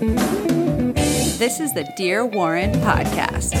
This 0.00 1.60
is 1.60 1.74
the 1.74 1.84
Dear 1.94 2.24
Warren 2.24 2.72
podcast. 2.72 3.52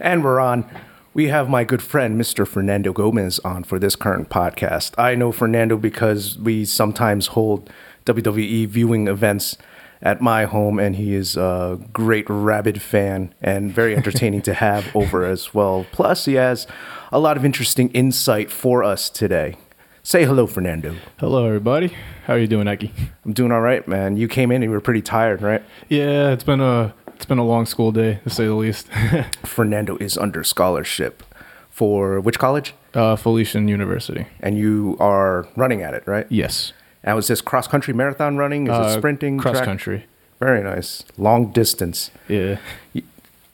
And 0.00 0.22
we're 0.22 0.38
on. 0.38 0.64
We 1.12 1.26
have 1.26 1.48
my 1.48 1.64
good 1.64 1.82
friend, 1.82 2.20
Mr. 2.20 2.46
Fernando 2.46 2.92
Gomez, 2.92 3.40
on 3.40 3.64
for 3.64 3.80
this 3.80 3.96
current 3.96 4.28
podcast. 4.28 4.96
I 4.96 5.16
know 5.16 5.32
Fernando 5.32 5.76
because 5.76 6.38
we 6.38 6.64
sometimes 6.64 7.28
hold 7.28 7.68
WWE 8.06 8.68
viewing 8.68 9.08
events 9.08 9.58
at 10.02 10.20
my 10.20 10.44
home, 10.44 10.78
and 10.78 10.96
he 10.96 11.14
is 11.14 11.36
a 11.36 11.78
great 11.92 12.26
rabid 12.28 12.82
fan 12.82 13.32
and 13.40 13.72
very 13.72 13.96
entertaining 13.96 14.42
to 14.42 14.54
have 14.54 14.90
over 14.96 15.24
as 15.24 15.54
well. 15.54 15.86
Plus, 15.92 16.24
he 16.24 16.34
has 16.34 16.66
a 17.12 17.18
lot 17.18 17.36
of 17.36 17.44
interesting 17.44 17.88
insight 17.90 18.50
for 18.50 18.82
us 18.82 19.08
today. 19.08 19.56
Say 20.02 20.24
hello, 20.24 20.46
Fernando. 20.48 20.96
Hello, 21.18 21.46
everybody. 21.46 21.94
How 22.26 22.34
are 22.34 22.38
you 22.38 22.48
doing, 22.48 22.66
Eki? 22.66 22.90
I'm 23.24 23.32
doing 23.32 23.52
all 23.52 23.60
right, 23.60 23.86
man. 23.86 24.16
You 24.16 24.26
came 24.26 24.50
in 24.50 24.56
and 24.56 24.64
you 24.64 24.70
were 24.70 24.80
pretty 24.80 25.02
tired, 25.02 25.40
right? 25.42 25.62
Yeah, 25.88 26.32
it's 26.32 26.42
been 26.44 26.60
a 26.60 26.92
it's 27.14 27.24
been 27.24 27.38
a 27.38 27.44
long 27.44 27.66
school 27.66 27.92
day 27.92 28.18
to 28.24 28.30
say 28.30 28.46
the 28.46 28.54
least. 28.54 28.88
Fernando 29.44 29.96
is 29.98 30.18
under 30.18 30.42
scholarship 30.42 31.22
for 31.70 32.20
which 32.20 32.38
college? 32.40 32.74
uh, 32.94 33.16
Felician 33.16 33.68
University. 33.68 34.26
And 34.40 34.58
you 34.58 34.96
are 35.00 35.46
running 35.56 35.82
at 35.82 35.94
it, 35.94 36.02
right? 36.06 36.26
Yes. 36.28 36.72
Now, 37.04 37.18
is 37.18 37.26
this 37.28 37.40
cross 37.40 37.66
country 37.66 37.92
marathon 37.94 38.36
running? 38.36 38.66
Is 38.66 38.72
Uh, 38.72 38.82
it 38.88 38.98
sprinting? 38.98 39.38
Cross 39.38 39.56
track? 39.56 39.64
country. 39.64 40.04
Very 40.40 40.62
nice. 40.62 41.04
Long 41.18 41.50
distance. 41.52 42.10
Yeah. 42.28 42.56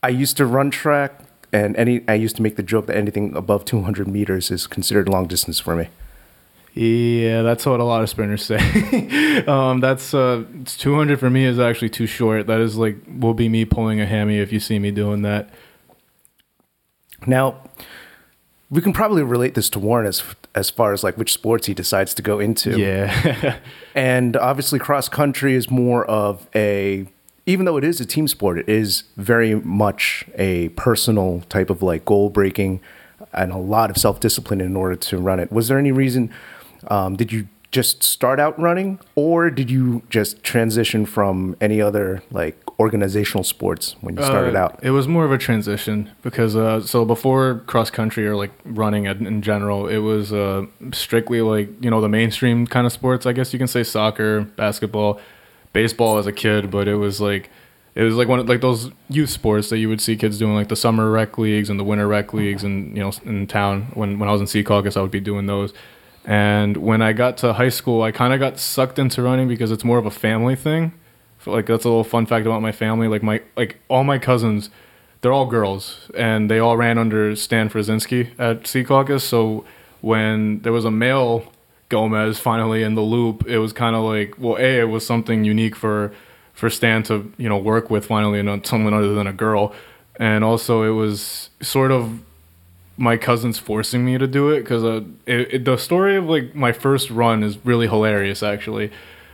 I 0.02 0.08
used 0.08 0.36
to 0.36 0.46
run 0.46 0.70
track, 0.70 1.12
and 1.52 1.76
any 1.76 2.02
I 2.08 2.14
used 2.14 2.36
to 2.36 2.42
make 2.42 2.56
the 2.56 2.62
joke 2.62 2.86
that 2.86 2.96
anything 2.96 3.34
above 3.36 3.64
200 3.64 4.06
meters 4.08 4.50
is 4.50 4.66
considered 4.66 5.08
long 5.08 5.26
distance 5.26 5.58
for 5.60 5.74
me. 5.76 5.88
Yeah, 6.74 7.42
that's 7.42 7.66
what 7.66 7.80
a 7.80 7.84
lot 7.84 8.02
of 8.02 8.08
sprinters 8.10 8.44
say. 8.44 9.42
um, 9.48 9.80
that's 9.80 10.14
uh, 10.14 10.44
it's 10.60 10.76
200 10.76 11.18
for 11.18 11.28
me 11.28 11.44
is 11.44 11.58
actually 11.58 11.88
too 11.90 12.06
short. 12.06 12.46
That 12.46 12.60
is 12.60 12.76
like 12.76 12.96
will 13.08 13.34
be 13.34 13.48
me 13.48 13.64
pulling 13.64 14.00
a 14.00 14.06
hammy 14.06 14.38
if 14.38 14.52
you 14.52 14.60
see 14.60 14.78
me 14.78 14.90
doing 14.92 15.22
that. 15.22 15.50
Now, 17.26 17.56
we 18.70 18.82
can 18.82 18.92
probably 18.92 19.22
relate 19.22 19.54
this 19.54 19.70
to 19.70 19.78
Warren 19.78 20.06
as 20.06 20.22
as 20.54 20.70
far 20.70 20.92
as 20.92 21.02
like 21.02 21.16
which 21.16 21.32
sports 21.32 21.66
he 21.66 21.74
decides 21.74 22.12
to 22.14 22.22
go 22.22 22.40
into. 22.40 22.78
Yeah. 22.78 23.58
And 23.94 24.36
obviously, 24.36 24.78
cross 24.78 25.08
country 25.08 25.54
is 25.54 25.70
more 25.70 26.04
of 26.04 26.46
a, 26.54 27.08
even 27.46 27.66
though 27.66 27.76
it 27.76 27.82
is 27.82 28.00
a 28.00 28.06
team 28.06 28.28
sport, 28.28 28.56
it 28.58 28.68
is 28.68 29.02
very 29.16 29.56
much 29.56 30.24
a 30.36 30.68
personal 30.70 31.40
type 31.48 31.68
of 31.68 31.82
like 31.82 32.04
goal 32.04 32.30
breaking 32.30 32.80
and 33.32 33.50
a 33.50 33.56
lot 33.56 33.90
of 33.90 33.96
self 33.96 34.20
discipline 34.20 34.60
in 34.60 34.76
order 34.76 34.94
to 34.94 35.18
run 35.18 35.40
it. 35.40 35.50
Was 35.50 35.66
there 35.66 35.78
any 35.78 35.90
reason? 35.90 36.32
Um, 36.86 37.16
did 37.16 37.32
you 37.32 37.48
just 37.72 38.04
start 38.04 38.38
out 38.38 38.58
running, 38.58 39.00
or 39.16 39.50
did 39.50 39.68
you 39.68 40.02
just 40.10 40.44
transition 40.44 41.04
from 41.04 41.56
any 41.60 41.80
other 41.80 42.22
like 42.30 42.56
organizational 42.80 43.42
sports 43.42 43.96
when 44.00 44.16
you 44.16 44.22
started 44.22 44.54
Uh, 44.54 44.60
out? 44.60 44.78
It 44.82 44.90
was 44.90 45.08
more 45.08 45.24
of 45.24 45.32
a 45.32 45.38
transition 45.38 46.10
because 46.22 46.54
uh, 46.56 46.80
so 46.80 47.04
before 47.04 47.62
cross 47.66 47.90
country 47.90 48.26
or 48.26 48.36
like 48.36 48.52
running 48.64 49.06
in, 49.06 49.26
in 49.26 49.42
general, 49.42 49.88
it 49.88 49.98
was 49.98 50.32
uh, 50.32 50.66
strictly 50.92 51.40
like 51.42 51.68
you 51.80 51.90
know 51.90 52.00
the 52.00 52.08
mainstream 52.08 52.66
kind 52.66 52.86
of 52.86 52.92
sports. 52.92 53.26
I 53.26 53.32
guess 53.32 53.52
you 53.52 53.58
can 53.58 53.68
say 53.68 53.82
soccer, 53.82 54.42
basketball, 54.42 55.20
baseball 55.72 56.18
as 56.18 56.26
a 56.26 56.32
kid, 56.32 56.70
but 56.70 56.86
it 56.88 56.94
was 56.96 57.20
like 57.20 57.50
it 57.94 58.02
was 58.04 58.14
like 58.14 58.28
one 58.28 58.38
of 58.38 58.48
like 58.48 58.60
those 58.60 58.90
youth 59.08 59.30
sports 59.30 59.70
that 59.70 59.78
you 59.78 59.88
would 59.88 60.00
see 60.00 60.16
kids 60.16 60.38
doing 60.38 60.54
like 60.54 60.68
the 60.68 60.76
summer 60.76 61.10
rec 61.10 61.36
leagues 61.36 61.68
and 61.68 61.80
the 61.80 61.84
winter 61.84 62.06
rec 62.06 62.32
leagues 62.32 62.62
and 62.62 62.96
you 62.96 63.02
know 63.02 63.10
in 63.24 63.46
town 63.48 63.88
when 63.94 64.18
when 64.20 64.28
I 64.28 64.32
was 64.32 64.40
in 64.40 64.46
Secaucus 64.46 64.96
I 64.96 65.02
would 65.02 65.10
be 65.10 65.20
doing 65.20 65.46
those. 65.46 65.72
And 66.24 66.76
when 66.76 67.00
I 67.00 67.14
got 67.14 67.38
to 67.38 67.54
high 67.54 67.70
school, 67.70 68.02
I 68.02 68.12
kind 68.12 68.34
of 68.34 68.38
got 68.38 68.58
sucked 68.58 68.98
into 68.98 69.22
running 69.22 69.48
because 69.48 69.70
it's 69.72 69.82
more 69.82 69.96
of 69.98 70.04
a 70.04 70.10
family 70.10 70.56
thing. 70.56 70.92
Like 71.48 71.66
that's 71.66 71.84
a 71.84 71.88
little 71.88 72.04
fun 72.04 72.26
fact 72.26 72.46
about 72.46 72.62
my 72.62 72.72
family. 72.72 73.08
Like 73.08 73.22
my 73.22 73.42
like 73.56 73.78
all 73.88 74.04
my 74.04 74.18
cousins, 74.18 74.70
they're 75.20 75.32
all 75.32 75.46
girls, 75.46 76.10
and 76.16 76.50
they 76.50 76.58
all 76.58 76.76
ran 76.76 76.98
under 76.98 77.34
Stan 77.36 77.68
Frazinski 77.68 78.30
at 78.38 78.64
Secaucus. 78.64 79.22
So 79.22 79.64
when 80.00 80.60
there 80.60 80.72
was 80.72 80.84
a 80.84 80.90
male 80.90 81.52
Gomez 81.88 82.38
finally 82.38 82.82
in 82.82 82.94
the 82.94 83.02
loop, 83.02 83.46
it 83.46 83.58
was 83.58 83.72
kind 83.72 83.96
of 83.96 84.04
like 84.04 84.34
well, 84.38 84.56
a 84.56 84.80
it 84.80 84.84
was 84.84 85.06
something 85.06 85.44
unique 85.44 85.74
for 85.74 86.12
for 86.52 86.68
Stan 86.68 87.02
to 87.04 87.32
you 87.36 87.48
know 87.48 87.58
work 87.58 87.90
with 87.90 88.06
finally, 88.06 88.40
and 88.40 88.66
someone 88.66 88.94
other 88.94 89.14
than 89.14 89.26
a 89.26 89.32
girl, 89.32 89.72
and 90.16 90.44
also 90.44 90.82
it 90.82 90.94
was 90.94 91.50
sort 91.60 91.90
of 91.90 92.20
my 92.98 93.16
cousins 93.16 93.58
forcing 93.58 94.04
me 94.04 94.18
to 94.18 94.26
do 94.26 94.50
it 94.50 94.60
because 94.60 94.82
uh, 94.82 95.00
the 95.26 95.76
story 95.78 96.16
of 96.16 96.24
like 96.24 96.54
my 96.54 96.72
first 96.72 97.10
run 97.10 97.42
is 97.42 97.64
really 97.64 97.86
hilarious. 97.86 98.42
Actually, 98.42 98.90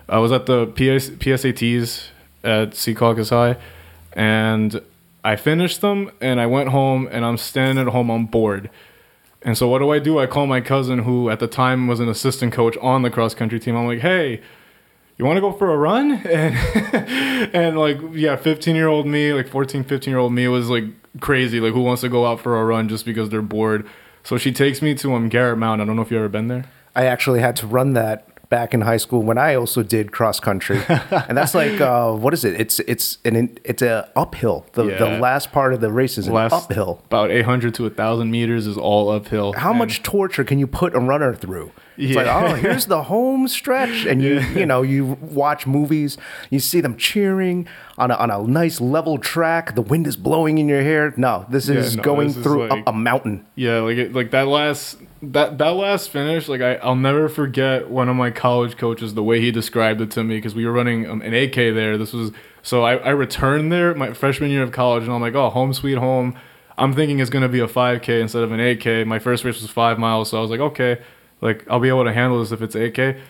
I 0.09 0.19
was 0.19 0.33
at 0.33 0.47
the 0.47 0.67
PS, 0.67 1.11
PSATs 1.11 2.09
at 2.43 2.71
Secaucus 2.73 3.31
High, 3.31 3.57
and 4.13 4.81
I 5.25 5.37
finished 5.37 5.81
them, 5.81 6.11
and 6.21 6.41
I 6.41 6.47
went 6.47 6.71
home, 6.71 7.09
and 7.11 7.25
I'm 7.25 7.39
standing 7.39 7.87
at 7.87 7.93
home, 7.93 8.11
I'm 8.11 8.27
bored. 8.27 8.71
And 9.43 9.57
so 9.59 9.69
what 9.69 9.79
do 9.79 9.91
I 9.91 9.99
do? 9.99 10.19
I 10.19 10.27
call 10.27 10.47
my 10.47 10.61
cousin, 10.61 11.01
who 11.01 11.31
at 11.31 11.39
the 11.39 11.47
time 11.47 11.87
was 11.87 12.01
an 12.01 12.09
assistant 12.09 12.53
coach 12.53 12.77
on 12.79 13.03
the 13.03 13.11
cross 13.11 13.35
country 13.35 13.61
team. 13.61 13.77
I'm 13.77 13.87
like, 13.87 14.01
hey, 14.01 14.41
you 15.17 15.25
want 15.25 15.37
to 15.37 15.41
go 15.41 15.53
for 15.53 15.73
a 15.73 15.77
run? 15.77 16.21
And 16.35 17.55
and 17.55 17.79
like 17.79 17.99
yeah, 18.13 18.37
15 18.37 18.75
year 18.75 18.89
old 18.89 19.07
me, 19.07 19.33
like 19.33 19.49
14, 19.49 19.85
15 19.85 20.11
year 20.11 20.19
old 20.19 20.33
me 20.33 20.49
was 20.49 20.71
like 20.71 20.85
crazy. 21.21 21.61
Like 21.61 21.73
who 21.73 21.83
wants 21.83 22.01
to 22.03 22.09
go 22.09 22.27
out 22.27 22.41
for 22.41 22.59
a 22.59 22.65
run 22.65 22.89
just 22.89 23.05
because 23.05 23.29
they're 23.29 23.43
bored? 23.43 23.87
So 24.23 24.39
she 24.39 24.53
takes 24.53 24.81
me 24.81 24.95
to 24.95 25.15
um 25.15 25.29
Garrett 25.29 25.59
Mountain. 25.59 25.83
I 25.83 25.87
don't 25.87 25.97
know 25.97 26.03
if 26.03 26.11
you've 26.11 26.19
ever 26.19 26.29
been 26.29 26.49
there. 26.49 26.65
I 26.97 27.07
actually 27.07 27.41
had 27.41 27.57
to 27.57 27.67
run 27.67 27.93
that 27.95 28.34
back 28.49 28.75
in 28.75 28.83
high 28.83 28.97
school 28.99 29.23
when 29.23 29.39
I 29.39 29.55
also 29.55 29.83
did 29.83 30.13
cross 30.13 30.41
country, 30.41 30.81
and 30.89 31.37
that's 31.37 31.55
like 31.55 31.81
uh, 31.81 32.13
what 32.13 32.35
is 32.35 32.45
it? 32.45 32.61
It's 32.61 32.79
it's 32.81 33.19
an 33.25 33.59
it's 33.65 33.83
a 33.83 34.11
uphill. 34.17 34.67
The 34.73 34.85
the 34.85 35.19
last 35.21 35.53
part 35.53 35.73
of 35.75 35.81
the 35.81 35.91
race 35.91 36.19
is 36.19 36.29
Last 36.29 36.53
uphill. 36.53 37.01
about 37.07 37.31
800 37.31 37.75
to 37.75 37.83
1,000 37.85 38.31
meters 38.31 38.67
is 38.67 38.77
all 38.77 39.11
uphill. 39.11 39.53
How 39.55 39.71
And- 39.71 39.79
much 39.79 40.03
torture 40.03 40.45
can 40.45 40.59
you 40.59 40.67
put 40.67 40.95
a 40.95 41.01
runner 41.01 41.35
through? 41.35 41.73
It's 41.97 42.17
like, 42.17 42.27
oh, 42.27 42.55
here's 42.57 42.87
the 42.87 43.05
home 43.05 43.47
stretch, 43.47 44.05
and 44.05 44.21
you 44.21 44.41
you 44.41 44.67
know 44.67 44.83
you 44.83 45.17
watch 45.21 45.65
movies, 45.65 46.17
you 46.51 46.59
see 46.59 46.81
them 46.81 46.97
cheering 46.97 47.69
on 47.99 48.11
a, 48.11 48.15
on 48.15 48.31
a 48.33 48.43
nice 48.43 48.81
level 48.81 49.17
track. 49.17 49.77
The 49.77 49.83
wind 49.83 50.09
is 50.09 50.17
blowing 50.17 50.59
in 50.59 50.69
your 50.69 50.83
hair. 50.83 51.15
No, 51.17 51.47
this 51.49 51.69
Yeah, 51.69 51.77
is 51.77 51.95
no, 51.97 52.03
going 52.03 52.27
this 52.29 52.37
is 52.39 52.43
through 52.43 52.67
like- 52.67 52.85
a, 52.85 52.91
a 52.91 52.93
mountain. 52.93 53.47
Yeah, 53.55 53.79
like 53.81 53.97
it, 53.97 54.13
like 54.13 54.33
that 54.33 54.49
last 54.49 54.97
that 55.33 55.59
that 55.59 55.71
last 55.71 56.11
finish, 56.11 56.49
like 56.49 56.61
I 56.61 56.75
I'll 56.77 56.97
never 56.97 57.29
forget 57.29 57.91
one 57.91 58.09
of 58.09 58.17
my 58.17 58.31
college 58.31 58.77
coaches 58.77 59.15
the 59.15 59.23
way 59.23 59.41
he 59.41 59.51
described 59.51 60.01
it 60.01 60.11
to 60.13 60.25
me 60.25 60.37
because 60.37 60.55
we 60.55 60.67
were 60.67 60.73
running 60.73 61.09
um, 61.09 61.23
an 61.23 61.33
8K 61.33 61.75
there. 61.75 61.99
This 61.99 62.13
was 62.13 62.33
so 62.63 62.83
I, 62.83 62.97
I 62.97 63.11
returned 63.11 63.73
there 63.73 63.95
my 63.95 64.13
freshman 64.13 64.51
year 64.51 64.63
of 64.63 64.73
college 64.73 65.05
and 65.05 65.13
I'm 65.13 65.21
like, 65.21 65.35
oh, 65.35 65.51
home 65.51 65.73
sweet 65.73 65.99
home. 65.99 66.39
I'm 66.77 66.93
thinking 66.93 67.21
it's 67.21 67.31
gonna 67.31 67.49
be 67.49 67.61
a 67.61 67.69
5K 67.69 68.21
instead 68.21 68.43
of 68.43 68.53
an 68.53 68.61
8K. 68.61 69.07
My 69.07 69.19
first 69.19 69.45
race 69.45 69.61
was 69.61 69.71
five 69.71 69.99
miles, 69.99 70.31
so 70.31 70.39
I 70.39 70.41
was 70.41 70.51
like, 70.51 70.61
okay, 70.61 71.01
like 71.41 71.65
I'll 71.71 71.81
be 71.81 71.89
able 71.89 72.05
to 72.05 72.13
handle 72.13 72.41
this 72.41 72.53
if 72.53 72.63
it's 72.63 72.75
8K. 72.75 73.21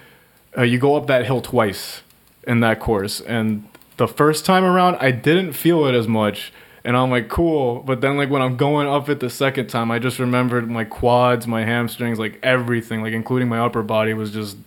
Uh, 0.56 0.62
you 0.62 0.78
go 0.78 0.96
up 0.96 1.06
that 1.08 1.26
hill 1.26 1.40
twice 1.40 2.02
in 2.46 2.60
that 2.60 2.80
course, 2.80 3.20
and 3.20 3.68
the 3.96 4.08
first 4.08 4.44
time 4.44 4.64
around 4.64 4.96
I 4.96 5.10
didn't 5.10 5.52
feel 5.52 5.86
it 5.86 5.94
as 5.94 6.08
much. 6.08 6.52
And 6.84 6.96
I'm 6.96 7.10
like, 7.10 7.28
cool. 7.28 7.80
But 7.80 8.02
then, 8.02 8.16
like, 8.16 8.28
when 8.28 8.42
I'm 8.42 8.56
going 8.56 8.86
up 8.86 9.08
it 9.08 9.20
the 9.20 9.30
second 9.30 9.68
time, 9.68 9.90
I 9.90 9.98
just 9.98 10.18
remembered 10.18 10.70
my 10.70 10.84
quads, 10.84 11.46
my 11.46 11.64
hamstrings, 11.64 12.18
like 12.18 12.38
everything, 12.42 13.02
like, 13.02 13.14
including 13.14 13.48
my 13.48 13.58
upper 13.58 13.82
body, 13.82 14.12
was 14.12 14.32
just 14.32 14.58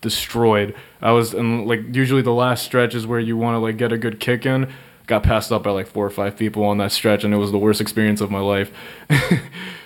destroyed. 0.00 0.74
I 1.00 1.12
was, 1.12 1.32
and 1.32 1.66
like, 1.66 1.94
usually 1.94 2.22
the 2.22 2.32
last 2.32 2.64
stretch 2.64 2.94
is 2.94 3.06
where 3.06 3.20
you 3.20 3.36
want 3.36 3.54
to, 3.54 3.58
like, 3.58 3.76
get 3.76 3.92
a 3.92 3.98
good 3.98 4.18
kick 4.18 4.44
in. 4.44 4.72
Got 5.06 5.22
passed 5.22 5.50
up 5.50 5.64
by 5.64 5.70
like 5.70 5.88
four 5.88 6.06
or 6.06 6.10
five 6.10 6.36
people 6.36 6.64
on 6.64 6.78
that 6.78 6.92
stretch, 6.92 7.24
and 7.24 7.34
it 7.34 7.38
was 7.38 7.50
the 7.50 7.58
worst 7.58 7.80
experience 7.80 8.20
of 8.20 8.30
my 8.30 8.38
life. 8.38 8.70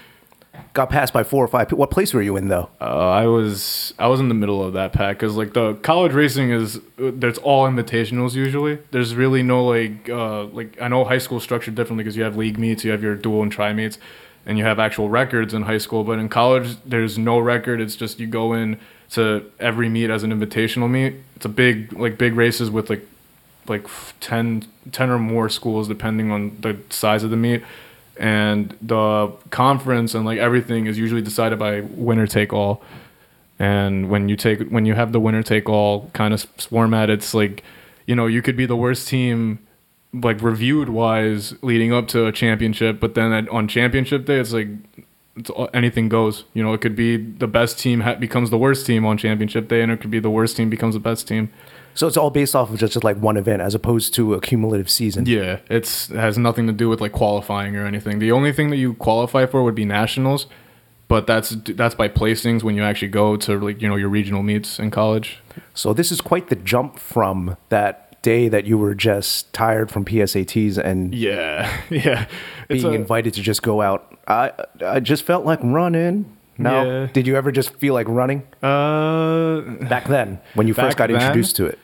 Got 0.74 0.90
passed 0.90 1.12
by 1.12 1.22
four 1.22 1.44
or 1.44 1.46
five. 1.46 1.70
What 1.70 1.92
place 1.92 2.12
were 2.12 2.20
you 2.20 2.36
in 2.36 2.48
though? 2.48 2.68
Uh, 2.80 3.08
I 3.08 3.26
was 3.26 3.94
I 3.96 4.08
was 4.08 4.18
in 4.18 4.28
the 4.28 4.34
middle 4.34 4.60
of 4.60 4.72
that 4.72 4.92
pack 4.92 5.18
because 5.18 5.36
like 5.36 5.54
the 5.54 5.74
college 5.74 6.12
racing 6.12 6.50
is 6.50 6.80
there's 6.96 7.38
all 7.38 7.68
invitationals 7.68 8.34
usually. 8.34 8.80
There's 8.90 9.14
really 9.14 9.44
no 9.44 9.64
like 9.64 10.08
uh, 10.08 10.46
like 10.46 10.76
I 10.82 10.88
know 10.88 11.04
high 11.04 11.18
school 11.18 11.38
structured 11.38 11.76
differently 11.76 12.02
because 12.02 12.16
you 12.16 12.24
have 12.24 12.36
league 12.36 12.58
meets, 12.58 12.82
you 12.82 12.90
have 12.90 13.04
your 13.04 13.14
dual 13.14 13.42
and 13.44 13.52
tri 13.52 13.72
meets, 13.72 13.98
and 14.46 14.58
you 14.58 14.64
have 14.64 14.80
actual 14.80 15.08
records 15.08 15.54
in 15.54 15.62
high 15.62 15.78
school. 15.78 16.02
But 16.02 16.18
in 16.18 16.28
college, 16.28 16.76
there's 16.84 17.16
no 17.18 17.38
record. 17.38 17.80
It's 17.80 17.94
just 17.94 18.18
you 18.18 18.26
go 18.26 18.52
in 18.52 18.80
to 19.10 19.48
every 19.60 19.88
meet 19.88 20.10
as 20.10 20.24
an 20.24 20.32
invitational 20.32 20.90
meet. 20.90 21.14
It's 21.36 21.44
a 21.44 21.50
big 21.50 21.92
like 21.92 22.18
big 22.18 22.34
races 22.34 22.68
with 22.68 22.90
like 22.90 23.06
like 23.68 23.86
10, 24.20 24.66
10 24.90 25.10
or 25.10 25.18
more 25.18 25.48
schools 25.48 25.88
depending 25.88 26.30
on 26.30 26.56
the 26.60 26.78
size 26.90 27.22
of 27.22 27.30
the 27.30 27.36
meet 27.36 27.62
and 28.16 28.76
the 28.80 29.30
conference 29.50 30.14
and 30.14 30.24
like 30.24 30.38
everything 30.38 30.86
is 30.86 30.98
usually 30.98 31.22
decided 31.22 31.58
by 31.58 31.80
winner 31.80 32.26
take 32.26 32.52
all 32.52 32.82
and 33.58 34.08
when 34.08 34.28
you 34.28 34.36
take 34.36 34.68
when 34.68 34.86
you 34.86 34.94
have 34.94 35.12
the 35.12 35.20
winner 35.20 35.42
take 35.42 35.68
all 35.68 36.10
kind 36.12 36.32
of 36.32 36.42
format 36.42 37.10
it's 37.10 37.34
like 37.34 37.62
you 38.06 38.14
know 38.14 38.26
you 38.26 38.40
could 38.40 38.56
be 38.56 38.66
the 38.66 38.76
worst 38.76 39.08
team 39.08 39.58
like 40.12 40.40
reviewed 40.42 40.88
wise 40.88 41.54
leading 41.62 41.92
up 41.92 42.06
to 42.06 42.26
a 42.26 42.32
championship 42.32 43.00
but 43.00 43.14
then 43.14 43.32
at, 43.32 43.48
on 43.48 43.66
championship 43.66 44.24
day 44.26 44.38
it's 44.38 44.52
like 44.52 44.68
it's 45.36 45.50
all, 45.50 45.68
anything 45.74 46.08
goes. 46.08 46.44
You 46.54 46.62
know, 46.62 46.72
it 46.72 46.80
could 46.80 46.96
be 46.96 47.16
the 47.16 47.46
best 47.46 47.78
team 47.78 48.00
ha- 48.00 48.14
becomes 48.14 48.50
the 48.50 48.58
worst 48.58 48.86
team 48.86 49.04
on 49.04 49.18
championship 49.18 49.68
day, 49.68 49.82
and 49.82 49.90
it 49.90 50.00
could 50.00 50.10
be 50.10 50.20
the 50.20 50.30
worst 50.30 50.56
team 50.56 50.70
becomes 50.70 50.94
the 50.94 51.00
best 51.00 51.26
team. 51.26 51.50
So 51.94 52.06
it's 52.08 52.16
all 52.16 52.30
based 52.30 52.56
off 52.56 52.70
of 52.70 52.78
just, 52.78 52.92
just 52.94 53.04
like 53.04 53.16
one 53.18 53.36
event 53.36 53.62
as 53.62 53.74
opposed 53.74 54.14
to 54.14 54.34
a 54.34 54.40
cumulative 54.40 54.90
season. 54.90 55.26
Yeah, 55.26 55.58
it's 55.70 56.10
it 56.10 56.16
has 56.16 56.36
nothing 56.36 56.66
to 56.66 56.72
do 56.72 56.88
with 56.88 57.00
like 57.00 57.12
qualifying 57.12 57.76
or 57.76 57.86
anything. 57.86 58.18
The 58.18 58.32
only 58.32 58.52
thing 58.52 58.70
that 58.70 58.76
you 58.78 58.94
qualify 58.94 59.46
for 59.46 59.62
would 59.62 59.74
be 59.76 59.84
nationals, 59.84 60.46
but 61.08 61.26
that's 61.26 61.50
that's 61.50 61.94
by 61.94 62.08
placings 62.08 62.62
when 62.62 62.74
you 62.74 62.82
actually 62.82 63.08
go 63.08 63.36
to 63.36 63.58
like 63.60 63.80
you 63.80 63.88
know 63.88 63.96
your 63.96 64.08
regional 64.08 64.42
meets 64.42 64.78
in 64.78 64.90
college. 64.90 65.38
So 65.72 65.92
this 65.92 66.10
is 66.10 66.20
quite 66.20 66.48
the 66.48 66.56
jump 66.56 66.98
from 66.98 67.56
that 67.68 68.20
day 68.22 68.48
that 68.48 68.64
you 68.64 68.78
were 68.78 68.94
just 68.94 69.52
tired 69.52 69.90
from 69.90 70.04
PSATs 70.04 70.78
and 70.78 71.14
Yeah, 71.14 71.70
yeah. 71.90 72.26
It's 72.68 72.82
being 72.82 72.94
a- 72.94 72.98
invited 72.98 73.34
to 73.34 73.42
just 73.42 73.62
go 73.62 73.82
out. 73.82 74.16
I 74.26 74.50
I 74.84 74.98
just 75.00 75.22
felt 75.24 75.44
like 75.44 75.60
running. 75.62 76.36
No, 76.56 76.84
Yeah. 76.84 77.06
did 77.12 77.26
you 77.26 77.34
ever 77.36 77.50
just 77.50 77.74
feel 77.80 77.94
like 77.94 78.06
running 78.08 78.44
uh, 78.62 79.60
back 79.88 80.06
then 80.06 80.38
when 80.54 80.68
you 80.68 80.74
first 80.74 80.96
got 80.96 81.08
then? 81.10 81.20
introduced 81.20 81.56
to 81.56 81.66
it? 81.66 81.78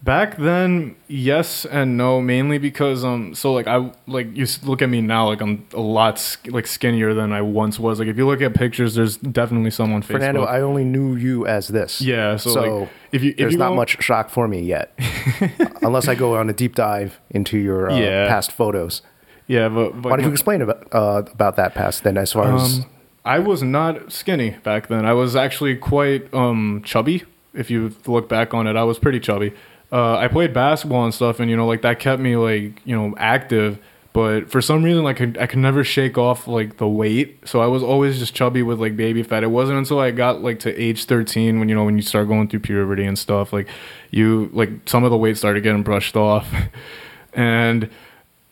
Back 0.00 0.36
then, 0.36 0.94
yes 1.08 1.64
and 1.66 1.96
no, 1.96 2.20
mainly 2.20 2.58
because 2.58 3.04
um, 3.04 3.34
so 3.34 3.52
like 3.52 3.66
I 3.66 3.90
like 4.06 4.28
you 4.36 4.46
look 4.62 4.80
at 4.80 4.88
me 4.88 5.00
now, 5.00 5.26
like 5.26 5.40
I'm 5.40 5.66
a 5.74 5.80
lot 5.80 6.20
sk- 6.20 6.46
like 6.52 6.68
skinnier 6.68 7.14
than 7.14 7.32
I 7.32 7.42
once 7.42 7.80
was. 7.80 7.98
Like 7.98 8.06
if 8.06 8.16
you 8.16 8.24
look 8.24 8.40
at 8.40 8.54
pictures, 8.54 8.94
there's 8.94 9.16
definitely 9.16 9.72
someone. 9.72 10.02
Fernando, 10.02 10.44
I 10.44 10.60
only 10.60 10.84
knew 10.84 11.16
you 11.16 11.46
as 11.48 11.66
this. 11.66 12.00
Yeah, 12.00 12.36
so, 12.36 12.52
like, 12.82 12.88
if 13.10 13.24
you- 13.24 13.30
if 13.32 13.36
there's 13.38 13.52
you 13.54 13.58
not 13.58 13.74
much 13.74 14.00
shock 14.00 14.30
for 14.30 14.46
me 14.46 14.60
yet, 14.62 14.96
unless 15.82 16.06
I 16.06 16.14
go 16.14 16.36
on 16.36 16.48
a 16.48 16.52
deep 16.52 16.76
dive 16.76 17.18
into 17.30 17.58
your 17.58 17.90
uh, 17.90 17.98
Yeah. 17.98 18.28
past 18.28 18.52
photos. 18.52 19.02
yeah, 19.48 19.68
but, 19.68 20.00
but 20.00 20.10
Why 20.10 20.16
don't 20.16 20.26
you 20.26 20.32
explain 20.32 20.62
about 20.62 20.86
uh, 20.92 21.22
about 21.32 21.56
that 21.56 21.74
past 21.74 22.04
then? 22.04 22.16
As 22.16 22.32
far 22.32 22.54
as 22.54 22.78
Um, 22.78 22.86
I 23.24 23.40
was 23.40 23.64
not 23.64 24.12
skinny 24.12 24.50
back 24.62 24.86
then. 24.86 25.04
I 25.04 25.12
was 25.12 25.34
actually 25.34 25.74
quite 25.74 26.32
um, 26.32 26.82
chubby. 26.84 27.24
If 27.52 27.68
you 27.68 27.96
look 28.06 28.28
back 28.28 28.54
on 28.54 28.68
it, 28.68 28.76
I 28.76 28.84
was 28.84 29.00
pretty 29.00 29.18
chubby. 29.18 29.52
Uh, 29.90 30.16
I 30.16 30.28
played 30.28 30.52
basketball 30.52 31.04
and 31.04 31.14
stuff, 31.14 31.40
and 31.40 31.50
you 31.50 31.56
know, 31.56 31.66
like 31.66 31.82
that 31.82 31.98
kept 31.98 32.20
me 32.20 32.36
like 32.36 32.80
you 32.84 32.96
know 32.96 33.14
active. 33.16 33.78
But 34.12 34.50
for 34.50 34.60
some 34.60 34.82
reason, 34.82 35.04
like 35.04 35.20
I 35.20 35.46
could, 35.46 35.58
never 35.58 35.84
shake 35.84 36.18
off 36.18 36.48
like 36.48 36.78
the 36.78 36.88
weight, 36.88 37.46
so 37.46 37.60
I 37.60 37.66
was 37.66 37.82
always 37.82 38.18
just 38.18 38.34
chubby 38.34 38.62
with 38.62 38.80
like 38.80 38.96
baby 38.96 39.22
fat. 39.22 39.44
It 39.44 39.48
wasn't 39.48 39.78
until 39.78 40.00
I 40.00 40.10
got 40.10 40.42
like 40.42 40.58
to 40.60 40.74
age 40.74 41.04
thirteen 41.04 41.58
when 41.58 41.68
you 41.68 41.74
know 41.74 41.84
when 41.84 41.96
you 41.96 42.02
start 42.02 42.26
going 42.26 42.48
through 42.48 42.60
puberty 42.60 43.04
and 43.04 43.18
stuff, 43.18 43.52
like 43.52 43.68
you 44.10 44.50
like 44.52 44.70
some 44.86 45.04
of 45.04 45.10
the 45.10 45.16
weight 45.16 45.36
started 45.36 45.62
getting 45.62 45.82
brushed 45.82 46.16
off, 46.16 46.52
and 47.32 47.90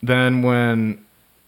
then 0.02 0.42
when 0.42 1.04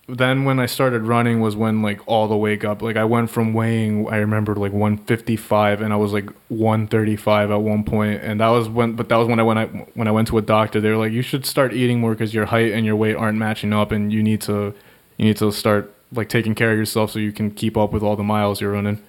then 0.08 0.44
when 0.44 0.58
I 0.58 0.64
started 0.64 1.02
running 1.02 1.40
was 1.40 1.54
when 1.54 1.82
like 1.82 2.00
all 2.06 2.28
the 2.28 2.36
wake 2.36 2.64
up. 2.64 2.80
Like 2.80 2.96
I 2.96 3.04
went 3.04 3.30
from 3.30 3.52
weighing 3.52 4.08
I 4.08 4.16
remember 4.16 4.54
like 4.54 4.72
155 4.72 5.82
and 5.82 5.92
I 5.92 5.96
was 5.96 6.12
like 6.14 6.30
135 6.48 7.50
at 7.50 7.56
one 7.56 7.84
point 7.84 8.22
and 8.22 8.40
that 8.40 8.48
was 8.48 8.70
when 8.70 8.94
but 8.94 9.10
that 9.10 9.16
was 9.16 9.28
when 9.28 9.38
I 9.38 9.42
when 9.42 9.58
I 9.58 9.66
when 9.66 10.08
I 10.08 10.10
went 10.10 10.28
to 10.28 10.38
a 10.38 10.42
doctor 10.42 10.80
they 10.80 10.90
were 10.90 10.96
like 10.96 11.12
you 11.12 11.20
should 11.20 11.44
start 11.44 11.74
eating 11.74 12.00
more 12.00 12.14
cuz 12.14 12.32
your 12.32 12.46
height 12.46 12.72
and 12.72 12.86
your 12.86 12.96
weight 12.96 13.16
aren't 13.16 13.36
matching 13.36 13.74
up 13.74 13.92
and 13.92 14.10
you 14.10 14.22
need 14.22 14.40
to 14.42 14.72
you 15.18 15.26
need 15.26 15.36
to 15.36 15.52
start 15.52 15.92
like 16.10 16.30
taking 16.30 16.54
care 16.54 16.72
of 16.72 16.78
yourself 16.78 17.10
so 17.10 17.18
you 17.18 17.32
can 17.32 17.50
keep 17.50 17.76
up 17.76 17.92
with 17.92 18.02
all 18.02 18.16
the 18.16 18.22
miles 18.22 18.62
you're 18.62 18.72
running. 18.72 19.02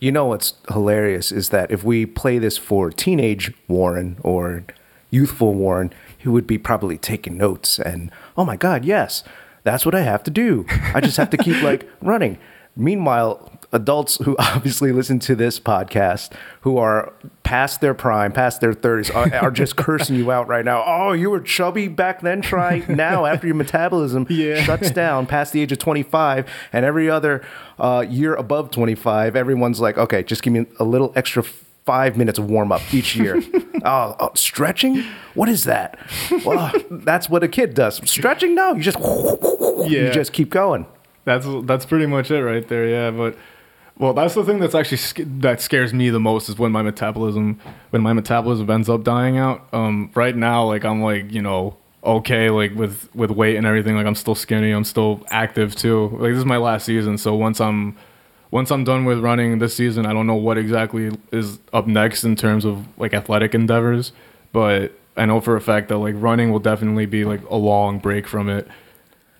You 0.00 0.10
know 0.10 0.26
what's 0.26 0.54
hilarious 0.72 1.30
is 1.30 1.50
that 1.50 1.70
if 1.70 1.84
we 1.84 2.04
play 2.04 2.38
this 2.40 2.58
for 2.58 2.90
teenage 2.90 3.52
Warren 3.68 4.16
or 4.22 4.64
youthful 5.10 5.54
Warren, 5.54 5.92
he 6.18 6.28
would 6.28 6.46
be 6.46 6.58
probably 6.58 6.98
taking 6.98 7.36
notes 7.36 7.78
and, 7.78 8.10
oh 8.36 8.44
my 8.44 8.56
God, 8.56 8.84
yes, 8.84 9.22
that's 9.64 9.84
what 9.86 9.94
I 9.94 10.02
have 10.02 10.22
to 10.24 10.30
do. 10.30 10.66
I 10.94 11.00
just 11.00 11.16
have 11.16 11.30
to 11.30 11.36
keep 11.36 11.62
like 11.62 11.88
running. 12.00 12.38
Meanwhile, 12.74 13.50
adults 13.72 14.16
who 14.24 14.34
obviously 14.38 14.92
listen 14.92 15.18
to 15.20 15.34
this 15.34 15.60
podcast, 15.60 16.32
who 16.62 16.78
are 16.78 17.12
past 17.42 17.82
their 17.82 17.92
prime, 17.92 18.32
past 18.32 18.62
their 18.62 18.72
30s, 18.72 19.14
are, 19.14 19.34
are 19.44 19.50
just 19.50 19.76
cursing 19.76 20.16
you 20.16 20.30
out 20.32 20.48
right 20.48 20.64
now. 20.64 20.82
Oh, 20.86 21.12
you 21.12 21.28
were 21.28 21.40
chubby 21.40 21.88
back 21.88 22.22
then. 22.22 22.40
Try 22.40 22.82
now 22.88 23.26
after 23.26 23.46
your 23.46 23.56
metabolism 23.56 24.26
Yeah. 24.30 24.62
shuts 24.62 24.90
down 24.90 25.26
past 25.26 25.52
the 25.52 25.60
age 25.60 25.70
of 25.70 25.78
25 25.80 26.46
and 26.72 26.84
every 26.86 27.10
other 27.10 27.42
uh, 27.78 28.06
year 28.08 28.34
above 28.34 28.70
25 28.70 29.34
everyone's 29.36 29.80
like 29.80 29.98
okay 29.98 30.22
just 30.22 30.42
give 30.42 30.52
me 30.52 30.64
a 30.78 30.84
little 30.84 31.12
extra 31.16 31.42
five 31.84 32.16
minutes 32.16 32.38
of 32.38 32.48
warm 32.48 32.70
up 32.70 32.82
each 32.94 33.16
year 33.16 33.42
oh, 33.84 34.16
oh, 34.20 34.30
stretching 34.34 35.04
what 35.34 35.48
is 35.48 35.64
that 35.64 35.98
well 36.44 36.72
that's 36.90 37.28
what 37.28 37.42
a 37.42 37.48
kid 37.48 37.74
does 37.74 38.00
stretching 38.08 38.54
no 38.54 38.74
you 38.74 38.82
just 38.82 38.98
you 39.90 40.10
just 40.12 40.32
keep 40.32 40.48
going 40.50 40.86
That's 41.24 41.46
that's 41.64 41.86
pretty 41.86 42.06
much 42.06 42.30
it 42.30 42.42
right 42.42 42.66
there. 42.66 42.88
Yeah, 42.88 43.10
but 43.10 43.36
well, 43.98 44.12
that's 44.12 44.34
the 44.34 44.44
thing 44.44 44.58
that's 44.58 44.74
actually 44.74 45.24
that 45.40 45.60
scares 45.60 45.94
me 45.94 46.10
the 46.10 46.18
most 46.18 46.48
is 46.48 46.58
when 46.58 46.72
my 46.72 46.82
metabolism 46.82 47.60
when 47.90 48.02
my 48.02 48.12
metabolism 48.12 48.68
ends 48.68 48.88
up 48.88 49.04
dying 49.04 49.38
out. 49.38 49.68
Um, 49.72 50.10
right 50.14 50.34
now, 50.36 50.64
like 50.64 50.84
I'm 50.84 51.00
like 51.00 51.30
you 51.30 51.42
know 51.42 51.76
okay 52.02 52.50
like 52.50 52.74
with 52.74 53.08
with 53.14 53.30
weight 53.30 53.56
and 53.56 53.66
everything. 53.66 53.94
Like 53.94 54.06
I'm 54.06 54.16
still 54.16 54.34
skinny. 54.34 54.72
I'm 54.72 54.84
still 54.84 55.24
active 55.30 55.76
too. 55.76 56.08
Like 56.18 56.30
this 56.30 56.38
is 56.38 56.44
my 56.44 56.56
last 56.56 56.86
season, 56.86 57.18
so 57.18 57.36
once 57.36 57.60
I'm 57.60 57.96
once 58.52 58.70
I'm 58.70 58.84
done 58.84 59.04
with 59.04 59.18
running 59.18 59.58
this 59.58 59.74
season, 59.74 60.06
I 60.06 60.12
don't 60.12 60.28
know 60.28 60.36
what 60.36 60.56
exactly 60.58 61.10
is 61.32 61.58
up 61.72 61.88
next 61.88 62.22
in 62.22 62.36
terms 62.36 62.64
of 62.64 62.86
like 62.98 63.12
athletic 63.12 63.52
endeavors, 63.54 64.12
but 64.52 64.92
I 65.16 65.26
know 65.26 65.40
for 65.40 65.56
a 65.56 65.60
fact 65.60 65.88
that 65.88 65.98
like 65.98 66.14
running 66.18 66.52
will 66.52 66.60
definitely 66.60 67.06
be 67.06 67.24
like 67.24 67.42
a 67.50 67.56
long 67.56 67.98
break 67.98 68.28
from 68.28 68.48
it. 68.48 68.68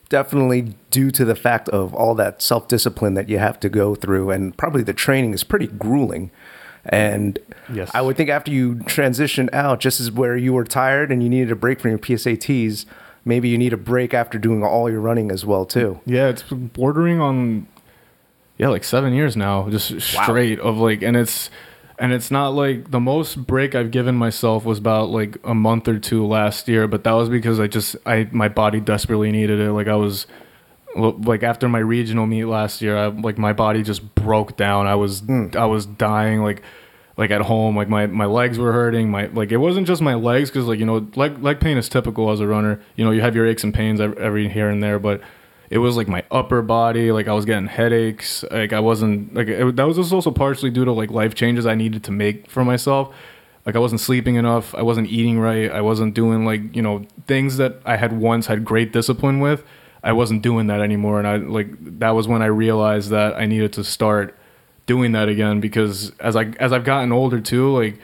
definitely 0.09 0.75
due 0.91 1.11
to 1.11 1.25
the 1.25 1.35
fact 1.35 1.69
of 1.71 1.95
all 1.95 2.15
that 2.17 2.43
self-discipline 2.43 3.15
that 3.15 3.29
you 3.31 3.39
have 3.39 3.59
to 3.61 3.69
go 3.71 3.95
through 3.95 4.31
and 4.31 4.55
probably 4.59 4.83
the 4.83 4.93
training 4.93 5.33
is 5.33 5.43
pretty 5.45 5.67
grueling 5.67 6.31
and 6.85 7.39
Yes. 7.73 7.91
i 7.95 8.03
would 8.03 8.17
think 8.19 8.29
after 8.29 8.51
you 8.51 8.81
transition 8.83 9.49
out 9.55 9.81
just 9.81 10.01
as 10.01 10.11
where 10.11 10.37
you 10.37 10.53
were 10.53 10.65
tired 10.65 11.11
and 11.11 11.23
you 11.23 11.31
needed 11.31 11.51
a 11.51 11.57
break 11.57 11.81
from 11.81 11.93
your 11.93 11.99
psats 11.99 12.85
maybe 13.25 13.49
you 13.49 13.57
need 13.57 13.73
a 13.73 13.79
break 13.79 14.13
after 14.13 14.37
doing 14.39 14.63
all 14.63 14.91
your 14.91 15.01
running 15.01 15.31
as 15.31 15.47
well 15.47 15.65
too 15.65 16.01
Yeah, 16.05 16.29
it's 16.29 16.43
bordering 16.43 17.19
on 17.21 17.67
yeah, 18.59 18.69
like 18.69 18.85
seven 18.85 19.13
years 19.13 19.37
now, 19.37 19.69
just 19.71 20.01
straight 20.01 20.61
of 20.61 20.77
like, 20.77 21.03
and 21.03 21.17
it's 21.17 21.51
and 21.99 22.13
it's 22.13 22.31
not 22.31 22.49
like 22.49 22.91
the 22.91 23.01
most 23.01 23.47
break 23.47 23.75
I've 23.75 23.91
given 23.91 24.17
myself 24.17 24.65
was 24.65 24.79
about 24.79 25.11
like 25.11 25.39
a 25.45 25.55
month 25.55 25.89
or 25.89 25.99
two 25.99 26.27
last 26.27 26.69
year, 26.69 26.89
but 26.89 27.05
that 27.05 27.13
was 27.13 27.29
because 27.29 27.61
I 27.61 27.67
just 27.67 27.97
I 28.05 28.29
my 28.33 28.49
body 28.49 28.81
desperately 28.81 29.31
needed 29.31 29.61
it. 29.61 29.73
Like 29.73 29.89
I 29.89 29.97
was 29.97 30.27
like 30.97 31.43
after 31.43 31.69
my 31.69 31.79
regional 31.79 32.27
meet 32.27 32.45
last 32.45 32.83
year, 32.83 32.97
I 32.97 33.07
like 33.07 33.39
my 33.39 33.53
body 33.53 33.83
just 33.83 34.15
broke 34.15 34.57
down. 34.57 34.87
I 34.87 34.95
was 34.95 35.21
hmm. 35.21 35.49
I 35.55 35.67
was 35.67 35.87
dying 35.87 36.43
like 36.43 36.63
like 37.17 37.31
at 37.31 37.43
home. 37.43 37.77
Like 37.77 37.89
my, 37.89 38.07
my 38.07 38.27
legs 38.27 38.59
were 38.59 38.73
hurting. 38.73 39.11
My 39.11 39.27
like 39.27 39.53
it 39.53 39.59
wasn't 39.59 39.87
just 39.87 40.03
my 40.03 40.15
legs 40.15 40.51
because 40.51 40.67
like 40.67 40.79
you 40.79 40.87
know 40.87 41.07
leg 41.15 41.43
leg 41.43 41.61
pain 41.61 41.79
is 41.79 41.89
typical 41.89 42.31
as 42.31 42.41
a 42.41 42.47
runner. 42.47 42.81
You 42.97 43.05
know 43.05 43.11
you 43.11 43.21
have 43.21 43.37
your 43.37 43.47
aches 43.47 43.65
and 43.65 43.73
pains 43.73 44.01
ev- 44.01 44.19
every 44.19 44.49
here 44.49 44.69
and 44.69 44.83
there 44.83 44.99
but 44.99 45.21
it 45.73 45.79
was 45.79 45.97
like 45.97 46.09
my 46.09 46.23
upper 46.31 46.63
body 46.63 47.11
like 47.13 47.29
i 47.29 47.33
was 47.33 47.45
getting 47.45 47.67
headaches 47.67 48.45
like 48.51 48.73
i 48.73 48.81
wasn't 48.81 49.33
like 49.35 49.49
it, 49.49 49.77
that 49.77 49.85
was 49.85 49.97
just 49.97 50.13
also 50.13 50.31
partially 50.31 50.71
due 50.71 50.85
to 50.85 50.93
like 50.93 51.11
life 51.11 51.35
changes 51.35 51.67
i 51.67 51.75
needed 51.75 52.05
to 52.05 52.11
make 52.11 52.51
for 52.51 52.65
myself 52.65 53.15
like 53.67 53.75
i 53.75 53.79
wasn't 53.79 54.01
sleeping 54.01 54.37
enough 54.37 54.75
i 54.75 54.83
wasn't 54.83 55.09
eating 55.09 55.39
right 55.39 55.71
i 55.73 55.81
wasn't 55.81 56.15
doing 56.15 56.45
like 56.45 56.75
you 56.77 56.83
know 56.83 57.05
things 57.27 57.57
that 57.57 57.81
i 57.85 57.97
had 57.97 58.13
once 58.13 58.47
had 58.47 58.65
great 58.65 58.93
discipline 58.93 59.41
with 59.41 59.65
i 60.03 60.13
wasn't 60.13 60.43
doing 60.43 60.67
that 60.67 60.81
anymore 60.81 61.19
and 61.19 61.27
i 61.27 61.37
like 61.37 61.69
that 61.99 62.11
was 62.11 62.29
when 62.29 62.43
i 62.43 62.47
realized 62.47 63.11
that 63.11 63.35
i 63.37 63.47
needed 63.47 63.73
to 63.73 63.83
start 63.83 64.37
doing 64.87 65.13
that 65.13 65.29
again 65.29 65.61
because 65.61 66.11
as 66.19 66.37
I 66.37 66.45
as 66.59 66.73
I've 66.73 66.85
gotten 66.85 67.13
older 67.13 67.41
too, 67.41 67.73
like 67.73 67.99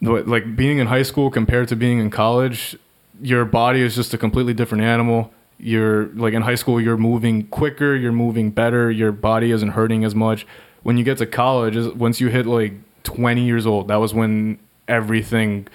like 0.00 0.56
being 0.56 0.78
in 0.78 0.86
high 0.86 1.02
school 1.02 1.30
compared 1.30 1.68
to 1.68 1.76
being 1.76 1.98
in 1.98 2.10
college, 2.10 2.76
your 3.20 3.44
body 3.44 3.80
is 3.80 3.94
just 3.94 4.14
a 4.14 4.18
completely 4.18 4.54
different 4.54 4.84
animal. 4.84 5.32
You're 5.58 6.06
like 6.08 6.34
in 6.34 6.42
high 6.42 6.54
school, 6.54 6.80
you're 6.80 6.96
moving 6.96 7.46
quicker, 7.48 7.94
you're 7.96 8.12
moving 8.12 8.50
better, 8.50 8.90
your 8.90 9.12
body 9.12 9.50
isn't 9.50 9.70
hurting 9.70 10.04
as 10.04 10.14
much. 10.14 10.46
When 10.82 10.96
you 10.96 11.04
get 11.04 11.18
to 11.18 11.26
college, 11.26 11.76
once 11.94 12.20
you 12.20 12.28
hit 12.28 12.46
like 12.46 12.74
20 13.02 13.44
years 13.44 13.66
old, 13.66 13.88
that 13.88 13.96
was 13.96 14.14
when 14.14 14.58
everything 14.86 15.66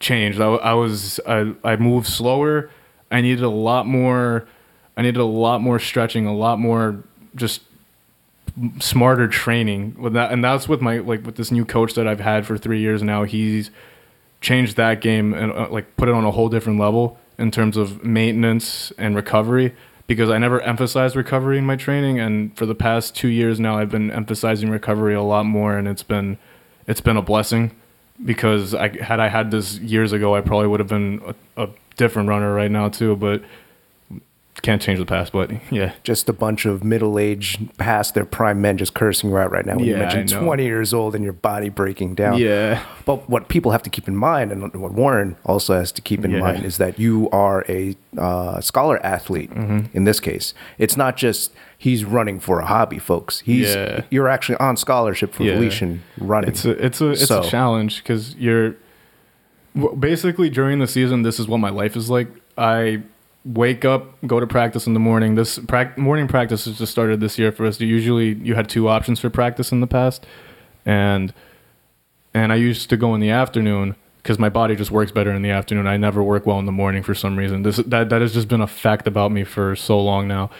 changed. 0.00 0.40
I, 0.40 0.46
I 0.46 0.74
was 0.74 1.20
I, 1.26 1.54
I 1.62 1.76
moved 1.76 2.06
slower. 2.06 2.70
I 3.10 3.20
needed 3.20 3.44
a 3.44 3.48
lot 3.48 3.86
more. 3.86 4.46
I 4.96 5.02
needed 5.02 5.20
a 5.20 5.24
lot 5.24 5.60
more 5.60 5.78
stretching, 5.78 6.26
a 6.26 6.34
lot 6.34 6.58
more 6.58 7.02
just 7.34 7.62
smarter 8.78 9.26
training 9.26 9.96
with 9.98 10.12
that 10.12 10.30
and 10.30 10.44
that's 10.44 10.68
with 10.68 10.80
my 10.80 10.98
like 10.98 11.26
with 11.26 11.34
this 11.34 11.50
new 11.50 11.64
coach 11.64 11.94
that 11.94 12.06
I've 12.06 12.20
had 12.20 12.46
for 12.46 12.56
3 12.56 12.78
years 12.78 13.02
now 13.02 13.24
he's 13.24 13.70
changed 14.40 14.76
that 14.76 15.00
game 15.00 15.34
and 15.34 15.50
uh, 15.50 15.66
like 15.70 15.96
put 15.96 16.08
it 16.08 16.14
on 16.14 16.24
a 16.24 16.30
whole 16.30 16.48
different 16.48 16.78
level 16.78 17.18
in 17.38 17.50
terms 17.50 17.76
of 17.76 18.04
maintenance 18.04 18.92
and 18.98 19.16
recovery 19.16 19.74
because 20.06 20.30
I 20.30 20.38
never 20.38 20.60
emphasized 20.60 21.16
recovery 21.16 21.58
in 21.58 21.64
my 21.64 21.76
training 21.76 22.20
and 22.20 22.56
for 22.56 22.66
the 22.66 22.74
past 22.74 23.16
2 23.16 23.28
years 23.28 23.58
now 23.58 23.78
I've 23.78 23.90
been 23.90 24.10
emphasizing 24.10 24.70
recovery 24.70 25.14
a 25.14 25.22
lot 25.22 25.44
more 25.46 25.76
and 25.76 25.88
it's 25.88 26.02
been 26.02 26.38
it's 26.86 27.00
been 27.00 27.16
a 27.16 27.22
blessing 27.22 27.72
because 28.24 28.74
I 28.74 29.02
had 29.02 29.20
I 29.20 29.28
had 29.28 29.50
this 29.50 29.78
years 29.78 30.12
ago 30.12 30.34
I 30.34 30.40
probably 30.40 30.68
would 30.68 30.80
have 30.80 30.88
been 30.88 31.20
a, 31.56 31.64
a 31.64 31.68
different 31.96 32.28
runner 32.28 32.52
right 32.52 32.70
now 32.70 32.88
too 32.88 33.16
but 33.16 33.42
can't 34.62 34.80
change 34.80 34.98
the 34.98 35.04
past, 35.06 35.32
but 35.32 35.50
yeah. 35.70 35.92
Just 36.04 36.28
a 36.28 36.32
bunch 36.32 36.64
of 36.64 36.82
middle-aged, 36.84 37.76
past 37.76 38.14
their 38.14 38.24
prime 38.24 38.60
men 38.60 38.78
just 38.78 38.94
cursing 38.94 39.30
you 39.30 39.36
out 39.36 39.50
right 39.50 39.66
now. 39.66 39.76
When 39.76 39.84
Yeah, 39.84 39.98
mentioned 39.98 40.30
know. 40.32 40.44
20 40.44 40.64
years 40.64 40.94
old 40.94 41.14
and 41.14 41.22
your 41.24 41.32
body 41.32 41.68
breaking 41.68 42.14
down. 42.14 42.38
Yeah. 42.38 42.84
But 43.04 43.28
what 43.28 43.48
people 43.48 43.72
have 43.72 43.82
to 43.82 43.90
keep 43.90 44.08
in 44.08 44.16
mind, 44.16 44.52
and 44.52 44.72
what 44.74 44.92
Warren 44.92 45.36
also 45.44 45.74
has 45.74 45.92
to 45.92 46.00
keep 46.02 46.24
in 46.24 46.30
Yeah. 46.30 46.40
mind, 46.40 46.64
is 46.64 46.78
that 46.78 46.98
you 46.98 47.28
are 47.30 47.64
a 47.68 47.96
uh, 48.16 48.60
scholar 48.60 49.04
athlete. 49.04 49.50
Mm-hmm. 49.50 49.96
In 49.96 50.04
this 50.04 50.20
case, 50.20 50.54
it's 50.78 50.96
not 50.96 51.16
just 51.16 51.52
he's 51.76 52.04
running 52.04 52.38
for 52.40 52.60
a 52.60 52.66
hobby, 52.66 52.98
folks. 52.98 53.40
He's 53.40 53.74
Yeah. 53.74 54.02
you're 54.10 54.28
actually 54.28 54.56
on 54.58 54.76
scholarship 54.76 55.34
for 55.34 55.42
Yeah. 55.42 55.54
Felician 55.56 56.02
running. 56.18 56.50
It's 56.50 56.64
a 56.64 56.70
it's 56.84 57.00
a 57.00 57.10
it's 57.10 57.26
So- 57.26 57.42
a 57.42 57.44
challenge 57.44 58.02
because 58.02 58.34
you're 58.36 58.76
basically 59.98 60.50
during 60.50 60.78
the 60.78 60.86
season. 60.86 61.22
This 61.22 61.40
is 61.40 61.48
what 61.48 61.58
my 61.58 61.70
life 61.70 61.96
is 61.96 62.08
like. 62.08 62.28
I 62.56 63.02
wake 63.44 63.84
up, 63.84 64.14
go 64.26 64.40
to 64.40 64.46
practice 64.46 64.86
in 64.86 64.94
the 64.94 65.00
morning. 65.00 65.34
This 65.34 65.58
prac- 65.58 65.98
morning 65.98 66.28
practice 66.28 66.64
has 66.64 66.78
just 66.78 66.92
started 66.92 67.20
this 67.20 67.38
year 67.38 67.52
for 67.52 67.66
us. 67.66 67.80
Usually, 67.80 68.34
you 68.34 68.54
had 68.54 68.68
two 68.68 68.88
options 68.88 69.20
for 69.20 69.30
practice 69.30 69.72
in 69.72 69.80
the 69.80 69.86
past, 69.86 70.26
and 70.84 71.32
and 72.32 72.52
I 72.52 72.56
used 72.56 72.90
to 72.90 72.96
go 72.96 73.14
in 73.14 73.20
the 73.20 73.30
afternoon 73.30 73.96
because 74.22 74.38
my 74.38 74.48
body 74.48 74.74
just 74.74 74.90
works 74.90 75.12
better 75.12 75.32
in 75.32 75.42
the 75.42 75.50
afternoon. 75.50 75.86
I 75.86 75.96
never 75.96 76.22
work 76.22 76.46
well 76.46 76.58
in 76.58 76.66
the 76.66 76.72
morning 76.72 77.02
for 77.02 77.14
some 77.14 77.36
reason. 77.36 77.62
This 77.62 77.76
that 77.76 78.08
that 78.08 78.20
has 78.20 78.32
just 78.32 78.48
been 78.48 78.62
a 78.62 78.66
fact 78.66 79.06
about 79.06 79.30
me 79.30 79.44
for 79.44 79.76
so 79.76 80.00
long 80.00 80.26
now. 80.26 80.50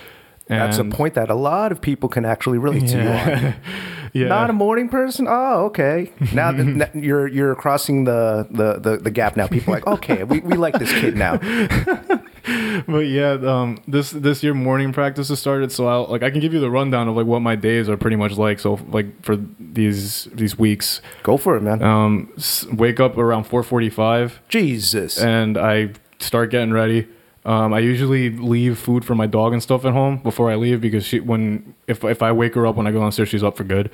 That's 0.46 0.78
a 0.78 0.84
point 0.84 1.14
that 1.14 1.30
a 1.30 1.34
lot 1.34 1.72
of 1.72 1.80
people 1.80 2.08
can 2.08 2.26
actually 2.26 2.58
relate 2.58 2.86
to. 2.88 2.98
Yeah. 2.98 3.54
yeah. 4.12 4.28
Not 4.28 4.50
a 4.50 4.52
morning 4.52 4.90
person. 4.90 5.26
Oh, 5.26 5.64
okay. 5.66 6.12
Now 6.34 6.52
that 6.52 6.94
you're 6.94 7.26
you're 7.26 7.54
crossing 7.54 8.04
the, 8.04 8.46
the, 8.50 8.78
the, 8.78 8.96
the 8.98 9.10
gap. 9.10 9.38
Now 9.38 9.46
people 9.46 9.72
are 9.72 9.76
like, 9.78 9.86
okay, 9.86 10.24
we, 10.24 10.40
we 10.40 10.56
like 10.56 10.78
this 10.78 10.92
kid 10.92 11.16
now. 11.16 11.38
but 12.86 13.06
yeah, 13.06 13.32
um, 13.42 13.78
this 13.88 14.10
this 14.10 14.42
year 14.42 14.54
morning 14.54 14.92
practice 14.92 15.28
has 15.28 15.38
started, 15.40 15.72
so 15.72 15.86
I'll 15.86 16.04
like 16.06 16.22
I 16.22 16.30
can 16.30 16.40
give 16.40 16.52
you 16.52 16.60
the 16.60 16.70
rundown 16.70 17.08
of 17.08 17.16
like 17.16 17.26
what 17.26 17.40
my 17.40 17.56
days 17.56 17.88
are 17.88 17.96
pretty 17.96 18.16
much 18.16 18.32
like. 18.32 18.58
So 18.60 18.78
like 18.88 19.22
for 19.24 19.36
these 19.58 20.24
these 20.32 20.58
weeks, 20.58 21.00
Go 21.22 21.36
for 21.36 21.56
it, 21.56 21.62
man. 21.62 21.82
um, 21.82 22.32
wake 22.72 23.00
up 23.00 23.16
around 23.16 23.44
four 23.44 23.62
forty 23.62 23.88
five, 23.90 24.40
Jesus. 24.48 25.18
and 25.18 25.56
I 25.56 25.90
start 26.18 26.50
getting 26.50 26.72
ready. 26.72 27.06
Um, 27.46 27.74
I 27.74 27.78
usually 27.80 28.30
leave 28.30 28.78
food 28.78 29.04
for 29.04 29.14
my 29.14 29.26
dog 29.26 29.52
and 29.52 29.62
stuff 29.62 29.84
at 29.84 29.92
home 29.92 30.18
before 30.18 30.50
I 30.50 30.56
leave 30.56 30.80
because 30.80 31.04
she 31.06 31.20
when 31.20 31.74
if 31.86 32.02
if 32.04 32.22
I 32.22 32.32
wake 32.32 32.54
her 32.54 32.66
up 32.66 32.76
when 32.76 32.86
I 32.86 32.90
go 32.90 33.00
downstairs, 33.00 33.28
she's 33.30 33.42
up 33.42 33.56
for 33.56 33.64
good, 33.64 33.90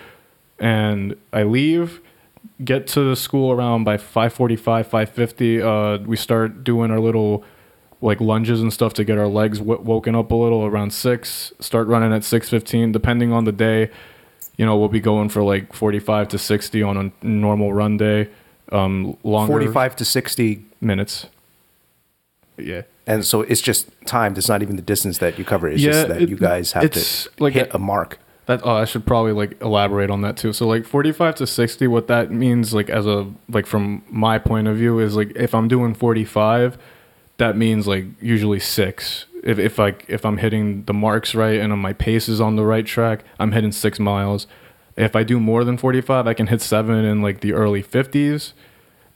and 0.59 1.14
I 1.33 1.42
leave. 1.45 2.00
Get 2.64 2.87
to 2.88 3.00
the 3.09 3.16
school 3.16 3.52
around 3.52 3.85
by 3.85 3.97
five 3.97 4.33
forty 4.33 4.57
five, 4.57 4.87
five 4.87 5.09
fifty. 5.11 5.61
Uh, 5.62 5.99
we 5.99 6.16
start 6.16 6.62
doing 6.64 6.90
our 6.90 7.00
little 7.00 7.42
like 8.02 8.21
lunges 8.21 8.61
and 8.61 8.73
stuff 8.73 8.95
to 8.95 9.04
get 9.04 9.19
our 9.19 9.28
legs 9.28 9.59
w- 9.59 9.80
woken 9.80 10.14
up 10.14 10.30
a 10.30 10.35
little 10.35 10.64
around 10.64 10.92
six. 10.92 11.52
Start 11.61 11.87
running 11.88 12.12
at 12.12 12.25
six 12.25 12.49
fifteen, 12.49 12.92
depending 12.92 13.33
on 13.33 13.45
the 13.45 13.52
day. 13.52 13.90
You 14.57 14.66
know, 14.66 14.76
we'll 14.76 14.88
be 14.88 15.00
going 15.00 15.28
for 15.28 15.42
like 15.42 15.73
forty 15.73 15.99
five 15.99 16.28
to 16.28 16.38
sixty 16.38 16.83
on 16.83 16.97
a 16.97 17.26
normal 17.26 17.73
run 17.73 17.97
day. 17.97 18.28
Um, 18.73 19.16
longer 19.25 19.52
45 19.52 19.97
to 19.97 20.04
60. 20.04 20.64
minutes. 20.80 21.26
Yeah. 22.57 22.83
And 23.07 23.25
so 23.25 23.40
it's 23.42 23.61
just 23.61 23.88
timed. 24.07 24.38
It's 24.38 24.49
not 24.49 24.62
even 24.62 24.76
the 24.76 24.83
distance 24.83 25.19
that 25.19 25.38
you 25.38 25.45
cover. 25.45 25.66
It's 25.69 25.83
Yeah, 25.83 25.90
just 25.92 26.09
that 26.09 26.23
it- 26.23 26.28
you 26.28 26.37
guys 26.37 26.73
have 26.73 26.88
to 26.90 27.30
like 27.40 27.54
hit 27.54 27.71
a- 27.71 27.76
a 27.76 27.78
mark. 27.78 28.19
That 28.47 28.61
oh, 28.64 28.73
I 28.75 28.85
should 28.85 29.07
probably 29.07 29.33
like 29.33 29.61
elaborate 29.61 30.11
on 30.11 30.23
that 30.23 30.37
too. 30.37 30.52
So 30.52 30.66
like 30.69 30.85
45 30.85 31.35
to 31.37 31.47
60 31.47 31.87
what 31.88 32.07
that 32.09 32.30
means 32.30 32.73
like 32.75 32.90
as 32.90 33.07
a 33.07 33.26
like 33.49 33.66
from 33.66 34.02
my 34.09 34.38
point 34.38 34.69
of 34.69 34.76
view 34.76 34.99
is 35.00 35.16
like 35.16 35.33
if 35.37 35.54
I'm 35.54 35.66
doing 35.69 35.95
45 35.95 36.76
that 37.40 37.56
means 37.56 37.87
like 37.88 38.04
usually 38.23 38.61
6. 38.61 39.26
If 39.42 39.59
if 39.59 39.78
like 39.78 40.04
if 40.09 40.25
I'm 40.25 40.37
hitting 40.37 40.85
the 40.85 40.94
marks 40.94 41.35
right 41.35 41.59
and 41.61 41.76
my 41.78 41.92
pace 41.92 42.28
is 42.28 42.40
on 42.40 42.56
the 42.56 42.64
right 42.64 42.87
track, 42.87 43.25
I'm 43.38 43.52
hitting 43.52 43.73
6 43.73 43.99
miles. 43.99 44.47
If 44.97 45.16
I 45.16 45.23
do 45.25 45.40
more 45.40 45.64
than 45.64 45.76
45, 45.76 46.26
I 46.26 46.35
can 46.35 46.47
hit 46.47 46.61
7 46.61 47.04
in 47.04 47.23
like 47.23 47.40
the 47.40 47.52
early 47.52 47.82
50s. 47.82 48.52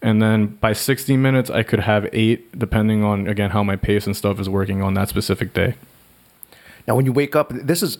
And 0.03 0.21
then 0.21 0.47
by 0.47 0.73
60 0.73 1.17
minutes 1.17 1.51
I 1.51 1.63
could 1.63 1.81
have 1.81 2.09
8 2.13 2.59
depending 2.59 3.05
on 3.05 3.27
again 3.29 3.51
how 3.51 3.63
my 3.63 3.77
pace 3.77 4.07
and 4.07 4.17
stuff 4.17 4.41
is 4.41 4.49
working 4.49 4.83
on 4.83 4.95
that 4.95 5.09
specific 5.09 5.55
day. 5.55 5.75
Now, 6.87 6.95
when 6.97 7.07
you 7.07 7.13
wake 7.13 7.35
up, 7.35 7.51
this 7.51 7.83
is, 7.83 7.99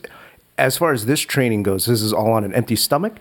as 0.59 0.77
far 0.77 0.93
as 0.93 1.07
this 1.07 1.21
training 1.21 1.63
goes, 1.63 1.87
this 1.87 2.03
is 2.03 2.13
all 2.13 2.33
on 2.33 2.45
an 2.45 2.53
empty 2.55 2.77
stomach. 2.77 3.15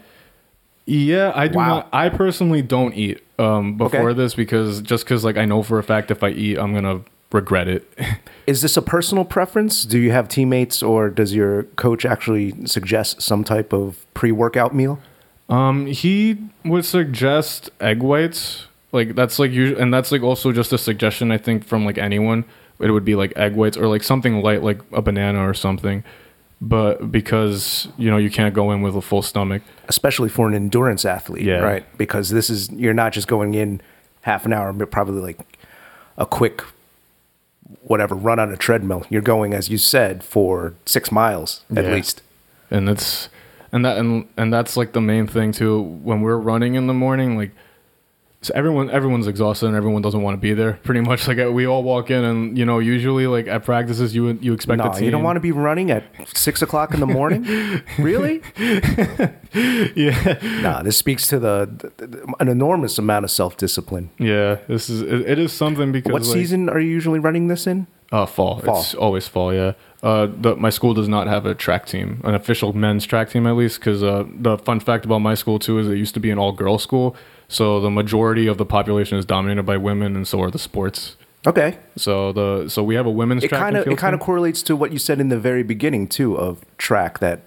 Yeah, 0.86 1.32
I 1.34 1.48
do 1.48 1.58
Wow. 1.58 1.68
not. 1.68 1.90
I 1.94 2.10
personally 2.10 2.62
don't 2.62 2.94
eat 2.94 3.22
um, 3.40 3.78
before 3.78 4.10
Okay. 4.10 4.18
this 4.18 4.36
because 4.36 4.82
just 4.82 5.06
because 5.06 5.24
like 5.24 5.38
I 5.38 5.46
know 5.46 5.64
for 5.64 5.80
a 5.80 5.84
fact 5.84 6.12
if 6.12 6.24
I 6.24 6.30
eat, 6.30 6.58
I'm 6.58 6.74
gonna 6.74 7.02
regret 7.32 7.68
it. 7.68 7.88
Is 8.48 8.62
this 8.62 8.76
a 8.78 8.82
personal 8.82 9.24
preference? 9.26 9.86
Do 9.86 9.98
you 9.98 10.12
have 10.12 10.28
teammates 10.28 10.84
or 10.84 11.10
does 11.10 11.34
your 11.34 11.64
coach 11.78 12.06
actually 12.06 12.54
suggest 12.68 13.22
some 13.22 13.44
type 13.44 13.72
of 13.74 14.06
pre 14.14 14.32
workout 14.32 14.76
meal? 14.76 15.00
um, 15.50 15.86
he 15.88 16.38
would 16.66 16.86
suggest 16.86 17.70
egg 17.82 18.02
whites. 18.02 18.68
Like 18.92 19.16
that's 19.16 19.40
like 19.40 19.52
usually, 19.52 19.80
and 19.82 19.94
that's 19.94 20.12
like 20.12 20.22
also 20.22 20.52
just 20.52 20.72
a 20.74 20.78
suggestion 20.78 21.32
I 21.32 21.38
think 21.38 21.66
from 21.66 21.86
like 21.86 21.98
anyone. 21.98 22.46
It 22.80 22.92
would 22.92 23.06
be 23.06 23.16
like 23.16 23.34
egg 23.38 23.56
whites 23.56 23.78
or 23.78 23.88
like 23.88 24.04
something 24.04 24.42
light 24.42 24.64
like 24.64 24.80
a 24.92 25.02
banana 25.02 25.48
or 25.48 25.54
something. 25.54 26.04
But 26.66 27.12
because 27.12 27.90
you 27.98 28.10
know 28.10 28.16
you 28.18 28.30
can't 28.30 28.54
go 28.56 28.72
in 28.72 28.82
with 28.82 28.96
a 28.96 29.02
full 29.02 29.22
stomach. 29.22 29.62
especially 29.90 30.30
for 30.30 30.48
an 30.48 30.54
endurance 30.54 31.04
athlete, 31.04 31.44
Yeah. 31.44 31.58
right? 31.60 31.86
Because 31.98 32.30
this 32.30 32.50
is 32.50 32.70
you're 32.72 32.94
not 32.94 33.12
just 33.12 33.28
going 33.28 33.54
in 33.54 33.82
half 34.22 34.46
an 34.46 34.54
hour, 34.54 34.72
but 34.72 34.90
probably 34.90 35.22
like 35.22 35.40
a 36.18 36.26
quick 36.26 36.64
whatever 37.82 38.16
run 38.16 38.40
on 38.40 38.52
a 38.52 38.58
treadmill. 38.58 39.06
You're 39.10 39.22
going, 39.22 39.54
as 39.54 39.70
you 39.70 39.78
said, 39.78 40.24
for 40.24 40.74
six 40.86 41.12
miles 41.12 41.62
at 41.76 41.84
Yeah. 41.86 41.92
least. 41.96 42.22
and 42.72 42.88
it's 42.90 43.28
and 43.74 43.84
that 43.86 43.98
and 43.98 44.26
and 44.38 44.54
that's 44.54 44.78
like 44.78 44.94
the 44.94 45.02
main 45.02 45.28
thing 45.28 45.52
too 45.52 45.82
when 45.82 46.22
we're 46.22 46.38
running 46.38 46.76
in 46.76 46.88
the 46.88 46.94
morning 46.94 47.36
like 47.38 47.52
so 48.44 48.52
everyone 48.56 48.90
everyone's 48.90 49.26
exhausted 49.28 49.66
and 49.68 49.76
everyone 49.76 50.02
doesn't 50.02 50.22
want 50.22 50.36
to 50.36 50.40
be 50.42 50.54
there 50.54 50.74
pretty 50.84 51.00
much 51.02 51.28
like 51.28 51.38
we 51.54 51.66
all 51.66 51.82
walk 51.82 52.12
in 52.12 52.24
and 52.24 52.58
you 52.58 52.66
know 52.66 52.80
usually 52.80 53.26
like 53.26 53.48
at 53.48 53.64
practices 53.64 54.14
you 54.14 54.38
you 54.42 54.54
expect 54.54 54.78
No, 54.80 54.84
the 54.86 54.90
team 54.92 55.06
you 55.06 55.12
don't 55.12 55.24
want 55.24 55.38
to 55.38 55.40
be 55.40 55.52
running 55.52 55.90
at 55.92 56.04
six 56.38 56.62
o'clock 56.62 56.94
in 56.94 57.00
the 57.00 57.08
morning. 57.08 57.44
really? 57.98 58.42
yeah 59.96 60.40
No, 60.62 60.82
this 60.84 60.98
speaks 60.98 61.28
to 61.28 61.40
the, 61.40 61.70
the- 61.98 62.08
the- 62.08 62.34
an 62.40 62.48
enormous 62.48 62.98
amount 62.98 63.26
of 63.26 63.32
self 63.32 63.58
discipline. 63.58 64.10
yeah 64.20 64.56
this 64.68 64.90
is 64.90 65.02
it, 65.02 65.22
it 65.32 65.40
is 65.40 65.52
something 65.54 65.92
because 65.92 66.12
What 66.12 66.24
like, 66.24 66.34
season 66.34 66.70
are 66.70 66.80
you 66.80 66.90
usually 66.90 67.20
running 67.20 67.48
this 67.48 67.68
in? 67.68 67.88
Uh, 68.12 68.28
fall. 68.28 68.60
Fall. 68.60 68.80
It's 68.80 68.94
always 68.94 69.28
fall. 69.28 69.52
Yeah. 69.52 69.74
Uh, 70.04 70.28
the, 70.42 70.56
my 70.58 70.70
school 70.70 70.94
does 70.94 71.08
not 71.08 71.28
have 71.28 71.46
a 71.46 71.56
track 71.56 71.86
team, 71.86 72.20
an 72.26 72.36
official 72.36 72.74
men's 72.74 73.06
track 73.06 73.30
team 73.30 73.48
at 73.48 73.56
least. 73.56 73.80
Because 73.80 74.04
uh, 74.04 74.26
the 74.28 74.58
fun 74.58 74.80
fact 74.82 75.06
about 75.06 75.20
my 75.20 75.34
school 75.34 75.58
too 75.60 75.80
is 75.80 75.88
it 75.88 75.96
used 75.96 76.14
to 76.14 76.20
be 76.20 76.30
an 76.30 76.38
all 76.38 76.52
girls 76.52 76.84
school, 76.84 77.16
so 77.48 77.80
the 77.80 77.90
majority 77.90 78.46
of 78.48 78.58
the 78.58 78.66
population 78.66 79.18
is 79.18 79.26
dominated 79.26 79.64
by 79.64 79.78
women, 79.78 80.16
and 80.16 80.28
so 80.28 80.42
are 80.42 80.52
the 80.52 80.60
sports. 80.60 81.16
Okay, 81.46 81.78
So 81.98 82.32
the 82.32 82.70
so 82.70 82.84
we 82.84 82.96
have 82.96 83.06
a 83.06 83.10
women's 83.12 83.44
it 83.44 83.50
track 83.50 83.62
kind 83.62 83.78
of 83.78 83.88
it 83.88 83.98
kind 83.98 84.14
of 84.14 84.22
correlates 84.22 84.62
to 84.64 84.76
what 84.76 84.92
you 84.94 85.00
said 85.00 85.20
in 85.20 85.28
the 85.30 85.40
very 85.40 85.64
beginning 85.64 86.08
too 86.08 86.38
of 86.38 86.64
track. 86.78 87.20
That 87.20 87.42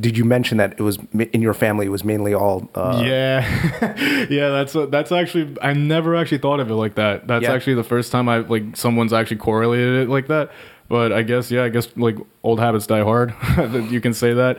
did 0.00 0.18
you 0.18 0.24
mention 0.24 0.58
that 0.58 0.72
it 0.72 0.82
was 0.82 0.98
in 1.32 1.40
your 1.40 1.54
family? 1.54 1.86
It 1.86 1.90
was 1.90 2.04
mainly 2.04 2.34
all. 2.34 2.68
Uh, 2.74 3.02
yeah, 3.06 4.26
yeah. 4.28 4.48
That's 4.48 4.72
that's 4.90 5.12
actually 5.12 5.56
I 5.62 5.72
never 5.72 6.14
actually 6.16 6.38
thought 6.38 6.60
of 6.60 6.68
it 6.70 6.74
like 6.74 6.96
that. 6.96 7.26
That's 7.28 7.44
Yeah. 7.44 7.52
actually 7.54 7.74
the 7.74 7.84
first 7.84 8.12
time 8.12 8.28
I 8.28 8.38
like 8.38 8.76
someone's 8.76 9.12
actually 9.12 9.38
correlated 9.38 10.02
it 10.02 10.08
like 10.08 10.26
that. 10.26 10.50
But 10.92 11.10
I 11.10 11.22
guess 11.22 11.50
yeah, 11.50 11.64
I 11.64 11.70
guess 11.70 11.88
like 11.96 12.18
old 12.42 12.60
habits 12.60 12.86
die 12.86 13.02
hard. 13.02 13.32
you 13.90 13.98
can 13.98 14.12
say 14.12 14.34
that. 14.34 14.58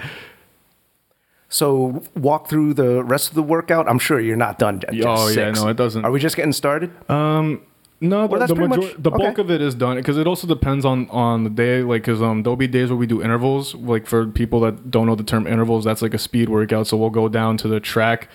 So 1.47 2.01
walk 2.15 2.49
through 2.49 2.73
the 2.73 3.03
rest 3.03 3.29
of 3.29 3.35
the 3.35 3.43
workout. 3.43 3.87
I'm 3.87 3.99
sure 3.99 4.19
you're 4.19 4.35
not 4.35 4.57
done 4.57 4.81
yet. 4.91 5.05
Oh, 5.07 5.27
yeah, 5.27 5.51
no, 5.51 5.67
it 5.67 5.77
doesn't- 5.77 6.03
Are 6.03 6.09
we 6.09 6.19
just 6.19 6.35
getting 6.35 6.51
started? 6.51 6.89
Um, 7.07 7.61
No, 8.01 8.27
the, 8.27 8.47
the, 8.47 8.55
major- 8.55 8.67
much- 8.67 8.95
the 8.97 9.11
bulk 9.11 9.33
okay. 9.33 9.41
of 9.43 9.51
it 9.51 9.61
is 9.61 9.75
done 9.75 9.97
because 9.97 10.17
it 10.17 10.25
also 10.25 10.47
depends 10.47 10.85
on 10.85 11.07
on 11.11 11.43
the 11.43 11.51
day. 11.51 11.83
Like, 11.83 12.03
cause 12.03 12.19
um, 12.23 12.41
there'll 12.41 12.55
be 12.57 12.67
days 12.67 12.89
where 12.89 12.97
we 12.97 13.05
do 13.05 13.21
intervals. 13.21 13.75
Like 13.75 14.07
for 14.07 14.25
people 14.25 14.59
that 14.61 14.89
don't 14.89 15.05
know 15.05 15.13
the 15.15 15.23
term 15.23 15.45
intervals, 15.45 15.85
that's 15.85 16.01
like 16.01 16.15
a 16.15 16.17
speed 16.17 16.49
workout. 16.49 16.87
So 16.87 16.97
we'll 16.97 17.11
go 17.11 17.29
down 17.29 17.57
to 17.57 17.67
the 17.67 17.79
track, 17.79 18.27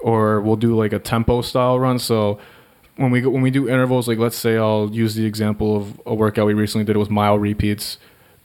or 0.00 0.40
we'll 0.40 0.54
do 0.68 0.76
like 0.76 0.92
a 0.92 1.00
tempo 1.00 1.42
style 1.42 1.80
run. 1.80 1.98
So 1.98 2.38
when 2.96 3.10
we 3.10 3.20
go, 3.20 3.30
when 3.30 3.42
we 3.42 3.50
do 3.50 3.68
intervals, 3.68 4.08
like 4.08 4.18
let's 4.18 4.36
say 4.36 4.56
I'll 4.56 4.90
use 4.92 5.14
the 5.14 5.24
example 5.24 5.76
of 5.76 6.00
a 6.06 6.14
workout 6.14 6.46
we 6.46 6.54
recently 6.54 6.84
did. 6.84 6.96
It 6.96 6.98
was 6.98 7.10
mile 7.10 7.38
repeats, 7.38 7.98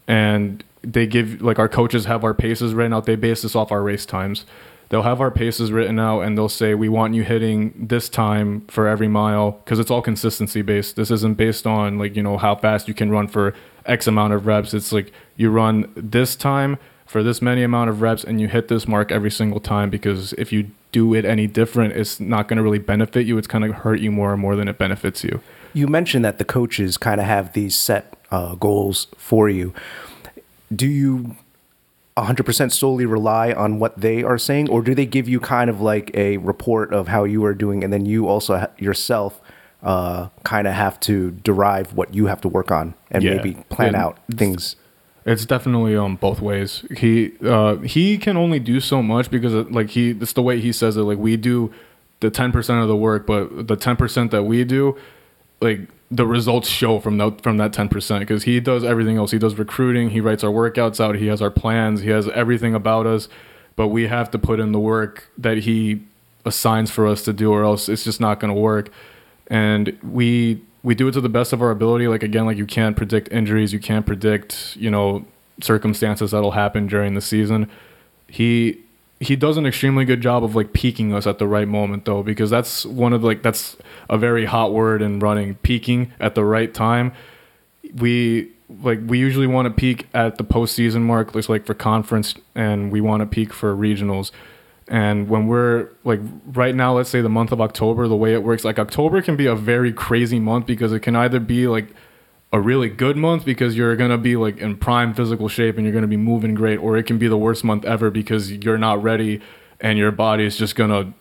and 0.08 0.64
they 0.82 1.06
give 1.06 1.42
like 1.42 1.60
our 1.60 1.70
coaches 1.70 2.06
have 2.06 2.24
our 2.24 2.34
paces 2.34 2.74
written 2.74 2.94
out. 2.94 3.06
They 3.06 3.16
base 3.16 3.42
this 3.42 3.56
off 3.56 3.72
our 3.72 3.84
race 3.84 4.06
times. 4.06 4.46
They'll 4.90 5.04
have 5.04 5.20
our 5.20 5.32
paces 5.32 5.72
written 5.72 6.00
out, 6.00 6.22
and 6.22 6.38
they'll 6.38 6.48
say 6.48 6.74
we 6.74 6.88
want 6.88 7.14
you 7.14 7.24
hitting 7.24 7.74
this 7.88 8.08
time 8.08 8.62
for 8.68 8.88
every 8.88 9.10
mile 9.10 9.52
because 9.52 9.80
it's 9.80 9.92
all 9.92 10.02
consistency 10.02 10.62
based. 10.62 10.96
This 10.96 11.12
isn't 11.12 11.36
based 11.36 11.68
on 11.68 12.00
like 12.00 12.16
you 12.16 12.24
know 12.24 12.38
how 12.38 12.56
fast 12.56 12.88
you 12.88 12.94
can 12.94 13.10
run 13.10 13.28
for 13.28 13.54
X 13.86 14.08
amount 14.08 14.34
of 14.34 14.46
reps. 14.46 14.74
It's 14.74 14.94
like 14.94 15.12
you 15.36 15.50
run 15.50 15.92
this 15.96 16.36
time 16.36 16.78
for 17.08 17.24
this 17.24 17.42
many 17.42 17.64
amount 17.64 17.90
of 17.90 18.02
reps, 18.02 18.24
and 18.24 18.40
you 18.42 18.48
hit 18.48 18.68
this 18.68 18.88
mark 18.88 19.12
every 19.12 19.32
single 19.32 19.60
time. 19.60 19.90
Because 19.90 20.34
if 20.34 20.52
you 20.52 20.70
do 20.92 21.14
it 21.14 21.26
any 21.26 21.48
different, 21.48 21.94
it's 21.94 22.20
not 22.20 22.48
going 22.48 22.58
to 22.58 22.64
really 22.64 22.80
benefit 22.80 23.26
you. 23.26 23.38
It's 23.38 23.48
kind 23.48 23.64
of 23.66 23.72
hurt 23.76 24.00
you 24.00 24.12
more 24.12 24.34
and 24.34 24.42
more 24.42 24.56
than 24.56 24.68
it 24.68 24.78
benefits 24.78 25.24
you. 25.24 25.42
You 25.74 25.88
mentioned 25.88 26.24
that 26.26 26.38
the 26.38 26.46
coaches 26.46 26.98
kind 26.98 27.20
of 27.22 27.28
have 27.28 27.54
these 27.54 27.76
set 27.76 28.14
uh, 28.32 28.56
goals 28.56 29.08
for 29.18 29.48
you. 29.50 29.74
Do 30.76 30.88
you 30.88 31.36
100% 32.18 32.72
solely 32.72 33.06
rely 33.06 33.54
on 33.54 33.80
what 33.80 34.00
they 34.00 34.24
are 34.24 34.38
saying, 34.40 34.70
or 34.70 34.82
do 34.82 34.96
they 34.96 35.06
give 35.06 35.30
you 35.30 35.40
kind 35.40 35.70
of 35.70 35.80
like 35.82 36.10
a 36.16 36.38
report 36.38 36.94
of 36.94 37.08
how 37.10 37.24
you 37.26 37.46
are 37.46 37.54
doing, 37.54 37.84
and 37.84 37.94
then 37.94 38.06
you 38.06 38.28
also 38.28 38.58
ha- 38.58 38.68
yourself 38.78 39.40
uh, 39.84 40.28
kind 40.44 40.68
of 40.68 40.74
have 40.74 41.00
to 41.02 41.30
derive 41.32 41.94
what 41.94 42.14
you 42.16 42.26
have 42.26 42.42
to 42.42 42.48
work 42.50 42.72
on 42.72 42.96
and 43.12 43.24
Yeah. 43.24 43.36
maybe 43.36 43.54
plan 43.70 43.94
Yeah. 43.94 44.06
out 44.06 44.18
things? 44.36 44.76
It's 45.28 45.46
definitely 45.46 45.96
um 45.98 46.16
both 46.16 46.40
ways. 46.40 46.86
He 46.98 47.34
uh 47.44 47.76
he 47.80 48.18
can 48.18 48.38
only 48.38 48.60
do 48.60 48.80
so 48.80 49.04
much 49.04 49.30
because 49.30 49.54
it, 49.54 49.74
like 49.74 49.90
he 49.90 50.12
it's 50.12 50.32
the 50.32 50.42
way 50.42 50.62
he 50.62 50.72
says 50.72 50.96
it. 50.96 51.02
Like 51.02 51.18
we 51.18 51.36
do 51.36 51.74
the 52.22 52.30
ten 52.30 52.54
percent 52.54 52.82
of 52.82 52.88
the 52.88 52.96
work, 52.96 53.28
but 53.28 53.68
the 53.68 53.76
ten 53.76 53.98
percent 53.98 54.32
that 54.32 54.44
we 54.44 54.64
do, 54.64 54.98
like 55.60 55.82
the 56.10 56.26
results 56.26 56.70
show 56.70 57.02
from 57.02 57.18
that 57.18 57.42
from 57.42 57.58
that 57.58 57.74
ten 57.74 57.90
percent 57.90 58.22
because 58.22 58.44
he 58.44 58.62
does 58.62 58.86
everything 58.86 59.18
else. 59.18 59.32
He 59.32 59.38
does 59.38 59.56
recruiting. 59.56 60.12
He 60.12 60.22
writes 60.22 60.46
our 60.46 60.50
workouts 60.52 61.02
out. 61.02 61.16
He 61.16 61.28
has 61.28 61.42
our 61.42 61.52
plans. 61.52 62.00
He 62.00 62.10
has 62.10 62.30
everything 62.30 62.74
about 62.74 63.06
us, 63.06 63.28
but 63.76 63.90
we 63.90 64.08
have 64.08 64.32
to 64.32 64.40
put 64.40 64.62
in 64.62 64.72
the 64.72 64.80
work 64.80 65.30
that 65.38 65.60
he 65.60 66.04
assigns 66.46 66.90
for 66.90 67.06
us 67.06 67.22
to 67.24 67.34
do, 67.34 67.52
or 67.52 67.66
else 67.66 67.90
it's 67.90 68.06
just 68.06 68.22
not 68.22 68.40
going 68.40 68.54
to 68.56 68.60
work. 68.60 68.92
And 69.48 69.98
we 70.02 70.62
we 70.88 70.96
do 70.96 71.10
it 71.10 71.12
to 71.12 71.20
the 71.20 71.28
best 71.28 71.52
of 71.52 71.62
our 71.62 71.70
ability. 71.70 72.08
Like 72.08 72.24
again, 72.24 72.46
like 72.46 72.56
you 72.56 72.66
can't 72.66 72.96
predict 72.96 73.30
injuries. 73.30 73.74
You 73.74 73.80
can't 73.80 74.06
predict 74.06 74.78
you 74.78 74.90
know 74.90 75.26
circumstances 75.62 76.32
that'll 76.32 76.52
happen 76.52 76.88
during 76.88 77.14
the 77.14 77.20
season. 77.20 77.70
He 78.30 78.80
he 79.20 79.36
does 79.36 79.58
an 79.58 79.66
extremely 79.66 80.06
good 80.06 80.22
job 80.22 80.46
of 80.46 80.56
like 80.56 80.72
peaking 80.72 81.14
us 81.14 81.28
at 81.28 81.40
the 81.40 81.48
right 81.48 81.68
moment 81.68 82.06
though 82.06 82.24
because 82.24 82.50
that's 82.50 82.86
one 82.86 83.12
of 83.12 83.22
like 83.22 83.44
that's 83.44 83.76
a 84.10 84.18
very 84.18 84.46
hot 84.46 84.72
word 84.72 85.02
in 85.02 85.20
running 85.20 85.56
peaking 85.56 86.14
at 86.22 86.36
the 86.36 86.46
right 86.46 86.74
time 86.74 87.12
we 87.96 88.48
like 88.84 89.00
we 89.08 89.18
usually 89.18 89.48
want 89.48 89.66
to 89.66 89.72
peak 89.72 90.08
at 90.14 90.38
the 90.38 90.44
postseason 90.44 91.02
mark 91.02 91.34
just 91.34 91.50
like 91.50 91.66
for 91.66 91.74
conference 91.74 92.36
and 92.54 92.92
we 92.92 93.02
want 93.02 93.22
to 93.22 93.26
peak 93.26 93.52
for 93.52 93.76
regionals 93.76 94.30
and 94.90 95.28
when 95.28 95.48
we're 95.48 95.90
like 96.04 96.20
right 96.48 96.76
now 96.76 96.94
let's 96.94 97.10
say 97.10 97.22
the 97.22 97.30
month 97.30 97.52
of 97.52 97.60
october 97.60 98.08
the 98.08 98.16
way 98.16 98.34
it 98.34 98.44
works 98.44 98.64
like 98.64 98.80
october 98.80 99.22
can 99.22 99.36
be 99.36 99.46
a 99.46 99.56
very 99.56 99.92
crazy 99.92 100.40
month 100.40 100.66
because 100.66 100.94
it 100.94 101.02
can 101.02 101.16
either 101.16 101.40
be 101.40 101.68
like 101.68 101.88
a 102.54 102.60
really 102.60 102.88
good 102.88 103.18
month 103.18 103.44
because 103.44 103.76
you're 103.76 103.96
going 103.96 104.10
to 104.10 104.18
be 104.18 104.38
like 104.38 104.58
in 104.58 104.78
prime 104.78 105.14
physical 105.14 105.50
shape 105.50 105.76
and 105.76 105.86
you're 105.86 105.92
going 105.92 106.04
to 106.04 106.08
be 106.08 106.18
moving 106.18 106.54
great 106.54 106.78
or 106.78 106.96
it 106.96 107.04
can 107.04 107.18
be 107.18 107.28
the 107.28 107.38
worst 107.38 107.64
month 107.64 107.84
ever 107.84 108.10
because 108.10 108.52
you're 108.52 108.78
not 108.78 109.02
ready 109.04 109.42
and 109.82 110.00
your 110.00 110.12
body 110.12 110.46
is 110.46 110.56
just 110.56 110.76
going 110.76 110.90
to 110.90 111.14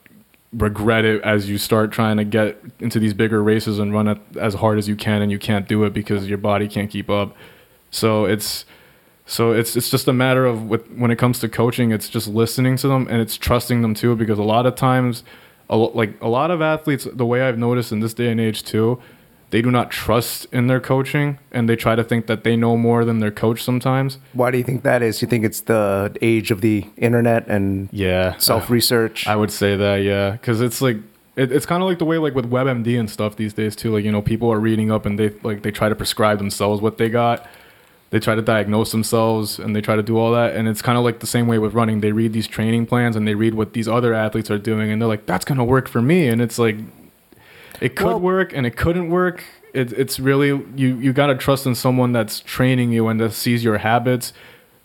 regret 0.52 1.04
it 1.04 1.20
as 1.22 1.48
you 1.48 1.58
start 1.58 1.90
trying 1.90 2.16
to 2.16 2.24
get 2.24 2.60
into 2.78 2.98
these 2.98 3.12
bigger 3.12 3.42
races 3.42 3.78
and 3.78 3.92
run 3.92 4.20
as 4.40 4.54
hard 4.54 4.78
as 4.78 4.88
you 4.88 4.96
can 4.96 5.20
and 5.20 5.30
you 5.30 5.38
can't 5.38 5.68
do 5.68 5.84
it 5.84 5.92
because 5.92 6.28
your 6.28 6.38
body 6.38 6.68
can't 6.68 6.90
keep 6.90 7.10
up. 7.10 7.36
So 7.90 8.24
it's 8.24 8.64
so 9.26 9.52
it's 9.52 9.76
it's 9.76 9.90
just 9.90 10.08
a 10.08 10.12
matter 10.12 10.46
of 10.46 10.68
with, 10.68 10.86
when 10.92 11.10
it 11.10 11.16
comes 11.16 11.38
to 11.40 11.48
coaching 11.48 11.90
it's 11.90 12.08
just 12.08 12.28
listening 12.28 12.76
to 12.76 12.88
them 12.88 13.06
and 13.10 13.20
it's 13.20 13.36
trusting 13.36 13.82
them 13.82 13.92
too 13.94 14.14
because 14.16 14.38
a 14.38 14.42
lot 14.44 14.66
of 14.66 14.74
times 14.74 15.22
a, 15.68 15.76
like 15.76 16.20
a 16.22 16.28
lot 16.28 16.50
of 16.50 16.62
athletes 16.62 17.06
the 17.12 17.26
way 17.26 17.42
I've 17.42 17.58
noticed 17.58 17.92
in 17.92 18.00
this 18.00 18.14
day 18.14 18.30
and 18.30 18.40
age 18.40 18.62
too 18.62 19.00
they 19.50 19.62
do 19.62 19.70
not 19.70 19.90
trust 19.90 20.46
in 20.52 20.66
their 20.66 20.80
coaching 20.80 21.38
and 21.52 21.68
they 21.68 21.76
try 21.76 21.94
to 21.94 22.02
think 22.02 22.26
that 22.26 22.42
they 22.44 22.56
know 22.56 22.76
more 22.76 23.04
than 23.04 23.20
their 23.20 23.30
coach 23.30 23.62
sometimes 23.62 24.18
Why 24.32 24.50
do 24.50 24.58
you 24.58 24.64
think 24.64 24.82
that 24.82 25.02
is? 25.02 25.22
You 25.22 25.28
think 25.28 25.44
it's 25.44 25.62
the 25.62 26.16
age 26.22 26.50
of 26.50 26.60
the 26.60 26.86
internet 26.96 27.46
and 27.48 27.88
yeah 27.92 28.36
self 28.38 28.70
research? 28.70 29.26
I 29.26 29.36
would 29.36 29.52
say 29.52 29.76
that, 29.76 29.96
yeah, 29.96 30.32
because 30.32 30.60
it's 30.60 30.80
like 30.80 30.98
it, 31.36 31.52
it's 31.52 31.66
kind 31.66 31.82
of 31.82 31.88
like 31.88 31.98
the 31.98 32.04
way 32.04 32.18
like 32.18 32.34
with 32.34 32.50
WebMD 32.50 32.98
and 32.98 33.08
stuff 33.08 33.36
these 33.36 33.52
days 33.52 33.76
too. 33.76 33.92
Like 33.92 34.04
you 34.04 34.10
know, 34.10 34.22
people 34.22 34.52
are 34.52 34.58
reading 34.58 34.90
up 34.90 35.06
and 35.06 35.18
they 35.18 35.30
like 35.42 35.62
they 35.62 35.70
try 35.70 35.88
to 35.88 35.94
prescribe 35.94 36.38
themselves 36.38 36.80
what 36.80 36.98
they 36.98 37.08
got. 37.08 37.46
They 38.16 38.20
try 38.20 38.34
to 38.34 38.40
diagnose 38.40 38.92
themselves 38.92 39.58
and 39.58 39.76
they 39.76 39.82
try 39.82 39.94
to 39.94 40.02
do 40.02 40.16
all 40.16 40.32
that. 40.32 40.56
And 40.56 40.66
it's 40.68 40.80
kind 40.80 40.96
of 40.96 41.04
like 41.04 41.20
the 41.20 41.26
same 41.26 41.46
way 41.46 41.58
with 41.58 41.74
running. 41.74 42.00
They 42.00 42.12
read 42.12 42.32
these 42.32 42.46
training 42.46 42.86
plans 42.86 43.14
and 43.14 43.28
they 43.28 43.34
read 43.34 43.52
what 43.52 43.74
these 43.74 43.86
other 43.86 44.14
athletes 44.14 44.50
are 44.50 44.56
doing 44.56 44.90
and 44.90 45.02
they're 45.02 45.06
like, 45.06 45.26
that's 45.26 45.44
gonna 45.44 45.66
work 45.66 45.86
for 45.86 46.00
me. 46.00 46.26
And 46.26 46.40
it's 46.40 46.58
like, 46.58 46.76
it 47.82 47.94
could 47.94 48.06
Well- 48.06 48.20
work 48.20 48.54
and 48.54 48.64
it 48.66 48.74
couldn't 48.74 49.10
work. 49.10 49.44
It, 49.74 49.92
it's 49.92 50.18
really 50.18 50.48
you 50.48 50.96
you 50.96 51.12
gotta 51.12 51.34
trust 51.34 51.66
in 51.66 51.74
someone 51.74 52.12
that's 52.12 52.40
training 52.40 52.90
you 52.90 53.06
and 53.08 53.20
that 53.20 53.34
sees 53.34 53.62
your 53.62 53.76
habits, 53.76 54.32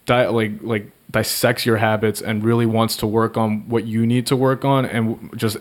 di- 0.06 0.28
like 0.28 0.52
like 0.62 0.91
dissects 1.10 1.65
your 1.65 1.78
habits 1.78 2.20
and 2.22 2.44
really 2.44 2.65
wants 2.65 2.98
to 2.98 3.08
work 3.08 3.38
on 3.38 3.70
what 3.70 3.86
you 3.86 4.06
need 4.06 4.26
to 4.28 4.36
work 4.36 4.65
on 4.65 4.84
and 4.86 5.15
w- 5.15 5.36
just 5.38 5.56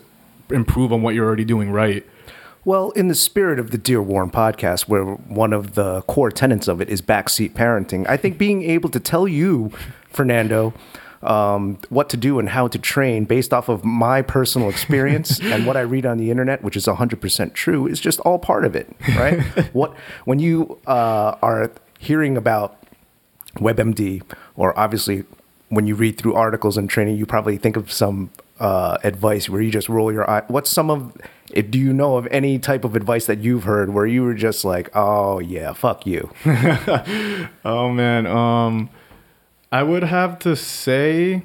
improve 0.51 0.93
on 0.93 1.03
what 1.03 1.15
you're 1.15 1.25
already 1.27 1.45
doing 1.45 1.71
right. 1.71 2.05
Well, 2.65 2.91
in 2.91 3.09
the 3.09 3.15
spirit 3.15 3.59
of 3.59 3.71
the 3.71 3.79
Dear 3.79 4.03
Warren 4.03 4.31
podcast, 4.31 4.83
where 4.83 5.05
one 5.05 5.55
of 5.55 5.75
the 5.75 6.03
core 6.03 6.31
tenets 6.31 6.69
of 6.69 6.81
it 6.81 6.91
is 6.91 7.01
backseat 7.01 7.53
parenting, 7.53 8.07
I 8.07 8.19
think 8.19 8.37
being 8.37 8.63
able 8.63 8.91
to 8.91 9.01
tell 9.01 9.27
you, 9.27 9.73
Fernando, 10.11 10.75
um, 11.23 11.79
what 11.89 12.11
to 12.11 12.17
do 12.19 12.39
and 12.39 12.51
how 12.51 12.69
to 12.69 12.79
train 12.79 13.25
based 13.25 13.55
off 13.55 13.69
of 13.69 13.85
my 13.85 14.21
personal 14.21 14.69
experience 14.69 15.41
and 15.43 15.67
what 15.67 15.77
I 15.77 15.81
read 15.81 16.05
on 16.05 16.19
the 16.19 16.31
internet, 16.31 16.63
which 16.63 16.77
is 16.77 16.87
100% 16.87 17.55
true, 17.55 17.87
is 17.87 17.99
just 17.99 18.21
all 18.21 18.39
part 18.39 18.67
of 18.67 18.77
it, 18.77 18.89
right? 19.17 19.41
what 19.73 19.95
when 20.25 20.39
you 20.39 20.79
uh, 20.87 21.37
are 21.43 21.71
hearing 21.99 22.37
about 22.37 22.77
WebMD, 23.57 24.23
or 24.57 24.79
obviously 24.79 25.25
when 25.69 25.87
you 25.87 25.95
read 25.95 26.19
through 26.19 26.35
articles 26.35 26.77
and 26.77 26.91
training, 26.91 27.17
you 27.17 27.25
probably 27.25 27.57
think 27.57 27.77
of 27.77 27.91
some 27.91 28.31
uh, 28.59 28.99
advice 29.03 29.49
where 29.49 29.63
you 29.63 29.71
just 29.71 29.89
roll 29.89 30.13
your 30.13 30.29
eye. 30.29 30.43
What's 30.49 30.69
some 30.69 30.91
of? 30.91 31.17
Do 31.53 31.79
you 31.79 31.93
know 31.93 32.17
of 32.17 32.27
any 32.31 32.59
type 32.59 32.85
of 32.85 32.95
advice 32.97 33.27
that 33.27 33.39
you've 33.41 33.65
heard 33.65 33.93
where 33.93 34.07
you 34.07 34.23
were 34.23 34.35
just 34.35 34.65
like, 34.65 34.91
"Oh 34.95 35.39
yeah, 35.39 35.73
fuck 35.73 36.07
you"? 36.07 36.31
Oh 37.65 37.91
man, 37.91 38.27
um, 38.27 38.91
I 39.73 39.83
would 39.83 40.03
have 40.05 40.39
to 40.41 40.57
say, 40.57 41.43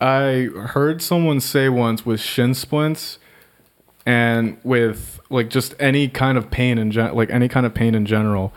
I 0.00 0.48
heard 0.72 1.00
someone 1.02 1.40
say 1.40 1.68
once 1.68 2.04
with 2.04 2.20
shin 2.20 2.54
splints, 2.54 3.18
and 4.06 4.58
with 4.62 5.20
like 5.30 5.50
just 5.50 5.74
any 5.78 6.08
kind 6.08 6.38
of 6.38 6.50
pain 6.50 6.78
in 6.78 6.90
gen- 6.90 7.14
like 7.14 7.30
any 7.30 7.48
kind 7.48 7.66
of 7.66 7.74
pain 7.74 7.94
in 7.94 8.06
general, 8.06 8.52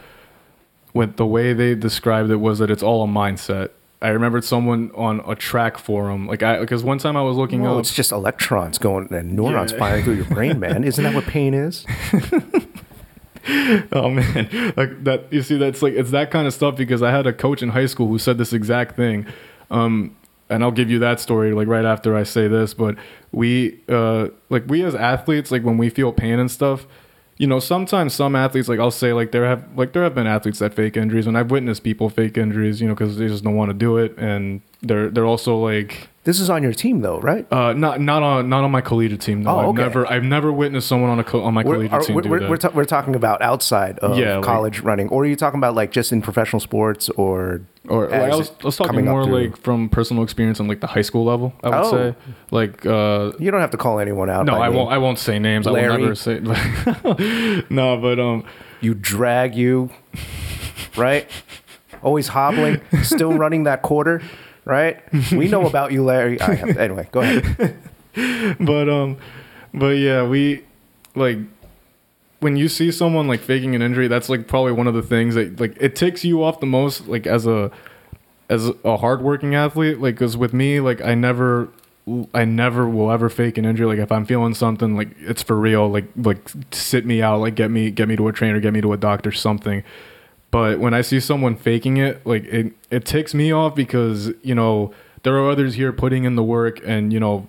with 0.93 1.17
the 1.17 1.25
way 1.25 1.53
they 1.53 1.75
described 1.75 2.29
it 2.31 2.37
was 2.37 2.59
that 2.59 2.69
it's 2.71 2.83
all 2.83 3.03
a 3.03 3.07
mindset. 3.07 3.69
I 4.01 4.09
remembered 4.09 4.43
someone 4.43 4.89
on 4.95 5.21
a 5.27 5.35
track 5.35 5.77
forum, 5.77 6.25
like 6.27 6.41
I 6.41 6.59
because 6.59 6.83
one 6.83 6.97
time 6.97 7.15
I 7.15 7.21
was 7.21 7.37
looking 7.37 7.61
No, 7.63 7.75
up. 7.75 7.81
it's 7.81 7.93
just 7.93 8.11
electrons 8.11 8.77
going 8.79 9.13
and 9.13 9.33
neurons 9.33 9.71
Yeah. 9.71 9.77
firing 9.77 10.03
through 10.03 10.15
your 10.15 10.25
brain, 10.25 10.59
man. 10.59 10.83
Isn't 10.83 11.03
that 11.03 11.13
what 11.13 11.25
pain 11.25 11.53
is? 11.53 11.85
Oh 13.91 14.07
man, 14.11 14.73
like 14.77 15.03
that. 15.03 15.25
You 15.31 15.41
see, 15.41 15.57
that's 15.57 15.81
like 15.81 15.93
it's 15.93 16.11
that 16.11 16.29
kind 16.29 16.45
of 16.47 16.53
stuff 16.53 16.75
because 16.75 17.01
I 17.01 17.09
had 17.09 17.25
a 17.25 17.33
coach 17.33 17.63
in 17.63 17.69
high 17.69 17.87
school 17.87 18.07
who 18.07 18.19
said 18.19 18.37
this 18.37 18.53
exact 18.53 18.95
thing. 18.95 19.25
Um, 19.71 20.15
and 20.47 20.63
I'll 20.63 20.69
give 20.71 20.91
you 20.91 20.99
that 20.99 21.19
story 21.19 21.51
like 21.53 21.67
right 21.67 21.83
after 21.83 22.15
I 22.15 22.21
say 22.21 22.47
this. 22.47 22.75
But 22.75 22.97
we, 23.31 23.79
uh, 23.89 24.27
like 24.51 24.65
we 24.67 24.83
as 24.83 24.93
athletes, 24.93 25.49
like 25.49 25.63
when 25.63 25.79
we 25.79 25.89
feel 25.89 26.11
pain 26.13 26.37
and 26.37 26.51
stuff, 26.51 26.85
you 27.37 27.47
know, 27.47 27.59
sometimes 27.59 28.13
some 28.13 28.35
athletes, 28.35 28.67
like 28.67 28.79
I'll 28.79 28.91
say, 28.91 29.13
like 29.13 29.31
there 29.31 29.45
have 29.45 29.65
like 29.75 29.93
there 29.93 30.03
have 30.03 30.15
been 30.15 30.27
athletes 30.27 30.59
that 30.59 30.73
fake 30.73 30.95
injuries, 30.97 31.27
and 31.27 31.37
I've 31.37 31.51
witnessed 31.51 31.83
people 31.83 32.09
fake 32.09 32.37
injuries, 32.37 32.81
you 32.81 32.87
know, 32.87 32.93
because 32.93 33.17
they 33.17 33.27
just 33.27 33.43
don't 33.43 33.55
want 33.55 33.69
to 33.69 33.73
do 33.73 33.97
it, 33.97 34.17
and 34.17 34.61
they're 34.81 35.09
they're 35.09 35.25
also 35.25 35.57
like 35.57 36.09
This 36.23 36.39
is 36.39 36.49
on 36.49 36.63
your 36.63 36.73
team, 36.73 37.01
though, 37.01 37.19
right? 37.19 37.45
uh, 37.51 37.73
not 37.73 38.01
not 38.01 38.23
on 38.23 38.49
not 38.49 38.63
on 38.63 38.71
my 38.71 38.81
collegiate 38.81 39.21
team. 39.21 39.43
No, 39.43 39.51
Oh, 39.51 39.59
I've 39.59 39.65
okay. 39.69 39.81
never 39.81 40.07
I've 40.11 40.23
never 40.23 40.51
witnessed 40.51 40.87
someone 40.87 41.09
on 41.11 41.19
a 41.19 41.23
co- 41.23 41.43
on 41.43 41.53
my 41.53 41.63
We're, 41.63 41.73
collegiate 41.75 41.93
are- 41.93 42.01
team 42.01 42.15
we're, 42.15 42.21
do 42.23 42.29
we're, 42.29 42.39
that. 42.39 42.49
we're, 42.49 42.57
ta- 42.57 42.71
we're 42.73 42.85
talking 42.85 43.15
about 43.15 43.41
outside 43.41 43.99
of 43.99 44.17
Yeah, 44.17 44.37
like- 44.37 44.45
college 44.45 44.79
running, 44.81 45.09
or 45.09 45.23
are 45.23 45.25
you 45.27 45.35
talking 45.35 45.59
about 45.59 45.75
like 45.75 45.91
just 45.91 46.11
in 46.11 46.21
professional 46.21 46.59
sports, 46.59 47.09
or 47.09 47.61
Or 47.87 48.07
like, 48.09 48.21
I 48.31 48.35
was, 48.35 48.51
I 48.61 48.65
was 48.65 48.75
talking 48.77 48.89
coming 48.91 49.05
more 49.05 49.25
like 49.25 49.57
from 49.57 49.89
personal 49.89 50.23
experience 50.23 50.59
on 50.59 50.67
like 50.67 50.79
the 50.81 50.87
high 50.87 51.01
school 51.03 51.25
level. 51.25 51.53
I 51.63 51.69
would 51.69 51.77
Oh. 51.85 51.91
say 51.91 52.15
like 52.51 52.85
uh, 52.85 53.31
You 53.39 53.51
don't 53.51 53.61
have 53.61 53.71
to 53.71 53.77
call 53.77 53.99
anyone 53.99 54.29
out. 54.29 54.45
no, 54.45 54.55
I 54.61 54.67
name. 54.67 54.77
won't. 54.77 54.91
I 54.91 54.97
won't 54.97 55.19
say 55.19 55.37
names. 55.39 55.67
I 55.67 55.71
will 55.71 55.97
never 55.99 56.15
say. 56.15 56.39
no, 57.69 57.97
but 57.97 58.19
um, 58.19 58.43
You 58.81 58.93
drag 58.95 59.55
you, 59.55 59.89
right? 60.97 61.27
Always 62.03 62.29
hobbling, 62.29 62.81
still 63.03 63.33
running 63.33 63.65
that 63.65 63.81
quarter, 63.83 64.21
right? 64.65 65.01
We 65.31 65.47
know 65.47 65.65
about 65.65 65.91
you, 65.91 66.03
Larry. 66.03 66.39
I 66.41 66.55
have, 66.55 66.77
anyway, 66.77 67.07
go 67.11 67.21
ahead. 67.21 67.77
but 68.59 68.89
um, 68.89 69.17
but 69.73 69.97
yeah, 69.97 70.27
we 70.27 70.63
like 71.15 71.37
when 72.39 72.55
you 72.55 72.67
see 72.67 72.91
someone 72.91 73.27
like 73.27 73.39
faking 73.41 73.75
an 73.75 73.81
injury. 73.81 74.07
That's 74.07 74.29
like 74.29 74.47
probably 74.47 74.73
one 74.73 74.87
of 74.87 74.93
the 74.93 75.01
things 75.01 75.35
that 75.35 75.59
like 75.59 75.77
it 75.79 75.95
takes 75.95 76.23
you 76.25 76.43
off 76.43 76.59
the 76.59 76.65
most. 76.65 77.07
Like 77.07 77.25
as 77.25 77.47
a 77.47 77.71
as 78.49 78.69
a 78.83 78.97
hardworking 78.97 79.55
athlete, 79.55 79.99
like 79.99 80.15
because 80.15 80.35
with 80.37 80.53
me, 80.53 80.79
like 80.79 81.01
I 81.01 81.15
never. 81.15 81.69
I 82.33 82.45
never 82.45 82.89
will 82.89 83.11
ever 83.11 83.29
fake 83.29 83.59
an 83.59 83.63
injury. 83.63 83.85
Like 83.85 83.99
if 83.99 84.11
I'm 84.11 84.25
feeling 84.25 84.55
something, 84.55 84.97
like 84.97 85.09
it's 85.19 85.43
for 85.43 85.55
real. 85.55 85.87
Like 85.87 86.05
like 86.17 86.39
sit 86.71 87.05
me 87.05 87.21
out. 87.21 87.41
Like 87.41 87.53
get 87.53 87.69
me 87.69 87.91
get 87.91 88.07
me 88.07 88.15
to 88.15 88.27
a 88.27 88.33
trainer. 88.33 88.59
Get 88.59 88.73
me 88.73 88.81
to 88.81 88.91
a 88.91 88.97
doctor. 88.97 89.31
Something. 89.31 89.83
But 90.51 90.79
when 90.79 90.93
I 90.93 91.01
see 91.01 91.19
someone 91.19 91.55
faking 91.55 91.97
it, 91.97 92.25
like 92.25 92.43
it, 92.43 92.73
it 92.89 93.05
ticks 93.05 93.33
me 93.33 93.51
off 93.51 93.73
because 93.73 94.31
you 94.43 94.53
know 94.53 94.93
there 95.23 95.35
are 95.37 95.49
others 95.49 95.75
here 95.75 95.93
putting 95.93 96.23
in 96.25 96.35
the 96.35 96.43
work, 96.43 96.81
and 96.85 97.13
you 97.13 97.19
know, 97.19 97.47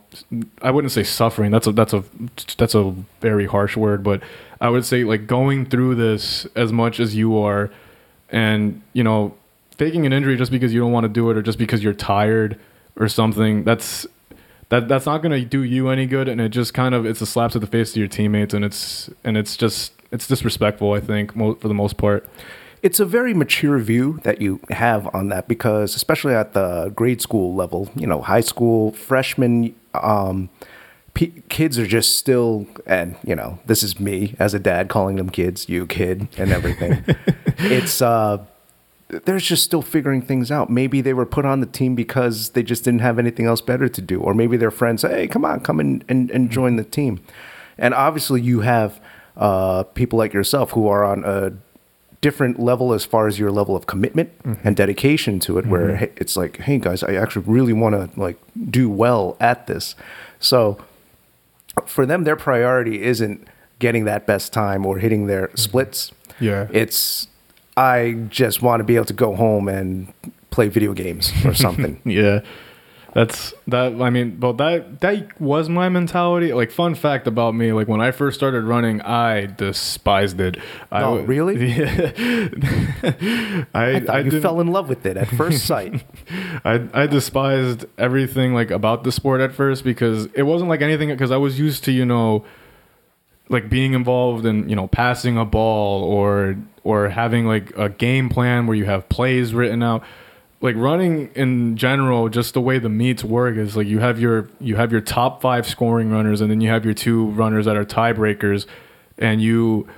I 0.61 0.71
wouldn't 0.71 0.93
say 0.93 1.03
suffering. 1.03 1.51
That's 1.51 1.67
a 1.67 1.73
that's 1.73 1.93
a 1.93 2.05
that's 2.57 2.75
a 2.75 2.95
very 3.21 3.47
harsh 3.47 3.77
word, 3.77 4.03
but 4.03 4.23
I 4.61 4.69
would 4.69 4.85
say 4.85 5.05
like 5.05 5.27
going 5.27 5.67
through 5.67 5.97
this 5.97 6.47
as 6.55 6.73
much 6.73 7.01
as 7.01 7.17
you 7.17 7.38
are, 7.38 7.71
and 8.31 8.83
you 8.93 9.03
know, 9.03 9.35
faking 9.77 10.07
an 10.07 10.12
injury 10.12 10.37
just 10.37 10.53
because 10.53 10.73
you 10.73 10.81
don't 10.81 10.93
want 10.93 11.05
to 11.05 11.09
do 11.09 11.31
it 11.31 11.37
or 11.37 11.43
just 11.43 11.59
because 11.59 11.83
you're 11.83 11.95
tired 11.95 12.59
or 12.97 13.09
something. 13.09 13.65
That's 13.65 14.07
that 14.69 14.87
that's 14.87 15.07
not 15.07 15.23
going 15.23 15.33
to 15.33 15.45
do 15.45 15.62
you 15.62 15.88
any 15.88 16.07
good, 16.07 16.29
and 16.29 16.41
it 16.41 16.51
just 16.51 16.75
kind 16.75 16.95
of 16.95 17.07
it's 17.07 17.21
a 17.21 17.27
slap 17.27 17.53
to 17.53 17.59
the 17.59 17.67
face 17.67 17.95
to 17.95 17.99
your 17.99 18.09
teammates, 18.09 18.53
and 18.55 18.65
it's 18.65 19.11
and 19.25 19.37
it's 19.37 19.57
just 19.57 19.93
it's 20.11 20.27
disrespectful. 20.27 20.93
I 20.93 21.01
think 21.01 21.33
for 21.35 21.69
the 21.69 21.75
most 21.75 21.97
part. 21.97 22.29
It's 22.83 22.99
a 22.99 23.05
very 23.05 23.33
mature 23.33 23.79
view 23.79 24.18
that 24.25 24.40
you 24.40 24.61
have 24.71 25.12
on 25.14 25.29
that 25.29 25.47
because, 25.47 25.95
especially 25.95 26.35
at 26.35 26.53
the 26.53 26.92
grade 26.97 27.23
school 27.23 27.55
level, 27.55 27.88
you 27.95 28.09
know, 28.09 28.21
high 28.21 28.40
school, 28.40 28.90
freshmen, 28.92 29.75
um, 29.95 30.51
p- 31.14 31.42
kids 31.49 31.79
are 31.79 31.87
just 31.87 32.18
still, 32.18 32.66
and, 32.85 33.16
you 33.25 33.37
know, 33.37 33.61
this 33.66 33.85
is 33.85 34.01
me 34.01 34.35
as 34.40 34.53
a 34.53 34.59
dad 34.59 34.88
calling 34.88 35.14
them 35.14 35.31
kids, 35.31 35.68
you 35.68 35.87
kid, 35.87 36.27
and 36.37 36.51
everything. 36.51 37.05
it's, 37.59 38.03
uh, 38.03 38.45
they're 39.09 39.38
just 39.38 39.62
still 39.62 39.83
figuring 39.83 40.23
things 40.23 40.51
out. 40.51 40.71
Maybe 40.71 41.01
they 41.01 41.14
were 41.14 41.27
put 41.27 41.45
on 41.45 41.61
the 41.61 41.66
team 41.66 41.95
because 41.95 42.51
they 42.51 42.62
just 42.62 42.83
didn't 42.83 43.01
have 43.03 43.18
anything 43.18 43.47
else 43.47 43.61
better 43.61 43.88
to 43.88 44.03
do. 44.03 44.21
Or 44.21 44.35
maybe 44.35 44.57
their 44.57 44.71
friends 44.71 45.03
say, 45.03 45.11
hey, 45.11 45.29
come 45.29 45.45
on, 45.45 45.61
come 45.61 45.79
in 45.79 46.03
and, 46.09 46.31
and 46.31 46.51
join 46.51 46.77
the 46.77 46.85
team. 46.85 47.21
And 47.79 47.95
obviously, 47.95 48.40
you 48.40 48.61
have 48.61 49.01
uh, 49.37 49.85
people 49.85 50.18
like 50.18 50.33
yourself 50.33 50.73
who 50.73 50.88
are 50.88 51.05
on 51.05 51.25
a 51.25 51.53
different 52.22 52.58
level 52.58 52.94
as 52.94 53.04
far 53.04 53.26
as 53.26 53.38
your 53.38 53.50
level 53.50 53.76
of 53.76 53.87
commitment 53.87 54.30
mm-hmm. 54.44 54.66
and 54.66 54.76
dedication 54.76 55.38
to 55.40 55.58
it 55.58 55.66
where 55.66 55.88
mm-hmm. 55.88 56.16
it's 56.16 56.37
like 56.37 56.56
hey 56.58 56.78
guys 56.78 57.02
i 57.02 57.14
actually 57.14 57.44
really 57.46 57.72
want 57.72 57.94
to 57.94 58.18
like 58.18 58.38
do 58.70 58.88
well 58.88 59.37
at 59.38 59.66
this. 59.66 59.94
So 60.38 60.78
for 61.85 62.06
them 62.06 62.24
their 62.24 62.37
priority 62.37 63.02
isn't 63.02 63.46
getting 63.78 64.04
that 64.04 64.26
best 64.26 64.52
time 64.52 64.87
or 64.87 64.98
hitting 64.98 65.26
their 65.26 65.48
mm-hmm. 65.48 65.56
splits. 65.56 66.12
Yeah. 66.40 66.68
it's 66.72 67.28
i 67.76 68.12
just 68.28 68.62
want 68.62 68.80
to 68.80 68.85
be 68.85 68.96
able 68.96 69.04
to 69.06 69.12
go 69.12 69.35
home 69.37 69.68
and 69.68 70.12
play 70.50 70.68
video 70.68 70.92
games 70.92 71.32
or 71.44 71.54
something. 71.66 72.00
Yeah. 72.04 72.40
That's 73.14 73.53
that 73.66 74.01
I 74.01 74.09
mean, 74.09 74.37
but 74.37 74.57
that 74.57 75.01
that 75.01 75.38
was 75.40 75.68
my 75.68 75.90
mentality. 75.90 76.55
Like 76.55 76.70
fun 76.70 76.94
fact 76.94 77.27
about 77.27 77.55
me, 77.55 77.72
like 77.72 77.87
when 77.87 78.01
I 78.01 78.11
first 78.11 78.38
started 78.38 78.64
running, 78.64 79.03
I 79.03 79.46
despised 79.46 80.40
it. 80.40 80.57
I 80.90 81.03
Oh, 81.03 81.20
really? 81.22 81.53
Yeah. 81.83 82.12
I 83.75 83.96
i 83.96 84.01
thought 84.01 84.25
you 84.25 84.40
fell 84.40 84.61
in 84.61 84.68
love 84.68 84.88
with 84.88 85.05
it 85.05 85.16
at 85.16 85.29
first 85.29 85.64
sight 85.66 86.05
I 86.64 86.88
I 86.94 87.07
despised 87.07 87.85
everything 87.98 88.55
like 88.55 88.70
about 88.70 89.05
the 89.05 89.12
sport 89.12 89.40
at 89.40 89.53
first 89.53 89.85
because 89.85 90.27
it 90.35 90.42
wasn't 90.44 90.70
like 90.70 90.81
anything 90.81 91.09
because 91.09 91.31
I 91.31 91.37
was 91.37 91.59
used 91.59 91.85
to, 91.85 91.92
you 91.92 92.05
know, 92.05 92.44
like 93.48 93.68
being 93.68 93.92
involved 93.92 94.46
in, 94.46 94.68
you 94.68 94.77
know, 94.77 94.87
passing 94.87 95.37
a 95.37 95.44
ball 95.44 96.03
or 96.05 96.57
or 96.85 97.09
having 97.11 97.46
like 97.46 97.77
a 97.77 97.88
game 97.88 98.29
plan 98.29 98.66
where 98.66 98.77
you 98.77 98.87
have 98.87 99.09
plays 99.09 99.53
written 99.53 99.83
out. 99.83 100.03
Like 100.62 100.77
running 100.77 101.31
in 101.35 101.77
general, 101.77 102.29
just 102.29 102.55
the 102.55 102.61
way 102.61 102.79
the 102.79 102.88
meets 102.88 103.25
work 103.25 103.57
is 103.57 103.77
like 103.77 103.88
you 103.88 103.98
have 103.98 104.18
your 104.18 104.48
you 104.61 104.77
have 104.77 104.92
your 104.92 105.01
top 105.01 105.42
5 105.42 105.66
scoring 105.66 106.11
runners 106.11 106.40
and 106.40 106.51
then 106.51 106.61
you 106.61 106.70
have 106.70 106.85
your 106.85 106.94
two 106.94 107.27
runners 107.31 107.66
that 107.66 107.77
are 107.77 107.85
tiebreakers 107.85 108.66
and 109.18 109.42
you 109.42 109.88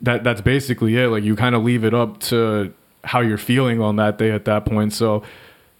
that 0.00 0.22
that's 0.22 0.40
basically 0.40 0.96
it. 0.96 1.08
Like 1.08 1.24
you 1.24 1.34
kind 1.34 1.54
of 1.54 1.64
leave 1.64 1.84
it 1.84 1.94
up 1.94 2.20
to 2.20 2.72
how 3.02 3.20
you're 3.20 3.38
feeling 3.38 3.80
on 3.80 3.96
that 3.96 4.16
day 4.16 4.30
at 4.30 4.44
that 4.44 4.64
point. 4.64 4.92
So 4.92 5.24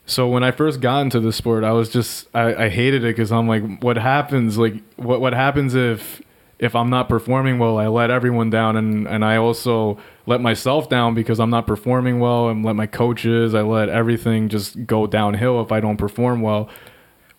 so 0.06 0.28
when 0.28 0.44
I 0.44 0.50
first 0.50 0.80
got 0.80 1.00
into 1.00 1.20
the 1.20 1.32
sport, 1.32 1.64
I 1.64 1.72
was 1.72 1.88
just 1.88 2.28
I, 2.34 2.64
I 2.64 2.68
hated 2.68 3.04
it 3.04 3.16
because 3.16 3.32
I'm 3.32 3.48
like, 3.48 3.80
what 3.82 3.96
happens? 3.96 4.58
Like 4.58 4.74
what 4.96 5.20
what 5.20 5.32
happens 5.32 5.74
if 5.74 6.20
if 6.58 6.74
I'm 6.74 6.90
not 6.90 7.08
performing 7.08 7.58
well? 7.58 7.78
I 7.78 7.86
let 7.86 8.10
everyone 8.10 8.50
down, 8.50 8.76
and 8.76 9.06
and 9.06 9.24
I 9.24 9.36
also 9.36 9.98
let 10.26 10.40
myself 10.40 10.88
down 10.88 11.14
because 11.14 11.38
I'm 11.38 11.50
not 11.50 11.66
performing 11.66 12.18
well, 12.20 12.48
and 12.48 12.64
let 12.64 12.76
my 12.76 12.86
coaches, 12.86 13.54
I 13.54 13.62
let 13.62 13.88
everything 13.88 14.48
just 14.48 14.86
go 14.86 15.06
downhill 15.06 15.60
if 15.60 15.70
I 15.72 15.80
don't 15.80 15.96
perform 15.98 16.40
well. 16.40 16.68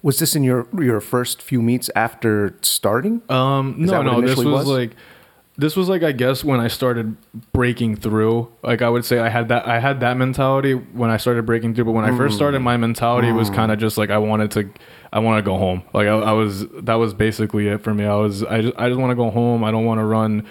was 0.01 0.19
this 0.19 0.35
in 0.35 0.43
your 0.43 0.67
your 0.79 1.01
first 1.01 1.41
few 1.41 1.61
meets 1.61 1.89
after 1.95 2.55
starting 2.61 3.21
Um, 3.29 3.77
Is 3.83 3.89
no, 3.91 4.01
no, 4.03 4.21
this 4.21 4.37
was, 4.37 4.45
was? 4.45 4.67
like, 4.67 4.91
this 5.57 5.75
was 5.75 5.89
like 5.89 6.03
I 6.03 6.11
guess 6.11 6.43
when 6.43 6.59
I 6.59 6.67
started 6.67 7.15
breaking 7.53 7.95
through. 7.95 8.51
Like 8.61 8.81
I 8.83 8.89
would 8.89 9.03
say 9.05 9.17
I 9.19 9.29
had 9.29 9.47
that 9.47 9.65
I 9.67 9.79
had 9.79 10.01
that 10.01 10.15
mentality 10.17 10.73
when 10.73 11.09
I 11.09 11.17
started 11.17 11.45
breaking 11.45 11.73
through. 11.73 11.85
But 11.85 11.93
when 11.93 12.05
I 12.05 12.15
first 12.15 12.35
started, 12.35 12.59
my 12.59 12.77
mentality 12.77 13.31
was 13.31 13.49
kind 13.49 13.71
of 13.71 13.79
just 13.79 13.97
like 13.97 14.09
I 14.11 14.17
wanted 14.19 14.51
to, 14.51 14.69
I 15.11 15.19
want 15.19 15.39
to 15.39 15.49
go 15.49 15.57
home. 15.57 15.81
Like 15.93 16.07
I, 16.07 16.11
I 16.11 16.33
was 16.33 16.67
that 16.83 16.95
was 16.95 17.13
basically 17.15 17.67
it 17.69 17.81
for 17.81 17.93
me. 17.93 18.05
I 18.05 18.15
was 18.15 18.43
I 18.43 18.61
just 18.61 18.75
I 18.77 18.89
just 18.89 18.99
want 18.99 19.11
to 19.11 19.15
go 19.15 19.31
home. 19.31 19.63
I 19.63 19.71
don't 19.71 19.85
want 19.85 19.99
to 19.99 20.03
run. 20.05 20.45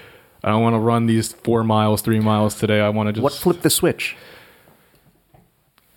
I 0.45 0.49
don't 0.49 0.63
want 0.63 0.75
to 0.75 0.79
run 0.79 1.07
these 1.07 1.33
four 1.33 1.65
miles, 1.65 2.03
three 2.03 2.21
miles 2.21 2.55
today. 2.55 2.81
I 2.81 2.91
want 2.91 3.09
to 3.09 3.15
just. 3.15 3.23
what 3.23 3.33
flipped 3.33 3.63
the 3.63 3.71
switch 3.71 4.15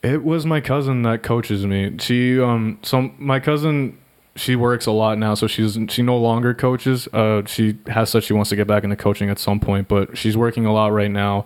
It 0.02 0.24
was 0.24 0.46
my 0.46 0.62
cousin 0.62 1.02
that 1.04 1.22
coaches 1.22 1.66
me. 1.66 1.98
She 2.00 2.40
um 2.40 2.80
so 2.82 3.12
my 3.18 3.42
cousin 3.42 3.98
she 4.38 4.56
works 4.56 4.86
a 4.86 4.92
lot 4.92 5.18
now, 5.18 5.34
so 5.34 5.48
she's 5.48 5.78
she 5.90 6.02
no 6.02 6.18
longer 6.18 6.54
coaches. 6.54 7.10
Uh 7.12 7.42
she 7.46 7.78
has 7.88 8.10
said 8.10 8.24
she 8.24 8.32
wants 8.34 8.50
to 8.50 8.56
get 8.56 8.68
back 8.68 8.86
into 8.86 8.96
coaching 8.96 9.30
at 9.30 9.38
some 9.38 9.60
point, 9.60 9.90
but 9.90 10.18
she's 10.18 10.38
working 10.38 10.66
a 10.66 10.72
lot 10.72 10.94
right 10.94 11.12
now. 11.12 11.46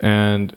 And 0.00 0.56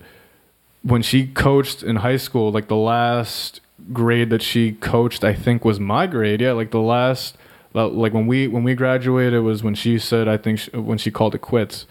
when 0.83 1.01
she 1.01 1.27
coached 1.27 1.83
in 1.83 1.97
high 1.97 2.17
school, 2.17 2.51
like 2.51 2.69
the 2.69 2.77
last 2.77 3.59
grade 3.91 4.29
that 4.29 4.41
she 4.41 4.71
coached, 4.71 5.25
I 5.25 5.33
think 5.33 5.65
was 5.65 5.81
my 5.81 6.07
grade. 6.07 6.39
Yeah, 6.39 6.53
like 6.53 6.71
the 6.71 6.79
last 6.79 7.35
like 7.73 8.13
when 8.13 8.27
we 8.27 8.47
when 8.47 8.63
we 8.63 8.75
graduated 8.75 9.41
was 9.43 9.63
when 9.63 9.75
she 9.75 9.97
said 9.99 10.27
I 10.27 10.37
think 10.37 10.59
she, 10.59 10.71
when 10.71 10.97
she 10.97 11.11
called 11.11 11.35
it 11.35 11.41
quits. 11.41 11.85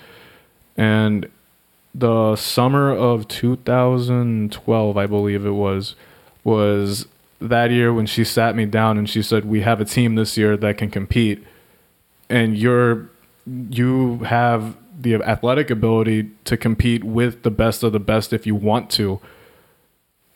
And 0.77 1.29
the 1.95 2.37
summer 2.37 2.91
of 2.91 3.29
2012, 3.29 4.97
I 4.97 5.07
believe 5.07 5.45
it 5.45 5.51
was, 5.51 5.95
was 6.45 7.07
that 7.41 7.71
year 7.71 7.93
when 7.93 8.07
she 8.07 8.25
sat 8.25 8.57
me 8.57 8.65
down 8.65 8.97
and 8.97 9.09
she 9.09 9.23
said, 9.23 9.45
"We 9.45 9.63
have 9.63 9.81
a 9.81 9.85
team 9.85 10.15
this 10.15 10.37
year 10.37 10.57
that 10.57 10.79
can 10.79 10.91
compete, 10.91 11.45
and 12.31 12.57
you're 12.57 13.11
you 13.47 14.19
have 14.19 14.77
the 14.99 15.17
athletic 15.17 15.71
ability 15.71 16.31
to 16.45 16.57
compete 16.57 17.03
with 17.03 17.43
the 17.43 17.51
best 17.51 17.83
of 17.83 17.93
the 17.93 18.01
best 18.01 18.33
if 18.33 18.47
you 18.47 18.55
want 18.55 18.91
to." 18.93 19.21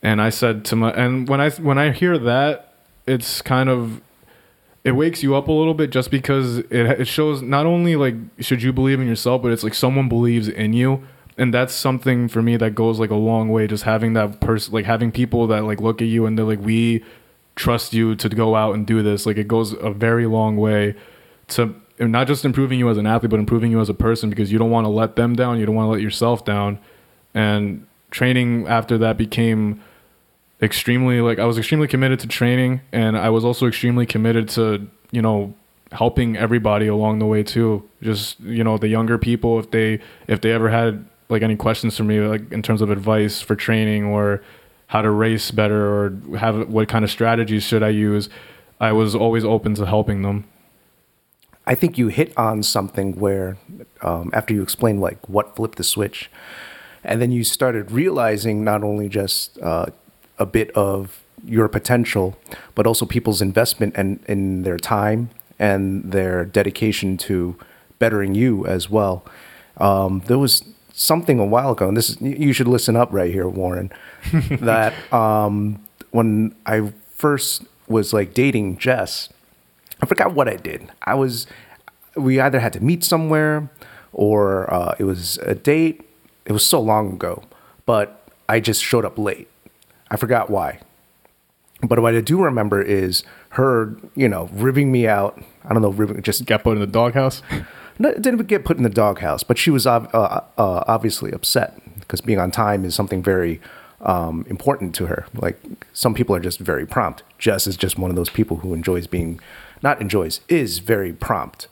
And 0.03 0.21
I 0.21 0.31
said 0.31 0.65
to 0.67 0.77
my 0.77 0.91
and 0.93 1.29
when 1.29 1.41
I 1.41 1.51
when 1.51 1.79
I 1.79 1.93
hear 1.93 2.19
that, 2.19 2.75
it's 3.07 3.41
kind 3.41 3.69
of 3.69 4.01
it 4.87 4.93
wakes 4.93 5.21
you 5.21 5.35
up 5.35 5.49
a 5.49 5.53
little 5.53 5.75
bit 5.75 5.91
just 5.91 6.13
because 6.13 6.59
it 6.59 6.71
it 6.71 7.09
shows 7.09 7.43
not 7.43 7.67
only 7.67 7.97
like 7.97 8.15
should 8.39 8.63
you 8.63 8.73
believe 8.73 9.01
in 9.01 9.09
yourself, 9.09 9.43
but 9.43 9.51
it's 9.51 9.65
like 9.65 9.75
someone 9.75 10.09
believes 10.09 10.47
in 10.47 10.73
you, 10.73 11.05
and 11.37 11.53
that's 11.53 11.75
something 11.75 12.29
for 12.29 12.41
me 12.41 12.57
that 12.57 12.77
goes 12.77 13.01
like 13.01 13.11
a 13.11 13.17
long 13.17 13.49
way. 13.49 13.67
Just 13.67 13.83
having 13.83 14.13
that 14.13 14.41
person, 14.41 14.73
like 14.73 14.85
having 14.85 15.11
people 15.11 15.49
that 15.49 15.65
like 15.65 15.81
look 15.81 16.01
at 16.01 16.07
you 16.07 16.25
and 16.25 16.39
they're 16.39 16.47
like, 16.47 16.61
we 16.61 17.03
trust 17.57 17.95
you 17.95 18.15
to 18.15 18.29
go 18.29 18.55
out 18.55 18.77
and 18.77 18.87
do 18.87 19.03
this. 19.03 19.27
Like 19.27 19.39
it 19.39 19.49
goes 19.49 19.73
a 19.73 19.91
very 19.91 20.27
long 20.27 20.57
way 20.57 20.95
to 21.49 21.75
not 21.99 22.29
just 22.29 22.45
improving 22.45 22.79
you 22.79 22.89
as 22.89 22.97
an 22.97 23.09
athlete, 23.09 23.31
but 23.31 23.41
improving 23.41 23.73
you 23.73 23.81
as 23.81 23.89
a 23.89 23.95
person 23.95 24.31
because 24.31 24.53
you 24.53 24.59
don't 24.59 24.71
want 24.71 24.85
to 24.85 24.89
let 24.89 25.17
them 25.17 25.35
down. 25.35 25.59
You 25.59 25.67
don't 25.67 25.75
want 25.75 25.87
to 25.87 25.91
let 25.91 26.01
yourself 26.01 26.45
down. 26.45 26.79
And 27.35 27.89
training 28.13 28.69
after 28.69 28.97
that 28.99 29.17
became 29.17 29.83
extremely 30.61 31.21
like 31.21 31.39
I 31.39 31.45
was 31.45 31.59
extremely 31.59 31.89
committed 31.89 32.21
to 32.21 32.27
training 32.27 32.81
and 32.93 33.17
I 33.17 33.29
was 33.31 33.45
also 33.45 33.67
extremely 33.67 34.07
committed 34.07 34.49
to, 34.51 34.89
you 35.11 35.23
know, 35.23 35.55
helping 35.93 36.37
everybody 36.37 36.87
along 36.87 37.19
the 37.19 37.27
way 37.27 37.43
too. 37.43 37.89
Just, 38.03 38.41
you 38.41 38.65
know, 38.65 38.79
the 38.79 38.89
younger 38.89 39.19
people 39.19 39.59
if 39.59 39.71
they 39.71 40.01
if 40.27 40.41
they 40.41 40.53
ever 40.53 40.71
had 40.71 41.05
like 41.29 41.43
any 41.43 41.57
questions 41.57 41.97
for 41.97 42.05
me 42.05 42.21
like 42.21 42.51
in 42.53 42.63
terms 42.63 42.81
of 42.81 42.91
advice 42.91 43.41
for 43.41 43.57
training 43.57 44.05
or 44.05 44.43
how 44.89 45.03
to 45.03 45.11
race 45.11 45.51
better 45.51 45.87
or 45.87 46.37
have 46.39 46.69
what 46.69 46.89
kind 46.89 47.05
of 47.05 47.11
strategies 47.11 47.65
should 47.65 47.83
I 47.83 47.89
use, 47.89 48.29
I 48.81 48.93
was 48.93 49.15
always 49.15 49.45
open 49.45 49.75
to 49.75 49.87
helping 49.87 50.23
them. 50.23 50.45
I 51.67 51.75
think 51.75 51.99
you 51.99 52.09
hit 52.09 52.37
on 52.39 52.63
something 52.63 53.19
where, 53.19 53.57
um, 54.01 54.31
after 54.33 54.55
you 54.55 54.63
explained 54.63 55.01
like 55.01 55.29
what 55.29 55.57
flipped 55.57 55.79
the 55.79 55.85
switch, 55.85 56.31
and 57.03 57.21
then 57.21 57.33
you 57.33 57.43
started 57.43 57.91
realizing 57.91 58.63
not 58.63 58.85
only 58.85 59.09
just 59.09 59.59
uh, 59.61 59.87
a 60.39 60.47
bit 60.47 60.71
of 60.73 61.23
your 61.45 61.69
potential, 61.69 62.37
but 62.75 62.87
also 62.87 63.07
people's 63.07 63.43
investment 63.43 63.95
and 63.97 64.21
in 64.27 64.63
their 64.63 64.79
time 64.79 65.31
and 65.59 66.13
their 66.13 66.45
dedication 66.45 67.17
to 67.17 67.57
bettering 67.99 68.35
you 68.35 68.67
as 68.67 68.91
well. 68.91 69.25
Um, 69.79 70.23
there 70.27 70.39
was 70.39 70.65
something 70.93 71.39
a 71.39 71.45
while 71.45 71.73
ago, 71.73 71.89
and 71.89 71.97
this 71.97 72.11
is 72.11 72.21
you 72.21 72.53
should 72.53 72.69
listen 72.69 72.97
up 72.97 73.13
right 73.13 73.33
here, 73.33 73.49
Warren. 73.49 73.91
that 74.61 74.95
um, 75.13 75.81
when 76.11 76.55
I 76.65 76.93
first 77.17 77.65
was 77.89 78.13
like 78.13 78.35
dating 78.35 78.79
Jess. 78.79 79.29
I 80.03 80.07
forgot 80.07 80.35
what 80.35 80.49
I 80.49 80.57
did. 80.57 80.91
I 81.03 81.15
was, 81.15 81.47
we 82.15 82.39
either 82.39 82.61
had 82.61 82.73
to 82.75 82.81
meet 82.81 83.03
somewhere 83.05 83.71
or 84.13 84.73
uh, 84.73 84.95
it 84.99 85.05
was 85.05 85.39
a 85.39 85.55
date. 85.55 86.03
It 86.45 86.53
was 86.53 86.65
so 86.65 86.81
long 86.81 87.15
ago, 87.15 87.43
but 87.87 88.29
I 88.49 88.61
just 88.61 88.83
showed 88.83 89.05
up 89.05 89.19
late. 89.19 89.49
I 90.11 90.17
forgot 90.17 90.51
why. 90.51 90.81
But 91.83 91.99
what 91.99 92.15
I 92.15 92.21
do 92.21 92.43
remember 92.43 92.81
is 92.81 93.23
her, 93.51 93.97
you 94.15 94.29
know, 94.29 94.49
ribbing 94.53 94.91
me 94.91 95.07
out. 95.07 95.43
I 95.65 95.73
don't 95.73 95.83
know, 95.83 95.91
ribbing, 95.91 96.23
just 96.23 96.45
Got 96.47 96.65
put 96.65 96.73
in 96.73 96.81
the 96.81 96.87
doghouse. 96.87 97.43
no, 97.99 98.15
didn't 98.15 98.47
get 98.47 98.65
put 98.65 98.77
in 98.77 98.83
the 98.83 98.89
doghouse, 98.89 99.43
but 99.43 99.59
she 99.59 99.71
was 99.71 99.87
ob- 99.87 100.11
uh, 100.15 100.41
uh, 100.57 100.85
obviously 100.87 101.33
upset 101.33 101.79
because 102.01 102.21
being 102.21 102.39
on 102.39 102.51
time 102.51 102.85
is 102.85 102.95
something 102.95 103.23
very 103.23 103.61
um, 104.01 104.47
important 104.49 104.95
to 104.97 105.07
her. 105.07 105.27
Like 105.35 105.61
some 105.93 106.15
people 106.15 106.35
are 106.35 106.41
just 106.41 106.59
very 106.59 106.87
prompt. 106.87 107.23
Jess 107.39 107.67
is 107.67 107.77
just 107.77 107.99
one 107.99 108.11
of 108.11 108.17
those 108.17 108.31
people 108.31 108.59
who 108.59 108.73
enjoys 108.73 109.07
being, 109.07 109.41
not 109.83 110.01
enjoys, 110.01 110.41
is 110.49 110.79
very 110.79 111.13
prompt. 111.13 111.69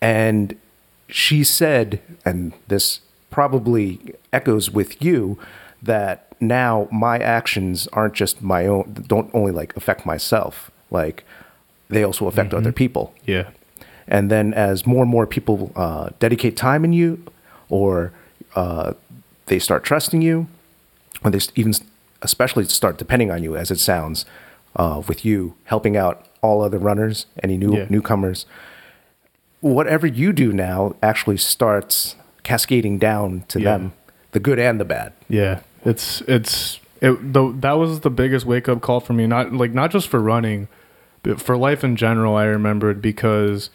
And 0.00 0.58
she 1.08 1.44
said, 1.44 2.00
and 2.24 2.52
this 2.68 3.00
probably 3.30 4.14
echoes 4.32 4.70
with 4.70 5.02
you, 5.02 5.38
that 5.82 6.31
now 6.42 6.88
my 6.92 7.18
actions 7.18 7.88
aren't 7.92 8.14
just 8.14 8.42
my 8.42 8.66
own, 8.66 9.04
don't 9.06 9.30
only 9.34 9.52
like 9.52 9.74
affect 9.76 10.04
myself, 10.04 10.70
like 10.90 11.24
they 11.88 12.02
also 12.02 12.26
affect 12.26 12.52
other 12.52 12.72
people. 12.72 13.14
Yeah. 13.26 13.50
And 14.08 14.30
then 14.30 14.52
as 14.52 14.86
more 14.86 15.02
and 15.02 15.10
more 15.10 15.26
people 15.26 15.72
uh, 15.76 16.10
dedicate 16.18 16.56
time 16.56 16.84
in 16.84 16.92
you, 16.92 17.22
or 17.70 18.12
uh, 18.56 18.92
they 19.46 19.58
start 19.58 19.84
trusting 19.84 20.20
you, 20.22 20.48
or 21.24 21.30
they 21.30 21.38
even 21.54 21.72
especially 22.20 22.64
start 22.64 22.98
depending 22.98 23.30
on 23.30 23.42
you, 23.42 23.56
as 23.56 23.70
it 23.70 23.78
sounds, 23.80 24.24
uh, 24.76 25.02
with 25.08 25.24
you 25.24 25.54
helping 25.64 25.96
out 25.96 26.26
all 26.42 26.60
other 26.62 26.78
runners, 26.78 27.26
any 27.42 27.56
new 27.56 27.76
Yeah. 27.76 27.86
newcomers, 27.88 28.46
whatever 29.60 30.06
you 30.06 30.32
do 30.32 30.52
now 30.52 30.94
actually 31.02 31.36
starts 31.36 32.16
cascading 32.42 32.98
down 32.98 33.44
to 33.48 33.60
Yeah. 33.60 33.78
them, 33.78 33.92
the 34.32 34.40
good 34.40 34.58
and 34.58 34.80
the 34.80 34.84
bad. 34.84 35.12
Yeah, 35.28 35.60
it's 35.84 36.20
it's 36.22 36.80
it. 37.00 37.32
The, 37.32 37.52
that 37.60 37.72
was 37.72 38.00
the 38.00 38.10
biggest 38.10 38.46
wake 38.46 38.68
up 38.68 38.80
call 38.80 39.00
for 39.00 39.12
me. 39.12 39.26
Not 39.26 39.52
like 39.52 39.72
not 39.72 39.90
just 39.90 40.08
for 40.08 40.20
running, 40.20 40.68
but 41.22 41.40
for 41.40 41.56
life 41.56 41.82
in 41.84 41.96
general. 41.96 42.36
I 42.36 42.44
remembered 42.44 43.00
because 43.02 43.70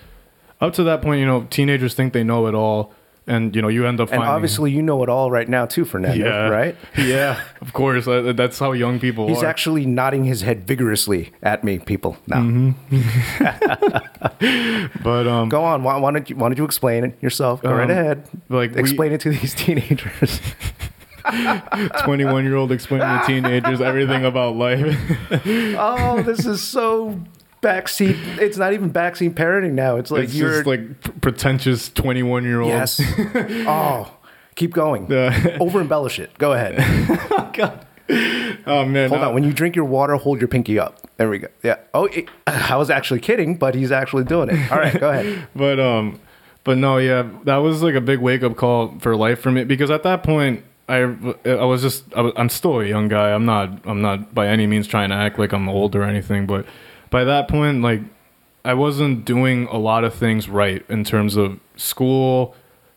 up 0.61 0.73
to 0.73 0.83
that 0.83 1.01
point, 1.01 1.19
you 1.19 1.25
know, 1.25 1.45
teenagers 1.49 1.93
think 1.93 2.13
they 2.13 2.23
know 2.23 2.47
it 2.47 2.55
all, 2.55 2.93
and 3.27 3.55
you 3.55 3.61
know, 3.61 3.67
you 3.67 3.85
end 3.85 3.99
up 3.99 4.07
And 4.09 4.17
finding. 4.19 4.29
obviously, 4.29 4.71
you 4.71 4.81
know 4.81 5.03
it 5.03 5.09
all 5.09 5.29
right 5.29 5.47
now 5.47 5.65
too, 5.65 5.83
Fernando. 5.85 6.25
yeah, 6.25 6.47
Right? 6.47 6.75
Yeah, 6.97 7.41
of 7.61 7.73
course. 7.73 8.05
That- 8.05 8.35
That's 8.37 8.57
how 8.57 8.71
young 8.71 8.99
people 8.99 9.27
He's 9.27 9.43
are. 9.43 9.45
actually 9.45 9.85
nodding 9.85 10.23
his 10.23 10.41
head 10.41 10.65
vigorously 10.65 11.31
at 11.43 11.63
me, 11.63 11.77
people. 11.79 12.17
Now, 12.27 12.37
Mm-hmm. 12.41 12.71
but 15.03 15.27
um, 15.27 15.49
go 15.49 15.63
on. 15.63 15.83
Why, 15.83 15.97
why 15.97 16.11
don't 16.11 16.29
you 16.29 16.35
Why 16.37 16.47
don't 16.49 16.57
you 16.57 16.65
explain 16.65 17.03
it 17.03 17.17
yourself? 17.21 17.61
Go 17.61 17.71
right 17.73 17.83
Um, 17.83 17.89
ahead. 17.91 18.27
like, 18.49 18.73
we- 18.73 18.79
explain 18.79 19.11
it 19.11 19.21
to 19.21 19.29
these 19.31 19.53
teenagers. 19.53 20.39
Twenty-one 22.03 22.43
year 22.43 22.55
old 22.55 22.71
explaining 22.71 23.07
to 23.07 23.23
teenagers 23.25 23.81
everything 23.81 24.25
about 24.25 24.55
life. 24.55 24.95
oh, 25.77 26.21
this 26.25 26.45
is 26.45 26.61
so 26.61 27.19
backseat. 27.61 28.17
It's 28.39 28.57
not 28.57 28.73
even 28.73 28.91
backseat 28.91 29.33
parenting 29.33 29.73
now. 29.73 29.97
It's 29.97 30.11
like 30.11 30.25
it's 30.25 30.35
you're 30.35 30.63
just 30.63 30.67
like 30.67 31.21
pretentious 31.21 31.89
twenty-one-year-old. 31.89 32.69
yes. 32.69 33.01
oh, 33.67 34.11
keep 34.55 34.73
going. 34.73 35.11
Uh, 35.11 35.57
Over 35.59 35.81
embellish 35.81 36.19
it. 36.19 36.37
Go 36.37 36.53
ahead. 36.53 36.75
oh 38.65 38.85
man. 38.85 39.09
Hold 39.09 39.21
no. 39.21 39.29
on. 39.29 39.33
When 39.33 39.43
you 39.43 39.53
drink 39.53 39.75
your 39.75 39.85
water, 39.85 40.15
hold 40.15 40.39
your 40.39 40.47
pinky 40.47 40.79
up. 40.79 40.99
There 41.17 41.29
we 41.29 41.39
go. 41.39 41.47
Yeah. 41.63 41.77
Oh, 41.93 42.05
it, 42.05 42.29
I 42.45 42.75
was 42.75 42.89
actually 42.89 43.19
kidding, 43.19 43.55
but 43.55 43.75
he's 43.75 43.91
actually 43.91 44.23
doing 44.23 44.49
it. 44.49 44.71
All 44.71 44.77
right, 44.77 44.97
go 44.99 45.09
ahead. 45.09 45.47
but 45.55 45.79
um 45.79 46.19
but 46.63 46.77
no 46.77 46.97
yeah 46.97 47.27
that 47.45 47.57
was 47.57 47.81
like 47.81 47.95
a 47.95 48.01
big 48.01 48.19
wake 48.19 48.43
up 48.43 48.57
call 48.57 48.99
for 48.99 49.15
life 49.15 49.39
for 49.39 49.51
me 49.51 49.63
because 49.63 49.89
at 49.89 50.03
that 50.03 50.21
point 50.21 50.65
i 50.87 51.01
i 51.45 51.65
was 51.65 51.81
just 51.81 52.05
I 52.15 52.31
i'm 52.35 52.49
still 52.49 52.79
a 52.79 52.85
young 52.85 53.07
guy. 53.07 53.31
I'm 53.31 53.45
not 53.45 53.85
i'm 53.85 54.01
not 54.01 54.33
by 54.33 54.47
any 54.47 54.67
means 54.67 54.87
trying 54.87 55.09
to 55.09 55.15
act 55.15 55.37
like 55.39 55.53
i'm 55.53 55.67
old 55.67 55.95
or 55.95 56.03
anything 56.03 56.45
but 56.45 56.65
by 57.09 57.23
that 57.23 57.47
point 57.47 57.81
like 57.81 58.01
i 58.65 58.73
wasn't 58.73 59.25
doing 59.25 59.67
a 59.67 59.77
lot 59.77 60.03
of 60.03 60.13
things 60.13 60.49
right 60.49 60.85
in 60.89 61.03
terms 61.03 61.35
of 61.35 61.59
school 61.75 62.55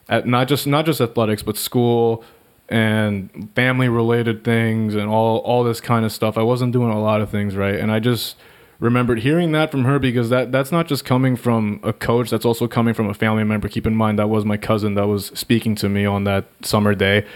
at 0.09 0.27
not 0.27 0.49
just 0.49 0.67
not 0.67 0.87
just 0.87 1.01
athletics 1.01 1.43
but 1.43 1.57
school 1.57 2.25
and 2.71 3.51
family 3.57 3.89
related 3.89 4.45
things 4.45 4.95
and 4.95 5.11
all 5.11 5.39
all 5.39 5.65
this 5.65 5.81
kind 5.81 6.05
of 6.05 6.13
stuff. 6.13 6.39
I 6.39 6.43
wasn't 6.43 6.73
doing 6.73 6.91
a 6.91 7.01
lot 7.01 7.21
of 7.21 7.29
things 7.29 7.57
right. 7.57 7.75
And 7.75 7.91
i 7.91 7.99
just 7.99 8.37
remembered 8.79 9.19
hearing 9.19 9.53
that 9.53 9.71
from 9.71 9.85
her 9.85 9.99
because 9.99 10.31
that 10.31 10.53
that's 10.53 10.73
not 10.73 10.87
just 10.87 11.05
coming 11.05 11.37
from 11.37 11.81
a 11.83 11.93
coach. 11.93 12.31
That's 12.31 12.45
also 12.45 12.69
coming 12.69 12.95
from 12.95 13.09
a 13.09 13.15
family 13.15 13.45
member. 13.45 13.69
Keep 13.69 13.87
in 13.87 13.97
mind 13.97 14.19
that 14.21 14.29
was 14.29 14.45
my 14.45 14.57
cousin 14.57 14.95
that 14.95 15.09
was 15.09 15.27
speaking 15.35 15.75
to 15.77 15.89
me 15.89 16.07
on 16.07 16.25
that 16.25 16.47
summer 16.63 16.95
day 16.95 17.27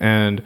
and 0.00 0.42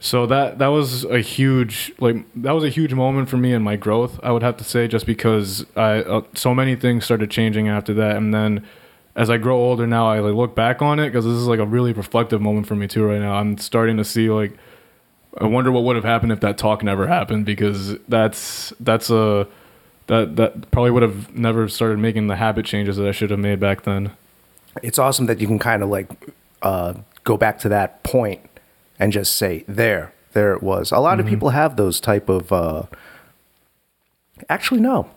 so 0.00 0.26
that 0.26 0.58
that 0.58 0.68
was 0.68 1.04
a 1.04 1.20
huge 1.20 1.92
like 1.98 2.16
that 2.34 2.52
was 2.52 2.64
a 2.64 2.68
huge 2.68 2.92
moment 2.94 3.28
for 3.28 3.36
me 3.36 3.52
in 3.52 3.62
my 3.62 3.76
growth 3.76 4.20
i 4.22 4.30
would 4.30 4.42
have 4.42 4.56
to 4.56 4.64
say 4.64 4.86
just 4.86 5.06
because 5.06 5.64
i 5.76 5.98
uh, 6.00 6.22
so 6.34 6.54
many 6.54 6.76
things 6.76 7.04
started 7.04 7.30
changing 7.30 7.68
after 7.68 7.94
that 7.94 8.16
and 8.16 8.34
then 8.34 8.64
as 9.16 9.30
i 9.30 9.36
grow 9.36 9.56
older 9.56 9.86
now 9.86 10.06
i 10.06 10.18
like, 10.18 10.34
look 10.34 10.54
back 10.54 10.82
on 10.82 10.98
it 10.98 11.06
because 11.06 11.24
this 11.24 11.34
is 11.34 11.46
like 11.46 11.60
a 11.60 11.66
really 11.66 11.92
reflective 11.92 12.40
moment 12.40 12.66
for 12.66 12.74
me 12.74 12.86
too 12.86 13.04
right 13.04 13.20
now 13.20 13.34
i'm 13.34 13.56
starting 13.56 13.96
to 13.96 14.04
see 14.04 14.28
like 14.28 14.52
I 15.38 15.46
wonder 15.46 15.72
what 15.72 15.84
would 15.84 15.96
have 15.96 16.04
happened 16.04 16.32
if 16.32 16.40
that 16.40 16.58
talk 16.58 16.82
never 16.82 17.06
happened 17.06 17.44
because 17.44 17.98
that's 18.08 18.72
that's 18.78 19.10
a 19.10 19.46
that 20.06 20.36
that 20.36 20.70
probably 20.70 20.90
would 20.90 21.02
have 21.02 21.34
never 21.34 21.68
started 21.68 21.98
making 21.98 22.28
the 22.28 22.36
habit 22.36 22.66
changes 22.66 22.96
that 22.96 23.08
I 23.08 23.12
should 23.12 23.30
have 23.30 23.40
made 23.40 23.58
back 23.58 23.82
then. 23.82 24.12
It's 24.82 24.98
awesome 24.98 25.26
that 25.26 25.40
you 25.40 25.46
can 25.46 25.58
kind 25.58 25.82
of 25.82 25.88
like 25.88 26.08
uh, 26.62 26.94
go 27.24 27.36
back 27.36 27.58
to 27.60 27.68
that 27.70 28.02
point 28.04 28.40
and 29.04 29.12
just 29.12 29.36
say, 29.36 29.64
"There, 29.68 30.14
there 30.32 30.54
it 30.54 30.62
was." 30.62 30.90
A 30.90 30.98
lot 30.98 31.20
of 31.20 31.26
people 31.26 31.50
have 31.50 31.76
those 31.76 32.00
type 32.00 32.30
of. 32.30 32.50
Uh, 32.50 32.84
actually, 34.48 34.80
no. 34.80 35.10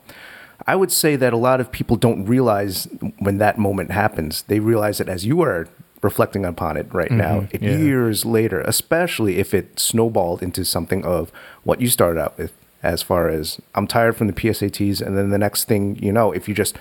I 0.68 0.76
would 0.76 0.92
say 0.92 1.16
that 1.16 1.32
a 1.32 1.38
lot 1.38 1.62
of 1.62 1.72
people 1.72 1.96
don't 1.96 2.26
realize 2.26 2.90
when 3.20 3.38
that 3.38 3.58
moment 3.58 3.92
happens. 3.92 4.42
They 4.42 4.60
realize 4.60 5.00
it 5.00 5.08
as 5.08 5.26
you 5.26 5.40
are 5.40 5.70
reflecting 6.02 6.44
upon 6.44 6.76
it 6.76 6.94
right 6.94 7.10
now, 7.10 7.48
yeah. 7.54 7.78
years 7.78 8.26
later, 8.26 8.60
especially 8.62 9.38
if 9.38 9.54
it 9.54 9.80
snowballed 9.80 10.44
into 10.44 10.66
something 10.66 11.06
of 11.06 11.32
what 11.64 11.80
you 11.80 11.88
started 11.88 12.20
out 12.20 12.38
with, 12.38 12.52
as 12.84 13.02
far 13.02 13.30
as 13.30 13.62
I'm 13.74 13.88
tired 13.88 14.18
from 14.18 14.28
the 14.28 14.34
PSATs, 14.34 15.02
and 15.02 15.18
then 15.18 15.30
the 15.30 15.38
next 15.38 15.64
thing 15.64 15.96
you 15.96 16.12
know, 16.12 16.34
if 16.34 16.50
you 16.50 16.54
just 16.54 16.76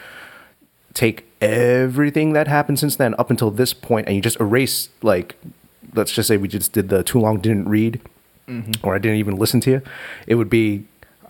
take 0.92 1.24
everything 1.40 2.32
that 2.32 2.48
happened 2.48 2.80
since 2.80 2.96
then 2.96 3.14
up 3.16 3.30
until 3.30 3.52
this 3.52 3.72
point 3.72 4.08
and 4.08 4.16
you 4.16 4.22
just 4.22 4.40
erase 4.40 4.88
like 5.02 5.36
let's 5.96 6.12
just 6.12 6.28
say 6.28 6.36
we 6.36 6.48
just 6.48 6.72
did 6.72 6.88
the 6.88 7.02
too 7.02 7.18
long 7.18 7.40
didn't 7.40 7.68
read 7.68 8.00
or 8.84 8.94
I 8.94 8.98
didn't 8.98 9.18
even 9.18 9.34
listen 9.36 9.60
to 9.62 9.70
you, 9.72 9.82
it 10.28 10.36
would 10.36 10.48
be 10.50 10.84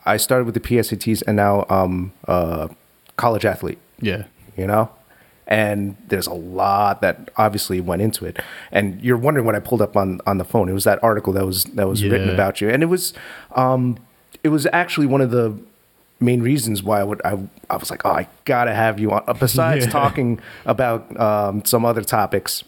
I 0.05 0.19
started 0.19 0.45
with 0.45 0.53
the 0.55 0.61
PSATs 0.61 1.23
and 1.27 1.37
now 1.37 1.65
um 1.71 2.13
uh 2.29 2.69
college 3.17 3.45
athlete, 3.47 3.79
Yeah. 4.01 4.25
you 4.57 4.67
know? 4.67 4.91
And 5.49 5.97
there's 6.09 6.27
a 6.27 6.35
lot 6.35 7.01
that 7.03 7.31
obviously 7.37 7.81
went 7.81 8.03
into 8.03 8.27
it. 8.27 8.39
And 8.73 9.01
you're 9.01 9.17
wondering 9.17 9.47
what 9.47 9.55
I 9.55 9.61
pulled 9.61 9.81
up 9.81 9.97
on 9.97 10.21
on 10.27 10.39
the 10.39 10.45
phone. 10.45 10.69
It 10.69 10.73
was 10.75 10.85
that 10.85 11.03
article 11.03 11.33
that 11.35 11.47
was 11.47 11.65
that 11.77 11.89
was 11.89 12.05
written 12.05 12.29
about 12.29 12.61
you. 12.61 12.69
And 12.69 12.83
it 12.83 12.87
was 12.87 13.15
um 13.55 13.97
it 14.45 14.49
was 14.51 14.67
actually 14.73 15.07
one 15.07 15.21
of 15.23 15.31
the 15.31 15.57
main 16.21 16.43
reasons 16.43 16.83
why 16.83 17.01
I 17.01 17.05
would 17.05 17.21
I, 17.25 17.39
I 17.71 17.77
was 17.77 17.91
like, 17.91 18.05
oh, 18.05 18.11
I 18.11 18.27
gotta 18.45 18.75
have 18.75 18.99
you 18.99 19.13
on. 19.13 19.23
Besides 19.39 19.85
Yeah. 19.87 19.91
talking 19.91 20.41
about 20.67 21.19
um, 21.21 21.65
some 21.65 21.85
other 21.85 22.03
topics, 22.03 22.65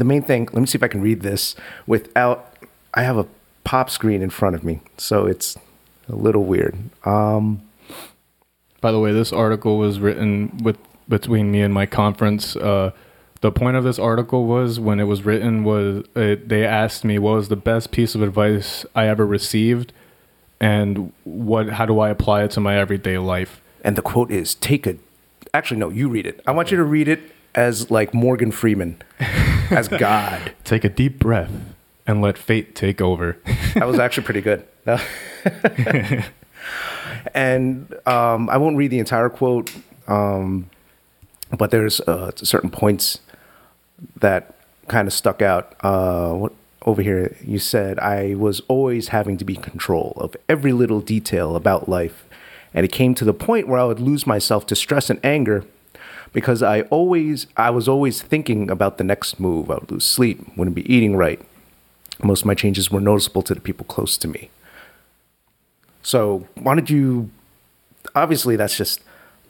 the 0.00 0.04
main 0.04 0.22
thing. 0.22 0.48
Let 0.52 0.60
me 0.60 0.66
see 0.66 0.76
if 0.76 0.82
I 0.82 0.88
can 0.88 1.02
read 1.02 1.20
this 1.22 1.54
without. 1.86 2.54
I 2.94 3.02
have 3.02 3.16
a 3.16 3.26
pop 3.64 3.90
screen 3.90 4.22
in 4.22 4.30
front 4.30 4.54
of 4.56 4.64
me, 4.64 4.80
so 4.98 5.26
it's 5.26 5.56
a 6.08 6.14
little 6.14 6.44
weird. 6.44 6.76
Um, 7.04 7.62
By 8.80 8.90
the 8.92 8.98
way, 8.98 9.12
this 9.12 9.32
article 9.32 9.78
was 9.78 10.00
written 10.00 10.58
with 10.62 10.76
between 11.08 11.50
me 11.50 11.60
and 11.62 11.72
my 11.72 11.86
conference. 11.86 12.56
Uh, 12.56 12.90
the 13.40 13.52
point 13.52 13.76
of 13.76 13.84
this 13.84 13.98
article 13.98 14.46
was 14.46 14.78
when 14.80 15.00
it 15.00 15.04
was 15.04 15.24
written 15.24 15.64
was 15.64 16.04
uh 16.14 16.36
they 16.46 16.64
asked 16.64 17.04
me 17.04 17.18
what 17.18 17.34
was 17.34 17.48
the 17.48 17.56
best 17.56 17.90
piece 17.90 18.14
of 18.14 18.22
advice 18.22 18.86
I 18.94 19.08
ever 19.08 19.26
received, 19.26 19.92
and 20.60 21.12
what 21.24 21.70
how 21.70 21.86
do 21.86 21.98
I 22.00 22.08
apply 22.10 22.44
it 22.44 22.50
to 22.52 22.60
my 22.60 22.76
everyday 22.78 23.18
life. 23.18 23.60
and 23.84 23.96
the 23.96 24.02
quote 24.02 24.30
is, 24.30 24.54
"Take 24.54 24.86
a." 24.86 24.96
Actually, 25.54 25.80
no, 25.80 25.90
you 25.90 26.08
read 26.08 26.26
it. 26.26 26.40
I 26.46 26.52
want 26.52 26.70
you 26.70 26.76
to 26.76 26.84
read 26.84 27.08
it 27.08 27.20
as 27.54 27.90
like 27.90 28.14
Morgan 28.14 28.50
Freeman, 28.50 29.02
as 29.70 29.88
God. 29.98 30.52
Take 30.64 30.84
a 30.84 30.88
deep 30.88 31.18
breath 31.18 31.52
and 32.06 32.20
let 32.20 32.38
fate 32.38 32.74
take 32.74 33.00
over. 33.00 33.38
That 33.74 33.86
was 33.86 33.98
actually 33.98 34.24
pretty 34.24 34.40
good. 34.40 34.66
and 37.34 37.94
um, 38.06 38.50
I 38.50 38.56
won't 38.56 38.76
read 38.76 38.90
the 38.90 38.98
entire 38.98 39.28
quote, 39.28 39.72
um, 40.08 40.68
but 41.56 41.70
there's 41.70 42.00
uh, 42.00 42.32
certain 42.36 42.70
points 42.70 43.20
that 44.16 44.54
kind 44.88 45.06
of 45.06 45.14
stuck 45.14 45.42
out. 45.42 45.76
Uh, 45.80 46.32
what 46.32 46.52
over 46.84 47.02
here? 47.02 47.36
You 47.44 47.58
said 47.58 47.98
I 48.00 48.34
was 48.34 48.60
always 48.68 49.08
having 49.08 49.36
to 49.38 49.44
be 49.44 49.54
in 49.54 49.62
control 49.62 50.14
of 50.16 50.36
every 50.48 50.72
little 50.72 51.00
detail 51.00 51.54
about 51.54 51.88
life, 51.88 52.24
and 52.74 52.84
it 52.84 52.90
came 52.90 53.14
to 53.14 53.24
the 53.24 53.34
point 53.34 53.68
where 53.68 53.78
I 53.78 53.84
would 53.84 54.00
lose 54.00 54.26
myself 54.26 54.66
to 54.66 54.74
stress 54.74 55.10
and 55.10 55.20
anger 55.24 55.64
because 56.32 56.62
I 56.62 56.82
always 56.82 57.46
I 57.56 57.70
was 57.70 57.88
always 57.88 58.22
thinking 58.22 58.70
about 58.70 58.98
the 58.98 59.04
next 59.04 59.38
move. 59.40 59.70
I 59.70 59.74
would 59.74 59.90
lose 59.90 60.04
sleep, 60.04 60.40
wouldn't 60.56 60.74
be 60.76 60.92
eating 60.92 61.16
right. 61.16 61.40
Most 62.22 62.40
of 62.42 62.46
my 62.46 62.54
changes 62.54 62.90
were 62.90 63.00
noticeable 63.00 63.42
to 63.42 63.54
the 63.54 63.60
people 63.60 63.84
close 63.86 64.16
to 64.18 64.28
me. 64.28 64.50
So, 66.02 66.46
why 66.54 66.74
did 66.74 66.90
you? 66.90 67.30
Obviously, 68.14 68.56
that's 68.56 68.76
just 68.76 69.00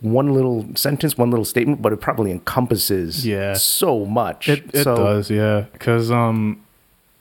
one 0.00 0.34
little 0.34 0.66
sentence, 0.74 1.16
one 1.16 1.30
little 1.30 1.44
statement, 1.44 1.80
but 1.80 1.92
it 1.92 2.00
probably 2.00 2.30
encompasses 2.30 3.26
Yeah. 3.26 3.54
so 3.54 4.04
much. 4.04 4.48
It, 4.48 4.64
it 4.74 4.82
so, 4.82 4.96
does, 4.96 5.30
yeah. 5.30 5.66
Because 5.72 6.10
um, 6.10 6.62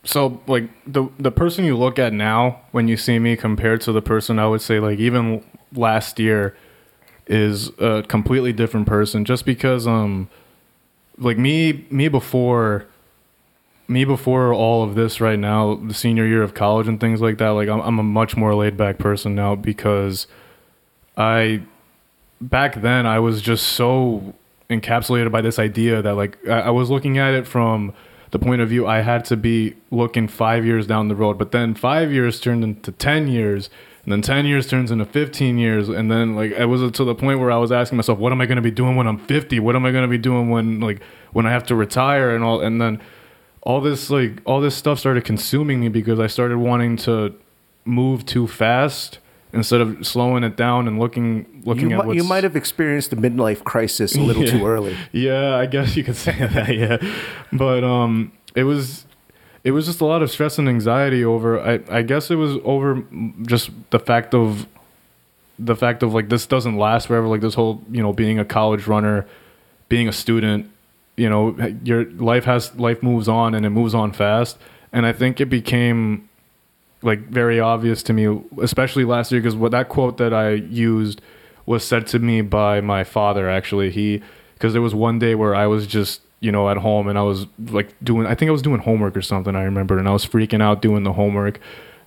so 0.03 0.41
like 0.47 0.63
the 0.85 1.07
the 1.19 1.31
person 1.31 1.63
you 1.63 1.77
look 1.77 1.99
at 1.99 2.11
now 2.11 2.61
when 2.71 2.87
you 2.87 2.97
see 2.97 3.19
me 3.19 3.35
compared 3.35 3.81
to 3.81 3.91
the 3.91 4.01
person 4.01 4.39
I 4.39 4.47
would 4.47 4.61
say 4.61 4.79
like 4.79 4.97
even 4.99 5.43
last 5.73 6.19
year 6.19 6.55
is 7.27 7.69
a 7.79 8.03
completely 8.07 8.51
different 8.51 8.87
person 8.87 9.23
just 9.25 9.45
because 9.45 9.87
um 9.87 10.29
like 11.17 11.37
me 11.37 11.85
me 11.89 12.07
before 12.07 12.85
me 13.87 14.05
before 14.05 14.53
all 14.53 14.83
of 14.83 14.95
this 14.95 15.21
right 15.21 15.39
now 15.39 15.75
the 15.75 15.93
senior 15.93 16.25
year 16.25 16.43
of 16.43 16.53
college 16.53 16.87
and 16.87 16.99
things 16.99 17.21
like 17.21 17.37
that 17.37 17.49
like 17.49 17.69
I'm, 17.69 17.79
I'm 17.81 17.99
a 17.99 18.03
much 18.03 18.35
more 18.35 18.55
laid 18.55 18.77
back 18.77 18.97
person 18.97 19.35
now 19.35 19.55
because 19.55 20.27
I 21.17 21.61
back 22.39 22.81
then 22.81 23.05
I 23.05 23.19
was 23.19 23.41
just 23.41 23.67
so 23.67 24.33
encapsulated 24.69 25.31
by 25.31 25.41
this 25.41 25.59
idea 25.59 26.01
that 26.01 26.15
like 26.15 26.37
I, 26.47 26.61
I 26.61 26.69
was 26.69 26.89
looking 26.89 27.17
at 27.17 27.33
it 27.33 27.45
from 27.45 27.93
the 28.31 28.39
point 28.39 28.61
of 28.61 28.69
view 28.69 28.87
I 28.87 29.01
had 29.01 29.25
to 29.25 29.37
be 29.37 29.75
looking 29.91 30.27
five 30.27 30.65
years 30.65 30.87
down 30.87 31.09
the 31.09 31.15
road. 31.15 31.37
But 31.37 31.51
then 31.51 31.75
five 31.75 32.11
years 32.11 32.39
turned 32.39 32.63
into 32.63 32.91
10 32.91 33.27
years. 33.27 33.69
And 34.03 34.11
then 34.11 34.21
10 34.23 34.45
years 34.47 34.67
turns 34.67 34.89
into 34.89 35.05
15 35.05 35.57
years. 35.59 35.87
And 35.89 36.09
then 36.11 36.35
like 36.35 36.51
it 36.51 36.65
was 36.65 36.91
to 36.91 37.03
the 37.03 37.13
point 37.15 37.39
where 37.39 37.51
I 37.51 37.57
was 37.57 37.71
asking 37.71 37.97
myself, 37.97 38.17
what 38.17 38.31
am 38.31 38.41
I 38.41 38.45
going 38.47 38.55
to 38.55 38.61
be 38.61 38.71
doing 38.71 38.95
when 38.95 39.05
I'm 39.07 39.19
50? 39.19 39.59
What 39.59 39.75
am 39.75 39.85
I 39.85 39.91
going 39.91 40.03
to 40.03 40.07
be 40.07 40.17
doing 40.17 40.49
when 40.49 40.79
like 40.79 41.01
when 41.33 41.45
I 41.45 41.51
have 41.51 41.65
to 41.67 41.75
retire 41.75 42.33
and 42.35 42.43
all 42.43 42.61
and 42.61 42.81
then 42.81 42.99
all 43.61 43.79
this 43.79 44.09
like 44.09 44.41
all 44.45 44.59
this 44.59 44.75
stuff 44.75 44.97
started 44.99 45.23
consuming 45.23 45.79
me 45.81 45.87
because 45.89 46.19
I 46.19 46.25
started 46.27 46.57
wanting 46.57 46.97
to 46.97 47.35
move 47.85 48.25
too 48.25 48.47
fast 48.47 49.19
instead 49.53 49.81
of 49.81 50.07
slowing 50.07 50.43
it 50.43 50.55
down 50.55 50.87
and 50.87 50.97
looking 50.99 51.61
looking 51.65 51.91
You, 51.91 51.99
at 51.99 52.05
what's 52.07 52.15
you 52.17 52.23
might 52.23 52.43
have 52.43 52.55
experienced 52.55 53.13
a 53.13 53.17
midlife 53.17 53.63
crisis 53.63 54.15
a 54.15 54.21
little 54.21 54.43
Yeah. 54.45 54.51
too 54.51 54.65
early. 54.65 54.97
Yeah, 55.11 55.55
I 55.57 55.67
guess 55.67 55.95
you 55.95 56.03
could 56.03 56.15
say 56.27 56.31
that. 56.39 56.75
Yeah, 56.75 56.97
but 57.53 57.83
um, 57.83 58.31
it 58.55 58.63
was 58.63 59.05
it 59.63 59.71
was 59.71 59.85
just 59.85 60.01
a 60.01 60.05
lot 60.05 60.21
of 60.21 60.31
stress 60.31 60.57
and 60.57 60.67
anxiety 60.67 61.23
over. 61.23 61.59
I 61.59 61.79
I 61.89 62.01
guess 62.01 62.31
it 62.31 62.35
was 62.35 62.57
over 62.63 63.03
just 63.43 63.69
the 63.91 63.99
fact 63.99 64.33
of 64.33 64.67
the 65.59 65.75
fact 65.75 66.01
of 66.03 66.13
like 66.13 66.29
this 66.29 66.45
doesn't 66.45 66.77
last 66.77 67.07
forever. 67.07 67.27
Like 67.27 67.41
this 67.41 67.53
whole 67.53 67.83
you 67.91 68.01
know 68.01 68.13
being 68.13 68.39
a 68.39 68.45
college 68.45 68.87
runner, 68.87 69.27
being 69.89 70.07
a 70.07 70.13
student, 70.13 70.69
you 71.15 71.29
know 71.29 71.55
your 71.83 72.05
life 72.11 72.45
has 72.45 72.75
life 72.75 73.03
moves 73.03 73.27
on 73.27 73.53
and 73.53 73.65
it 73.65 73.69
moves 73.69 73.93
on 73.93 74.11
fast. 74.11 74.57
And 74.93 75.05
I 75.05 75.13
think 75.13 75.39
it 75.39 75.45
became 75.45 76.27
like 77.03 77.19
very 77.27 77.59
obvious 77.59 78.03
to 78.03 78.13
me, 78.13 78.41
especially 78.61 79.05
last 79.05 79.31
year, 79.31 79.41
because 79.41 79.55
what 79.55 79.71
that 79.71 79.89
quote 79.89 80.17
that 80.17 80.33
I 80.33 80.51
used 80.51 81.21
was 81.65 81.83
said 81.83 82.07
to 82.07 82.19
me 82.19 82.41
by 82.41 82.81
my 82.81 83.03
father. 83.03 83.49
Actually, 83.49 83.91
he 83.91 84.21
because 84.55 84.73
there 84.73 84.81
was 84.81 84.95
one 84.95 85.19
day 85.19 85.35
where 85.35 85.55
I 85.55 85.67
was 85.67 85.87
just 85.87 86.21
you 86.41 86.51
know 86.51 86.69
at 86.69 86.77
home 86.77 87.07
and 87.07 87.17
I 87.17 87.21
was 87.21 87.47
like 87.69 87.95
doing 88.03 88.27
I 88.27 88.35
think 88.35 88.49
I 88.49 88.51
was 88.51 88.61
doing 88.61 88.81
homework 88.81 89.15
or 89.15 89.21
something. 89.21 89.55
I 89.55 89.63
remember, 89.63 89.97
and 89.97 90.07
I 90.07 90.11
was 90.11 90.25
freaking 90.25 90.61
out 90.61 90.81
doing 90.81 91.03
the 91.03 91.13
homework. 91.13 91.59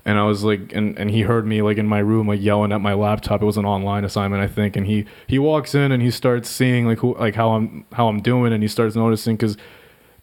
And 0.06 0.18
I 0.18 0.24
was 0.24 0.44
like, 0.44 0.74
and, 0.74 0.98
and 0.98 1.10
he 1.10 1.22
heard 1.22 1.46
me 1.46 1.62
like 1.62 1.78
in 1.78 1.86
my 1.86 2.00
room, 2.00 2.28
like 2.28 2.42
yelling 2.42 2.72
at 2.72 2.82
my 2.82 2.92
laptop. 2.92 3.40
It 3.40 3.46
was 3.46 3.56
an 3.56 3.64
online 3.64 4.04
assignment, 4.04 4.42
I 4.42 4.46
think. 4.46 4.76
And 4.76 4.86
he 4.86 5.06
he 5.26 5.38
walks 5.38 5.74
in 5.74 5.92
and 5.92 6.02
he 6.02 6.10
starts 6.10 6.50
seeing 6.50 6.86
like 6.86 6.98
who 6.98 7.16
like 7.16 7.34
how 7.36 7.52
I'm 7.52 7.86
how 7.92 8.08
I'm 8.08 8.20
doing, 8.20 8.52
and 8.52 8.62
he 8.62 8.68
starts 8.68 8.94
noticing 8.94 9.36
because 9.36 9.56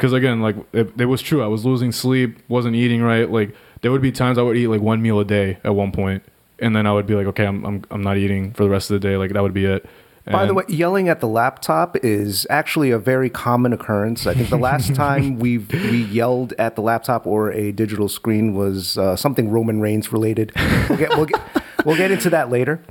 because 0.01 0.13
again 0.13 0.41
like 0.41 0.55
it, 0.73 0.99
it 0.99 1.05
was 1.05 1.21
true 1.21 1.43
i 1.43 1.47
was 1.47 1.63
losing 1.63 1.91
sleep 1.91 2.39
wasn't 2.47 2.75
eating 2.75 3.03
right 3.03 3.29
like 3.29 3.53
there 3.81 3.91
would 3.91 4.01
be 4.01 4.11
times 4.11 4.39
i 4.39 4.41
would 4.41 4.57
eat 4.57 4.65
like 4.65 4.81
one 4.81 4.99
meal 4.99 5.19
a 5.19 5.25
day 5.25 5.59
at 5.63 5.75
one 5.75 5.91
point 5.91 6.23
and 6.57 6.75
then 6.75 6.87
i 6.87 6.91
would 6.91 7.05
be 7.05 7.13
like 7.13 7.27
okay 7.27 7.45
i'm, 7.45 7.63
I'm, 7.63 7.83
I'm 7.91 8.01
not 8.01 8.17
eating 8.17 8.51
for 8.53 8.63
the 8.63 8.69
rest 8.69 8.89
of 8.89 8.99
the 8.99 9.07
day 9.07 9.15
like 9.15 9.31
that 9.33 9.43
would 9.43 9.53
be 9.53 9.65
it 9.65 9.85
By 10.25 10.45
the 10.45 10.53
way, 10.53 10.63
yelling 10.67 11.09
at 11.09 11.19
the 11.19 11.27
laptop 11.27 11.97
is 12.03 12.45
actually 12.49 12.91
a 12.91 12.99
very 12.99 13.29
common 13.29 13.73
occurrence. 13.73 14.27
I 14.27 14.33
think 14.33 14.49
the 14.49 14.57
last 14.57 14.93
time 14.95 15.39
we 15.39 15.57
we 15.57 16.03
yelled 16.03 16.53
at 16.59 16.75
the 16.75 16.81
laptop 16.81 17.25
or 17.25 17.51
a 17.51 17.71
digital 17.71 18.07
screen 18.07 18.53
was 18.53 18.97
uh, 18.97 19.15
something 19.15 19.49
Roman 19.49 19.81
Reigns 19.81 20.11
related. 20.11 20.51
We'll 20.89 20.97
get, 20.97 21.09
we'll 21.09 21.25
get 21.25 21.41
we'll 21.85 21.97
get 21.97 22.11
into 22.11 22.29
that 22.29 22.49
later, 22.49 22.83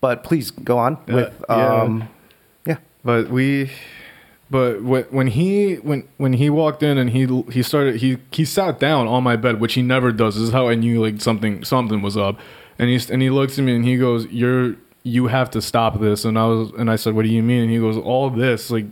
but 0.00 0.24
please 0.24 0.50
go 0.50 0.78
on 0.78 0.98
with 1.06 1.32
yeah. 1.48 1.82
um, 1.82 2.08
yeah. 2.66 2.76
but 3.02 3.30
we 3.30 3.70
but 4.50 4.80
wh- 4.80 5.12
when 5.12 5.28
he 5.28 5.76
when 5.76 6.06
when 6.18 6.34
he 6.34 6.50
walked 6.50 6.82
in 6.82 6.98
and 6.98 7.10
he 7.10 7.26
he 7.50 7.62
started 7.62 7.96
he 7.96 8.18
he 8.30 8.44
sat 8.44 8.78
down 8.78 9.06
on 9.06 9.22
my 9.22 9.36
bed 9.36 9.60
which 9.60 9.74
he 9.74 9.82
never 9.82 10.12
does 10.12 10.34
this 10.34 10.44
is 10.44 10.52
how 10.52 10.68
i 10.68 10.74
knew 10.74 11.00
like 11.00 11.20
something 11.20 11.64
something 11.64 12.02
was 12.02 12.16
up 12.16 12.38
and 12.78 12.90
he's 12.90 13.10
and 13.10 13.22
he 13.22 13.30
looks 13.30 13.58
at 13.58 13.64
me 13.64 13.74
and 13.74 13.84
he 13.84 13.96
goes 13.96 14.26
you're 14.26 14.76
you 15.04 15.28
have 15.28 15.50
to 15.50 15.62
stop 15.62 16.00
this. 16.00 16.24
And 16.24 16.36
i 16.36 16.46
was 16.46 16.70
and 16.72 16.90
i 16.90 16.96
said 16.96 17.14
what 17.14 17.22
do 17.22 17.28
you 17.28 17.42
mean? 17.42 17.62
And 17.62 17.70
he 17.70 17.78
goes 17.78 17.96
all 17.96 18.28
this 18.30 18.70
like 18.70 18.86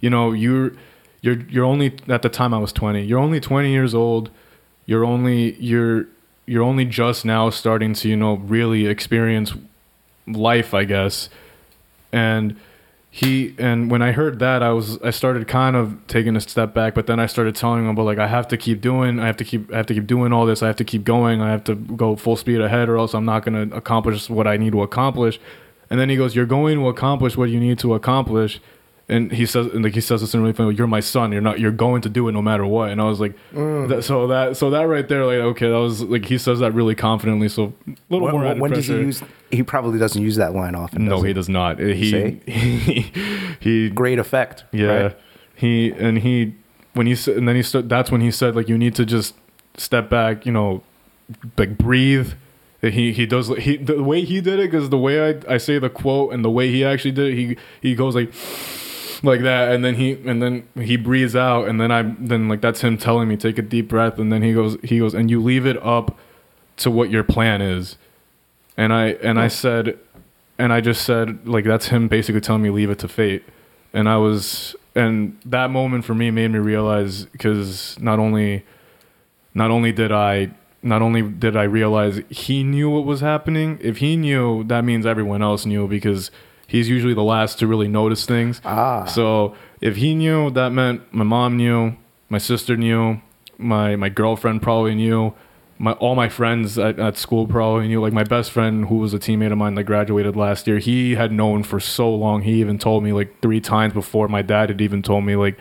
you 0.00 0.08
know 0.08 0.32
you're 0.32 0.72
you're 1.20 1.40
you're 1.48 1.64
only 1.64 1.98
at 2.08 2.22
the 2.22 2.28
time 2.28 2.54
i 2.54 2.58
was 2.58 2.72
20 2.72 3.02
you're 3.04 3.18
only 3.18 3.40
20 3.40 3.70
years 3.70 3.94
old. 3.94 4.30
You're 4.86 5.04
only 5.04 5.54
you're 5.56 6.06
you're 6.46 6.62
only 6.62 6.84
just 6.84 7.24
now 7.24 7.50
starting 7.50 7.92
to 7.94 8.08
you 8.08 8.16
know 8.16 8.34
really 8.34 8.86
experience 8.86 9.52
life 10.26 10.72
i 10.72 10.84
guess. 10.84 11.28
And 12.12 12.56
he 13.16 13.54
and 13.56 13.90
when 13.90 14.02
I 14.02 14.12
heard 14.12 14.40
that, 14.40 14.62
I 14.62 14.72
was 14.72 15.00
I 15.00 15.08
started 15.08 15.48
kind 15.48 15.74
of 15.74 16.06
taking 16.06 16.36
a 16.36 16.40
step 16.42 16.74
back, 16.74 16.94
but 16.94 17.06
then 17.06 17.18
I 17.18 17.24
started 17.24 17.56
telling 17.56 17.84
him 17.84 17.88
about 17.88 18.04
like 18.04 18.18
I 18.18 18.26
have 18.26 18.46
to 18.48 18.58
keep 18.58 18.82
doing, 18.82 19.18
I 19.18 19.26
have 19.26 19.38
to 19.38 19.44
keep, 19.44 19.72
I 19.72 19.78
have 19.78 19.86
to 19.86 19.94
keep 19.94 20.06
doing 20.06 20.34
all 20.34 20.44
this, 20.44 20.62
I 20.62 20.66
have 20.66 20.76
to 20.76 20.84
keep 20.84 21.02
going, 21.02 21.40
I 21.40 21.50
have 21.50 21.64
to 21.64 21.76
go 21.76 22.16
full 22.16 22.36
speed 22.36 22.60
ahead, 22.60 22.90
or 22.90 22.98
else 22.98 23.14
I'm 23.14 23.24
not 23.24 23.42
going 23.42 23.70
to 23.70 23.74
accomplish 23.74 24.28
what 24.28 24.46
I 24.46 24.58
need 24.58 24.72
to 24.72 24.82
accomplish. 24.82 25.40
And 25.88 25.98
then 25.98 26.10
he 26.10 26.16
goes, 26.16 26.36
"You're 26.36 26.44
going 26.44 26.76
to 26.76 26.88
accomplish 26.88 27.38
what 27.38 27.48
you 27.48 27.58
need 27.58 27.78
to 27.78 27.94
accomplish." 27.94 28.60
And 29.08 29.30
he 29.30 29.46
says, 29.46 29.66
and 29.66 29.84
like 29.84 29.94
he 29.94 30.00
says 30.00 30.20
this 30.20 30.34
in 30.34 30.40
really 30.40 30.52
funny, 30.52 30.74
"You're 30.74 30.88
my 30.88 30.98
son. 30.98 31.30
You're 31.30 31.40
not. 31.40 31.60
You're 31.60 31.70
going 31.70 32.02
to 32.02 32.08
do 32.08 32.26
it 32.26 32.32
no 32.32 32.42
matter 32.42 32.66
what." 32.66 32.90
And 32.90 33.00
I 33.00 33.04
was 33.04 33.20
like, 33.20 33.36
mm. 33.52 33.88
that, 33.88 34.02
"So 34.02 34.26
that, 34.26 34.56
so 34.56 34.70
that 34.70 34.82
right 34.88 35.06
there, 35.08 35.24
like, 35.24 35.38
okay, 35.38 35.68
that 35.68 35.78
was 35.78 36.02
like 36.02 36.24
he 36.24 36.38
says 36.38 36.58
that 36.58 36.72
really 36.72 36.96
confidently. 36.96 37.48
So 37.48 37.72
a 37.86 37.94
little 38.10 38.26
When, 38.26 38.34
more 38.34 38.44
when, 38.44 38.58
when 38.58 38.70
does 38.72 38.88
he 38.88 38.94
use? 38.94 39.22
He 39.52 39.62
probably 39.62 40.00
doesn't 40.00 40.20
use 40.20 40.34
that 40.36 40.54
line 40.54 40.74
often. 40.74 41.04
No, 41.04 41.16
does 41.18 41.24
he 41.24 41.32
does 41.32 41.48
not. 41.48 41.78
He 41.78 42.40
he, 42.46 43.00
he 43.60 43.90
Great 43.90 44.18
effect. 44.18 44.64
yeah. 44.72 44.86
right? 44.86 45.18
He 45.54 45.92
and 45.92 46.18
he 46.18 46.54
when 46.94 47.06
he 47.06 47.14
said 47.14 47.36
and 47.36 47.46
then 47.46 47.54
he 47.54 47.62
said 47.62 47.88
that's 47.88 48.10
when 48.10 48.20
he 48.20 48.32
said 48.32 48.56
like 48.56 48.68
you 48.68 48.76
need 48.76 48.96
to 48.96 49.06
just 49.06 49.34
step 49.76 50.10
back, 50.10 50.44
you 50.44 50.50
know, 50.50 50.82
like 51.56 51.78
breathe. 51.78 52.32
He 52.82 53.12
he 53.12 53.24
does 53.24 53.48
he 53.56 53.76
the 53.76 54.02
way 54.02 54.22
he 54.24 54.40
did 54.40 54.58
it 54.58 54.70
because 54.70 54.90
the 54.90 54.98
way 54.98 55.30
I 55.30 55.54
I 55.54 55.58
say 55.58 55.78
the 55.78 55.90
quote 55.90 56.32
and 56.32 56.44
the 56.44 56.50
way 56.50 56.72
he 56.72 56.84
actually 56.84 57.12
did 57.12 57.32
it, 57.32 57.36
he 57.36 57.56
he 57.80 57.94
goes 57.94 58.16
like 58.16 58.32
like 59.22 59.42
that 59.42 59.72
and 59.72 59.84
then 59.84 59.94
he 59.94 60.12
and 60.12 60.42
then 60.42 60.68
he 60.76 60.96
breathes 60.96 61.36
out 61.36 61.68
and 61.68 61.80
then 61.80 61.90
I 61.90 62.02
then 62.18 62.48
like 62.48 62.60
that's 62.60 62.80
him 62.80 62.98
telling 62.98 63.28
me 63.28 63.36
take 63.36 63.58
a 63.58 63.62
deep 63.62 63.88
breath 63.88 64.18
and 64.18 64.32
then 64.32 64.42
he 64.42 64.52
goes 64.52 64.76
he 64.82 64.98
goes 64.98 65.14
and 65.14 65.30
you 65.30 65.42
leave 65.42 65.66
it 65.66 65.82
up 65.82 66.18
to 66.78 66.90
what 66.90 67.10
your 67.10 67.24
plan 67.24 67.62
is. 67.62 67.96
And 68.76 68.92
I 68.92 69.10
and 69.22 69.38
I 69.38 69.48
said 69.48 69.98
and 70.58 70.72
I 70.72 70.80
just 70.80 71.02
said 71.04 71.46
like 71.46 71.64
that's 71.64 71.88
him 71.88 72.08
basically 72.08 72.40
telling 72.40 72.62
me 72.62 72.70
leave 72.70 72.90
it 72.90 72.98
to 73.00 73.08
fate. 73.08 73.44
And 73.92 74.08
I 74.08 74.16
was 74.16 74.76
and 74.94 75.38
that 75.44 75.70
moment 75.70 76.04
for 76.04 76.14
me 76.14 76.30
made 76.30 76.48
me 76.48 76.58
realize 76.58 77.26
because 77.26 77.98
not 78.00 78.18
only 78.18 78.64
not 79.54 79.70
only 79.70 79.92
did 79.92 80.12
I 80.12 80.50
not 80.82 81.02
only 81.02 81.22
did 81.22 81.56
I 81.56 81.64
realize 81.64 82.20
he 82.30 82.62
knew 82.62 82.90
what 82.90 83.04
was 83.04 83.20
happening, 83.20 83.78
if 83.82 83.98
he 83.98 84.16
knew, 84.16 84.62
that 84.64 84.84
means 84.84 85.04
everyone 85.04 85.42
else 85.42 85.66
knew 85.66 85.88
because 85.88 86.30
he's 86.66 86.88
usually 86.88 87.14
the 87.14 87.22
last 87.22 87.58
to 87.60 87.66
really 87.66 87.88
notice 87.88 88.26
things. 88.26 88.60
Ah. 88.64 89.04
So 89.04 89.54
if 89.80 89.96
he 89.96 90.14
knew, 90.14 90.50
that 90.50 90.70
meant 90.70 91.02
my 91.12 91.24
mom 91.24 91.56
knew, 91.56 91.96
my 92.28 92.38
sister 92.38 92.76
knew, 92.76 93.20
my 93.58 93.96
my 93.96 94.08
girlfriend 94.08 94.62
probably 94.62 94.94
knew, 94.94 95.34
my 95.78 95.92
all 95.92 96.14
my 96.14 96.28
friends 96.28 96.78
at, 96.78 96.98
at 96.98 97.16
school 97.16 97.46
probably 97.46 97.88
knew. 97.88 98.00
Like 98.00 98.12
my 98.12 98.24
best 98.24 98.50
friend, 98.50 98.86
who 98.86 98.96
was 98.96 99.14
a 99.14 99.18
teammate 99.18 99.52
of 99.52 99.58
mine 99.58 99.74
that 99.74 99.84
graduated 99.84 100.36
last 100.36 100.66
year, 100.66 100.78
he 100.78 101.14
had 101.14 101.32
known 101.32 101.62
for 101.62 101.80
so 101.80 102.12
long. 102.14 102.42
He 102.42 102.60
even 102.60 102.78
told 102.78 103.04
me 103.04 103.12
like 103.12 103.40
three 103.40 103.60
times 103.60 103.92
before 103.92 104.28
my 104.28 104.42
dad 104.42 104.68
had 104.68 104.80
even 104.80 105.02
told 105.02 105.24
me 105.24 105.36
like 105.36 105.58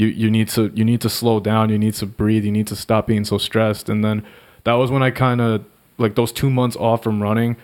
you 0.00 0.06
you 0.06 0.30
need 0.30 0.48
to 0.48 0.72
you 0.74 0.84
need 0.84 1.00
to 1.00 1.10
slow 1.10 1.40
down 1.40 1.68
you 1.68 1.78
need 1.78 1.92
to 1.92 2.06
breathe 2.06 2.44
you 2.44 2.50
need 2.50 2.66
to 2.66 2.74
stop 2.74 3.06
being 3.06 3.24
so 3.24 3.36
stressed 3.36 3.88
and 3.88 4.02
then 4.02 4.24
that 4.64 4.72
was 4.74 4.90
when 4.90 5.02
i 5.02 5.10
kind 5.10 5.40
of 5.40 5.64
like 5.98 6.14
those 6.14 6.32
two 6.32 6.48
months 6.48 6.74
off 6.76 7.02
from 7.02 7.22
running 7.22 7.56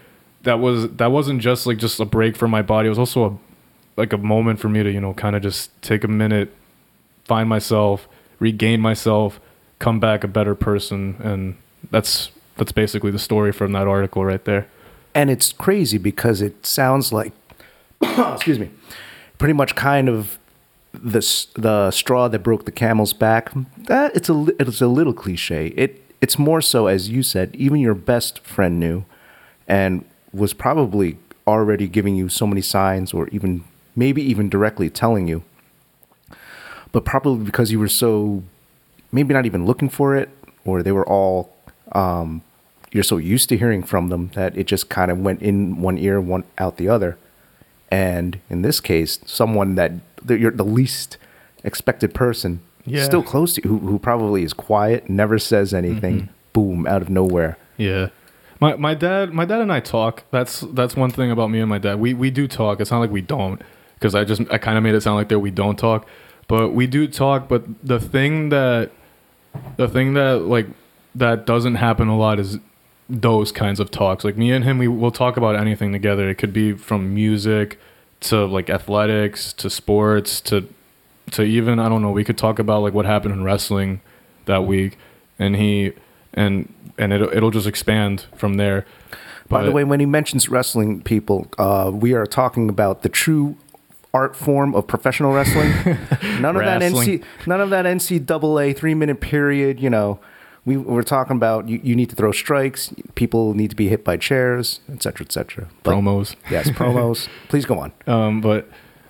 that 0.47 0.59
was 0.61 0.89
that 0.97 1.13
wasn't 1.13 1.41
just 1.41 1.67
like 1.67 1.79
just 1.79 2.01
a 2.01 2.05
break 2.05 2.37
for 2.37 2.49
my 2.49 2.63
body. 2.63 2.87
It 2.87 2.91
was 2.91 2.99
also 2.99 3.27
a 3.27 3.39
like 4.01 4.13
a 4.13 4.19
moment 4.19 4.59
for 4.61 4.69
me 4.69 4.83
to 4.83 4.91
you 4.91 5.01
know 5.01 5.13
kind 5.15 5.37
of 5.37 5.43
just 5.43 5.71
take 5.83 6.03
a 6.03 6.09
minute 6.09 6.53
find 7.25 7.49
myself 7.49 8.09
regain 8.39 8.81
myself 8.81 9.41
come 9.79 10.01
back 10.01 10.25
a 10.25 10.29
better 10.29 10.55
person. 10.55 11.17
And 11.23 11.57
that's 11.91 12.31
that's 12.57 12.73
basically 12.73 13.11
the 13.11 13.19
story 13.19 13.53
from 13.53 13.73
that 13.73 13.87
article 13.87 14.25
right 14.25 14.45
there. 14.45 14.67
And 15.15 15.31
it's 15.31 15.53
crazy 15.53 15.99
because 15.99 16.41
it 16.43 16.67
sounds 16.67 17.13
like 17.13 17.33
excuse 18.03 18.59
me 18.59 18.71
pretty 19.39 19.55
much 19.55 19.75
kind 19.75 20.09
of 20.09 20.39
the 20.93 21.21
the 21.57 21.91
straw 21.91 22.29
that 22.29 22.39
broke 22.41 22.65
the 22.65 22.73
camel's 22.73 23.13
back. 23.13 23.53
That 23.77 24.17
it's 24.17 24.29
a 24.29 24.47
it's 24.59 24.81
a 24.81 24.87
little 24.87 25.13
cliche. 25.13 25.69
It 25.77 26.03
it's 26.21 26.39
more 26.39 26.61
so 26.61 26.87
as 26.87 27.09
you 27.09 27.23
said 27.23 27.55
even 27.55 27.81
your 27.81 27.95
best 27.95 28.41
friend 28.41 28.81
knew. 28.81 29.05
And 29.69 30.05
was 30.37 30.53
probably 30.53 31.19
already 31.47 31.87
giving 31.89 32.15
you 32.17 32.29
so 32.29 32.47
many 32.47 32.61
signs 32.61 33.13
or 33.15 33.29
even 33.29 33.65
maybe 33.95 34.23
even 34.23 34.49
directly 34.49 34.91
telling 34.91 35.27
you 35.29 35.43
but 36.93 37.05
probably 37.05 37.45
because 37.45 37.71
you 37.71 37.79
were 37.79 37.89
so 37.89 38.43
maybe 39.13 39.33
not 39.35 39.47
even 39.47 39.65
looking 39.67 39.89
for 39.89 40.17
it 40.17 40.29
or 40.65 40.83
they 40.83 40.93
were 40.93 41.07
all 41.09 41.53
um, 41.93 42.43
you're 42.93 43.03
so 43.05 43.17
used 43.17 43.49
to 43.49 43.57
hearing 43.57 43.83
from 43.83 44.09
them 44.09 44.31
that 44.35 44.57
it 44.57 44.67
just 44.67 44.89
kind 44.89 45.11
of 45.11 45.19
went 45.19 45.41
in 45.43 45.81
one 45.81 45.99
ear, 45.99 46.21
one 46.21 46.45
out 46.59 46.77
the 46.79 46.89
other. 46.89 47.17
And 47.91 48.41
in 48.51 48.63
this 48.63 48.81
case, 48.81 49.19
someone 49.27 49.75
that 49.77 49.93
you're 50.29 50.51
the 50.51 50.65
least 50.65 51.17
expected 51.63 52.13
person, 52.15 52.61
Yeah. 52.85 53.05
still 53.05 53.23
close 53.23 53.55
to 53.55 53.63
you, 53.63 53.69
who, 53.69 53.79
who 53.87 53.99
probably 53.99 54.43
is 54.43 54.53
quiet, 54.53 55.09
never 55.09 55.39
says 55.39 55.73
anything, 55.75 56.15
Mm-hmm. 56.23 56.31
boom, 56.53 56.87
out 56.87 57.03
of 57.03 57.09
nowhere. 57.11 57.57
Yeah. 57.77 58.09
My 58.61 58.77
my 58.77 58.95
dad 58.95 59.33
my 59.33 59.45
dad 59.45 59.61
and 59.61 59.73
I 59.73 59.81
talk. 59.81 60.25
That's 60.31 60.61
that's 60.73 60.97
one 60.97 61.11
thing 61.11 61.31
about 61.31 61.51
me 61.51 61.61
and 61.61 61.69
my 61.69 61.79
dad. 61.79 61.99
We 61.99 62.15
we 62.15 62.31
do 62.31 62.49
talk. 62.49 62.81
It's 62.81 62.91
not 62.91 63.01
like 63.01 63.11
we 63.11 63.21
don't 63.21 63.61
because 63.95 64.15
I 64.15 64.25
just 64.25 64.43
I 64.51 64.59
kind 64.59 64.79
of 64.79 64.85
made 64.85 64.95
it 64.95 65.03
sound 65.03 65.17
like 65.17 65.29
that 65.29 65.41
we 65.41 65.51
don't 65.51 65.79
talk, 65.79 66.07
but 66.49 66.73
we 66.73 66.87
do 66.87 67.07
talk, 67.07 67.49
but 67.49 67.65
the 67.87 68.01
thing 68.01 68.49
that 68.51 68.91
the 69.77 69.89
thing 69.89 70.15
that 70.15 70.43
like 70.43 70.67
that 71.15 71.47
doesn't 71.47 71.77
happen 71.77 72.09
a 72.09 72.17
lot 72.17 72.39
is 72.39 72.59
those 73.09 73.53
kinds 73.53 73.79
of 73.81 73.91
talks. 73.91 74.25
Like 74.25 74.37
me 74.37 74.53
and 74.53 74.65
him 74.65 74.79
we 74.79 74.89
will 74.89 75.11
talk 75.11 75.37
about 75.37 75.57
anything 75.57 75.93
together. 75.93 76.29
It 76.29 76.37
could 76.37 76.53
be 76.53 76.73
from 76.73 77.15
music 77.15 77.79
to 78.21 78.47
like 78.47 78.71
athletics 78.71 79.53
to 79.55 79.69
sports 79.69 80.41
to 80.43 80.69
to 81.33 81.43
even 81.43 81.79
I 81.79 81.89
don't 81.89 82.03
know, 82.03 82.11
we 82.11 82.25
could 82.25 82.39
talk 82.39 82.59
about 82.59 82.83
like 82.83 82.95
what 82.95 83.05
happened 83.05 83.35
in 83.35 83.45
wrestling 83.45 84.01
that 84.47 84.65
week 84.65 84.97
and 85.39 85.57
he 85.57 85.93
and 86.33 86.73
and 86.99 87.13
it 87.13 87.23
it'll 87.23 87.51
just 87.51 87.67
expand 87.67 88.27
from 88.37 88.55
there. 88.55 88.87
By 89.49 89.63
the 89.63 89.71
way, 89.71 89.85
when 89.85 90.01
he 90.01 90.07
mentions 90.07 90.49
wrestling 90.49 91.03
people, 91.03 91.47
uh, 91.57 91.91
we 91.95 92.15
are 92.15 92.27
talking 92.27 92.69
about 92.69 93.03
the 93.03 93.09
true 93.09 93.57
art 94.13 94.35
form 94.35 94.75
of 94.75 94.87
professional 94.87 95.33
wrestling. 95.33 95.71
none 96.41 96.57
of 96.57 96.65
that 96.65 96.81
NC, 96.81 97.23
none 97.47 97.61
of 97.61 97.71
that 97.71 97.85
NCAA 97.85 98.77
three 98.77 98.95
minute 98.95 99.21
period. 99.21 99.79
You 99.79 99.91
know, 99.91 100.19
we 100.65 100.77
we're 100.77 101.03
talking 101.03 101.37
about 101.37 101.69
you, 101.69 101.81
you 101.83 101.95
need 101.95 102.11
to 102.11 102.17
throw 102.17 102.33
strikes. 102.33 102.93
People 103.15 103.55
need 103.55 103.71
to 103.71 103.77
be 103.77 103.89
hit 103.89 104.05
by 104.05 104.17
chairs, 104.17 104.81
etc., 104.89 105.01
cetera, 105.03 105.25
etc. 105.27 105.65
Cetera. 105.65 105.69
Promos. 105.85 106.35
Yes, 106.51 106.71
promos. 106.71 107.29
Please 107.49 107.65
go 107.67 107.79
on. 107.79 107.93
Um, 108.07 108.41
but 108.41 108.69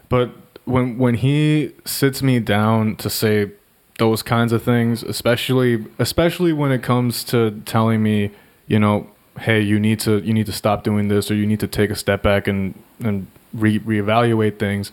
but 0.09 0.31
when 0.65 0.99
when 0.99 1.15
he 1.15 1.73
sits 1.85 2.23
me 2.23 2.41
down 2.41 2.97
to 2.97 3.09
say 3.09 3.53
those 3.99 4.23
kinds 4.23 4.53
of 4.53 4.63
things, 4.63 5.03
especially 5.03 5.87
especially 5.99 6.53
when 6.53 6.73
it 6.73 6.83
comes 6.83 7.25
to 7.25 7.63
telling 7.65 8.03
me, 8.03 8.31
you 8.67 8.79
know, 8.79 9.11
hey, 9.41 9.61
you 9.61 9.79
need 9.79 10.01
to 10.01 10.19
you 10.19 10.35
need 10.35 10.47
to 10.47 10.53
stop 10.53 10.85
doing 10.85 11.09
this, 11.09 11.31
or 11.31 11.35
you 11.35 11.47
need 11.47 11.61
to 11.61 11.69
take 11.69 11.91
a 11.91 11.97
step 11.97 12.23
back 12.23 12.47
and 12.47 12.75
and 13.03 13.27
re- 13.53 13.81
reevaluate 13.81 14.59
things. 14.59 14.93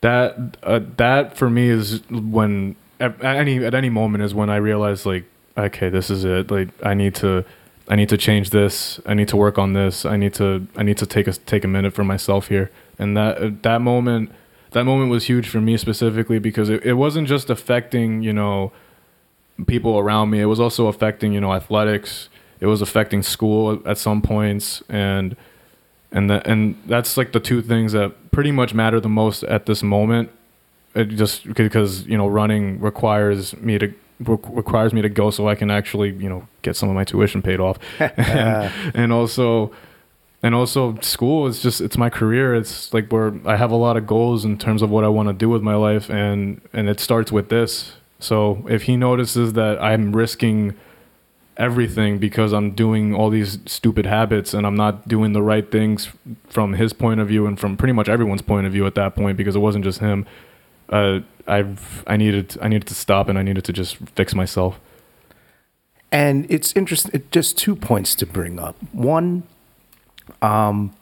That 0.00 0.56
uh, 0.62 0.80
that 0.96 1.36
for 1.36 1.50
me 1.50 1.68
is 1.68 2.02
when 2.10 2.76
at, 3.00 3.22
any 3.22 3.64
at 3.64 3.74
any 3.74 3.90
moment 3.90 4.24
is 4.24 4.34
when 4.34 4.50
I 4.50 4.56
realize 4.56 5.06
like, 5.06 5.24
okay, 5.56 5.88
this 5.88 6.10
is 6.10 6.24
it. 6.24 6.50
Like 6.50 6.68
I 6.84 6.94
need 6.94 7.14
to. 7.16 7.44
I 7.90 7.96
need 7.96 8.10
to 8.10 8.18
change 8.18 8.50
this. 8.50 9.00
I 9.06 9.14
need 9.14 9.28
to 9.28 9.36
work 9.38 9.56
on 9.56 9.72
this. 9.72 10.04
I 10.04 10.18
need 10.18 10.34
to 10.34 10.66
I 10.76 10.82
need 10.82 10.98
to 10.98 11.06
take 11.06 11.26
a 11.26 11.32
take 11.32 11.64
a 11.64 11.68
minute 11.68 11.94
for 11.94 12.04
myself 12.04 12.48
here. 12.48 12.70
And 12.98 13.16
that 13.16 13.62
that 13.62 13.80
moment 13.80 14.30
that 14.72 14.84
moment 14.84 15.10
was 15.10 15.24
huge 15.24 15.48
for 15.48 15.60
me 15.60 15.76
specifically 15.76 16.38
because 16.38 16.68
it, 16.68 16.84
it 16.84 16.94
wasn't 16.94 17.28
just 17.28 17.50
affecting, 17.50 18.22
you 18.22 18.32
know, 18.32 18.72
people 19.66 19.98
around 19.98 20.30
me. 20.30 20.40
It 20.40 20.46
was 20.46 20.60
also 20.60 20.86
affecting, 20.86 21.32
you 21.32 21.40
know, 21.40 21.52
athletics. 21.52 22.28
It 22.60 22.66
was 22.66 22.82
affecting 22.82 23.22
school 23.22 23.80
at 23.86 23.98
some 23.98 24.22
points 24.22 24.82
and 24.88 25.36
and 26.10 26.30
that 26.30 26.46
and 26.46 26.80
that's 26.86 27.16
like 27.16 27.32
the 27.32 27.40
two 27.40 27.60
things 27.60 27.92
that 27.92 28.30
pretty 28.30 28.50
much 28.50 28.72
matter 28.72 29.00
the 29.00 29.08
most 29.08 29.42
at 29.44 29.66
this 29.66 29.82
moment. 29.82 30.30
It 30.94 31.06
just 31.06 31.52
because, 31.54 32.06
you 32.06 32.16
know, 32.16 32.26
running 32.26 32.80
requires 32.80 33.56
me 33.56 33.78
to 33.78 33.92
requires 34.20 34.92
me 34.92 35.02
to 35.02 35.08
go 35.08 35.30
so 35.30 35.48
I 35.48 35.54
can 35.54 35.70
actually, 35.70 36.10
you 36.10 36.28
know, 36.28 36.48
get 36.62 36.76
some 36.76 36.88
of 36.88 36.94
my 36.94 37.04
tuition 37.04 37.40
paid 37.40 37.60
off. 37.60 37.78
and, 38.00 38.72
and 38.94 39.12
also 39.12 39.70
and 40.42 40.54
also 40.54 40.96
school 41.00 41.46
is 41.46 41.60
just 41.60 41.80
it's 41.80 41.96
my 41.98 42.08
career 42.08 42.54
it's 42.54 42.92
like 42.94 43.10
where 43.10 43.32
i 43.44 43.56
have 43.56 43.70
a 43.70 43.76
lot 43.76 43.96
of 43.96 44.06
goals 44.06 44.44
in 44.44 44.56
terms 44.56 44.82
of 44.82 44.90
what 44.90 45.04
i 45.04 45.08
want 45.08 45.28
to 45.28 45.32
do 45.32 45.48
with 45.48 45.62
my 45.62 45.74
life 45.74 46.08
and 46.10 46.60
and 46.72 46.88
it 46.88 47.00
starts 47.00 47.32
with 47.32 47.48
this 47.48 47.94
so 48.20 48.64
if 48.68 48.82
he 48.82 48.96
notices 48.96 49.54
that 49.54 49.80
i'm 49.82 50.14
risking 50.14 50.74
everything 51.56 52.18
because 52.18 52.52
i'm 52.52 52.70
doing 52.70 53.12
all 53.14 53.30
these 53.30 53.58
stupid 53.66 54.06
habits 54.06 54.54
and 54.54 54.64
i'm 54.66 54.76
not 54.76 55.08
doing 55.08 55.32
the 55.32 55.42
right 55.42 55.72
things 55.72 56.08
from 56.48 56.74
his 56.74 56.92
point 56.92 57.18
of 57.18 57.26
view 57.26 57.46
and 57.46 57.58
from 57.58 57.76
pretty 57.76 57.92
much 57.92 58.08
everyone's 58.08 58.42
point 58.42 58.64
of 58.66 58.72
view 58.72 58.86
at 58.86 58.94
that 58.94 59.16
point 59.16 59.36
because 59.36 59.56
it 59.56 59.60
wasn't 59.60 59.82
just 59.82 59.98
him 59.98 60.24
uh, 60.90 61.18
i've 61.48 62.04
i 62.06 62.16
needed 62.16 62.56
i 62.62 62.68
needed 62.68 62.86
to 62.86 62.94
stop 62.94 63.28
and 63.28 63.36
i 63.38 63.42
needed 63.42 63.64
to 63.64 63.72
just 63.72 63.96
fix 64.14 64.34
myself 64.34 64.78
And 66.10 66.46
it's 66.48 66.72
interesting. 66.74 67.22
Just 67.30 67.58
two 67.58 67.76
points 67.76 68.14
to 68.14 68.24
bring 68.24 68.58
up. 68.58 68.76
One, 68.92 69.42
um, 70.42 70.94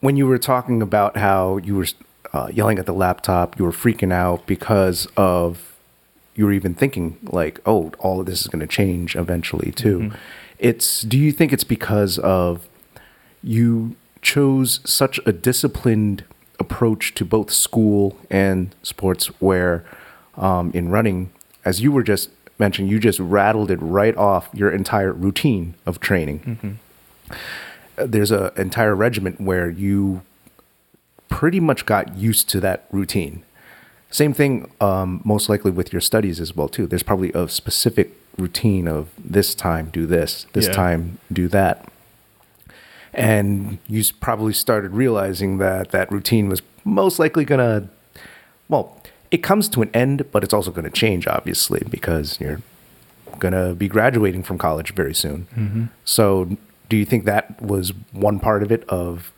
when 0.00 0.16
you 0.16 0.26
were 0.26 0.38
talking 0.38 0.82
about 0.82 1.16
how 1.16 1.56
you 1.58 1.76
were 1.76 1.86
uh, 2.32 2.48
yelling 2.52 2.78
at 2.78 2.86
the 2.86 2.92
laptop, 2.92 3.58
you 3.58 3.64
were 3.64 3.72
freaking 3.72 4.12
out 4.12 4.46
because 4.46 5.06
of 5.16 5.74
you 6.34 6.44
were 6.44 6.52
even 6.52 6.74
thinking 6.74 7.18
like, 7.22 7.60
oh, 7.66 7.90
all 7.98 8.20
of 8.20 8.26
this 8.26 8.40
is 8.42 8.46
going 8.46 8.60
to 8.60 8.66
change 8.66 9.16
eventually 9.16 9.72
too. 9.72 10.12
It's. 10.58 11.02
Do 11.02 11.18
you 11.18 11.32
think 11.32 11.52
it's 11.52 11.64
because 11.64 12.18
of 12.18 12.68
you 13.42 13.96
chose 14.22 14.80
such 14.84 15.18
a 15.26 15.32
disciplined 15.32 16.24
approach 16.60 17.14
to 17.14 17.24
both 17.24 17.52
school 17.52 18.16
and 18.30 18.74
sports 18.82 19.26
where 19.40 19.84
um, 20.36 20.72
in 20.74 20.88
running 20.90 21.30
as 21.64 21.80
you 21.80 21.92
were 21.92 22.02
just 22.02 22.30
mentioning 22.58 22.90
you 22.90 22.98
just 22.98 23.20
rattled 23.20 23.70
it 23.70 23.78
right 23.80 24.16
off 24.16 24.48
your 24.52 24.68
entire 24.70 25.12
routine 25.12 25.74
of 25.86 26.00
training 26.00 26.78
Uh, 27.30 27.36
there's 28.06 28.30
a 28.30 28.52
entire 28.56 28.94
regiment 28.94 29.40
where 29.40 29.68
you 29.70 30.22
pretty 31.28 31.60
much 31.60 31.84
got 31.86 32.16
used 32.16 32.48
to 32.50 32.60
that 32.60 32.86
routine. 32.90 33.42
Same 34.10 34.32
thing 34.32 34.70
um, 34.80 35.20
most 35.24 35.48
likely 35.48 35.70
with 35.70 35.92
your 35.92 36.00
studies 36.00 36.40
as 36.40 36.56
well 36.56 36.68
too. 36.68 36.86
There's 36.86 37.02
probably 37.02 37.30
a 37.32 37.48
specific 37.48 38.12
routine 38.38 38.88
of 38.88 39.08
this 39.18 39.54
time 39.54 39.90
do 39.92 40.06
this 40.06 40.46
this 40.52 40.66
Yeah. 40.66 40.72
time 40.72 41.18
do 41.32 41.48
that. 41.48 41.88
And 43.12 43.78
you 43.88 44.02
probably 44.20 44.52
started 44.52 44.92
realizing 44.92 45.58
that 45.58 45.90
that 45.90 46.10
routine 46.12 46.48
was 46.48 46.62
most 46.84 47.18
likely 47.18 47.44
going 47.44 47.58
to 47.58 47.88
well 48.68 48.96
it 49.30 49.38
comes 49.42 49.68
to 49.68 49.82
an 49.82 49.90
end 49.92 50.24
but 50.32 50.42
it's 50.42 50.54
also 50.54 50.70
going 50.70 50.84
to 50.84 50.90
change 50.90 51.26
obviously 51.26 51.82
because 51.90 52.40
you're 52.40 52.62
going 53.38 53.52
to 53.52 53.74
be 53.74 53.88
graduating 53.88 54.42
from 54.42 54.56
college 54.56 54.94
very 54.94 55.14
soon. 55.14 55.90
So 56.04 56.56
do 56.88 56.96
you 56.96 57.04
think 57.04 57.24
that 57.24 57.60
was 57.60 57.92
one 58.12 58.38
part 58.40 58.62
of 58.62 58.72
it 58.72 58.84
of 58.88 59.32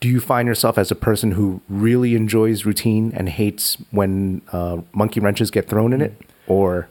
do 0.00 0.08
you 0.08 0.20
find 0.20 0.46
yourself 0.46 0.76
as 0.76 0.90
a 0.90 0.94
person 0.94 1.32
who 1.32 1.60
really 1.68 2.14
enjoys 2.14 2.64
routine 2.66 3.10
and 3.14 3.28
hates 3.30 3.76
when 3.90 4.42
uh, 4.52 4.78
monkey 4.92 5.18
wrenches 5.20 5.50
get 5.50 5.68
thrown 5.68 5.92
in 5.92 6.00
it 6.00 6.14
or 6.46 6.88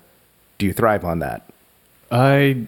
do 0.57 0.65
you 0.65 0.73
thrive 0.73 1.03
on 1.05 1.19
that 1.19 1.47
I 2.11 2.65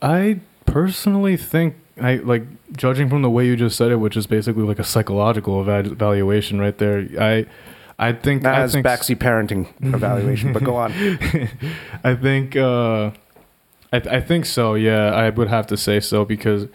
I 0.00 0.40
personally 0.66 1.36
think 1.36 1.76
I 2.00 2.16
like 2.16 2.44
judging 2.72 3.08
from 3.08 3.22
the 3.22 3.30
way 3.30 3.46
you 3.46 3.56
just 3.56 3.76
said 3.76 3.90
it, 3.92 3.96
which 3.96 4.16
is 4.16 4.26
basically 4.26 4.64
like 4.64 4.78
a 4.78 4.84
psychological 4.84 5.60
eva- 5.60 5.90
evaluation 5.90 6.58
right 6.60 6.76
there. 6.78 7.06
I 7.20 7.46
I 7.98 8.12
think 8.12 8.42
not 8.42 8.54
I 8.54 8.62
as 8.62 8.72
think 8.72 8.86
backseat 8.86 9.16
parenting 9.18 9.68
evaluation 9.94 10.52
but 10.52 10.64
go 10.64 10.76
on 10.76 10.92
I 12.04 12.14
think 12.14 12.56
uh 12.56 13.12
I 13.94 14.16
I 14.16 14.20
think 14.20 14.44
so. 14.46 14.74
Yeah, 14.74 15.24
I 15.24 15.30
would 15.30 15.48
have 15.48 15.66
to 15.66 15.76
say 15.76 16.00
so 16.00 16.24
because 16.24 16.66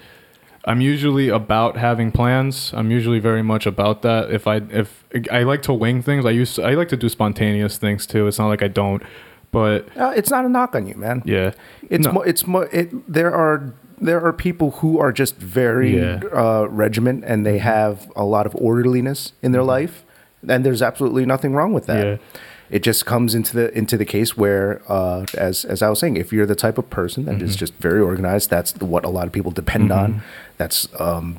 I'm 0.65 0.81
usually 0.81 1.29
about 1.29 1.77
having 1.77 2.11
plans. 2.11 2.73
I'm 2.73 2.91
usually 2.91 3.19
very 3.19 3.41
much 3.43 3.65
about 3.65 4.01
that. 4.01 4.31
If 4.31 4.45
I 4.47 4.57
if 4.81 5.03
I 5.31 5.43
like 5.43 5.61
to 5.63 5.73
wing 5.73 6.01
things, 6.01 6.25
I 6.25 6.31
used 6.41 6.55
to, 6.55 6.63
I 6.63 6.75
like 6.75 6.89
to 6.89 6.97
do 6.97 7.09
spontaneous 7.09 7.77
things 7.77 8.05
too. 8.05 8.27
It's 8.27 8.39
not 8.39 8.47
like 8.49 8.61
I 8.61 8.67
don't, 8.67 9.01
but 9.51 9.87
uh, 9.97 10.13
it's 10.15 10.29
not 10.29 10.45
a 10.45 10.49
knock 10.49 10.75
on 10.75 10.85
you 10.87 10.95
man 10.95 11.21
yeah, 11.25 11.51
It's 11.89 12.05
No. 12.05 12.11
mo- 12.13 12.21
it's 12.31 12.45
mo- 12.45 12.69
it, 12.71 12.89
there 13.11 13.33
are 13.33 13.73
there 14.01 14.21
are 14.25 14.33
people 14.33 14.71
who 14.79 14.99
are 14.99 15.11
just 15.11 15.35
very 15.37 15.97
Yeah. 15.97 16.21
uh, 16.33 16.67
regiment 16.69 17.23
and 17.27 17.45
they 17.45 17.57
have 17.59 17.95
a 18.15 18.23
lot 18.23 18.45
of 18.45 18.55
orderliness 18.55 19.33
in 19.41 19.51
their 19.51 19.63
life, 19.63 20.03
and 20.47 20.63
there's 20.65 20.81
absolutely 20.81 21.25
nothing 21.25 21.53
wrong 21.55 21.73
with 21.73 21.85
that. 21.87 22.05
Mm-hmm. 22.05 22.23
Yeah. 22.35 22.39
It 22.69 22.83
just 22.83 23.05
comes 23.05 23.33
into 23.35 23.53
the 23.55 23.77
into 23.77 23.97
the 23.97 24.05
case 24.05 24.37
where, 24.37 24.81
uh, 24.87 25.25
as 25.37 25.65
as 25.65 25.81
I 25.81 25.89
was 25.89 25.99
saying, 25.99 26.17
if 26.17 26.31
you're 26.31 26.45
the 26.45 26.55
type 26.55 26.77
of 26.77 26.89
person 26.89 27.25
that 27.25 27.41
is 27.41 27.51
Mm-hmm. 27.51 27.57
just 27.59 27.73
very 27.75 27.99
organized, 28.01 28.49
that's 28.49 28.75
what 28.75 29.05
a 29.05 29.09
lot 29.09 29.25
of 29.25 29.33
people 29.33 29.51
depend 29.51 29.91
on. 29.91 30.21
That's 30.57 30.87
um, 30.99 31.37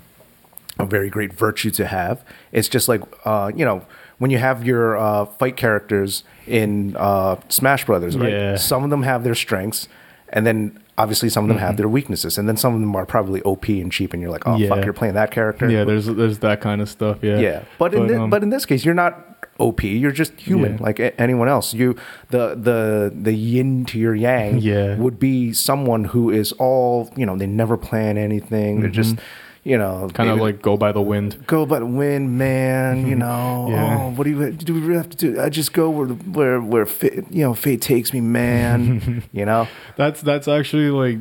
a 0.79 0.87
very 0.87 1.09
great 1.11 1.33
virtue 1.33 1.71
to 1.73 1.87
have. 1.87 2.25
It's 2.53 2.69
just 2.69 2.89
like 2.89 3.03
uh, 3.25 3.53
you 3.55 3.65
know 3.65 3.83
when 4.19 4.31
you 4.31 4.39
have 4.39 4.67
your 4.67 4.97
uh, 4.99 5.25
fight 5.27 5.57
characters 5.57 6.25
in 6.47 6.97
uh, 6.97 7.37
Smash 7.49 7.85
Brothers, 7.87 8.19
right? 8.19 8.33
Yeah. 8.33 8.57
Some 8.57 8.83
of 8.85 8.91
them 8.91 9.03
have 9.05 9.23
their 9.25 9.35
strengths, 9.37 9.89
and 10.31 10.45
then 10.47 10.79
obviously 10.99 11.29
some 11.31 11.45
of 11.45 11.49
them 11.49 11.59
have 11.59 11.77
their 11.77 11.89
weaknesses, 11.89 12.37
and 12.39 12.47
then 12.49 12.57
some 12.57 12.75
of 12.75 12.81
them 12.81 12.95
are 12.97 13.07
probably 13.07 13.41
OP 13.43 13.69
and 13.69 13.91
cheap, 13.93 14.13
and 14.13 14.21
you're 14.21 14.31
like, 14.33 14.47
oh 14.47 14.57
Yeah. 14.57 14.69
fuck, 14.69 14.85
you're 14.85 14.93
playing 14.93 15.15
that 15.15 15.31
character. 15.31 15.71
yeah. 15.71 15.85
There's 15.85 16.07
there's 16.07 16.41
that 16.41 16.61
kind 16.61 16.81
of 16.83 16.89
stuff. 16.91 17.19
Yeah, 17.23 17.39
yeah. 17.39 17.63
But 17.79 17.95
in 17.95 18.09
thi- 18.09 18.15
um, 18.17 18.31
but 18.31 18.43
in 18.43 18.51
this 18.51 18.67
case, 18.67 18.85
you're 18.85 18.95
not 18.95 19.40
OP. 19.61 19.85
You're 19.85 20.11
just 20.11 20.33
human, 20.41 20.73
Yeah. 20.79 20.83
like 20.83 20.99
a- 20.99 21.21
anyone 21.21 21.49
else. 21.49 21.75
You 21.75 21.95
the 22.31 22.55
the 22.57 23.13
the 23.15 23.33
yin 23.33 23.85
to 23.87 23.99
your 23.99 24.15
yang 24.15 24.59
Yeah. 24.63 24.97
would 24.97 25.19
be 25.19 25.53
someone 25.53 26.05
who 26.05 26.31
is 26.31 26.53
all 26.53 27.11
you 27.17 27.27
know. 27.27 27.37
They 27.37 27.47
never 27.47 27.77
plan 27.77 28.17
anything. 28.19 28.81
They're 28.81 28.91
just 28.91 29.17
mm-hmm. 29.17 29.69
you 29.69 29.79
know 29.79 30.09
Kind 30.15 30.31
of 30.31 30.39
like 30.41 30.63
go 30.63 30.77
by 30.77 30.93
the 30.93 31.03
wind. 31.03 31.47
go 31.47 31.67
by 31.67 31.79
the 31.79 31.87
wind, 31.87 32.39
man. 32.39 33.07
You 33.07 33.17
mm-hmm. 33.17 33.19
know, 33.19 33.67
Yeah. 33.71 33.99
oh, 34.01 34.11
what 34.17 34.25
do 34.25 34.31
you 34.31 34.51
do? 34.51 34.75
We 34.75 34.81
really 34.81 34.97
have 34.97 35.11
to 35.11 35.17
do? 35.17 35.41
I 35.41 35.49
just 35.51 35.73
go 35.73 35.91
where 35.91 36.09
where 36.09 36.61
where 36.61 36.87
fate, 36.87 37.25
you 37.31 37.43
know 37.45 37.55
fate 37.55 37.81
takes 37.83 38.13
me, 38.13 38.21
man. 38.21 39.23
you 39.33 39.45
know, 39.45 39.69
That's 39.97 40.21
that's 40.23 40.49
actually 40.49 40.91
like 40.91 41.19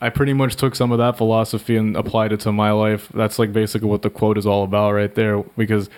I 0.00 0.10
pretty 0.10 0.32
much 0.32 0.56
took 0.56 0.74
some 0.74 0.90
of 0.90 0.98
that 0.98 1.16
philosophy 1.16 1.76
and 1.76 1.96
applied 1.96 2.32
it 2.32 2.40
to 2.40 2.50
my 2.50 2.72
life. 2.72 3.08
That's 3.14 3.38
like 3.38 3.52
basically 3.52 3.88
what 3.88 4.02
the 4.02 4.10
quote 4.10 4.36
is 4.36 4.46
all 4.46 4.64
about 4.64 4.92
right 4.94 5.14
there 5.14 5.44
because 5.56 5.88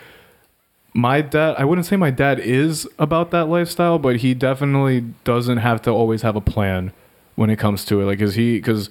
my 0.94 1.20
dad 1.20 1.56
I 1.58 1.64
wouldn't 1.64 1.86
say 1.86 1.96
my 1.96 2.10
dad 2.10 2.38
is 2.38 2.88
about 2.98 3.32
that 3.32 3.46
lifestyle, 3.48 3.98
but 3.98 4.16
he 4.16 4.32
definitely 4.32 5.00
doesn't 5.24 5.58
have 5.58 5.82
to 5.82 5.90
always 5.90 6.22
have 6.22 6.36
a 6.36 6.40
plan 6.40 6.92
when 7.34 7.50
it 7.50 7.58
comes 7.58 7.84
to 7.86 8.00
it. 8.00 8.04
Like 8.04 8.20
cuz 8.20 8.36
he 8.36 8.60
cuz 8.60 8.88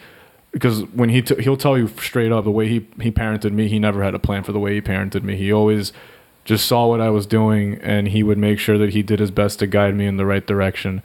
because 0.51 0.83
when 0.91 1.09
he 1.09 1.21
t- 1.21 1.41
he'll 1.41 1.57
tell 1.57 1.77
you 1.77 1.87
straight 1.87 2.31
up 2.31 2.43
the 2.43 2.51
way 2.51 2.67
he 2.67 2.85
he 3.01 3.09
parented 3.09 3.53
me, 3.53 3.69
he 3.69 3.79
never 3.79 4.03
had 4.03 4.13
a 4.13 4.19
plan 4.19 4.43
for 4.43 4.51
the 4.51 4.59
way 4.59 4.75
he 4.75 4.81
parented 4.81 5.23
me. 5.23 5.37
He 5.37 5.51
always 5.51 5.93
just 6.45 6.65
saw 6.65 6.87
what 6.87 6.99
I 6.99 7.09
was 7.09 7.25
doing 7.25 7.75
and 7.81 8.09
he 8.09 8.21
would 8.21 8.37
make 8.37 8.59
sure 8.59 8.77
that 8.77 8.89
he 8.89 9.01
did 9.01 9.19
his 9.19 9.31
best 9.31 9.59
to 9.59 9.67
guide 9.67 9.95
me 9.95 10.05
in 10.05 10.17
the 10.17 10.25
right 10.25 10.45
direction. 10.45 11.01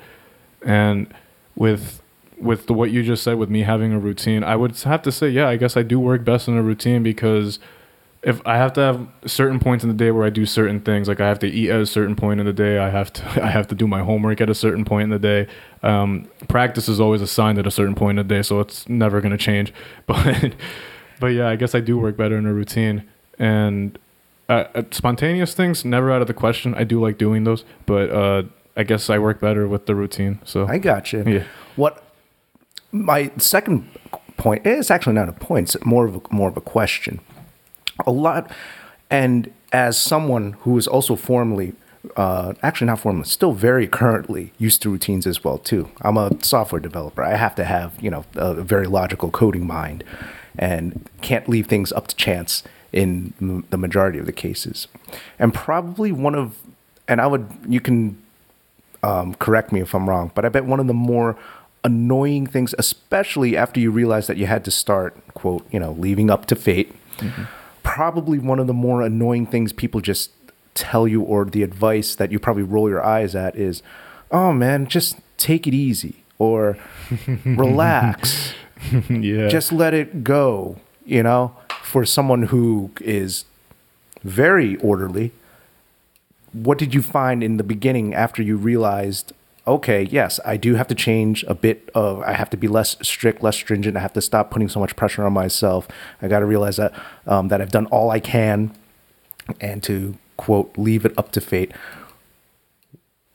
And 0.63 1.15
with 1.55 2.03
with 2.41 2.67
the, 2.67 2.73
what 2.73 2.91
you 2.91 3.03
just 3.03 3.23
said 3.23 3.39
with 3.39 3.51
me 3.51 3.63
having 3.63 3.93
a 3.93 3.99
routine, 3.99 4.45
I 4.45 4.57
would 4.57 4.77
have 4.81 5.03
to 5.03 5.13
say, 5.13 5.29
yeah, 5.29 5.49
I 5.49 5.57
guess 5.57 5.77
I 5.77 5.83
do 5.83 5.99
work 5.99 6.25
best 6.25 6.49
in 6.49 6.57
a 6.57 6.63
routine 6.63 7.03
because 7.03 7.59
if 8.23 8.45
I 8.47 8.57
have 8.57 8.73
to 8.75 8.81
have 8.81 9.09
certain 9.27 9.61
points 9.61 9.85
in 9.85 9.89
the 9.89 9.97
day 9.97 10.11
where 10.11 10.27
I 10.27 10.31
do 10.31 10.45
certain 10.45 10.81
things, 10.81 11.07
like 11.09 11.21
I 11.21 11.29
have 11.29 11.39
to 11.41 11.47
eat 11.47 11.71
at 11.71 11.81
a 11.81 11.87
certain 11.87 12.17
point 12.17 12.41
in 12.41 12.47
the 12.47 12.53
day, 12.53 12.79
I 12.79 12.91
have 12.91 13.13
to 13.15 13.25
I 13.45 13.49
have 13.49 13.69
to 13.69 13.75
do 13.75 13.87
my 13.87 14.03
homework 14.03 14.41
at 14.41 14.51
a 14.51 14.55
certain 14.55 14.85
point 14.85 15.05
in 15.05 15.11
the 15.11 15.19
day. 15.19 15.47
Um, 15.83 16.29
practice 16.49 16.89
is 16.89 17.01
always 17.01 17.23
assigned 17.23 17.59
at 17.59 17.67
a 17.67 17.71
certain 17.71 17.95
point 17.95 18.19
in 18.19 18.27
the 18.27 18.35
day, 18.35 18.43
so 18.43 18.61
it's 18.61 18.89
never 18.89 19.21
going 19.21 19.33
to 19.33 19.39
change. 19.39 19.73
But 20.07 20.55
but 21.21 21.29
yeah, 21.29 21.49
I 21.49 21.57
guess 21.57 21.75
I 21.75 21.81
do 21.81 21.99
work 21.99 22.17
better 22.17 22.37
in 22.37 22.47
a 22.47 22.53
routine 22.53 23.09
and 23.39 23.99
uh, 24.49 24.65
uh, 24.75 24.83
spontaneous 24.91 25.55
things 25.55 25.85
never 25.85 26.11
out 26.11 26.21
of 26.23 26.27
the 26.27 26.35
question. 26.35 26.75
I 26.75 26.85
do 26.85 27.01
like 27.01 27.19
doing 27.19 27.45
those, 27.45 27.65
but 27.87 28.11
uh, 28.11 28.43
I 28.77 28.83
guess 28.83 29.11
I 29.11 29.19
work 29.19 29.41
better 29.41 29.69
with 29.69 29.87
the 29.87 29.95
routine. 29.95 30.41
So 30.45 30.67
I 30.67 30.79
got 30.79 31.13
you. 31.13 31.23
Yeah. 31.27 31.45
What 31.77 32.03
my 32.91 33.31
second 33.37 33.89
point 34.37 34.67
is 34.67 34.91
actually 34.91 35.15
not 35.15 35.29
a 35.29 35.33
point; 35.33 35.75
it's 35.75 35.85
more 35.85 36.07
of 36.07 36.17
a, 36.17 36.21
more 36.31 36.49
of 36.49 36.57
a 36.57 36.63
question. 36.63 37.21
A 38.07 38.11
lot, 38.11 38.51
and 39.11 39.53
as 39.73 39.99
someone 39.99 40.53
who 40.61 40.79
is 40.79 40.87
also 40.87 41.17
formerly, 41.17 41.75
uh, 42.17 42.55
actually 42.63 42.87
not 42.87 43.01
formerly, 43.01 43.27
still 43.27 43.53
very 43.53 43.87
currently 43.87 44.53
used 44.59 44.83
to 44.83 44.91
routines 44.91 45.27
as 45.27 45.43
well 45.43 45.59
too. 45.59 45.91
I'm 46.03 46.17
a 46.17 46.31
software 46.43 46.81
developer. 46.81 47.23
I 47.23 47.37
have 47.37 47.55
to 47.57 47.65
have 47.65 48.01
you 48.01 48.11
know 48.11 48.25
a 48.35 48.63
very 48.63 48.87
logical 48.87 49.31
coding 49.31 49.67
mind, 49.67 50.05
and 50.59 51.09
can't 51.23 51.49
leave 51.49 51.67
things 51.67 51.93
up 51.93 52.07
to 52.09 52.17
chance 52.17 52.63
in 52.93 53.65
the 53.71 53.77
majority 53.77 54.19
of 54.19 54.27
the 54.27 54.33
cases. 54.33 54.89
And 55.39 55.53
probably 55.53 56.11
one 56.13 56.35
of, 56.35 56.59
and 57.07 57.21
I 57.21 57.27
would 57.27 57.49
you 57.69 57.81
can 57.81 58.17
um, 59.03 59.35
correct 59.35 59.73
me 59.73 59.81
if 59.81 59.95
I'm 59.95 60.09
wrong, 60.09 60.31
but 60.35 60.45
I 60.45 60.49
bet 60.49 60.65
one 60.65 60.81
of 60.81 60.87
the 60.87 60.95
more 60.95 61.37
annoying 61.85 62.47
things, 62.47 62.75
especially 62.79 63.57
after 63.57 63.81
you 63.81 63.91
realize 63.91 64.27
that 64.27 64.37
you 64.37 64.47
had 64.47 64.65
to 64.65 64.71
start, 64.71 65.17
quote, 65.35 65.67
you 65.73 65.79
know, 65.79 65.93
leaving 65.93 66.31
up 66.31 66.47
to 66.47 66.57
fate, 66.57 66.95
probably 67.89 68.39
one 68.39 68.59
of 68.59 68.67
the 68.67 68.75
more 68.75 69.01
annoying 69.01 69.47
things 69.47 69.73
people 69.73 70.03
just 70.03 70.31
tell 70.75 71.09
you 71.09 71.23
or 71.23 71.47
the 71.47 71.63
advice 71.63 72.15
that 72.15 72.31
you 72.31 72.39
probably 72.39 72.63
roll 72.63 72.89
your 72.89 73.03
eyes 73.03 73.35
at 73.35 73.57
is, 73.57 73.83
oh 74.31 74.53
man, 74.53 74.87
just 74.87 75.17
take 75.39 75.67
it 75.67 75.73
easy 75.73 76.23
or 76.39 76.77
relax, 77.45 78.53
yeah, 79.09 79.49
just 79.49 79.73
let 79.73 79.95
it 79.95 80.23
go, 80.23 80.77
you 81.07 81.23
know, 81.23 81.57
for 81.83 82.05
someone 82.05 82.45
who 82.45 82.91
is 83.01 83.47
very 84.23 84.77
orderly 84.77 85.33
what 86.53 86.79
did 86.79 86.95
you 86.95 87.03
find 87.03 87.43
in 87.43 87.57
the 87.57 87.63
beginning 87.63 88.15
after 88.15 88.43
you 88.43 88.57
realized 88.57 89.33
okay 89.69 90.03
yes 90.11 90.41
i 90.45 90.57
do 90.57 90.75
have 90.75 90.87
to 90.87 90.95
change 90.95 91.45
a 91.47 91.55
bit 91.55 91.89
of 91.95 92.21
i 92.23 92.33
have 92.33 92.51
to 92.51 92.57
be 92.57 92.67
less 92.67 92.97
strict 93.03 93.43
less 93.43 93.57
stringent 93.57 93.97
i 93.97 94.01
have 94.01 94.13
to 94.13 94.21
stop 94.21 94.51
putting 94.51 94.69
so 94.69 94.81
much 94.81 94.97
pressure 94.97 95.25
on 95.25 95.33
myself 95.33 95.87
i 96.23 96.29
got 96.29 96.41
to 96.41 96.47
realize 96.47 96.77
that 96.77 96.93
um, 97.27 97.49
that 97.49 97.61
i've 97.61 97.71
done 97.71 97.87
all 97.87 98.11
i 98.11 98.19
can 98.19 98.75
and 99.61 99.83
to 99.83 100.17
quote 100.37 100.77
leave 100.77 101.05
it 101.05 101.17
up 101.19 101.31
to 101.33 101.41
fate 101.41 101.73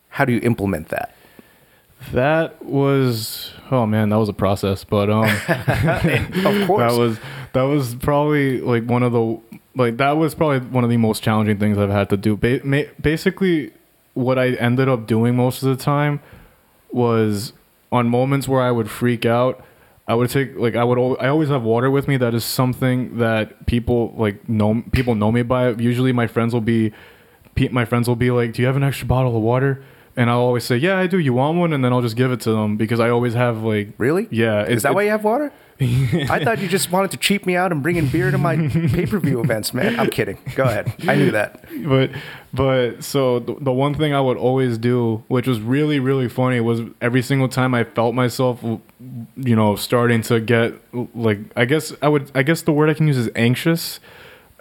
how 0.09 0.25
do 0.25 0.33
you 0.33 0.39
implement 0.41 0.89
that 0.89 1.15
that 2.11 2.63
was 2.65 3.53
oh 3.71 3.85
man, 3.85 4.09
that 4.09 4.17
was 4.17 4.29
a 4.29 4.33
process. 4.33 4.83
But 4.83 5.09
um, 5.09 5.23
of 5.47 6.67
course 6.67 6.79
that 6.79 6.97
was 6.97 7.19
that 7.53 7.63
was 7.63 7.95
probably 7.95 8.61
like 8.61 8.83
one 8.83 9.03
of 9.03 9.11
the 9.13 9.39
like 9.75 9.97
that 9.97 10.11
was 10.11 10.35
probably 10.35 10.59
one 10.59 10.83
of 10.83 10.89
the 10.89 10.97
most 10.97 11.23
challenging 11.23 11.57
things 11.57 11.77
I've 11.77 11.89
had 11.89 12.09
to 12.09 12.17
do. 12.17 12.35
Ba- 12.35 12.61
ma- 12.63 12.91
basically, 13.01 13.71
what 14.13 14.37
I 14.37 14.49
ended 14.51 14.87
up 14.87 15.07
doing 15.07 15.35
most 15.35 15.63
of 15.63 15.75
the 15.75 15.81
time 15.81 16.19
was 16.91 17.53
on 17.91 18.09
moments 18.09 18.47
where 18.47 18.61
I 18.61 18.71
would 18.71 18.89
freak 18.89 19.25
out. 19.25 19.63
I 20.07 20.15
would 20.15 20.29
take 20.29 20.57
like 20.57 20.75
I 20.75 20.83
would 20.83 20.97
al- 20.97 21.17
I 21.19 21.27
always 21.27 21.49
have 21.49 21.63
water 21.63 21.89
with 21.89 22.07
me. 22.07 22.17
That 22.17 22.33
is 22.33 22.43
something 22.43 23.17
that 23.19 23.65
people 23.65 24.13
like 24.17 24.47
know 24.49 24.83
people 24.91 25.15
know 25.15 25.31
me 25.31 25.43
by. 25.43 25.69
Usually, 25.69 26.11
my 26.11 26.27
friends 26.27 26.53
will 26.53 26.61
be 26.61 26.91
my 27.71 27.85
friends 27.85 28.07
will 28.07 28.17
be 28.17 28.29
like, 28.29 28.53
"Do 28.53 28.61
you 28.61 28.67
have 28.67 28.75
an 28.75 28.83
extra 28.83 29.07
bottle 29.07 29.35
of 29.35 29.41
water?" 29.41 29.83
And 30.15 30.29
I'll 30.29 30.39
always 30.39 30.65
say, 30.65 30.75
"Yeah, 30.75 30.99
I 30.99 31.07
do. 31.07 31.17
You 31.19 31.33
want 31.33 31.57
one?" 31.57 31.71
And 31.71 31.85
then 31.85 31.93
I'll 31.93 32.01
just 32.01 32.17
give 32.17 32.31
it 32.31 32.41
to 32.41 32.51
them 32.51 32.75
because 32.75 32.99
I 32.99 33.09
always 33.09 33.33
have 33.33 33.63
like 33.63 33.93
really 33.97 34.27
yeah. 34.29 34.65
is 34.65 34.83
that 34.83 34.93
why 34.93 35.03
you 35.03 35.09
have 35.09 35.23
water 35.23 35.53
I 35.81 36.43
thought 36.43 36.59
you 36.59 36.67
just 36.67 36.91
wanted 36.91 37.11
to 37.11 37.17
cheap 37.17 37.45
me 37.45 37.55
out 37.55 37.71
and 37.71 37.81
bring 37.81 37.95
in 37.95 38.07
beer 38.07 38.31
to 38.31 38.37
my 38.37 38.55
pay 38.67 39.05
per 39.05 39.19
view 39.19 39.39
events, 39.41 39.73
man. 39.73 39.99
I'm 39.99 40.09
kidding. 40.09 40.37
Go 40.55 40.63
ahead. 40.63 40.93
I 41.07 41.15
knew 41.15 41.31
that. 41.31 41.65
but 41.85 42.11
but 42.53 43.03
so 43.03 43.39
the, 43.39 43.55
the 43.59 43.71
one 43.71 43.93
thing 43.95 44.13
I 44.13 44.21
would 44.21 44.37
always 44.37 44.77
do, 44.77 45.23
which 45.27 45.47
was 45.47 45.59
really 45.59 45.99
really 45.99 46.29
funny, 46.29 46.59
was 46.59 46.81
every 47.01 47.21
single 47.21 47.47
time 47.47 47.73
I 47.73 47.83
felt 47.83 48.13
myself, 48.13 48.63
you 48.63 49.55
know, 49.55 49.75
starting 49.75 50.21
to 50.23 50.39
get 50.39 50.73
like 51.15 51.39
I 51.55 51.65
guess 51.65 51.93
I 52.01 52.07
would 52.07 52.31
I 52.35 52.43
guess 52.43 52.61
the 52.61 52.71
word 52.71 52.89
I 52.89 52.93
can 52.93 53.07
use 53.07 53.17
is 53.17 53.29
anxious. 53.35 53.99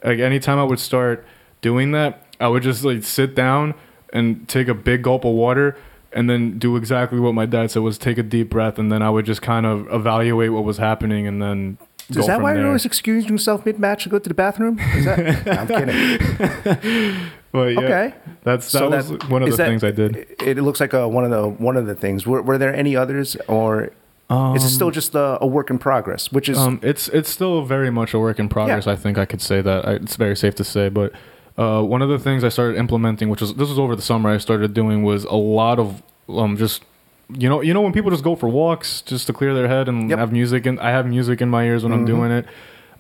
Like 0.03 0.19
anytime 0.19 0.59
I 0.59 0.65
would 0.65 0.81
start 0.81 1.27
doing 1.61 1.93
that, 1.93 2.27
I 2.41 2.49
would 2.49 2.63
just 2.63 2.85
like 2.85 3.05
sit 3.05 3.35
down 3.35 3.75
and 4.13 4.49
take 4.49 4.69
a 4.69 4.75
big 4.75 5.03
gulp 5.03 5.25
of 5.25 5.33
water. 5.35 5.77
And 6.15 6.29
then 6.29 6.59
do 6.59 6.77
exactly 6.77 7.19
what 7.19 7.35
my 7.35 7.47
dad 7.47 7.71
said 7.71 7.83
was 7.83 7.97
take 7.99 8.19
a 8.19 8.23
deep 8.23 8.51
breath, 8.51 8.79
and 8.79 8.93
then 8.93 9.01
I 9.03 9.09
would 9.11 9.25
just 9.27 9.41
kind 9.43 9.65
of 9.67 9.87
evaluate 9.93 10.53
what 10.53 10.65
was 10.65 10.77
happening, 10.79 11.27
and 11.27 11.41
then 11.41 11.79
Is 12.11 12.17
go 12.17 12.23
that 12.27 12.35
from 12.35 12.43
why 12.43 12.53
there. 12.53 12.61
you're 12.61 12.69
always 12.69 12.85
excusing 12.85 13.31
yourself 13.31 13.65
mid 13.65 13.79
match 13.79 14.03
to 14.05 14.09
go 14.11 14.19
to 14.19 14.29
the 14.29 14.35
bathroom? 14.35 14.79
Is 14.95 15.05
that? 15.07 15.49
I'm 15.59 15.67
kidding. 15.69 17.17
But 17.53 17.75
yeah, 17.75 17.81
Okay. 17.81 18.15
that's 18.45 18.73
that 18.73 18.79
So 18.79 18.89
was 18.89 19.11
that- 19.11 19.29
one 19.29 19.43
of 19.43 19.51
the 19.51 19.57
that- 19.57 19.67
things 19.69 19.85
I 19.85 19.91
did. 19.91 20.17
It, 20.17 20.57
it 20.59 20.63
looks 20.63 20.81
like 20.81 20.95
a, 20.95 21.07
one 21.07 21.25
of 21.25 21.31
the 21.31 21.49
one 21.49 21.77
of 21.77 21.85
the 21.87 21.95
things. 21.95 22.27
Were, 22.27 22.41
were 22.41 22.57
there 22.57 22.75
any 22.75 22.97
others, 22.97 23.37
or 23.47 23.91
is 24.55 24.65
it 24.65 24.71
still 24.71 24.91
just 24.91 25.15
a, 25.15 25.37
a 25.43 25.47
work 25.47 25.69
in 25.69 25.79
progress? 25.79 26.33
Which 26.33 26.49
is 26.49 26.57
Um, 26.57 26.81
it's 26.83 27.09
it's 27.09 27.29
still 27.29 27.63
very 27.67 27.91
much 27.91 28.15
a 28.15 28.19
work 28.19 28.39
in 28.39 28.49
progress. 28.49 28.87
Yeah. 28.87 28.93
I 28.93 28.97
think 28.97 29.19
I 29.19 29.27
could 29.27 29.43
say 29.43 29.61
that. 29.61 29.87
I, 29.87 29.93
it's 29.95 30.17
very 30.17 30.35
safe 30.37 30.55
to 30.57 30.65
say. 30.65 30.89
But 30.89 31.13
uh, 31.59 31.83
one 31.83 32.03
of 32.03 32.09
the 32.09 32.19
things 32.19 32.45
I 32.45 32.49
started 32.49 32.79
implementing, 32.79 33.29
which 33.29 33.41
was 33.41 33.55
this 33.55 33.69
was 33.69 33.79
over 33.79 33.95
the 33.97 34.03
summer, 34.03 34.31
I 34.31 34.39
started 34.39 34.75
doing 34.75 35.03
was 35.03 35.25
a 35.25 35.35
lot 35.35 35.79
of 35.79 36.03
um, 36.29 36.57
just 36.57 36.83
you 37.29 37.49
know 37.49 37.61
you 37.61 37.73
know 37.75 37.81
when 37.81 37.93
people 37.93 38.11
just 38.11 38.25
go 38.25 38.35
for 38.37 38.49
walks 38.49 39.03
just 39.03 39.27
to 39.27 39.33
clear 39.33 39.55
their 39.55 39.69
head 39.69 39.89
and 39.89 40.11
Yep. 40.11 40.19
have 40.19 40.33
music 40.33 40.67
and 40.67 40.79
I 40.81 40.91
have 40.91 41.07
music 41.07 41.41
in 41.41 41.49
my 41.49 41.65
ears 41.65 41.83
when 41.85 41.93
I'm 41.93 42.05
doing 42.05 42.31
it. 42.31 42.47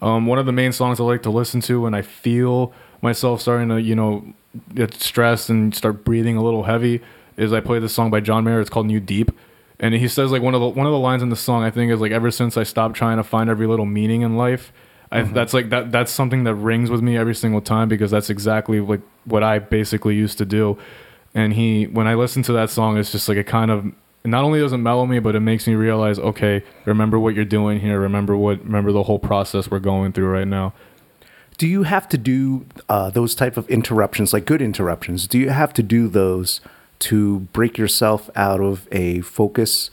Um, 0.00 0.26
one 0.26 0.38
of 0.38 0.46
the 0.46 0.52
main 0.52 0.72
songs 0.72 0.98
I 1.00 1.04
like 1.04 1.22
to 1.22 1.30
listen 1.30 1.60
to 1.62 1.80
when 1.82 1.94
I 1.94 2.02
feel 2.02 2.72
myself 3.02 3.40
starting 3.40 3.68
to 3.68 3.80
you 3.80 3.94
know 3.94 4.24
get 4.74 4.94
stressed 4.94 5.48
and 5.48 5.74
start 5.74 6.04
breathing 6.04 6.36
a 6.36 6.42
little 6.42 6.64
heavy 6.64 7.00
is 7.36 7.52
I 7.52 7.60
play 7.60 7.78
this 7.78 7.94
song 7.94 8.10
by 8.10 8.20
John 8.20 8.44
Mayer. 8.44 8.60
It's 8.60 8.68
called 8.70 8.86
New 8.86 9.00
Deep. 9.00 9.30
And 9.80 9.94
he 9.94 10.06
says 10.08 10.30
like 10.30 10.42
one 10.42 10.54
of 10.54 10.60
the 10.60 10.68
one 10.68 10.86
of 10.86 10.92
the 10.92 10.98
lines 10.98 11.22
in 11.22 11.28
the 11.30 11.36
song 11.36 11.62
I 11.64 11.70
think 11.70 11.90
is 11.90 12.00
like 12.00 12.12
ever 12.12 12.30
since 12.30 12.56
I 12.56 12.62
stopped 12.62 12.94
trying 12.96 13.16
to 13.16 13.24
find 13.24 13.48
every 13.50 13.66
little 13.66 13.86
meaning 13.86 14.22
in 14.22 14.36
life, 14.36 14.72
I, 15.12 15.22
that's 15.22 15.52
like 15.52 15.68
that 15.70 15.92
that's 15.92 16.10
something 16.10 16.44
that 16.44 16.54
rings 16.54 16.90
with 16.90 17.02
me 17.02 17.16
every 17.18 17.34
single 17.34 17.60
time 17.60 17.88
because 17.88 18.10
that's 18.10 18.30
exactly 18.30 18.80
like 18.80 19.02
what 19.24 19.42
I 19.42 19.58
basically 19.58 20.14
used 20.14 20.38
to 20.38 20.46
do. 20.46 20.78
And 21.34 21.52
he 21.52 21.86
when 21.86 22.06
I 22.06 22.14
listen 22.14 22.42
to 22.44 22.52
that 22.54 22.70
song, 22.70 22.96
it's 22.96 23.12
just 23.12 23.28
like 23.28 23.36
it 23.36 23.46
kind 23.46 23.70
of 23.70 23.92
not 24.24 24.44
only 24.44 24.60
doesn't 24.60 24.82
mellow 24.82 25.04
me, 25.04 25.18
but 25.18 25.34
it 25.34 25.40
makes 25.40 25.66
me 25.66 25.74
realize, 25.74 26.18
okay, 26.18 26.62
remember 26.84 27.18
what 27.18 27.34
you're 27.34 27.44
doing 27.44 27.80
here. 27.80 28.00
Remember 28.00 28.36
what 28.36 28.64
remember 28.64 28.92
the 28.92 29.02
whole 29.02 29.18
process 29.18 29.70
we're 29.70 29.80
going 29.80 30.12
through 30.12 30.28
right 30.28 30.48
now. 30.48 30.72
do 31.58 31.68
you 31.68 31.82
have 31.84 32.08
to 32.08 32.18
do 32.18 32.64
uh, 32.88 33.10
those 33.10 33.34
type 33.34 33.56
of 33.56 33.68
interruptions, 33.68 34.32
like 34.32 34.46
good 34.46 34.62
interruptions? 34.62 35.26
Do 35.26 35.38
you 35.38 35.50
have 35.50 35.72
to 35.74 35.82
do 35.82 36.08
those 36.08 36.60
to 37.00 37.40
break 37.52 37.78
yourself 37.78 38.30
out 38.34 38.60
of 38.60 38.88
a 38.90 39.20
focus, 39.20 39.90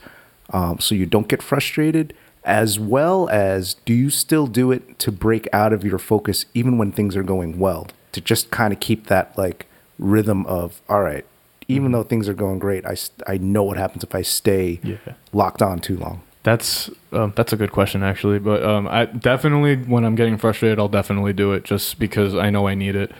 um, 0.52 0.80
so 0.80 0.94
you 0.94 1.06
don't 1.06 1.28
get 1.28 1.42
frustrated? 1.42 2.14
As 2.44 2.78
well 2.78 3.28
as, 3.28 3.74
do 3.84 3.92
you 3.92 4.08
still 4.10 4.46
do 4.46 4.72
it 4.72 4.98
to 5.00 5.12
break 5.12 5.46
out 5.52 5.72
of 5.72 5.84
your 5.84 5.98
focus 5.98 6.46
even 6.54 6.78
when 6.78 6.90
things 6.92 7.14
are 7.16 7.22
going 7.22 7.58
well? 7.58 7.86
To 8.12 8.20
just 8.20 8.50
kind 8.50 8.72
of 8.72 8.80
keep 8.80 9.06
that 9.08 9.36
like 9.36 9.66
rhythm 9.98 10.46
of 10.46 10.80
all 10.88 11.02
right. 11.02 11.24
Even 11.68 11.92
though 11.92 12.02
things 12.02 12.28
are 12.28 12.34
going 12.34 12.58
great, 12.58 12.84
I, 12.84 12.96
I 13.28 13.36
know 13.36 13.62
what 13.62 13.76
happens 13.76 14.02
if 14.02 14.14
I 14.14 14.22
stay 14.22 14.80
Yeah. 14.82 14.96
locked 15.32 15.62
on 15.62 15.78
too 15.78 15.96
long. 15.96 16.22
That's 16.42 16.90
um, 17.12 17.34
that's 17.36 17.52
a 17.52 17.56
good 17.56 17.70
question 17.70 18.02
actually, 18.02 18.38
but 18.38 18.64
um, 18.64 18.88
I 18.88 19.04
definitely 19.04 19.76
when 19.76 20.04
I'm 20.04 20.14
getting 20.14 20.38
frustrated, 20.38 20.78
I'll 20.78 20.88
definitely 20.88 21.34
do 21.34 21.52
it 21.52 21.64
just 21.64 21.98
because 21.98 22.34
I 22.34 22.48
know 22.48 22.66
I 22.66 22.74
need 22.74 22.96
it. 22.96 23.12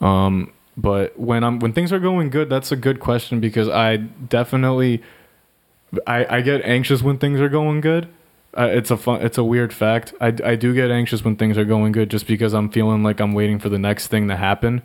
Um, 0.00 0.50
but 0.76 1.16
when 1.18 1.44
I'm 1.44 1.58
when 1.58 1.74
things 1.74 1.92
are 1.92 1.98
going 2.00 2.30
good, 2.30 2.48
that's 2.48 2.72
a 2.72 2.76
good 2.76 2.98
question 3.00 3.38
because 3.38 3.68
I 3.68 3.98
definitely 3.98 5.02
I, 6.06 6.38
I 6.38 6.40
get 6.40 6.62
anxious 6.64 7.02
when 7.02 7.18
things 7.18 7.38
are 7.40 7.50
going 7.50 7.82
good. 7.82 8.08
Uh, 8.56 8.68
it's 8.70 8.90
a 8.90 8.96
fun, 8.96 9.20
it's 9.22 9.36
a 9.38 9.42
weird 9.44 9.72
fact. 9.72 10.14
I, 10.20 10.28
I 10.44 10.54
do 10.54 10.72
get 10.74 10.90
anxious 10.90 11.24
when 11.24 11.36
things 11.36 11.58
are 11.58 11.64
going 11.64 11.92
good 11.92 12.08
just 12.10 12.26
because 12.26 12.52
I'm 12.54 12.68
feeling 12.70 13.02
like 13.02 13.20
I'm 13.20 13.34
waiting 13.34 13.58
for 13.58 13.68
the 13.68 13.78
next 13.78 14.06
thing 14.08 14.28
to 14.28 14.36
happen, 14.36 14.82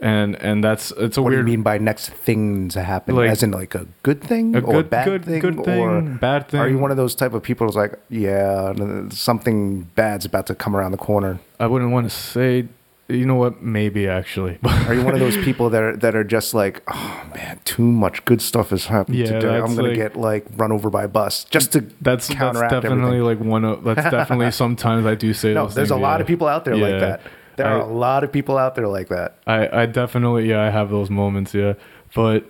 and 0.00 0.34
and 0.42 0.64
that's 0.64 0.90
it's 0.92 1.16
a 1.16 1.22
weird 1.22 1.24
What 1.24 1.30
weird 1.30 1.46
do 1.46 1.52
you 1.52 1.58
mean 1.58 1.62
by 1.62 1.78
next 1.78 2.10
thing 2.10 2.68
to 2.70 2.82
happen? 2.82 3.14
Like- 3.14 3.30
As 3.30 3.42
in 3.44 3.52
like 3.52 3.74
a 3.76 3.86
good 4.02 4.20
thing 4.20 4.56
A 4.56 4.60
or 4.60 4.72
good- 4.82 4.90
bad 4.90 5.04
good- 5.04 5.24
thing? 5.24 5.40
good 5.40 5.64
thing, 5.64 5.80
or 5.80 6.00
bad 6.00 6.48
thing 6.48 6.58
Are 6.60 6.68
you 6.68 6.78
one 6.78 6.90
of 6.90 6.96
those 6.96 7.14
type 7.14 7.34
of 7.34 7.42
people 7.42 7.66
who's 7.68 7.76
like, 7.76 7.94
yeah, 8.10 8.72
something 9.10 9.82
bad's 9.94 10.24
about 10.24 10.46
to 10.46 10.54
come 10.56 10.74
around 10.74 10.90
the 10.92 10.98
corner? 10.98 11.38
I 11.60 11.66
wouldn't 11.66 11.90
want 11.92 12.10
to 12.10 12.16
say. 12.16 12.66
You 13.10 13.24
know 13.24 13.36
what? 13.36 13.62
Maybe 13.62 14.06
actually. 14.06 14.58
Are 14.64 14.92
you 14.92 15.02
one 15.02 15.14
of 15.14 15.20
those 15.20 15.36
people 15.38 15.70
that 15.70 15.82
are, 15.82 15.96
that 15.96 16.14
are 16.14 16.24
just 16.24 16.52
like, 16.52 16.82
oh 16.88 17.26
man, 17.34 17.58
too 17.64 17.90
much 17.90 18.22
good 18.26 18.42
stuff 18.42 18.68
has 18.68 18.84
happened 18.86 19.16
Yeah, 19.16 19.26
today. 19.40 19.56
I'm 19.56 19.74
gonna 19.74 19.88
like- 19.88 19.96
get 19.96 20.14
like 20.16 20.44
run 20.56 20.72
over 20.72 20.90
by 20.90 21.04
a 21.04 21.08
bus 21.08 21.44
just 21.44 21.72
to 21.72 21.80
That's 22.02 22.28
that's 22.28 22.60
definitely 22.60 23.16
everything. 23.16 23.22
like 23.22 23.40
one 23.40 23.64
of 23.64 23.82
that's 23.82 24.02
definitely 24.10 24.50
sometimes 24.64 25.06
I 25.06 25.14
do 25.14 25.32
say 25.32 25.54
No, 25.54 25.68
there's 25.68 25.90
a 25.90 25.96
lot 25.96 26.16
yeah. 26.16 26.20
of 26.20 26.26
people 26.26 26.48
out 26.48 26.66
there 26.66 26.76
like 26.76 27.00
that. 27.00 27.22
There 27.56 27.66
are 27.66 27.80
a 27.80 27.86
lot 27.86 28.24
of 28.24 28.30
people 28.30 28.58
out 28.58 28.74
there 28.74 28.86
like 28.88 29.08
that. 29.08 29.38
I 29.46 29.82
I 29.82 29.86
definitely 29.86 30.48
yeah 30.50 30.60
I 30.62 30.70
have 30.70 30.90
those 30.90 31.08
moments 31.08 31.54
yeah, 31.54 31.74
but 32.14 32.44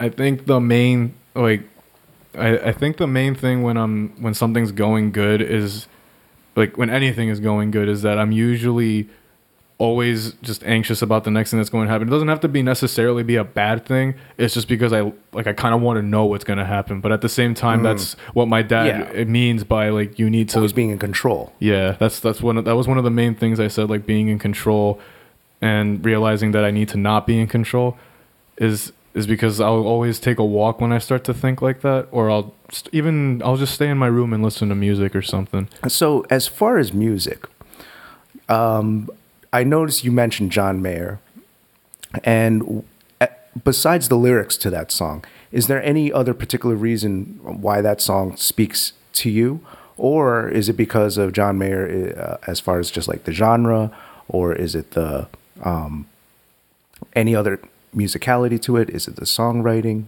I 0.00 0.08
think 0.08 0.46
the 0.46 0.58
main 0.60 1.14
like 1.36 1.62
I 2.36 2.58
I 2.58 2.72
think 2.72 2.96
the 2.96 3.06
main 3.06 3.36
thing 3.36 3.62
when 3.62 3.76
I'm 3.76 4.20
when 4.20 4.34
something's 4.34 4.72
going 4.72 5.12
good 5.12 5.40
is 5.40 5.86
like 6.56 6.76
when 6.76 6.90
anything 6.90 7.28
is 7.28 7.38
going 7.38 7.70
good 7.70 7.88
is 7.88 8.02
that 8.02 8.18
I'm 8.18 8.32
usually 8.32 9.08
always 9.78 10.32
just 10.40 10.64
anxious 10.64 11.02
about 11.02 11.24
the 11.24 11.30
next 11.30 11.50
thing 11.50 11.58
that's 11.60 11.68
going 11.68 11.86
to 11.86 11.92
happen. 11.92 12.08
It 12.08 12.10
doesn't 12.10 12.28
have 12.28 12.40
to 12.40 12.48
be 12.48 12.62
necessarily 12.62 13.22
be 13.22 13.36
a 13.36 13.44
bad 13.44 13.84
thing. 13.84 14.14
It's 14.38 14.54
just 14.54 14.68
because 14.68 14.92
I 14.92 15.12
like 15.32 15.46
I 15.46 15.52
kind 15.52 15.74
of 15.74 15.82
want 15.82 15.98
to 15.98 16.02
know 16.02 16.24
what's 16.24 16.44
going 16.44 16.58
to 16.58 16.64
happen. 16.64 17.00
But 17.02 17.12
at 17.12 17.20
the 17.20 17.28
same 17.28 17.52
time, 17.54 17.82
that's 17.82 18.14
what 18.32 18.48
my 18.48 18.62
dad 18.62 18.86
Mm. 18.86 18.98
Yeah. 19.14 19.20
it 19.20 19.28
means 19.28 19.64
by 19.64 19.90
like 19.90 20.18
you 20.18 20.30
need 20.30 20.48
to 20.50 20.56
Always 20.58 20.72
being 20.72 20.90
in 20.90 20.98
control. 20.98 21.52
yeah, 21.58 21.92
that's 21.98 22.20
that's 22.20 22.40
one 22.40 22.56
of, 22.56 22.64
that 22.64 22.74
was 22.76 22.88
one 22.88 22.96
of 22.98 23.04
the 23.04 23.10
main 23.10 23.34
things 23.34 23.60
I 23.60 23.68
said 23.68 23.90
like 23.90 24.06
being 24.06 24.28
in 24.28 24.38
control 24.38 24.98
and 25.60 26.04
realizing 26.04 26.52
that 26.52 26.64
I 26.64 26.70
need 26.70 26.88
to 26.90 26.96
not 26.96 27.26
be 27.26 27.38
in 27.38 27.46
control 27.46 27.96
is 28.56 28.92
is 29.14 29.26
because 29.26 29.60
I'll 29.60 29.86
always 29.86 30.18
take 30.20 30.38
a 30.38 30.44
walk 30.44 30.80
when 30.80 30.92
I 30.92 30.98
start 30.98 31.24
to 31.24 31.34
think 31.34 31.60
like 31.62 31.80
that 31.82 32.06
or 32.10 32.30
I'll 32.30 32.54
st- 32.70 32.94
even 32.94 33.42
I'll 33.42 33.56
just 33.56 33.74
stay 33.74 33.88
in 33.88 33.98
my 33.98 34.06
room 34.08 34.32
and 34.32 34.42
listen 34.42 34.68
to 34.70 34.74
music 34.74 35.14
or 35.16 35.22
something. 35.22 35.68
So, 35.88 36.24
as 36.30 36.46
far 36.46 36.76
as 36.78 36.92
music, 36.92 37.46
um, 38.48 39.08
I 39.52 39.64
noticed 39.64 40.04
you 40.04 40.12
mentioned 40.12 40.52
John 40.52 40.82
Mayer, 40.82 41.18
and 42.24 42.84
eh, 43.20 43.28
besides 43.64 44.08
the 44.08 44.16
lyrics 44.16 44.56
to 44.58 44.70
that 44.70 44.90
song, 44.92 45.24
is 45.52 45.66
there 45.66 45.82
any 45.82 46.12
other 46.12 46.34
particular 46.34 46.74
reason 46.74 47.38
why 47.42 47.80
that 47.80 48.00
song 48.00 48.36
speaks 48.36 48.92
to 49.14 49.30
you, 49.30 49.60
or 49.96 50.48
is 50.48 50.68
it 50.68 50.76
because 50.76 51.16
of 51.16 51.32
John 51.32 51.58
Mayer 51.58 52.14
uh, 52.16 52.36
as 52.46 52.60
far 52.60 52.78
as 52.78 52.90
just 52.90 53.08
like 53.08 53.24
the 53.24 53.32
genre, 53.32 53.90
or 54.28 54.54
is 54.54 54.74
it 54.74 54.92
the 54.92 55.28
um, 55.62 56.06
any 57.14 57.34
other 57.34 57.60
musicality 57.94 58.60
to 58.62 58.76
it? 58.76 58.90
Is 58.90 59.08
it 59.08 59.16
the 59.16 59.24
songwriting? 59.24 60.04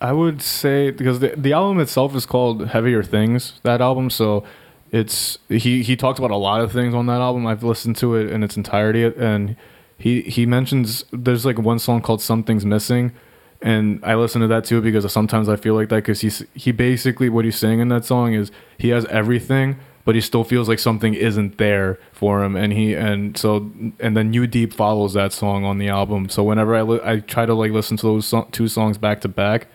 I 0.00 0.12
would 0.12 0.42
say 0.42 0.90
because 0.90 1.20
the 1.20 1.28
the 1.36 1.52
album 1.52 1.80
itself 1.80 2.14
is 2.14 2.26
called 2.26 2.68
Heavier 2.68 3.02
Things. 3.02 3.60
That 3.62 3.80
album, 3.80 4.10
so 4.10 4.44
it's 4.92 5.38
he 5.48 5.82
he 5.82 5.96
talks 5.96 6.18
about 6.18 6.30
a 6.30 6.36
lot 6.36 6.60
of 6.60 6.72
things 6.72 6.94
on 6.94 7.06
that 7.06 7.20
album. 7.20 7.46
I've 7.46 7.62
listened 7.62 7.96
to 7.96 8.14
it 8.16 8.30
in 8.30 8.42
its 8.42 8.56
entirety, 8.56 9.04
and 9.04 9.56
he 9.98 10.22
he 10.22 10.46
mentions 10.46 11.04
there's 11.12 11.44
like 11.44 11.58
one 11.58 11.78
song 11.78 12.00
called 12.02 12.22
Something's 12.22 12.64
Missing, 12.64 13.12
and 13.60 14.00
I 14.04 14.14
listen 14.14 14.40
to 14.42 14.46
that 14.48 14.64
too 14.64 14.80
because 14.80 15.10
sometimes 15.12 15.48
I 15.48 15.56
feel 15.56 15.74
like 15.74 15.88
that 15.88 15.96
because 15.96 16.20
he's 16.20 16.44
he 16.54 16.72
basically 16.72 17.28
what 17.28 17.44
he's 17.44 17.58
saying 17.58 17.80
in 17.80 17.88
that 17.88 18.04
song 18.04 18.34
is 18.34 18.50
he 18.78 18.90
has 18.90 19.04
everything. 19.06 19.78
But 20.04 20.14
he 20.14 20.20
still 20.20 20.44
feels 20.44 20.68
like 20.68 20.78
something 20.78 21.14
isn't 21.14 21.58
there 21.58 21.98
for 22.12 22.44
him, 22.44 22.54
and 22.54 22.72
he 22.72 22.94
and 22.94 23.36
so 23.36 23.72
and 23.98 24.16
then 24.16 24.30
New 24.30 24.46
Deep" 24.46 24.72
follows 24.72 25.14
that 25.14 25.32
song 25.32 25.64
on 25.64 25.78
the 25.78 25.88
album. 25.88 26.28
So 26.28 26.44
whenever 26.44 26.76
I 26.76 26.82
li- 26.82 27.00
I 27.02 27.18
try 27.18 27.44
to 27.44 27.54
like 27.54 27.72
listen 27.72 27.96
to 27.96 28.06
those 28.06 28.26
so- 28.26 28.46
two 28.52 28.68
songs 28.68 28.98
back 28.98 29.20
to 29.22 29.28
back, 29.28 29.66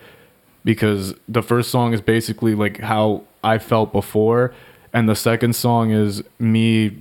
because 0.63 1.13
the 1.27 1.41
first 1.41 1.69
song 1.69 1.91
is 1.93 1.99
basically 1.99 2.55
like 2.55 2.79
how 2.79 3.23
I 3.43 3.57
felt 3.57 3.91
before, 3.91 4.53
and 4.93 5.07
the 5.09 5.15
second 5.15 5.55
song 5.55 5.91
is 5.91 6.23
me 6.39 6.97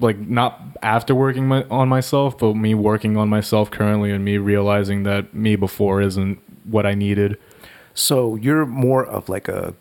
like 0.00 0.18
not 0.18 0.60
after 0.82 1.14
working 1.14 1.48
my, 1.48 1.64
on 1.70 1.88
myself, 1.88 2.38
but 2.38 2.54
me 2.54 2.74
working 2.74 3.16
on 3.16 3.28
myself 3.28 3.70
currently 3.70 4.10
and 4.10 4.24
me 4.24 4.38
realizing 4.38 5.02
that 5.02 5.34
me 5.34 5.56
before 5.56 6.00
isn't 6.00 6.38
what 6.64 6.86
I 6.86 6.94
needed. 6.94 7.36
So 7.94 8.36
you're 8.36 8.64
more 8.66 9.04
of 9.04 9.28
like 9.28 9.48
a 9.48 9.74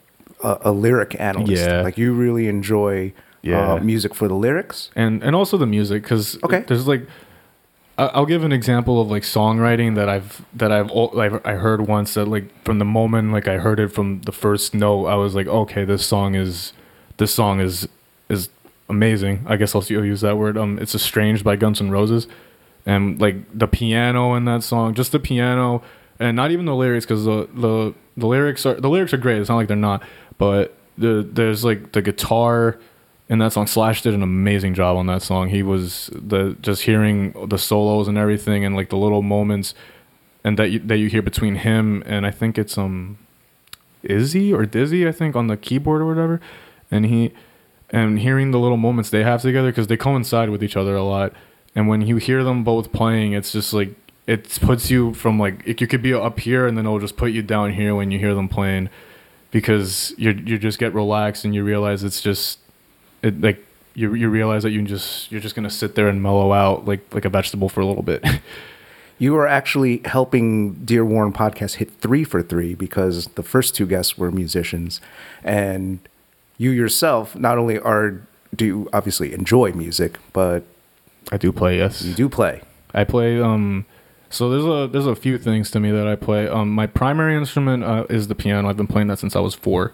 a, 0.43 0.57
a 0.61 0.71
lyric 0.71 1.15
analyst. 1.19 1.63
Yeah. 1.63 1.81
Like 1.81 1.97
you 1.97 2.13
really 2.13 2.47
enjoy 2.47 3.13
Yeah. 3.43 3.73
uh, 3.73 3.79
music 3.79 4.13
for 4.15 4.27
the 4.27 4.33
lyrics. 4.35 4.89
and 4.95 5.23
and 5.23 5.35
also 5.35 5.55
the 5.57 5.67
music 5.67 6.03
because 6.03 6.37
Okay. 6.43 6.63
there's 6.67 6.87
like 6.87 7.05
I'll 7.97 8.25
give 8.25 8.43
an 8.43 8.51
example 8.51 8.99
of 8.99 9.11
like 9.11 9.21
songwriting 9.23 9.93
that 9.95 10.09
I've 10.09 10.43
that 10.55 10.71
I've 10.71 10.89
I've- 10.91 11.39
I 11.45 11.53
heard 11.53 11.87
once 11.87 12.15
that 12.15 12.25
like 12.27 12.45
from 12.65 12.79
the 12.79 12.85
moment 12.85 13.31
like 13.31 13.47
I 13.47 13.57
heard 13.59 13.79
it 13.79 13.89
from 13.89 14.21
the 14.21 14.31
first 14.31 14.73
note 14.73 15.05
I 15.05 15.15
was 15.15 15.35
like 15.35 15.47
okay 15.47 15.85
this 15.85 16.03
song 16.05 16.33
is 16.35 16.73
this 17.21 17.33
song 17.33 17.59
is 17.59 17.87
is 18.29 18.49
amazing. 18.89 19.45
I 19.47 19.55
guess 19.55 19.75
I'll 19.75 19.83
use 19.83 20.21
that 20.21 20.37
word. 20.37 20.57
Um 20.57 20.79
it's 20.79 20.95
estranged 20.95 21.43
by 21.43 21.55
Guns 21.55 21.79
N' 21.79 21.91
Roses. 21.91 22.27
And 22.83 23.21
like 23.21 23.35
the 23.57 23.67
piano 23.67 24.33
in 24.33 24.45
that 24.45 24.63
song 24.63 24.95
just 24.95 25.11
the 25.11 25.19
piano 25.19 25.83
and 26.19 26.35
not 26.35 26.49
even 26.49 26.65
the 26.65 26.75
lyrics 26.75 27.05
because 27.05 27.25
the, 27.25 27.47
the 27.53 27.93
the 28.17 28.25
lyrics 28.25 28.65
are 28.65 28.73
the 28.73 28.89
lyrics 28.89 29.13
are 29.13 29.17
great. 29.17 29.39
It's 29.39 29.49
not 29.49 29.57
like 29.57 29.67
they're 29.67 29.77
not. 29.77 30.01
But 30.39 30.75
the 30.97 31.27
there's 31.31 31.63
like 31.63 31.91
the 31.91 32.01
guitar 32.01 32.79
in 33.29 33.37
that 33.37 33.53
song. 33.53 33.67
Slash 33.67 34.01
did 34.01 34.15
an 34.15 34.23
amazing 34.23 34.73
job 34.73 34.97
on 34.97 35.05
that 35.05 35.21
song. 35.21 35.49
He 35.49 35.61
was 35.61 36.09
the 36.13 36.57
just 36.63 36.81
hearing 36.81 37.33
the 37.47 37.59
solos 37.59 38.07
and 38.07 38.17
everything 38.17 38.65
and 38.65 38.75
like 38.75 38.89
the 38.89 38.97
little 38.97 39.21
moments 39.21 39.75
and 40.43 40.57
that 40.57 40.71
you, 40.71 40.79
that 40.79 40.97
you 40.97 41.07
hear 41.07 41.21
between 41.21 41.55
him 41.55 42.03
and 42.05 42.25
i 42.25 42.31
think 42.31 42.57
it's 42.57 42.77
um 42.77 43.17
izzy 44.03 44.51
or 44.51 44.65
dizzy 44.65 45.07
i 45.07 45.11
think 45.11 45.35
on 45.35 45.47
the 45.47 45.57
keyboard 45.57 46.01
or 46.01 46.07
whatever 46.07 46.41
and 46.91 47.05
he 47.05 47.31
and 47.89 48.19
hearing 48.19 48.51
the 48.51 48.59
little 48.59 48.77
moments 48.77 49.09
they 49.09 49.23
have 49.23 49.41
together 49.41 49.69
because 49.69 49.87
they 49.87 49.97
coincide 49.97 50.49
with 50.49 50.63
each 50.63 50.77
other 50.77 50.95
a 50.95 51.03
lot. 51.03 51.33
And 51.73 51.87
when 51.87 52.01
you 52.01 52.17
hear 52.17 52.43
them 52.43 52.63
both 52.63 52.91
playing 52.91 53.33
it's 53.33 53.51
just 53.51 53.73
like 53.73 53.95
it 54.27 54.59
puts 54.61 54.91
you 54.91 55.13
from 55.13 55.39
like 55.39 55.61
it, 55.65 55.81
you 55.81 55.87
could 55.87 56.01
be 56.01 56.13
up 56.13 56.39
here 56.39 56.67
and 56.67 56.77
then 56.77 56.85
it'll 56.85 56.99
just 56.99 57.17
put 57.17 57.31
you 57.31 57.41
down 57.41 57.73
here 57.73 57.95
when 57.95 58.11
you 58.11 58.19
hear 58.19 58.35
them 58.35 58.49
playing. 58.49 58.89
Because 59.51 60.13
you 60.17 60.31
you 60.31 60.57
just 60.57 60.79
get 60.79 60.93
relaxed 60.93 61.43
and 61.43 61.53
you 61.53 61.63
realize 61.63 62.03
it's 62.03 62.21
just 62.21 62.59
it 63.21 63.41
like 63.41 63.65
you 63.93 64.13
you 64.13 64.29
realize 64.29 64.63
that 64.63 64.71
you 64.71 64.81
just 64.83 65.31
you're 65.31 65.41
just 65.41 65.55
gonna 65.55 65.69
sit 65.69 65.95
there 65.95 66.07
and 66.07 66.23
mellow 66.23 66.53
out 66.53 66.85
like 66.85 67.01
like 67.13 67.25
a 67.25 67.29
vegetable 67.29 67.67
for 67.67 67.81
a 67.81 67.85
little 67.85 68.03
bit. 68.03 68.23
You 69.21 69.37
are 69.37 69.45
actually 69.45 70.01
helping 70.03 70.83
Dear 70.83 71.05
Warren 71.05 71.31
podcast 71.31 71.75
hit 71.75 71.91
three 71.99 72.23
for 72.23 72.41
three 72.41 72.73
because 72.73 73.27
the 73.35 73.43
first 73.43 73.75
two 73.75 73.85
guests 73.85 74.17
were 74.17 74.31
musicians, 74.31 74.99
and 75.43 75.99
you 76.61 76.69
yourself 76.71 77.35
not 77.35 77.57
only 77.57 77.77
are 77.79 78.21
do 78.55 78.65
you 78.65 78.89
obviously 78.93 79.33
enjoy 79.33 79.71
music, 79.73 80.11
but 80.33 80.63
I 81.31 81.37
do 81.37 81.51
play, 81.51 81.77
yes. 81.77 82.01
you 82.03 82.13
do 82.13 82.27
play. 82.29 82.61
I 82.93 83.03
play 83.03 83.41
um 83.41 83.85
so 84.29 84.49
there's 84.51 84.65
a 84.65 84.79
there's 84.91 85.07
a 85.07 85.15
few 85.15 85.37
things 85.37 85.71
to 85.71 85.79
me 85.79 85.91
that 85.91 86.07
I 86.07 86.15
play. 86.27 86.47
Um 86.47 86.69
my 86.81 86.87
primary 86.87 87.35
instrument 87.35 87.83
uh, 87.83 88.05
is 88.09 88.27
the 88.27 88.35
piano. 88.35 88.69
I've 88.69 88.77
been 88.77 88.87
playing 88.95 89.07
that 89.09 89.19
since 89.19 89.35
I 89.35 89.39
was 89.47 89.55
4. 89.55 89.93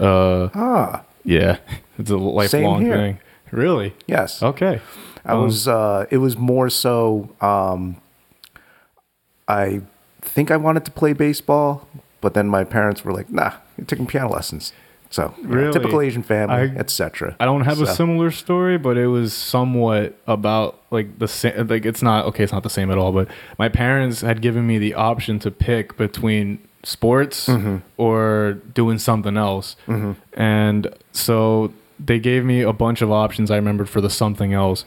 Uh 0.00 0.48
Ah, 0.54 1.02
yeah. 1.24 1.58
It's 1.98 2.10
a 2.10 2.16
lifelong 2.16 2.82
thing. 2.84 3.18
Really? 3.52 3.94
yes. 4.06 4.42
Okay. 4.42 4.80
I 5.24 5.32
Um, 5.34 5.42
was. 5.44 5.68
Uh, 5.68 6.06
it 6.10 6.18
was 6.18 6.36
more 6.36 6.68
so. 6.70 7.28
Um, 7.40 7.96
I 9.46 9.82
think 10.22 10.50
I 10.50 10.56
wanted 10.56 10.84
to 10.86 10.90
play 10.90 11.12
baseball, 11.12 11.86
but 12.20 12.32
then 12.34 12.48
my 12.48 12.64
parents 12.64 13.04
were 13.04 13.12
like, 13.12 13.28
"Nah, 13.30 13.52
you're 13.76 13.86
taking 13.86 14.06
piano 14.06 14.30
lessons." 14.32 14.72
So 15.12 15.32
you 15.38 15.44
know, 15.46 15.54
Really? 15.54 15.72
typical 15.72 16.00
Asian 16.00 16.22
family, 16.24 16.72
etc. 16.76 17.36
I 17.38 17.44
don't 17.44 17.60
have 17.62 17.80
a 17.80 17.86
similar 17.86 18.30
story, 18.32 18.78
but 18.78 18.96
it 18.96 19.06
was 19.08 19.32
somewhat 19.34 20.18
about 20.26 20.80
like 20.90 21.18
the 21.20 21.28
same. 21.28 21.68
Like 21.68 21.84
it's 21.86 22.02
not 22.02 22.24
okay. 22.26 22.42
It's 22.44 22.52
not 22.52 22.62
the 22.64 22.70
same 22.70 22.90
at 22.90 22.98
all. 22.98 23.12
But 23.12 23.28
my 23.58 23.68
parents 23.68 24.22
had 24.22 24.40
given 24.42 24.66
me 24.66 24.78
the 24.78 24.94
option 24.94 25.38
to 25.40 25.50
pick 25.50 25.96
between 25.96 26.58
sports 26.82 27.46
Mm-hmm. 27.46 27.76
or 27.98 28.54
doing 28.74 28.98
something 28.98 29.36
else, 29.36 29.76
and 30.32 30.88
so 31.12 31.72
they 32.04 32.18
gave 32.18 32.44
me 32.44 32.62
a 32.62 32.72
bunch 32.72 33.02
of 33.02 33.10
options. 33.12 33.50
I 33.50 33.56
remembered 33.56 33.88
for 33.88 34.00
the 34.00 34.10
something 34.10 34.52
else, 34.52 34.84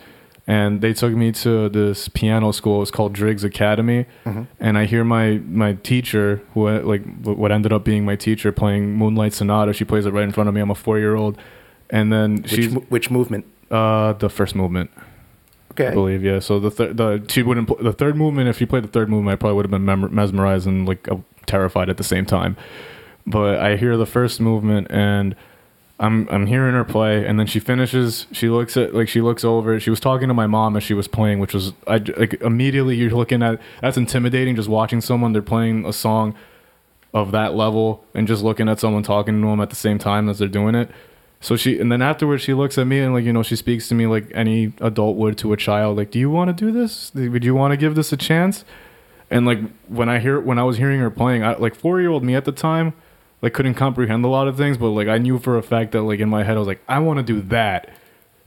and 0.47 0.81
they 0.81 0.93
took 0.93 1.13
me 1.13 1.31
to 1.31 1.69
this 1.69 2.07
piano 2.09 2.51
school. 2.51 2.81
It's 2.81 2.91
called 2.91 3.13
Driggs 3.13 3.43
Academy, 3.43 4.05
Mm-hmm. 4.25 4.43
and 4.59 4.77
I 4.77 4.85
hear 4.85 5.03
my 5.03 5.39
my 5.47 5.73
teacher, 5.73 6.41
who 6.53 6.67
uh, 6.67 6.81
like 6.83 7.03
what 7.23 7.51
ended 7.51 7.73
up 7.73 7.83
being 7.83 8.05
my 8.05 8.15
teacher, 8.15 8.51
playing 8.51 8.93
Moonlight 8.95 9.33
Sonata. 9.33 9.73
She 9.73 9.85
plays 9.85 10.05
it 10.05 10.11
right 10.13 10.23
in 10.23 10.31
front 10.31 10.47
of 10.49 10.53
me. 10.55 10.61
I'm 10.61 10.71
a 10.71 10.75
four 10.75 10.99
year 10.99 11.15
old, 11.15 11.37
and 11.89 12.11
then 12.13 12.41
Which, 12.43 12.51
she's 12.51 12.73
which 12.73 13.09
movement? 13.11 13.45
uh 13.71 14.13
the 14.13 14.29
first 14.29 14.55
movement. 14.55 14.91
Okay. 15.71 15.87
I 15.87 15.93
believe, 15.93 16.23
yeah. 16.23 16.39
So 16.39 16.59
the 16.59 16.71
third, 16.71 16.95
the 16.97 17.25
she 17.27 17.41
wouldn't 17.43 17.67
pl- 17.67 17.77
the 17.83 17.91
third 17.91 18.15
movement. 18.15 18.47
If 18.47 18.57
she 18.59 18.65
played 18.65 18.83
the 18.83 18.87
third 18.87 19.09
movement, 19.09 19.33
I 19.33 19.35
probably 19.37 19.55
would 19.57 19.65
have 19.65 19.71
been 19.71 19.83
mem- 19.85 20.13
mesmerized 20.13 20.67
and 20.67 20.87
like 20.87 21.07
uh, 21.11 21.17
terrified 21.47 21.89
at 21.89 21.97
the 21.97 22.03
same 22.03 22.25
time. 22.25 22.55
But 23.27 23.59
I 23.59 23.75
hear 23.75 23.97
the 23.97 24.05
first 24.05 24.39
movement 24.39 24.87
and 24.91 25.35
I'm 25.99 26.27
I'm 26.29 26.45
hearing 26.47 26.73
her 26.73 26.83
play, 26.83 27.25
and 27.25 27.39
then 27.39 27.47
she 27.47 27.59
finishes. 27.59 28.27
She 28.31 28.49
looks 28.49 28.75
at 28.75 28.93
like 28.93 29.07
she 29.07 29.21
looks 29.21 29.45
over. 29.45 29.79
She 29.79 29.89
was 29.89 29.99
talking 30.01 30.27
to 30.27 30.33
my 30.33 30.45
mom 30.45 30.75
as 30.75 30.83
she 30.83 30.93
was 30.93 31.07
playing, 31.07 31.39
which 31.39 31.53
was 31.53 31.71
I 31.87 31.97
like 32.17 32.33
immediately 32.41 32.95
you're 32.97 33.11
looking 33.11 33.41
at 33.41 33.61
that's 33.81 33.95
intimidating. 33.95 34.55
Just 34.57 34.67
watching 34.67 34.99
someone 34.99 35.31
they're 35.31 35.41
playing 35.41 35.85
a 35.85 35.93
song 35.93 36.35
of 37.13 37.31
that 37.31 37.55
level 37.55 38.03
and 38.13 38.27
just 38.27 38.43
looking 38.43 38.67
at 38.67 38.77
someone 38.77 39.01
talking 39.01 39.41
to 39.41 39.47
them 39.47 39.61
at 39.61 39.69
the 39.69 39.75
same 39.75 39.97
time 39.97 40.27
as 40.27 40.39
they're 40.39 40.49
doing 40.49 40.75
it. 40.75 40.91
So 41.39 41.55
she 41.55 41.79
and 41.79 41.89
then 41.89 42.01
afterwards 42.01 42.43
she 42.43 42.53
looks 42.53 42.77
at 42.77 42.87
me 42.87 42.99
and 42.99 43.13
like 43.13 43.23
you 43.23 43.31
know 43.31 43.43
she 43.43 43.55
speaks 43.55 43.87
to 43.87 43.95
me 43.95 44.05
like 44.05 44.29
any 44.33 44.73
adult 44.81 45.15
would 45.15 45.37
to 45.37 45.53
a 45.53 45.57
child 45.57 45.95
like 45.95 46.11
do 46.11 46.19
you 46.19 46.29
want 46.29 46.49
to 46.49 46.65
do 46.65 46.71
this? 46.71 47.13
Would 47.15 47.45
you 47.45 47.55
want 47.55 47.71
to 47.71 47.77
give 47.77 47.95
this 47.95 48.11
a 48.11 48.17
chance? 48.17 48.65
And 49.31 49.45
like 49.45 49.59
when 49.87 50.09
I 50.09 50.19
hear 50.19 50.41
when 50.41 50.59
I 50.59 50.63
was 50.63 50.77
hearing 50.77 50.99
her 50.99 51.09
playing, 51.09 51.41
I, 51.43 51.53
like 51.53 51.73
four 51.73 52.01
year 52.01 52.09
old 52.09 52.23
me 52.23 52.35
at 52.35 52.43
the 52.43 52.51
time, 52.51 52.93
like 53.45 53.53
couldn't 53.53 53.75
comprehend 53.75 54.25
a 54.25 54.27
lot 54.27 54.47
of 54.47 54.57
things, 54.57 54.75
but 54.75 54.89
like 54.89 55.07
I 55.07 55.19
knew 55.19 55.37
for 55.37 55.55
a 55.55 55.61
fact 55.61 55.91
that 55.91 56.01
like 56.01 56.19
in 56.19 56.29
my 56.29 56.43
head 56.43 56.55
I 56.55 56.59
was 56.59 56.67
like 56.67 56.81
I 56.87 56.97
want 56.97 57.17
to 57.17 57.23
do 57.23 57.41
that. 57.49 57.91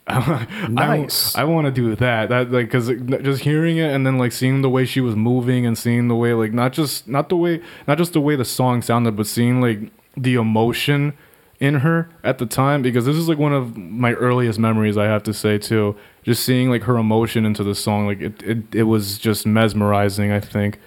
Nice. 0.68 1.36
I, 1.36 1.44
want 1.44 1.66
to 1.66 1.70
do 1.70 1.94
that. 1.94 2.30
That 2.30 2.50
like 2.50 2.66
because 2.66 2.88
just 2.88 3.42
hearing 3.42 3.76
it 3.76 3.94
and 3.94 4.04
then 4.04 4.18
like 4.18 4.32
seeing 4.32 4.62
the 4.62 4.68
way 4.68 4.84
she 4.86 5.00
was 5.00 5.14
moving 5.14 5.66
and 5.66 5.78
seeing 5.78 6.08
the 6.08 6.16
way 6.16 6.32
like 6.32 6.52
not 6.52 6.72
just 6.72 7.06
not 7.06 7.28
the 7.28 7.36
way 7.36 7.62
not 7.86 7.96
just 7.96 8.12
the 8.12 8.20
way 8.20 8.34
the 8.34 8.44
song 8.44 8.82
sounded, 8.82 9.14
but 9.14 9.28
seeing 9.28 9.60
like 9.60 9.92
the 10.16 10.34
emotion 10.34 11.16
in 11.60 11.76
her 11.76 12.08
at 12.24 12.38
the 12.38 12.46
time 12.46 12.82
because 12.82 13.04
this 13.04 13.16
is 13.16 13.28
like 13.28 13.38
one 13.38 13.52
of 13.52 13.76
my 13.76 14.14
earliest 14.14 14.58
memories 14.58 14.96
I 14.96 15.04
have 15.04 15.22
to 15.24 15.34
say 15.34 15.58
too. 15.58 15.94
Just 16.24 16.42
seeing 16.42 16.70
like 16.70 16.82
her 16.84 16.96
emotion 16.96 17.46
into 17.46 17.62
the 17.62 17.74
song, 17.76 18.06
like 18.08 18.20
it 18.20 18.42
it, 18.42 18.74
it 18.74 18.84
was 18.84 19.16
just 19.18 19.46
mesmerizing. 19.46 20.32
I 20.32 20.40
think. 20.40 20.80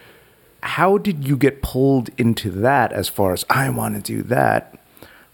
How 0.63 0.97
did 0.97 1.27
you 1.27 1.35
get 1.37 1.61
pulled 1.61 2.09
into 2.17 2.49
that 2.51 2.93
as 2.93 3.09
far 3.09 3.33
as 3.33 3.45
I 3.49 3.69
want 3.69 3.95
to 3.95 4.01
do 4.01 4.21
that? 4.23 4.75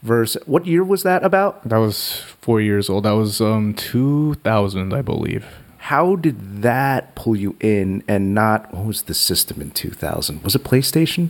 Versus 0.03 0.41
what 0.45 0.65
year 0.67 0.83
was 0.83 1.03
that 1.03 1.23
about? 1.23 1.67
That 1.67 1.77
was 1.77 2.19
four 2.39 2.61
years 2.61 2.87
old. 2.89 3.03
That 3.05 3.11
was 3.11 3.41
um 3.41 3.73
2000, 3.73 4.93
I 4.93 5.01
believe. 5.01 5.45
How 5.79 6.15
did 6.15 6.61
that 6.61 7.15
pull 7.15 7.35
you 7.35 7.55
in 7.59 8.03
and 8.07 8.33
not 8.33 8.73
what 8.73 8.85
was 8.85 9.01
the 9.03 9.13
system 9.15 9.59
in 9.61 9.71
2000? 9.71 10.43
Was 10.43 10.53
it 10.55 10.63
PlayStation? 10.63 11.29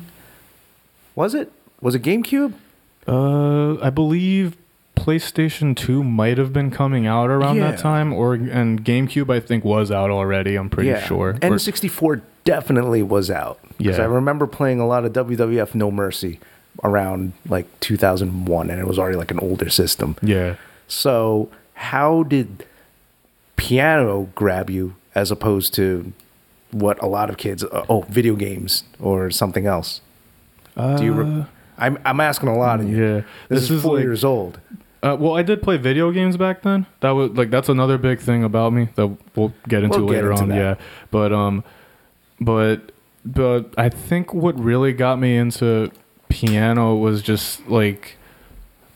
Was 1.15 1.33
it? 1.33 1.51
Was 1.81 1.95
it 1.95 2.01
GameCube? 2.03 2.53
Uh, 3.07 3.79
I 3.81 3.89
believe 3.89 4.57
PlayStation 4.97 5.75
2 5.75 6.03
might 6.03 6.37
have 6.37 6.51
been 6.51 6.69
coming 6.69 7.07
out 7.07 7.29
around 7.29 7.55
Yeah. 7.57 7.71
that 7.71 7.79
time, 7.79 8.11
or 8.11 8.33
and 8.33 8.83
GameCube 8.83 9.33
I 9.33 9.39
think 9.39 9.63
was 9.63 9.91
out 9.91 10.09
already. 10.11 10.55
I'm 10.55 10.69
pretty 10.69 10.99
sure. 11.05 11.29
Or- 11.29 11.33
N64 11.35 12.21
definitely 12.43 13.01
was 13.01 13.31
out. 13.31 13.59
Yeah. 13.79 14.01
I 14.01 14.05
remember 14.05 14.47
playing 14.47 14.79
a 14.79 14.87
lot 14.87 15.05
of 15.05 15.13
WWF 15.13 15.75
No 15.75 15.91
Mercy 15.91 16.39
around 16.83 17.33
like 17.47 17.65
2001 17.79 18.69
and 18.69 18.79
it 18.79 18.87
was 18.87 18.97
already 18.99 19.17
like 19.17 19.31
an 19.31 19.39
older 19.39 19.69
system. 19.69 20.15
yeah. 20.21 20.55
So, 20.87 21.49
how 21.73 22.23
did 22.23 22.65
piano 23.55 24.29
grab 24.35 24.69
you 24.69 24.95
as 25.15 25.31
opposed 25.31 25.73
to 25.75 26.13
what 26.71 27.01
a 27.01 27.07
lot 27.07 27.29
of 27.29 27.37
kids 27.37 27.63
uh, 27.63 27.85
oh, 27.89 28.01
video 28.09 28.35
games 28.35 28.83
or 28.99 29.31
something 29.31 29.65
else? 29.65 30.01
Do 30.75 31.03
you 31.03 31.13
re- 31.13 31.45
I'm 31.79 31.97
I'm 32.05 32.19
asking 32.19 32.49
a 32.49 32.57
lot 32.57 32.79
of 32.79 32.87
you. 32.89 32.97
Uh, 32.97 33.07
Yeah. 33.07 33.15
This, 33.49 33.61
This 33.61 33.63
is, 33.63 33.71
is 33.71 33.83
4 33.83 33.95
like- 33.95 34.03
years 34.03 34.23
old. 34.23 34.59
Uh, 35.03 35.15
well, 35.19 35.35
I 35.37 35.43
did 35.43 35.61
play 35.61 35.77
video 35.77 36.11
games 36.11 36.37
back 36.37 36.63
then. 36.63 36.85
That 37.01 37.11
was 37.11 37.31
like 37.31 37.49
that's 37.51 37.69
another 37.69 37.97
big 37.97 38.19
thing 38.19 38.43
about 38.43 38.73
me 38.73 38.89
that 38.95 39.07
we'll 39.35 39.53
get 39.67 39.83
into 39.83 39.99
We'll 39.99 40.07
get 40.09 40.15
later 40.15 40.31
into 40.31 40.43
on. 40.43 40.49
that. 40.49 40.55
Yeah, 40.55 40.75
but 41.11 41.31
um, 41.31 41.63
but 42.41 42.91
but 43.27 43.73
I 43.77 43.89
think 43.89 44.33
what 44.33 44.57
really 44.59 44.93
got 44.93 45.19
me 45.19 45.35
into 45.35 45.91
piano 46.29 46.95
was 46.95 47.21
just 47.21 47.67
like 47.67 48.17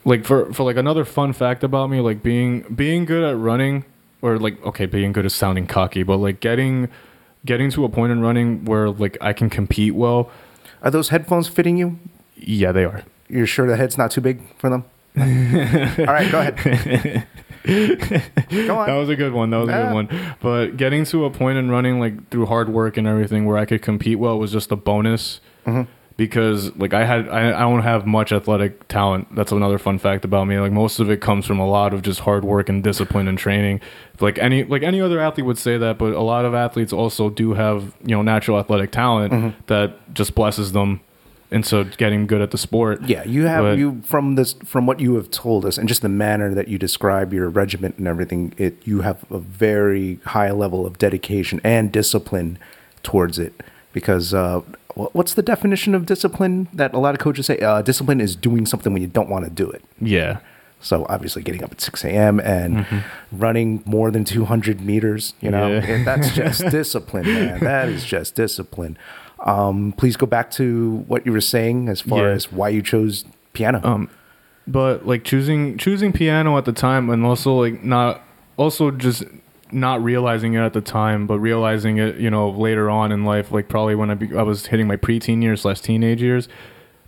like 0.05 0.25
for 0.25 0.51
for 0.53 0.63
like 0.63 0.77
another 0.77 1.05
fun 1.05 1.33
fact 1.33 1.63
about 1.63 1.89
me, 1.89 1.99
like 1.99 2.23
being 2.23 2.61
being 2.73 3.05
good 3.05 3.23
at 3.23 3.37
running 3.37 3.85
or 4.21 4.37
like 4.39 4.63
okay, 4.65 4.85
being 4.85 5.11
good 5.11 5.25
at 5.25 5.31
sounding 5.31 5.67
cocky, 5.67 6.03
but 6.03 6.17
like 6.17 6.39
getting 6.39 6.89
getting 7.45 7.69
to 7.71 7.83
a 7.83 7.89
point 7.89 8.11
in 8.11 8.21
running 8.21 8.65
where 8.65 8.89
like 8.89 9.17
I 9.21 9.33
can 9.33 9.49
compete 9.49 9.95
well. 9.95 10.31
Are 10.81 10.91
those 10.91 11.09
headphones 11.09 11.47
fitting 11.47 11.77
you? 11.77 11.99
Yeah, 12.35 12.71
they 12.71 12.85
are. 12.85 13.03
You're 13.27 13.47
sure 13.47 13.67
the 13.67 13.77
head's 13.77 13.97
not 13.97 14.11
too 14.11 14.21
big 14.21 14.41
for 14.57 14.69
them? 14.69 14.85
All 15.17 16.13
right, 16.13 16.31
go 16.31 16.39
ahead. 16.39 17.27
go 17.65 18.77
on. 18.77 18.87
That 18.87 18.95
was 18.97 19.09
a 19.09 19.15
good 19.15 19.33
one. 19.33 19.49
That 19.51 19.57
was 19.57 19.69
a 19.69 19.71
good 19.73 19.93
one. 19.93 20.35
But 20.41 20.77
getting 20.77 21.05
to 21.05 21.25
a 21.25 21.29
point 21.29 21.57
in 21.57 21.69
running, 21.69 21.99
like 21.99 22.29
through 22.29 22.45
hard 22.47 22.69
work 22.69 22.97
and 22.97 23.07
everything, 23.07 23.45
where 23.45 23.57
I 23.57 23.65
could 23.65 23.81
compete 23.81 24.19
well 24.19 24.37
was 24.39 24.51
just 24.51 24.71
a 24.71 24.75
bonus. 24.75 25.39
Mm-hmm. 25.65 25.89
Because 26.17 26.75
like 26.75 26.93
I 26.93 27.03
had, 27.03 27.27
I, 27.29 27.47
I 27.47 27.59
don't 27.61 27.81
have 27.81 28.05
much 28.05 28.31
athletic 28.31 28.87
talent. 28.87 29.33
That's 29.35 29.51
another 29.51 29.79
fun 29.79 29.97
fact 29.97 30.23
about 30.23 30.45
me. 30.45 30.59
Like 30.59 30.71
most 30.71 30.99
of 30.99 31.09
it 31.09 31.19
comes 31.19 31.47
from 31.47 31.57
a 31.59 31.67
lot 31.67 31.93
of 31.95 32.03
just 32.03 32.19
hard 32.19 32.45
work 32.45 32.69
and 32.69 32.83
discipline 32.83 33.27
and 33.27 33.39
training. 33.39 33.81
Like 34.19 34.37
any, 34.37 34.63
like 34.63 34.83
any 34.83 35.01
other 35.01 35.19
athlete 35.19 35.47
would 35.47 35.57
say 35.57 35.77
that, 35.79 35.97
but 35.97 36.13
a 36.13 36.21
lot 36.21 36.45
of 36.45 36.53
athletes 36.53 36.93
also 36.93 37.29
do 37.31 37.53
have 37.53 37.95
you 38.03 38.15
know 38.15 38.21
natural 38.21 38.59
athletic 38.59 38.91
talent 38.91 39.33
Mm-hmm. 39.33 39.61
that 39.67 40.13
just 40.13 40.35
blesses 40.35 40.73
them 40.73 41.01
into 41.51 41.83
getting 41.97 42.27
good 42.27 42.41
at 42.41 42.51
the 42.51 42.57
sport. 42.57 43.01
Yeah, 43.03 43.23
you 43.25 43.45
have 43.45 43.63
But- 43.63 43.77
you 43.77 44.01
from 44.05 44.35
this 44.35 44.53
from 44.65 44.85
what 44.85 44.99
you 44.99 45.15
have 45.15 45.29
told 45.31 45.65
us 45.65 45.77
and 45.77 45.87
just 45.89 46.01
the 46.01 46.09
manner 46.09 46.53
that 46.53 46.67
you 46.67 46.77
describe 46.77 47.33
your 47.33 47.49
regiment 47.49 47.95
and 47.97 48.07
everything. 48.07 48.53
It 48.57 48.77
you 48.85 49.01
have 49.01 49.25
a 49.29 49.39
very 49.39 50.19
high 50.25 50.51
level 50.51 50.85
of 50.85 50.97
dedication 50.97 51.59
and 51.63 51.91
discipline 51.91 52.57
towards 53.03 53.37
it. 53.37 53.53
Because 53.93 54.33
uh, 54.33 54.61
what's 54.95 55.33
the 55.33 55.41
definition 55.41 55.93
of 55.93 56.05
discipline 56.05 56.69
that 56.71 56.93
a 56.93 56.97
lot 56.99 57.13
of 57.13 57.19
coaches 57.19 57.47
say? 57.47 57.59
Uh, 57.59 57.81
discipline 57.81 58.21
is 58.21 58.37
doing 58.37 58.65
something 58.65 58.93
when 58.93 59.01
you 59.01 59.07
don't 59.09 59.27
want 59.29 59.43
to 59.43 59.51
do 59.51 59.69
it. 59.69 59.83
Yeah. 59.99 60.37
So 60.79 61.05
obviously, 61.09 61.43
getting 61.43 61.61
up 61.63 61.71
at 61.73 61.81
six 61.81 62.03
a.m. 62.05 62.39
and 62.39 62.85
running 63.31 63.83
more 63.85 64.09
than 64.09 64.23
two 64.23 64.45
hundred 64.45 64.79
meters, 64.81 65.33
you 65.41 65.51
know, 65.51 65.69
Mm-hmm. 65.69 65.87
Yeah. 65.89 65.95
and 65.95 66.07
that's 66.07 66.31
just 66.41 66.65
discipline, 66.69 67.25
man. 67.25 67.59
That 67.59 67.89
is 67.89 68.03
just 68.05 68.33
discipline. 68.35 68.97
Um, 69.45 69.93
please 69.97 70.17
go 70.17 70.25
back 70.25 70.51
to 70.51 71.03
what 71.07 71.25
you 71.25 71.31
were 71.31 71.41
saying 71.41 71.87
as 71.89 72.01
far 72.01 72.27
Yeah. 72.27 72.33
as 72.35 72.51
why 72.51 72.69
you 72.69 72.81
chose 72.81 73.25
piano. 73.53 73.81
Um, 73.83 74.09
but 74.67 75.07
like 75.07 75.23
choosing 75.23 75.77
choosing 75.77 76.13
piano 76.13 76.57
at 76.57 76.65
the 76.65 76.71
time, 76.73 77.09
and 77.09 77.25
also 77.25 77.53
like 77.55 77.83
not 77.83 78.21
also 78.57 78.91
just 78.91 79.23
not 79.71 80.03
realizing 80.03 80.53
it 80.53 80.59
at 80.59 80.73
the 80.73 80.81
time, 80.81 81.25
but 81.25 81.39
realizing 81.39 81.97
it, 81.97 82.17
you 82.17 82.29
know, 82.29 82.49
later 82.49 82.89
on 82.89 83.11
in 83.11 83.23
life, 83.25 83.51
like 83.51 83.67
probably 83.69 83.95
when 83.95 84.11
I 84.11 84.15
be, 84.15 84.35
I 84.35 84.43
was 84.43 84.67
hitting 84.67 84.85
my 84.85 84.97
preteen 84.97 85.41
years 85.41 85.61
slash 85.61 85.79
teenage 85.81 86.21
years, 86.21 86.47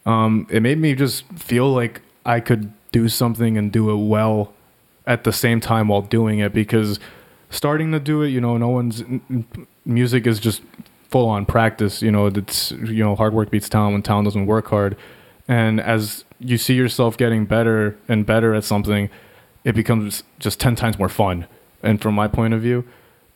um, 0.06 0.48
it 0.50 0.62
made 0.62 0.78
me 0.80 0.96
just 0.96 1.26
feel 1.34 1.72
like 1.72 2.02
I 2.26 2.40
could 2.40 2.72
do 2.94 3.10
something 3.10 3.58
and 3.58 3.72
do 3.72 3.90
it 3.92 4.08
well 4.08 4.54
at 5.06 5.24
the 5.26 5.34
same 5.34 5.60
time 5.60 5.90
while 5.90 6.02
doing 6.02 6.40
it 6.40 6.54
because 6.54 7.00
starting 7.50 7.92
to 7.92 8.00
do 8.00 8.22
it, 8.22 8.30
you 8.30 8.40
know, 8.42 8.58
no 8.58 8.70
one's 8.70 9.04
music 9.86 10.26
is 10.26 10.40
just 10.40 10.62
full 11.14 11.30
on 11.30 11.46
practice. 11.46 12.02
You 12.02 12.12
know, 12.12 12.26
it's 12.26 12.72
you 12.72 13.04
know 13.04 13.16
hard 13.16 13.34
work 13.34 13.52
beats 13.52 13.70
talent 13.70 13.94
when 13.94 14.02
talent 14.02 14.26
doesn't 14.26 14.48
work 14.48 14.68
hard. 14.68 14.98
And 15.48 15.80
as 15.80 16.26
you 16.40 16.58
see 16.58 16.74
yourself 16.74 17.18
getting 17.18 17.46
better 17.46 17.96
and 18.08 18.26
better 18.26 18.56
at 18.56 18.64
something, 18.64 19.10
it 19.64 19.76
becomes 19.76 20.24
just 20.40 20.60
ten 20.60 20.76
times 20.76 20.98
more 20.98 21.10
fun. 21.10 21.46
And 21.84 22.02
from 22.02 22.16
my 22.16 22.28
point 22.28 22.54
of 22.54 22.62
view, 22.62 22.84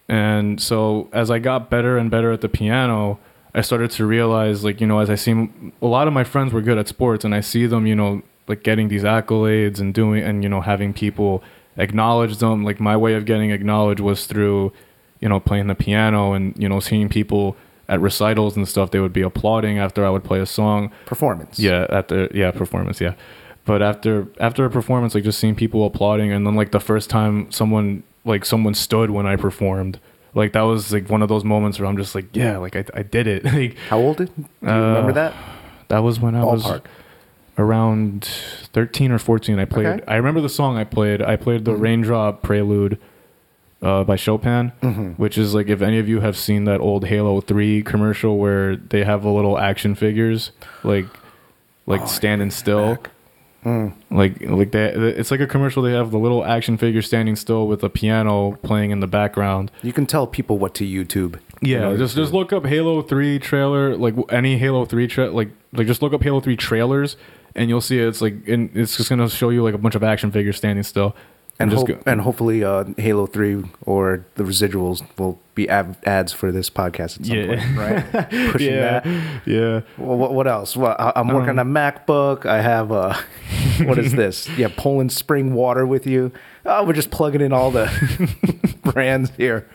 and 0.10 0.60
so 0.60 1.08
as 1.14 1.30
I 1.30 1.38
got 1.40 1.70
better 1.70 1.98
and 1.98 2.10
better 2.10 2.32
at 2.32 2.42
the 2.42 2.50
piano, 2.50 3.20
I 3.54 3.62
started 3.62 3.92
to 3.92 4.06
realize, 4.06 4.64
like, 4.64 4.82
you 4.82 4.88
know, 4.88 5.00
as 5.00 5.10
I 5.10 5.16
see 5.16 5.50
a 5.82 5.86
lot 5.86 6.08
of 6.08 6.14
my 6.14 6.24
friends 6.24 6.54
were 6.54 6.62
good 6.62 6.78
at 6.78 6.88
sports 6.88 7.26
and 7.26 7.36
I 7.36 7.42
see 7.42 7.68
them, 7.68 7.86
you 7.86 7.96
know, 7.96 8.22
like 8.48 8.64
getting 8.64 8.88
these 8.88 9.04
accolades 9.04 9.80
and 9.80 9.94
doing, 9.94 10.24
and, 10.24 10.44
you 10.44 10.50
know, 10.50 10.62
having 10.62 10.94
people 10.94 11.44
acknowledge 11.76 12.38
them. 12.38 12.64
Like, 12.64 12.80
my 12.80 12.96
way 12.96 13.14
of 13.16 13.26
getting 13.26 13.52
acknowledged 13.52 14.00
was 14.00 14.26
through, 14.26 14.72
you 15.20 15.28
know, 15.28 15.40
playing 15.40 15.68
the 15.68 15.76
piano 15.76 16.34
and, 16.34 16.56
you 16.58 16.70
know, 16.70 16.80
seeing 16.80 17.10
people 17.10 17.58
at 17.90 18.00
recitals 18.02 18.56
and 18.58 18.68
stuff. 18.68 18.92
They 18.92 19.00
would 19.00 19.14
be 19.14 19.22
applauding 19.22 19.80
after 19.80 20.06
I 20.06 20.10
would 20.10 20.24
play 20.24 20.40
a 20.40 20.46
song. 20.46 20.92
Performance. 21.06 21.60
Yeah, 21.60 21.86
after 21.90 22.30
yeah 22.34 22.52
performance. 22.52 23.00
Yeah, 23.02 23.14
but 23.66 23.82
after 23.82 24.28
after 24.40 24.66
a 24.66 24.70
performance, 24.70 25.16
like 25.16 25.24
just 25.24 25.40
seeing 25.40 25.56
people 25.56 25.86
applauding, 25.86 26.32
and 26.32 26.46
then 26.46 26.56
like 26.56 26.72
the 26.72 26.80
first 26.80 27.10
time 27.10 27.52
someone 27.52 28.04
like 28.26 28.44
someone 28.46 28.74
stood 28.74 29.10
when 29.12 29.26
I 29.26 29.36
performed, 29.38 30.00
like 30.34 30.54
that 30.54 30.62
was 30.64 30.92
like 30.92 31.10
one 31.10 31.22
of 31.22 31.30
those 31.30 31.44
moments 31.46 31.80
where 31.80 31.88
I'm 31.88 31.98
just 31.98 32.14
like, 32.16 32.36
yeah, 32.36 32.58
like 32.58 32.76
I 32.76 32.84
I 32.94 33.04
did 33.04 33.28
it. 33.28 33.44
like 33.60 33.78
How 33.90 34.00
old? 34.00 34.18
Did, 34.18 34.36
do 34.36 34.46
you 34.64 34.70
Uh, 34.70 34.88
remember 34.88 35.14
that? 35.14 35.34
that 35.88 36.00
was 36.00 36.20
when 36.20 36.36
I 36.36 36.44
was 36.44 36.82
around 37.58 38.24
13 38.74 39.12
or 39.12 39.18
14 39.18 39.58
i 39.58 39.66
played 39.66 39.88
Okay. 39.88 40.04
i 40.08 40.16
remember 40.16 40.42
the 40.42 40.50
song 40.50 40.78
i 40.78 40.84
played 40.84 41.24
i 41.24 41.36
played 41.36 41.66
the 41.66 41.76
raindrop 41.76 42.44
prelude 42.44 43.00
uh, 43.82 44.04
by 44.04 44.16
Chopin, 44.16 44.70
which 45.18 45.38
is 45.38 45.54
like 45.54 45.68
if 45.68 45.82
any 45.82 46.00
of 46.00 46.08
you 46.10 46.20
have 46.22 46.36
seen 46.38 46.66
that 46.66 46.80
old 46.82 47.06
Halo 47.06 47.42
Three 47.42 47.84
commercial 47.84 48.38
where 48.38 48.76
they 48.76 49.04
have 49.04 49.24
the 49.24 49.30
little 49.30 49.58
action 49.60 49.96
figures 49.96 50.52
like 50.84 51.06
like 51.86 52.08
standing 52.08 52.52
still. 52.52 52.98
Like 54.10 54.40
like 54.42 54.72
they, 54.72 54.86
it's 54.94 55.30
like 55.30 55.42
a 55.42 55.48
commercial. 55.48 55.84
They 55.84 55.92
have 55.92 56.12
the 56.12 56.18
little 56.18 56.46
action 56.46 56.78
figure 56.78 57.02
standing 57.02 57.36
still 57.36 57.68
with 57.68 57.84
a 57.84 57.90
piano 57.90 58.54
playing 58.64 58.92
in 58.92 59.02
the 59.02 59.08
background. 59.08 59.72
You 59.84 59.92
can 59.92 60.06
tell 60.06 60.26
people 60.26 60.58
what 60.58 60.74
to 60.76 60.86
YouTube. 60.86 61.38
Yeah, 61.62 61.94
just 61.98 62.16
just 62.16 62.32
look 62.32 62.54
up 62.54 62.66
Halo 62.66 63.02
Three 63.02 63.40
trailer, 63.40 63.98
like 63.98 64.14
any 64.30 64.58
Halo 64.58 64.86
Three 64.86 65.08
tra- 65.08 65.32
like 65.32 65.50
like 65.74 65.86
just 65.86 66.02
look 66.02 66.14
up 66.14 66.24
Halo 66.24 66.40
Three 66.40 66.56
trailers, 66.56 67.18
and 67.56 67.68
you'll 67.70 67.82
see 67.82 68.00
it. 68.00 68.08
it's 68.08 68.22
like 68.22 68.48
and 68.48 68.70
it's 68.74 68.96
just 68.96 69.10
gonna 69.10 69.30
show 69.30 69.50
you 69.50 69.64
like 69.64 69.74
a 69.74 69.78
bunch 69.80 69.96
of 69.96 70.04
action 70.04 70.32
figures 70.32 70.56
standing 70.56 70.84
still, 70.84 71.14
and 71.60 71.72
just 71.72 71.88
hope, 71.88 72.04
and 72.06 72.22
hopefully 72.22 72.64
uh, 72.64 72.84
Halo 72.98 73.26
Three 73.28 73.64
or 73.82 74.26
the 74.36 74.44
residuals 74.44 75.02
will 75.18 75.40
be 75.56 75.68
ad- 75.68 75.98
ads 76.06 76.32
for 76.32 76.52
this 76.52 76.70
podcast 76.70 77.20
at 77.20 77.26
some 77.26 77.36
Yeah. 77.38 77.48
point, 77.48 77.78
right? 77.78 78.30
Pushing 78.52 78.74
yeah, 78.74 79.00
that. 79.00 79.42
yeah. 79.48 79.82
Well, 79.98 80.18
what, 80.18 80.34
what 80.34 80.48
else? 80.48 80.78
Well, 80.78 80.96
I, 81.00 81.14
I'm 81.16 81.30
working 81.30 81.50
on 81.50 81.60
a 81.60 81.66
MacBook. 81.66 82.46
I 82.46 82.62
have 82.62 82.92
uh, 82.92 83.16
what 83.84 83.98
is 83.98 84.12
this? 84.14 84.48
Yeah, 84.58 84.70
Poland 84.76 85.12
Spring 85.12 85.54
Water 85.54 85.86
with 85.86 86.06
you. 86.06 86.32
Oh, 86.66 86.84
we're 86.86 86.94
just 86.94 87.10
plugging 87.12 87.42
in 87.42 87.52
all 87.54 87.72
the 87.72 87.88
brands 88.84 89.32
here. 89.38 89.68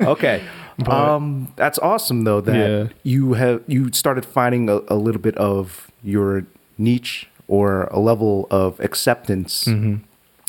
Okay. 0.00 0.42
um, 0.86 1.52
that's 1.56 1.78
awesome 1.78 2.24
though 2.24 2.40
that 2.42 2.54
Yeah. 2.54 2.88
you 3.02 3.32
have 3.34 3.62
you 3.66 3.90
started 3.92 4.24
finding 4.26 4.68
a, 4.68 4.80
a 4.88 4.96
little 4.96 5.20
bit 5.20 5.36
of 5.38 5.90
your 6.02 6.44
niche 6.78 7.28
or 7.48 7.84
a 7.84 7.98
level 7.98 8.46
of 8.50 8.78
acceptance, 8.80 9.68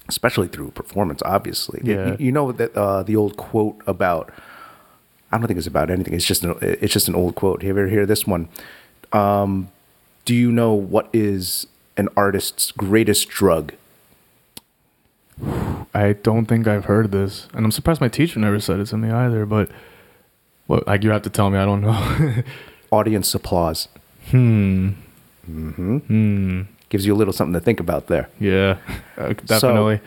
especially 0.09 0.47
through 0.47 0.71
performance. 0.71 1.21
Obviously, 1.25 1.81
You- 1.83 1.93
Yeah. 1.93 2.15
you, 2.19 2.31
know 2.31 2.51
that 2.51 2.75
uh, 2.75 3.03
the 3.03 3.15
old 3.15 3.37
quote 3.37 3.81
about 3.87 4.31
I 5.31 5.37
don't 5.37 5.47
think 5.47 5.57
it's 5.57 5.67
about 5.67 5.89
anything. 5.89 6.13
It's 6.13 6.25
just 6.25 6.43
an, 6.43 6.55
it's 6.61 6.93
just 6.93 7.07
an 7.09 7.15
old 7.15 7.35
quote. 7.35 7.61
Have 7.61 7.75
You 7.75 7.81
ever 7.83 7.89
hear 7.89 8.05
this 8.05 8.25
one? 8.25 8.47
Um, 9.11 9.67
do 10.25 10.33
you 10.33 10.51
know 10.51 10.73
what 10.73 11.09
is 11.13 11.67
an 11.97 12.07
artist's 12.15 12.71
greatest 12.71 13.27
drug? 13.29 13.73
I 15.93 16.13
don't 16.23 16.45
think 16.45 16.67
I've 16.67 16.85
heard 16.85 17.11
this, 17.11 17.47
and 17.53 17.65
I'm 17.65 17.71
surprised 17.71 18.01
my 18.01 18.07
teacher 18.07 18.39
never 18.39 18.59
said 18.59 18.79
it 18.79 18.85
to 18.87 18.97
me 18.97 19.09
either. 19.11 19.45
But 19.45 19.69
what 20.67 20.87
like 20.87 21.03
you 21.03 21.09
have 21.11 21.21
to 21.23 21.29
tell 21.29 21.49
me. 21.49 21.57
I 21.57 21.65
don't 21.65 21.81
know. 21.81 22.43
Audience 22.91 23.33
applause. 23.35 23.87
hmm. 24.29 24.89
Mm-hmm. 25.49 25.97
Hmm. 25.97 26.61
Gives 26.89 27.05
you 27.05 27.13
a 27.13 27.17
little 27.17 27.33
something 27.33 27.53
to 27.53 27.59
think 27.59 27.79
about 27.79 28.07
there. 28.07 28.29
Yeah. 28.39 28.77
Uh, 29.17 29.33
definitely. 29.33 29.99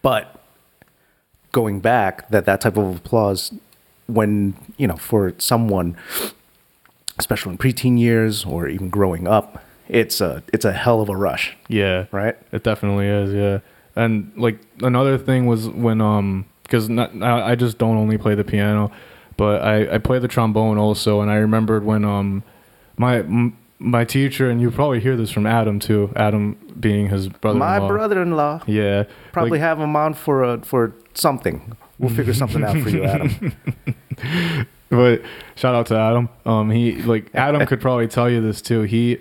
But 0.00 0.40
going 1.50 1.80
back, 1.80 2.28
that 2.30 2.44
that 2.46 2.60
type 2.60 2.76
of 2.76 2.98
applause, 2.98 3.52
when 4.06 4.54
you 4.76 4.86
know, 4.86 4.94
for 4.94 5.34
someone, 5.38 5.96
especially 7.18 7.50
in 7.50 7.58
preteen 7.58 7.98
years 7.98 8.44
or 8.44 8.68
even 8.68 8.90
growing 8.90 9.26
up, 9.26 9.64
it's 9.88 10.20
a 10.20 10.42
it's 10.52 10.64
a 10.64 10.72
hell 10.72 11.00
of 11.00 11.08
a 11.08 11.16
rush, 11.16 11.56
yeah. 11.68 12.06
right? 12.12 12.36
It 12.52 12.62
definitely 12.62 13.06
is, 13.06 13.34
yeah. 13.34 13.58
And 13.94 14.32
like 14.36 14.58
another 14.80 15.18
thing 15.18 15.46
was 15.46 15.68
when 15.68 16.00
um 16.00 16.46
because 16.62 16.88
not 16.88 17.10
I 17.22 17.50
I 17.50 17.54
just 17.54 17.78
don't 17.78 17.96
only 17.96 18.18
play 18.18 18.34
the 18.34 18.44
piano, 18.44 18.90
but 19.36 19.62
I 19.62 19.94
I 19.96 19.98
play 19.98 20.18
the 20.18 20.28
trombone 20.28 20.78
also. 20.78 21.20
And 21.20 21.30
I 21.30 21.36
remembered 21.36 21.84
when 21.84 22.04
um 22.04 22.42
my 22.96 23.18
m- 23.18 23.56
my 23.82 24.04
teacher 24.04 24.48
and 24.48 24.60
you 24.60 24.70
probably 24.70 25.00
hear 25.00 25.16
this 25.16 25.30
from 25.30 25.46
Adam 25.46 25.78
too. 25.78 26.12
Adam 26.16 26.56
being 26.78 27.08
his 27.08 27.28
brother. 27.28 27.58
My 27.58 27.78
brother-in-law 27.78 28.62
Yeah. 28.66 29.04
probably 29.32 29.52
like, 29.52 29.60
have 29.60 29.78
him 29.80 29.96
on 29.96 30.14
for 30.14 30.42
a 30.44 30.60
for 30.62 30.94
something. 31.14 31.76
We'll 31.98 32.14
figure 32.14 32.34
something 32.34 32.64
out 32.64 32.78
for 32.78 32.88
you, 32.88 33.04
Adam. 33.04 33.54
But 34.92 35.22
shout 35.54 35.74
out 35.74 35.86
to 35.86 35.96
Adam. 35.96 36.28
Um, 36.44 36.70
he 36.70 37.00
like 37.02 37.30
Adam 37.34 37.64
could 37.64 37.80
probably 37.80 38.08
tell 38.08 38.28
you 38.28 38.42
this 38.42 38.60
too. 38.60 38.82
He, 38.82 39.18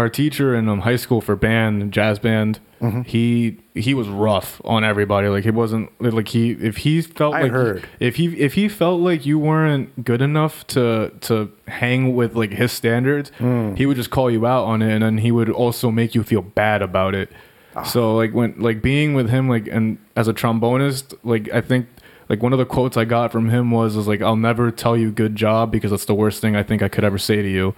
our 0.00 0.08
teacher 0.08 0.54
in 0.54 0.68
um, 0.68 0.80
high 0.80 0.96
school 0.96 1.20
for 1.20 1.36
band, 1.36 1.92
jazz 1.92 2.18
band. 2.18 2.58
Mm-hmm. 2.80 3.02
He 3.02 3.58
he 3.74 3.92
was 3.94 4.08
rough 4.08 4.60
on 4.64 4.84
everybody. 4.84 5.28
Like 5.28 5.44
he 5.44 5.50
wasn't 5.50 5.90
like 6.00 6.28
he 6.28 6.52
if 6.52 6.78
he 6.78 7.02
felt 7.02 7.34
I 7.34 7.42
like 7.42 7.52
heard. 7.52 7.86
if 8.00 8.16
he 8.16 8.26
if 8.40 8.54
he 8.54 8.68
felt 8.68 9.00
like 9.00 9.26
you 9.26 9.38
weren't 9.38 10.02
good 10.04 10.22
enough 10.22 10.66
to 10.68 11.12
to 11.28 11.52
hang 11.68 12.14
with 12.16 12.34
like 12.34 12.52
his 12.52 12.72
standards, 12.72 13.30
Mm. 13.38 13.76
he 13.76 13.84
would 13.86 13.96
just 13.98 14.10
call 14.10 14.30
you 14.30 14.46
out 14.46 14.64
on 14.64 14.80
it, 14.82 14.90
and 14.94 15.02
then 15.02 15.18
he 15.18 15.30
would 15.30 15.50
also 15.50 15.90
make 15.90 16.14
you 16.14 16.22
feel 16.22 16.42
bad 16.42 16.80
about 16.82 17.14
it. 17.14 17.28
Ah. 17.76 17.82
So 17.84 18.16
like 18.16 18.32
when 18.32 18.54
like 18.58 18.80
being 18.80 19.12
with 19.14 19.28
him 19.28 19.46
like 19.48 19.68
and 19.68 19.98
as 20.16 20.26
a 20.26 20.32
trombonist, 20.32 21.14
like 21.22 21.52
I 21.52 21.60
think 21.60 21.86
like 22.30 22.42
one 22.42 22.52
of 22.52 22.58
the 22.60 22.64
quotes 22.64 22.96
I 22.96 23.04
got 23.04 23.32
from 23.32 23.50
him 23.50 23.70
was 23.72 23.96
was 23.96 24.06
like 24.06 24.22
I'll 24.22 24.36
never 24.36 24.70
tell 24.70 24.96
you 24.96 25.10
good 25.10 25.34
job 25.36 25.70
because 25.72 25.90
that's 25.90 26.04
the 26.06 26.14
worst 26.14 26.40
thing 26.40 26.54
I 26.54 26.62
think 26.62 26.80
I 26.80 26.88
could 26.88 27.04
ever 27.04 27.18
say 27.18 27.42
to 27.42 27.48
you. 27.50 27.74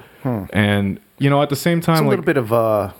And 0.52 1.00
you 1.18 1.30
know 1.30 1.42
at 1.42 1.48
the 1.48 1.56
same 1.56 1.78
Hmm. 1.78 1.78
It's 1.78 1.86
time 1.86 1.96
a 1.96 2.00
like 2.02 2.10
little 2.10 2.24
bit 2.24 2.36
of 2.36 2.52
uh, 2.52 2.92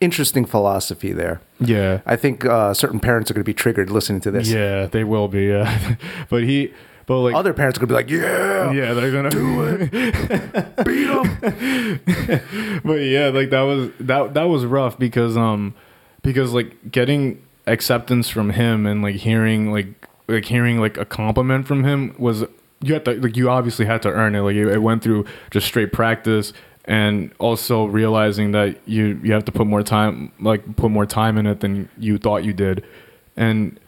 interesting 0.00 0.44
philosophy 0.44 1.12
there. 1.12 1.40
yeah. 1.60 2.00
I 2.04 2.16
think 2.16 2.44
uh, 2.44 2.74
certain 2.74 3.00
parents 3.00 3.30
are 3.30 3.34
going 3.34 3.44
to 3.44 3.48
be 3.48 3.54
triggered 3.54 3.90
listening 3.90 4.20
to 4.22 4.30
this. 4.30 4.50
Yeah, 4.50 4.86
they 4.86 5.04
will 5.04 5.28
be. 5.28 5.44
Yeah. 5.46 5.96
but 6.28 6.42
he 6.42 6.74
but 7.06 7.20
like 7.20 7.34
Other 7.36 7.54
parents 7.54 7.78
are 7.78 7.86
going 7.86 8.04
to 8.06 8.12
be 8.12 8.18
like, 8.18 8.28
"Yeah, 8.28 8.72
yeah, 8.72 8.92
they're 8.94 9.12
gonna 9.12 9.30
do 9.30 9.62
it. 9.62 9.90
beat 10.84 11.06
them." 11.06 12.80
but 12.84 12.94
yeah, 12.94 13.28
like 13.28 13.50
that 13.50 13.62
was 13.62 13.90
that 14.00 14.34
that 14.34 14.44
was 14.44 14.64
rough 14.66 14.98
because 14.98 15.36
um 15.36 15.74
because 16.22 16.52
like 16.52 16.90
getting 16.90 17.40
acceptance 17.68 18.28
from 18.28 18.50
him 18.50 18.86
and 18.86 19.02
like 19.02 19.14
hearing 19.14 19.70
like 19.72 20.08
like 20.28 20.44
hearing 20.44 20.80
like 20.80 20.96
a 20.96 21.04
compliment 21.04 21.66
from 21.66 21.84
him 21.84 22.14
was 22.18 22.44
you 22.82 22.94
had 22.94 23.04
to 23.04 23.14
like 23.14 23.36
you 23.36 23.48
obviously 23.48 23.86
had 23.86 24.02
to 24.02 24.08
earn 24.10 24.34
it. 24.34 24.40
Like 24.40 24.56
it, 24.56 24.68
it 24.68 24.82
went 24.82 25.02
through 25.02 25.24
just 25.50 25.66
straight 25.66 25.92
practice 25.92 26.52
and 26.84 27.32
also 27.38 27.86
realizing 27.86 28.52
that 28.52 28.78
you 28.86 29.20
you 29.22 29.32
have 29.32 29.44
to 29.44 29.52
put 29.52 29.66
more 29.66 29.82
time 29.82 30.32
like 30.40 30.76
put 30.76 30.90
more 30.90 31.06
time 31.06 31.36
in 31.38 31.46
it 31.46 31.60
than 31.60 31.88
you 31.98 32.18
thought 32.18 32.44
you 32.44 32.52
did. 32.52 32.84
And 33.36 33.78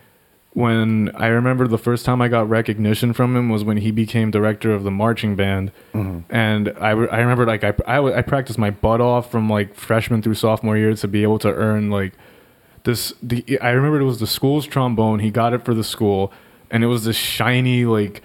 when 0.52 1.10
I 1.14 1.28
remember 1.28 1.68
the 1.68 1.78
first 1.78 2.04
time 2.04 2.20
I 2.20 2.28
got 2.28 2.48
recognition 2.48 3.12
from 3.12 3.36
him 3.36 3.48
was 3.48 3.62
when 3.62 3.76
he 3.76 3.90
became 3.92 4.30
director 4.30 4.72
of 4.72 4.82
the 4.82 4.90
marching 4.90 5.36
band, 5.36 5.70
mm-hmm. 5.92 6.20
and 6.34 6.70
I, 6.80 6.90
I 6.90 7.20
remember 7.20 7.46
like 7.46 7.62
I 7.62 7.74
I 7.86 8.22
practiced 8.22 8.58
my 8.58 8.70
butt 8.70 9.00
off 9.00 9.30
from 9.30 9.48
like 9.48 9.74
freshman 9.74 10.22
through 10.22 10.34
sophomore 10.34 10.76
year 10.76 10.94
to 10.94 11.08
be 11.08 11.22
able 11.22 11.38
to 11.40 11.48
earn 11.48 11.90
like 11.90 12.14
this. 12.88 13.12
The 13.22 13.60
I 13.60 13.70
remember 13.70 14.00
it 14.00 14.04
was 14.04 14.18
the 14.18 14.26
school's 14.26 14.66
trombone. 14.66 15.20
He 15.20 15.30
got 15.30 15.52
it 15.52 15.64
for 15.64 15.74
the 15.74 15.84
school, 15.84 16.32
and 16.70 16.82
it 16.82 16.86
was 16.86 17.04
this 17.04 17.16
shiny 17.16 17.84
like 17.84 18.22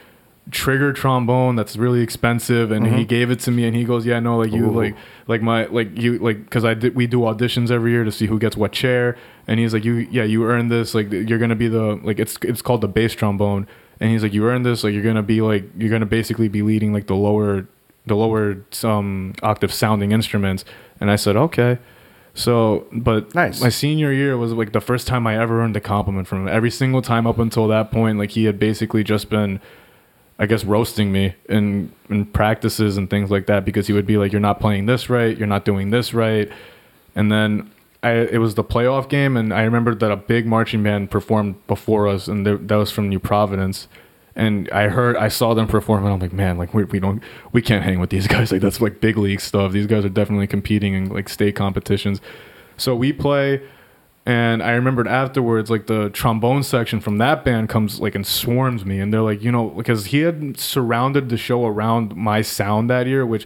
trigger 0.51 0.91
trombone 0.91 1.55
that's 1.55 1.77
really 1.77 2.01
expensive 2.01 2.69
and 2.69 2.85
he 2.85 3.05
gave 3.05 3.31
it 3.31 3.39
to 3.39 3.49
me 3.49 3.65
and 3.65 3.77
he 3.77 3.85
goes 3.85 4.05
yeah 4.05 4.19
no 4.19 4.37
like 4.37 4.51
you 4.51 4.65
Ooh. 4.65 4.75
like 4.75 4.93
like 5.25 5.41
my 5.41 5.65
like 5.67 5.97
you 5.97 6.19
like 6.19 6.43
because 6.43 6.65
i 6.65 6.73
did 6.73 6.93
we 6.95 7.07
do 7.07 7.19
auditions 7.19 7.71
every 7.71 7.91
year 7.91 8.03
to 8.03 8.11
see 8.11 8.25
who 8.25 8.37
gets 8.37 8.57
what 8.57 8.73
chair 8.73 9.17
and 9.47 9.57
he's 9.57 9.73
like 9.73 9.85
you 9.85 10.05
yeah 10.11 10.23
you 10.23 10.43
earned 10.45 10.69
this 10.69 10.93
like 10.93 11.09
you're 11.09 11.39
gonna 11.39 11.55
be 11.55 11.69
the 11.69 11.97
like 12.03 12.19
it's 12.19 12.37
it's 12.41 12.61
called 12.61 12.81
the 12.81 12.89
bass 12.89 13.13
trombone 13.13 13.65
and 14.01 14.11
he's 14.11 14.21
like 14.21 14.33
you 14.33 14.45
earned 14.45 14.65
this 14.65 14.83
like 14.83 14.93
you're 14.93 15.01
gonna 15.01 15.23
be 15.23 15.39
like 15.39 15.63
you're 15.77 15.89
gonna 15.89 16.05
basically 16.05 16.49
be 16.49 16.61
leading 16.61 16.91
like 16.91 17.07
the 17.07 17.15
lower 17.15 17.65
the 18.05 18.15
lower 18.15 18.57
um 18.83 19.33
octave 19.43 19.71
sounding 19.71 20.11
instruments 20.11 20.65
and 20.99 21.09
i 21.09 21.15
said 21.15 21.37
okay 21.37 21.79
so 22.33 22.85
but 22.91 23.33
Nice. 23.35 23.61
my 23.61 23.69
senior 23.69 24.11
year 24.11 24.35
was 24.37 24.51
like 24.53 24.71
the 24.71 24.81
first 24.81 25.05
time 25.07 25.27
i 25.27 25.37
ever 25.39 25.61
earned 25.61 25.77
a 25.77 25.79
compliment 25.79 26.27
from 26.27 26.41
him 26.43 26.47
every 26.47 26.71
single 26.71 27.01
time 27.01 27.27
up 27.27 27.37
until 27.37 27.67
that 27.67 27.91
point 27.91 28.17
like 28.17 28.31
he 28.31 28.45
had 28.45 28.57
basically 28.59 29.03
just 29.03 29.29
been 29.29 29.59
I 30.39 30.47
guess 30.47 30.65
roasting 30.65 31.11
me 31.11 31.35
in 31.47 31.91
in 32.09 32.25
practices 32.25 32.97
and 32.97 33.07
things 33.07 33.29
like 33.29 33.45
that 33.45 33.65
because 33.65 33.85
he 33.85 33.93
would 33.93 34.07
be 34.07 34.17
like, 34.17 34.31
"You're 34.31 34.41
not 34.41 34.59
playing 34.59 34.87
this 34.87 35.07
right. 35.07 35.37
You're 35.37 35.47
not 35.47 35.63
doing 35.63 35.91
this 35.91 36.11
right," 36.11 36.51
and 37.15 37.31
then 37.31 37.69
I 38.01 38.13
it 38.13 38.39
was 38.39 38.55
the 38.55 38.63
playoff 38.63 39.07
game, 39.07 39.37
and 39.37 39.53
I 39.53 39.61
remember 39.61 39.93
that 39.93 40.11
a 40.11 40.15
big 40.17 40.47
marching 40.47 40.81
band 40.81 41.11
performed 41.11 41.65
before 41.67 42.07
us, 42.07 42.27
and 42.27 42.47
they, 42.47 42.55
that 42.55 42.75
was 42.75 42.89
from 42.89 43.09
New 43.09 43.19
Providence. 43.19 43.87
And 44.35 44.67
I 44.71 44.87
heard, 44.87 45.15
I 45.15 45.27
saw 45.27 45.53
them 45.53 45.67
perform, 45.67 46.03
and 46.05 46.13
I'm 46.13 46.19
like, 46.19 46.33
man, 46.33 46.57
like 46.57 46.73
we, 46.73 46.85
we 46.85 46.99
don't, 46.99 47.21
we 47.51 47.61
can't 47.61 47.83
hang 47.83 47.99
with 47.99 48.09
these 48.09 48.27
guys. 48.35 48.51
Like 48.51 48.61
that's 48.61 48.81
like 48.81 48.99
big 48.99 49.17
league 49.17 49.41
stuff. 49.41 49.71
These 49.73 49.85
guys 49.87 50.03
are 50.05 50.09
definitely 50.09 50.47
competing 50.47 50.93
in 50.95 51.09
like 51.09 51.29
state 51.29 51.55
competitions. 51.55 52.19
So 52.77 52.95
we 52.95 53.13
play, 53.13 53.61
and 54.25 54.63
I 54.63 54.71
remembered 54.71 55.07
afterwards, 55.07 55.69
like 55.69 55.85
the 55.85 56.09
trombone 56.09 56.63
section 56.63 56.99
from 56.99 57.19
that 57.19 57.45
band 57.45 57.69
comes 57.69 57.99
like 57.99 58.15
and 58.15 58.25
swarms 58.25 58.83
me, 58.85 58.99
and 58.99 59.13
they're 59.13 59.21
like, 59.21 59.43
you 59.43 59.51
know, 59.51 59.67
because 59.69 60.05
he 60.05 60.21
had 60.21 60.57
surrounded 60.59 61.29
the 61.29 61.37
show 61.37 61.65
around 61.67 62.15
my 62.15 62.41
sound 62.41 62.89
that 62.89 63.05
year, 63.05 63.27
which 63.27 63.45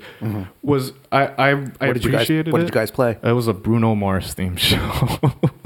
was 0.61 0.93
I 1.11 1.27
I, 1.27 1.49
I 1.49 1.53
Mm-hmm. 1.55 1.85
What 1.87 1.93
did 1.95 2.05
you 2.05 2.11
guys? 2.11 2.21
appreciated 2.21 2.53
What 2.53 2.59
did 2.59 2.67
you 2.69 2.73
guys 2.73 2.91
play? 2.91 3.17
It 3.21 3.31
was 3.33 3.47
a 3.47 3.53
Bruno 3.53 3.93
Mars 3.95 4.33
theme 4.33 4.55
show, 4.69 4.77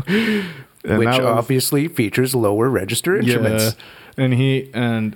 And 0.08 0.98
Which 0.98 1.08
was- 1.10 1.20
obviously 1.20 1.88
features 1.88 2.34
lower 2.34 2.70
register 2.70 3.16
instruments. 3.18 3.76
yeah, 3.78 3.84
and 4.18 4.34
he 4.34 4.70
and 4.74 5.16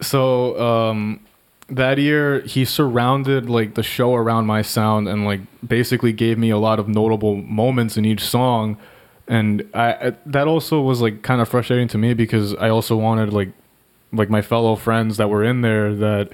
so 0.00 0.58
um, 0.60 1.20
that 1.68 1.98
year 1.98 2.40
he 2.40 2.64
surrounded 2.64 3.48
like 3.48 3.74
the 3.74 3.82
show 3.82 4.14
around 4.14 4.46
my 4.46 4.62
sound 4.62 5.08
and 5.08 5.24
like 5.24 5.40
basically 5.66 6.12
gave 6.12 6.38
me 6.38 6.50
a 6.50 6.58
lot 6.58 6.78
of 6.78 6.88
notable 6.88 7.36
moments 7.36 7.96
in 7.96 8.04
each 8.04 8.24
song. 8.24 8.76
and 9.28 9.68
I, 9.72 9.92
I 9.92 10.12
that 10.26 10.48
also 10.48 10.80
was 10.80 11.00
like 11.00 11.22
kind 11.22 11.40
of 11.40 11.48
frustrating 11.48 11.88
to 11.88 11.98
me 11.98 12.14
because 12.14 12.54
I 12.56 12.68
also 12.68 12.96
wanted 12.96 13.32
like 13.32 13.52
like 14.12 14.28
my 14.28 14.42
fellow 14.42 14.76
friends 14.76 15.16
that 15.16 15.30
were 15.30 15.42
in 15.44 15.62
there 15.62 15.94
that 15.94 16.30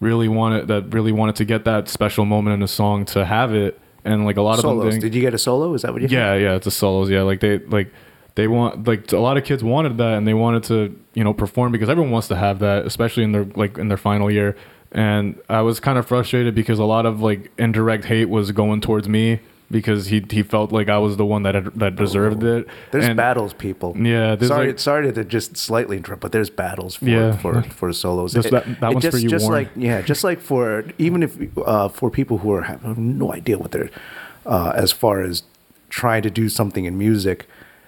really 0.00 0.28
wanted 0.28 0.68
that 0.68 0.92
really 0.94 1.12
wanted 1.12 1.36
to 1.36 1.44
get 1.44 1.64
that 1.64 1.88
special 1.88 2.24
moment 2.24 2.54
in 2.54 2.62
a 2.62 2.68
song 2.68 3.04
to 3.06 3.24
have 3.24 3.54
it 3.54 3.78
and 4.04 4.24
like 4.24 4.36
a 4.36 4.42
lot 4.42 4.58
of 4.58 4.62
them 4.62 4.78
Solos. 4.78 4.98
Did 4.98 5.14
you 5.14 5.20
get 5.20 5.34
a 5.34 5.38
solo? 5.38 5.74
Is 5.74 5.82
that 5.82 5.92
what 5.92 6.02
you? 6.02 6.08
yeah 6.08 6.34
yeah 6.34 6.54
it's 6.54 6.66
a 6.66 6.70
solos 6.70 7.10
yeah 7.10 7.22
like 7.22 7.40
they 7.40 7.58
like 7.58 7.92
they 8.36 8.46
want 8.48 8.86
like 8.86 9.10
a 9.12 9.18
lot 9.18 9.36
of 9.36 9.44
kids 9.44 9.62
wanted 9.64 9.98
that 9.98 10.14
and 10.16 10.26
they 10.28 10.34
wanted 10.34 10.62
to 10.62 10.98
you 11.14 11.24
know 11.24 11.34
perform 11.34 11.72
because 11.72 11.88
everyone 11.90 12.12
wants 12.12 12.28
to 12.28 12.36
have 12.36 12.60
that 12.60 12.86
especially 12.86 13.24
in 13.24 13.32
their 13.32 13.44
like 13.56 13.76
in 13.78 13.88
their 13.88 13.96
final 13.98 14.30
year 14.30 14.54
and 14.92 15.38
i 15.48 15.60
was 15.60 15.80
kind 15.80 15.98
of 15.98 16.06
frustrated 16.06 16.54
because 16.54 16.78
a 16.78 16.84
lot 16.84 17.04
of 17.06 17.20
like 17.20 17.50
indirect 17.58 18.04
hate 18.04 18.28
was 18.28 18.52
going 18.52 18.80
towards 18.80 19.08
me 19.08 19.40
because 19.70 20.06
he 20.06 20.24
he 20.30 20.42
felt 20.44 20.70
like 20.70 20.88
i 20.88 20.96
was 20.98 21.16
the 21.16 21.24
one 21.26 21.42
that 21.42 21.54
had, 21.56 21.64
that 21.74 21.96
deserved 21.96 22.42
it 22.44 22.66
There's 22.92 23.06
And- 23.06 23.16
battles, 23.16 23.52
people. 23.52 23.96
Yeah, 23.98 24.36
sorry, 24.38 24.66
like- 24.68 24.78
sorry 24.78 25.12
to 25.12 25.24
just 25.24 25.56
slightly 25.56 25.96
interrupt, 25.96 26.22
but 26.22 26.30
there's 26.30 26.50
battles 26.50 26.94
for 26.94 27.06
Yeah. 27.06 27.32
for 27.36 27.62
for 27.62 27.92
solos. 27.92 28.32
Just 28.34 28.50
that- 28.50 28.66
that 28.80 28.92
one's 28.92 29.02
just, 29.02 29.16
for 29.16 29.20
you, 29.20 29.28
just 29.28 29.46
Warren. 29.46 29.64
like 29.64 29.70
yeah, 29.74 30.02
just 30.02 30.22
like 30.22 30.40
for 30.40 30.84
even 30.98 31.22
if 31.24 31.32
uh, 31.58 31.88
for 31.88 32.10
people 32.12 32.38
who 32.38 32.52
are 32.52 32.62
have 32.62 32.96
no 32.98 33.32
idea 33.32 33.58
what 33.58 33.72
they're 33.72 33.90
uh, 34.44 34.70
as 34.76 34.92
far 34.92 35.20
as 35.22 35.42
trying 35.88 36.22
to 36.22 36.30
do 36.30 36.48
something 36.48 36.84
in 36.84 36.96
music, 36.96 37.46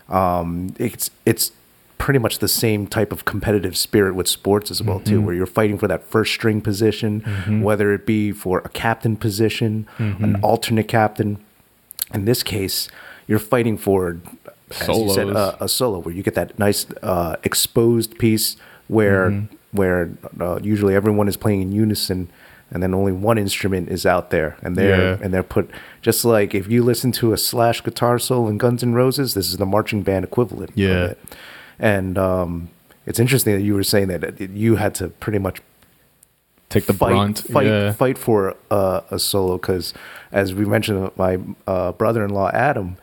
um, 0.09 0.75
it's 0.79 1.11
it's 1.27 1.53
pretty 1.99 2.19
much 2.21 2.39
the 2.39 2.49
same 2.49 2.87
type 2.87 3.11
of 3.13 3.25
competitive 3.25 3.77
spirit 3.77 4.15
with 4.15 4.29
sports 4.29 4.71
as 4.71 4.81
well 4.83 4.99
Mm-hmm. 5.01 5.11
too, 5.11 5.21
where 5.21 5.35
you're 5.35 5.47
fighting 5.47 5.77
for 5.79 5.89
that 5.89 6.05
first 6.05 6.33
string 6.33 6.61
position, 6.61 7.21
whether 7.63 7.93
it 7.93 8.07
be 8.07 8.31
for 8.33 8.61
a 8.65 8.69
captain 8.69 9.17
position, 9.17 9.87
Mm-hmm. 9.99 10.25
an 10.25 10.37
alternate 10.43 10.89
captain. 10.89 11.39
In 12.15 12.25
this 12.25 12.43
case, 12.43 12.89
you're 13.27 13.39
fighting 13.41 13.77
for, 13.77 14.17
as 14.71 14.89
you 14.89 15.11
said, 15.11 15.27
Solos. 15.27 15.37
uh, 15.37 15.57
a 15.61 15.69
solo 15.69 15.99
where 15.99 16.15
you 16.15 16.23
get 16.23 16.35
that 16.35 16.59
nice 16.59 16.87
uh, 17.03 17.37
exposed 17.45 18.17
piece 18.19 18.57
where 18.87 19.31
Mm-hmm. 19.31 19.55
where 19.77 20.11
uh, 20.41 20.59
usually 20.63 20.95
everyone 20.95 21.29
is 21.29 21.37
playing 21.37 21.61
in 21.63 21.73
unison 21.73 22.29
and 22.71 22.83
then 22.83 22.93
only 22.95 23.13
one 23.13 23.39
instrument 23.39 23.89
is 23.89 24.05
out 24.07 24.31
there 24.31 24.57
and 24.63 24.77
they're 24.77 25.13
Yeah. 25.15 25.19
and 25.23 25.33
they're 25.33 25.43
put 25.43 25.71
just 26.03 26.25
like 26.25 26.55
if 26.55 26.69
you 26.69 26.83
listen 26.83 27.13
to 27.13 27.33
a 27.33 27.37
slash 27.39 27.83
guitar 27.83 28.19
solo 28.19 28.49
in 28.49 28.59
Guns 28.59 28.83
N' 28.83 28.95
Roses 28.95 29.35
this 29.35 29.49
is 29.49 29.57
the 29.57 29.67
marching 29.67 30.03
band 30.03 30.25
equivalent 30.25 30.71
Yeah. 30.75 30.89
of 30.89 31.11
it 31.13 31.19
and 31.79 32.19
um, 32.19 32.69
it's 33.07 33.19
interesting 33.19 33.55
that 33.55 33.63
you 33.63 33.75
were 33.75 33.83
saying 33.85 34.09
that 34.09 34.41
you 34.41 34.77
had 34.77 34.95
to 34.97 35.09
pretty 35.09 35.39
much 35.39 35.61
take 36.69 36.85
the 36.87 36.93
fight, 36.93 37.11
brunt 37.13 37.39
fight, 37.51 37.67
yeah 37.67 37.93
fight 37.93 38.19
for 38.19 38.55
uh, 38.71 39.01
a 39.11 39.19
solo 39.19 39.57
because, 39.57 39.95
as 40.33 40.53
we 40.53 40.65
mentioned, 40.67 41.11
my 41.17 41.39
uh, 41.67 41.93
brother-in-law 41.93 42.51
Adam, 42.53 42.97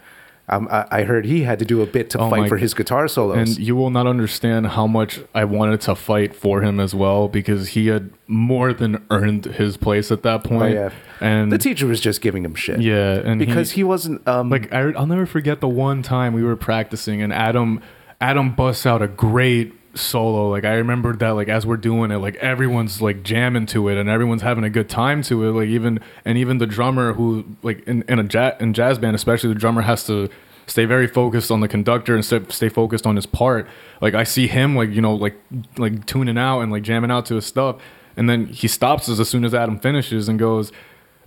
um, 0.48 0.68
I, 0.70 0.86
I 0.92 1.04
heard 1.04 1.26
he 1.26 1.44
had 1.44 1.60
to 1.60 1.66
do 1.66 1.82
a 1.82 1.86
bit 1.86 2.10
to 2.12 2.20
Oh 2.20 2.30
fight 2.30 2.50
for 2.50 2.58
his 2.58 2.74
guitar 2.74 3.08
solos. 3.08 3.38
And 3.38 3.58
you 3.58 3.76
will 3.76 3.90
not 3.90 4.06
understand 4.06 4.68
how 4.68 4.86
much 4.86 5.20
I 5.34 5.44
wanted 5.46 5.82
to 5.82 5.96
fight 5.96 6.36
for 6.36 6.62
him 6.62 6.80
as 6.80 6.94
well 6.94 7.28
because 7.28 7.70
he 7.70 7.88
had 7.88 8.12
more 8.28 8.72
than 8.74 9.04
earned 9.10 9.46
his 9.46 9.78
place 9.78 10.12
at 10.12 10.24
that 10.24 10.44
point. 10.44 10.64
oh, 10.64 10.68
yeah, 10.68 10.90
And 11.20 11.52
the 11.52 11.58
teacher 11.58 11.88
was 11.88 12.00
just 12.00 12.22
giving 12.22 12.46
him 12.46 12.54
shit. 12.54 12.82
yeah, 12.82 13.14
and 13.14 13.40
because 13.40 13.72
he, 13.72 13.84
wasn't 13.84 14.28
um, 14.28 14.50
like 14.50 14.72
I, 14.72 14.92
I'll 14.92 15.08
never 15.08 15.26
forget 15.26 15.62
the 15.62 15.68
one 15.68 16.02
time 16.02 16.34
we 16.34 16.44
were 16.44 16.56
practicing 16.56 17.22
and 17.22 17.34
Adam 17.34 17.82
Adam 18.22 18.54
busts 18.54 18.86
out 18.86 19.02
a 19.02 19.08
great 19.08 19.74
solo. 19.96 20.50
Like 20.50 20.66
I 20.66 20.74
remembered 20.74 21.20
that 21.20 21.32
like 21.32 21.50
as 21.50 21.66
we're 21.66 21.78
doing 21.78 22.12
it 22.12 22.18
like 22.18 22.36
everyone's 22.36 23.02
like 23.02 23.24
jamming 23.24 23.66
to 23.68 23.90
it 23.90 23.98
and 23.98 24.10
everyone's 24.10 24.42
having 24.42 24.64
a 24.64 24.70
good 24.70 24.90
time 24.90 25.22
to 25.24 25.44
it. 25.46 25.52
Like 25.52 25.70
even 25.70 26.00
and 26.24 26.38
even 26.38 26.58
the 26.58 26.68
drummer 26.68 27.14
who 27.14 27.46
like 27.64 27.88
in, 27.88 28.04
in 28.08 28.20
a 28.20 28.24
jazz 28.24 28.56
in 28.60 28.74
jazz 28.74 29.00
band 29.00 29.16
especially 29.16 29.50
the 29.50 29.60
drummer 29.60 29.82
has 29.82 30.06
to 30.08 30.30
stay 30.68 30.86
very 30.86 31.08
focused 31.08 31.52
on 31.52 31.60
the 31.60 31.68
conductor 31.68 32.16
and 32.16 32.26
stay, 32.26 32.42
stay 32.50 32.70
focused 32.70 33.06
on 33.06 33.16
his 33.16 33.26
part. 33.26 33.68
Like 34.02 34.14
I 34.14 34.24
see 34.24 34.48
him 34.48 34.76
like 34.76 34.90
you 34.90 35.02
know 35.02 35.16
like 35.16 35.36
like 35.78 36.06
tuning 36.06 36.38
out 36.38 36.62
and 36.62 36.72
like 36.72 36.84
jamming 36.84 37.12
out 37.12 37.26
to 37.28 37.36
his 37.36 37.46
stuff. 37.46 37.78
And 38.18 38.30
then 38.30 38.48
he 38.48 38.68
stops 38.68 39.10
us 39.10 39.20
as 39.20 39.28
soon 39.28 39.44
as 39.44 39.54
Adam 39.54 39.78
finishes 39.80 40.30
and 40.30 40.40
goes 40.40 40.72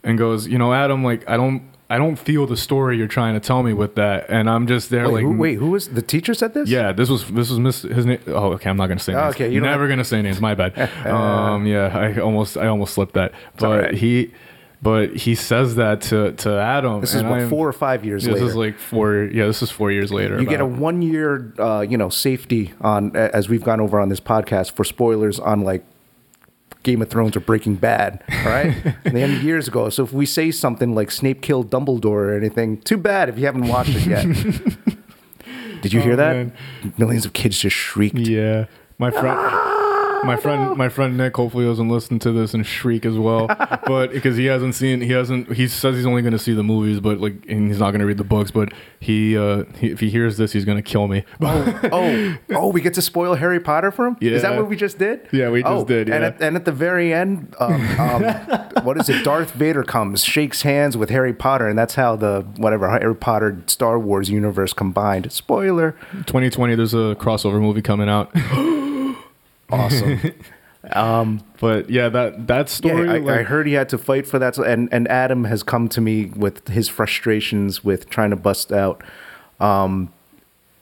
and 0.03 0.19
goes, 0.19 0.47
you 0.47 0.59
know, 0.59 0.73
Adam, 0.73 1.05
like 1.05 1.29
I 1.29 1.37
don't, 1.37 1.63
I 1.91 1.97
don't 1.97 2.17
feel 2.17 2.47
the 2.47 2.57
story 2.57 2.99
you're 2.99 3.07
trying 3.09 3.33
to 3.33 3.41
tell 3.41 3.63
me 3.63 3.73
with 3.73 3.95
that, 3.95 4.27
and 4.29 4.49
I'm 4.51 4.67
just 4.67 4.91
there, 4.91 5.07
wait, 5.07 5.13
like, 5.15 5.23
who, 5.23 5.33
wait, 5.39 5.55
who 5.55 5.71
was 5.71 5.89
the 5.89 6.03
teacher? 6.03 6.35
Said 6.35 6.53
this? 6.53 6.69
yeah, 6.69 6.93
this 6.93 7.09
was 7.09 7.27
this 7.29 7.49
was 7.49 7.59
Miss 7.59 7.81
his 7.83 8.05
name. 8.05 8.21
Oh, 8.27 8.53
okay, 8.53 8.69
I'm 8.69 8.77
not 8.77 8.89
gonna 8.89 9.01
say 9.01 9.15
names. 9.15 9.35
Okay, 9.35 9.51
you 9.51 9.61
don't 9.61 9.71
never 9.71 9.89
gonna 9.89 10.05
say 10.05 10.21
names. 10.21 10.39
My 10.41 10.55
bad. 10.55 10.79
um, 11.07 11.67
yeah, 11.67 11.87
I 11.97 12.21
almost, 12.21 12.59
I 12.59 12.67
almost 12.67 12.93
slipped 12.95 13.15
that, 13.15 13.33
but 13.57 13.65
alright. 13.67 13.95
he, 13.95 14.33
but 14.83 15.17
he 15.17 15.35
says 15.35 15.77
that 15.77 16.03
to 16.03 16.33
to 16.33 16.51
Adam. 16.61 17.01
This 17.01 17.15
is 17.15 17.23
what 17.23 17.41
I'm- 17.41 17.49
four 17.49 17.67
or 17.67 17.73
five 17.73 18.05
years 18.05 18.25
This 18.25 18.35
later. 18.35 18.47
is 18.47 18.55
like 18.55 18.79
four. 18.79 19.25
Yeah, 19.33 19.47
this 19.47 19.63
is 19.63 19.71
four 19.71 19.91
years 19.91 20.13
later. 20.13 20.39
you 20.39 20.47
get 20.47 20.61
a 20.61 20.67
one 20.67 21.01
year, 21.01 21.55
uh, 21.59 21.81
you 21.89 21.97
know, 21.97 22.11
safety 22.11 22.75
on 22.83 23.17
as 23.17 23.49
we've 23.49 23.65
gone 23.65 23.81
over 23.81 23.99
on 23.99 24.11
this 24.11 24.21
podcast 24.21 24.73
for 24.73 24.85
spoilers 24.85 25.41
on 25.41 25.63
like 25.63 25.85
Game 26.89 27.03
of 27.03 27.11
Thrones 27.11 27.37
or 27.37 27.41
Breaking 27.41 27.75
Bad. 27.75 28.25
All 28.31 28.51
right, 28.51 28.75
and 29.05 29.15
they 29.15 29.23
ended 29.23 29.43
years 29.43 29.69
ago. 29.69 29.91
So 29.91 30.03
if 30.05 30.13
we 30.13 30.25
say 30.25 30.51
something 30.51 30.95
like 30.95 31.11
Snape 31.11 31.43
killed 31.43 31.71
Dumbledore 31.71 32.07
or 32.07 32.35
anything, 32.35 32.81
too 32.81 32.97
bad 32.97 33.29
if 33.29 33.39
you 33.39 33.45
haven't 33.45 33.69
watched 33.69 33.91
it 33.95 34.07
yet. 34.07 34.25
Did 35.83 35.93
you 35.93 36.01
hear 36.01 36.15
Oh, 36.15 36.17
that? 36.17 36.33
man. 36.35 36.53
Millions 36.97 37.25
of 37.27 37.35
kids 37.35 37.59
just 37.59 37.77
shrieked. 37.77 38.17
Yeah, 38.19 38.65
my 38.99 39.11
friend. 39.11 39.39
My 40.25 40.37
friend, 40.37 40.77
my 40.77 40.89
friend 40.89 41.17
Nick, 41.17 41.37
hopefully 41.37 41.65
doesn't 41.65 41.89
listen 41.89 42.19
to 42.21 42.33
this 42.33 42.55
and 42.55 42.65
shriek 42.67 43.05
as 43.07 43.17
well. 43.17 43.47
But 43.89 44.13
because 44.13 44.37
he 44.37 44.45
hasn't 44.47 44.75
seen, 44.75 45.01
he 45.01 45.13
hasn't. 45.13 45.51
He 45.53 45.67
says 45.67 45.97
he's 45.97 46.05
only 46.05 46.21
going 46.21 46.33
to 46.33 46.39
see 46.39 46.53
the 46.53 46.63
movies, 46.63 47.01
but 47.01 47.19
like, 47.19 47.35
and 47.49 47.69
he's 47.69 47.79
not 47.79 47.91
going 47.93 48.01
to 48.01 48.07
read 48.07 48.19
the 48.19 48.25
books. 48.25 48.51
But 48.51 48.73
he, 49.01 49.37
uh, 49.37 49.65
he, 49.79 49.89
if 49.91 50.01
he 50.01 50.11
hears 50.11 50.37
this, 50.37 50.53
he's 50.53 50.67
going 50.67 50.77
to 50.77 50.83
kill 50.83 51.09
me. 51.09 51.25
Oh, 51.41 51.81
oh, 51.93 52.37
oh! 52.51 52.69
We 52.69 52.83
get 52.83 52.93
to 52.95 53.03
spoil 53.03 53.35
Harry 53.37 53.61
Potter 53.61 53.91
for 53.91 54.07
him. 54.07 54.17
Yeah. 54.21 54.33
Is 54.33 54.43
that 54.43 54.57
what 54.57 54.69
we 54.69 54.77
just 54.77 54.99
did? 54.99 55.27
Yeah, 55.33 55.49
we 55.49 55.63
just 55.63 55.73
Oh, 55.73 55.85
did, 55.85 56.11
And 56.11 56.23
at, 56.25 56.43
and 56.43 56.55
at 56.57 56.65
the 56.67 56.73
very 56.73 57.15
end, 57.15 57.55
um, 57.61 57.99
um, 57.99 58.23
what 58.83 58.99
is 58.99 59.09
it? 59.09 59.25
Darth 59.25 59.53
Vader 59.53 59.85
comes, 59.85 60.23
shakes 60.25 60.63
hands 60.63 60.97
with 60.97 61.09
Harry 61.11 61.33
Potter, 61.33 61.67
and 61.67 61.79
that's 61.79 61.95
how 61.95 62.15
the 62.17 62.43
whatever 62.57 62.91
Harry 62.91 63.15
Potter 63.17 63.63
Star 63.67 63.99
Wars 63.99 64.29
universe 64.29 64.73
combined. 64.75 65.33
Spoiler. 65.33 65.93
2020, 66.27 66.75
there's 66.75 66.95
a 66.95 67.17
crossover 67.19 67.61
movie 67.61 67.83
coming 67.83 68.09
out. 68.09 68.31
Awesome. 69.71 70.21
um, 70.93 71.43
But 71.61 71.91
yeah, 71.91 72.09
that 72.09 72.47
that 72.47 72.69
story. 72.69 73.09
I, 73.09 73.17
I 73.17 73.19
like, 73.19 73.47
heard 73.47 73.67
he 73.67 73.73
had 73.75 73.89
to 73.91 73.99
fight 73.99 74.27
for 74.27 74.39
that, 74.39 74.57
and 74.59 74.89
and 74.93 75.09
Adam 75.09 75.45
has 75.45 75.63
come 75.63 75.89
to 75.91 76.01
me 76.01 76.27
with 76.27 76.69
his 76.69 76.89
frustrations 76.89 77.85
with 77.85 78.09
trying 78.09 78.31
to 78.31 78.37
bust 78.37 78.73
out, 78.73 79.03
um, 79.61 80.13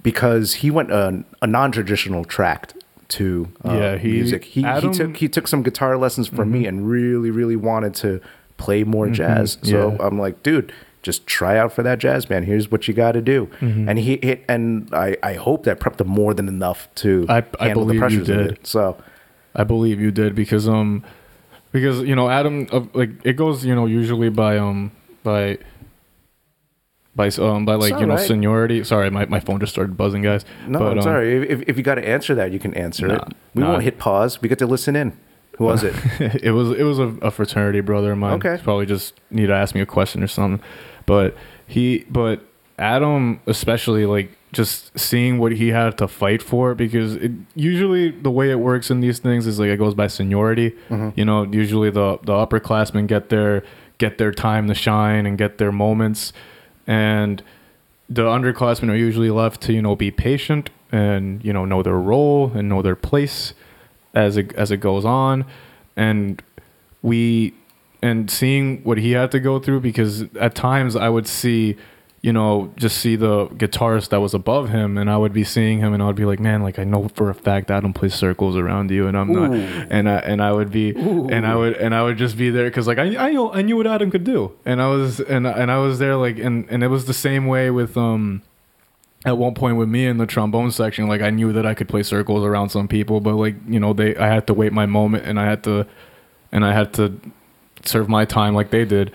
because 0.02 0.54
he 0.54 0.70
went 0.70 0.90
a, 0.90 1.24
a 1.42 1.46
non-traditional 1.46 2.24
track 2.24 2.72
to 3.08 3.48
uh, 3.64 3.72
Yeah, 3.72 3.96
he- 3.98 4.12
music. 4.12 4.44
He, 4.44 4.64
Adam- 4.64 4.92
he 4.92 4.96
took 4.98 5.16
he 5.16 5.28
took 5.28 5.48
some 5.48 5.62
guitar 5.62 5.96
lessons 5.96 6.28
from 6.28 6.50
me 6.50 6.66
and 6.66 6.88
really 6.88 7.30
really 7.30 7.56
wanted 7.56 7.94
to 7.96 8.20
play 8.58 8.84
more 8.84 9.08
jazz. 9.08 9.58
So 9.62 9.92
yeah. 9.92 10.06
I'm 10.06 10.18
like, 10.18 10.42
dude. 10.42 10.72
Just 11.06 11.26
try 11.26 11.56
out 11.56 11.72
for 11.72 11.82
that 11.82 11.98
jazz 11.98 12.26
band. 12.26 12.44
Here's 12.44 12.70
what 12.70 12.86
you 12.88 12.92
got 12.94 13.12
to 13.12 13.22
do, 13.22 13.46
Mm-hmm. 13.60 13.88
and 13.88 13.98
he 13.98 14.18
hit. 14.22 14.44
And 14.48 14.92
I, 14.92 15.16
I 15.22 15.34
hope 15.34 15.64
that 15.64 15.80
prepped 15.80 16.00
him 16.00 16.08
more 16.08 16.34
than 16.34 16.48
enough 16.48 16.88
to 16.96 17.24
I- 17.28 17.44
I 17.60 17.68
handle 17.68 17.86
the 17.86 17.96
pressures 17.98 18.28
of 18.28 18.38
it. 18.40 18.66
So 18.66 18.96
I 19.54 19.64
believe 19.64 20.00
you 20.00 20.10
did 20.10 20.34
because 20.34 20.68
um 20.68 21.02
because 21.72 22.02
you 22.02 22.14
know 22.14 22.28
Adam 22.28 22.66
uh, 22.72 22.82
like 22.92 23.10
it 23.24 23.34
goes 23.34 23.64
you 23.64 23.74
know 23.74 23.86
usually 23.86 24.28
by 24.28 24.58
um 24.58 24.90
by 25.22 25.58
by 27.14 27.28
um 27.28 27.64
by 27.64 27.74
like 27.76 27.94
you 28.00 28.06
know 28.06 28.12
alright. 28.14 28.26
seniority. 28.26 28.84
Sorry, 28.84 29.08
my, 29.10 29.24
my 29.26 29.40
phone 29.40 29.60
just 29.60 29.72
started 29.72 29.96
buzzing, 29.96 30.22
guys. 30.22 30.44
No, 30.66 30.78
But, 30.80 30.92
I'm 30.92 30.98
um, 30.98 31.02
sorry. 31.02 31.48
If, 31.48 31.62
if 31.68 31.76
you 31.76 31.82
got 31.82 31.94
to 31.94 32.06
answer 32.06 32.34
that, 32.34 32.52
you 32.52 32.58
can 32.58 32.74
answer 32.74 33.06
Nah, 33.08 33.14
it. 33.14 33.22
We 33.54 33.62
nah. 33.62 33.70
won't 33.72 33.84
hit 33.84 33.98
pause. 33.98 34.42
We 34.42 34.48
get 34.48 34.58
to 34.58 34.66
listen 34.66 34.96
in. 34.96 35.16
Who 35.56 35.64
was 35.64 35.82
it? 35.82 35.94
it 36.44 36.50
was 36.50 36.70
it 36.72 36.82
was 36.82 36.98
a, 36.98 37.06
a 37.22 37.30
fraternity 37.30 37.80
brother 37.80 38.12
of 38.12 38.18
mine. 38.18 38.34
Okay. 38.34 38.52
He's 38.56 38.60
probably 38.62 38.84
just 38.84 39.14
need 39.30 39.46
to 39.46 39.54
ask 39.54 39.74
me 39.74 39.80
a 39.80 39.86
question 39.86 40.22
or 40.22 40.26
something. 40.26 40.62
But 41.06 41.36
he 41.66 42.04
but 42.10 42.42
Adam 42.78 43.40
especially 43.46 44.06
like 44.06 44.36
just 44.52 44.96
seeing 44.98 45.38
what 45.38 45.52
he 45.52 45.68
had 45.68 45.98
to 45.98 46.08
fight 46.08 46.42
for 46.42 46.74
because 46.74 47.16
it 47.16 47.32
usually 47.54 48.10
the 48.10 48.30
way 48.30 48.50
it 48.50 48.58
works 48.58 48.90
in 48.90 49.00
these 49.00 49.18
things 49.18 49.46
is 49.46 49.58
like 49.58 49.68
it 49.68 49.78
goes 49.78 49.94
by 49.94 50.06
seniority. 50.06 50.70
Mm-hmm. 50.88 51.10
You 51.18 51.24
know, 51.24 51.44
usually 51.44 51.90
the 51.90 52.18
the 52.22 52.32
upperclassmen 52.32 53.06
get 53.06 53.28
their 53.28 53.62
get 53.98 54.18
their 54.18 54.32
time 54.32 54.66
to 54.68 54.74
shine 54.74 55.26
and 55.26 55.36
get 55.38 55.58
their 55.58 55.72
moments. 55.72 56.32
And 56.86 57.42
the 58.08 58.22
underclassmen 58.22 58.90
are 58.90 58.96
usually 58.96 59.30
left 59.30 59.60
to 59.62 59.72
you 59.72 59.82
know 59.82 59.96
be 59.96 60.10
patient 60.10 60.70
and 60.92 61.44
you 61.44 61.52
know 61.52 61.64
know 61.64 61.82
their 61.82 61.98
role 61.98 62.52
and 62.54 62.68
know 62.68 62.82
their 62.82 62.96
place 62.96 63.52
as 64.14 64.36
it 64.36 64.52
as 64.54 64.70
it 64.70 64.78
goes 64.78 65.04
on. 65.04 65.44
And 65.96 66.42
we 67.02 67.54
and 68.02 68.30
seeing 68.30 68.82
what 68.84 68.98
he 68.98 69.12
had 69.12 69.30
to 69.32 69.40
go 69.40 69.58
through 69.58 69.80
because 69.80 70.22
at 70.36 70.54
times 70.54 70.96
I 70.96 71.08
would 71.08 71.26
see 71.26 71.76
you 72.22 72.32
know 72.32 72.72
just 72.76 72.98
see 72.98 73.14
the 73.14 73.46
guitarist 73.48 74.08
that 74.08 74.20
was 74.20 74.34
above 74.34 74.70
him 74.70 74.98
and 74.98 75.10
I 75.10 75.16
would 75.16 75.32
be 75.32 75.44
seeing 75.44 75.78
him 75.78 75.94
and 75.94 76.02
I 76.02 76.06
would 76.06 76.16
be 76.16 76.24
like 76.24 76.40
man 76.40 76.62
like 76.62 76.78
I 76.78 76.84
know 76.84 77.08
for 77.14 77.30
a 77.30 77.34
fact 77.34 77.70
Adam 77.70 77.92
plays 77.92 78.14
circles 78.14 78.56
around 78.56 78.90
you 78.90 79.06
and 79.06 79.16
I'm 79.16 79.32
not 79.32 79.52
and 79.90 80.08
I 80.08 80.16
and 80.16 80.42
I 80.42 80.52
would 80.52 80.70
be 80.70 80.90
and 80.96 81.46
I 81.46 81.54
would 81.54 81.74
and 81.74 81.94
I 81.94 82.02
would 82.02 82.18
just 82.18 82.36
be 82.36 82.50
there 82.50 82.70
cuz 82.70 82.86
like 82.86 82.98
I 82.98 83.16
I 83.16 83.32
know 83.32 83.52
I 83.52 83.62
knew 83.62 83.76
what 83.76 83.86
Adam 83.86 84.10
could 84.10 84.24
do 84.24 84.52
and 84.64 84.82
I 84.82 84.88
was 84.88 85.20
and 85.20 85.46
and 85.46 85.70
I 85.70 85.78
was 85.78 85.98
there 85.98 86.16
like 86.16 86.38
and 86.38 86.66
and 86.68 86.82
it 86.82 86.88
was 86.88 87.04
the 87.06 87.14
same 87.14 87.46
way 87.46 87.70
with 87.70 87.96
um 87.96 88.42
at 89.24 89.36
one 89.36 89.54
point 89.54 89.76
with 89.76 89.88
me 89.88 90.06
in 90.06 90.18
the 90.18 90.26
trombone 90.26 90.70
section, 90.70 91.08
like 91.08 91.20
I 91.20 91.30
knew 91.30 91.52
that 91.52 91.66
I 91.66 91.74
could 91.74 91.88
play 91.88 92.04
circles 92.04 92.44
around 92.44 92.68
some 92.68 92.86
people, 92.86 93.20
but 93.20 93.34
like 93.34 93.56
you 93.66 93.80
know 93.80 93.92
they 93.92 94.16
I 94.16 94.28
had 94.28 94.46
to 94.46 94.54
wait 94.54 94.72
my 94.72 94.86
moment 94.86 95.26
and 95.26 95.38
I 95.38 95.46
had 95.46 95.64
to 95.64 95.86
and 96.52 96.64
I 96.64 96.72
had 96.72 96.92
to 96.94 97.18
serve 97.88 98.08
my 98.08 98.24
time 98.24 98.54
like 98.54 98.70
they 98.70 98.84
did, 98.84 99.12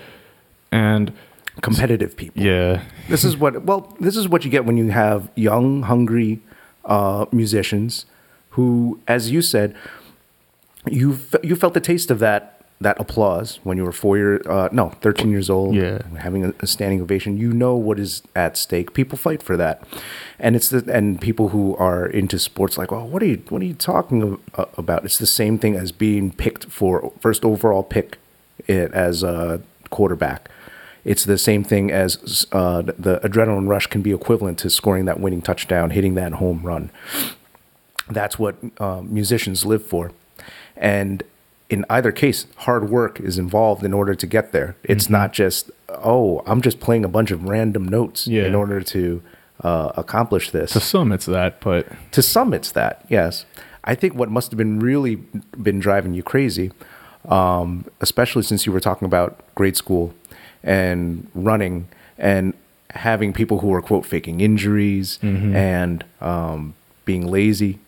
and 0.72 1.11
Competitive 1.61 2.15
people. 2.15 2.41
yeah, 2.41 2.82
This 3.09 3.24
is 3.26 3.36
what 3.38 3.63
well, 3.63 3.95
this 3.99 4.15
is 4.15 4.28
what 4.28 4.45
you 4.45 4.49
get 4.51 4.63
when 4.65 4.78
you 4.78 4.89
have 4.91 5.30
young, 5.36 5.84
hungry 5.84 6.39
uh, 6.86 7.26
musicians 7.32 8.05
who, 8.51 8.99
as 9.07 9.30
you 9.32 9.41
said, 9.41 9.76
you 10.88 11.15
fe- 11.17 11.39
you 11.43 11.55
felt 11.55 11.74
the 11.74 11.82
taste 11.82 12.09
of 12.09 12.19
that 12.19 12.57
that 12.80 12.99
applause 12.99 13.59
when 13.63 13.78
you 13.78 13.84
were 13.84 13.91
four 13.91 14.17
years 14.17 14.47
uh, 14.47 14.69
no 14.72 14.89
thirteen 15.01 15.30
years 15.30 15.49
old. 15.49 15.76
Yeah. 15.76 16.01
having 16.17 16.45
a, 16.45 16.53
a 16.61 16.67
standing 16.67 17.01
ovation. 17.01 17.38
You 17.38 17.53
know 17.53 17.76
what 17.76 17.99
is 17.99 18.24
at 18.36 18.57
stake. 18.57 18.93
People 18.93 19.17
fight 19.17 19.43
for 19.43 19.55
that, 19.57 19.84
and 20.39 20.55
it's 20.55 20.69
the 20.69 20.84
and 20.91 21.19
people 21.22 21.49
who 21.49 21.76
are 21.76 22.07
into 22.07 22.39
sports 22.39 22.78
like, 22.78 22.91
well, 22.91 23.07
what 23.07 23.22
are 23.22 23.28
you 23.28 23.43
what 23.49 23.61
are 23.61 23.65
you 23.65 23.76
talking 23.76 24.39
about? 24.55 25.05
It's 25.05 25.19
the 25.19 25.28
same 25.28 25.59
thing 25.59 25.76
as 25.76 25.91
being 25.91 26.32
picked 26.32 26.65
for 26.65 27.11
first 27.19 27.45
overall 27.45 27.84
pick 27.84 28.17
it 28.68 28.91
as 28.93 29.24
a 29.24 29.62
quarterback. 29.89 30.49
It's 31.03 31.26
the 31.26 31.38
same 31.38 31.64
thing 31.64 31.91
as 31.91 32.45
uh, 32.51 32.82
the 32.84 33.20
adrenaline 33.24 33.68
rush 33.68 33.88
can 33.88 34.01
be 34.01 34.12
equivalent 34.14 34.59
to 34.59 34.70
scoring 34.70 35.05
that 35.05 35.20
winning 35.20 35.41
touchdown, 35.41 35.89
hitting 35.89 36.14
that 36.16 36.34
home 36.34 36.62
run. 36.64 36.91
That's 38.09 38.38
what 38.38 38.55
uh, 38.80 39.01
musicians 39.03 39.66
live 39.66 39.86
for. 39.86 40.12
And 40.76 41.24
in 41.70 41.86
either 41.89 42.12
case, 42.12 42.45
hard 42.57 42.89
work 42.89 43.20
is 43.20 43.38
involved 43.39 43.84
in 43.84 43.93
order 43.93 44.14
to 44.14 44.28
get 44.28 44.51
there. 44.51 44.76
It's 44.84 45.09
not 45.09 45.32
just, 45.34 45.72
oh, 45.89 46.43
I'm 46.45 46.62
just 46.62 46.80
playing 46.80 47.05
a 47.05 47.07
bunch 47.07 47.32
of 47.32 47.45
random 47.45 47.88
notes 47.88 48.28
Yeah. 48.28 48.43
in 48.45 48.53
order 48.55 48.82
to 48.82 49.22
uh, 49.64 49.91
accomplish 49.95 50.49
this 50.51 50.72
to 50.72 50.80
some 50.80 51.12
it's 51.12 51.28
that, 51.28 51.62
but 51.62 51.86
to 52.12 52.24
some 52.24 52.51
it's 52.51 52.72
that 52.72 53.05
yes 53.09 53.45
i 53.84 53.93
think 53.93 54.16
what 54.16 54.28
must 54.28 54.49
have 54.49 54.57
been 54.57 54.80
really 54.80 55.18
been 55.62 55.80
driving 55.80 56.16
you 56.16 56.24
crazy 56.24 56.72
um, 57.26 57.86
especially 58.01 58.43
since 58.43 58.65
you 58.65 58.72
were 58.72 58.80
talking 58.80 59.05
about 59.05 59.39
grade 59.55 59.78
school 59.78 60.13
and 60.63 61.28
running 61.34 61.88
and 62.17 62.53
having 62.91 63.32
people 63.34 63.59
who 63.59 63.74
are 63.74 63.82
quote 63.82 64.05
faking 64.05 64.41
injuries 64.41 65.17
and 65.24 66.03
um, 66.19 66.74
being 67.05 67.26
lazy 67.28 67.80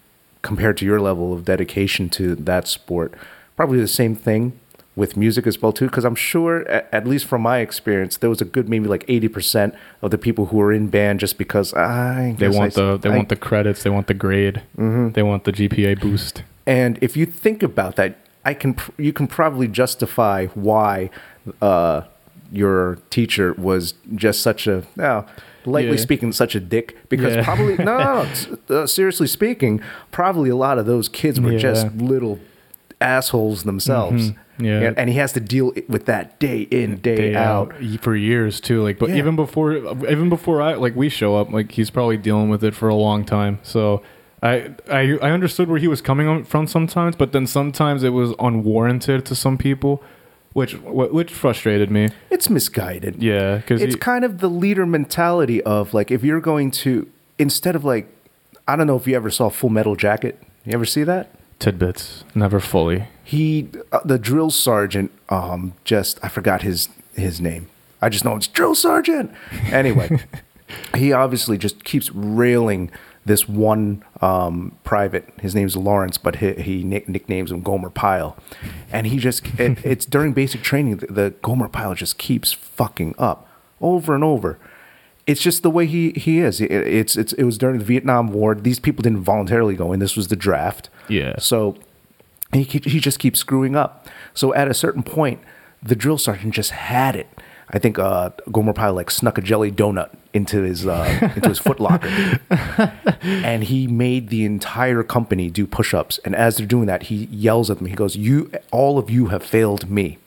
compared 0.42 0.78
to 0.78 0.86
your 0.86 1.00
level 1.00 1.34
of 1.34 1.46
dedication 1.46 2.10
to 2.10 2.36
that 2.36 2.68
sport. 2.68 3.14
Probably 3.56 3.80
the 3.80 3.88
same 3.88 4.16
thing 4.16 4.60
with 4.96 5.18
music 5.18 5.48
as 5.48 5.60
well 5.60 5.74
too 5.74 5.88
because 5.88 6.06
i'm 6.06 6.14
sure 6.14 6.68
at 6.70 7.08
least 7.08 7.26
from 7.26 7.42
my 7.42 7.58
experience 7.58 8.18
there 8.18 8.30
was 8.30 8.42
a 8.42 8.46
good 8.46 8.70
maybe 8.70 8.86
like 8.88 9.04
80% 9.08 9.76
of 10.04 10.12
the 10.12 10.20
people 10.20 10.46
who 10.46 10.58
were 10.58 10.72
in 10.72 10.86
band 10.88 11.20
just 11.20 11.40
because 11.40 11.74
i 11.74 12.36
they 12.38 12.48
want 12.48 12.78
I- 12.78 12.82
the 12.82 12.98
they 12.98 13.10
I- 13.10 13.16
want 13.16 13.30
the 13.30 13.36
credits, 13.36 13.82
they 13.82 13.90
want 13.90 14.06
the 14.06 14.14
grade, 14.14 14.62
they 14.78 15.24
want 15.24 15.46
the 15.46 15.52
GPA 15.52 16.00
boost. 16.00 16.44
and 16.68 17.00
if 17.02 17.18
you 17.18 17.26
think 17.26 17.64
about 17.64 17.96
that, 17.96 18.18
I 18.46 18.54
can 18.54 18.74
pr- 18.74 18.92
you 19.02 19.14
can 19.14 19.28
probably 19.28 19.68
justify 19.68 20.48
why 20.48 21.10
uh, 21.62 22.02
your 22.52 22.98
teacher 23.10 23.54
was 23.58 23.94
just 24.16 24.42
such 24.42 24.68
a 24.68 24.84
now, 24.96 25.26
lightly 25.66 25.92
Yeah. 25.98 26.02
speaking, 26.02 26.32
such 26.32 26.56
a 26.56 26.60
dick. 26.60 26.98
Because 27.10 27.36
Yeah. 27.36 27.44
probably 27.44 27.78
no, 27.78 27.98
no, 27.98 28.28
no, 28.70 28.76
uh, 28.84 28.88
seriously 28.88 29.28
speaking, 29.28 29.82
probably 30.12 30.50
a 30.50 30.56
lot 30.56 30.78
of 30.78 30.86
those 30.86 31.08
kids 31.10 31.40
were 31.40 31.58
just 31.58 31.88
little 31.96 32.40
assholes 33.02 33.64
themselves. 33.64 34.32
Mhm. 34.32 34.36
Yeah. 34.60 34.82
and, 34.82 35.00
and 35.00 35.10
he 35.10 35.16
has 35.18 35.34
to 35.34 35.40
deal 35.40 35.74
with 35.90 36.06
that 36.06 36.38
day 36.40 36.62
in, 36.70 36.98
day, 36.98 37.16
day 37.16 37.36
out. 37.36 37.74
out 37.74 38.00
for 38.02 38.16
years 38.16 38.62
too. 38.62 38.84
Like, 38.84 39.00
but 39.00 39.10
Yeah. 39.10 39.16
even 39.16 39.36
before, 39.36 39.74
even 40.08 40.30
before 40.30 40.62
I 40.62 40.76
like 40.76 40.96
we 40.96 41.10
show 41.10 41.36
up, 41.38 41.52
like 41.52 41.72
he's 41.72 41.90
probably 41.90 42.18
dealing 42.18 42.50
with 42.50 42.64
it 42.64 42.76
for 42.76 42.88
a 42.88 42.94
long 42.96 43.26
time. 43.26 43.58
So 43.64 44.04
I 44.44 44.72
I 44.90 45.18
I 45.22 45.32
understood 45.32 45.70
where 45.70 45.80
he 45.80 45.88
was 45.88 46.02
coming 46.02 46.44
from 46.44 46.68
sometimes, 46.68 47.16
but 47.16 47.32
then 47.32 47.48
sometimes 47.48 48.04
it 48.04 48.10
was 48.10 48.34
unwarranted 48.40 49.26
to 49.26 49.36
some 49.36 49.58
people, 49.58 50.04
which 50.52 50.74
which 50.74 51.32
frustrated 51.34 51.90
me. 51.90 52.10
It's 52.30 52.50
misguided. 52.50 53.24
Yeah, 53.24 53.58
because 53.58 53.82
it's 53.82 53.96
kind 53.96 54.26
of 54.26 54.40
the 54.40 54.50
leader 54.50 54.86
mentality 54.86 55.64
of 55.64 55.94
like 55.94 56.12
if 56.12 56.24
you're 56.24 56.42
going 56.42 56.72
to 56.72 57.10
instead 57.40 57.76
of 57.76 57.86
like 57.86 58.08
I 58.68 58.76
don't 58.76 58.86
know 58.86 58.98
if 58.98 59.08
you 59.08 59.16
ever 59.16 59.32
saw 59.32 59.50
Full 59.50 59.70
Metal 59.70 59.96
Jacket. 59.96 60.42
You 60.66 60.74
ever 60.74 60.86
see 60.86 61.04
that? 61.04 61.30
tidbits 61.64 62.26
never 62.36 62.60
fully. 62.60 63.08
He 63.24 63.70
uh, 63.94 64.02
the 64.04 64.20
drill 64.20 64.52
sergeant 64.52 65.12
um 65.30 65.74
just 65.86 66.20
I 66.22 66.28
forgot 66.28 66.62
his 66.62 66.90
his 67.16 67.40
name. 67.40 67.70
I 68.02 68.10
just 68.10 68.26
know 68.26 68.36
it's 68.36 68.48
drill 68.48 68.76
sergeant. 68.76 69.32
Anyway, 69.72 70.20
he 70.96 71.14
obviously 71.14 71.58
just 71.58 71.86
keeps 71.86 72.12
railing 72.12 72.92
this 73.26 73.48
one 73.48 74.04
um, 74.22 74.78
private. 74.84 75.30
His 75.40 75.56
name's 75.56 75.76
Lawrence, 75.76 76.18
but 76.18 76.38
he, 76.38 76.54
he 76.54 76.84
nick, 76.84 77.08
nicknames 77.08 77.52
him 77.52 77.62
Gomer 77.62 77.90
Pyle. 77.90 78.38
And 78.92 79.08
he 79.08 79.18
just, 79.18 79.46
it, 79.60 79.80
it's 79.86 80.06
during 80.06 80.34
basic 80.34 80.62
training, 80.62 80.98
the, 80.98 81.08
the 81.08 81.30
Gomer 81.42 81.70
Pyle 81.70 81.96
just 81.96 82.18
keeps 82.18 82.52
fucking 82.52 83.16
up 83.18 83.48
over 83.82 84.16
and 84.16 84.24
over. 84.24 84.60
It's 85.26 85.42
just 85.42 85.64
the 85.64 85.70
way 85.70 85.86
he, 85.86 86.12
he 86.12 86.40
is. 86.40 86.60
It, 86.60 86.70
it's, 86.70 87.16
it's, 87.16 87.32
it 87.34 87.44
was 87.44 87.58
during 87.58 87.80
the 87.80 87.86
Vietnam 87.86 88.28
War. 88.28 88.56
These 88.56 88.80
people 88.80 89.04
didn't 89.04 89.22
voluntarily 89.22 89.76
go 89.76 89.94
in. 89.94 90.00
This 90.00 90.18
was 90.18 90.28
the 90.28 90.36
draft. 90.36 90.90
Yeah. 91.08 91.36
So 91.40 91.78
he 92.54 92.64
he 92.64 93.00
just 93.00 93.20
keeps 93.20 93.40
screwing 93.40 93.76
up. 93.76 94.08
So 94.34 94.54
at 94.54 94.68
a 94.68 94.74
certain 94.74 95.04
point, 95.04 95.42
the 95.82 95.96
drill 95.96 96.18
sergeant 96.18 96.54
just 96.54 96.72
had 96.72 97.16
it. 97.16 97.28
I 97.74 97.80
think 97.80 97.98
uh, 97.98 98.30
Gomer 98.52 98.74
Pyle 98.74 98.94
like 98.94 99.10
snuck 99.10 99.40
a 99.40 99.42
jelly 99.42 99.72
donut 99.72 100.12
into 100.32 100.62
his 100.62 100.86
uh, 100.86 101.32
into 101.36 101.50
his 101.50 101.60
footlocker, 101.60 102.40
and 103.22 103.64
he 103.64 103.88
made 103.88 104.30
the 104.30 104.46
entire 104.46 105.02
company 105.02 105.50
do 105.50 105.66
push-ups. 105.66 106.20
And 106.24 106.36
as 106.36 106.58
they're 106.58 106.68
doing 106.68 106.86
that, 106.86 107.04
he 107.04 107.26
yells 107.26 107.72
at 107.72 107.80
them. 107.80 107.88
He 107.88 107.96
goes, 107.96 108.16
"You, 108.16 108.52
all 108.72 109.00
of 109.00 109.10
you, 109.10 109.28
have 109.28 109.44
failed 109.44 109.90
me 109.90 110.20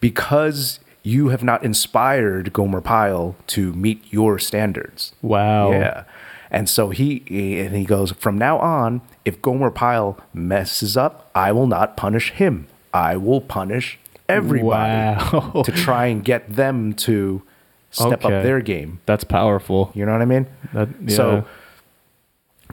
because 0.00 0.78
you 1.02 1.28
have 1.28 1.42
not 1.42 1.64
inspired 1.64 2.52
Gomer 2.52 2.82
Pyle 2.82 3.34
to 3.48 3.72
meet 3.72 4.04
your 4.12 4.38
standards." 4.38 5.14
Wow. 5.22 5.72
Yeah. 5.72 6.04
And 6.50 6.68
so 6.68 6.90
he 6.90 7.24
and 7.28 7.74
he 7.74 7.84
goes 7.84 8.12
from 8.12 8.36
now 8.36 8.58
on, 8.58 9.00
if 9.24 9.40
Gomer 9.40 9.70
Pyle 9.70 10.18
messes 10.34 10.98
up, 10.98 11.30
I 11.34 11.50
will 11.50 11.66
not 11.66 11.96
punish 11.96 12.32
him. 12.32 12.66
I 12.92 13.16
will 13.16 13.40
punish 13.40 13.98
everybody 14.28 14.62
Wow. 15.22 15.62
to 15.64 15.72
try 15.72 16.06
and 16.06 16.24
get 16.24 16.54
them 16.54 16.92
to 16.94 17.42
step 17.90 18.24
Okay. 18.24 18.36
up 18.36 18.42
their 18.42 18.60
game. 18.60 19.00
That's 19.06 19.24
powerful. 19.24 19.90
You 19.94 20.06
know 20.06 20.12
what 20.12 20.22
I 20.22 20.26
mean? 20.26 20.46
That, 20.72 20.88
yeah. 21.06 21.16
So 21.16 21.44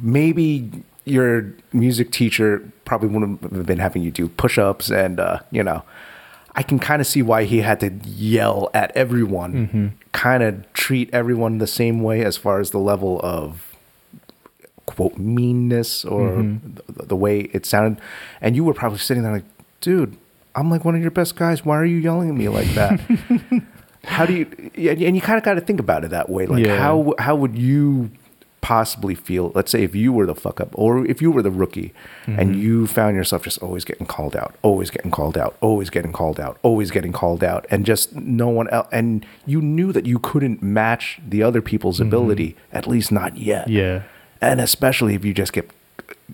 maybe 0.02 0.72
your 1.06 1.52
music 1.74 2.12
teacher 2.12 2.64
probably 2.86 3.10
wouldn't 3.10 3.42
have 3.42 3.66
been 3.66 3.80
having 3.80 4.02
you 4.02 4.12
do 4.12 4.28
push-ups 4.30 4.90
and 4.90 5.20
uh, 5.20 5.40
you 5.52 5.64
know 5.64 5.84
i 6.56 6.64
can 6.64 6.80
kind 6.80 7.02
of 7.02 7.08
see 7.08 7.22
why 7.22 7.44
he 7.44 7.60
had 7.62 7.80
to 7.80 7.90
yell 8.06 8.70
at 8.74 8.92
everyone 8.96 9.54
Mm-hmm. 9.68 9.88
kind 10.12 10.44
of 10.44 10.72
treat 10.74 11.10
everyone 11.14 11.58
the 11.58 11.68
same 11.68 12.02
way 12.02 12.24
as 12.24 12.38
far 12.38 12.60
as 12.60 12.72
the 12.72 12.80
level 12.80 13.20
of 13.24 13.76
quote 14.86 15.18
meanness 15.18 16.06
or 16.06 16.30
Mm-hmm. 16.30 16.78
the, 16.94 17.06
the 17.08 17.16
way 17.16 17.42
it 17.54 17.66
sounded 17.66 18.02
and 18.42 18.56
you 18.56 18.64
were 18.64 18.74
probably 18.74 19.00
sitting 19.00 19.24
there 19.24 19.34
like 19.34 19.46
dude 19.82 20.16
i'm 20.56 20.70
like 20.70 20.86
one 20.86 20.96
of 20.96 21.02
your 21.02 21.12
best 21.12 21.36
guys. 21.36 21.64
Why 21.66 21.78
are 21.78 21.86
you 21.86 21.98
yelling 21.98 22.30
at 22.30 22.36
me 22.36 22.50
like 22.50 22.68
that? 22.76 23.00
How 24.06 24.26
do 24.26 24.34
you 24.34 24.90
and 24.90 25.16
you 25.16 25.22
kind 25.22 25.38
of 25.38 25.44
got 25.44 25.56
to 25.56 25.62
think 25.62 25.80
about 25.80 26.04
it 26.06 26.12
that 26.12 26.30
way. 26.30 26.46
Like 26.46 26.66
Yeah. 26.66 26.78
how 26.78 27.14
how 27.20 27.36
would 27.36 27.58
you 27.58 28.12
possibly 28.62 29.16
feel 29.16 29.52
let's 29.56 29.72
say 29.72 29.84
if 29.84 29.96
you 29.96 30.12
were 30.12 30.26
the 30.26 30.36
fuck 30.36 30.60
up 30.60 30.70
or 30.74 31.06
if 31.06 31.22
you 31.22 31.32
were 31.32 31.42
the 31.42 31.52
rookie 31.52 31.94
and 32.28 32.52
mm-hmm. 32.52 32.60
you 32.60 32.88
found 32.88 33.16
yourself 33.16 33.44
just 33.44 33.58
always 33.60 33.86
getting 33.86 34.06
called 34.06 34.36
out 34.36 34.54
always 34.62 34.90
getting 34.90 35.12
called 35.12 35.38
out 35.38 35.56
always 35.62 35.90
getting 35.90 36.12
called 36.12 36.40
out 36.40 36.58
always 36.62 36.92
getting 36.92 37.14
called 37.14 37.42
out 37.42 37.66
and 37.72 37.86
just 37.86 38.14
no 38.16 38.50
one 38.50 38.68
else 38.70 38.88
and 38.92 39.26
you 39.46 39.62
knew 39.62 39.94
that 39.94 40.06
you 40.06 40.20
couldn't 40.20 40.62
match 40.62 41.22
the 41.26 41.42
other 41.42 41.62
people's 41.62 42.00
mm-hmm. 42.00 42.10
ability 42.10 42.56
at 42.74 42.86
least 42.86 43.12
not 43.14 43.38
yet. 43.38 43.70
Yeah. 43.70 44.04
and 44.42 44.60
especially 44.60 45.16
if 45.16 45.24
you 45.24 45.34
just 45.34 45.54
get 45.54 45.70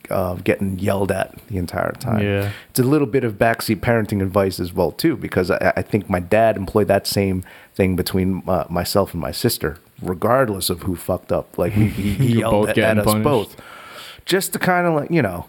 uh, 0.10 0.36
getting 0.36 0.80
yelled 0.80 1.12
at 1.12 1.36
the 1.48 1.58
entire 1.58 1.92
time. 1.94 2.22
Yeah. 2.22 2.52
It's 2.70 2.80
a 2.80 2.84
little 2.84 3.08
bit 3.08 3.24
of 3.24 3.34
backseat 3.34 3.78
parenting 3.78 4.22
advice 4.22 4.60
as 4.60 4.74
well 4.74 4.92
too, 4.92 5.16
because 5.16 5.52
I, 5.52 5.74
I 5.76 5.82
think 5.82 6.10
my 6.10 6.20
dad 6.20 6.58
employed 6.58 6.88
that 6.88 7.08
same 7.08 7.44
thing 7.74 7.96
between 7.96 8.44
uh, 8.48 8.66
myself 8.70 9.14
and 9.14 9.22
my 9.22 9.32
sister, 9.32 9.78
regardless 10.02 10.70
of 10.70 10.84
who 10.84 10.96
fucked 10.96 11.32
up. 11.32 11.58
Like 11.58 11.74
he, 11.74 11.88
he, 11.88 12.40
yelled 12.40 12.70
at, 12.70 12.78
at 12.78 13.00
us 13.00 13.06
punished. 13.06 13.24
both, 13.24 13.62
just 14.26 14.54
to 14.54 14.60
kind 14.60 14.88
of 14.88 14.94
like 14.94 15.12
you 15.12 15.22
know 15.22 15.48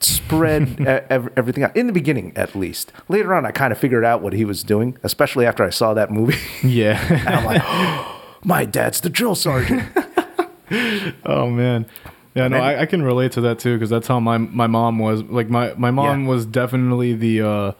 spread 0.00 0.80
everything 1.10 1.64
out 1.64 1.76
in 1.76 1.86
the 1.86 1.92
beginning 1.92 2.32
at 2.36 2.54
least. 2.54 2.92
Later 3.08 3.34
on, 3.34 3.44
I 3.46 3.50
kind 3.50 3.72
of 3.72 3.78
figured 3.78 4.04
out 4.04 4.22
what 4.22 4.32
he 4.32 4.44
was 4.44 4.62
doing, 4.62 4.96
especially 5.02 5.46
after 5.46 5.64
I 5.64 5.70
saw 5.70 5.94
that 5.94 6.10
movie. 6.10 6.38
Yeah. 6.62 7.00
and 7.10 7.28
I'm 7.28 7.44
like, 7.44 7.62
oh, 7.64 8.22
my 8.44 8.64
dad's 8.64 9.00
the 9.00 9.10
drill 9.10 9.34
sergeant. 9.34 9.84
Oh 11.24 11.48
man. 11.48 11.86
Yeah, 12.34 12.48
no, 12.48 12.56
then- 12.58 12.64
I, 12.64 12.82
I 12.82 12.86
can 12.86 13.02
relate 13.02 13.32
to 13.32 13.40
that 13.42 13.58
too 13.58 13.74
because 13.76 13.90
that's 13.90 14.06
how 14.08 14.20
my 14.20 14.38
my 14.38 14.66
mom 14.66 14.98
was. 14.98 15.22
Like 15.24 15.48
my 15.50 15.74
my 15.74 15.90
mom 15.90 16.22
Yeah. 16.24 16.28
was 16.28 16.46
definitely 16.46 17.14
the 17.14 17.42
uh 17.42 17.72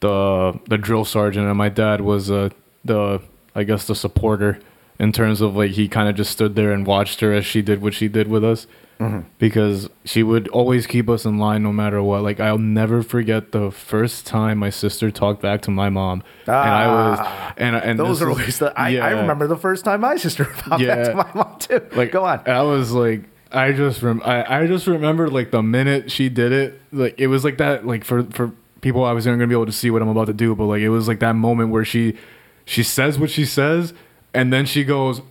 the 0.00 0.58
the 0.68 0.78
drill 0.78 1.04
sergeant, 1.04 1.46
and 1.46 1.56
my 1.56 1.68
dad 1.68 2.00
was 2.00 2.30
uh 2.30 2.50
the 2.84 3.20
I 3.54 3.64
guess 3.64 3.86
the 3.86 3.94
supporter. 3.94 4.58
in 4.98 5.12
terms 5.12 5.42
of 5.42 5.54
like 5.54 5.72
he 5.72 5.88
kind 5.88 6.08
of 6.08 6.14
just 6.16 6.30
stood 6.32 6.54
there 6.54 6.72
and 6.72 6.86
watched 6.86 7.20
her 7.20 7.30
as 7.32 7.44
she 7.44 7.60
did 7.62 7.82
what 7.82 7.92
she 7.94 8.08
did 8.08 8.28
with 8.28 8.42
us. 8.44 8.66
Because 9.38 9.90
she 10.06 10.22
would 10.22 10.48
always 10.48 10.86
keep 10.86 11.10
us 11.10 11.26
in 11.26 11.36
line 11.36 11.62
no 11.62 11.70
matter 11.70 12.02
what. 12.02 12.22
Like 12.22 12.40
I'll 12.40 12.56
never 12.56 13.02
forget 13.02 13.52
the 13.52 13.70
first 13.70 14.24
time 14.26 14.56
my 14.56 14.70
sister 14.70 15.10
talked 15.10 15.42
back 15.42 15.60
to 15.62 15.70
my 15.70 15.90
mom, 15.90 16.22
and 16.46 16.56
I 16.56 16.86
was, 16.86 17.52
and 17.58 17.76
and 17.76 17.98
Those 17.98 18.22
are 18.22 18.30
is- 18.30 18.38
always 18.38 18.58
the. 18.58 18.72
I, 18.78 18.96
I 18.96 19.10
remember 19.10 19.46
the 19.46 19.56
first 19.58 19.84
time 19.84 20.00
my 20.00 20.16
sister 20.16 20.44
popped 20.58 20.82
Yeah. 20.82 20.94
back 20.96 21.04
to 21.10 21.14
my 21.14 21.30
mom 21.34 21.58
too. 21.58 21.82
like 21.94 22.10
go 22.10 22.24
on. 22.24 22.40
I 22.46 22.62
was 22.62 22.92
like 22.92 23.24
I 23.52 23.72
just 23.72 24.02
rem- 24.02 24.22
I, 24.24 24.62
I 24.62 24.66
just 24.66 24.86
remember 24.86 25.28
like 25.28 25.50
the 25.50 25.62
minute 25.62 26.10
she 26.10 26.28
did 26.28 26.52
it 26.52 26.80
like 26.92 27.18
it 27.18 27.28
was 27.28 27.44
like 27.44 27.58
that 27.58 27.86
like 27.86 28.04
for 28.04 28.24
for 28.24 28.52
people 28.80 29.04
I 29.04 29.12
was 29.12 29.26
not 29.26 29.32
gonna 29.32 29.46
be 29.46 29.54
able 29.54 29.66
to 29.66 29.72
see 29.72 29.90
what 29.90 30.02
I'm 30.02 30.08
about 30.08 30.26
to 30.26 30.32
do 30.32 30.54
but 30.54 30.64
like 30.64 30.80
it 30.80 30.88
was 30.88 31.08
like 31.08 31.20
that 31.20 31.34
moment 31.34 31.70
where 31.70 31.84
she 31.84 32.16
she 32.64 32.82
says 32.82 33.18
what 33.18 33.30
she 33.30 33.44
says 33.44 33.94
and 34.34 34.52
then 34.52 34.66
she 34.66 34.84
goes 34.84 35.22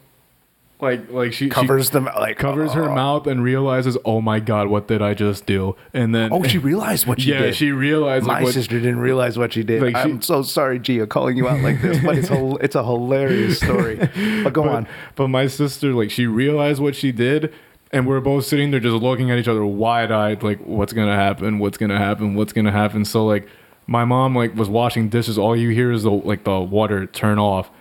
like 0.82 1.10
like 1.10 1.32
she 1.32 1.46
she 1.46 1.50
Covers 1.50 1.92
them 1.92 2.06
like 2.06 2.38
covers 2.38 2.74
her 2.74 2.90
oh. 2.90 2.96
mouth 2.96 3.28
and 3.28 3.42
realizes 3.44 3.98
oh 4.04 4.20
my 4.20 4.40
god 4.40 4.68
what 4.68 4.88
did 4.88 5.02
I 5.02 5.14
just 5.14 5.46
do 5.46 5.76
and 5.94 6.14
then 6.14 6.34
Oh, 6.34 6.44
she 6.44 6.58
realized 6.58 7.08
what 7.08 7.22
she 7.22 7.30
yeah 7.32 7.44
did. 7.44 7.56
she 7.56 7.72
realized 7.72 8.26
My 8.26 8.36
like, 8.36 8.44
what, 8.46 8.54
sister 8.54 8.80
didn't 8.80 9.00
realize 9.00 9.38
what 9.38 9.54
she 9.54 9.64
did. 9.64 9.82
Like, 9.82 9.96
I'm 9.96 10.22
so 10.22 10.42
sorry, 10.42 10.80
Gia, 10.80 11.08
calling 11.08 11.38
you 11.38 11.48
out 11.48 11.62
like 11.62 11.82
this, 11.82 12.04
but 12.04 12.18
it's 12.18 12.30
a 12.30 12.56
it's 12.62 12.76
a 12.76 12.84
hilarious 12.84 13.58
story. 13.60 13.96
But 14.44 14.52
go 14.52 14.68
on. 14.68 14.88
But 15.16 15.30
my 15.30 15.48
sister, 15.48 15.94
like, 15.94 16.12
she 16.12 16.28
realized 16.28 16.82
what 16.82 16.96
she 16.96 17.12
did, 17.14 17.54
and 17.96 18.06
we're 18.06 18.20
both 18.20 18.46
sitting 18.46 18.72
there 18.72 18.82
just 18.82 19.02
looking 19.02 19.32
at 19.32 19.38
each 19.40 19.48
other 19.48 19.66
wide 19.66 20.12
eyed, 20.12 20.44
like, 20.44 20.60
what's 20.60 20.92
gonna 20.92 21.16
happen? 21.16 21.60
What's 21.60 21.78
gonna 21.78 21.98
happen? 21.98 22.36
What's 22.36 22.52
gonna 22.52 22.74
happen? 22.74 23.06
So, 23.06 23.26
like, 23.26 23.48
my 23.88 24.04
mom, 24.04 24.36
like, 24.36 24.54
was 24.54 24.68
washing 24.68 25.08
dishes. 25.08 25.38
All 25.38 25.56
you 25.56 25.70
hear 25.70 25.94
is 25.94 26.04
the, 26.04 26.12
like, 26.12 26.44
the 26.44 26.60
water 26.60 27.06
turn 27.06 27.40
off. 27.40 27.72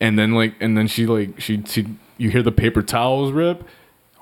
And 0.00 0.16
then, 0.16 0.34
like, 0.34 0.54
and 0.60 0.78
then 0.78 0.86
she, 0.86 1.06
like, 1.06 1.40
she, 1.40 1.64
she, 1.66 1.84
you 2.16 2.30
hear 2.30 2.44
the 2.44 2.52
paper 2.52 2.80
towels 2.80 3.32
rip. 3.32 3.64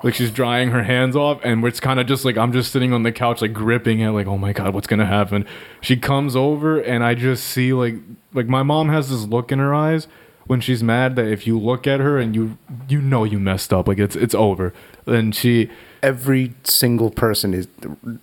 Like 0.03 0.15
she's 0.15 0.31
drying 0.31 0.71
her 0.71 0.83
hands 0.83 1.17
off, 1.17 1.41
and 1.45 1.65
it's 1.65 1.81
kind 1.81 1.99
of 1.99 2.07
just 2.07 2.27
like 2.27 2.37
I'm 2.37 2.53
just 2.53 2.71
sitting 2.73 2.93
on 2.93 3.05
the 3.05 3.13
couch, 3.13 3.41
like 3.41 3.55
gripping 3.55 4.01
it, 4.01 4.11
like 4.11 4.27
oh 4.27 4.37
my 4.37 4.53
god, 4.53 4.75
what's 4.75 4.87
gonna 4.87 5.07
happen? 5.07 5.47
She 5.81 5.97
comes 5.97 6.37
over, 6.37 6.79
and 6.79 7.03
I 7.03 7.15
just 7.15 7.45
see 7.45 7.73
like 7.73 7.95
like 8.35 8.47
my 8.47 8.63
mom 8.63 8.91
has 8.91 9.09
this 9.09 9.25
look 9.25 9.51
in 9.51 9.61
her 9.61 9.73
eyes 9.73 10.07
when 10.47 10.61
she's 10.61 10.83
mad 10.83 11.17
that 11.17 11.27
if 11.27 11.47
you 11.47 11.59
look 11.59 11.87
at 11.87 12.01
her 12.01 12.19
and 12.19 12.35
you 12.35 12.59
you 12.89 13.01
know 13.01 13.25
you 13.25 13.39
messed 13.39 13.73
up, 13.73 13.89
like 13.89 13.99
it's 13.99 14.17
it's 14.17 14.35
over. 14.35 14.73
And 15.07 15.35
she 15.35 15.71
Every 16.03 16.53
single 16.65 17.11
person 17.11 17.55
is 17.55 17.67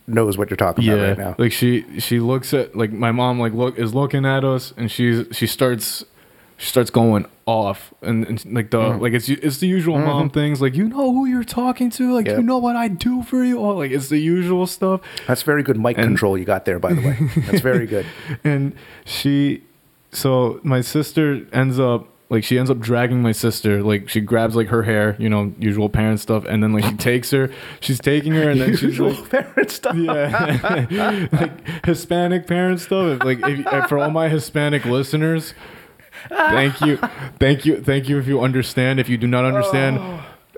knows 0.06 0.38
what 0.38 0.52
you're 0.52 0.58
talking 0.58 0.84
yeah, 0.84 0.94
about 0.94 1.08
right 1.08 1.18
now. 1.18 1.36
like 1.40 1.52
she 1.52 1.84
she 2.00 2.20
looks 2.20 2.54
at 2.54 2.76
like 2.76 2.92
my 2.92 3.12
mom 3.12 3.40
like 3.40 3.54
look 3.54 3.80
is 3.80 3.96
looking 3.96 4.24
at 4.24 4.44
us, 4.44 4.72
and 4.78 4.92
she's 4.92 5.26
she 5.32 5.48
starts 5.48 6.06
she 6.58 6.68
starts 6.68 6.92
going 6.92 7.26
off 7.48 7.92
and, 8.04 8.24
and 8.28 8.54
like 8.54 8.70
the 8.70 8.78
Mm. 8.78 9.02
like 9.02 9.14
it's 9.14 9.28
it's 9.30 9.58
the 9.58 9.66
usual 9.68 9.98
mom 9.98 10.30
things 10.30 10.62
like 10.62 10.76
you 10.76 10.88
know 10.90 11.12
who 11.12 11.26
you're 11.26 11.44
talking 11.44 11.90
to 11.90 12.14
like 12.14 12.26
Mm-hmm. 12.26 12.30
Yep. 12.34 12.38
you 12.38 12.44
know 12.46 12.60
what 12.60 12.76
I 12.76 12.88
do 12.88 13.24
for 13.24 13.44
you 13.44 13.58
oh, 13.60 13.76
like 13.78 13.90
it's 13.90 14.10
the 14.10 14.20
usual 14.20 14.68
stuff 14.68 15.02
That's 15.26 15.42
very 15.42 15.64
good 15.64 15.80
mic 15.80 15.96
control 15.96 16.38
you 16.38 16.46
got 16.46 16.66
there, 16.66 16.78
by 16.78 16.94
the 16.94 17.02
way. 17.02 17.18
That's 17.48 17.62
very 17.62 17.88
good. 17.94 18.06
and 18.44 18.74
she 19.06 19.64
so 20.12 20.60
my 20.62 20.82
sister 20.82 21.48
ends 21.52 21.80
up 21.80 22.10
like 22.32 22.44
she 22.46 22.58
ends 22.58 22.72
up 22.72 22.80
dragging 22.80 23.22
my 23.22 23.34
sister 23.34 23.84
like 23.84 24.08
she 24.10 24.22
grabs 24.22 24.56
like 24.56 24.68
her 24.70 24.84
hair 24.84 25.16
you 25.20 25.30
know 25.30 25.54
usual 25.60 25.90
parent 25.90 26.20
stuff 26.20 26.46
and 26.46 26.64
then 26.64 26.72
like 26.74 26.84
she 26.86 26.94
takes 26.96 27.30
her 27.30 27.52
she's 27.82 28.00
taking 28.00 28.32
her 28.32 28.50
and 28.50 28.60
then 28.62 28.72
she's 28.72 28.98
Usual 28.98 29.12
like 29.12 29.30
parent 29.30 29.70
stuff. 29.70 29.96
yeah 29.96 31.28
like 31.32 31.86
hispanic 31.86 32.48
parent 32.48 32.80
stuff 32.80 33.18
if, 33.18 33.24
like 33.24 33.40
if, 33.48 33.60
if- 33.72 33.90
for 33.90 34.00
all 34.00 34.10
my 34.10 34.30
hispanic 34.30 34.86
listeners 34.86 35.54
thank 36.30 36.80
you 36.82 36.98
thank 37.40 37.66
you 37.66 37.82
thank 37.82 38.08
you 38.08 38.18
if 38.18 38.28
you 38.28 38.42
understand 38.42 39.00
if 39.00 39.10
you 39.10 39.18
do 39.18 39.28
not 39.28 39.44
understand 39.44 40.00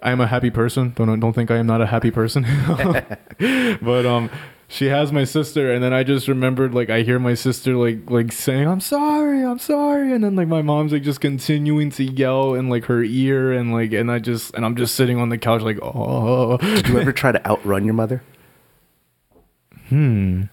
i 0.03 0.11
am 0.11 0.21
a 0.21 0.27
happy 0.27 0.51
person 0.51 0.93
don't 0.95 1.19
don't 1.19 1.33
think 1.33 1.49
i 1.49 1.57
am 1.57 1.65
not 1.65 1.81
a 1.81 1.87
happy 1.87 2.11
person 2.11 2.43
but 3.81 4.05
um 4.05 4.29
she 4.73 4.87
has 4.87 5.11
my 5.11 5.23
sister 5.23 5.71
and 5.71 5.83
then 5.83 5.93
i 5.93 6.03
just 6.03 6.27
remembered 6.27 6.73
like 6.73 6.89
i 6.89 7.03
hear 7.03 7.19
my 7.19 7.35
sister 7.35 7.75
like 7.75 8.09
like 8.09 8.31
saying 8.31 8.67
i'm 8.67 8.79
sorry 8.79 9.43
i'm 9.43 9.59
sorry 9.59 10.11
and 10.11 10.23
then 10.23 10.35
like 10.35 10.47
my 10.47 10.63
mom's 10.63 10.91
like 10.91 11.03
just 11.03 11.21
continuing 11.21 11.91
to 11.91 12.03
yell 12.03 12.55
in 12.55 12.69
like 12.69 12.85
her 12.85 13.03
ear 13.03 13.53
and 13.53 13.71
like 13.71 13.93
and 13.93 14.11
i 14.11 14.17
just 14.17 14.53
and 14.55 14.65
i'm 14.65 14.75
just 14.75 14.95
sitting 14.95 15.19
on 15.19 15.29
the 15.29 15.37
couch 15.37 15.61
like 15.61 15.77
oh 15.83 16.57
Did 16.57 16.87
you 16.87 16.99
ever 16.99 17.11
try 17.11 17.31
to 17.31 17.45
outrun 17.47 17.85
your 17.85 17.93
mother? 17.93 18.23
Hmm 19.89 20.43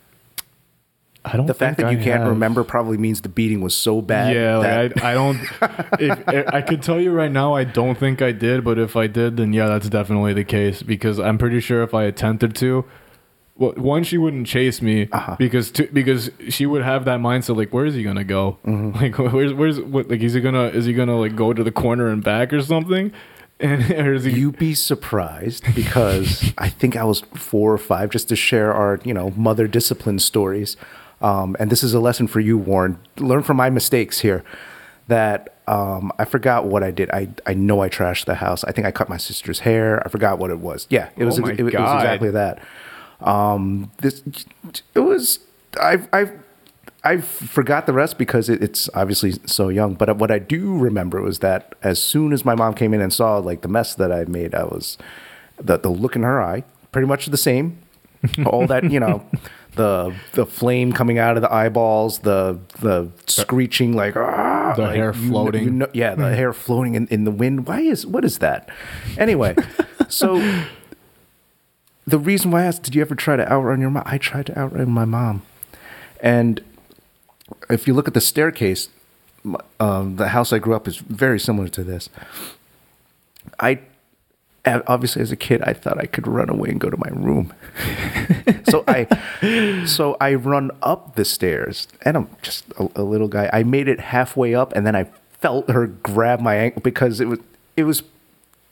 I 1.24 1.36
don't 1.36 1.47
The 1.47 1.55
fact 1.55 1.78
that 1.78 1.90
you 1.92 1.98
can't 1.98 2.20
have. 2.20 2.28
remember 2.28 2.64
probably 2.64 2.97
means 2.97 3.20
the 3.20 3.28
beating 3.28 3.60
was 3.60 3.74
so 3.74 4.01
bad. 4.01 4.34
Yeah, 4.34 4.59
that- 4.60 4.97
like 4.97 5.05
I, 5.05 5.10
I 5.10 5.14
don't. 5.14 5.36
if, 6.01 6.28
if, 6.28 6.47
I 6.48 6.62
could 6.62 6.82
tell 6.82 6.98
you 6.98 7.12
right 7.12 7.30
now, 7.30 7.55
I 7.55 7.64
don't 7.64 7.98
think 7.98 8.22
I 8.22 8.32
did. 8.32 8.64
But 8.64 8.78
if 8.78 8.97
I 8.97 9.06
did, 9.06 9.36
then 9.36 9.52
yeah, 9.52 9.66
that's 9.68 9.90
definitely 9.90 10.32
the 10.32 10.44
case 10.44 10.82
because 10.82 11.20
I'm 11.20 11.36
pretty 11.36 11.60
sure 11.60 11.82
if 11.82 11.92
I 11.92 12.05
attempted 12.05 12.55
to, 12.56 12.86
well, 13.61 13.73
one 13.73 14.03
she 14.03 14.16
wouldn't 14.19 14.47
chase 14.47 14.81
me 14.82 15.09
Uh-huh. 15.12 15.37
because 15.39 15.70
two, 15.70 15.87
because 15.93 16.31
she 16.49 16.65
would 16.66 16.82
have 16.82 17.05
that 17.05 17.20
mindset 17.20 17.57
like, 17.57 17.73
where 17.73 17.85
is 17.85 17.95
he 17.95 18.03
gonna 18.03 18.24
go? 18.24 18.59
Mm-hmm. 18.66 18.99
Like, 19.01 19.32
where's 19.32 19.53
where's 19.53 19.78
what? 19.81 20.09
Like, 20.09 20.20
is 20.23 20.32
he 20.32 20.41
gonna 20.41 20.65
is 20.65 20.87
he 20.87 20.93
gonna 20.95 21.19
like 21.20 21.37
go 21.37 21.53
to 21.53 21.62
the 21.62 21.70
corner 21.70 22.09
and 22.09 22.24
back 22.24 22.53
or 22.53 22.62
something? 22.62 23.12
And 23.62 23.91
or 23.91 24.15
is 24.15 24.24
he? 24.24 24.32
You'd 24.32 24.59
be 24.59 24.74
surprised 24.74 25.74
because 25.74 26.51
I 26.59 26.70
think 26.70 26.97
I 26.97 27.05
was 27.05 27.20
four 27.35 27.70
or 27.74 27.77
five 27.77 28.09
just 28.09 28.31
to 28.31 28.37
share 28.37 28.73
our, 28.73 28.99
you 29.05 29.12
know, 29.12 29.32
mother 29.37 29.69
discipline 29.69 30.19
stories. 30.19 30.78
Um, 31.20 31.57
and 31.61 31.69
this 31.70 31.82
is 31.85 31.93
a 31.93 32.01
lesson 32.01 32.27
for 32.27 32.41
you, 32.41 32.57
Warren. 32.57 32.97
Learn 33.19 33.43
from 33.43 33.59
my 33.59 33.69
mistakes 33.69 34.20
here. 34.20 34.43
That 35.09 35.57
um, 35.69 36.11
I 36.19 36.24
forgot 36.24 36.65
what 36.65 36.82
I 36.82 36.91
did. 36.91 37.11
I, 37.11 37.28
I 37.45 37.53
know 37.53 37.82
I 37.82 37.91
trashed 37.91 38.24
the 38.24 38.37
house. 38.37 38.65
I 38.65 38.73
think 38.73 38.87
I 38.87 38.93
cut 38.93 39.11
my 39.11 39.19
sister's 39.19 39.59
hair. 39.61 40.03
I 40.07 40.09
forgot 40.09 40.39
what 40.39 40.51
it 40.51 40.61
was. 40.61 40.87
Yeah, 40.89 41.11
it 41.19 41.24
was. 41.27 41.39
Oh 41.39 41.43
my 41.43 41.51
it, 41.53 41.62
was 41.62 41.74
exactly 41.74 42.31
that. 42.31 42.61
Um, 43.22 43.90
this 43.98 44.22
it 44.94 45.01
was. 45.01 45.40
I 45.80 45.98
I 46.12 46.30
I 47.05 47.18
forgot 47.18 47.86
the 47.86 47.92
rest 47.92 48.18
because 48.18 48.48
it, 48.48 48.62
it's 48.62 48.88
obviously 48.94 49.32
so 49.47 49.68
young. 49.68 49.94
But 49.94 50.16
what 50.16 50.30
I 50.30 50.38
do 50.38 50.76
remember 50.76 51.22
was 51.22 51.38
that 51.40 51.74
as 51.82 52.02
soon 52.02 52.32
as 52.32 52.44
my 52.44 52.55
mom 52.55 52.74
came 52.74 52.92
in 52.94 53.01
and 53.01 53.12
saw 53.12 53.38
like 53.38 53.62
the 53.62 53.68
mess 53.68 53.94
that 53.94 54.12
I 54.12 54.24
made, 54.24 54.55
I 54.55 54.64
was 54.64 54.98
the 55.59 55.78
the 55.78 55.90
look 55.90 56.16
in 56.16 56.22
her 56.22 56.40
eye, 56.42 56.64
pretty 56.92 57.06
much 57.06 57.26
the 57.26 57.36
same. 57.36 57.78
All 58.47 58.66
that 58.66 58.90
you 58.90 59.01
know, 59.01 59.24
the 59.76 60.14
the 60.32 60.44
flame 60.44 60.92
coming 60.92 61.18
out 61.18 61.36
of 61.36 61.42
the 61.42 61.51
eyeballs, 61.52 62.18
the 62.18 62.59
the 62.80 63.09
screeching 63.26 63.94
like 63.97 64.14
ah, 64.14 64.74
The 64.76 64.82
like, 64.82 64.97
hair 64.97 65.12
you 65.14 65.20
kn- 65.20 65.30
floating. 65.30 65.64
you 65.64 65.70
know- 65.70 65.88
yeah, 65.94 66.14
the 66.14 66.34
hair 66.36 66.52
floating 66.52 66.97
in, 66.97 67.06
in 67.09 67.24
the 67.24 67.30
wind. 67.30 67.66
Why 67.66 67.80
is 67.80 68.05
what 68.06 68.24
is 68.26 68.38
that? 68.38 68.68
Anyway, 69.16 69.56
so 70.09 70.36
the 72.11 72.19
reason 72.19 72.51
why 72.51 72.62
I 72.62 72.66
asked, 72.66 72.82
did 72.82 72.95
you 72.95 73.01
ever 73.01 73.15
try 73.15 73.37
to 73.37 73.51
outrun 73.51 73.81
your 73.81 73.91
mom? 73.91 74.03
I 74.07 74.19
tried 74.19 74.47
to 74.47 74.59
outrun 74.59 74.91
my 74.91 75.05
mom. 75.05 75.43
And 76.20 76.62
if 77.69 77.87
you 77.87 77.95
look 77.95 78.09
at 78.09 78.15
the 78.15 78.20
staircase, 78.20 78.89
um, 79.78 80.16
the 80.16 80.28
house 80.28 80.53
I 80.53 80.59
grew 80.59 80.74
up 80.74 80.87
is 80.87 80.99
very 80.99 81.41
similar 81.41 81.69
to 81.69 81.85
this. 81.85 82.09
I 83.59 83.81
obviously 84.66 85.23
as 85.23 85.32
a 85.32 85.37
kid 85.37 85.62
I 85.62 85.73
thought 85.73 85.99
I 85.99 86.05
could 86.05 86.27
run 86.27 86.51
away 86.51 86.69
and 86.69 86.78
go 86.78 86.91
to 86.91 86.97
my 86.99 87.09
room. 87.11 87.55
so 88.69 88.85
I 88.87 89.07
so 89.87 90.16
I 90.20 90.35
run 90.35 90.70
up 90.82 91.15
the 91.15 91.24
stairs 91.24 91.89
and 92.03 92.16
I'm 92.16 92.28
just 92.43 92.66
a, 92.78 92.89
a 92.97 93.03
little 93.03 93.28
guy. 93.28 93.49
I 93.53 93.62
made 93.62 93.89
it 93.89 94.01
halfway 94.01 94.55
up 94.55 94.73
and 94.74 94.87
then 94.87 94.95
I 94.95 95.05
felt 95.39 95.70
her 95.70 95.87
grab 95.87 96.41
my 96.41 96.57
ankle 96.57 96.82
because 96.82 97.20
it 97.20 97.27
was 97.27 97.39
it 97.77 97.85
was 97.85 98.03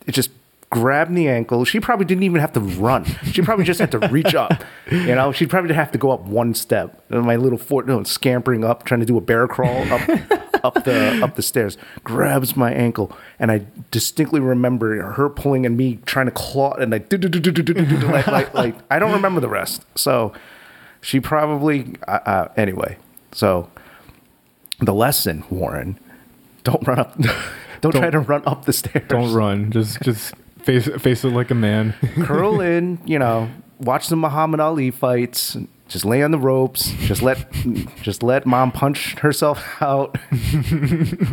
it 0.07 0.13
just 0.13 0.31
grabbed 0.71 1.15
the 1.15 1.29
ankle. 1.29 1.65
She 1.65 1.81
probably 1.81 2.05
didn't 2.05 2.25
even 2.25 2.41
have 2.41 2.53
to 2.53 2.61
run. 2.61 3.05
She 3.33 3.43
probably 3.43 3.65
just 3.65 3.81
had 3.81 3.91
to 3.93 3.99
reach 4.09 4.35
up. 4.35 4.65
You 4.91 5.15
know, 5.15 5.33
she'd 5.33 5.51
probably 5.51 5.75
have 5.75 5.93
to 5.93 5.99
go 5.99 6.11
up 6.11 6.21
one 6.23 6.55
step. 6.55 7.03
And 7.11 7.25
my 7.25 7.37
little 7.37 7.61
you 7.71 7.87
know, 7.87 8.03
scampering 8.03 8.65
up, 8.65 8.85
trying 8.85 9.01
to 9.01 9.07
do 9.07 9.17
a 9.17 9.21
bear 9.21 9.49
crawl 9.49 9.91
up 9.93 10.09
up 10.65 10.85
the 10.85 11.21
up 11.23 11.37
the 11.37 11.43
stairs, 11.43 11.79
grabs 12.05 12.57
my 12.57 12.73
ankle, 12.73 13.13
and 13.39 13.51
I 13.51 13.67
distinctly 13.91 14.41
remember 14.41 15.03
her 15.13 15.29
pulling 15.29 15.65
and 15.65 15.77
me 15.77 16.01
trying 16.05 16.27
to 16.27 16.33
claw, 16.33 16.75
and 16.75 16.91
like, 16.91 17.09
do-do-do-do-do-do-do-do, 17.09 18.09
like, 18.09 18.27
like, 18.27 18.55
like 18.55 18.75
I 18.91 18.99
don't 18.99 19.13
remember 19.13 19.41
the 19.41 19.49
rest. 19.49 19.85
So 19.95 20.33
she 21.01 21.21
probably 21.21 21.95
uh, 22.07 22.21
uh, 22.27 22.49
anyway. 22.57 22.99
So 23.33 23.71
the 24.81 24.95
lesson, 24.95 25.45
Warren, 25.51 25.99
don't 26.65 26.87
run 26.87 26.99
up. 26.99 27.19
Don't, 27.81 27.93
try 27.93 28.11
to 28.11 28.19
run 28.19 28.43
up 28.45 28.65
the 28.65 28.73
stairs. 28.73 29.07
don't 29.07 29.33
run. 29.33 29.71
Just 29.71 30.03
just 30.03 30.35
face 30.69 30.87
face 31.03 31.25
it 31.25 31.31
like 31.31 31.51
a 31.51 31.55
man. 31.55 31.95
curl 32.25 32.61
in, 32.61 32.99
you 33.07 33.19
know, 33.19 33.49
watch 33.81 34.07
some 34.07 34.21
Muhammad 34.21 34.61
Ali 34.61 34.91
fights, 34.91 35.57
just 35.89 36.05
lay 36.05 36.23
on 36.23 36.31
the 36.31 36.39
ropes, 36.39 36.91
just 37.01 37.23
let 37.23 37.51
just 38.03 38.23
let 38.23 38.45
mom 38.45 38.71
punch 38.71 39.15
herself 39.21 39.65
out, 39.83 40.19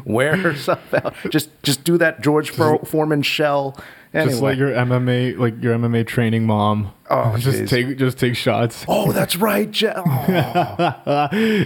wear 0.06 0.38
herself 0.38 0.94
out. 0.94 1.14
Just 1.30 1.50
just 1.64 1.84
do 1.84 1.98
that 1.98 2.22
George 2.22 2.50
For- 2.52 2.80
Foreman 2.86 3.22
shell. 3.24 3.78
Anyway. 4.14 4.30
Just 4.32 4.42
like 4.42 4.58
your 4.58 4.70
MMA, 4.72 5.38
like 5.38 5.62
your 5.62 5.76
MMA 5.78 6.08
training 6.08 6.46
mom. 6.46 6.94
Oh, 7.10 7.36
just 7.38 7.64
jeez. 7.64 7.70
take 7.70 7.98
just 7.98 8.18
take 8.18 8.38
shots. 8.38 8.86
oh, 8.88 9.12
that's 9.12 9.36
right, 9.36 9.70
Jess. 9.70 10.00
Oh. 10.06 11.66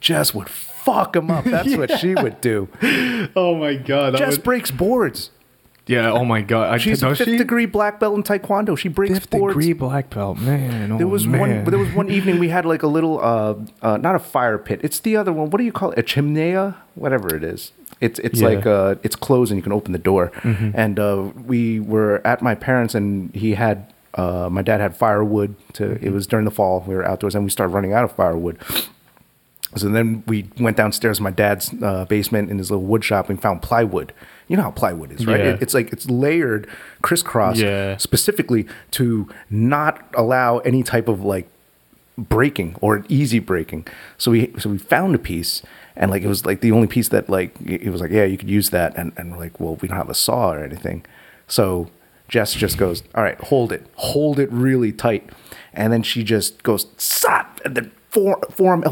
Jess 0.00 0.34
would 0.34 0.50
fuck 0.50 1.16
him 1.16 1.30
up. 1.30 1.44
That's 1.46 1.74
what 1.74 1.98
she 1.98 2.14
would 2.14 2.42
do. 2.42 2.68
Oh 3.34 3.56
my 3.56 3.76
god, 3.76 4.18
Jess 4.18 4.32
would- 4.32 4.44
breaks 4.44 4.70
boards. 4.70 5.30
Yeah. 5.86 6.10
Oh 6.10 6.24
my 6.24 6.40
god. 6.42 6.74
I, 6.74 6.78
She's 6.78 7.02
a 7.02 7.08
does 7.08 7.18
fifth 7.18 7.28
she? 7.28 7.36
degree 7.38 7.66
black 7.66 8.00
belt 8.00 8.16
in 8.16 8.22
Taekwondo. 8.24 8.76
She 8.76 8.88
breaks 8.88 9.14
Fifth 9.14 9.30
boards. 9.30 9.54
degree 9.54 9.72
black 9.72 10.10
belt, 10.10 10.38
man. 10.38 10.96
There 10.98 11.06
oh, 11.06 11.10
was 11.10 11.26
man. 11.26 11.40
one. 11.40 11.64
There 11.64 11.78
was 11.78 11.92
one 11.92 12.10
evening 12.10 12.38
we 12.40 12.48
had 12.48 12.64
like 12.66 12.82
a 12.82 12.88
little, 12.88 13.20
uh, 13.20 13.54
uh, 13.82 13.96
not 13.96 14.14
a 14.16 14.18
fire 14.18 14.58
pit. 14.58 14.80
It's 14.82 14.98
the 14.98 15.16
other 15.16 15.32
one. 15.32 15.50
What 15.50 15.58
do 15.58 15.64
you 15.64 15.72
call 15.72 15.92
it? 15.92 15.98
A 15.98 16.02
chimney? 16.02 16.54
Whatever 16.96 17.34
it 17.36 17.44
is. 17.44 17.72
It's 18.00 18.18
it's 18.18 18.40
Yeah. 18.40 18.48
like 18.48 18.66
uh, 18.66 18.96
it's 19.04 19.14
closed 19.16 19.52
and 19.52 19.58
you 19.58 19.62
can 19.62 19.72
open 19.72 19.92
the 19.92 19.98
door. 19.98 20.32
And 20.42 20.98
uh, 20.98 21.30
we 21.46 21.78
were 21.80 22.20
at 22.26 22.42
my 22.42 22.54
parents 22.54 22.94
and 22.94 23.32
he 23.34 23.54
had 23.54 23.92
uh, 24.14 24.48
my 24.50 24.62
dad 24.62 24.80
had 24.80 24.96
firewood. 24.96 25.54
To 25.74 25.92
it 26.04 26.10
was 26.10 26.26
during 26.26 26.44
the 26.46 26.50
fall. 26.50 26.84
We 26.86 26.94
were 26.96 27.04
outdoors 27.06 27.34
and 27.36 27.44
we 27.44 27.50
started 27.50 27.72
running 27.72 27.92
out 27.92 28.02
of 28.04 28.12
firewood. 28.12 28.58
So 29.76 29.88
then 29.88 30.24
we 30.26 30.48
went 30.58 30.76
downstairs 30.76 31.18
to 31.18 31.22
my 31.22 31.30
dad's 31.30 31.72
uh, 31.82 32.06
basement 32.06 32.50
in 32.50 32.58
his 32.58 32.70
little 32.70 32.84
wood 32.86 33.04
shop 33.04 33.28
and 33.30 33.40
found 33.40 33.62
plywood. 33.62 34.12
You 34.48 34.56
know 34.56 34.62
how 34.64 34.70
plywood 34.70 35.10
is, 35.12 35.26
right? 35.26 35.40
Yeah. 35.40 35.50
It- 35.54 35.62
it's 35.62 35.74
like 35.74 35.92
it's 35.92 36.08
layered 36.08 36.66
crisscross 37.02 37.58
Yeah. 37.58 37.96
specifically 37.96 38.66
to 38.92 39.28
not 39.50 40.02
allow 40.14 40.58
any 40.58 40.82
type 40.82 41.08
of 41.08 41.22
like 41.24 41.48
breaking 42.16 42.76
or 42.80 43.04
easy 43.08 43.38
breaking. 43.38 43.86
So 44.18 44.30
we 44.30 44.52
so 44.58 44.70
we 44.70 44.78
found 44.78 45.14
a 45.14 45.18
piece 45.18 45.62
and 45.96 46.10
like 46.10 46.22
it 46.22 46.28
was 46.28 46.46
like 46.46 46.60
the 46.60 46.72
only 46.72 46.86
piece 46.86 47.08
that 47.08 47.28
like 47.28 47.54
it 47.64 47.90
was 47.90 48.00
like 48.00 48.10
yeah 48.10 48.24
you 48.24 48.38
could 48.38 48.48
use 48.48 48.70
that 48.70 48.96
and 48.96 49.12
and 49.16 49.32
we're 49.32 49.38
like 49.38 49.58
well 49.60 49.76
we 49.76 49.88
don't 49.88 49.96
have 49.96 50.08
a 50.10 50.14
saw 50.14 50.52
or 50.52 50.62
anything. 50.64 51.04
So 51.48 51.90
Jess 52.28 52.54
just 52.54 52.78
goes 52.78 53.02
all 53.14 53.22
right 53.22 53.38
hold 53.40 53.72
it 53.72 53.86
hold 53.96 54.38
it 54.38 54.50
really 54.52 54.92
tight 54.92 55.28
and 55.74 55.92
then 55.92 56.02
she 56.02 56.22
just 56.24 56.62
goes 56.62 56.86
sat 56.96 57.60
and 57.64 57.76
then 57.76 57.90
four 58.10 58.38
forearm 58.50 58.82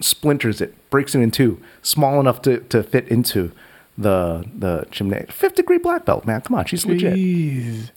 splinters 0.00 0.60
it 0.60 0.74
breaks 0.90 1.14
it 1.14 1.20
in 1.20 1.30
two 1.30 1.60
small 1.82 2.20
enough 2.20 2.40
to 2.42 2.58
to 2.60 2.82
fit 2.82 3.08
into 3.08 3.50
the 3.96 4.44
the 4.56 4.86
chimney 4.90 5.24
fifth 5.28 5.54
degree 5.54 5.78
black 5.78 6.04
belt 6.04 6.24
man 6.26 6.40
come 6.40 6.56
on 6.56 6.64
she's 6.64 6.84
legit 6.84 7.14
Jeez. 7.14 7.90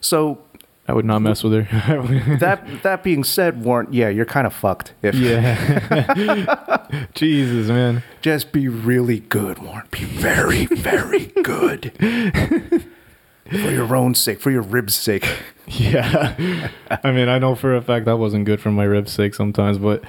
so 0.00 0.42
I 0.88 0.92
would 0.92 1.04
not 1.04 1.18
mess 1.18 1.42
with 1.42 1.66
her. 1.66 2.36
that 2.40 2.84
that 2.84 3.02
being 3.02 3.24
said, 3.24 3.64
Warren, 3.64 3.88
yeah, 3.90 4.08
you're 4.08 4.24
kind 4.24 4.46
of 4.46 4.54
fucked. 4.54 4.94
If 5.02 5.16
yeah. 5.16 6.86
Jesus, 7.14 7.66
man. 7.66 8.04
just 8.22 8.52
be 8.52 8.68
really 8.68 9.18
good, 9.18 9.58
Warren. 9.58 9.88
Be 9.90 10.04
very, 10.04 10.66
very 10.66 11.26
good. 11.42 11.92
for 13.50 13.70
your 13.70 13.94
own 13.94 14.14
sake, 14.14 14.40
for 14.40 14.50
your 14.50 14.62
ribs' 14.62 14.94
sake. 14.94 15.26
Yeah. 15.68 16.68
I 17.02 17.10
mean, 17.10 17.28
I 17.28 17.40
know 17.40 17.56
for 17.56 17.74
a 17.74 17.82
fact 17.82 18.04
that 18.04 18.18
wasn't 18.18 18.44
good 18.44 18.60
for 18.60 18.70
my 18.70 18.84
ribs' 18.84 19.10
sake 19.10 19.34
sometimes, 19.34 19.78
but 19.78 20.04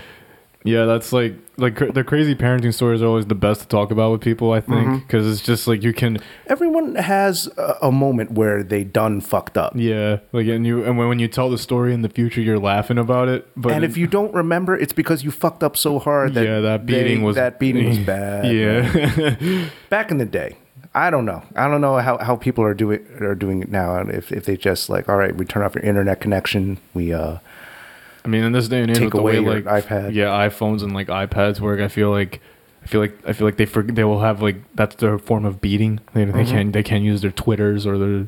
yeah, 0.68 0.86
that's 0.86 1.12
like 1.14 1.34
like 1.58 1.76
cr- 1.76 1.86
the 1.92 2.04
crazy 2.04 2.36
parenting 2.36 2.74
stories 2.74 3.02
are 3.02 3.08
always 3.08 3.26
the 3.26 3.36
best 3.36 3.62
to 3.62 3.68
talk 3.68 3.90
about 3.92 4.12
with 4.12 4.22
people. 4.22 4.52
I 4.54 4.62
think 4.62 5.08
because 5.08 5.26
it's 5.32 5.42
just 5.42 5.68
like 5.68 5.82
you 5.84 5.94
can, 5.94 6.20
Everyone 6.48 6.96
has 6.96 7.48
a, 7.58 7.76
a 7.84 7.92
moment 7.92 8.32
where 8.34 8.62
they 8.64 8.84
done 8.84 9.22
fucked 9.22 9.58
up. 9.58 9.74
yeah, 9.76 10.20
like 10.34 10.48
and 10.48 10.66
you 10.68 10.84
and 10.84 10.98
when, 10.98 11.08
when 11.10 11.20
you 11.20 11.28
tell 11.28 11.50
the 11.50 11.58
story 11.58 11.94
in 11.94 12.02
the 12.04 12.10
future, 12.10 12.42
you're 12.42 12.60
laughing 12.60 12.98
about 12.98 13.28
it. 13.30 13.48
But 13.56 13.72
and 13.74 13.84
if 13.84 13.98
you 13.98 14.06
don't 14.08 14.34
remember, 14.34 14.76
it's 14.78 14.94
because 14.94 15.24
you 15.24 15.32
fucked 15.32 15.64
up 15.64 15.76
so 15.78 16.00
hard 16.00 16.34
that 16.36 16.46
yeah, 16.46 16.60
that 16.60 16.86
beating 16.86 17.20
they- 17.20 17.24
was 17.26 17.36
that 17.36 17.60
beating 17.60 17.88
was 17.90 17.98
bad. 18.16 18.46
Yeah. 18.54 19.70
back 19.90 20.12
in 20.12 20.18
the 20.20 20.26
day. 20.26 20.58
I 20.94 21.12
don't 21.12 21.26
know. 21.26 21.44
I 21.56 21.68
don't 21.68 21.82
know 21.82 21.98
how, 21.98 22.18
how 22.18 22.36
people 22.36 22.64
are 22.64 22.74
doing 22.74 23.06
are 23.22 23.36
doing 23.36 23.62
it 23.62 23.70
now. 23.70 23.98
If, 24.00 24.32
if 24.32 24.46
they 24.46 24.58
just 24.58 24.90
like, 24.90 25.08
all 25.08 25.18
right, 25.18 25.36
we 25.36 25.46
turn 25.46 25.62
off 25.64 25.76
your 25.76 25.84
internet 25.84 26.22
connection, 26.22 26.80
we 26.96 27.14
uh 27.14 27.38
I 28.28 28.30
mean, 28.30 28.44
in 28.44 28.52
this 28.52 28.68
day 28.68 28.82
and 28.82 28.92
age, 28.92 28.98
Take 28.98 29.06
with 29.06 29.14
the 29.14 29.20
away 29.20 29.40
way 29.40 29.46
your 29.46 29.62
like 29.62 29.86
iPad. 29.86 30.14
yeah, 30.14 30.26
iPhones 30.48 30.84
and 30.84 30.94
like 30.94 31.08
iPads 31.08 31.60
work, 31.62 31.80
I 31.80 31.88
feel 31.88 32.12
like, 32.12 32.42
I 32.84 32.88
feel 32.88 33.00
like, 33.02 33.18
I 33.26 33.32
feel 33.34 33.48
like 33.48 33.56
they 33.58 33.66
for, 33.66 33.82
they 33.84 34.04
will 34.04 34.20
have 34.22 34.42
like 34.42 34.58
that's 34.76 34.96
their 34.98 35.18
form 35.18 35.46
of 35.46 35.62
beating. 35.62 36.00
They, 36.14 36.26
they 36.26 36.32
Mm-hmm. 36.32 36.52
can't 36.52 36.74
they 36.74 36.84
can't 36.84 37.04
use 37.06 37.22
their 37.22 37.32
Twitters 37.32 37.88
or 37.88 37.98
their 37.98 38.28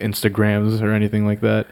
Instagrams 0.00 0.80
or 0.80 0.92
anything 0.92 1.26
like 1.26 1.40
that. 1.40 1.66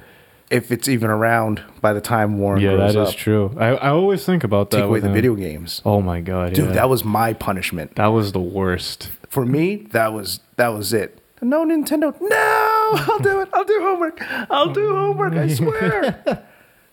if 0.50 0.72
it's 0.72 0.88
even 0.88 1.10
around 1.10 1.62
by 1.80 1.92
the 1.92 2.00
time 2.00 2.38
Warren 2.38 2.60
yeah, 2.62 2.74
grows 2.74 2.94
that 2.94 3.02
is 3.02 3.08
up. 3.10 3.14
true. 3.14 3.54
I, 3.58 3.68
I 3.68 3.88
always 3.90 4.24
think 4.24 4.44
about 4.44 4.70
that. 4.70 4.78
Take 4.78 4.84
away 4.86 4.92
with 4.94 5.02
the 5.02 5.08
him. 5.10 5.14
video 5.14 5.34
games. 5.34 5.82
Oh 5.84 6.00
my 6.00 6.20
god, 6.20 6.54
Dude, 6.54 6.66
yeah. 6.66 6.72
that 6.72 6.88
was 6.88 7.04
my 7.04 7.32
punishment. 7.34 7.94
that 7.96 8.06
was 8.08 8.32
the 8.32 8.40
worst. 8.40 9.10
For 9.28 9.44
me, 9.46 9.76
that 9.92 10.12
was 10.12 10.40
that 10.56 10.68
was 10.68 10.92
it. 10.92 11.20
No 11.42 11.64
Nintendo. 11.64 12.12
No, 12.20 12.28
I'll 13.08 13.18
do 13.20 13.40
it. 13.42 13.48
I'll 13.52 13.64
do 13.64 13.78
homework. 13.82 14.20
I'll 14.50 14.72
do 14.72 14.88
homework. 14.96 15.34
I 15.34 15.48
swear. 15.48 16.44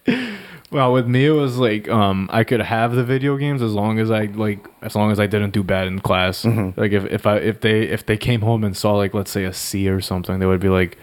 Well, 0.71 0.91
with 0.93 1.07
me, 1.07 1.25
it 1.27 1.31
was 1.31 1.57
like 1.57 1.87
um, 1.87 2.27
I 2.33 2.43
could 2.43 2.59
have 2.59 2.93
the 2.93 3.03
video 3.03 3.37
games 3.37 3.61
as 3.61 3.73
long 3.73 3.99
as 3.99 4.09
I 4.11 4.25
like, 4.25 4.67
as 4.81 4.95
long 4.95 5.11
as 5.11 5.19
I 5.19 5.27
didn't 5.27 5.51
do 5.51 5.63
bad 5.63 5.87
in 5.87 5.99
class. 5.99 6.43
Mm-hmm. 6.43 6.79
Like 6.79 6.91
if, 6.91 7.05
if 7.05 7.27
I 7.27 7.37
if 7.37 7.61
they 7.61 7.83
if 7.83 8.05
they 8.05 8.17
came 8.17 8.41
home 8.41 8.63
and 8.63 8.75
saw 8.75 8.93
like 8.95 9.13
let's 9.13 9.31
say 9.31 9.45
a 9.45 9.53
C 9.53 9.87
or 9.89 10.01
something, 10.01 10.39
they 10.39 10.45
would 10.45 10.59
be 10.59 10.69
like, 10.69 10.97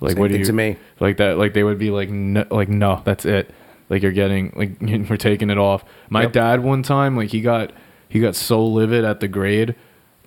like 0.00 0.12
Same 0.12 0.20
what 0.20 0.30
do 0.30 0.38
you 0.38 0.44
to 0.44 0.52
me. 0.52 0.76
like 1.00 1.16
that? 1.18 1.38
Like 1.38 1.54
they 1.54 1.62
would 1.62 1.78
be 1.78 1.90
like 1.90 2.10
no, 2.10 2.44
like 2.50 2.68
no, 2.68 3.02
that's 3.04 3.24
it. 3.24 3.50
Like 3.88 4.02
you're 4.02 4.12
getting 4.12 4.52
like 4.56 4.80
we're 5.10 5.16
taking 5.16 5.48
it 5.48 5.58
off. 5.58 5.84
My 6.10 6.22
Yep. 6.22 6.32
dad 6.32 6.60
one 6.64 6.82
time 6.82 7.16
like 7.16 7.30
he 7.30 7.40
got 7.40 7.72
he 8.08 8.20
got 8.20 8.34
so 8.34 8.66
livid 8.66 9.04
at 9.04 9.20
the 9.20 9.28
grade 9.28 9.74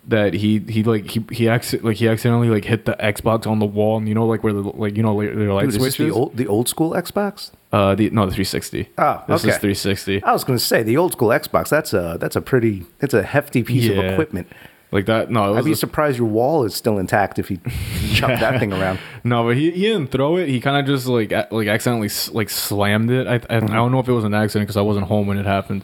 that 0.08 0.34
he 0.34 0.60
he 0.60 0.84
like 0.84 1.06
he 1.10 1.20
he 1.32 1.44
acci- 1.46 1.84
like 1.84 1.98
he 1.98 2.08
accidentally 2.08 2.50
like 2.50 2.64
hit 2.64 2.86
the 2.86 2.94
Xbox 2.94 3.46
on 3.46 3.60
the 3.60 3.66
wall 3.66 3.98
and 3.98 4.08
you 4.08 4.16
know 4.16 4.26
like 4.26 4.44
where 4.44 4.54
the 4.54 4.62
like 4.62 4.96
you 4.96 5.04
know 5.04 5.14
like, 5.16 5.36
their 5.36 5.54
light 5.54 5.66
Dude, 5.70 5.82
switches. 5.82 5.98
the 5.98 6.12
old 6.12 6.38
the 6.38 6.48
old 6.48 6.70
school 6.70 6.92
Xbox? 6.92 7.52
Uh, 7.72 7.96
the 7.96 8.10
no 8.12 8.26
the 8.26 8.32
360. 8.32 8.90
Oh, 8.98 9.24
this 9.28 9.42
okay. 9.44 9.50
is 9.52 9.58
360. 9.58 10.24
I 10.24 10.32
was 10.34 10.44
going 10.44 10.58
to 10.58 10.64
say 10.64 10.84
the 10.84 10.98
old 10.98 11.14
school 11.14 11.30
Xbox. 11.30 11.70
That's 11.70 11.94
a 11.94 12.18
that's 12.20 12.36
a 12.36 12.42
pretty 12.42 12.86
it's 13.02 13.14
a 13.14 13.24
hefty 13.24 13.64
piece 13.64 13.90
of 13.90 13.98
equipment. 13.98 14.48
Like 14.90 15.06
that? 15.08 15.30
No, 15.30 15.54
it 15.54 15.58
I'd 15.58 15.66
be 15.66 15.74
a- 15.74 15.76
surprised 15.76 16.18
your 16.18 16.28
wall 16.30 16.64
is 16.64 16.74
still 16.74 16.98
intact 16.98 17.40
if 17.40 17.50
he 17.50 17.58
chucked 18.14 18.40
that 18.40 18.58
thing 18.58 18.72
around. 18.72 19.00
no, 19.26 19.44
but 19.44 19.58
he, 19.58 19.70
he 19.72 19.82
didn't 19.82 20.08
throw 20.12 20.38
it. 20.38 20.48
He 20.48 20.62
kind 20.62 20.78
of 20.78 20.86
just 20.86 21.08
like 21.08 21.34
a- 21.34 21.48
like 21.52 21.68
accidentally 21.68 22.10
like 22.32 22.50
slammed 22.50 23.12
it. 23.12 23.28
I 23.28 23.34
I, 23.36 23.38
Mm-hmm. 23.40 23.72
I 23.72 23.76
don't 23.76 23.92
know 23.92 24.00
if 24.00 24.08
it 24.08 24.14
was 24.14 24.24
an 24.24 24.34
accident 24.34 24.68
because 24.68 24.78
I 24.78 24.82
wasn't 24.82 25.08
home 25.08 25.28
when 25.28 25.38
it 25.38 25.46
happened, 25.46 25.84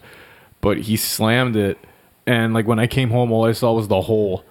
but 0.62 0.78
he 0.78 0.96
slammed 0.96 1.58
it, 1.58 1.78
and 2.26 2.54
like 2.54 2.66
when 2.66 2.80
I 2.80 2.88
came 2.88 3.10
home, 3.10 3.30
all 3.34 3.44
I 3.46 3.52
saw 3.52 3.74
was 3.74 3.90
the 3.90 4.00
hole. 4.00 4.46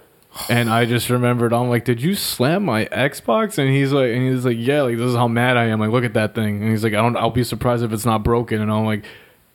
And 0.49 0.69
I 0.69 0.85
just 0.85 1.09
remembered, 1.09 1.53
I'm 1.53 1.69
like, 1.69 1.85
did 1.85 2.01
you 2.01 2.15
slam 2.15 2.65
my 2.65 2.85
Xbox? 2.85 3.57
And 3.57 3.69
he's 3.69 3.91
like, 3.91 4.11
and 4.11 4.27
he's 4.27 4.45
like, 4.45 4.57
yeah, 4.59 4.81
like 4.81 4.97
this 4.97 5.09
is 5.09 5.15
how 5.15 5.27
mad 5.27 5.57
I 5.57 5.65
am. 5.65 5.79
Like, 5.79 5.91
look 5.91 6.03
at 6.03 6.13
that 6.15 6.33
thing. 6.35 6.61
And 6.61 6.71
he's 6.71 6.83
like, 6.83 6.93
I 6.93 6.97
don't, 6.97 7.15
I'll 7.15 7.29
be 7.29 7.43
surprised 7.43 7.83
if 7.83 7.93
it's 7.93 8.05
not 8.05 8.23
broken. 8.23 8.61
And 8.61 8.71
I'm 8.71 8.85
like, 8.85 9.05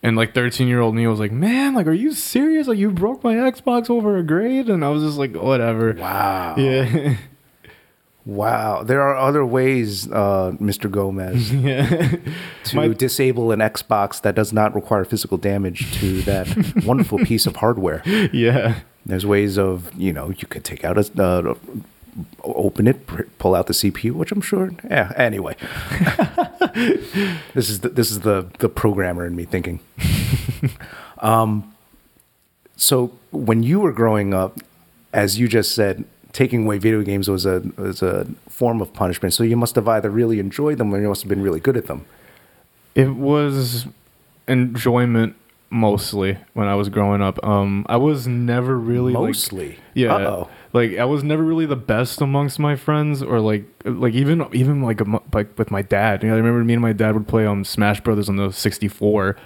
and 0.02 0.16
like 0.16 0.34
13 0.34 0.68
year 0.68 0.80
old 0.80 0.94
Neil 0.94 1.10
was 1.10 1.20
like, 1.20 1.32
man, 1.32 1.74
like, 1.74 1.86
are 1.86 1.92
you 1.92 2.12
serious? 2.12 2.68
Like, 2.68 2.78
you 2.78 2.90
broke 2.90 3.24
my 3.24 3.34
Xbox 3.34 3.90
over 3.90 4.16
a 4.16 4.22
grade? 4.22 4.68
And 4.68 4.84
I 4.84 4.88
was 4.90 5.02
just 5.02 5.18
like, 5.18 5.34
whatever. 5.34 5.94
Wow. 5.94 6.54
Yeah. 6.56 7.16
Wow. 8.28 8.82
There 8.82 9.00
are 9.00 9.16
other 9.16 9.42
ways, 9.44 10.06
uh, 10.12 10.52
Mr. 10.60 10.90
Gomez, 10.90 11.50
yeah. 11.68 12.16
to 12.64 12.76
My- 12.76 12.88
disable 12.88 13.52
an 13.52 13.60
Xbox 13.60 14.20
that 14.20 14.34
does 14.34 14.52
not 14.52 14.74
require 14.74 15.04
physical 15.06 15.38
damage 15.38 15.90
to 16.00 16.20
that 16.22 16.46
wonderful 16.86 17.18
piece 17.20 17.46
of 17.46 17.56
hardware. 17.56 18.02
yeah. 18.32 18.80
There's 19.06 19.24
ways 19.24 19.56
of, 19.58 19.90
you 19.96 20.12
know, 20.12 20.28
you 20.28 20.46
could 20.46 20.62
take 20.64 20.84
out 20.84 20.98
a, 20.98 21.22
uh, 21.22 21.54
open 22.44 22.86
it, 22.86 23.06
pr- 23.06 23.22
pull 23.38 23.54
out 23.54 23.66
the 23.66 23.72
CPU, 23.72 24.12
which 24.12 24.30
I'm 24.30 24.42
sure. 24.42 24.72
Yeah. 24.84 25.10
Anyway, 25.16 25.56
this 27.54 27.70
is 27.70 27.80
the, 27.80 27.88
this 27.88 28.10
is 28.10 28.20
the 28.20 28.46
the 28.58 28.68
programmer 28.68 29.24
in 29.26 29.34
me 29.36 29.44
thinking. 29.46 29.80
um, 31.20 31.72
so 32.76 33.12
when 33.30 33.62
you 33.62 33.80
were 33.80 33.92
growing 33.92 34.34
up, 34.34 34.58
as 35.14 35.38
you 35.38 35.48
just 35.48 35.74
said, 35.74 36.04
taking 36.42 36.60
away 36.64 36.78
video 36.78 37.02
games 37.02 37.26
was 37.28 37.44
a 37.54 37.56
was 37.76 38.00
a 38.02 38.26
form 38.48 38.78
of 38.84 38.88
punishment. 39.02 39.34
So 39.34 39.42
you 39.42 39.56
must 39.64 39.74
have 39.74 39.88
either 39.96 40.10
really 40.20 40.38
enjoyed 40.46 40.78
them 40.78 40.88
or 40.94 41.00
you 41.02 41.08
must 41.08 41.22
have 41.22 41.28
been 41.34 41.42
really 41.48 41.60
good 41.66 41.76
at 41.76 41.86
them. 41.90 42.00
It 42.94 43.10
was 43.30 43.86
enjoyment 44.46 45.34
mostly 45.70 46.38
when 46.54 46.66
I 46.68 46.74
was 46.74 46.88
growing 46.88 47.20
up. 47.28 47.36
Um, 47.44 47.84
I 47.88 47.96
was 47.96 48.26
never 48.26 48.78
really 48.78 49.12
like- 49.12 49.22
Mostly. 49.34 49.78
yeah. 49.94 50.14
Uh-oh. 50.14 50.48
Like 50.72 50.98
I 50.98 51.04
was 51.04 51.22
never 51.24 51.42
really 51.42 51.66
the 51.66 51.76
best 51.94 52.20
amongst 52.20 52.58
my 52.58 52.76
friends, 52.76 53.22
or 53.22 53.40
like 53.40 53.64
like 53.84 54.14
even 54.14 54.46
even 54.52 54.82
like 54.82 55.00
like 55.32 55.48
with 55.58 55.70
my 55.70 55.82
dad. 55.82 56.22
You 56.22 56.28
know, 56.28 56.34
I 56.34 56.38
remember 56.38 56.62
me 56.62 56.74
and 56.74 56.82
my 56.82 56.92
dad 56.92 57.14
would 57.14 57.26
play 57.26 57.46
um 57.46 57.64
Smash 57.64 58.00
Brothers 58.02 58.28
on 58.28 58.36
the 58.36 58.52
sixty 58.52 58.86
four, 58.88 59.36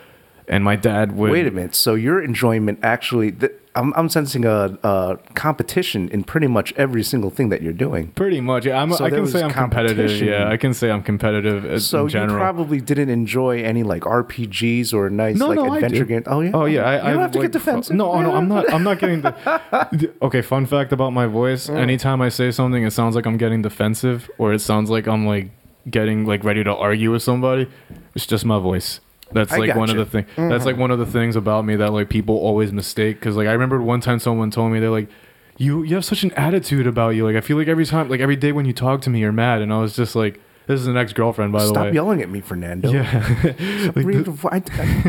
and 0.48 0.64
my 0.64 0.76
dad 0.76 1.16
would 1.16 1.30
Wait 1.30 1.46
a 1.46 1.50
minute. 1.50 1.74
So 1.74 1.94
your 1.94 2.22
enjoyment 2.22 2.78
actually, 2.82 3.32
th- 3.32 3.52
I'm, 3.74 3.94
I'm 3.96 4.08
sensing 4.10 4.44
a, 4.44 4.78
a 4.82 5.18
competition 5.34 6.08
in 6.10 6.24
pretty 6.24 6.46
much 6.46 6.74
every 6.76 7.02
single 7.02 7.30
thing 7.30 7.48
that 7.48 7.62
you're 7.62 7.72
doing. 7.72 8.08
Pretty 8.08 8.40
much. 8.40 8.66
Yeah, 8.66 8.82
I'm, 8.82 8.92
So 8.92 9.04
I 9.04 9.10
can 9.10 9.26
say 9.26 9.42
I'm 9.42 9.50
competitive. 9.50 10.10
Yeah, 10.20 10.50
I 10.50 10.58
can 10.58 10.74
say 10.74 10.90
I'm 10.90 11.02
competitive 11.02 11.64
as, 11.64 11.86
So 11.86 12.06
in 12.06 12.12
you 12.12 12.26
probably 12.36 12.80
didn't 12.82 13.08
enjoy 13.08 13.62
any 13.62 13.82
like 13.82 14.02
RPGs 14.02 14.92
or 14.92 15.08
nice 15.08 15.36
No, 15.36 15.48
like 15.48 15.56
no, 15.56 15.72
adventure 15.74 16.04
games. 16.04 16.26
Oh 16.26 16.40
yeah. 16.40 16.50
Oh 16.52 16.64
yeah, 16.66 16.82
I, 16.82 16.96
you 17.08 17.12
don't 17.14 17.22
have 17.22 17.32
to 17.32 17.38
like, 17.38 17.44
get 17.46 17.52
defensive. 17.52 17.96
No, 17.96 18.20
no, 18.20 18.34
I'm 18.34 18.48
not. 18.48 18.70
I'm 18.74 18.82
not 18.82 18.98
getting 18.98 19.22
the. 19.22 20.12
okay, 20.20 20.42
fun 20.42 20.66
fact 20.66 20.92
about 20.92 21.12
my 21.12 21.26
voice: 21.26 21.68
Mm. 21.68 21.76
anytime 21.78 22.20
I 22.20 22.28
say 22.28 22.50
something, 22.50 22.84
it 22.84 22.90
sounds 22.92 23.14
like 23.14 23.24
I'm 23.26 23.36
getting 23.38 23.62
defensive, 23.62 24.30
or 24.38 24.52
it 24.52 24.58
sounds 24.60 24.90
like 24.90 25.06
I'm 25.06 25.26
like 25.26 25.50
getting 25.88 26.26
like 26.26 26.44
ready 26.44 26.62
to 26.64 26.74
argue 26.74 27.10
with 27.12 27.22
somebody. 27.22 27.68
It's 28.14 28.26
just 28.26 28.44
my 28.44 28.58
voice. 28.58 29.00
That's 29.32 29.52
I 29.52 29.58
like 29.58 29.76
one 29.76 29.90
of 29.90 29.96
the 29.96 30.06
things. 30.06 30.26
That's 30.36 30.64
like 30.64 30.74
mm-hmm. 30.74 30.80
one 30.80 30.90
of 30.90 30.98
the 30.98 31.06
things 31.06 31.36
about 31.36 31.64
me 31.64 31.76
that 31.76 31.92
like 31.92 32.08
people 32.08 32.36
always 32.36 32.72
mistake. 32.72 33.18
Because 33.18 33.36
like 33.36 33.48
I 33.48 33.52
remember 33.52 33.80
one 33.80 34.00
time 34.00 34.18
someone 34.18 34.50
told 34.50 34.72
me 34.72 34.80
they're 34.80 34.90
like, 34.90 35.08
you 35.56 35.82
you 35.82 35.94
have 35.94 36.04
such 36.04 36.22
an 36.22 36.32
attitude 36.32 36.86
about 36.86 37.10
you. 37.10 37.26
Like 37.26 37.36
I 37.36 37.40
feel 37.40 37.56
like 37.56 37.68
every 37.68 37.86
time, 37.86 38.08
like 38.08 38.20
every 38.20 38.36
day 38.36 38.52
when 38.52 38.66
you 38.66 38.72
talk 38.72 39.00
to 39.02 39.10
me, 39.10 39.20
you're 39.20 39.32
mad, 39.32 39.62
and 39.62 39.72
I 39.72 39.80
was 39.80 39.94
just 39.94 40.14
like, 40.14 40.40
this 40.66 40.80
is 40.80 40.86
an 40.86 40.96
ex 40.96 41.12
girlfriend, 41.12 41.52
by 41.52 41.64
the 41.64 41.72
way. 41.72 41.74
Stop 41.74 41.94
yelling 41.94 42.22
at 42.22 42.30
me, 42.30 42.40
Fernando. 42.40 42.90
Yeah, 42.90 43.12
like 43.42 43.94
the- 43.94 44.48
I, 44.50 44.56
I 44.56 45.02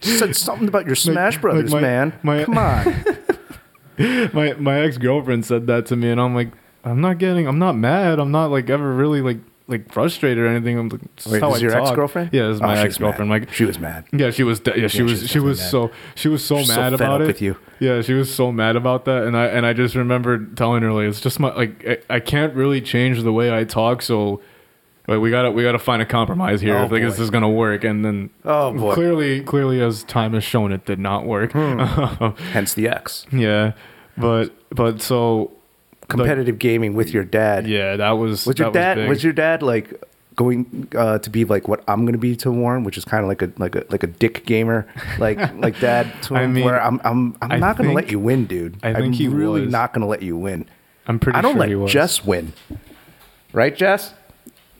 just 0.00 0.18
said 0.18 0.36
something 0.36 0.68
about 0.68 0.86
your 0.86 0.94
Smash 0.94 1.34
like 1.34 1.42
Brothers, 1.42 1.72
my- 1.72 1.80
man. 1.80 2.18
my- 2.22 2.44
Come 2.44 2.58
on. 2.58 3.04
my 4.32 4.54
my 4.54 4.80
ex 4.80 4.96
girlfriend 4.96 5.44
said 5.44 5.66
that 5.66 5.86
to 5.86 5.96
me, 5.96 6.10
and 6.10 6.20
I'm 6.20 6.34
like, 6.34 6.52
I'm 6.84 7.00
not 7.00 7.18
getting, 7.18 7.46
I'm 7.46 7.58
not 7.58 7.76
mad, 7.76 8.18
I'm 8.18 8.30
not 8.30 8.50
like 8.50 8.70
ever 8.70 8.94
really 8.94 9.20
like 9.20 9.38
like 9.68 9.92
frustrated 9.92 10.38
or 10.42 10.46
anything. 10.48 10.78
I'm 10.78 10.88
like, 10.88 11.00
Wait, 11.30 11.40
how 11.42 11.50
this 11.50 11.58
I 11.58 11.60
your 11.62 11.76
ex 11.80 11.90
girlfriend? 11.92 12.30
Yeah, 12.32 12.48
this 12.48 12.56
is 12.56 12.60
Oh, 12.62 12.66
my 12.66 12.74
she 12.76 12.80
ex 12.82 12.98
girlfriend. 12.98 13.30
Like 13.30 13.52
she 13.52 13.64
was 13.64 13.78
mad. 13.78 14.06
Yeah, 14.12 14.30
she 14.30 14.42
was. 14.42 14.60
De- 14.60 14.80
yeah, 14.80 14.88
she 14.88 14.98
Yeah, 14.98 15.04
was. 15.04 15.18
she 15.20 15.20
was 15.20 15.30
She 15.30 15.38
was 15.40 15.70
so. 15.70 15.90
She 16.14 16.28
was 16.28 16.44
so 16.44 16.62
so 16.64 16.74
mad 16.74 16.94
about 16.94 17.16
up 17.16 17.20
it. 17.22 17.26
with 17.28 17.42
you. 17.42 17.56
Yeah, 17.78 18.00
she 18.00 18.14
was 18.14 18.34
so 18.34 18.50
mad 18.50 18.74
about 18.76 19.04
that, 19.04 19.24
and 19.24 19.36
I 19.36 19.46
and 19.46 19.64
I 19.66 19.72
just 19.74 19.94
remember 19.94 20.44
telling 20.56 20.82
her 20.82 20.92
like, 20.92 21.08
it's 21.08 21.20
just 21.20 21.38
my 21.38 21.54
like 21.54 21.86
I, 21.86 21.98
I 22.16 22.20
can't 22.20 22.54
really 22.54 22.80
change 22.80 23.22
the 23.22 23.32
way 23.32 23.56
I 23.56 23.64
talk, 23.64 24.02
so 24.02 24.40
like 25.06 25.20
we 25.20 25.30
gotta 25.30 25.50
we 25.50 25.62
gotta 25.62 25.78
find 25.78 26.00
a 26.02 26.06
compromise 26.06 26.60
here. 26.60 26.76
Oh, 26.76 26.84
if 26.84 26.90
like 26.90 27.02
this 27.02 27.18
is 27.20 27.30
gonna 27.30 27.48
work, 27.50 27.84
and 27.84 28.04
then 28.04 28.30
Oh, 28.44 28.72
boy. 28.72 28.88
Hmm. 28.88 28.94
clearly 28.94 29.40
clearly 29.42 29.80
as 29.80 30.02
time 30.04 30.32
has 30.32 30.44
shown, 30.44 30.72
it 30.72 30.84
did 30.86 30.98
not 30.98 31.24
work. 31.26 31.52
Hence 32.52 32.74
the 32.74 32.88
X. 32.88 33.26
yeah, 33.32 33.72
but 34.16 34.52
but 34.70 35.00
so 35.00 35.52
Competitive 36.08 36.58
gaming 36.58 36.94
with 36.94 37.10
your 37.10 37.24
dad. 37.24 37.66
yeah, 37.68 37.96
that 37.96 38.10
was 38.12 38.46
Was 38.46 38.58
your 38.58 38.72
dad? 38.72 38.94
big. 38.96 39.08
Was, 39.08 39.22
your 39.22 39.32
dad 39.32 39.62
like 39.62 40.02
going 40.36 40.88
uh, 40.96 41.18
to 41.18 41.30
be 41.30 41.44
like 41.44 41.68
what 41.68 41.82
I'm 41.88 42.02
going 42.02 42.12
to 42.14 42.18
be 42.18 42.34
to 42.36 42.50
Warren, 42.50 42.84
which 42.84 42.96
is 42.96 43.04
kind 43.04 43.22
of 43.22 43.28
like 43.28 43.42
a 43.42 43.52
like 43.58 43.74
a 43.76 43.84
like 43.90 44.02
a 44.02 44.06
dick 44.06 44.46
gamer, 44.46 44.86
like 45.18 45.38
like 45.56 45.78
dad 45.80 46.10
to 46.24 46.36
I 46.36 46.42
him. 46.44 46.54
mean, 46.54 46.64
where 46.64 46.82
I'm 46.82 47.00
I'm 47.04 47.36
I'm 47.42 47.52
I 47.52 47.56
not 47.58 47.76
going 47.76 47.90
to 47.90 47.94
let 47.94 48.10
you 48.10 48.18
win, 48.18 48.46
dude. 48.46 48.78
I 48.82 48.94
think 48.94 49.06
am 49.06 49.12
he 49.12 49.28
really 49.28 49.62
was. 49.62 49.70
not 49.72 49.92
going 49.92 50.00
to 50.02 50.06
let 50.08 50.22
you 50.22 50.36
win. 50.36 50.66
I'm 51.06 51.18
pretty 51.18 51.38
I 51.38 51.42
don't 51.42 51.54
sure 51.54 51.60
let 51.60 51.78
was. 51.78 51.92
Jess 51.92 52.24
win, 52.24 52.52
right, 53.52 53.74
Jess? 53.76 54.14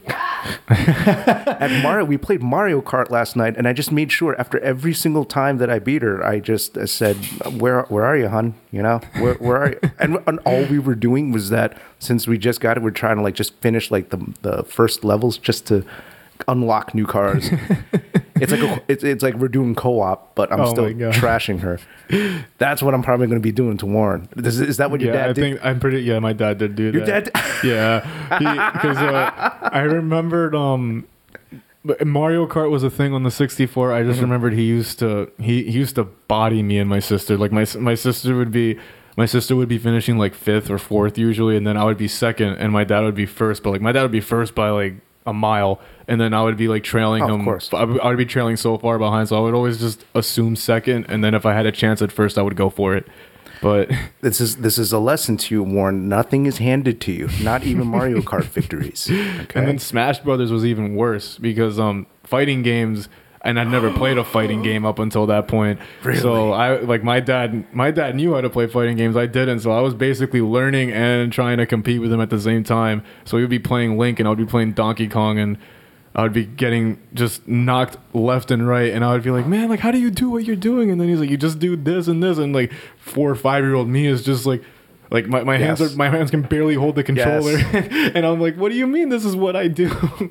At 0.69 1.83
Mario, 1.83 2.05
we 2.05 2.17
played 2.17 2.43
Mario 2.43 2.81
Kart 2.81 3.11
last 3.11 3.37
night, 3.37 3.57
and 3.57 3.67
I 3.67 3.73
just 3.73 3.91
made 3.91 4.13
sure 4.13 4.39
after 4.39 4.59
every 4.61 4.95
single 4.95 5.25
time 5.25 5.59
that 5.59 5.71
I 5.71 5.79
beat 5.79 6.03
her, 6.03 6.25
I 6.25 6.41
just 6.41 6.77
uh, 6.77 6.87
said, 6.87 7.17
"Where, 7.59 7.83
where 7.85 8.05
are 8.05 8.17
you, 8.17 8.29
hun? 8.29 8.55
You 8.71 8.83
know, 8.83 9.01
where, 9.19 9.35
where 9.35 9.57
are 9.57 9.71
you?" 9.71 9.81
And, 9.99 10.19
and 10.27 10.39
all 10.45 10.65
we 10.65 10.79
were 10.79 10.95
doing 10.95 11.33
was 11.33 11.51
that 11.51 11.77
since 11.99 12.27
we 12.29 12.39
just 12.39 12.61
got 12.61 12.77
it, 12.77 12.83
we're 12.83 12.91
trying 12.91 13.17
to 13.17 13.23
like 13.23 13.35
just 13.35 13.55
finish 13.57 13.91
like 13.91 14.11
the 14.11 14.35
the 14.43 14.63
first 14.65 15.05
levels 15.05 15.39
just 15.39 15.67
to 15.67 15.85
unlock 16.49 16.95
new 16.95 17.07
cars. 17.07 17.49
it's 18.37 18.51
like 18.53 18.61
a, 18.61 18.83
it's 18.89 19.05
it's 19.05 19.23
like 19.23 19.35
we're 19.35 19.49
doing 19.49 19.75
co-op, 19.75 20.35
but 20.35 20.51
I'm 20.53 20.61
Oh 20.63 20.71
still 20.71 20.85
my 20.85 20.93
God. 20.93 21.15
trashing 21.15 21.61
her. 21.61 21.79
That's 22.59 22.83
what 22.83 22.95
I'm 22.95 23.03
probably 23.03 23.27
going 23.27 23.41
to 23.41 23.43
be 23.43 23.53
doing 23.53 23.77
to 23.79 23.87
Warren. 23.87 24.29
Is, 24.37 24.61
is 24.61 24.77
that 24.79 24.91
what 24.91 25.01
your 25.01 25.13
yeah, 25.15 25.21
dad 25.21 25.31
I 25.31 25.33
did? 25.35 25.41
think 25.43 25.61
I'm 25.65 25.79
pretty. 25.81 26.01
Yeah, 26.03 26.19
my 26.19 26.33
dad 26.33 26.59
did 26.59 26.75
do 26.75 26.91
Your 26.91 27.05
that. 27.07 27.33
dad- 27.33 27.43
yeah, 27.65 28.01
because 28.73 28.97
uh, 28.97 29.69
I 29.73 29.81
remembered 29.81 30.55
um, 30.55 31.07
but 31.85 32.05
Mario 32.07 32.47
Kart 32.47 32.71
was 32.71 32.83
a 32.83 32.91
thing 32.91 33.13
on 33.15 33.23
the 33.23 33.31
64. 33.31 33.93
I 33.93 34.03
just 34.03 34.15
Mm-hmm. 34.17 34.23
remembered 34.23 34.53
he 34.55 34.65
used 34.65 34.99
to 35.01 35.31
he, 35.39 35.65
he 35.65 35.71
used 35.79 35.95
to 35.97 36.05
body 36.05 36.63
me 36.63 36.79
and 36.79 36.89
my 36.91 36.99
sister. 37.01 37.37
Like 37.37 37.53
my 37.53 37.63
s- 37.63 37.77
my 37.77 37.95
sister 37.95 38.37
would 38.37 38.51
be. 38.51 38.79
My 39.17 39.27
sister 39.27 39.57
would 39.57 39.69
be 39.69 39.79
finishing 39.79 40.17
like 40.17 40.33
fifth 40.33 40.71
or 40.71 40.79
fourth 40.79 41.19
usually, 41.19 41.57
and 41.57 41.67
then 41.67 41.77
I 41.77 41.83
would 41.83 41.99
be 41.99 42.07
second, 42.07 42.51
and 42.59 42.73
my 42.73 42.85
dad 42.85 43.01
would 43.01 43.17
be 43.17 43.27
first. 43.27 43.65
But 43.65 43.71
like 43.71 43.81
my 43.81 43.91
dad 43.91 44.03
would 44.03 44.13
be 44.13 44.21
first 44.21 44.55
by 44.55 44.71
like 44.71 44.95
a 45.27 45.33
mile, 45.33 45.81
and 46.07 46.21
then 46.21 46.33
I 46.33 46.43
would 46.43 46.57
be 46.57 46.69
like 46.69 46.83
trailing 46.85 47.23
Oh, 47.23 47.35
of 47.39 47.45
course. 47.45 47.73
I 47.73 47.85
would, 47.85 48.01
I 48.01 48.09
would 48.09 48.17
be 48.19 48.25
trailing 48.27 48.57
so 48.57 48.79
far 48.79 48.99
behind, 48.99 49.29
so 49.29 49.37
I 49.37 49.41
would 49.41 49.55
always 49.55 49.79
just 49.79 50.05
assume 50.15 50.57
second, 50.57 51.07
and 51.09 51.23
then 51.23 51.35
if 51.35 51.45
I 51.45 51.53
had 51.55 51.67
a 51.67 51.73
chance 51.73 52.01
at 52.03 52.11
first, 52.13 52.39
I 52.39 52.43
would 52.43 52.57
go 52.57 52.71
for 52.71 52.97
it. 52.97 53.07
But 53.61 53.91
This 54.21 54.41
is 54.41 54.57
this 54.57 54.79
is 54.79 54.93
a 54.93 54.99
lesson 54.99 55.37
to 55.39 55.55
you, 55.55 55.63
Warren. 55.63 56.09
Nothing 56.09 56.47
is 56.47 56.59
handed 56.59 57.01
to 57.03 57.13
you, 57.13 57.29
not 57.43 57.65
even 57.65 57.87
Mario 57.87 58.21
Kart 58.21 58.45
victories. 58.45 59.09
Okay. 59.11 59.47
And 59.55 59.67
then 59.69 59.79
Smash 59.79 60.21
Brothers 60.21 60.51
was 60.53 60.65
even 60.65 60.95
worse 60.95 61.39
because 61.39 61.79
um 61.79 62.07
fighting 62.25 62.63
games 62.63 63.09
and 63.49 63.59
I'd 63.59 63.69
never 63.69 63.91
played 63.91 64.19
a 64.19 64.25
fighting 64.25 64.63
game 64.63 64.85
up 64.85 64.99
until 64.99 65.25
that 65.27 65.49
point. 65.49 65.81
Really? 66.03 66.21
So 66.21 66.53
I 66.53 66.81
like 66.81 67.03
my 67.03 67.19
dad 67.19 67.65
my 67.75 67.91
dad 67.91 68.15
knew 68.15 68.35
how 68.35 68.43
to 68.43 68.51
play 68.51 68.67
fighting 68.67 68.99
games. 68.99 69.17
I 69.17 69.25
didn't. 69.25 69.61
So 69.61 69.71
I 69.71 69.81
was 69.81 69.95
basically 69.95 70.43
learning 70.43 70.93
and 70.93 71.33
trying 71.33 71.57
to 71.57 71.65
compete 71.65 72.03
with 72.03 72.13
him 72.13 72.21
at 72.21 72.29
the 72.29 72.41
same 72.41 72.63
time. 72.63 73.03
So 73.25 73.39
he 73.39 73.43
would 73.43 73.51
be 73.51 73.59
playing 73.59 73.97
Link 73.97 74.21
and 74.21 74.29
I 74.29 74.31
would 74.31 74.39
be 74.39 74.45
playing 74.45 74.73
Donkey 74.73 75.09
Kong 75.09 75.39
and 75.39 75.57
I 76.15 76.23
would 76.23 76.35
be 76.35 76.45
getting 76.45 77.01
just 77.15 77.47
knocked 77.49 77.97
left 78.13 78.51
and 78.51 78.67
right, 78.67 78.93
and 78.93 79.05
I 79.05 79.13
would 79.13 79.23
be 79.23 79.31
like, 79.31 79.47
"Man, 79.47 79.69
like, 79.69 79.79
how 79.81 79.93
do 79.93 79.99
you 79.99 80.11
do 80.11 80.29
what 80.29 80.45
you're 80.45 80.57
doing?" 80.57 80.91
And 80.91 81.01
then 81.01 81.09
he's 81.09 81.21
like, 81.21 81.31
"You 81.31 81.37
just 81.37 81.59
do 81.59 81.77
this 81.77 82.09
and 82.09 82.23
this," 82.23 82.39
and 82.39 82.53
like 82.53 82.73
four 82.99 83.31
or 83.31 83.37
five 83.37 83.63
year 83.63 83.75
old 83.75 83.89
me 83.89 84.07
is 84.07 84.25
just 84.25 84.45
like, 84.45 84.63
like 85.11 85.27
my, 85.27 85.43
my 85.43 85.57
hands 85.57 85.81
are 85.81 85.95
my 85.97 86.09
hands 86.09 86.31
can 86.31 86.43
barely 86.43 86.75
hold 86.75 86.95
the 86.95 87.03
controller, 87.03 87.57
and 87.73 88.27
I'm 88.27 88.41
like, 88.41 88.57
"What 88.57 88.71
do 88.71 88.77
you 88.77 88.87
mean? 88.87 89.09
This 89.09 89.25
is 89.25 89.35
what 89.35 89.57
I 89.57 89.69
do?" 89.69 89.91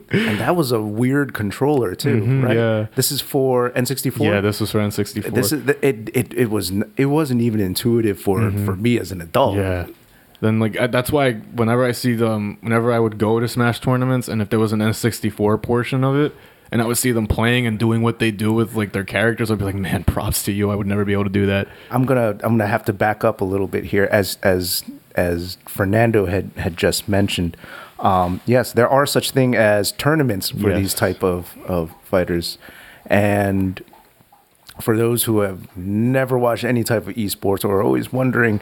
and 0.09 0.39
that 0.39 0.55
was 0.55 0.71
a 0.71 0.81
weird 0.81 1.33
controller 1.33 1.95
too, 1.95 2.19
right? 2.19 2.23
Mm-hmm, 2.23 2.51
yeah. 2.51 2.87
This 2.95 3.11
is 3.11 3.21
for 3.21 3.71
N64. 3.71 4.19
yeah, 4.19 4.41
this 4.41 4.61
was 4.61 4.71
for 4.71 4.79
N64. 4.79 5.33
This 5.33 5.51
is 5.51 5.67
it. 5.81 6.09
It 6.13 6.33
it 6.33 6.49
was 6.49 6.71
it 6.95 7.05
wasn't 7.05 7.41
even 7.41 7.59
intuitive 7.59 8.19
for 8.19 8.51
for 8.51 8.75
me 8.75 8.99
as 8.99 9.11
an 9.11 9.21
adult. 9.21 9.55
Mm-hmm. 9.55 9.89
yeah. 9.89 9.95
Then 10.39 10.59
like 10.59 10.77
I, 10.77 10.87
that's 10.87 11.11
why 11.11 11.33
whenever 11.33 11.83
I 11.83 11.91
see 11.91 12.13
them, 12.13 12.57
whenever 12.61 12.91
I 12.91 12.99
would 12.99 13.17
go 13.17 13.39
to 13.39 13.47
Smash 13.47 13.79
tournaments, 13.79 14.27
and 14.27 14.41
if 14.41 14.49
there 14.49 14.59
was 14.59 14.71
an 14.71 14.79
N64 14.79 15.61
portion 15.63 16.03
of 16.03 16.15
it, 16.15 16.35
and 16.71 16.81
I 16.81 16.85
would 16.85 16.97
see 16.97 17.11
them 17.11 17.27
playing 17.27 17.65
and 17.67 17.77
doing 17.79 18.01
what 18.01 18.19
they 18.19 18.31
do 18.31 18.51
with 18.53 18.75
like 18.75 18.91
their 18.93 19.03
characters, 19.05 19.49
I'd 19.51 19.57
be 19.59 19.65
like, 19.65 19.75
"Man, 19.75 20.03
props 20.03 20.43
to 20.43 20.51
you! 20.51 20.69
I 20.71 20.75
would 20.75 20.87
never 20.87 21.05
be 21.05 21.13
able 21.13 21.23
to 21.25 21.29
do 21.29 21.45
that." 21.47 21.67
I'm 21.91 22.05
gonna 22.05 22.31
I'm 22.43 22.57
gonna 22.57 22.67
have 22.67 22.85
to 22.85 22.93
back 22.93 23.23
up 23.23 23.41
a 23.41 23.45
little 23.45 23.67
bit 23.67 23.85
here, 23.85 24.07
as 24.11 24.37
as 24.43 24.83
as 25.15 25.57
Fernando 25.67 26.25
had 26.25 26.51
had 26.57 26.77
just 26.77 27.07
mentioned. 27.09 27.57
Um, 27.99 28.41
yes, 28.45 28.73
there 28.73 28.87
are 28.87 29.05
such 29.07 29.31
thing 29.31 29.55
as 29.55 29.91
tournaments 29.91 30.49
for 30.51 30.69
Yes. 30.69 30.77
these 30.79 30.93
type 30.93 31.23
of 31.23 31.55
of 31.67 31.93
fighters, 32.03 32.57
and 33.07 33.81
for 34.79 34.95
those 34.95 35.23
who 35.23 35.39
have 35.39 35.75
never 35.75 36.37
watched 36.37 36.63
any 36.63 36.83
type 36.83 37.07
of 37.07 37.15
esports 37.15 37.65
or 37.65 37.77
are 37.77 37.81
always 37.81 38.13
wondering, 38.13 38.59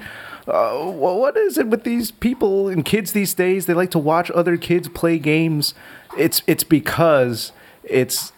uh, 0.47 0.79
well, 0.85 1.19
what 1.19 1.35
is 1.35 1.57
it 1.57 1.67
with 1.67 1.83
these 1.83 2.09
people 2.11 2.69
and 2.69 2.85
kids 2.85 3.11
these 3.11 3.33
days? 3.33 3.65
They 3.65 3.73
like 3.73 3.91
to 3.91 3.99
watch 3.99 4.31
other 4.31 4.55
kids 4.55 4.87
play 4.87 5.19
games. 5.19 5.73
It's 6.17 6.41
it's 6.47 6.63
because 6.63 7.51
it's 7.87 8.31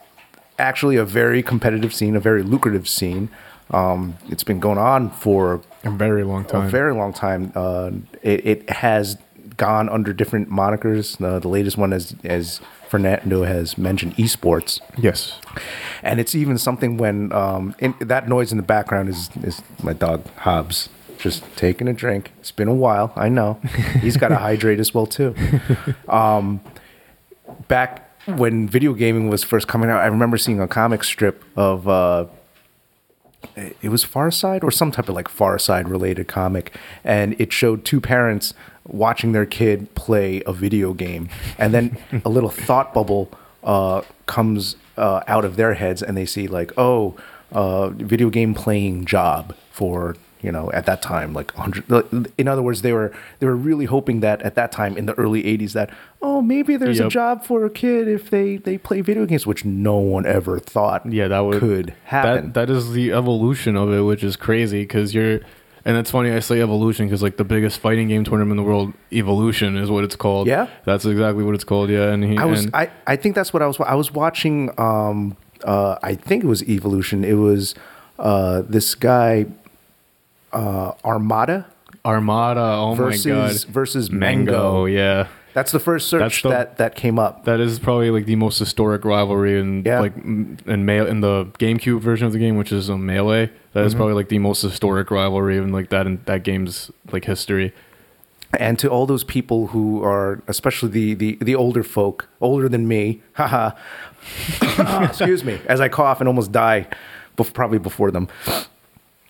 actually 0.60 0.96
a 0.96 1.06
very 1.06 1.44
competitive 1.44 1.94
scene, 1.94 2.16
a 2.16 2.20
very 2.20 2.44
lucrative 2.44 2.88
scene. 2.88 3.30
Um, 3.72 4.18
it's 4.30 4.44
been 4.44 4.60
going 4.60 4.78
on 4.78 5.10
for 5.10 5.62
A 5.84 5.92
very 5.92 6.24
long 6.24 6.46
time. 6.46 6.68
a 6.68 6.70
very 6.70 6.94
long 6.94 7.14
time. 7.14 7.52
Uh, 7.54 7.92
it, 8.22 8.46
it 8.46 8.70
has 8.70 9.18
gone 9.58 9.90
under 9.90 10.14
different 10.14 10.50
monikers. 10.50 11.22
Uh, 11.22 11.40
the 11.40 11.48
latest 11.50 11.78
one, 11.78 11.92
as 11.92 12.16
as 12.24 12.62
Fernando 12.88 13.44
has 13.44 13.78
mentioned, 13.78 14.16
esports, 14.16 14.80
yes. 14.98 15.40
and 16.02 16.20
it's 16.20 16.34
even 16.34 16.58
something 16.58 16.98
when 16.98 17.34
um, 17.34 17.76
in, 17.80 17.94
that 18.00 18.30
noise 18.30 18.52
in 18.52 18.58
the 18.58 18.64
background 18.64 19.10
is 19.10 19.30
is 19.44 19.62
my 19.84 19.94
dog 19.94 20.26
Hobbs 20.38 20.90
just 21.18 21.44
taking 21.58 21.88
a 21.88 21.94
drink. 21.94 22.32
It's 22.40 22.52
been 22.52 22.68
a 22.68 22.76
while, 22.76 23.12
I 23.16 23.28
know. 23.28 23.60
He's 24.02 24.18
got 24.18 24.30
to 24.30 24.36
hydrate 24.48 24.80
as 24.80 24.94
well 24.94 25.08
too. 25.08 25.36
Um, 26.08 26.62
back 27.68 28.07
when 28.36 28.68
video 28.68 28.94
gaming 28.94 29.30
was 29.30 29.44
first 29.44 29.68
coming 29.68 29.90
out, 29.90 30.02
I 30.02 30.08
remember 30.08 30.38
seeing 30.38 30.60
a 30.60 30.68
comic 30.68 31.04
strip 31.04 31.44
of. 31.56 31.88
Uh, 31.88 32.26
it 33.82 33.90
was 33.90 34.04
Far 34.04 34.30
Side 34.32 34.64
or 34.64 34.72
some 34.72 34.92
type 34.92 35.08
of 35.10 35.16
like 35.16 35.30
Far 35.30 35.58
Side 35.58 35.88
related 35.88 36.28
comic, 36.28 36.76
and 37.04 37.40
it 37.40 37.54
showed 37.54 37.86
two 37.86 38.02
parents 38.02 38.54
watching 38.86 39.32
their 39.32 39.46
kid 39.46 39.94
play 39.96 40.42
a 40.46 40.54
video 40.54 40.94
game, 40.94 41.30
and 41.58 41.74
then 41.74 41.98
a 42.26 42.30
little 42.30 42.50
thought 42.50 42.94
bubble 42.94 43.32
uh, 43.64 44.02
comes 44.26 44.76
uh, 44.98 45.22
out 45.28 45.46
of 45.46 45.56
their 45.56 45.76
heads, 45.76 46.04
and 46.04 46.18
they 46.18 46.26
see 46.26 46.48
like, 46.48 46.72
oh, 46.78 47.16
uh, 47.52 47.90
video 47.90 48.30
game 48.30 48.54
playing 48.54 49.06
job 49.06 49.56
for 49.72 50.18
you 50.42 50.52
know 50.52 50.72
at 50.72 50.86
that 50.86 51.02
time 51.02 51.34
like 51.34 51.52
100 51.58 52.32
in 52.38 52.48
other 52.48 52.62
words 52.62 52.82
they 52.84 52.94
were 52.94 53.12
they 53.40 53.48
were 53.48 53.56
really 53.56 53.86
hoping 53.86 54.20
that 54.20 54.42
at 54.44 54.56
that 54.56 54.72
time 54.72 54.96
in 54.98 55.06
the 55.08 55.14
early 55.16 55.44
80s 55.44 55.74
that 55.74 55.90
oh 56.22 56.42
maybe 56.42 56.76
there's 56.78 57.00
a 57.00 57.10
job 57.10 57.44
for 57.44 57.66
a 57.66 57.70
kid 57.70 58.08
if 58.08 58.30
they 58.30 58.58
they 58.58 58.78
play 58.78 59.02
video 59.02 59.26
games 59.26 59.48
which 59.48 59.66
no 59.66 59.98
one 59.98 60.26
ever 60.26 60.60
thought 60.60 61.06
Yeah, 61.12 61.28
that 61.28 61.40
would 61.40 61.60
could 61.60 61.94
happen 62.06 62.52
That 62.54 62.68
that 62.68 62.70
is 62.70 62.92
the 62.94 63.12
evolution 63.12 63.76
of 63.76 63.92
it, 63.92 64.02
which 64.02 64.24
is 64.24 64.36
crazy 64.36 64.82
because 64.84 65.14
you're. 65.16 65.40
And 65.86 65.96
it's 65.96 66.12
funny 66.12 66.32
I 66.32 66.40
say 66.42 66.60
evolution 66.62 67.06
because 67.08 67.24
like 67.24 67.38
the 67.38 67.46
biggest 67.46 67.80
fighting 67.80 68.10
game 68.10 68.26
tournament 68.26 68.60
in 68.60 68.64
the 68.66 68.70
world, 68.70 68.94
Evolution 69.12 69.78
is 69.78 69.90
what 69.90 70.04
it's 70.04 70.18
called. 70.18 70.46
Yeah? 70.48 70.68
that's 70.84 71.06
exactly 71.06 71.44
what 71.46 71.56
it's 71.56 71.64
called. 71.64 71.90
Yeah, 71.90 72.12
and 72.12 72.24
he. 72.26 72.38
I 72.38 72.44
was 72.46 72.66
and- 72.66 72.76
I, 72.76 72.90
I 73.08 73.16
think 73.16 73.36
that's 73.36 73.54
what 73.54 73.62
I 73.62 73.68
was 73.68 73.80
I 73.80 73.96
was 73.96 74.12
watching 74.12 74.70
um 74.78 75.38
uh 75.64 75.96
I 76.04 76.16
think 76.16 76.44
it 76.44 76.48
was 76.48 76.62
Evolution. 76.64 77.24
It 77.24 77.36
was 77.36 77.74
uh 78.20 78.64
this 78.68 78.96
guy 78.96 79.46
uh 80.58 80.94
Armada 81.06 81.66
Armada. 82.06 82.62
Oh 82.78 82.94
versus 82.96 83.26
my 83.26 83.32
god. 83.34 83.64
versus 83.66 84.12
Mango. 84.12 84.52
Mango. 84.52 84.86
Yeah. 84.86 85.28
That's 85.54 85.72
the 85.72 85.80
first 85.80 86.08
search 86.08 86.44
the- 86.44 86.50
that 86.50 86.78
that 86.78 86.96
came 86.96 87.18
up. 87.20 87.46
That 87.46 87.60
is 87.60 87.80
probably 87.80 88.12
like 88.12 88.26
the 88.26 88.36
most 88.36 88.60
historic 88.60 89.04
rivalry 89.04 89.60
in 89.60 89.84
Yeah. 89.86 90.00
like 90.00 90.16
in 90.18 90.86
Melee 90.86 91.10
in 91.10 91.22
the 91.22 91.46
GameCube 91.60 92.00
version 92.00 92.28
of 92.28 92.34
the 92.34 92.40
game, 92.40 92.58
which 92.58 92.72
is 92.72 92.90
a 92.90 92.98
melee. 92.98 93.50
That 93.74 93.86
is 93.86 93.94
probably 93.94 94.14
like 94.16 94.30
the 94.30 94.40
most 94.40 94.62
historic 94.62 95.12
rivalry 95.12 95.58
in 95.58 95.72
like 95.72 95.90
that 95.90 96.06
in 96.08 96.22
that 96.26 96.44
game's 96.44 96.92
like 97.12 97.26
history. 97.26 97.74
and 98.58 98.80
to 98.80 98.88
all 98.88 99.06
those 99.06 99.26
people 99.26 99.68
who 99.68 100.02
are 100.04 100.42
especially 100.48 100.90
the 100.90 101.14
the, 101.16 101.38
the 101.42 101.54
older 101.56 101.84
folk 101.84 102.28
older 102.40 102.70
than 102.70 102.88
me 102.88 103.22
haha 103.34 103.72
excuse 105.04 105.44
me 105.44 105.60
as 105.68 105.82
i 105.82 105.90
cough 105.90 106.20
and 106.22 106.28
almost 106.30 106.52
die 106.54 106.88
bef- 107.38 107.54
probably 107.54 107.78
before 107.78 108.10
them 108.12 108.28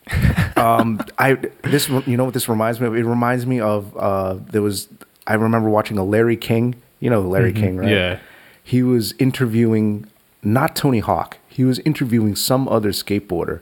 um 0.57 0.99
i 1.17 1.33
this 1.63 1.89
you 1.89 2.17
know 2.17 2.25
what 2.25 2.33
this 2.33 2.47
reminds 2.49 2.79
me 2.79 2.87
of? 2.87 2.95
It 2.95 3.05
reminds 3.05 3.45
me 3.45 3.59
of 3.59 3.95
uh 3.97 4.37
there 4.51 4.61
was 4.61 4.87
i 5.25 5.33
remember 5.33 5.69
watching 5.69 5.97
a 5.97 6.03
larry 6.03 6.37
king 6.37 6.75
you 6.99 7.09
know 7.09 7.21
larry 7.21 7.53
king 7.53 7.77
right? 7.77 7.89
Yeah. 7.89 8.19
he 8.63 8.83
was 8.83 9.13
interviewing 9.19 10.07
not 10.43 10.75
tony 10.75 10.99
hawk 10.99 11.37
he 11.47 11.63
was 11.63 11.79
interviewing 11.79 12.35
some 12.35 12.67
other 12.67 12.91
skateboarder 12.91 13.59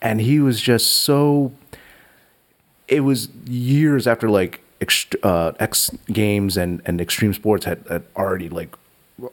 and 0.00 0.20
he 0.20 0.40
was 0.40 0.60
just 0.60 0.92
so 1.02 1.52
it 2.86 3.00
was 3.00 3.28
years 3.46 4.06
after 4.06 4.30
like 4.30 4.60
ext- 4.80 5.16
uh, 5.22 5.52
X 5.58 5.90
Games 6.12 6.56
and, 6.56 6.80
and 6.86 7.00
Extreme 7.00 7.34
Sports 7.34 7.64
had, 7.64 7.84
had 7.88 8.04
already 8.16 8.48
like 8.48 8.74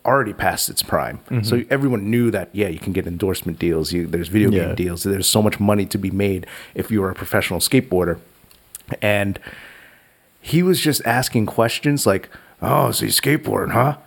already 0.03 0.33
past 0.33 0.69
its 0.69 0.81
prime. 0.81 1.19
So 1.43 1.57
mm-hmm. 1.57 1.73
everyone 1.73 2.09
knew 2.09 2.31
that 2.31 2.49
yeah, 2.53 2.67
you 2.67 2.79
can 2.79 2.93
get 2.93 3.05
endorsement 3.05 3.59
deals. 3.59 3.91
You, 3.91 4.07
there's 4.07 4.29
video 4.29 4.49
Yeah. 4.49 4.65
game 4.67 4.75
deals. 4.75 5.03
There's 5.03 5.27
so 5.27 5.41
much 5.41 5.59
money 5.59 5.85
to 5.85 5.97
be 5.97 6.11
made 6.11 6.47
if 6.73 6.89
you 6.89 7.03
are 7.03 7.11
a 7.11 7.15
professional 7.15 7.59
skateboarder. 7.59 8.19
And 9.01 9.39
he 10.41 10.63
was 10.63 10.79
just 10.79 11.05
asking 11.05 11.47
questions 11.47 12.05
like, 12.05 12.29
"Oh, 12.61 12.91
so 12.91 13.05
you 13.05 13.11
skateboard, 13.11 13.71
huh? 13.71 13.97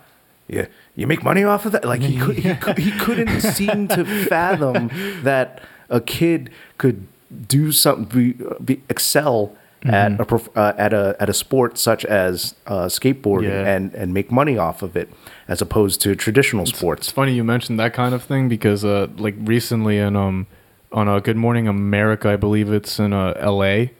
Yeah, 0.47 0.67
you 0.95 1.05
make 1.05 1.23
money 1.23 1.43
off 1.43 1.65
of 1.65 1.73
that?" 1.73 1.85
Like 1.85 2.01
he 2.01 2.17
could, 2.17 2.37
he, 2.37 2.55
could, 2.63 2.77
he 2.77 2.91
couldn't 2.91 3.41
seem 3.41 3.87
to 3.89 4.05
fathom 4.25 4.89
that 5.23 5.61
a 5.89 5.99
kid 5.99 6.49
could 6.77 7.07
do 7.47 7.71
something, 7.71 8.05
be, 8.05 8.45
be 8.63 8.81
excel 8.89 9.55
at 9.85 10.19
a 10.19 10.25
prof- 10.25 10.49
uh, 10.57 10.73
at 10.77 10.93
a 10.93 11.15
at 11.19 11.29
a 11.29 11.33
sport 11.33 11.77
such 11.77 12.03
as 12.05 12.55
uh, 12.67 12.85
skateboarding 12.85 13.49
Yeah. 13.49 13.67
and 13.75 13.93
and 13.93 14.13
make 14.13 14.31
money 14.31 14.57
off 14.57 14.81
of 14.81 14.95
it, 14.97 15.09
as 15.47 15.61
opposed 15.61 16.01
to 16.01 16.15
traditional 16.15 16.63
It's 16.63 16.77
sports. 16.77 17.07
It's 17.07 17.11
funny 17.13 17.33
you 17.33 17.43
mentioned 17.43 17.79
that 17.79 17.93
kind 17.93 18.13
of 18.13 18.23
thing 18.23 18.49
because 18.49 18.83
uh 18.83 19.07
like 19.17 19.35
recently 19.39 19.97
in 19.97 20.15
um 20.15 20.47
on 20.91 21.07
a 21.07 21.21
Good 21.21 21.37
Morning 21.37 21.67
America, 21.67 22.29
I 22.29 22.35
believe 22.35 22.71
it's 22.73 22.99
in 22.99 23.13
uh, 23.13 23.33
L.A. 23.37 23.91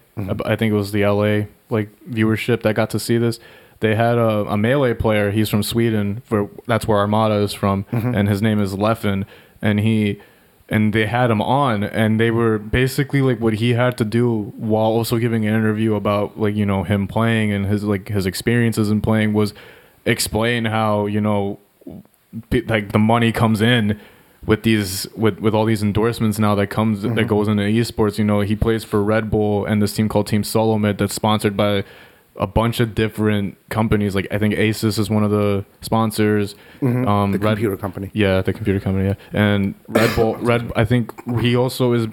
I 0.45 0.55
think 0.55 0.71
it 0.71 0.75
was 0.75 0.91
the 0.91 1.03
L.A. 1.03 1.47
like 1.69 1.89
viewership 2.09 2.63
that 2.63 2.73
got 2.75 2.89
to 2.89 2.99
see 2.99 3.17
this. 3.17 3.39
They 3.79 3.95
had 3.95 4.17
a, 4.17 4.39
a 4.49 4.57
melee 4.57 4.93
player. 4.95 5.31
He's 5.31 5.49
from 5.49 5.63
Sweden. 5.63 6.21
For 6.25 6.49
that's 6.67 6.85
where 6.87 6.97
Armada 6.97 7.35
is 7.35 7.53
from, 7.53 7.85
and 7.91 8.27
his 8.27 8.41
name 8.41 8.59
is 8.59 8.73
Leffen. 8.75 9.25
And 9.61 9.79
he 9.79 10.19
and 10.69 10.93
they 10.93 11.07
had 11.07 11.31
him 11.31 11.41
on, 11.41 11.83
and 11.83 12.19
they 12.19 12.31
were 12.31 12.59
basically 12.59 13.21
like 13.21 13.39
what 13.39 13.53
he 13.53 13.73
had 13.73 13.97
to 13.97 14.05
do 14.05 14.53
while 14.55 14.85
also 14.85 15.17
giving 15.17 15.45
an 15.45 15.53
interview 15.53 15.95
about 15.95 16.39
like 16.39 16.55
you 16.55 16.65
know 16.65 16.83
him 16.83 17.07
playing 17.07 17.51
and 17.51 17.65
his 17.65 17.83
like 17.83 18.07
his 18.07 18.25
experiences 18.25 18.89
in 18.89 19.01
playing 19.01 19.33
was 19.33 19.53
explain 20.05 20.65
how 20.65 21.07
you 21.07 21.19
know 21.19 21.59
like 22.67 22.91
the 22.91 22.99
money 22.99 23.31
comes 23.31 23.61
in 23.61 23.99
with 24.45 24.63
these 24.63 25.07
with 25.15 25.39
with 25.39 25.53
all 25.53 25.65
these 25.65 25.81
endorsements 25.81 26.39
now 26.39 26.55
that 26.55 26.67
comes 26.67 27.01
that 27.01 27.09
mm-hmm. 27.09 27.27
goes 27.27 27.47
into 27.47 27.63
esports. 27.63 28.17
You 28.17 28.25
know 28.25 28.41
he 28.41 28.55
plays 28.55 28.83
for 28.83 29.03
red 29.03 29.29
bull 29.29 29.65
and 29.65 29.81
this 29.81 29.93
team 29.93 30.07
called 30.07 30.27
team 30.27 30.43
solomid 30.43 30.99
that's 30.99 31.15
sponsored 31.15 31.57
by 31.57 31.83
a 32.39 32.47
bunch 32.47 32.79
of 32.79 32.95
different 32.95 33.57
companies. 33.69 34.15
Like 34.15 34.27
i 34.31 34.37
think 34.37 34.53
asus 34.55 34.97
is 34.97 35.09
one 35.09 35.23
of 35.23 35.31
the 35.31 35.65
sponsors. 35.81 36.55
Um 36.81 37.31
The 37.31 37.37
Red- 37.39 37.41
computer 37.57 37.77
company. 37.77 38.09
yeah 38.13 38.41
the 38.41 38.53
computer 38.53 38.79
company 38.79 39.07
yeah. 39.09 39.15
And 39.33 39.75
red 39.87 40.15
bull 40.15 40.35
red 40.51 40.71
i 40.75 40.85
think 40.85 41.11
he 41.41 41.55
also 41.55 41.93
is 41.93 42.07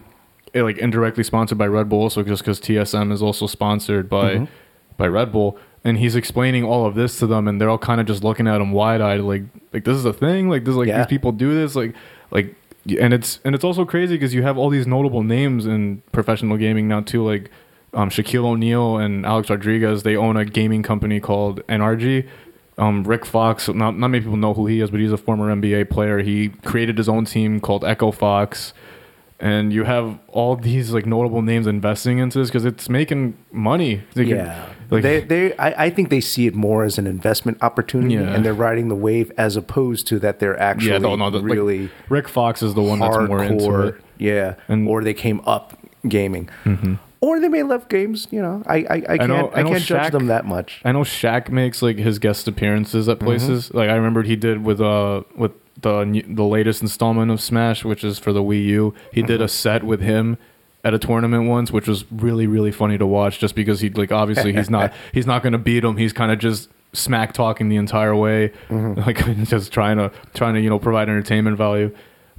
eh, 0.54 0.62
like 0.62 0.78
indirectly 0.78 1.22
sponsored 1.24 1.58
by 1.58 1.66
red 1.66 1.88
bull 1.88 2.00
also 2.00 2.22
just 2.22 2.42
because 2.42 2.60
tsm 2.60 3.12
is 3.12 3.22
also 3.22 3.46
sponsored 3.46 4.08
by 4.08 4.48
by 4.96 5.06
red 5.06 5.30
bull. 5.32 5.56
And 5.84 5.98
he's 5.98 6.16
explaining 6.16 6.64
all 6.64 6.84
of 6.84 6.96
this 6.96 7.20
to 7.20 7.28
them 7.28 7.46
and 7.46 7.60
they're 7.60 7.70
all 7.70 7.78
kind 7.78 8.00
of 8.00 8.06
just 8.08 8.24
looking 8.24 8.48
at 8.48 8.60
him 8.60 8.72
wide-eyed 8.72 9.20
like 9.20 9.44
like 9.72 9.84
this 9.84 9.96
is 9.96 10.04
a 10.04 10.12
thing? 10.12 10.48
Like 10.50 10.64
this 10.64 10.74
like 10.74 10.88
Yeah. 10.88 10.98
these 10.98 11.06
people 11.06 11.30
do 11.30 11.54
this? 11.54 11.76
Like 11.76 11.94
like 12.32 12.56
and 13.00 13.14
it's 13.14 13.38
and 13.44 13.54
it's 13.54 13.62
also 13.62 13.84
crazy 13.84 14.14
because 14.16 14.34
you 14.34 14.42
have 14.42 14.58
all 14.58 14.68
these 14.70 14.86
notable 14.88 15.22
names 15.22 15.64
in 15.66 16.02
professional 16.10 16.56
gaming 16.56 16.88
now 16.88 17.00
too 17.02 17.22
like 17.32 17.50
um, 17.97 18.10
Shaquille 18.10 18.44
O'Neal 18.44 18.98
and 18.98 19.27
Alex 19.27 19.51
Rodriguez 19.51 20.02
they 20.05 20.14
own 20.16 20.36
a 20.36 20.44
gaming 20.44 20.82
company 20.85 21.18
called 21.18 21.66
NRG 21.66 22.28
um, 22.78 23.02
Rick 23.05 23.24
Fox 23.27 23.66
not, 23.68 23.97
not 23.98 24.09
many 24.09 24.20
people 24.20 24.36
know 24.36 24.55
who 24.55 24.66
he 24.66 24.81
is 24.81 24.90
but 24.90 25.01
he's 25.01 25.12
a 25.12 25.16
former 25.16 25.52
NBA 25.55 25.90
player 25.90 26.18
he 26.18 26.51
created 26.64 26.98
his 26.98 27.09
own 27.09 27.24
team 27.24 27.59
called 27.60 27.85
Echo 27.85 28.10
Fox 28.12 28.73
and 29.39 29.70
you 29.73 29.85
have 29.85 30.18
all 30.28 30.56
these 30.56 30.93
like 30.93 31.05
notable 31.05 31.43
names 31.43 31.66
investing 31.66 32.18
into 32.18 32.39
this 32.39 32.48
because 32.48 32.64
it's 32.64 32.89
making 32.89 33.36
money 33.52 34.02
They 34.14 34.24
can- 34.27 34.36
Yeah, 34.36 34.66
like 34.90 35.02
they 35.02 35.20
they 35.20 35.56
I, 35.59 35.86
I 35.86 35.90
think 35.90 36.09
they 36.09 36.20
see 36.23 36.47
it 36.47 36.55
more 36.55 36.85
as 36.85 36.97
an 36.97 37.06
investment 37.06 37.59
opportunity, 37.62 38.14
Yeah. 38.14 38.32
and 38.35 38.44
they're 38.47 38.55
riding 38.55 38.89
the 38.89 38.94
wave 38.94 39.31
as 39.36 39.55
opposed 39.56 40.06
to 40.09 40.18
that 40.20 40.39
they're 40.39 40.59
actually 40.59 40.93
yeah 40.93 40.98
no 40.98 41.16
no 41.16 41.28
the, 41.31 41.39
like, 41.40 41.52
really 41.52 41.90
Rick 42.09 42.28
Fox 42.28 42.62
is 42.62 42.73
the 42.74 42.82
one 42.82 42.98
that's 42.98 43.16
more 43.28 43.43
into 43.44 43.64
hardcore. 43.64 43.89
it 43.89 43.94
Yeah, 44.18 44.55
And- 44.68 44.82
Mm-hmm. 44.82 44.89
or 44.89 45.05
they 45.05 45.14
came 45.14 45.40
up 45.47 45.78
gaming, 46.09 46.48
or 47.20 47.40
they 47.40 47.48
may 47.48 47.62
love 47.62 47.88
games. 47.88 48.28
You 48.30 48.43
know, 48.43 48.62
I 48.66 48.76
I, 48.76 48.80
I 48.80 49.01
can't 49.01 49.20
I, 49.20 49.26
know- 49.26 49.51
I 49.55 49.62
know 49.62 49.70
can't 49.70 49.82
judge 49.82 50.12
them 50.12 50.26
that 50.26 50.44
much. 50.44 50.80
I 50.84 50.93
know 50.93 51.02
Shaq 51.02 51.48
makes 51.51 51.82
like 51.82 51.98
his 51.98 52.18
guest 52.18 52.48
appearances 52.48 53.09
at 53.09 53.18
mm-hmm. 53.18 53.26
places. 53.26 53.72
Like 53.72 53.90
I 53.90 53.94
remembered 53.94 54.26
he 54.26 54.36
did 54.36 54.64
with 54.64 54.80
uh 54.80 55.22
with 55.36 55.52
the 55.80 56.24
the 56.26 56.44
latest 56.44 56.82
installment 56.82 57.30
of 57.30 57.40
Smash, 57.40 57.84
which 57.84 58.05
is 58.05 58.18
for 58.18 58.32
the 58.32 58.43
Wii 58.43 58.64
U. 58.66 58.94
He 59.12 59.22
did 59.22 59.36
mm-hmm. 59.36 59.44
a 59.44 59.48
set 59.48 59.84
with 59.84 60.01
him 60.01 60.38
at 60.84 60.94
a 60.94 60.98
tournament 60.98 61.48
once, 61.48 61.72
which 61.72 61.88
was 61.88 62.10
really 62.10 62.47
really 62.47 62.72
funny 62.72 62.98
to 62.98 63.06
watch. 63.06 63.38
Just 63.38 63.55
because 63.55 63.80
he 63.80 63.90
like 63.90 64.12
obviously 64.12 64.52
he's 64.52 64.70
not 64.70 64.93
he's 65.12 65.26
not 65.26 65.43
going 65.43 65.52
to 65.52 65.59
beat 65.59 65.84
him. 65.84 65.97
He's 65.97 66.12
kind 66.12 66.32
of 66.32 66.38
just 66.38 66.70
smack 66.93 67.32
talking 67.32 67.68
the 67.68 67.76
entire 67.76 68.14
way, 68.14 68.52
mm-hmm. 68.68 69.01
like 69.06 69.24
just 69.48 69.72
trying 69.72 69.98
to 69.98 70.10
trying 70.34 70.55
to 70.55 70.60
you 70.60 70.70
know 70.70 70.78
provide 70.78 71.09
entertainment 71.09 71.56
value. 71.56 71.94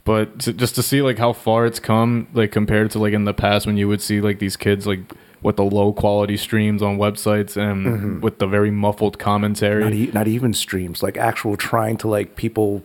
But 0.07 0.39
to, 0.39 0.53
just 0.53 0.73
to 0.75 0.81
see 0.81 1.01
like 1.01 1.19
how 1.19 1.33
far 1.33 1.65
it's 1.65 1.79
come, 1.79 2.27
like 2.33 2.51
compared 2.51 2.91
to 2.91 2.99
like 2.99 3.13
in 3.13 3.25
the 3.25 3.33
past 3.33 3.67
when 3.67 3.77
you 3.77 3.87
would 3.89 4.01
see 4.01 4.21
like 4.21 4.39
these 4.39 4.55
kids 4.55 4.87
like 4.87 5.01
with 5.43 5.57
the 5.57 5.63
low 5.65 5.93
quality 5.93 6.37
streams 6.37 6.81
on 6.81 6.97
websites 6.97 7.55
and 7.57 8.23
with 8.23 8.39
the 8.39 8.47
very 8.47 8.71
muffled 8.71 9.19
commentary. 9.19 9.83
Not, 9.83 9.93
e- 9.93 10.11
not 10.13 10.27
even 10.27 10.53
streams, 10.53 11.03
like 11.03 11.17
actual 11.17 11.57
trying 11.57 11.97
to 11.97 12.07
like 12.07 12.35
people 12.37 12.81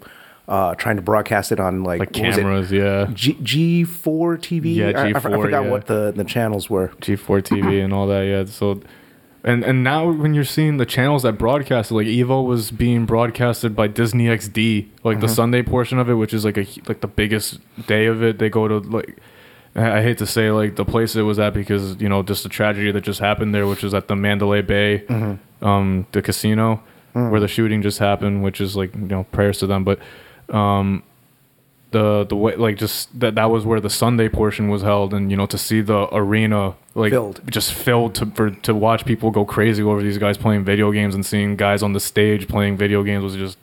uh 0.49 0.75
trying 0.75 0.97
to 0.97 1.03
broadcast 1.03 1.53
it 1.53 1.61
on 1.61 1.85
like, 1.85 2.01
like 2.01 2.17
what 2.17 2.27
was 2.27 2.37
it? 2.37 2.41
cameras, 2.41 2.73
yeah, 2.73 3.07
G 3.15 3.39
G 3.43 3.85
four 3.85 4.37
TV. 4.37 4.75
Yeah, 4.75 4.87
I- 4.89 5.07
I, 5.07 5.11
f- 5.11 5.25
I 5.25 5.31
G4, 5.31 5.43
forgot 5.43 5.65
yeah. 5.65 5.71
what 5.71 5.87
the 5.87 6.13
the 6.15 6.25
channels 6.25 6.69
were. 6.69 6.89
G4 7.01 7.41
TV 7.43 7.83
and 7.85 7.93
all 7.93 8.09
that. 8.09 8.23
Yeah, 8.23 8.45
so 8.47 8.83
and 9.45 9.65
and 9.65 9.83
now 9.83 10.11
when 10.11 10.35
you're 10.35 10.45
seeing 10.45 10.77
the 10.77 10.87
channels 10.87 11.23
that 11.25 11.33
broadcast 11.39 11.91
it, 11.91 11.95
like 11.95 12.07
Evo 12.07 12.47
was 12.47 12.71
being 12.71 13.07
broadcasted 13.07 13.75
by 13.75 13.89
Disney 13.89 14.27
XD, 14.27 14.89
like 15.05 15.21
the 15.21 15.29
Sunday 15.29 15.63
portion 15.63 15.99
of 15.99 16.09
it, 16.09 16.15
which 16.15 16.33
is 16.33 16.45
like 16.45 16.57
a 16.57 16.67
like 16.87 17.01
the 17.01 17.09
biggest 17.09 17.59
day 17.87 18.07
of 18.07 18.23
it. 18.23 18.39
They 18.39 18.49
go 18.49 18.69
to 18.69 18.79
like. 18.79 19.19
I 19.75 20.03
hate 20.03 20.19
to 20.19 20.27
say 20.27 20.51
like 20.51 20.77
the 20.77 20.85
place 20.85 21.17
it 21.17 21.23
was 21.23 21.39
at 21.39 21.55
because 21.55 21.99
you 21.99 22.07
know 22.09 22.23
just 22.23 22.43
the 22.43 22.51
tragedy 22.51 22.93
that 22.93 23.01
just 23.01 23.21
happened 23.21 23.55
there, 23.55 23.67
which 23.67 23.83
is 23.83 23.95
at 23.95 24.07
the 24.07 24.15
Mandalay 24.15 24.61
Bay, 24.61 25.07
um, 25.63 26.07
the 26.13 26.21
casino 26.21 26.83
where 27.31 27.41
the 27.41 27.49
shooting 27.49 27.81
just 27.81 27.99
happened, 27.99 28.43
which 28.43 28.61
is 28.61 28.77
like 28.77 28.95
you 28.95 29.01
know 29.01 29.25
prayers 29.33 29.59
to 29.61 29.67
them, 29.67 29.83
but 29.83 29.99
um, 30.55 31.03
the 31.93 32.27
the 32.29 32.37
way 32.37 32.57
like 32.57 32.77
just 32.77 33.19
that 33.21 33.35
that 33.37 33.51
was 33.51 33.65
where 33.65 33.81
the 33.81 33.91
Sunday 33.91 34.29
portion 34.29 34.69
was 34.69 34.83
held, 34.83 35.15
and 35.15 35.31
you 35.31 35.37
know 35.37 35.47
to 35.47 35.59
see 35.59 35.81
the 35.81 36.09
arena 36.13 36.75
like 36.95 37.13
Filled. 37.13 37.41
just 37.51 37.73
filled 37.73 38.15
to 38.17 38.27
for 38.27 38.51
to 38.51 38.75
watch 38.75 39.05
people 39.05 39.31
go 39.31 39.45
crazy 39.45 39.83
over 39.83 40.03
these 40.03 40.19
guys 40.19 40.37
playing 40.37 40.65
video 40.65 40.91
games 40.93 41.15
and 41.15 41.25
seeing 41.25 41.57
guys 41.57 41.83
on 41.83 41.93
the 41.93 42.01
stage 42.01 42.49
playing 42.49 42.77
video 42.77 43.03
games 43.03 43.23
was 43.23 43.37
just 43.37 43.57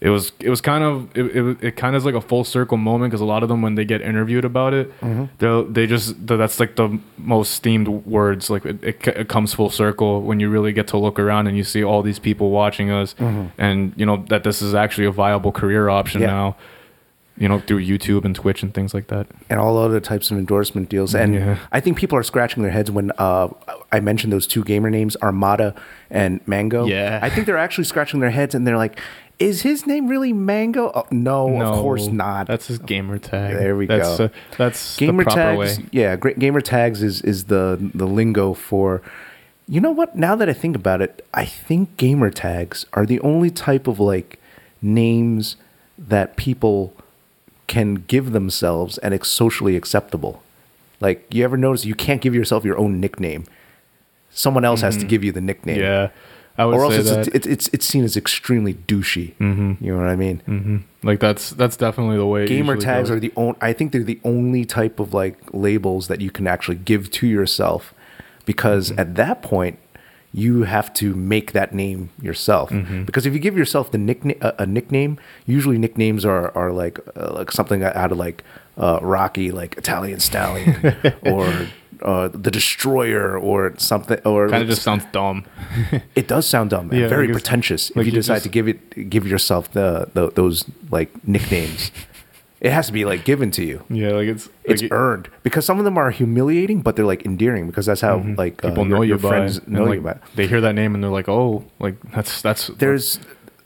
it 0.00 0.10
was 0.10 0.32
it 0.40 0.50
was 0.50 0.60
kind 0.60 0.84
of 0.84 1.16
it 1.16 1.24
it, 1.34 1.64
it 1.64 1.76
kind 1.76 1.96
of 1.96 2.00
is 2.00 2.04
like 2.04 2.14
a 2.14 2.20
full 2.20 2.44
circle 2.44 2.76
moment 2.76 3.10
because 3.10 3.20
a 3.20 3.24
lot 3.24 3.42
of 3.42 3.48
them 3.48 3.62
when 3.62 3.76
they 3.76 3.84
get 3.84 4.02
interviewed 4.02 4.44
about 4.44 4.74
it 4.74 4.88
mm-hmm. 5.00 5.24
they 5.38 5.72
they 5.72 5.86
just 5.86 6.14
that's 6.26 6.60
like 6.60 6.76
the 6.76 6.98
most 7.16 7.62
themed 7.62 8.04
words 8.04 8.50
like 8.50 8.64
it, 8.66 8.84
it, 8.84 9.06
it 9.06 9.28
comes 9.28 9.54
full 9.54 9.70
circle 9.70 10.22
when 10.22 10.38
you 10.38 10.50
really 10.50 10.72
get 10.72 10.86
to 10.86 10.98
look 10.98 11.18
around 11.18 11.46
and 11.46 11.56
you 11.56 11.64
see 11.64 11.82
all 11.82 12.02
these 12.02 12.18
people 12.18 12.50
watching 12.50 12.90
us 12.90 13.14
mm-hmm. 13.14 13.46
and 13.58 13.94
you 13.96 14.04
know 14.04 14.22
that 14.28 14.44
this 14.44 14.60
is 14.60 14.74
actually 14.74 15.06
a 15.06 15.10
viable 15.10 15.52
career 15.52 15.88
option 15.88 16.20
Yeah. 16.20 16.26
now 16.26 16.56
you 17.38 17.48
know 17.48 17.60
through 17.60 17.84
YouTube 17.84 18.24
and 18.24 18.34
Twitch 18.34 18.62
and 18.62 18.72
things 18.72 18.94
like 18.94 19.08
that 19.08 19.26
and 19.50 19.60
all 19.60 19.76
other 19.76 20.00
types 20.00 20.30
of 20.30 20.38
endorsement 20.38 20.88
deals. 20.88 21.14
And 21.14 21.34
Yeah. 21.34 21.58
I 21.70 21.80
think 21.80 21.98
people 21.98 22.16
are 22.18 22.22
scratching 22.22 22.62
their 22.62 22.72
heads 22.72 22.90
when 22.90 23.12
uh, 23.18 23.48
I 23.92 24.00
mentioned 24.00 24.32
those 24.32 24.46
two 24.46 24.64
gamer 24.64 24.88
names, 24.90 25.16
Armada 25.22 25.74
and 26.10 26.40
Mango. 26.46 26.86
Yeah. 26.86 27.20
I 27.22 27.28
think 27.30 27.46
they're 27.46 27.58
actually 27.58 27.84
scratching 27.84 28.20
their 28.20 28.30
heads 28.30 28.54
and 28.54 28.66
they're 28.66 28.78
like, 28.78 28.98
"Is 29.38 29.62
his 29.62 29.86
name 29.86 30.08
really 30.08 30.32
Mango?" 30.32 30.90
Oh, 30.94 31.06
no, 31.10 31.60
of 31.60 31.78
course 31.82 32.06
not. 32.06 32.46
That's 32.46 32.68
his 32.68 32.78
gamer 32.78 33.18
tag. 33.18 33.54
There 33.54 33.76
we 33.76 33.86
that's, 33.86 34.16
go. 34.16 34.24
Uh, 34.24 34.28
that's 34.56 34.96
gamer 34.96 35.24
the 35.24 35.30
proper 35.30 35.56
tags. 35.66 35.78
way. 35.78 35.86
Yeah, 35.92 36.16
great 36.16 36.38
gamer 36.38 36.60
tags 36.62 37.02
is 37.02 37.20
is 37.22 37.44
the 37.44 37.76
the 37.94 38.06
lingo 38.06 38.54
for 38.54 39.02
You 39.68 39.80
know 39.80 39.90
what? 39.90 40.14
Now 40.16 40.36
that 40.36 40.48
I 40.48 40.52
think 40.54 40.76
about 40.76 41.02
it, 41.02 41.26
I 41.34 41.44
think 41.44 41.96
gamer 41.96 42.30
tags 42.30 42.86
are 42.92 43.04
the 43.04 43.20
only 43.20 43.50
type 43.50 43.86
of 43.88 43.98
like 44.00 44.38
names 44.80 45.56
that 45.98 46.36
people 46.36 46.94
can 47.66 47.94
give 48.06 48.32
themselves 48.32 48.98
and 48.98 49.12
it's 49.14 49.28
socially 49.28 49.76
acceptable. 49.76 50.42
Like, 51.00 51.26
you 51.34 51.44
ever 51.44 51.56
notice 51.56 51.84
you 51.84 51.94
can't 51.94 52.20
give 52.20 52.34
yourself 52.34 52.64
your 52.64 52.78
own 52.78 53.00
nickname? 53.00 53.44
Someone 54.30 54.64
else 54.64 54.80
has 54.82 54.96
to 54.98 55.04
give 55.04 55.24
you 55.24 55.32
the 55.32 55.40
nickname. 55.40 55.80
Yeah, 55.80 56.10
I 56.58 56.64
would 56.66 56.74
Or 56.74 56.84
else 56.84 56.94
say 56.94 57.00
it's, 57.00 57.28
it's, 57.28 57.46
it's, 57.46 57.68
it's 57.68 57.86
seen 57.86 58.04
as 58.04 58.16
extremely 58.16 58.74
douchey. 58.74 59.34
Mm-hmm. 59.36 59.82
You 59.84 59.92
know 59.92 59.98
what 59.98 60.08
I 60.08 60.16
mean? 60.16 60.38
hmm 60.40 60.76
Like 61.02 61.20
that's 61.20 61.50
that's 61.50 61.76
definitely 61.76 62.16
the 62.16 62.26
way. 62.26 62.46
gamer 62.46 62.76
tags 62.76 63.08
goes. 63.08 63.16
are 63.16 63.20
the 63.20 63.32
only 63.36 63.56
i 63.60 63.72
think 63.72 63.92
they're 63.92 64.02
the 64.02 64.20
only 64.24 64.64
type 64.64 64.98
of 65.00 65.14
like 65.14 65.38
labels 65.52 66.08
that 66.08 66.20
you 66.20 66.30
can 66.30 66.46
actually 66.46 66.76
give 66.76 67.10
to 67.12 67.26
yourself 67.26 67.94
because 68.44 68.90
Mm-hmm. 68.90 69.00
at 69.00 69.14
that 69.16 69.42
point 69.42 69.78
you 70.34 70.64
have 70.64 70.92
to 70.94 71.14
make 71.14 71.52
that 71.52 71.72
name 71.74 72.10
yourself 72.20 72.70
Mm-hmm. 72.70 73.04
because 73.04 73.26
if 73.26 73.32
you 73.32 73.38
give 73.40 73.56
yourself 73.56 73.90
the 73.90 73.98
nickname 73.98 74.38
a, 74.40 74.52
a 74.60 74.66
nickname 74.66 75.18
usually 75.46 75.78
nicknames 75.78 76.24
are 76.24 76.50
are 76.56 76.72
like 76.72 76.98
uh, 77.16 77.32
like 77.34 77.50
something 77.52 77.82
out 77.82 78.12
of 78.12 78.18
like 78.18 78.42
uh, 78.76 78.98
rocky 79.02 79.50
like 79.50 79.76
italian 79.78 80.20
stallion 80.20 80.74
or 81.22 81.66
uh, 82.02 82.28
the 82.28 82.50
destroyer 82.50 83.38
or 83.38 83.72
something 83.78 84.18
or 84.26 84.50
kind 84.50 84.62
of 84.62 84.68
just 84.68 84.82
sounds 84.82 85.04
dumb. 85.12 85.44
it 86.14 86.28
does 86.28 86.46
sound 86.46 86.68
dumb 86.70 86.90
and 86.90 87.00
Yeah, 87.00 87.08
very 87.08 87.26
like 87.28 87.32
pretentious 87.32 87.88
if 87.90 87.96
you 87.96 88.02
you 88.04 88.10
decide 88.10 88.34
just- 88.34 88.44
to 88.44 88.50
give 88.50 88.68
it 88.68 89.08
give 89.08 89.26
yourself 89.26 89.72
the, 89.72 90.08
the 90.12 90.30
those 90.32 90.64
like 90.90 91.10
nicknames. 91.26 91.90
It 92.66 92.72
has 92.72 92.86
to 92.88 92.92
be 92.92 93.04
like 93.04 93.24
given 93.24 93.50
to 93.52 93.62
you. 93.70 93.78
yeah, 93.88 94.10
like 94.18 94.28
it's 94.34 94.48
It's 94.64 94.82
like, 94.82 94.92
earned 94.92 95.26
because 95.42 95.64
some 95.64 95.78
of 95.78 95.84
them 95.84 95.96
are 95.96 96.10
humiliating, 96.10 96.82
but 96.82 96.96
they're 96.96 97.10
like 97.14 97.24
endearing 97.24 97.66
because 97.70 97.86
that's 97.86 98.00
how 98.08 98.16
like 98.44 98.64
uh, 98.64 98.68
Mm-hmm. 98.68 98.68
people 98.68 98.86
your- 98.88 98.96
know 98.98 99.02
your 99.02 99.16
you 99.18 99.22
by 99.22 99.28
friends 99.28 99.54
know 99.66 99.84
like, 99.84 99.94
you 99.96 100.00
by. 100.08 100.16
They 100.34 100.46
hear 100.52 100.60
that 100.60 100.74
name 100.74 100.94
and 100.94 101.00
they're 101.02 101.16
like, 101.20 101.28
oh, 101.28 101.64
like 101.78 101.96
that's 102.14 102.42
that's 102.42 102.66
There's 102.82 103.18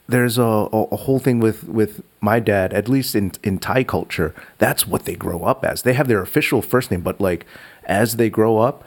there's 0.07 0.37
a, 0.37 0.43
a, 0.77 0.81
a 0.97 0.99
whole 1.05 1.19
thing 1.19 1.39
with 1.39 1.59
with 1.79 2.01
my 2.19 2.39
dad, 2.39 2.73
at 2.73 2.87
least 2.89 3.15
in 3.15 3.31
in 3.43 3.57
Thai 3.59 3.83
culture. 3.83 4.33
That's 4.57 4.85
what 4.91 5.05
they 5.05 5.15
grow 5.15 5.43
up 5.51 5.63
as. 5.65 5.81
They 5.83 5.93
have 5.93 6.07
their 6.07 6.21
official 6.21 6.61
first 6.61 6.91
name, 6.91 7.01
but 7.01 7.19
like 7.21 7.45
as 7.85 8.15
they 8.17 8.29
grow 8.29 8.57
up, 8.67 8.83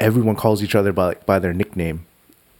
everyone 0.00 0.36
calls 0.36 0.62
each 0.62 0.74
other 0.74 0.92
by 0.92 1.14
by 1.26 1.38
their 1.38 1.54
nickname. 1.54 1.98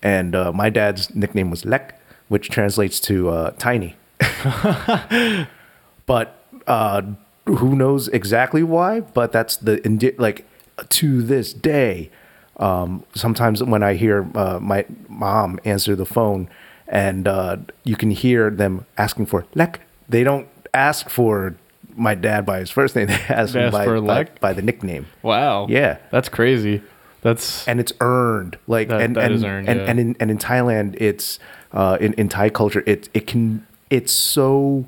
And 0.03 0.35
uh, 0.35 0.53
my 0.53 0.71
dad's 0.71 1.15
nickname 1.15 1.51
was 1.51 1.65
Lek, 1.65 2.01
which 2.29 2.49
translates 2.51 2.99
to 3.01 3.29
uh, 3.31 3.51
tiny. 3.59 3.97
but 6.07 6.42
uh, 6.67 7.03
who 7.47 7.75
knows 7.77 8.09
exactly 8.09 8.63
why? 8.63 9.01
But 9.01 9.33
that's 9.33 9.57
the 9.57 9.85
indi- 9.85 10.15
like 10.19 10.45
to 10.91 11.23
this 11.23 11.53
day. 11.53 12.11
Um, 12.59 13.05
sometimes 13.15 13.63
when 13.63 13.83
I 13.83 13.95
hear 13.95 14.27
uh, 14.35 14.59
my 14.61 14.85
mom 15.09 15.59
answer 15.65 15.97
the 15.97 16.07
phone, 16.07 16.49
and 16.87 17.27
uh, 17.27 17.57
you 17.85 17.97
can 17.97 18.11
hear 18.11 18.51
them 18.51 18.87
asking 18.99 19.27
for 19.27 19.47
Lek, 19.55 19.81
they 20.09 20.23
don't 20.23 20.47
ask 20.75 21.09
for 21.09 21.57
my 21.97 22.15
dad 22.15 22.47
by 22.47 22.59
his 22.61 22.71
first 22.71 22.95
name. 22.95 23.07
They 23.09 23.15
ask, 23.15 23.53
They 23.55 23.61
him 23.61 23.67
ask 23.67 23.73
by, 23.73 23.85
for 23.85 24.01
by, 24.01 24.07
Lek? 24.19 24.41
by 24.41 24.53
the 24.53 24.63
nickname, 24.63 25.07
wow. 25.23 25.67
Yeah. 25.69 25.99
that's 26.11 26.29
crazy. 26.29 26.83
That's 27.23 27.67
and 27.69 27.79
it's 27.81 27.93
earned. 28.01 28.59
Like 28.67 28.89
That- 28.89 29.01
and 29.01 29.17
that 29.17 29.25
and 29.27 29.35
is 29.35 29.45
earned, 29.45 29.69
and, 29.69 29.81
yeah. 29.81 29.87
and 29.91 30.01
in 30.01 30.17
and 30.21 30.31
in 30.31 30.39
Thailand, 30.39 30.97
it's 31.01 31.39
uh, 31.73 31.97
in 32.01 32.13
in 32.15 32.29
Thai 32.29 32.51
culture, 32.51 32.83
it 32.87 33.09
it 33.15 33.27
can 33.27 33.65
it's 33.91 34.13
so 34.13 34.85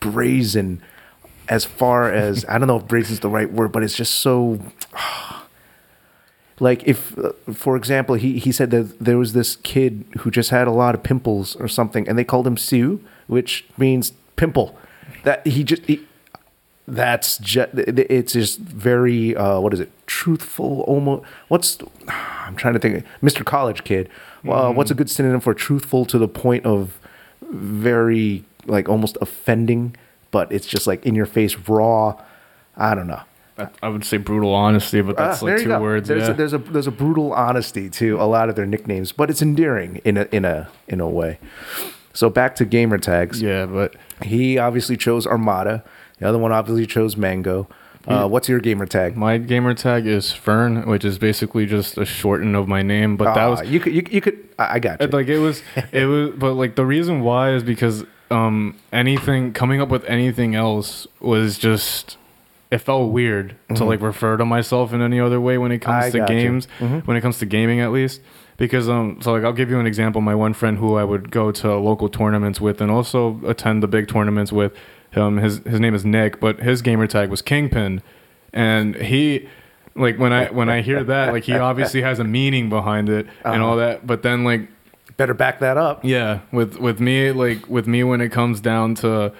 brazen 0.00 0.82
as 1.48 1.64
far 1.64 2.12
as 2.12 2.44
I 2.48 2.58
don't 2.58 2.68
know 2.68 2.78
if 2.78 2.86
brazen 2.86 3.14
is 3.14 3.20
the 3.20 3.28
right 3.28 3.50
word, 3.50 3.72
but 3.72 3.82
it's 3.82 3.96
just 3.96 4.14
so 4.14 4.60
like 6.60 6.82
if 6.84 7.16
uh, 7.18 7.32
for 7.52 7.76
example 7.76 8.14
he, 8.14 8.38
he 8.38 8.52
said 8.52 8.70
that 8.70 8.98
there 8.98 9.18
was 9.18 9.32
this 9.32 9.56
kid 9.56 10.04
who 10.20 10.30
just 10.30 10.50
had 10.50 10.66
a 10.66 10.72
lot 10.72 10.94
of 10.94 11.02
pimples 11.02 11.56
or 11.56 11.68
something 11.68 12.08
and 12.08 12.18
they 12.18 12.24
called 12.24 12.46
him 12.46 12.56
Siu 12.56 13.00
which 13.26 13.64
means 13.76 14.12
pimple. 14.36 14.78
That 15.24 15.46
he 15.46 15.64
just 15.64 15.84
he, 15.86 16.06
that's 16.86 17.38
just 17.38 17.70
it's 17.74 18.32
just 18.32 18.60
very 18.60 19.36
uh, 19.36 19.60
what 19.60 19.72
is 19.74 19.80
it? 19.80 19.90
Truthful 20.06 20.82
almost 20.82 21.24
what's 21.48 21.78
i'm 22.08 22.54
trying 22.54 22.74
to 22.74 22.80
think 22.80 23.04
mr 23.22 23.44
college 23.44 23.84
kid. 23.84 24.08
Well 24.44 24.72
what's 24.72 24.90
a 24.90 24.94
good 24.94 25.10
synonym 25.10 25.40
for 25.40 25.54
truthful 25.54 26.04
to 26.06 26.18
the 26.18 26.28
point 26.28 26.64
of 26.64 26.98
very 27.42 28.44
like 28.66 28.88
almost 28.88 29.18
offending 29.20 29.96
but 30.30 30.50
it's 30.52 30.66
just 30.66 30.86
like 30.86 31.04
in 31.06 31.14
your 31.14 31.26
face 31.26 31.56
raw 31.68 32.14
i 32.76 32.94
don't 32.94 33.06
know 33.06 33.20
I 33.82 33.88
would 33.88 34.04
say 34.04 34.18
brutal 34.18 34.54
honesty, 34.54 35.00
but 35.00 35.16
that's 35.16 35.42
Ah, 35.42 35.46
like 35.46 35.56
two 35.62 35.68
go. 35.68 35.80
words. 35.80 36.08
There's 36.08 36.24
yeah. 36.24 36.32
a, 36.32 36.34
there's 36.34 36.52
a 36.52 36.58
there's 36.58 36.86
a 36.86 36.90
brutal 36.90 37.32
honesty 37.32 37.88
to 37.88 38.20
a 38.20 38.24
lot 38.28 38.50
of 38.50 38.54
their 38.54 38.66
nicknames, 38.66 39.12
but 39.12 39.30
it's 39.30 39.40
endearing 39.40 40.02
in 40.04 40.18
a 40.18 40.28
in 40.30 40.44
a 40.44 40.68
in 40.88 41.00
a 41.00 41.08
way. 41.08 41.38
So 42.12 42.28
back 42.28 42.54
to 42.56 42.66
gamer 42.66 42.98
tags. 42.98 43.40
yeah, 43.40 43.64
but 43.64 43.96
He 44.22 44.58
obviously 44.58 44.98
chose 44.98 45.26
Armada. 45.26 45.82
The 46.18 46.28
other 46.28 46.36
one 46.36 46.52
obviously 46.52 46.84
chose 46.86 47.16
Mango. 47.16 47.66
Uh, 48.06 48.28
what's 48.28 48.46
your 48.46 48.60
gamer 48.60 48.84
tag? 48.84 49.16
my 49.16 49.38
gamer 49.38 49.72
tag 49.72 50.06
is 50.06 50.32
Fern, 50.32 50.86
which 50.86 51.02
is 51.06 51.18
basically 51.18 51.64
just 51.64 51.96
a 51.96 52.04
shorten 52.04 52.54
of 52.54 52.68
my 52.68 52.82
name. 52.82 53.16
But 53.16 53.32
that 53.36 53.44
Ah, 53.46 53.50
was 53.52 53.62
you 53.70 53.80
could 53.80 53.94
you, 53.94 54.02
you 54.10 54.20
could 54.20 54.36
I 54.58 54.74
I 54.74 54.78
got 54.80 55.00
you. 55.00 55.06
Like 55.06 55.28
it 55.28 55.38
was 55.38 55.62
it 55.92 56.04
was 56.04 56.32
but 56.36 56.52
like 56.52 56.74
the 56.76 56.84
reason 56.84 57.22
why 57.22 57.54
is 57.54 57.62
because 57.62 58.04
um 58.30 58.76
anything 58.92 59.52
coming 59.52 59.80
up 59.80 59.88
with 59.88 60.04
anything 60.04 60.54
else 60.54 61.06
was 61.20 61.58
just 61.58 62.16
it 62.70 62.78
felt 62.78 63.12
weird 63.12 63.54
to 63.74 63.84
like 63.84 64.00
refer 64.00 64.36
to 64.36 64.44
myself 64.44 64.92
in 64.92 65.00
any 65.00 65.20
other 65.20 65.40
way 65.40 65.56
when 65.58 65.70
it 65.72 65.78
comes 65.78 66.12
Mm-hmm. 66.12 66.22
I 66.22 66.26
to 66.26 66.32
games 66.32 66.66
when 67.06 67.16
it 67.16 67.20
comes 67.20 67.38
to 67.38 67.46
gaming 67.46 67.80
at 67.80 67.92
least. 67.92 68.20
Because 68.56 68.88
um 68.88 69.18
so 69.20 69.32
like 69.32 69.44
I'll 69.44 69.52
give 69.52 69.70
you 69.70 69.78
an 69.78 69.86
example. 69.86 70.20
My 70.20 70.34
one 70.34 70.54
friend 70.54 70.78
who 70.78 70.96
I 70.96 71.04
would 71.04 71.30
go 71.30 71.52
to 71.52 71.76
local 71.76 72.08
tournaments 72.08 72.60
with 72.60 72.80
and 72.80 72.90
also 72.90 73.40
attend 73.46 73.82
the 73.82 73.86
big 73.88 74.08
tournaments 74.08 74.50
with 74.50 74.72
um 75.14 75.36
his 75.36 75.58
his 75.58 75.78
name 75.78 75.94
is 75.94 76.04
Nick 76.04 76.40
but 76.40 76.58
his 76.60 76.82
gamer 76.82 77.06
tag 77.06 77.28
was 77.30 77.42
Kingpin. 77.42 78.02
And 78.52 78.96
he 78.96 79.48
like 79.94 80.18
when 80.18 80.32
I 80.32 80.46
when 80.48 80.68
I 80.68 80.80
hear 80.82 81.04
that 81.04 81.32
like 81.32 81.44
he 81.44 81.52
obviously 81.52 82.02
has 82.02 82.18
a 82.18 82.24
meaning 82.24 82.68
behind 82.68 83.08
it 83.08 83.26
and 83.44 83.56
Uh-huh. 83.62 83.64
all 83.66 83.76
that. 83.76 84.06
But 84.06 84.22
then 84.22 84.42
like 84.42 84.68
Better 85.16 85.34
back 85.34 85.60
that 85.60 85.76
up. 85.76 86.04
yeah, 86.04 86.40
with 86.52 86.78
with 86.78 87.00
me 87.00 87.32
like 87.32 87.68
with 87.68 87.86
me 87.86 88.04
when 88.04 88.20
it 88.20 88.30
comes 88.30 88.60
down 88.60 88.94
to 88.96 89.32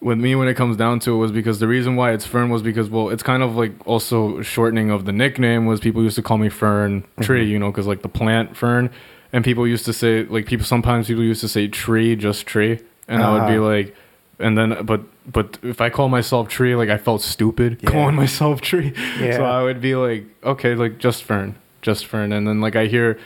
with 0.00 0.18
me 0.18 0.34
when 0.34 0.48
it 0.48 0.54
comes 0.54 0.76
down 0.76 0.98
to 1.00 1.12
it 1.12 1.16
was 1.16 1.32
because 1.32 1.60
the 1.60 1.68
reason 1.68 1.96
why 1.96 2.12
it's 2.12 2.26
Fern 2.26 2.50
was 2.50 2.60
because 2.62 2.90
well 2.90 3.08
it's 3.08 3.22
kind 3.22 3.42
of 3.42 3.56
like 3.56 3.72
also 3.86 4.42
shortening 4.42 4.90
of 4.90 5.04
the 5.06 5.12
nickname 5.12 5.64
was 5.66 5.80
people 5.80 6.02
used 6.02 6.16
to 6.16 6.22
call 6.22 6.36
me 6.38 6.48
Fern 6.48 7.04
Tree 7.20 7.44
you 7.48 7.58
know 7.58 7.70
because 7.70 7.86
like 7.86 8.02
the 8.02 8.08
plant 8.08 8.54
Fern 8.56 8.90
and 9.32 9.44
people 9.44 9.66
used 9.66 9.84
to 9.86 9.92
say 9.94 10.24
like 10.24 10.44
people 10.46 10.66
sometimes 10.66 11.06
people 11.06 11.22
used 11.22 11.40
to 11.40 11.48
say 11.48 11.68
tree 11.68 12.16
just 12.16 12.44
tree 12.46 12.80
and 13.08 13.22
I 13.22 13.32
would 13.32 13.46
be 13.48 13.54
Uh-huh. 13.58 13.66
like 13.66 13.96
and 14.38 14.58
then 14.58 14.84
but 14.84 15.00
but 15.32 15.56
if 15.62 15.80
I 15.80 15.88
call 15.88 16.08
myself 16.10 16.48
tree 16.48 16.74
like 16.74 16.90
I 16.90 16.98
felt 16.98 17.22
stupid 17.22 17.78
Yeah. 17.80 17.90
calling 17.90 18.14
myself 18.14 18.60
tree 18.60 18.92
Yeah. 19.20 19.36
so 19.36 19.44
I 19.44 19.62
would 19.62 19.80
be 19.80 19.94
like 19.94 20.26
okay 20.42 20.74
like 20.74 20.98
just 20.98 21.22
Fern 21.22 21.54
just 21.80 22.04
Fern 22.06 22.32
and 22.32 22.46
then 22.46 22.60
like 22.60 22.76
I 22.76 22.86
hear 22.88 23.18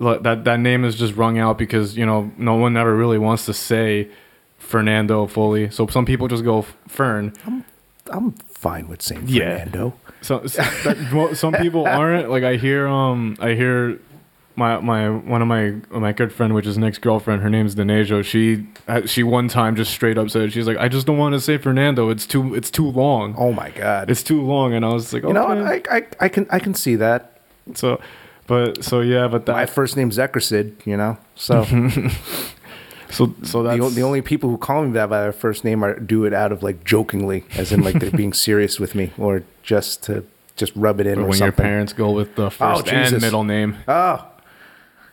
that 0.00 0.44
that 0.44 0.60
name 0.60 0.84
is 0.84 0.96
just 0.96 1.14
rung 1.14 1.38
out 1.38 1.58
because 1.58 1.96
you 1.96 2.06
know 2.06 2.30
no 2.38 2.54
one 2.54 2.76
ever 2.76 2.96
really 2.96 3.18
wants 3.18 3.46
to 3.46 3.54
say 3.54 4.08
Fernando 4.58 5.26
fully. 5.26 5.70
So 5.70 5.86
some 5.88 6.06
people 6.06 6.26
just 6.28 6.44
go 6.44 6.64
Fern. 6.88 7.34
I'm 7.46 7.64
I'm 8.10 8.32
fine 8.32 8.88
with 8.88 9.02
saying 9.02 9.24
Yeah. 9.26 9.58
Fernando. 9.58 9.94
So, 10.22 10.46
so 10.46 10.62
that, 10.84 11.36
some 11.36 11.54
people 11.54 11.86
aren't. 11.86 12.30
Like 12.30 12.44
I 12.44 12.56
hear 12.56 12.86
um 12.86 13.36
I 13.40 13.54
hear 13.54 14.00
my 14.56 14.78
my 14.80 15.08
one 15.08 15.42
of 15.42 15.48
my 15.48 15.76
my 15.90 16.12
good 16.12 16.32
friend, 16.32 16.54
which 16.54 16.66
is 16.66 16.76
Nick's 16.78 16.98
girlfriend. 16.98 17.42
Her 17.42 17.50
name's 17.50 17.74
Denejo 17.74 18.24
She 18.24 18.66
uh, 18.88 19.06
she 19.06 19.22
one 19.22 19.48
time 19.48 19.76
just 19.76 19.90
straight 19.92 20.18
up 20.18 20.30
said 20.30 20.52
she's 20.52 20.66
like 20.66 20.76
I 20.78 20.88
just 20.88 21.06
don't 21.06 21.18
want 21.18 21.34
to 21.34 21.40
say 21.40 21.58
Fernando. 21.58 22.10
It's 22.10 22.26
too 22.26 22.54
it's 22.54 22.70
too 22.70 22.88
long. 22.90 23.34
Oh 23.38 23.52
my 23.52 23.70
god. 23.70 24.10
It's 24.10 24.22
too 24.22 24.42
long. 24.42 24.74
And 24.74 24.84
I 24.84 24.88
was 24.88 25.12
like, 25.12 25.24
okay. 25.24 25.28
you 25.28 25.34
know. 25.34 25.46
I, 25.46 25.82
I 25.90 26.02
I 26.20 26.28
can 26.28 26.46
I 26.50 26.58
can 26.58 26.74
see 26.74 26.96
that. 26.96 27.40
so. 27.74 28.00
But 28.50 28.82
so 28.82 29.00
yeah, 29.00 29.28
but 29.28 29.46
that 29.46 29.52
My 29.52 29.64
first 29.64 29.96
name's 29.96 30.18
Eckersid, 30.18 30.84
you 30.84 30.96
know. 30.96 31.18
So 31.36 31.62
so 33.08 33.32
so 33.44 33.62
that's 33.62 33.80
the, 33.80 33.90
the 33.94 34.02
only 34.02 34.22
people 34.22 34.50
who 34.50 34.58
call 34.58 34.84
me 34.84 34.90
that 34.94 35.08
by 35.08 35.20
their 35.20 35.32
first 35.32 35.62
name 35.62 35.84
are 35.84 35.96
do 36.00 36.24
it 36.24 36.34
out 36.34 36.50
of 36.50 36.60
like 36.60 36.82
jokingly, 36.82 37.44
as 37.54 37.70
in 37.70 37.84
like 37.84 38.00
they're 38.00 38.10
being 38.10 38.32
serious 38.32 38.80
with 38.80 38.96
me, 38.96 39.12
or 39.16 39.44
just 39.62 40.02
to 40.02 40.24
just 40.56 40.72
rub 40.74 40.98
it 40.98 41.06
in 41.06 41.20
or 41.20 41.22
or 41.22 41.28
when 41.28 41.38
your 41.38 41.52
parents 41.52 41.92
go 41.92 42.10
with 42.10 42.34
the 42.34 42.46
oh, 42.46 42.50
first 42.50 42.88
and 42.88 43.22
middle 43.22 43.44
name. 43.44 43.76
Oh, 43.86 44.26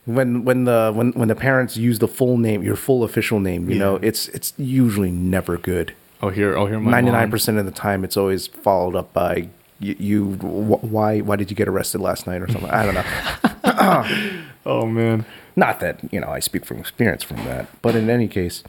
when 0.06 0.44
when 0.44 0.64
the 0.64 0.92
when 0.96 1.12
when 1.12 1.28
the 1.28 1.36
parents 1.36 1.78
use 1.78 2.00
the 2.00 2.08
full 2.08 2.40
name, 2.40 2.64
your 2.64 2.76
full 2.76 3.04
official 3.04 3.40
name, 3.40 3.70
you 3.70 3.78
know, 3.78 3.98
it's 3.98 4.30
it's 4.30 4.52
usually 4.58 5.12
never 5.12 5.60
good. 5.60 5.94
Oh 6.24 6.30
here, 6.30 6.58
oh 6.58 6.66
here, 6.66 6.80
ninety 6.80 7.12
nine 7.12 7.30
percent 7.30 7.60
of 7.60 7.66
the 7.66 7.72
time, 7.72 8.04
it's 8.04 8.18
always 8.18 8.48
followed 8.48 8.96
up 8.96 9.14
by 9.14 9.50
you. 9.80 9.96
you 10.00 10.34
wh- 10.36 10.84
why 10.84 11.20
why 11.22 11.36
did 11.36 11.50
you 11.50 11.56
get 11.56 11.68
arrested 11.68 12.02
last 12.02 12.28
night 12.28 12.42
or 12.42 12.48
something? 12.52 12.70
I 12.70 12.84
don't 12.86 12.94
know. 12.96 14.44
Oh 14.66 14.86
man. 14.86 15.26
Not 15.56 15.80
that 15.80 16.02
you 16.12 16.20
know 16.20 16.28
I 16.28 16.40
speak 16.40 16.66
from 16.66 16.78
experience 16.78 17.24
from 17.24 17.38
that, 17.46 17.68
but 17.82 17.96
in 17.96 18.10
any 18.10 18.28
case, 18.28 18.64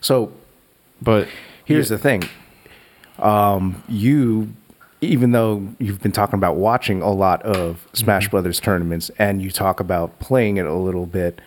so 0.00 0.30
But 1.00 1.26
here's 1.64 1.88
the 1.88 1.96
thing 1.98 2.24
um, 3.18 3.82
you 3.88 4.52
even 5.00 5.32
though 5.32 5.68
you've 5.78 6.02
been 6.02 6.12
talking 6.12 6.34
about 6.38 6.56
watching 6.56 7.00
a 7.02 7.10
lot 7.10 7.40
of 7.42 7.86
Smash 7.94 8.24
Mm-hmm. 8.24 8.30
Brothers 8.32 8.60
tournaments 8.60 9.10
and 9.18 9.40
you 9.42 9.50
talk 9.50 9.80
about 9.80 10.18
playing 10.18 10.56
it 10.58 10.64
a 10.66 10.74
little 10.74 11.06
bit, 11.06 11.40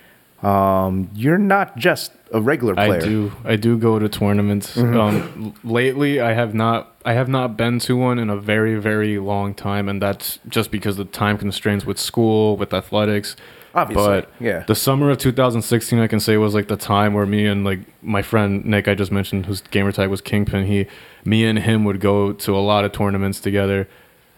um, 0.44 1.10
you're 1.14 1.38
not 1.38 1.76
just 1.78 2.12
a 2.32 2.42
regular 2.42 2.76
player. 2.76 2.96
I 2.96 3.00
do. 3.00 3.32
I 3.44 3.56
do 3.56 3.78
go 3.78 4.00
to 4.00 4.08
tournaments. 4.10 4.76
Mm-hmm. 4.76 5.00
Um, 5.00 5.54
lately, 5.64 6.22
I 6.22 6.34
have 6.34 6.54
not. 6.56 6.96
I 7.10 7.14
have 7.14 7.28
not 7.28 7.58
been 7.58 7.80
to 7.80 7.98
one 7.98 8.20
in 8.20 8.30
a 8.30 8.38
very, 8.38 8.76
very 8.76 9.18
long 9.18 9.56
time, 9.56 9.90
and 9.90 10.00
that's 10.00 10.38
just 10.48 10.70
because 10.70 11.00
of 11.00 11.08
the 11.08 11.12
time 11.12 11.40
constraints 11.40 11.84
with 11.84 11.98
school, 11.98 12.56
with 12.56 12.72
athletics. 12.72 13.36
Obviously, 13.74 14.06
but 14.06 14.32
yeah. 14.40 14.60
the 14.68 14.76
summer 14.76 15.10
of 15.10 15.18
2016, 15.18 15.98
I 15.98 16.06
can 16.06 16.20
say 16.20 16.38
was 16.38 16.54
like 16.54 16.68
the 16.68 16.78
time 16.78 17.16
where 17.16 17.26
me 17.26 17.48
and 17.48 17.66
like 17.66 17.80
my 18.04 18.22
friend 18.22 18.64
Nick, 18.64 18.88
I 18.88 18.94
just 18.94 19.12
mentioned, 19.12 19.48
whose 19.48 19.62
gamer 19.62 19.92
tag 19.92 20.08
was 20.08 20.22
Kingpin. 20.22 20.68
He, 20.68 20.86
me 21.26 21.46
and 21.46 21.58
him 21.58 21.84
would 21.84 22.00
go 22.00 22.32
to 22.32 22.56
a 22.56 22.62
lot 22.62 22.86
of 22.86 22.92
tournaments 22.92 23.40
together, 23.40 23.88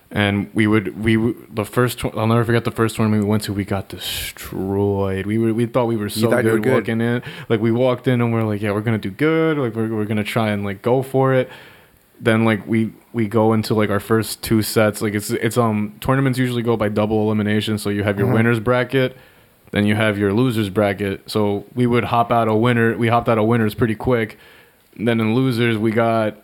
and 0.10 0.50
we 0.54 0.66
would 0.66 1.04
we 1.04 1.18
the 1.50 1.66
first. 1.66 2.06
I'll 2.06 2.28
never 2.28 2.46
forget 2.46 2.64
the 2.64 2.72
first 2.72 2.96
tournament 2.96 3.26
we 3.26 3.30
went 3.30 3.44
to. 3.44 3.54
We 3.54 3.66
got 3.66 3.90
destroyed. 3.90 5.26
We 5.26 5.38
were 5.40 5.54
we 5.54 5.66
thought 5.66 5.88
we 5.88 5.98
were 5.98 6.08
so 6.08 6.22
you 6.22 6.30
were 6.30 6.42
good, 6.42 6.64
good? 6.64 6.74
walking 6.74 7.02
in. 7.02 7.22
Like 7.50 7.60
we 7.60 7.74
walked 7.74 8.08
in 8.08 8.22
and 8.22 8.32
we're 8.32 8.44
like, 8.44 8.62
yeah, 8.62 8.72
we're 8.72 8.80
gonna 8.80 8.98
do 8.98 9.12
good. 9.12 9.58
Like 9.58 9.76
we're 9.76 9.94
we're 9.94 10.06
gonna 10.06 10.24
try 10.24 10.52
and 10.52 10.64
like 10.64 10.82
go 10.82 11.02
for 11.02 11.34
it. 11.34 11.50
Then 12.22 12.46
like 12.46 12.66
we 12.68 12.94
we 13.14 13.28
go 13.28 13.54
into 13.54 13.74
like 13.74 13.90
our 13.90 14.00
first 14.00 14.44
two 14.44 14.62
sets. 14.62 15.02
Like 15.02 15.16
it's 15.16 15.32
it's 15.32 15.58
um 15.58 15.96
tournaments 16.00 16.38
usually 16.38 16.62
go 16.62 16.78
by 16.78 16.88
double 16.88 17.24
elimination. 17.24 17.78
So 17.78 17.90
you 17.90 18.04
have 18.04 18.20
your 18.20 18.32
winners 18.32 18.60
bracket, 18.60 19.18
then 19.72 19.86
you 19.86 19.96
have 19.96 20.18
your 20.18 20.32
losers 20.32 20.70
bracket. 20.70 21.30
So 21.30 21.66
we 21.74 21.88
would 21.88 22.06
hop 22.06 22.32
out 22.32 22.48
a 22.48 22.56
winner. 22.56 22.96
We 22.98 23.08
hopped 23.08 23.28
out 23.28 23.38
of 23.38 23.48
winners 23.48 23.74
pretty 23.74 23.96
quick. 23.96 24.38
Then 24.96 25.20
in 25.20 25.34
losers 25.34 25.78
we 25.78 25.92
got 25.92 26.38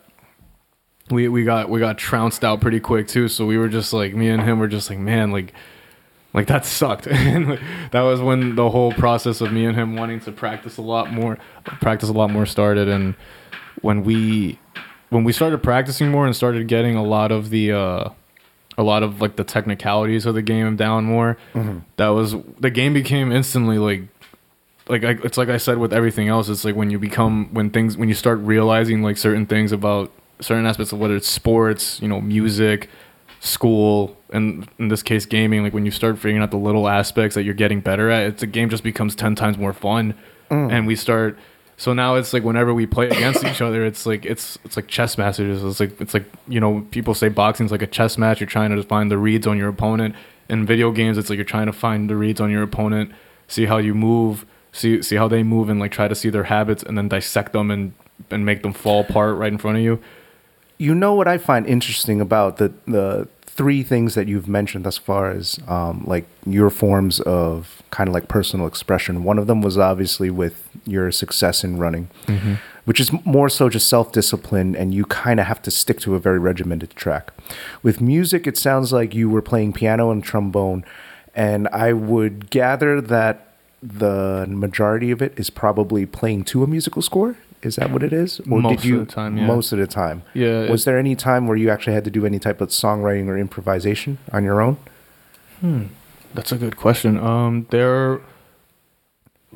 we 1.10 1.28
we 1.28 1.44
got 1.44 1.70
we 1.70 1.78
got 1.78 1.96
trounced 1.96 2.44
out 2.44 2.60
pretty 2.60 2.80
quick 2.80 3.06
too. 3.06 3.28
So 3.28 3.46
we 3.46 3.56
were 3.56 3.68
just 3.68 3.92
like 3.92 4.14
me 4.14 4.28
and 4.28 4.42
him 4.42 4.58
were 4.58 4.68
just 4.68 4.90
like 4.90 4.98
man 4.98 5.30
like 5.30 5.54
like 6.34 6.48
that 6.48 6.64
sucked. 6.64 7.06
and 7.10 7.50
like, 7.50 7.60
that 7.92 8.02
was 8.02 8.20
when 8.20 8.56
the 8.56 8.70
whole 8.70 8.92
process 8.92 9.40
of 9.40 9.52
me 9.52 9.64
and 9.64 9.76
him 9.76 9.96
wanting 9.96 10.20
to 10.20 10.32
practice 10.32 10.76
a 10.76 10.82
lot 10.82 11.12
more 11.12 11.38
practice 11.80 12.08
a 12.08 12.12
lot 12.12 12.30
more 12.30 12.46
started 12.46 12.88
and 12.88 13.14
when 13.80 14.02
we 14.02 14.58
when 15.10 15.24
we 15.24 15.32
started 15.32 15.62
practicing 15.62 16.10
more 16.10 16.26
and 16.26 16.34
started 16.36 16.66
getting 16.68 16.96
a 16.96 17.02
lot 17.02 17.32
of 17.32 17.50
the 17.50 17.72
uh 17.72 18.10
a 18.76 18.82
lot 18.82 19.02
of 19.02 19.20
like 19.20 19.36
the 19.36 19.44
technicalities 19.44 20.24
of 20.26 20.34
the 20.34 20.42
game 20.42 20.76
down 20.76 21.04
more 21.04 21.36
that 21.96 22.08
was 22.08 22.34
the 22.60 22.70
game 22.70 22.92
became 22.94 23.32
instantly 23.32 23.78
like 23.78 24.02
like 24.88 25.04
I, 25.04 25.10
it's 25.22 25.36
like 25.36 25.48
I 25.50 25.58
said 25.58 25.76
with 25.78 25.92
everything 25.92 26.28
else. 26.28 26.48
It's 26.48 26.64
like 26.64 26.74
when 26.74 26.90
you 26.90 26.98
become 26.98 27.52
when 27.52 27.68
things 27.70 27.96
when 27.96 28.08
you 28.08 28.14
start 28.14 28.38
realizing 28.38 29.02
like 29.02 29.18
certain 29.18 29.44
things 29.46 29.70
about 29.70 30.10
certain 30.40 30.64
aspects 30.64 30.92
of 30.92 30.98
whether 30.98 31.14
it's 31.16 31.28
sports, 31.28 32.00
you 32.00 32.08
know, 32.08 32.20
music, 32.22 32.88
school, 33.40 34.16
and 34.32 34.66
in 34.78 34.88
this 34.88 35.02
case 35.02 35.26
gaming. 35.26 35.62
Like 35.62 35.74
when 35.74 35.84
you 35.84 35.90
start 35.90 36.16
figuring 36.16 36.42
out 36.42 36.50
the 36.50 36.56
little 36.56 36.88
aspects 36.88 37.34
that 37.34 37.42
you're 37.42 37.52
getting 37.52 37.80
better 37.80 38.08
at, 38.10 38.28
it's 38.28 38.40
the 38.40 38.46
game 38.46 38.70
just 38.70 38.82
becomes 38.82 39.14
ten 39.14 39.34
times 39.34 39.58
more 39.58 39.72
fun. 39.74 40.14
And 40.50 40.86
we 40.86 40.96
start. 40.96 41.38
So 41.78 41.92
now 41.92 42.16
it's 42.16 42.32
like 42.32 42.42
whenever 42.42 42.74
we 42.74 42.86
play 42.86 43.06
against 43.06 43.44
each 43.44 43.62
other, 43.62 43.86
it's 43.86 44.04
like 44.04 44.26
it's 44.26 44.58
it's 44.64 44.74
like 44.74 44.88
chess 44.88 45.16
matches. 45.16 45.62
It's 45.62 45.78
like 45.78 45.98
it's 46.00 46.12
like 46.12 46.24
you 46.48 46.58
know 46.58 46.84
people 46.90 47.14
say 47.14 47.28
boxing's 47.28 47.70
like 47.70 47.82
a 47.82 47.86
chess 47.86 48.18
match. 48.18 48.40
You're 48.40 48.48
trying 48.48 48.74
to 48.74 48.82
find 48.82 49.12
the 49.12 49.16
reads 49.16 49.46
on 49.46 49.56
your 49.56 49.68
opponent. 49.68 50.16
In 50.48 50.66
video 50.66 50.90
games, 50.90 51.16
it's 51.16 51.30
like 51.30 51.36
you're 51.36 51.44
trying 51.44 51.66
to 51.66 51.72
find 51.72 52.10
the 52.10 52.16
reads 52.16 52.40
on 52.40 52.50
your 52.50 52.64
opponent, 52.64 53.12
see 53.46 53.66
how 53.66 53.76
you 53.78 53.94
move, 53.94 54.44
see 54.72 55.02
see 55.02 55.14
how 55.14 55.28
they 55.28 55.44
move, 55.44 55.68
and 55.68 55.78
like 55.78 55.92
try 55.92 56.08
to 56.08 56.16
see 56.16 56.30
their 56.30 56.44
habits, 56.44 56.82
and 56.82 56.98
then 56.98 57.06
dissect 57.08 57.52
them 57.52 57.70
and 57.70 57.92
and 58.28 58.44
make 58.44 58.62
them 58.64 58.72
fall 58.72 59.02
apart 59.02 59.36
right 59.36 59.52
in 59.52 59.58
front 59.58 59.76
of 59.76 59.84
you. 59.84 60.00
You 60.78 60.96
know 60.96 61.14
what 61.14 61.28
I 61.28 61.38
find 61.38 61.64
interesting 61.64 62.20
about 62.20 62.56
the 62.56 62.72
the 62.86 63.28
three 63.58 63.82
things 63.82 64.14
that 64.14 64.28
you've 64.28 64.48
mentioned 64.48 64.84
thus 64.84 64.96
far 64.96 65.32
is 65.32 65.58
um, 65.66 66.04
like 66.06 66.24
your 66.46 66.70
forms 66.70 67.18
of 67.20 67.82
kind 67.90 68.08
of 68.08 68.14
like 68.14 68.28
personal 68.28 68.68
expression. 68.68 69.24
One 69.24 69.36
of 69.36 69.48
them 69.48 69.62
was 69.62 69.76
obviously 69.76 70.30
with 70.30 70.68
your 70.86 71.10
success 71.10 71.64
in 71.64 71.76
running, 71.76 72.08
which 72.84 73.00
is 73.00 73.10
more 73.24 73.48
so 73.48 73.68
just 73.68 73.88
self 73.88 74.12
discipline, 74.12 74.76
and 74.76 74.94
you 74.94 75.04
kind 75.06 75.40
of 75.40 75.46
have 75.46 75.60
to 75.62 75.72
stick 75.72 75.98
to 76.02 76.14
a 76.14 76.20
very 76.20 76.38
regimented 76.38 76.90
track. 76.90 77.32
With 77.82 78.00
music, 78.00 78.46
it 78.46 78.56
sounds 78.56 78.92
like 78.92 79.12
you 79.12 79.28
were 79.28 79.42
playing 79.42 79.72
piano 79.72 80.12
and 80.12 80.22
trombone, 80.22 80.84
and 81.34 81.66
I 81.68 81.92
would 81.92 82.50
gather 82.50 83.00
that 83.00 83.54
the 83.82 84.46
majority 84.48 85.10
of 85.10 85.20
it 85.20 85.34
is 85.36 85.50
probably 85.50 86.06
playing 86.06 86.44
to 86.44 86.62
a 86.62 86.66
musical 86.68 87.02
score. 87.02 87.36
Is 87.62 87.76
that 87.76 87.90
what 87.90 88.02
it 88.02 88.12
is? 88.12 88.40
Or 88.50 88.60
Most 88.60 88.76
did 88.82 88.84
you 88.84 89.00
of 89.00 89.08
the 89.08 89.12
time, 89.12 89.36
yeah. 89.36 89.46
most 89.46 89.72
of 89.72 89.78
the 89.78 89.86
time? 89.86 90.22
Yeah, 90.34 90.70
Was 90.70 90.84
there 90.84 90.96
any 90.98 91.16
time 91.16 91.46
where 91.48 91.56
you 91.56 91.70
actually 91.70 91.94
had 91.94 92.04
to 92.04 92.10
do 92.10 92.24
any 92.24 92.38
type 92.38 92.60
of 92.60 92.68
songwriting 92.68 93.26
or 93.26 93.36
improvisation 93.36 94.18
on 94.32 94.44
your 94.44 94.60
own? 94.60 94.76
That's 96.34 96.52
a 96.52 96.56
good 96.56 96.76
question. 96.76 97.18
Um, 97.18 97.66
there. 97.70 98.20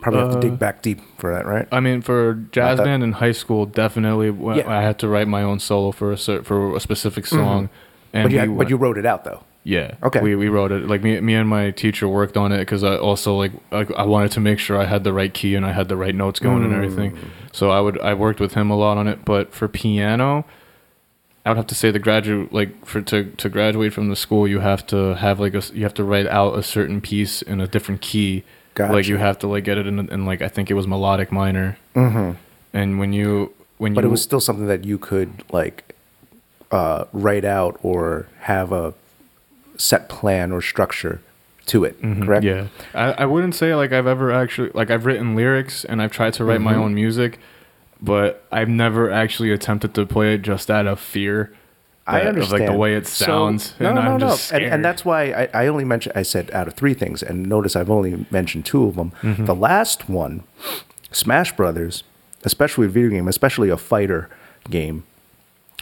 Probably 0.01 0.21
have 0.21 0.31
to 0.33 0.39
Uh, 0.39 0.41
dig 0.41 0.59
back 0.59 0.83
deep 0.83 1.01
for 1.19 1.33
that, 1.33 1.47
right? 1.47 1.69
I 1.71 1.79
mean, 1.79 2.01
for 2.03 2.35
jazz 2.51 2.79
band 2.81 3.05
in 3.05 3.13
high 3.13 3.31
school, 3.33 3.67
definitely 3.67 4.31
Yeah. 4.57 4.69
I 4.69 4.83
had 4.83 4.99
to 5.01 5.09
write 5.09 5.29
my 5.29 5.43
own 5.45 5.61
solo 5.61 5.93
for 5.93 6.11
a 6.13 6.17
for 6.17 6.75
a 6.75 6.81
specific 6.81 7.25
song. 7.27 7.69
And 8.13 8.25
But 8.25 8.33
you, 8.33 8.37
we 8.37 8.41
had, 8.49 8.59
but 8.59 8.71
you 8.71 8.77
wrote 8.77 8.99
it 8.99 9.07
out 9.07 9.23
though. 9.25 9.45
Yeah. 9.65 9.95
Okay. 10.03 10.21
We 10.21 10.35
we 10.35 10.49
wrote 10.49 10.73
it 10.73 10.89
like 10.89 11.03
me 11.03 11.21
me 11.21 11.35
and 11.35 11.49
my 11.49 11.71
teacher 11.71 12.09
worked 12.09 12.37
on 12.37 12.51
it 12.51 12.59
because 12.59 12.83
I 12.83 12.97
also 12.97 13.37
like 13.37 13.53
I, 13.71 13.87
I 13.97 14.05
wanted 14.05 14.33
to 14.33 14.41
make 14.41 14.59
sure 14.59 14.77
I 14.77 14.87
had 14.87 15.05
the 15.05 15.13
right 15.13 15.33
key 15.33 15.55
and 15.55 15.65
I 15.65 15.73
had 15.73 15.89
the 15.89 15.97
right 15.97 16.15
notes 16.15 16.41
going 16.41 16.65
and 16.65 16.75
everything. 16.75 17.17
So 17.53 17.71
I 17.71 17.81
would 17.81 18.01
I 18.01 18.15
worked 18.15 18.41
with 18.41 18.55
him 18.55 18.71
a 18.71 18.77
lot 18.77 18.99
on 18.99 19.07
it. 19.07 19.25
But 19.25 19.55
for 19.55 19.69
piano, 19.69 20.45
I 21.47 21.51
would 21.51 21.57
have 21.57 21.69
to 21.69 21.77
say 21.77 21.93
the 21.93 22.01
graduate 22.01 22.53
like 22.53 22.85
for 22.85 23.03
to 23.03 23.25
to 23.25 23.49
graduate 23.49 23.93
from 23.93 24.09
the 24.09 24.17
school 24.17 24.49
you 24.49 24.59
have 24.61 24.85
to 24.89 25.15
have 25.15 25.39
like 25.39 25.55
a 25.55 25.63
you 25.73 25.85
have 25.85 25.95
to 25.95 26.05
write 26.05 26.27
out 26.27 26.59
a 26.59 26.63
certain 26.63 27.01
piece 27.01 27.41
in 27.43 27.61
a 27.61 27.69
different 27.69 28.01
key. 28.01 28.43
Gotcha. 28.75 28.93
Like 28.93 29.07
you 29.07 29.19
have 29.19 29.39
to 29.41 29.47
like 29.47 29.65
get 29.65 29.79
it 29.79 29.87
in, 29.87 29.99
in 30.11 30.27
like 30.27 30.43
I 30.43 30.49
think 30.49 30.71
it 30.71 30.75
was 30.75 30.89
melodic 30.89 31.31
minor. 31.31 31.79
Mm-hmm. 31.95 32.33
And 32.73 32.99
when 32.99 33.13
you 33.13 33.53
when 33.79 33.95
But 33.95 34.03
you 34.03 34.09
it 34.09 34.11
was 34.11 34.23
still 34.23 34.41
something 34.41 34.67
that 34.67 34.85
you 34.85 34.99
could 34.99 35.45
like 35.53 35.95
uh, 36.73 37.05
write 37.13 37.45
out 37.45 37.79
or 37.83 38.27
have 38.41 38.73
a 38.73 38.95
set 39.83 40.09
plan 40.09 40.53
or 40.53 40.61
structure 40.63 41.21
to 41.67 41.85
it. 41.85 42.01
Correct? 42.01 42.45
Mm-hmm. 42.45 42.47
Yeah, 42.47 42.67
I, 42.95 43.23
I 43.23 43.25
wouldn't 43.27 43.55
say 43.55 43.75
like 43.75 43.93
I've 43.93 44.07
ever 44.07 44.33
actually 44.33 44.71
like 44.75 44.91
I've 44.91 45.07
written 45.07 45.35
lyrics 45.35 45.85
and 45.85 46.01
I've 46.03 46.13
tried 46.13 46.35
to 46.35 46.45
write 46.45 46.61
my 46.61 46.75
own 46.75 46.95
music, 46.95 47.39
but 48.01 48.45
I've 48.51 48.69
never 48.69 49.11
actually 49.11 49.53
attempted 49.53 49.95
to 49.95 50.07
play 50.07 50.35
it 50.35 50.43
just 50.43 50.71
out 50.71 50.87
of 50.87 50.99
fear. 51.01 51.53
I 52.05 52.23
understand. 52.23 52.55
of 52.55 52.61
like 52.61 52.69
the 52.73 52.77
way 52.77 52.95
it 52.97 53.07
So- 53.07 53.27
sounds, 53.27 53.75
no, 53.79 53.87
and 53.87 53.95
no, 53.95 54.01
I'm 54.03 54.19
no, 54.19 54.27
just 54.31 54.51
no. 54.51 54.59
And, 54.59 54.67
and 54.67 54.85
that's 54.85 55.05
why 55.05 55.31
I, 55.31 55.49
I 55.55 55.67
only 55.69 55.85
mentioned. 55.85 56.15
I 56.17 56.23
said 56.23 56.51
out 56.51 56.67
of 56.67 56.75
three 56.75 56.95
things, 56.95 57.23
and 57.23 57.49
notice 57.49 57.77
I've 57.77 57.91
only 57.91 58.27
mentioned 58.31 58.67
two 58.67 58.85
of 58.85 58.97
them. 58.97 59.13
Mm-hmm. 59.23 59.45
The 59.45 59.55
last 59.55 60.09
one, 60.09 60.43
Smash 61.13 61.53
Brothers, 61.55 62.03
especially 62.43 62.87
a 62.87 62.89
video 62.89 63.11
game, 63.11 63.29
especially 63.29 63.69
a 63.71 63.77
fighter 63.77 64.29
game. 64.69 65.05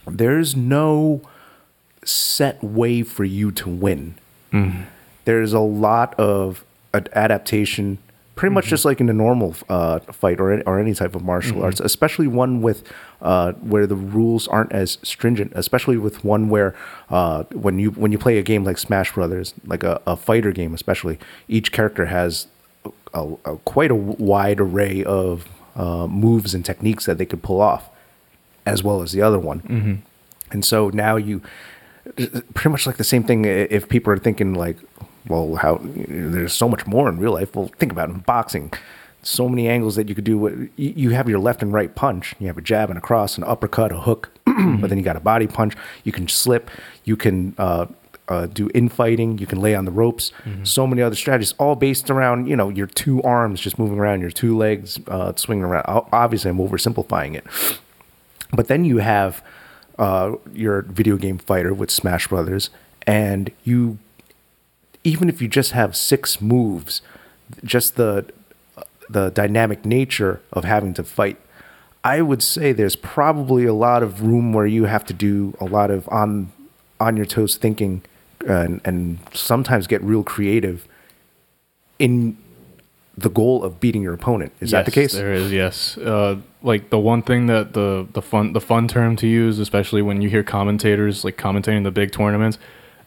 There's 0.06 0.54
no 0.54 1.22
set 2.04 2.62
way 2.62 3.02
for 3.02 3.24
you 3.24 3.50
to 3.52 3.68
win. 3.68 4.14
Mm-hmm. 4.52 4.82
There's 5.24 5.52
a 5.52 5.60
lot 5.60 6.18
of 6.18 6.64
ad- 6.94 7.10
adaptation, 7.14 7.98
pretty 8.34 8.54
much 8.54 8.66
just 8.66 8.84
like 8.84 9.00
in 9.00 9.08
a 9.08 9.12
normal 9.12 9.54
uh, 9.68 9.98
fight 10.00 10.40
or 10.40 10.52
any, 10.52 10.62
or 10.62 10.80
any 10.80 10.94
type 10.94 11.14
of 11.14 11.22
martial 11.22 11.62
arts, 11.62 11.78
especially 11.78 12.26
one 12.26 12.62
with 12.62 12.82
uh, 13.20 13.52
where 13.52 13.86
the 13.86 13.96
rules 13.96 14.48
aren't 14.48 14.72
as 14.72 14.98
stringent. 15.02 15.52
Especially 15.54 15.98
with 15.98 16.24
one 16.24 16.48
where 16.48 16.74
uh, 17.10 17.44
when 17.52 17.78
you 17.78 17.90
when 17.90 18.12
you 18.12 18.18
play 18.18 18.38
a 18.38 18.42
game 18.42 18.64
like 18.64 18.78
Smash 18.78 19.12
Brothers, 19.12 19.52
like 19.66 19.82
a, 19.82 20.00
a 20.06 20.16
fighter 20.16 20.52
game, 20.52 20.72
especially 20.74 21.18
each 21.48 21.70
character 21.70 22.06
has 22.06 22.46
a, 23.12 23.34
a, 23.44 23.56
quite 23.58 23.90
a 23.90 23.94
wide 23.94 24.58
array 24.58 25.04
of 25.04 25.46
uh, 25.76 26.06
moves 26.06 26.54
and 26.54 26.64
techniques 26.64 27.04
that 27.04 27.18
they 27.18 27.26
could 27.26 27.42
pull 27.42 27.60
off, 27.60 27.90
as 28.64 28.82
well 28.82 29.02
as 29.02 29.12
the 29.12 29.20
other 29.20 29.38
one. 29.38 30.02
And 30.50 30.64
so 30.64 30.88
now 30.88 31.16
you 31.16 31.42
pretty 32.54 32.68
much 32.68 32.86
like 32.86 32.96
the 32.96 33.04
same 33.04 33.24
thing. 33.24 33.44
If 33.44 33.88
people 33.88 34.12
are 34.12 34.18
thinking 34.18 34.54
like, 34.54 34.76
well, 35.28 35.56
how 35.56 35.80
there's 35.82 36.52
so 36.52 36.68
much 36.68 36.86
more 36.86 37.08
in 37.08 37.18
real 37.18 37.32
life. 37.32 37.54
Well, 37.54 37.70
think 37.78 37.92
about 37.92 38.08
it 38.08 38.12
in 38.12 38.18
boxing. 38.20 38.72
So 39.22 39.48
many 39.48 39.68
angles 39.68 39.96
that 39.96 40.08
you 40.08 40.14
could 40.14 40.24
do. 40.24 40.38
What 40.38 40.52
you 40.76 41.10
have 41.10 41.28
your 41.28 41.38
left 41.38 41.62
and 41.62 41.72
right 41.72 41.94
punch. 41.94 42.34
You 42.38 42.46
have 42.46 42.56
a 42.56 42.62
jab 42.62 42.88
and 42.88 42.98
a 42.98 43.02
cross, 43.02 43.36
an 43.36 43.44
uppercut, 43.44 43.92
a 43.92 44.00
hook, 44.00 44.30
but 44.44 44.88
then 44.88 44.96
you 44.96 45.04
got 45.04 45.16
a 45.16 45.20
body 45.20 45.46
punch. 45.46 45.74
You 46.04 46.12
can 46.12 46.26
slip. 46.26 46.70
You 47.04 47.16
can 47.16 47.54
uh, 47.58 47.86
uh, 48.28 48.46
do 48.46 48.70
infighting. 48.72 49.36
You 49.36 49.46
can 49.46 49.60
lay 49.60 49.74
on 49.74 49.84
the 49.84 49.90
ropes. 49.90 50.32
So 50.62 50.86
many 50.86 51.02
other 51.02 51.16
strategies, 51.16 51.52
all 51.58 51.74
based 51.74 52.08
around 52.08 52.46
you 52.46 52.56
know 52.56 52.70
your 52.70 52.86
two 52.86 53.22
arms 53.22 53.60
just 53.60 53.78
moving 53.78 53.98
around, 53.98 54.22
your 54.22 54.30
two 54.30 54.56
legs 54.56 54.98
uh, 55.08 55.34
swinging 55.36 55.64
around. 55.64 55.84
Obviously, 55.86 56.50
I'm 56.50 56.58
oversimplifying 56.58 57.34
it. 57.34 57.44
But 58.52 58.68
then 58.68 58.84
you 58.84 58.98
have 58.98 59.42
uh, 60.00 60.36
your 60.52 60.82
video 60.82 61.16
game 61.16 61.38
fighter 61.38 61.72
with 61.72 61.90
Smash 61.90 62.26
Brothers, 62.26 62.70
and 63.06 63.52
you, 63.62 63.98
even 65.04 65.28
if 65.28 65.40
you 65.40 65.46
just 65.46 65.72
have 65.72 65.94
six 65.94 66.40
moves, 66.40 67.02
just 67.62 67.94
the 67.96 68.24
the 69.08 69.30
dynamic 69.30 69.84
nature 69.84 70.40
of 70.52 70.64
having 70.64 70.94
to 70.94 71.04
fight, 71.04 71.36
I 72.02 72.22
would 72.22 72.42
say 72.42 72.72
there's 72.72 72.96
probably 72.96 73.66
a 73.66 73.74
lot 73.74 74.02
of 74.02 74.22
room 74.22 74.52
where 74.52 74.66
you 74.66 74.84
have 74.84 75.04
to 75.06 75.12
do 75.12 75.56
a 75.60 75.66
lot 75.66 75.90
of 75.90 76.08
on 76.08 76.50
on 76.98 77.16
your 77.16 77.26
toes 77.26 77.56
thinking 77.56 78.02
and, 78.46 78.80
and 78.84 79.18
sometimes 79.34 79.86
get 79.86 80.02
real 80.02 80.22
creative 80.22 80.88
in 81.98 82.36
the 83.16 83.28
goal 83.28 83.62
of 83.62 83.80
beating 83.80 84.02
your 84.02 84.14
opponent. 84.14 84.52
Is 84.60 84.70
that 84.70 84.84
the 84.84 84.90
case? 84.90 85.12
There 85.12 85.32
is, 85.32 85.52
yes. 85.52 85.98
Uh, 85.98 86.36
like 86.62 86.90
the 86.90 86.98
one 86.98 87.22
thing 87.22 87.46
that 87.46 87.72
the 87.72 88.06
the 88.12 88.22
fun 88.22 88.52
the 88.52 88.60
fun 88.60 88.88
term 88.88 89.16
to 89.16 89.26
use, 89.26 89.58
especially 89.58 90.02
when 90.02 90.20
you 90.20 90.28
hear 90.28 90.42
commentators 90.42 91.24
like 91.24 91.36
commentating 91.36 91.84
the 91.84 91.90
big 91.90 92.12
tournaments, 92.12 92.58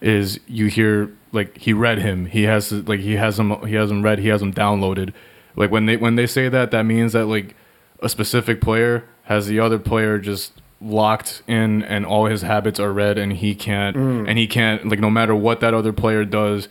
is 0.01 0.39
you 0.47 0.67
hear 0.67 1.11
like 1.31 1.57
he 1.57 1.73
read 1.73 1.99
him. 1.99 2.25
He 2.25 2.43
has 2.43 2.71
like 2.71 2.99
he 2.99 3.15
has 3.15 3.39
him 3.39 3.65
he 3.65 3.75
has 3.75 3.91
him 3.91 4.03
read. 4.03 4.19
He 4.19 4.27
has 4.29 4.41
him 4.41 4.53
downloaded. 4.53 5.13
Like 5.55 5.71
when 5.71 5.85
they 5.85 5.97
when 5.97 6.15
they 6.15 6.27
say 6.27 6.49
that, 6.49 6.71
that 6.71 6.83
means 6.83 7.13
that 7.13 7.25
like 7.25 7.55
a 7.99 8.09
specific 8.09 8.59
player 8.61 9.05
has 9.23 9.47
the 9.47 9.59
other 9.59 9.79
player 9.79 10.19
just 10.19 10.53
locked 10.81 11.41
in 11.47 11.81
and 11.83 12.05
all 12.05 12.25
his 12.25 12.41
habits 12.41 12.77
are 12.79 12.91
read 12.91 13.17
and 13.17 13.33
he 13.33 13.55
can't 13.55 13.95
and 13.95 14.37
he 14.37 14.45
can't 14.45 14.85
like 14.89 14.99
no 14.99 15.09
matter 15.09 15.33
what 15.33 15.61
that 15.61 15.73
other 15.73 15.93
player 15.93 16.25
does 16.25 16.67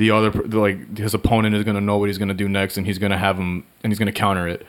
the 0.00 0.10
other 0.10 0.30
like 0.30 0.96
his 0.96 1.12
opponent 1.12 1.54
is 1.54 1.62
to 1.74 1.80
know 1.80 1.98
what 1.98 2.08
he's 2.08 2.16
to 2.28 2.34
do 2.34 2.48
next 2.48 2.78
and 2.78 2.86
he's 2.86 2.98
to 3.10 3.18
have 3.18 3.36
him 3.36 3.64
and 3.84 3.92
he's 3.92 3.98
to 4.06 4.18
counter 4.18 4.48
it. 4.48 4.66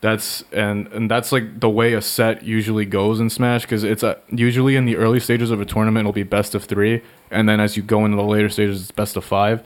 That's 0.00 0.42
and 0.50 0.88
and 0.88 1.08
that's 1.08 1.30
like 1.30 1.60
the 1.60 1.70
way 1.70 1.92
a 1.92 2.02
set 2.02 2.42
usually 2.42 2.84
goes 2.84 3.20
in 3.20 3.30
smash 3.30 3.62
because 3.62 3.84
it's 3.84 4.02
a, 4.02 4.18
usually 4.28 4.74
in 4.74 4.84
the 4.84 4.96
early 4.96 5.20
stages 5.20 5.52
of 5.52 5.60
a 5.60 5.64
tournament 5.64 6.02
it'll 6.02 6.12
be 6.12 6.24
best 6.24 6.56
of 6.56 6.64
three 6.64 7.00
and 7.30 7.48
then 7.48 7.60
as 7.60 7.76
you 7.76 7.84
go 7.84 8.04
into 8.04 8.16
the 8.16 8.24
later 8.24 8.48
stages 8.48 8.82
it's 8.82 8.90
best 8.90 9.16
of 9.16 9.24
five. 9.24 9.62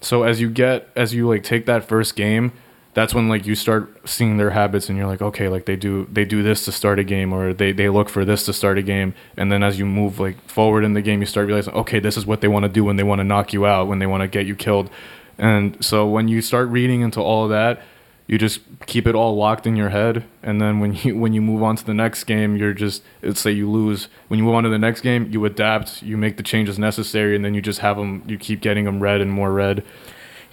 So 0.00 0.22
as 0.22 0.40
you 0.40 0.50
get 0.50 0.88
as 0.94 1.12
you 1.12 1.28
like 1.28 1.42
take 1.42 1.66
that 1.66 1.82
first 1.82 2.14
game 2.14 2.52
that's 2.94 3.12
when 3.12 3.28
like 3.28 3.44
you 3.44 3.54
start 3.54 4.08
seeing 4.08 4.36
their 4.36 4.50
habits 4.50 4.88
and 4.88 4.96
you're 4.96 5.06
like 5.06 5.20
okay 5.20 5.48
like 5.48 5.66
they 5.66 5.76
do 5.76 6.06
they 6.12 6.24
do 6.24 6.42
this 6.42 6.64
to 6.64 6.72
start 6.72 6.98
a 6.98 7.04
game 7.04 7.32
or 7.32 7.52
they 7.52 7.72
they 7.72 7.88
look 7.88 8.08
for 8.08 8.24
this 8.24 8.44
to 8.46 8.52
start 8.52 8.78
a 8.78 8.82
game. 8.82 9.14
And 9.36 9.52
then 9.52 9.62
as 9.62 9.78
you 9.78 9.84
move 9.84 10.20
like 10.20 10.40
forward 10.48 10.84
in 10.84 10.94
the 10.94 11.02
game 11.02 11.20
you 11.20 11.26
start 11.26 11.46
realizing 11.48 11.74
okay 11.74 11.98
this 11.98 12.16
is 12.16 12.24
what 12.24 12.40
they 12.40 12.48
want 12.48 12.62
to 12.64 12.68
do 12.68 12.84
when 12.84 12.96
they 12.96 13.02
want 13.02 13.18
to 13.18 13.24
knock 13.24 13.52
you 13.52 13.66
out 13.66 13.88
when 13.88 13.98
they 13.98 14.06
want 14.06 14.22
to 14.22 14.28
get 14.28 14.46
you 14.46 14.56
killed. 14.56 14.88
And 15.36 15.84
so 15.84 16.06
when 16.06 16.28
you 16.28 16.40
start 16.40 16.68
reading 16.68 17.00
into 17.00 17.20
all 17.20 17.44
of 17.44 17.50
that 17.50 17.82
you 18.26 18.38
just 18.38 18.60
keep 18.86 19.06
it 19.06 19.14
all 19.14 19.36
locked 19.36 19.66
in 19.66 19.76
your 19.76 19.90
head. 19.90 20.24
And 20.42 20.58
then 20.60 20.78
when 20.78 20.94
you 20.94 21.16
when 21.16 21.32
you 21.32 21.42
move 21.42 21.62
on 21.64 21.74
to 21.76 21.84
the 21.84 21.94
next 21.94 22.24
game 22.24 22.56
you're 22.56 22.72
just 22.72 23.02
let's 23.22 23.40
say 23.40 23.50
you 23.50 23.68
lose 23.68 24.08
when 24.28 24.38
you 24.38 24.44
move 24.44 24.54
on 24.54 24.62
to 24.62 24.70
the 24.70 24.78
next 24.78 25.00
game 25.00 25.30
you 25.32 25.44
adapt 25.44 26.00
you 26.02 26.16
make 26.16 26.36
the 26.36 26.44
changes 26.44 26.78
necessary 26.78 27.34
and 27.34 27.44
then 27.44 27.54
you 27.54 27.60
just 27.60 27.80
have 27.80 27.96
them 27.96 28.22
you 28.28 28.38
keep 28.38 28.60
getting 28.60 28.84
them 28.84 29.00
read 29.00 29.20
and 29.20 29.32
more 29.32 29.52
read 29.52 29.82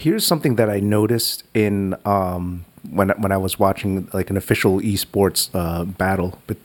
Here's 0.03 0.25
something 0.25 0.55
that 0.55 0.69
I 0.77 0.79
noticed 0.79 1.43
in 1.53 1.95
um, 2.05 2.65
when 2.89 3.09
when 3.23 3.31
I 3.31 3.37
was 3.37 3.59
watching 3.59 3.91
like 4.13 4.29
an 4.33 4.37
official 4.37 4.79
esports 4.81 5.49
uh, 5.53 5.83
battle, 5.85 6.39
but 6.47 6.57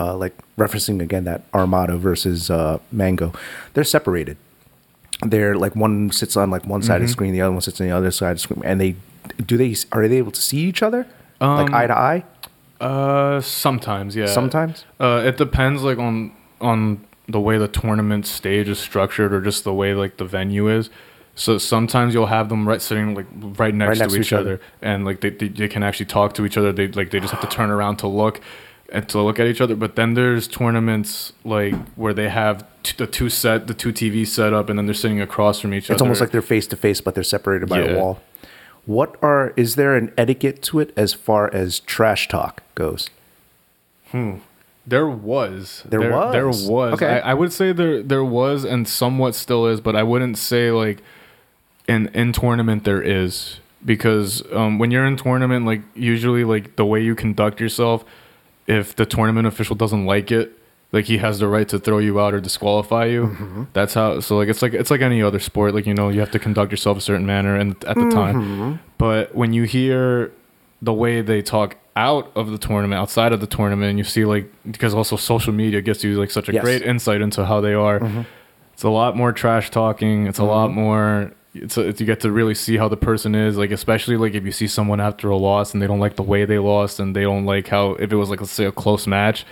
uh, 0.00 0.14
like 0.16 0.34
referencing 0.56 1.02
again 1.02 1.24
that 1.24 1.40
Armada 1.52 1.96
versus 1.96 2.50
uh, 2.50 2.78
Mango, 2.92 3.32
they're 3.72 3.90
separated. 3.96 4.36
They're 5.26 5.56
like 5.64 5.74
one 5.74 6.12
sits 6.12 6.36
on 6.36 6.50
like 6.50 6.64
one 6.66 6.82
side 6.82 7.00
of 7.02 7.06
the 7.08 7.12
screen, 7.12 7.32
the 7.32 7.42
other 7.42 7.52
one 7.52 7.62
sits 7.62 7.80
on 7.80 7.88
the 7.88 7.96
other 7.96 8.12
side 8.12 8.32
of 8.32 8.36
the 8.36 8.42
screen, 8.42 8.62
and 8.64 8.80
they 8.80 8.94
do 9.44 9.56
they 9.56 9.74
are 9.90 10.06
they 10.06 10.18
able 10.18 10.30
to 10.30 10.40
see 10.40 10.58
each 10.58 10.82
other 10.82 11.06
like 11.40 11.68
Um, 11.70 11.74
eye 11.74 11.86
to 11.88 11.96
eye? 12.10 12.24
Uh, 12.80 13.40
sometimes, 13.40 14.14
yeah. 14.14 14.26
Sometimes? 14.26 14.84
Uh, 15.00 15.22
it 15.26 15.36
depends, 15.36 15.82
like 15.82 15.98
on 15.98 16.30
on 16.60 17.00
the 17.26 17.40
way 17.40 17.58
the 17.58 17.66
tournament 17.66 18.24
stage 18.26 18.68
is 18.68 18.78
structured, 18.78 19.32
or 19.34 19.40
just 19.40 19.64
the 19.64 19.74
way 19.74 19.94
like 19.94 20.16
the 20.16 20.24
venue 20.24 20.68
is. 20.68 20.90
So 21.38 21.56
sometimes 21.58 22.14
you'll 22.14 22.26
have 22.26 22.48
them 22.48 22.66
right 22.66 22.82
sitting 22.82 23.14
like 23.14 23.26
right 23.58 23.74
next, 23.74 24.00
next 24.00 24.12
to 24.14 24.20
each, 24.20 24.32
other. 24.32 24.60
and 24.82 25.04
like 25.04 25.20
they, 25.20 25.30
they 25.30 25.48
they 25.48 25.68
can 25.68 25.82
actually 25.82 26.06
talk 26.06 26.34
to 26.34 26.44
each 26.44 26.56
other. 26.56 26.72
They 26.72 26.88
like 26.88 27.10
they 27.10 27.20
just 27.20 27.32
have 27.32 27.40
to 27.42 27.46
turn 27.56 27.70
around 27.70 27.98
to 27.98 28.08
look 28.08 28.40
and 28.90 29.08
to 29.10 29.20
look 29.22 29.38
at 29.38 29.46
each 29.46 29.60
other. 29.60 29.76
But 29.76 29.94
then 29.96 30.14
there's 30.14 30.48
tournaments 30.48 31.32
like 31.44 31.74
where 31.94 32.12
they 32.12 32.28
have 32.28 32.66
t- 32.82 32.94
the 32.96 33.06
two 33.06 33.30
set 33.30 33.68
the 33.68 33.74
two 33.74 33.92
TVs 33.92 34.26
set 34.28 34.52
up, 34.52 34.68
and 34.68 34.76
then 34.78 34.86
they're 34.86 34.94
sitting 34.94 35.20
across 35.20 35.60
from 35.60 35.72
each 35.74 35.84
other. 35.86 35.94
It's 35.94 36.02
almost 36.02 36.20
like 36.20 36.32
they're 36.32 36.42
face 36.42 36.66
to 36.68 36.76
face, 36.76 37.00
but 37.00 37.14
they're 37.14 37.22
separated 37.22 37.68
by 37.68 37.82
Yeah. 37.84 37.92
a 37.92 37.96
wall. 37.98 38.20
What 38.86 39.14
are 39.22 39.52
is 39.54 39.76
there 39.76 39.94
an 39.94 40.12
etiquette 40.18 40.60
to 40.64 40.80
it 40.80 40.92
as 40.96 41.14
far 41.14 41.54
as 41.54 41.78
trash 41.80 42.26
talk 42.26 42.62
goes? 42.74 43.10
Hmm. 44.10 44.36
There 44.86 45.06
was. 45.08 45.82
There 45.86 46.00
There 46.32 46.46
was? 46.48 46.66
was. 46.66 46.94
Okay. 46.94 47.20
I, 47.20 47.30
I 47.30 47.34
would 47.34 47.52
say 47.52 47.72
there 47.72 48.02
there 48.02 48.24
was 48.24 48.64
and 48.64 48.88
somewhat 48.88 49.34
still 49.36 49.66
is, 49.66 49.80
but 49.80 49.94
I 49.94 50.02
wouldn't 50.02 50.38
say 50.38 50.70
like 50.70 51.02
in 51.88 52.08
in 52.14 52.32
tournament 52.32 52.84
there 52.84 53.02
is 53.02 53.58
because 53.84 54.42
um, 54.52 54.78
when 54.78 54.90
you're 54.90 55.06
in 55.06 55.16
tournament, 55.16 55.66
like 55.66 55.82
usually 55.94 56.44
like 56.44 56.76
the 56.76 56.84
way 56.84 57.02
you 57.02 57.14
conduct 57.14 57.60
yourself, 57.60 58.04
if 58.66 58.94
the 58.94 59.06
tournament 59.06 59.46
official 59.46 59.74
doesn't 59.76 60.04
like 60.04 60.30
it, 60.30 60.52
like 60.92 61.04
he 61.06 61.18
has 61.18 61.38
the 61.38 61.46
right 61.48 61.68
to 61.68 61.78
throw 61.78 61.98
you 61.98 62.20
out 62.20 62.34
or 62.34 62.40
disqualify 62.40 63.06
you. 63.06 63.22
Mm-hmm. 63.26 63.62
That's 63.72 63.94
how. 63.94 64.20
So 64.20 64.36
like 64.36 64.48
it's 64.48 64.62
like 64.62 64.74
it's 64.74 64.90
like 64.90 65.00
any 65.00 65.22
other 65.22 65.38
sport. 65.40 65.74
Like 65.74 65.86
you 65.86 65.94
know 65.94 66.08
you 66.10 66.20
have 66.20 66.30
to 66.32 66.38
conduct 66.38 66.70
yourself 66.72 66.98
a 66.98 67.00
certain 67.00 67.26
manner 67.26 67.54
and 67.56 67.72
at 67.84 67.94
the 67.96 68.02
Mm-hmm. 68.02 68.10
time. 68.10 68.80
But 68.98 69.34
when 69.34 69.52
you 69.52 69.62
hear 69.64 70.32
the 70.82 70.92
way 70.92 71.22
they 71.22 71.40
talk 71.42 71.76
out 71.96 72.30
of 72.36 72.50
the 72.50 72.58
tournament, 72.58 73.00
outside 73.00 73.32
of 73.32 73.40
the 73.40 73.46
tournament, 73.46 73.98
you 73.98 74.04
see 74.04 74.24
like 74.24 74.52
because 74.70 74.92
also 74.94 75.16
social 75.16 75.52
media 75.52 75.80
gets 75.80 76.04
you 76.04 76.18
like 76.20 76.30
such 76.30 76.48
a 76.48 76.52
Yes. 76.52 76.62
great 76.64 76.82
insight 76.82 77.20
into 77.20 77.44
how 77.44 77.60
they 77.60 77.74
are. 77.74 78.00
It's 78.74 78.82
a 78.84 78.90
lot 78.90 79.16
more 79.16 79.32
trash 79.32 79.70
talking. 79.70 80.26
It's 80.26 80.38
a 80.38 80.44
lot 80.44 80.70
more. 80.72 81.32
It's, 81.62 81.76
a, 81.76 81.88
it's 81.88 82.00
you 82.00 82.06
get 82.06 82.20
to 82.20 82.30
really 82.30 82.54
see 82.54 82.76
how 82.76 82.88
the 82.88 82.96
person 82.96 83.34
is 83.34 83.56
like, 83.56 83.70
especially 83.70 84.16
like 84.16 84.34
if 84.34 84.44
you 84.44 84.52
see 84.52 84.66
someone 84.66 85.00
after 85.00 85.28
a 85.30 85.36
loss 85.36 85.72
and 85.72 85.82
they 85.82 85.86
don't 85.86 86.00
like 86.00 86.16
the 86.16 86.22
way 86.22 86.44
they 86.44 86.58
lost 86.58 87.00
and 87.00 87.14
they 87.14 87.22
don't 87.22 87.44
like 87.44 87.68
how 87.68 87.92
if 87.92 88.12
it 88.12 88.16
was 88.16 88.30
like 88.30 88.40
let's 88.40 88.52
say 88.52 88.64
a 88.64 88.72
close 88.72 89.06
match 89.06 89.44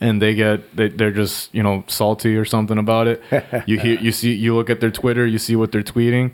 and 0.00 0.20
they 0.20 0.34
get 0.34 0.76
they, 0.76 0.88
they're 0.88 1.12
just 1.12 1.54
you 1.54 1.62
know 1.62 1.84
salty 1.86 2.36
or 2.36 2.44
something 2.44 2.78
about 2.78 3.06
it. 3.06 3.22
you 3.66 3.78
hear 3.78 3.98
you 4.00 4.12
see 4.12 4.32
you 4.34 4.54
look 4.54 4.68
at 4.68 4.80
their 4.80 4.90
Twitter, 4.90 5.26
you 5.26 5.38
see 5.38 5.56
what 5.56 5.72
they're 5.72 5.82
tweeting, 5.82 6.32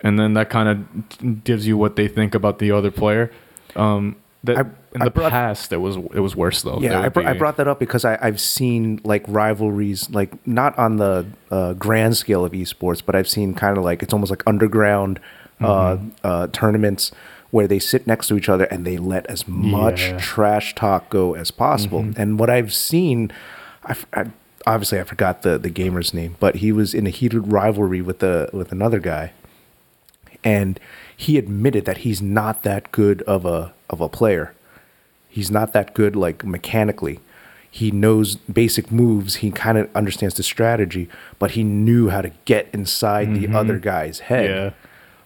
and 0.00 0.18
then 0.18 0.34
that 0.34 0.50
kind 0.50 0.68
of 0.68 1.44
gives 1.44 1.66
you 1.66 1.76
what 1.76 1.96
they 1.96 2.08
think 2.08 2.34
about 2.34 2.58
the 2.58 2.70
other 2.70 2.90
player. 2.90 3.30
Um, 3.76 4.16
that 4.44 4.58
I- 4.58 4.70
in 4.94 5.02
I 5.02 5.06
the 5.06 5.10
brought- 5.10 5.30
past, 5.32 5.72
it 5.72 5.78
was 5.78 5.96
it 5.96 6.20
was 6.20 6.36
worse 6.36 6.62
though. 6.62 6.78
Yeah, 6.80 7.00
I, 7.00 7.08
br- 7.08 7.26
I 7.26 7.32
brought 7.32 7.56
that 7.56 7.66
up 7.68 7.78
because 7.80 8.04
I, 8.04 8.18
I've 8.20 8.40
seen 8.40 9.00
like 9.04 9.24
rivalries, 9.26 10.08
like 10.10 10.30
not 10.46 10.78
on 10.78 10.96
the 10.96 11.26
uh, 11.50 11.72
grand 11.74 12.16
scale 12.16 12.44
of 12.44 12.52
esports, 12.52 13.02
but 13.04 13.14
I've 13.14 13.28
seen 13.28 13.54
kind 13.54 13.76
of 13.76 13.84
like 13.84 14.02
it's 14.02 14.12
almost 14.12 14.30
like 14.30 14.42
underground 14.46 15.18
uh, 15.60 15.96
Mm-hmm. 15.96 16.08
uh, 16.24 16.46
tournaments 16.48 17.12
where 17.50 17.68
they 17.68 17.78
sit 17.78 18.06
next 18.06 18.26
to 18.28 18.36
each 18.36 18.48
other 18.48 18.64
and 18.64 18.84
they 18.84 18.96
let 18.98 19.24
as 19.26 19.46
much 19.46 20.00
Yeah. 20.02 20.08
Mm-hmm. 20.10 20.18
trash 20.18 20.74
talk 20.74 21.08
go 21.10 21.34
as 21.34 21.50
possible. 21.52 22.04
And 22.16 22.38
what 22.38 22.50
I've 22.50 22.74
seen, 22.74 23.32
I, 23.84 23.96
I- 24.12 24.26
obviously 24.66 24.98
I 24.98 25.04
forgot 25.04 25.42
the 25.42 25.58
the 25.58 25.70
gamer's 25.70 26.12
name, 26.14 26.36
but 26.40 26.56
he 26.56 26.72
was 26.72 26.94
in 26.94 27.06
a 27.06 27.10
heated 27.10 27.52
rivalry 27.52 28.00
with 28.02 28.18
the 28.20 28.48
with 28.52 28.72
another 28.72 28.98
guy, 28.98 29.32
and 30.42 30.78
he 31.16 31.38
admitted 31.38 31.84
that 31.84 31.98
he's 31.98 32.20
not 32.20 32.62
that 32.64 32.90
good 32.92 33.22
of 33.22 33.44
a 33.46 33.72
of 33.90 34.00
a 34.00 34.08
player. 34.08 34.52
He's 35.36 35.50
not 35.50 35.72
that 35.72 35.94
good 35.94 36.14
like 36.24 36.44
mechanically. 36.44 37.18
He 37.80 37.90
knows 37.90 38.36
basic 38.36 38.92
moves. 38.92 39.36
He 39.36 39.50
kind 39.50 39.76
of 39.78 39.90
understands 39.96 40.34
the 40.36 40.44
strategy, 40.44 41.08
but 41.40 41.52
he 41.52 41.62
knew 41.64 42.08
how 42.08 42.22
to 42.22 42.30
get 42.44 42.68
inside 42.72 43.34
the 43.34 43.48
other 43.58 43.78
guy's 43.80 44.18
head. 44.30 44.74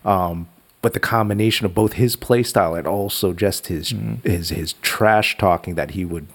Yeah. 0.05 0.35
But 0.81 0.95
the 0.95 1.01
combination 1.01 1.67
of 1.67 1.75
both 1.75 1.95
his 1.95 2.15
play 2.17 2.43
style 2.45 2.75
and 2.75 2.87
also 2.87 3.33
just 3.33 3.67
his 3.67 3.93
Mm-hmm. 3.93 4.29
his 4.29 4.49
his 4.51 4.73
trash 4.81 5.37
talking 5.37 5.75
that 5.75 5.91
he 5.91 6.05
would 6.05 6.27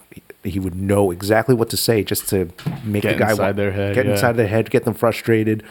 he 0.44 0.60
would 0.60 0.76
know 0.76 1.12
exactly 1.12 1.56
what 1.56 1.70
to 1.70 1.78
say 1.78 2.04
just 2.04 2.28
to 2.30 2.50
make 2.84 3.04
Get 3.04 3.14
the 3.14 3.20
guy 3.24 3.32
inside 3.32 3.56
their 3.56 3.72
head, 3.72 3.96
get 3.96 4.06
yeah. 4.06 4.12
inside 4.12 4.34
their 4.34 4.48
head, 4.48 4.70
get 4.70 4.84
them 4.84 4.94
frustrated. 4.94 5.64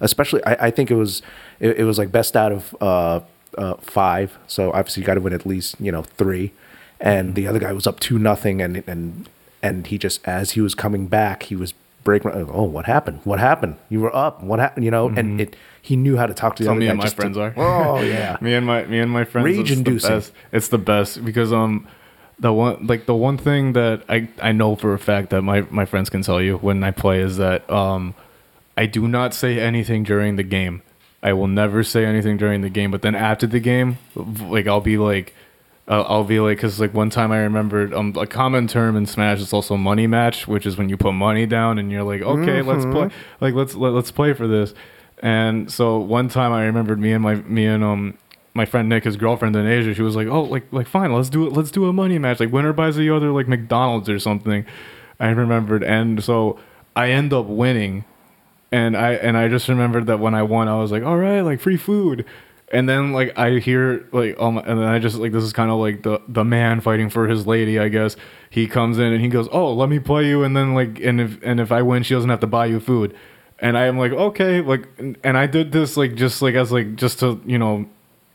Especially, 0.00 0.42
I, 0.44 0.66
I 0.66 0.70
think 0.70 0.90
it 0.90 0.96
was 0.96 1.22
it, 1.60 1.76
it 1.80 1.84
was 1.84 1.98
like 1.98 2.10
best 2.10 2.34
out 2.34 2.50
of 2.50 2.74
uh, 2.80 3.20
uh, 3.58 3.74
five. 3.80 4.38
So 4.46 4.72
obviously, 4.72 5.02
you 5.02 5.06
got 5.06 5.14
to 5.14 5.20
win 5.20 5.34
at 5.34 5.44
least 5.46 5.76
you 5.78 5.92
know 5.92 6.02
three. 6.02 6.52
And 7.00 7.34
the 7.34 7.46
other 7.46 7.58
guy 7.58 7.72
was 7.72 7.86
up 7.86 8.00
two 8.00 8.18
nothing, 8.18 8.62
and 8.62 8.82
and 8.86 9.28
and 9.62 9.86
he 9.86 9.98
just 9.98 10.26
as 10.26 10.52
he 10.52 10.60
was 10.60 10.74
coming 10.74 11.06
back, 11.06 11.44
he 11.44 11.56
was 11.56 11.74
breaking. 12.04 12.30
Oh, 12.32 12.62
what 12.62 12.86
happened? 12.86 13.20
What 13.24 13.40
happened? 13.40 13.76
You 13.90 14.00
were 14.00 14.14
up. 14.14 14.42
What 14.42 14.58
happened? 14.58 14.84
You 14.84 14.90
know, 14.90 15.08
and 15.08 15.40
it 15.40 15.56
he 15.82 15.96
knew 15.96 16.16
how 16.16 16.26
to 16.26 16.32
talk 16.34 16.56
to 16.56 16.62
the 16.62 16.68
how 16.68 16.72
other 16.72 16.80
me 16.80 16.86
guy 16.86 16.90
and 16.92 16.98
my 16.98 17.04
just 17.04 17.16
to- 17.16 17.20
friends 17.22 17.36
are. 17.36 17.52
Oh 17.56 18.00
yeah. 18.02 18.36
me 18.40 18.54
and 18.54 18.64
my 18.66 18.84
me 18.86 19.00
and 19.00 19.10
my 19.10 19.24
friends. 19.24 19.46
it's 19.48 19.56
the 19.56 19.62
Rage-inducing. 19.74 20.10
best. 20.10 20.32
It's 20.52 20.68
the 20.68 20.78
best 20.78 21.24
because 21.24 21.52
um, 21.52 21.86
the 22.38 22.52
one 22.52 22.86
like 22.86 23.06
the 23.06 23.14
one 23.14 23.36
thing 23.36 23.72
that 23.74 24.02
I 24.08 24.28
I 24.40 24.52
know 24.52 24.76
for 24.76 24.94
a 24.94 24.98
fact 24.98 25.30
that 25.30 25.42
my 25.42 25.62
my 25.70 25.84
friends 25.84 26.08
can 26.08 26.22
tell 26.22 26.40
you 26.40 26.56
when 26.58 26.82
I 26.84 26.90
play 26.92 27.20
is 27.20 27.36
that 27.38 27.68
um, 27.70 28.14
I 28.78 28.86
do 28.86 29.06
not 29.08 29.34
say 29.34 29.58
anything 29.60 30.04
during 30.04 30.36
the 30.36 30.42
game. 30.44 30.82
I 31.22 31.32
will 31.32 31.48
never 31.48 31.82
say 31.82 32.04
anything 32.04 32.36
during 32.36 32.60
the 32.60 32.68
game, 32.70 32.90
but 32.90 33.02
then 33.02 33.14
after 33.14 33.46
the 33.46 33.60
game, 33.60 33.98
like 34.14 34.66
I'll 34.68 34.80
be 34.80 34.96
like. 34.96 35.34
Uh, 35.86 36.02
I'll 36.02 36.24
be 36.24 36.40
like, 36.40 36.58
cause 36.58 36.80
like 36.80 36.94
one 36.94 37.10
time 37.10 37.30
I 37.30 37.40
remembered, 37.40 37.92
um, 37.92 38.14
a 38.16 38.26
common 38.26 38.66
term 38.66 38.96
in 38.96 39.04
Smash 39.04 39.40
is 39.40 39.52
also 39.52 39.76
money 39.76 40.06
match, 40.06 40.48
which 40.48 40.64
is 40.64 40.78
when 40.78 40.88
you 40.88 40.96
put 40.96 41.12
money 41.12 41.44
down 41.44 41.78
and 41.78 41.92
you're 41.92 42.02
like, 42.02 42.22
okay, 42.22 42.62
let's 42.62 42.84
play, 42.92 43.10
like 43.40 43.52
let's 43.54 43.74
let, 43.74 43.92
let's 43.92 44.10
play 44.10 44.32
for 44.32 44.46
this. 44.48 44.72
And 45.18 45.70
so 45.70 45.98
one 45.98 46.28
time 46.28 46.52
I 46.52 46.64
remembered 46.64 46.98
me 46.98 47.12
and 47.12 47.22
my 47.22 47.34
me 47.34 47.66
and 47.66 47.84
um 47.84 48.16
my 48.54 48.64
friend 48.64 48.88
Nick, 48.88 49.04
his 49.04 49.16
girlfriend 49.16 49.56
in 49.56 49.66
Asia, 49.66 49.92
she 49.94 50.02
was 50.02 50.16
like, 50.16 50.28
"Oh, 50.28 50.42
like 50.42 50.64
like 50.72 50.86
fine, 50.86 51.12
let's 51.12 51.28
do 51.28 51.46
it. 51.46 51.52
Let's 51.52 51.70
do 51.70 51.86
a 51.88 51.92
money 51.92 52.18
match. 52.18 52.40
Like 52.40 52.52
winner 52.52 52.72
buys 52.72 52.96
the 52.96 53.10
other 53.10 53.30
like 53.30 53.48
McDonald's 53.48 54.08
or 54.08 54.18
something." 54.18 54.64
I 55.20 55.28
remembered, 55.30 55.84
and 55.84 56.22
so 56.22 56.58
I 56.96 57.10
end 57.10 57.32
up 57.32 57.46
winning, 57.46 58.04
and 58.72 58.96
I 58.96 59.12
and 59.12 59.36
I 59.36 59.48
just 59.48 59.68
remembered 59.68 60.06
that 60.06 60.18
when 60.18 60.34
I 60.34 60.42
won, 60.42 60.68
I 60.68 60.78
was 60.78 60.90
like, 60.92 61.02
all 61.02 61.16
right, 61.18 61.40
like 61.40 61.60
free 61.60 61.76
food. 61.76 62.24
And 62.74 62.88
then 62.88 63.12
like 63.12 63.38
I 63.38 63.60
hear 63.60 64.08
like 64.10 64.38
um 64.40 64.58
and 64.58 64.80
then 64.80 64.86
I 64.86 64.98
just 64.98 65.16
like 65.16 65.30
this 65.30 65.44
is 65.44 65.52
kind 65.52 65.70
of 65.70 65.78
like 65.78 66.02
the 66.02 66.20
the 66.26 66.44
man 66.44 66.80
fighting 66.80 67.08
for 67.08 67.28
his 67.28 67.46
lady, 67.46 67.78
I 67.78 67.88
guess. 67.88 68.16
He 68.50 68.66
comes 68.66 68.98
in 68.98 69.12
and 69.12 69.22
he 69.22 69.28
goes, 69.28 69.48
"Oh, 69.52 69.72
let 69.72 69.88
me 69.88 70.00
play 70.00 70.26
you," 70.26 70.42
and 70.42 70.56
then 70.56 70.74
like 70.74 70.98
and 71.00 71.20
if 71.20 71.38
and 71.42 71.60
if 71.60 71.70
I 71.70 71.82
win, 71.82 72.02
she 72.02 72.14
doesn't 72.14 72.30
have 72.30 72.40
to 72.40 72.48
buy 72.48 72.66
you 72.66 72.80
food. 72.80 73.14
And 73.60 73.78
I 73.78 73.86
am 73.86 73.96
like, 73.96 74.10
okay, 74.10 74.60
like, 74.60 74.88
and 74.98 75.38
I 75.38 75.46
did 75.46 75.70
this 75.70 75.96
like 75.96 76.16
just 76.16 76.42
like 76.42 76.56
as 76.56 76.72
like 76.72 76.96
just 76.96 77.20
to 77.20 77.40
you 77.46 77.58
know, 77.58 77.86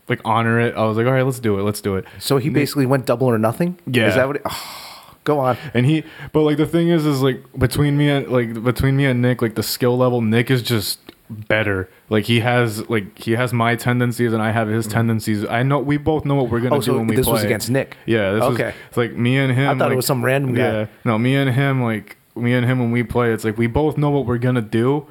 like 0.08 0.22
honor 0.24 0.58
it. 0.58 0.74
I 0.74 0.84
was 0.86 0.96
like, 0.96 1.06
all 1.06 1.12
right, 1.12 1.22
let's 1.22 1.38
do 1.38 1.58
it, 1.58 1.62
let's 1.62 1.82
do 1.82 1.96
it. 1.96 2.06
So 2.18 2.38
he 2.38 2.48
basically 2.48 2.86
went 2.86 3.04
double 3.04 3.26
or 3.26 3.38
nothing. 3.38 3.78
Yeah. 3.86 4.08
Is 4.08 4.14
that 4.14 4.26
what? 4.26 4.36
It, 4.36 4.42
oh, 4.46 5.14
go 5.24 5.38
on. 5.38 5.58
And 5.74 5.84
he, 5.84 6.02
but 6.32 6.40
like 6.40 6.56
the 6.56 6.66
thing 6.66 6.88
is, 6.88 7.04
is 7.04 7.20
like 7.20 7.42
between 7.58 7.98
me 7.98 8.08
and 8.08 8.26
like 8.28 8.62
between 8.64 8.96
me 8.96 9.04
and 9.04 9.20
Nick, 9.20 9.42
like 9.42 9.54
the 9.54 9.62
skill 9.62 9.98
level, 9.98 10.22
Nick 10.22 10.50
is 10.50 10.62
just 10.62 10.98
better. 11.30 11.88
Like 12.08 12.24
he 12.24 12.40
has 12.40 12.88
like 12.90 13.18
he 13.18 13.32
has 13.32 13.52
my 13.52 13.76
tendencies 13.76 14.32
and 14.32 14.42
I 14.42 14.50
have 14.50 14.68
his 14.68 14.86
mm-hmm. 14.86 14.94
tendencies. 14.94 15.44
I 15.46 15.62
know 15.62 15.78
we 15.78 15.96
both 15.96 16.24
know 16.24 16.34
what 16.34 16.50
we're 16.50 16.60
gonna 16.60 16.76
Oh, 16.76 16.80
do 16.80 16.86
so 16.86 16.98
when 16.98 17.06
we 17.06 17.16
this 17.16 17.26
play. 17.26 17.34
was 17.34 17.44
against 17.44 17.70
Nick. 17.70 17.96
Yeah. 18.06 18.32
This 18.32 18.42
Okay. 18.42 18.64
Was, 18.64 18.74
it's 18.88 18.96
like 18.96 19.12
me 19.12 19.38
and 19.38 19.52
him. 19.52 19.68
I 19.70 19.78
thought 19.78 19.92
it 19.92 19.96
was 19.96 20.06
some 20.06 20.24
random 20.24 20.54
guy. 20.54 20.62
Yeah. 20.62 20.86
No, 21.04 21.18
me 21.18 21.36
and 21.36 21.50
him 21.50 21.82
like 21.82 22.16
me 22.36 22.52
and 22.54 22.66
him 22.66 22.78
when 22.78 22.90
we 22.90 23.02
play, 23.02 23.32
it's 23.32 23.44
like 23.44 23.58
we 23.58 23.66
both 23.66 23.96
know 23.98 24.10
what 24.10 24.26
we're 24.26 24.38
gonna 24.38 24.60
do, 24.60 25.06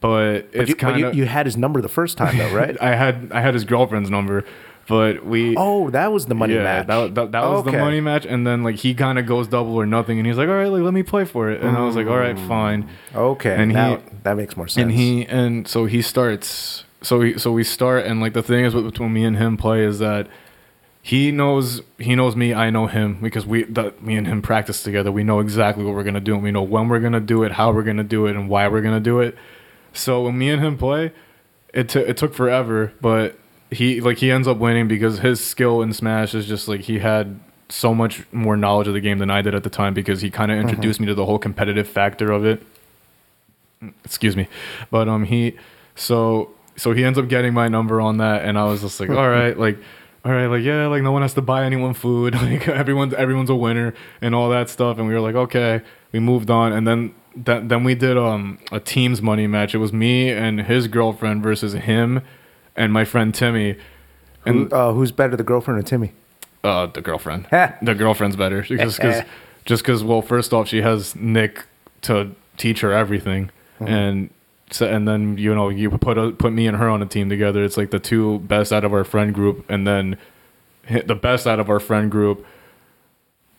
but 0.00 0.50
But 0.52 0.60
it's 0.60 0.70
you, 0.70 0.76
kind 0.76 0.98
you, 0.98 1.06
of. 1.08 1.14
you 1.14 1.26
had 1.26 1.46
his 1.46 1.56
number 1.56 1.80
the 1.80 1.88
first 1.88 2.16
time 2.16 2.38
though, 2.38 2.54
right? 2.54 2.76
I 2.80 2.94
had 2.94 3.30
I 3.32 3.40
had 3.40 3.54
his 3.54 3.64
girlfriend's 3.64 4.10
number, 4.10 4.44
but 4.88 5.24
we. 5.24 5.54
oh, 5.56 5.90
that 5.90 6.10
was 6.10 6.26
the 6.26 6.34
money 6.34 6.54
yeah, 6.54 6.62
match. 6.62 6.86
That, 6.86 7.14
that, 7.14 7.32
that 7.32 7.44
was 7.44 7.64
the 7.64 7.72
money 7.72 8.00
match, 8.00 8.24
and 8.24 8.46
then 8.46 8.64
like 8.64 8.76
he 8.76 8.94
kind 8.94 9.18
of 9.18 9.26
goes 9.26 9.46
double 9.46 9.76
or 9.76 9.86
nothing, 9.86 10.18
and 10.18 10.26
he's 10.26 10.38
like, 10.38 10.48
"All 10.48 10.54
right, 10.54 10.68
like 10.68 10.82
let 10.82 10.94
me 10.94 11.02
play 11.02 11.26
for 11.26 11.50
it," 11.50 11.60
and 11.60 11.76
I 11.76 11.84
was 11.84 11.94
like, 11.94 12.06
"All 12.06 12.16
right, 12.16 12.38
fine." 12.38 12.88
Okay, 13.14 13.54
And 13.54 13.72
now 13.72 13.96
he- 13.96 14.02
that 14.22 14.36
makes 14.36 14.56
more 14.56 14.66
sense. 14.66 14.82
And 14.82 14.92
he 14.92 15.26
and 15.26 15.68
so 15.68 15.84
he 15.84 16.02
starts. 16.02 16.84
So 17.02 17.20
he, 17.20 17.38
so 17.38 17.52
we 17.52 17.62
start, 17.62 18.06
and 18.06 18.20
like 18.20 18.32
the 18.32 18.42
thing 18.42 18.64
is, 18.64 18.74
between 18.74 19.12
me 19.12 19.24
and 19.24 19.36
him 19.36 19.56
play 19.56 19.84
is 19.84 19.98
that 20.00 20.26
he 21.02 21.30
knows 21.30 21.82
he 21.98 22.14
knows 22.14 22.34
me, 22.34 22.54
I 22.54 22.70
know 22.70 22.86
him 22.86 23.20
because 23.20 23.46
we 23.46 23.64
that 23.64 24.02
me 24.02 24.16
and 24.16 24.26
him 24.26 24.42
practice 24.42 24.82
together. 24.82 25.12
We 25.12 25.22
know 25.22 25.40
exactly 25.40 25.84
what 25.84 25.94
we're 25.94 26.02
gonna 26.02 26.18
do, 26.20 26.34
and 26.34 26.42
we 26.42 26.50
know 26.50 26.62
when 26.62 26.88
we're 26.88 27.00
gonna 27.00 27.20
do 27.20 27.44
it, 27.44 27.52
how 27.52 27.72
we're 27.72 27.82
gonna 27.82 28.04
do 28.04 28.26
it, 28.26 28.36
and 28.36 28.48
why 28.48 28.66
we're 28.68 28.82
gonna 28.82 29.00
do 29.00 29.20
it. 29.20 29.36
So 29.92 30.22
when 30.22 30.38
me 30.38 30.50
and 30.50 30.62
him 30.62 30.76
play, 30.76 31.12
it 31.72 31.90
t- 31.90 32.00
it 32.00 32.16
took 32.16 32.34
forever, 32.34 32.92
but 33.00 33.38
he 33.70 34.00
like 34.00 34.18
he 34.18 34.30
ends 34.30 34.48
up 34.48 34.58
winning 34.58 34.88
because 34.88 35.18
his 35.18 35.44
skill 35.44 35.82
in 35.82 35.92
Smash 35.92 36.34
is 36.34 36.46
just 36.46 36.68
like 36.68 36.82
he 36.82 36.98
had 36.98 37.38
so 37.68 37.94
much 37.94 38.24
more 38.32 38.56
knowledge 38.56 38.88
of 38.88 38.94
the 38.94 39.00
game 39.00 39.18
than 39.18 39.30
I 39.30 39.42
did 39.42 39.54
at 39.54 39.62
the 39.62 39.70
time 39.70 39.92
because 39.92 40.22
he 40.22 40.30
kind 40.30 40.50
of 40.50 40.58
introduced 40.58 41.00
me 41.00 41.06
to 41.06 41.14
the 41.14 41.26
whole 41.26 41.38
competitive 41.38 41.86
factor 41.86 42.32
of 42.32 42.46
it. 42.46 42.62
Excuse 44.04 44.36
me, 44.36 44.48
but 44.90 45.08
um 45.08 45.24
he 45.24 45.56
so 45.94 46.50
so 46.76 46.92
he 46.92 47.04
ends 47.04 47.18
up 47.18 47.28
getting 47.28 47.52
my 47.52 47.68
number 47.68 48.00
on 48.00 48.18
that, 48.18 48.44
and 48.44 48.58
I 48.58 48.64
was 48.64 48.80
just 48.80 49.00
like, 49.00 49.10
all 49.10 49.28
right, 49.28 49.58
like. 49.58 49.78
All 50.24 50.32
right, 50.32 50.46
like 50.46 50.64
yeah, 50.64 50.88
like 50.88 51.02
no 51.04 51.12
one 51.12 51.22
has 51.22 51.32
to 51.34 51.42
buy 51.42 51.64
anyone 51.64 51.94
food. 51.94 52.34
Like 52.42 52.68
everyone's 52.68 53.14
everyone's 53.14 53.48
a 53.48 53.54
winner 53.54 53.94
and 54.20 54.34
all 54.34 54.50
that 54.50 54.68
stuff. 54.68 54.98
And 54.98 55.06
we 55.06 55.14
were 55.14 55.20
like, 55.20 55.36
okay, 55.36 55.80
we 56.12 56.18
moved 56.18 56.50
on. 56.50 56.72
And 56.72 56.86
then 56.86 57.14
that 57.36 57.68
then 57.68 57.84
we 57.84 57.94
did 57.94 58.18
um 58.18 58.58
a 58.72 58.80
teams 58.80 59.22
money 59.22 59.46
match. 59.46 59.76
It 59.76 59.78
was 59.78 59.92
me 59.92 60.28
and 60.30 60.62
his 60.62 60.88
girlfriend 60.88 61.42
versus 61.44 61.72
him 61.72 62.20
and 62.78 62.92
my 62.92 63.04
friend 63.04 63.34
Timmy. 63.34 63.76
And 64.46 64.70
Who, 64.70 64.74
uh, 64.76 64.92
who's 64.94 65.12
better, 65.12 65.36
the 65.36 65.42
girlfriend 65.42 65.80
or 65.80 65.82
Timmy? 65.82 66.12
uh, 66.64 66.86
the 66.86 67.02
girlfriend. 67.02 67.46
The 67.82 67.94
girlfriend's 67.94 68.36
better 68.36 68.62
because 68.68 68.98
cause, 68.98 69.22
just 69.66 69.82
because 69.82 70.02
well, 70.02 70.22
first 70.22 70.52
off, 70.54 70.68
she 70.68 70.80
has 70.82 71.14
Nick 71.14 71.64
to 72.02 72.30
teach 72.56 72.80
her 72.80 72.92
everything, 72.92 73.50
and 73.80 74.30
so 74.70 74.86
and 74.88 75.06
then 75.06 75.36
you 75.38 75.54
know 75.54 75.68
you 75.68 75.90
put 75.90 76.16
a, 76.18 76.30
put 76.32 76.52
me 76.52 76.66
and 76.66 76.76
her 76.78 76.88
on 76.88 77.02
a 77.02 77.06
team 77.06 77.28
together. 77.28 77.62
It's 77.62 77.76
like 77.76 77.90
the 77.90 77.98
two 78.00 78.38
best 78.40 78.72
out 78.72 78.84
of 78.84 78.92
our 78.92 79.04
friend 79.04 79.34
group, 79.34 79.64
and 79.68 79.86
then 79.86 80.16
the 81.04 81.14
best 81.14 81.46
out 81.46 81.60
of 81.60 81.68
our 81.68 81.80
friend 81.80 82.10
group. 82.10 82.46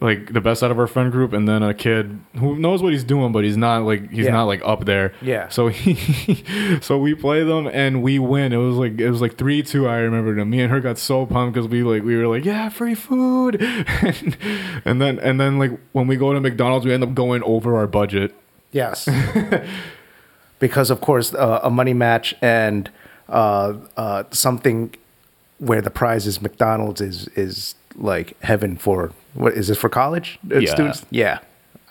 Like 0.01 0.31
the 0.31 0.39
best 0.39 0.63
out 0.63 0.71
of 0.71 0.79
our 0.79 0.87
friend 0.87 1.11
group, 1.11 1.33
and 1.33 1.45
then 1.45 1.61
a 1.61 1.73
kid 1.73 2.21
who 2.37 2.57
knows 2.57 2.81
what 2.81 2.93
he's 2.93 3.03
doing, 3.03 3.33
but 3.33 3.43
he's 3.43 3.57
not 3.57 3.83
like 3.83 4.09
he's 4.09 4.27
Yeah. 4.27 4.31
not 4.31 4.45
like 4.45 4.61
up 4.63 4.85
there. 4.85 5.11
Yeah. 5.21 5.49
So 5.49 5.67
he, 5.67 6.41
so 6.81 6.97
we 6.97 7.15
play 7.15 7.43
them 7.43 7.67
and 7.67 8.01
we 8.01 8.17
win. 8.17 8.53
It 8.53 8.57
was 8.57 8.77
like 8.77 8.97
it 8.97 9.09
was 9.09 9.19
like 9.19 9.35
three 9.37 9.61
two. 9.61 9.89
I 9.89 9.97
remember. 9.97 10.39
And 10.39 10.49
me 10.49 10.61
and 10.61 10.71
her 10.71 10.79
got 10.79 10.97
so 10.99 11.25
pumped 11.25 11.53
because 11.55 11.67
we 11.67 11.83
like 11.83 12.03
we 12.03 12.15
were 12.15 12.27
like 12.27 12.45
yeah 12.45 12.69
free 12.69 12.95
food, 12.95 13.61
and, 13.61 14.37
and 14.85 15.01
then 15.01 15.19
and 15.19 15.37
then 15.37 15.59
like 15.59 15.71
when 15.91 16.07
we 16.07 16.15
go 16.15 16.31
to 16.31 16.39
McDonald's 16.39 16.85
we 16.85 16.93
end 16.93 17.03
up 17.03 17.13
going 17.13 17.43
over 17.43 17.75
our 17.75 17.87
budget. 17.87 18.33
Yes. 18.71 19.09
because 20.59 20.89
of 20.89 21.01
course, 21.01 21.33
uh, 21.33 21.59
a 21.63 21.69
money 21.69 21.93
match 21.93 22.33
and 22.41 22.89
uh, 23.27 23.73
uh, 23.97 24.23
something 24.31 24.93
where 25.57 25.81
the 25.81 25.89
prize 25.91 26.25
is 26.25 26.41
McDonald's 26.41 27.01
is 27.01 27.27
is 27.29 27.75
like 27.99 28.39
heaven 28.41 28.75
for 28.77 29.11
what 29.33 29.53
is 29.53 29.67
this 29.67 29.77
for 29.77 29.89
college 29.89 30.39
uh, 30.51 30.57
Yeah. 30.59 30.71
students? 30.71 31.05
Yeah, 31.11 31.39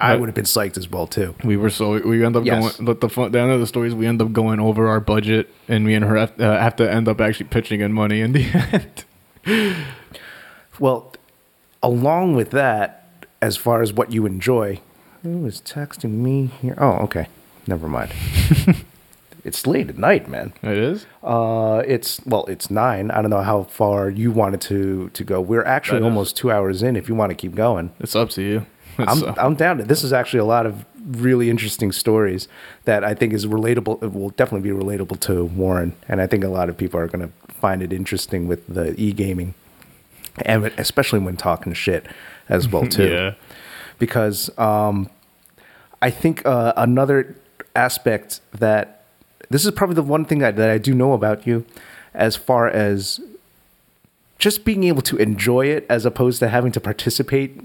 I 0.00 0.16
would 0.16 0.28
have 0.28 0.34
been 0.34 0.44
psyched 0.44 0.76
as 0.78 0.88
well 0.90 1.06
too. 1.06 1.34
We 1.44 1.56
were 1.56 1.70
so 1.70 2.00
we 2.00 2.24
end 2.24 2.36
up 2.36 2.44
Yes. 2.44 2.76
going. 2.76 2.86
But 2.86 3.00
the 3.00 3.08
fun, 3.08 3.32
the 3.32 3.40
end 3.40 3.50
of 3.52 3.60
the 3.60 3.66
story 3.66 3.88
is 3.88 3.94
we 3.94 4.06
end 4.06 4.20
up 4.22 4.32
going 4.32 4.58
over 4.60 4.88
our 4.88 5.00
budget, 5.00 5.52
and 5.68 5.84
me 5.84 5.94
and 5.94 6.04
her 6.04 6.16
have, 6.16 6.40
uh, 6.40 6.58
have 6.58 6.76
to 6.76 6.90
end 6.90 7.08
up 7.08 7.20
actually 7.20 7.46
pitching 7.50 7.80
in 7.80 7.92
money 7.92 8.20
in 8.20 8.32
the 8.32 8.44
end. 9.46 9.84
Well, 10.78 11.12
along 11.82 12.34
with 12.36 12.50
that, 12.50 13.06
as 13.42 13.56
far 13.56 13.82
as 13.82 13.92
what 13.92 14.12
you 14.12 14.26
enjoy, 14.26 14.80
who 15.22 15.44
is 15.46 15.60
texting 15.60 16.10
me 16.18 16.46
here? 16.62 16.74
Oh, 16.78 16.92
okay, 17.04 17.26
never 17.66 17.88
mind. 17.88 18.12
it's 19.48 19.66
late 19.66 19.88
at 19.88 19.98
night, 19.98 20.28
man. 20.28 20.52
It 20.62 20.76
is. 20.76 21.06
Uh, 21.22 21.82
it's 21.86 22.20
well, 22.24 22.44
it's 22.46 22.70
nine. 22.70 23.10
I 23.10 23.20
don't 23.20 23.30
know 23.30 23.42
how 23.42 23.64
far 23.64 24.10
you 24.10 24.30
wanted 24.30 24.60
to 24.62 25.08
to 25.08 25.24
go. 25.24 25.40
We're 25.40 25.64
actually 25.64 26.02
almost 26.02 26.36
two 26.36 26.52
hours 26.52 26.82
in. 26.82 26.94
If 26.94 27.08
you 27.08 27.14
want 27.14 27.30
to 27.30 27.34
keep 27.34 27.54
going, 27.54 27.90
It's 27.98 28.14
up 28.14 28.30
to 28.30 28.42
you. 28.42 28.66
It's, 28.98 29.10
I'm 29.12 29.24
uh, 29.24 29.34
I'm 29.36 29.54
down. 29.54 29.78
To, 29.78 29.84
this 29.84 30.04
is 30.04 30.12
actually 30.12 30.40
a 30.40 30.44
lot 30.44 30.66
of 30.66 30.84
really 31.06 31.48
interesting 31.48 31.90
stories 31.90 32.46
that 32.84 33.02
I 33.02 33.14
think 33.14 33.32
is 33.32 33.46
relatable. 33.46 34.02
It 34.02 34.12
will 34.12 34.30
definitely 34.30 34.70
be 34.70 34.76
relatable 34.76 35.18
to 35.20 35.44
Warren, 35.44 35.94
and 36.08 36.20
I 36.20 36.26
think 36.26 36.44
a 36.44 36.48
lot 36.48 36.68
of 36.68 36.76
people 36.76 37.00
are 37.00 37.08
going 37.08 37.26
to 37.26 37.52
find 37.54 37.82
it 37.82 37.92
interesting 37.92 38.46
with 38.46 38.66
the 38.72 38.94
e 39.00 39.12
gaming, 39.12 39.54
and 40.44 40.66
especially 40.76 41.20
when 41.20 41.36
talking 41.36 41.72
shit 41.72 42.06
as 42.48 42.68
well 42.68 42.86
too 42.98 43.08
yeah. 43.08 43.34
because 43.98 44.50
um, 44.58 45.08
I 46.00 46.10
think 46.10 46.44
uh, 46.46 46.72
another 46.76 47.36
aspect 47.74 48.40
that 48.52 48.97
this 49.50 49.64
is 49.64 49.70
probably 49.72 49.94
the 49.94 50.02
one 50.02 50.24
thing 50.24 50.38
that, 50.38 50.56
that 50.56 50.70
I 50.70 50.78
do 50.78 50.94
know 50.94 51.12
about 51.12 51.46
you, 51.46 51.64
as 52.14 52.36
far 52.36 52.68
as 52.68 53.20
just 54.38 54.64
being 54.64 54.84
able 54.84 55.02
to 55.02 55.16
enjoy 55.16 55.66
it 55.66 55.86
as 55.88 56.06
opposed 56.06 56.38
to 56.40 56.48
having 56.48 56.72
to 56.72 56.80
participate 56.80 57.60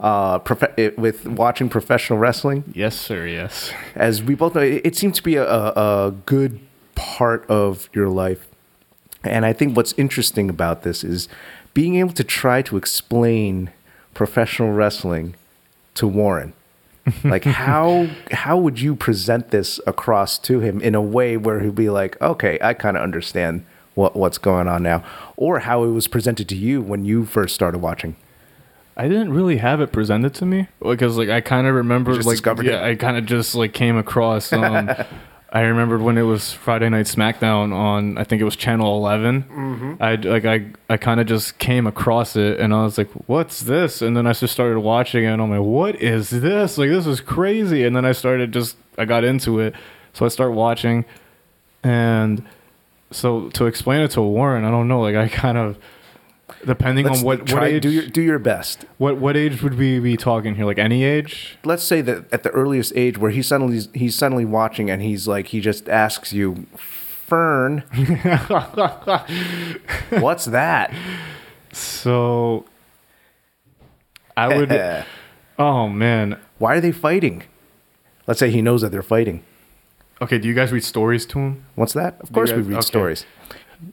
uh, 0.00 0.38
prof- 0.38 0.96
with 0.96 1.26
watching 1.26 1.68
professional 1.68 2.18
wrestling. 2.18 2.64
Yes, 2.74 2.98
sir. 2.98 3.26
Yes. 3.26 3.72
As 3.94 4.22
we 4.22 4.34
both 4.34 4.54
know, 4.54 4.60
it, 4.60 4.82
it 4.84 4.96
seems 4.96 5.16
to 5.16 5.22
be 5.22 5.36
a, 5.36 5.46
a, 5.46 5.72
a 6.08 6.10
good 6.26 6.60
part 6.94 7.48
of 7.48 7.88
your 7.92 8.08
life. 8.08 8.46
And 9.24 9.44
I 9.44 9.52
think 9.52 9.76
what's 9.76 9.92
interesting 9.94 10.48
about 10.48 10.82
this 10.82 11.04
is 11.04 11.28
being 11.74 11.96
able 11.96 12.12
to 12.14 12.24
try 12.24 12.62
to 12.62 12.76
explain 12.76 13.70
professional 14.14 14.72
wrestling 14.72 15.34
to 15.94 16.06
Warren. 16.06 16.54
Like 17.24 17.44
how 17.64 18.08
how 18.30 18.56
would 18.56 18.80
you 18.80 18.94
present 18.94 19.50
this 19.50 19.80
across 19.86 20.38
to 20.40 20.60
him 20.60 20.80
in 20.80 20.94
a 20.94 21.00
way 21.00 21.36
where 21.36 21.60
he'd 21.60 21.74
be 21.74 21.90
like, 21.90 22.20
okay, 22.20 22.58
I 22.60 22.74
kind 22.74 22.96
of 22.96 23.02
understand 23.02 23.64
what 23.94 24.16
what's 24.16 24.38
going 24.38 24.68
on 24.68 24.82
now, 24.82 25.04
or 25.36 25.60
how 25.60 25.84
it 25.84 25.90
was 25.90 26.06
presented 26.08 26.48
to 26.48 26.56
you 26.56 26.80
when 26.80 27.04
you 27.04 27.24
first 27.24 27.54
started 27.54 27.78
watching. 27.78 28.16
I 28.96 29.08
didn't 29.08 29.32
really 29.32 29.56
have 29.58 29.80
it 29.80 29.92
presented 29.92 30.34
to 30.34 30.46
me 30.46 30.68
because 30.82 31.16
like 31.16 31.30
I 31.30 31.40
kind 31.40 31.66
of 31.66 31.74
remember 31.74 32.14
like 32.22 32.44
yeah 32.62 32.86
it? 32.86 32.90
I 32.90 32.94
kind 32.96 33.16
of 33.16 33.24
just 33.24 33.54
like 33.54 33.72
came 33.72 33.96
across 33.96 34.52
um 34.52 34.90
I 35.52 35.62
remembered 35.62 36.00
when 36.00 36.16
it 36.16 36.22
was 36.22 36.52
Friday 36.52 36.88
Night 36.88 37.06
SmackDown 37.06 37.74
on 37.74 38.16
I 38.16 38.24
think 38.24 38.40
it 38.40 38.44
was 38.44 38.54
Channel 38.54 38.96
11 38.98 39.42
mm-hmm. 39.42 39.94
I 40.00 40.14
like 40.14 40.44
I 40.44 40.66
I 40.88 40.96
kind 40.96 41.20
of 41.20 41.26
just 41.26 41.58
came 41.58 41.86
across 41.86 42.36
it 42.36 42.60
and 42.60 42.72
I 42.72 42.84
was 42.84 42.96
like 42.96 43.10
what's 43.26 43.60
this? 43.60 44.00
And 44.00 44.16
then 44.16 44.26
I 44.26 44.32
just 44.32 44.52
started 44.52 44.78
watching 44.78 45.24
it 45.24 45.28
and 45.28 45.42
I'm 45.42 45.50
like 45.50 45.60
what 45.60 46.00
is 46.00 46.30
this? 46.30 46.78
Like 46.78 46.90
this 46.90 47.06
is 47.06 47.20
crazy. 47.20 47.84
And 47.84 47.96
then 47.96 48.04
I 48.04 48.12
started 48.12 48.52
just 48.52 48.76
I 48.96 49.04
got 49.04 49.24
into 49.24 49.58
it. 49.58 49.74
So 50.12 50.24
I 50.24 50.28
start 50.28 50.52
watching 50.52 51.04
and 51.82 52.44
so 53.10 53.48
to 53.50 53.66
explain 53.66 54.02
it 54.02 54.12
to 54.12 54.22
Warren 54.22 54.64
I 54.64 54.70
don't 54.70 54.86
know 54.86 55.00
like 55.00 55.16
I 55.16 55.28
kind 55.28 55.58
of 55.58 55.78
depending 56.66 57.06
Let's 57.06 57.20
on 57.20 57.24
what 57.24 57.46
try 57.46 57.60
what 57.60 57.68
age 57.70 57.82
do 57.82 57.90
your 57.90 58.06
do 58.06 58.20
your 58.22 58.38
best. 58.38 58.84
what 58.98 59.16
what 59.18 59.36
age 59.36 59.62
would 59.62 59.74
we 59.74 59.98
be 60.00 60.16
talking 60.16 60.54
here? 60.56 60.64
Like 60.66 60.78
any 60.78 61.04
age? 61.04 61.58
let's 61.64 61.82
say 61.82 62.00
that 62.02 62.32
at 62.32 62.42
the 62.42 62.50
earliest 62.50 62.92
age 62.96 63.18
where 63.18 63.30
he 63.30 63.42
suddenly 63.42 63.80
he's 63.94 64.14
suddenly 64.16 64.44
watching 64.44 64.90
and 64.90 65.02
he's 65.02 65.26
like 65.28 65.48
he 65.48 65.60
just 65.60 65.88
asks 65.88 66.32
you 66.32 66.66
fern 66.76 67.80
what's 70.20 70.46
that 70.46 70.92
So 71.72 72.64
I 74.36 74.48
would 74.56 74.70
Oh 75.58 75.88
man. 75.88 76.38
why 76.58 76.74
are 76.76 76.80
they 76.80 76.92
fighting 76.92 77.44
let's 78.26 78.40
say 78.40 78.50
he 78.50 78.62
knows 78.62 78.80
that 78.82 78.90
they're 78.90 79.02
fighting 79.02 79.42
okay, 80.22 80.38
do 80.38 80.46
you 80.48 80.54
guys 80.54 80.70
read 80.70 80.84
stories 80.84 81.24
to 81.24 81.38
him? 81.38 81.64
What's 81.76 81.94
that? 81.94 82.20
Of 82.20 82.30
course, 82.30 82.52
we 82.52 82.60
read 82.60 82.74
okay. 82.74 82.80
stories. 82.82 83.24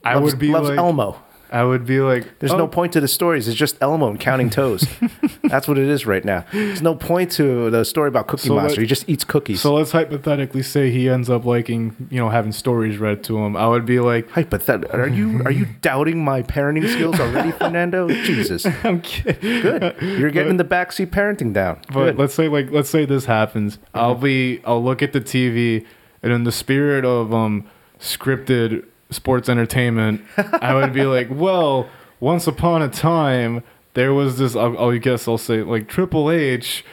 I 0.04 0.12
Loves- 0.14 0.32
would 0.32 0.38
be 0.38 0.48
loves 0.48 0.68
like 0.68 0.76
Elmo. 0.78 1.22
I 1.50 1.64
would 1.64 1.86
be 1.86 2.00
like 2.00 2.38
There's 2.38 2.52
oh, 2.52 2.58
no 2.58 2.68
point 2.68 2.92
to 2.92 3.00
the 3.00 3.08
stories. 3.08 3.48
It's 3.48 3.56
just 3.56 3.76
Elmo 3.80 4.08
and 4.10 4.20
counting 4.20 4.50
toes. 4.50 4.86
That's 5.44 5.66
what 5.66 5.78
it 5.78 5.88
is 5.88 6.04
right 6.06 6.24
now. 6.24 6.44
There's 6.52 6.82
no 6.82 6.94
point 6.94 7.32
to 7.32 7.70
the 7.70 7.84
story 7.84 8.08
about 8.08 8.26
Cookie 8.26 8.48
So 8.48 8.54
Monster. 8.56 8.76
let- 8.76 8.82
he 8.82 8.86
just 8.86 9.08
eats 9.08 9.24
cookies. 9.24 9.60
So 9.62 9.74
let's 9.74 9.92
hypothetically 9.92 10.62
say 10.62 10.90
he 10.90 11.08
ends 11.08 11.30
up 11.30 11.44
liking, 11.44 12.08
you 12.10 12.18
know, 12.18 12.28
having 12.28 12.52
stories 12.52 12.98
read 12.98 13.24
to 13.24 13.38
him. 13.38 13.56
I 13.56 13.66
would 13.66 13.86
be 13.86 13.98
like, 14.00 14.28
hypothetically, 14.30 14.98
are 15.00 15.08
you 15.08 15.42
are 15.44 15.50
you 15.50 15.66
doubting 15.80 16.22
my 16.22 16.42
parenting 16.42 16.88
skills 16.88 17.18
already, 17.18 17.50
Fernando? 17.58 18.08
Jesus, 18.08 18.66
I'm 18.84 19.00
kidding. 19.00 19.62
good. 19.62 19.96
You're 20.02 20.30
getting 20.30 20.58
the 20.58 20.64
backseat 20.64 21.06
parenting 21.06 21.52
down. 21.52 21.80
But 21.92 22.04
Good. 22.04 22.18
let's 22.18 22.34
say 22.34 22.48
like 22.48 22.70
let's 22.70 22.90
say 22.90 23.04
this 23.04 23.24
happens. 23.24 23.78
I'll 23.94 24.14
be 24.14 24.60
I'll 24.64 24.82
look 24.84 25.02
at 25.02 25.12
the 25.12 25.20
TV 25.20 25.86
and 26.22 26.32
in 26.32 26.44
the 26.44 26.52
spirit 26.52 27.04
of 27.04 27.32
um 27.32 27.66
scripted 28.00 28.84
sports 29.10 29.48
entertainment, 29.48 30.22
I 30.36 30.74
would 30.74 30.92
be 30.92 31.04
like, 31.04 31.28
well, 31.30 31.88
once 32.20 32.46
upon 32.46 32.82
a 32.82 32.88
time 32.88 33.62
there 33.94 34.12
was 34.14 34.38
this 34.38 34.54
I'll, 34.54 34.78
I'll 34.78 34.98
guess 34.98 35.26
I'll 35.26 35.38
say 35.38 35.62
like 35.62 35.88
Triple 35.88 36.30
H 36.30 36.84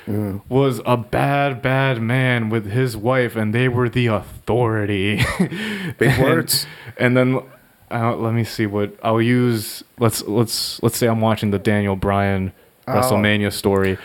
was 0.50 0.82
a 0.86 0.98
bad 0.98 1.62
bad 1.62 2.02
man 2.02 2.50
with 2.50 2.66
his 2.72 2.98
wife 2.98 3.36
and 3.36 3.54
they 3.54 3.68
were 3.68 3.90
the 3.90 4.08
authority. 4.08 5.18
Big 6.00 6.10
And- 6.10 6.24
words. 6.24 6.66
And 6.98 7.16
then 7.16 7.42
uh, 7.92 8.16
let 8.16 8.34
me 8.34 8.44
see 8.44 8.66
what 8.66 8.98
I'll 9.04 9.22
use. 9.22 9.84
Let's 10.00 10.24
let's 10.24 10.82
let's 10.82 10.98
say 10.98 11.08
I'm 11.08 11.22
watching 11.22 11.52
the 11.52 11.60
Daniel 11.60 11.96
Bryan 11.96 12.54
Oh. 12.88 12.94
WrestleMania 12.94 13.52
story, 13.52 13.98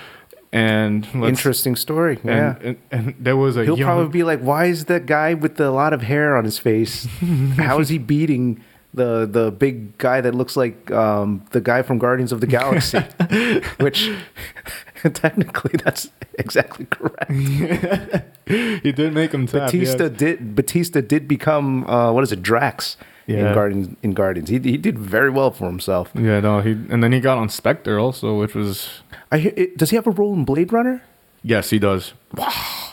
and 0.53 1.07
Interesting 1.15 1.77
story. 1.77 2.19
Yeah. 2.25 2.57
and, 2.61 2.65
and, 2.65 2.79
and 2.91 3.15
there 3.19 3.37
was 3.37 3.57
a 3.57 3.65
He'll 3.65 3.79
young, 3.79 3.87
probably 3.87 4.09
be 4.11 4.25
like, 4.25 4.41
"Why 4.41 4.67
is 4.67 4.87
that 4.87 5.07
guy 5.07 5.35
with 5.35 5.57
the 5.57 5.71
lot 5.71 5.93
of 5.93 6.03
hair 6.03 6.37
on 6.37 6.45
his 6.45 6.59
face? 6.59 7.05
How 7.57 7.79
is 7.79 7.89
he 7.89 7.99
beating 7.99 8.63
the 8.93 9.27
the 9.27 9.53
big 9.53 9.97
guy 9.99 10.21
that 10.21 10.35
looks 10.35 10.57
like 10.57 10.91
um, 10.91 11.45
the 11.51 11.61
guy 11.61 11.83
from 11.83 11.99
Guardians 11.99 12.33
of 12.33 12.41
the 12.41 12.49
Galaxy?" 12.49 12.99
Which 13.79 14.11
technically 15.15 15.79
that's 15.85 16.11
exactly 16.39 16.87
correct. 16.87 17.31
he 18.47 18.93
did 18.93 19.13
make 19.15 19.33
him 19.33 19.47
tap. 19.47 19.71
Batista 19.71 20.05
yes. 20.05 20.19
did 20.19 20.57
Batista 20.57 21.01
did 21.01 21.29
become 21.29 21.87
uh, 21.89 22.13
what 22.13 22.25
is 22.25 22.33
it 22.33 22.43
Drax 22.43 22.97
Yeah. 23.31 23.48
in 23.48 23.55
Guardians 23.55 23.97
in 24.02 24.12
Guardians. 24.12 24.48
He 24.48 24.59
he 24.59 24.77
did 24.77 24.98
very 24.98 25.31
well 25.31 25.51
for 25.51 25.66
himself. 25.66 26.11
Yeah, 26.15 26.40
no, 26.40 26.61
he 26.61 26.73
and 26.73 27.02
then 27.02 27.12
he 27.12 27.20
got 27.20 27.39
on 27.39 27.48
Spectre 27.48 27.98
also, 27.98 28.39
which 28.39 28.55
was 28.55 29.02
I 29.31 29.39
hear, 29.39 29.52
it, 29.57 29.77
does 29.77 29.90
he 29.90 29.97
have 29.97 30.07
a 30.07 30.11
role 30.11 30.35
in 30.35 30.44
Blade 30.44 30.73
Runner? 30.73 31.02
yes, 31.43 31.70
he 31.70 31.78
does. 31.78 32.12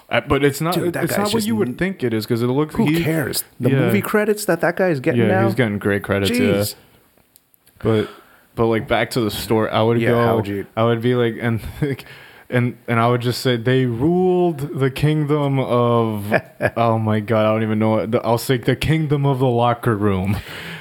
Uh, 0.09 0.21
but 0.21 0.43
it's 0.43 0.61
not. 0.61 0.73
Dude, 0.73 0.95
it's 0.95 1.17
not 1.17 1.33
what 1.33 1.45
you 1.45 1.55
would 1.55 1.77
think 1.77 2.03
it 2.03 2.13
is 2.13 2.25
because 2.25 2.41
it 2.41 2.47
looks. 2.47 2.75
Who 2.75 2.85
he, 2.85 3.03
cares? 3.03 3.43
The 3.59 3.69
yeah. 3.71 3.79
movie 3.79 4.01
credits 4.01 4.45
that 4.45 4.61
that 4.61 4.77
guy 4.77 4.89
is 4.89 4.99
getting 4.99 5.21
Yeah, 5.21 5.27
now. 5.27 5.45
he's 5.45 5.55
getting 5.55 5.79
great 5.79 6.03
credits. 6.03 6.31
Yeah. 6.31 6.47
Jeez. 6.63 6.75
But 7.79 8.09
but 8.55 8.67
like 8.67 8.87
back 8.87 9.09
to 9.11 9.21
the 9.21 9.31
store, 9.31 9.69
I 9.71 9.81
would 9.81 9.99
Yeah, 9.99 10.09
go. 10.11 10.35
would 10.37 10.67
I 10.75 10.83
would 10.83 11.01
be 11.01 11.15
like 11.15 11.35
and 11.41 11.59
and 12.49 12.77
and 12.87 12.99
I 12.99 13.09
would 13.09 13.21
just 13.21 13.41
say 13.41 13.57
they 13.57 13.85
ruled 13.85 14.79
the 14.79 14.89
kingdom 14.89 15.59
of. 15.59 16.33
oh 16.77 16.97
my 16.97 17.19
god, 17.19 17.45
I 17.45 17.53
don't 17.53 17.63
even 17.63 17.79
know. 17.79 17.99
it. 17.99 18.15
I'll 18.23 18.37
say 18.37 18.57
the 18.57 18.75
kingdom 18.75 19.25
of 19.25 19.39
the 19.39 19.47
locker 19.47 19.95
room. 19.95 20.37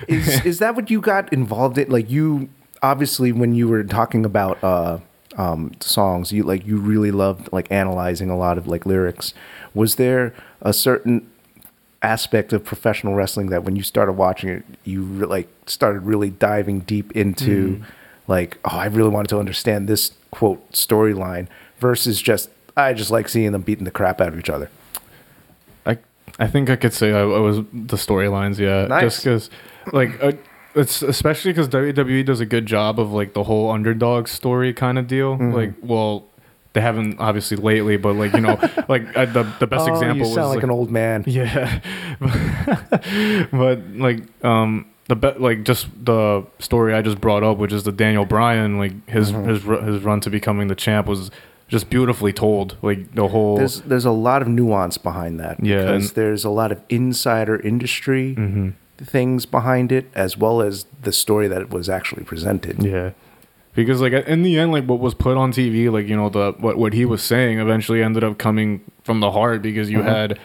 is 0.07 0.29
is 0.45 0.59
that 0.61 0.75
what 0.75 0.91
you 0.91 1.01
got 1.01 1.33
involved 1.33 1.79
in? 1.79 1.89
Like 1.89 2.11
you 2.11 2.49
obviously 2.83 3.33
when 3.33 3.55
you 3.55 3.69
were 3.69 3.83
talking 3.85 4.25
about 4.25 4.63
uh, 4.63 4.99
um, 5.37 5.73
songs, 5.81 6.33
you 6.33 6.45
like 6.45 6.67
you 6.67 6.77
really 6.79 7.11
loved 7.11 7.53
like 7.53 7.71
analyzing 7.71 8.31
a 8.31 8.37
lot 8.37 8.59
of 8.59 8.67
like 8.67 8.87
lyrics. 8.87 9.35
Was 9.75 9.97
there 9.97 10.35
a 10.63 10.73
certain 10.73 11.29
aspect 12.03 12.53
of 12.53 12.65
professional 12.65 13.15
wrestling 13.15 13.49
that 13.49 13.65
when 13.65 13.75
you 13.75 13.83
started 13.83 14.13
watching 14.13 14.49
it, 14.51 14.65
you 14.85 15.03
re- 15.03 15.27
like 15.27 15.49
started 15.67 16.01
really 16.01 16.31
diving 16.31 16.81
deep 16.81 17.11
into 17.17 17.83
like, 18.29 18.59
oh, 18.65 18.77
I 18.77 18.87
really 18.87 19.11
wanted 19.11 19.29
to 19.29 19.39
understand 19.39 19.89
this 19.89 20.13
quote 20.37 20.71
storyline 20.73 21.49
versus 21.79 22.21
just 22.21 22.51
I 22.77 22.93
just 22.93 23.11
like 23.11 23.29
seeing 23.29 23.53
them 23.53 23.63
beating 23.63 23.85
the 23.85 23.91
crap 23.91 24.21
out 24.21 24.29
of 24.29 24.39
each 24.39 24.51
other. 24.51 24.71
I 25.87 25.97
I 26.39 26.47
think 26.47 26.69
I 26.69 26.77
could 26.77 26.93
say 26.93 27.13
I, 27.13 27.21
I 27.21 27.39
was 27.39 27.57
the 27.73 27.97
storylines. 27.97 28.59
Yeah, 28.59 28.87
Nice. 28.87 29.03
just 29.03 29.25
because 29.25 29.51
like. 29.93 30.23
Uh, 30.23 30.33
it's 30.75 31.01
especially 31.01 31.53
because 31.53 31.71
WWE 31.71 32.23
does 32.27 32.41
a 32.41 32.45
good 32.45 32.67
job 32.67 33.01
of 33.01 33.11
like 33.11 33.33
the 33.33 33.45
whole 33.45 33.71
underdog 33.71 34.29
story 34.29 34.75
kind 34.75 34.99
of 34.99 35.07
deal. 35.07 35.33
Mm-hmm. 35.39 35.53
Like, 35.55 35.73
well, 35.81 36.27
they 36.75 36.83
haven't 36.83 37.19
obviously 37.19 37.57
lately, 37.57 37.97
but 37.97 38.15
like 38.17 38.35
you 38.35 38.43
know, 38.43 38.59
like 38.89 39.05
uh, 39.17 39.25
the 39.25 39.51
the 39.59 39.67
best 39.67 39.89
oh, 39.89 39.95
example 39.95 40.17
you 40.17 40.23
was 40.25 40.35
sound 40.35 40.49
like, 40.49 40.57
like, 40.57 40.65
an 40.65 40.71
old 40.71 40.91
man. 40.91 41.25
Yeah, 41.27 41.81
but 43.51 43.81
like 43.95 44.45
um 44.45 44.85
the 45.09 45.17
be- 45.17 45.39
like 45.39 45.63
just 45.65 45.89
the 46.05 46.45
story 46.59 46.95
I 46.95 47.03
just 47.03 47.21
brought 47.21 47.43
up, 47.45 47.59
which 47.59 47.73
is 47.73 47.85
the 47.85 47.93
Daniel 47.93 48.25
Bryan 48.25 48.79
like 48.79 49.09
his 49.09 49.33
Mm-hmm. 49.33 49.49
his 49.49 49.63
his 49.95 50.03
run 50.05 50.21
to 50.21 50.31
becoming 50.31 50.69
the 50.69 50.75
champ 50.75 51.07
was 51.07 51.31
just 51.69 51.91
beautifully 51.91 52.33
told. 52.33 52.77
Like 52.83 53.15
the 53.15 53.29
whole 53.29 53.57
There's 53.57 53.81
there's 53.83 54.05
a 54.05 54.11
lot 54.11 54.43
of 54.43 54.49
nuance 54.49 54.99
behind 54.99 55.39
that. 55.41 55.63
Yeah, 55.65 55.77
because 55.79 55.91
and- 55.91 56.03
Mm-hmm. 56.05 56.21
there's 56.21 56.45
a 56.45 56.51
lot 56.51 56.73
of 56.73 56.81
insider 56.89 57.61
industry 57.61 58.75
things 58.99 59.45
behind 59.45 59.93
it, 59.93 60.07
as 60.15 60.39
well 60.39 60.63
as 60.63 60.87
the 61.03 61.13
story 61.13 61.49
that 61.49 61.69
was 61.71 61.89
actually 61.89 62.25
presented. 62.25 62.83
yeah. 62.83 63.11
Because 63.75 64.01
like 64.01 64.15
in 64.15 64.43
the 64.43 64.59
end, 64.59 64.73
like 64.73 64.87
what 64.87 65.01
was 65.01 65.13
put 65.13 65.37
on 65.37 65.53
TV, 65.53 65.93
like 65.93 66.07
you 66.09 66.17
know 66.17 66.31
the 66.31 66.53
what 66.59 66.79
what 66.79 66.95
he 66.95 67.05
was 67.05 67.23
saying 67.23 67.59
eventually 67.59 68.03
ended 68.03 68.25
up 68.25 68.39
coming 68.39 68.81
from 69.05 69.21
the 69.21 69.31
heart 69.31 69.61
because 69.61 69.91
you 69.91 69.99
Mhm. 69.99 70.05
had 70.05 70.39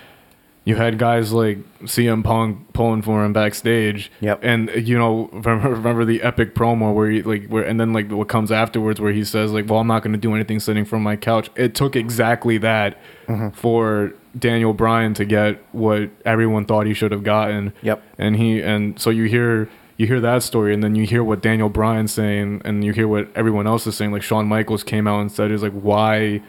you 0.63 0.75
had 0.75 0.99
guys 0.99 1.33
like 1.33 1.57
CM 1.85 2.23
Punk 2.23 2.71
pulling 2.73 3.01
for 3.01 3.25
him 3.25 3.33
backstage. 3.33 4.11
Yep. 4.19 4.39
And 4.43 4.69
you 4.75 4.97
know, 4.97 5.27
remember, 5.33 5.69
remember 5.71 6.05
the 6.05 6.21
epic 6.21 6.53
promo 6.53 6.93
where 6.93 7.09
he 7.09 7.21
like 7.23 7.47
where 7.47 7.63
and 7.63 7.79
then 7.79 7.93
like 7.93 8.11
what 8.11 8.27
comes 8.27 8.51
afterwards 8.51 9.01
where 9.01 9.11
he 9.11 9.23
says 9.23 9.51
like, 9.51 9.67
"Well, 9.69 9.79
I'm 9.79 9.87
not 9.87 10.03
going 10.03 10.13
to 10.13 10.19
do 10.19 10.35
anything 10.35 10.59
sitting 10.59 10.85
from 10.85 11.01
my 11.01 11.15
couch." 11.15 11.49
It 11.55 11.73
took 11.75 11.95
exactly 11.95 12.57
that 12.59 12.97
Mm-hmm. 13.27 13.49
for 13.55 14.13
Daniel 14.37 14.73
Bryan 14.73 15.13
to 15.13 15.23
get 15.23 15.63
what 15.71 16.09
everyone 16.25 16.65
thought 16.65 16.85
he 16.85 16.93
should 16.93 17.11
have 17.13 17.23
gotten. 17.23 17.71
Yep. 17.81 18.03
And 18.17 18.35
he 18.35 18.61
and 18.61 18.99
so 18.99 19.09
you 19.09 19.23
hear 19.25 19.69
you 19.95 20.05
hear 20.05 20.19
that 20.19 20.43
story 20.43 20.73
and 20.73 20.83
then 20.83 20.95
you 20.95 21.05
hear 21.05 21.23
what 21.23 21.41
Daniel 21.41 21.69
Bryan's 21.69 22.11
saying 22.11 22.61
and 22.65 22.83
you 22.83 22.91
hear 22.91 23.07
what 23.07 23.29
everyone 23.35 23.67
else 23.67 23.87
is 23.87 23.95
saying 23.95 24.11
like 24.11 24.21
Shawn 24.23 24.47
Michaels 24.47 24.83
came 24.83 25.07
out 25.07 25.21
and 25.21 25.31
said 25.31 25.49
is 25.51 25.61
like 25.63 25.71
why 25.73 26.41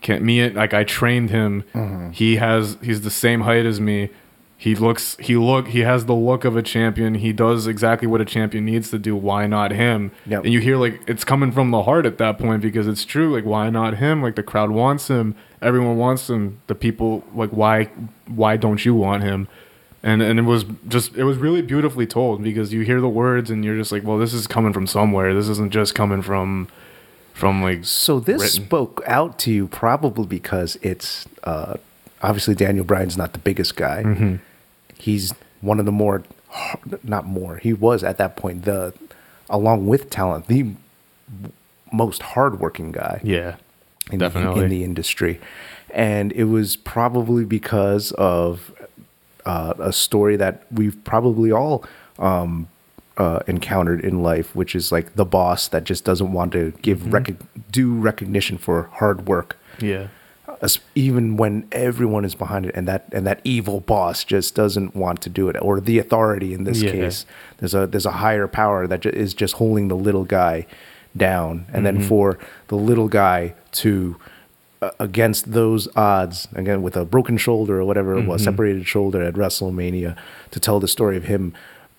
can't 0.00 0.22
me 0.22 0.48
like 0.50 0.74
I 0.74 0.84
trained 0.84 1.30
him. 1.30 1.64
Mm-hmm. 1.74 2.10
He 2.10 2.36
has 2.36 2.76
he's 2.82 3.02
the 3.02 3.10
same 3.10 3.42
height 3.42 3.66
as 3.66 3.80
me. 3.80 4.10
He 4.56 4.74
looks 4.74 5.16
he 5.20 5.36
look 5.36 5.68
he 5.68 5.80
has 5.80 6.06
the 6.06 6.14
look 6.14 6.44
of 6.44 6.56
a 6.56 6.62
champion. 6.62 7.14
He 7.14 7.32
does 7.32 7.66
exactly 7.66 8.08
what 8.08 8.20
a 8.20 8.24
champion 8.24 8.64
needs 8.64 8.90
to 8.90 8.98
do. 8.98 9.14
Why 9.14 9.46
not 9.46 9.70
him? 9.70 10.10
Yep. 10.26 10.44
And 10.44 10.52
you 10.52 10.60
hear 10.60 10.76
like 10.76 11.00
it's 11.06 11.24
coming 11.24 11.52
from 11.52 11.70
the 11.70 11.84
heart 11.84 12.06
at 12.06 12.18
that 12.18 12.38
point 12.38 12.62
because 12.62 12.88
it's 12.88 13.04
true. 13.04 13.32
Like 13.34 13.44
why 13.44 13.70
not 13.70 13.98
him? 13.98 14.22
Like 14.22 14.34
the 14.34 14.42
crowd 14.42 14.70
wants 14.70 15.08
him. 15.08 15.34
Everyone 15.62 15.96
wants 15.96 16.28
him. 16.28 16.60
The 16.66 16.74
people 16.74 17.24
like 17.34 17.50
why 17.50 17.84
why 18.26 18.56
don't 18.56 18.84
you 18.84 18.94
want 18.94 19.22
him? 19.22 19.48
And 20.02 20.22
and 20.22 20.38
it 20.38 20.42
was 20.42 20.64
just 20.86 21.14
it 21.16 21.24
was 21.24 21.38
really 21.38 21.62
beautifully 21.62 22.06
told 22.06 22.42
because 22.42 22.72
you 22.72 22.82
hear 22.82 23.00
the 23.00 23.08
words 23.08 23.50
and 23.50 23.64
you're 23.64 23.76
just 23.76 23.92
like, 23.92 24.04
well, 24.04 24.18
this 24.18 24.32
is 24.32 24.46
coming 24.46 24.72
from 24.72 24.86
somewhere. 24.86 25.34
This 25.34 25.48
isn't 25.48 25.72
just 25.72 25.94
coming 25.94 26.22
from 26.22 26.68
from 27.38 27.62
like 27.62 27.84
So 27.84 28.20
this 28.20 28.42
written. 28.42 28.64
spoke 28.66 29.02
out 29.06 29.38
to 29.40 29.52
you 29.52 29.68
probably 29.68 30.26
because 30.26 30.76
it's 30.82 31.26
uh, 31.44 31.76
obviously 32.22 32.54
Daniel 32.54 32.84
Bryan's 32.84 33.16
not 33.16 33.32
the 33.32 33.38
biggest 33.38 33.76
guy. 33.76 34.02
Mm-hmm. 34.04 34.36
He's 34.98 35.32
one 35.60 35.78
of 35.78 35.86
the 35.86 35.92
more, 35.92 36.24
not 37.02 37.26
more. 37.26 37.58
He 37.58 37.72
was 37.72 38.02
at 38.02 38.18
that 38.18 38.36
point 38.36 38.64
the, 38.64 38.92
along 39.48 39.86
with 39.86 40.10
talent, 40.10 40.46
the 40.48 40.72
most 41.92 42.22
hardworking 42.22 42.92
guy. 42.92 43.20
yeah. 43.24 43.56
in, 44.10 44.18
Definitely. 44.18 44.64
in 44.64 44.70
the 44.70 44.84
industry. 44.84 45.40
And 45.94 46.32
it 46.32 46.44
was 46.44 46.76
probably 46.76 47.44
because 47.44 48.12
of 48.12 48.72
uh, 49.46 49.74
a 49.78 49.92
story 49.92 50.36
that 50.36 50.66
we've 50.70 51.02
probably 51.04 51.52
all 51.52 51.84
um, 52.18 52.68
uh, 53.18 53.40
encountered 53.46 54.00
in 54.00 54.22
life, 54.22 54.54
which 54.56 54.74
is 54.74 54.90
like 54.92 55.14
the 55.16 55.24
boss 55.24 55.68
that 55.68 55.84
just 55.84 56.04
doesn't 56.04 56.32
want 56.32 56.52
to 56.52 56.72
give 56.82 56.98
Mm-hmm. 57.00 57.10
rec- 57.10 57.72
due 57.72 57.92
recognition 57.94 58.56
for 58.58 58.84
hard 58.94 59.26
work, 59.26 59.58
Yeah. 59.80 60.06
as- 60.62 60.78
even 60.94 61.36
when 61.36 61.66
everyone 61.72 62.24
is 62.24 62.34
behind 62.36 62.64
it, 62.66 62.72
and 62.76 62.86
that 62.88 63.04
and 63.12 63.26
that 63.26 63.40
evil 63.44 63.80
boss 63.80 64.24
just 64.24 64.54
doesn't 64.54 64.94
want 64.94 65.20
to 65.22 65.30
do 65.30 65.48
it, 65.48 65.56
or 65.60 65.80
the 65.80 65.98
authority 65.98 66.54
in 66.54 66.62
this 66.64 66.80
Yeah. 66.82 66.92
case. 66.92 67.26
There's 67.58 67.74
a 67.74 67.86
there's 67.86 68.06
a 68.06 68.12
higher 68.24 68.46
power 68.46 68.86
that 68.86 69.00
ju- 69.00 69.10
is 69.24 69.34
just 69.34 69.54
holding 69.54 69.88
the 69.88 69.96
little 69.96 70.24
guy 70.24 70.66
down, 71.16 71.66
and 71.72 71.84
then 71.84 71.96
Mm-hmm. 71.98 72.08
for 72.08 72.38
the 72.68 72.76
little 72.76 73.08
guy 73.08 73.54
to 73.82 74.16
uh, 74.80 74.90
against 75.00 75.50
those 75.52 75.88
odds 75.96 76.46
again 76.54 76.82
with 76.82 76.96
a 76.96 77.04
broken 77.04 77.36
shoulder 77.36 77.80
or 77.80 77.84
whatever 77.84 78.14
it 78.14 78.20
Mm-hmm. 78.20 78.28
was, 78.30 78.44
separated 78.44 78.86
shoulder 78.86 79.20
at 79.22 79.34
WrestleMania, 79.34 80.14
to 80.52 80.60
tell 80.60 80.78
the 80.78 80.86
story 80.86 81.16
of 81.16 81.24
him 81.24 81.52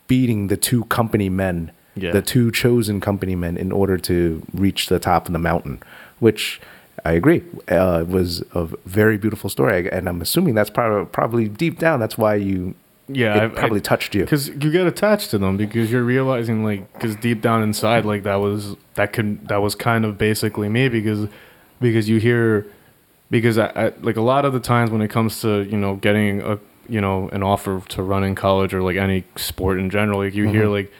beating 0.10 0.48
the 0.48 0.58
two 0.58 0.84
company 0.86 1.30
men, 1.30 1.72
Yeah. 1.96 2.12
the 2.12 2.22
two 2.22 2.52
chosen 2.52 3.00
company 3.00 3.36
men, 3.36 3.56
in 3.56 3.72
order 3.72 3.98
to 4.00 4.42
reach 4.54 4.88
the 4.90 5.00
top 5.00 5.28
of 5.28 5.34
the 5.34 5.40
mountain, 5.40 5.82
which. 6.20 6.60
I 7.06 7.14
agree. 7.14 7.42
Uh, 7.70 8.04
was 8.06 8.44
a 8.54 8.68
very 8.86 9.18
beautiful 9.18 9.50
story, 9.50 9.90
and 9.90 10.10
I'm 10.10 10.22
assuming 10.22 10.54
that's 10.54 10.70
probably 10.70 11.06
probably 11.06 11.48
deep 11.48 11.80
down. 11.80 12.02
That's 12.02 12.18
why 12.18 12.36
you 12.36 12.76
Yeah, 13.08 13.46
it 13.46 13.56
probably 13.56 13.80
touched 13.80 14.14
you. 14.16 14.24
because 14.26 14.50
you 14.50 14.70
get 14.70 14.86
attached 14.86 15.32
to 15.32 15.38
them 15.38 15.56
because 15.56 15.90
you're 15.94 16.04
realizing 16.04 16.66
like 16.66 16.92
because 16.92 17.16
deep 17.16 17.40
down 17.42 17.64
inside 17.64 18.04
like 18.04 18.24
that 18.24 18.36
was 18.42 18.76
that 18.96 19.14
could 19.14 19.48
that 19.48 19.62
was 19.62 19.76
kind 19.76 20.04
of 20.04 20.18
basically 20.18 20.68
me 20.68 20.90
because 20.90 21.30
because 21.80 22.10
you 22.10 22.18
hear 22.20 22.66
because 23.32 23.58
I, 23.58 23.68
I 23.84 23.94
like 24.02 24.18
a 24.18 24.22
lot 24.34 24.44
of 24.44 24.52
the 24.52 24.60
times 24.60 24.92
when 24.92 25.02
it 25.02 25.08
comes 25.10 25.40
to 25.40 25.64
you 25.64 25.78
know 25.78 25.96
getting 25.96 26.42
a 26.42 26.60
you 26.90 27.02
know 27.02 27.30
an 27.30 27.44
offer 27.44 27.82
to 27.90 28.04
run 28.04 28.24
in 28.24 28.36
college 28.36 28.74
or 28.74 28.82
like 28.82 28.98
any 28.98 29.24
sport 29.36 29.80
in 29.80 29.90
general 29.90 30.20
like 30.20 30.34
you 30.34 30.48
hear 30.50 30.64
mm-hmm. 30.64 30.74
like 30.74 30.94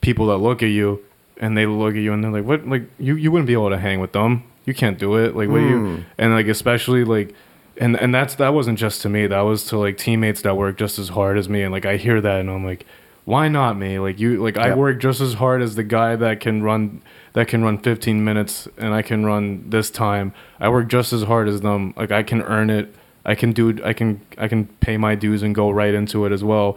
people 0.00 0.26
that 0.26 0.38
look 0.38 0.62
at 0.62 0.66
you 0.68 1.02
and 1.42 1.56
they 1.56 1.66
look 1.66 1.94
at 1.94 2.00
you 2.00 2.12
and 2.12 2.22
they're 2.22 2.30
like 2.30 2.44
what? 2.44 2.66
Like 2.66 2.84
you 2.98 3.16
you 3.16 3.32
wouldn't 3.32 3.46
be 3.46 3.52
able 3.52 3.70
to 3.70 3.78
hang 3.78 4.00
with 4.00 4.12
them. 4.12 4.44
You 4.64 4.74
can't 4.74 4.98
do 4.98 5.16
it. 5.16 5.34
Like 5.34 5.48
what 5.48 5.58
you 5.58 5.78
mm. 5.78 6.04
and 6.18 6.32
like 6.32 6.46
especially 6.46 7.04
like 7.04 7.34
and 7.78 7.98
and 7.98 8.14
that's 8.14 8.36
that 8.36 8.54
wasn't 8.54 8.78
just 8.78 9.02
to 9.02 9.08
me. 9.08 9.26
That 9.26 9.40
was 9.40 9.64
to 9.66 9.78
like 9.78 9.96
teammates 9.98 10.42
that 10.42 10.56
work 10.56 10.76
just 10.78 10.98
as 10.98 11.10
hard 11.10 11.36
as 11.38 11.48
me. 11.48 11.62
And 11.62 11.72
like 11.72 11.84
i 11.84 11.96
hear 11.96 12.20
that 12.20 12.40
and 12.40 12.48
i'm 12.48 12.64
like 12.64 12.86
why 13.24 13.46
not 13.46 13.76
me? 13.76 13.98
Like 13.98 14.18
you 14.18 14.42
like 14.42 14.56
i 14.56 14.74
work 14.74 15.00
just 15.00 15.20
as 15.20 15.34
hard 15.34 15.62
as 15.62 15.74
the 15.74 15.84
guy 15.84 16.16
that 16.16 16.40
can 16.40 16.62
run 16.62 17.02
that 17.34 17.48
can 17.48 17.64
run 17.64 17.78
15 17.78 18.24
minutes 18.24 18.68
and 18.76 18.94
i 18.94 19.02
can 19.02 19.24
run 19.24 19.68
this 19.68 19.90
time. 19.90 20.32
I 20.60 20.68
work 20.68 20.88
just 20.88 21.12
as 21.12 21.24
hard 21.24 21.48
as 21.48 21.60
them. 21.60 21.92
Like 21.96 22.12
i 22.12 22.22
can 22.22 22.42
earn 22.42 22.70
it 22.70 22.94
i 23.24 23.34
can 23.34 23.52
do 23.52 23.78
i 23.84 23.92
can 23.92 24.20
i 24.38 24.48
can 24.48 24.66
pay 24.80 24.96
my 24.96 25.14
dues 25.14 25.42
and 25.42 25.54
go 25.54 25.70
right 25.70 25.94
into 25.94 26.26
it 26.26 26.32
as 26.32 26.42
well. 26.42 26.76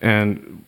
And 0.00 0.64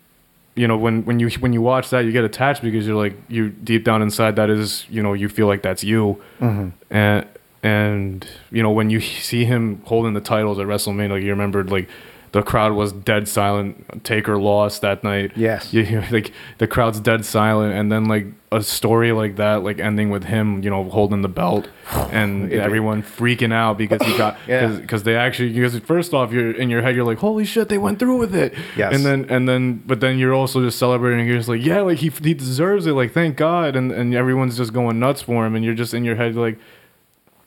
you 0.54 0.66
know 0.66 0.76
when 0.76 1.04
when 1.04 1.20
you 1.20 1.30
when 1.38 1.52
you 1.52 1.62
watch 1.62 1.90
that 1.90 2.00
you 2.04 2.12
get 2.12 2.24
attached 2.24 2.62
because 2.62 2.86
you're 2.86 2.96
like 2.96 3.14
you 3.28 3.50
deep 3.50 3.84
down 3.84 4.02
inside 4.02 4.36
that 4.36 4.50
is 4.50 4.84
you 4.90 5.02
know 5.02 5.12
you 5.12 5.28
feel 5.28 5.46
like 5.46 5.62
that's 5.62 5.84
you. 5.84 6.20
Mm-hmm. 6.40 6.68
And 6.94 7.26
and 7.62 8.26
you 8.50 8.62
know 8.62 8.70
when 8.70 8.90
you 8.90 9.00
see 9.00 9.44
him 9.44 9.82
holding 9.84 10.14
the 10.14 10.20
titles 10.20 10.58
at 10.58 10.66
WrestleMania 10.66 11.10
like 11.10 11.22
you 11.22 11.30
remembered 11.30 11.70
like 11.70 11.88
the 12.32 12.42
crowd 12.42 12.72
was 12.72 12.92
dead 12.92 13.26
silent 13.28 14.04
Taker 14.04 14.38
lost 14.38 14.82
that 14.82 15.02
night 15.02 15.32
Yes. 15.36 15.72
you 15.74 15.84
hear 15.84 16.06
like 16.10 16.32
the 16.58 16.66
crowd's 16.66 17.00
dead 17.00 17.24
silent 17.24 17.74
and 17.74 17.90
then 17.90 18.04
like 18.04 18.26
a 18.52 18.62
story 18.62 19.12
like 19.12 19.36
that 19.36 19.62
like 19.62 19.78
ending 19.78 20.10
with 20.10 20.24
him 20.24 20.62
you 20.64 20.70
know 20.70 20.82
holding 20.90 21.22
the 21.22 21.28
belt 21.28 21.68
and 22.10 22.52
everyone 22.52 23.02
freaking 23.02 23.52
out 23.52 23.78
because 23.78 24.00
he 24.02 24.16
got 24.18 24.36
Yeah. 24.48 24.68
because 24.68 25.02
they 25.04 25.14
actually 25.16 25.52
because 25.52 25.78
first 25.80 26.12
off 26.14 26.32
you're 26.32 26.50
in 26.52 26.68
your 26.70 26.82
head 26.82 26.94
you're 26.96 27.04
like 27.04 27.18
holy 27.18 27.44
shit 27.44 27.68
they 27.68 27.78
went 27.78 27.98
through 27.98 28.16
with 28.18 28.34
it 28.34 28.54
Yes. 28.76 28.94
and 28.94 29.04
then 29.06 29.26
and 29.28 29.48
then 29.48 29.82
but 29.86 30.00
then 30.00 30.18
you're 30.18 30.34
also 30.34 30.62
just 30.64 30.78
celebrating 30.78 31.26
you're 31.26 31.36
just 31.36 31.48
like 31.48 31.64
yeah 31.64 31.80
like 31.80 31.98
he 31.98 32.08
he 32.08 32.34
deserves 32.34 32.86
it 32.86 32.92
like 32.92 33.12
thank 33.12 33.36
god 33.36 33.76
and 33.76 33.92
and 33.92 34.14
everyone's 34.14 34.56
just 34.56 34.72
going 34.72 34.98
nuts 34.98 35.22
for 35.22 35.46
him 35.46 35.54
and 35.54 35.64
you're 35.64 35.74
just 35.74 35.94
in 35.94 36.04
your 36.04 36.16
head 36.16 36.34
like 36.34 36.58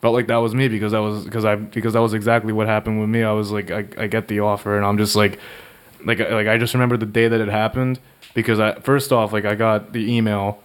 felt 0.04 0.14
like 0.14 0.28
that 0.28 0.36
was 0.36 0.54
me 0.54 0.68
because 0.68 0.92
that 0.92 1.00
was 1.00 1.24
because 1.24 1.46
I 1.46 1.56
because 1.56 1.94
that 1.94 2.02
was 2.02 2.14
exactly 2.14 2.52
what 2.52 2.68
happened 2.68 3.00
with 3.00 3.08
me 3.08 3.24
I 3.24 3.32
was 3.32 3.52
like 3.52 3.72
I, 3.72 3.86
I 3.98 4.08
get 4.08 4.28
the 4.28 4.42
offer 4.42 4.76
and 4.76 4.86
I'm 4.86 4.98
just 4.98 5.16
like 5.16 5.40
like 6.04 6.20
like 6.20 6.46
I 6.46 6.58
just 6.58 6.74
remember 6.74 6.98
the 6.98 7.06
day 7.06 7.30
that 7.30 7.40
it 7.40 7.48
happened 7.48 8.02
because 8.34 8.60
I 8.60 8.74
first 8.82 9.14
off 9.14 9.32
like 9.32 9.46
I 9.46 9.56
got 9.56 9.94
the 9.94 10.14
email 10.14 10.62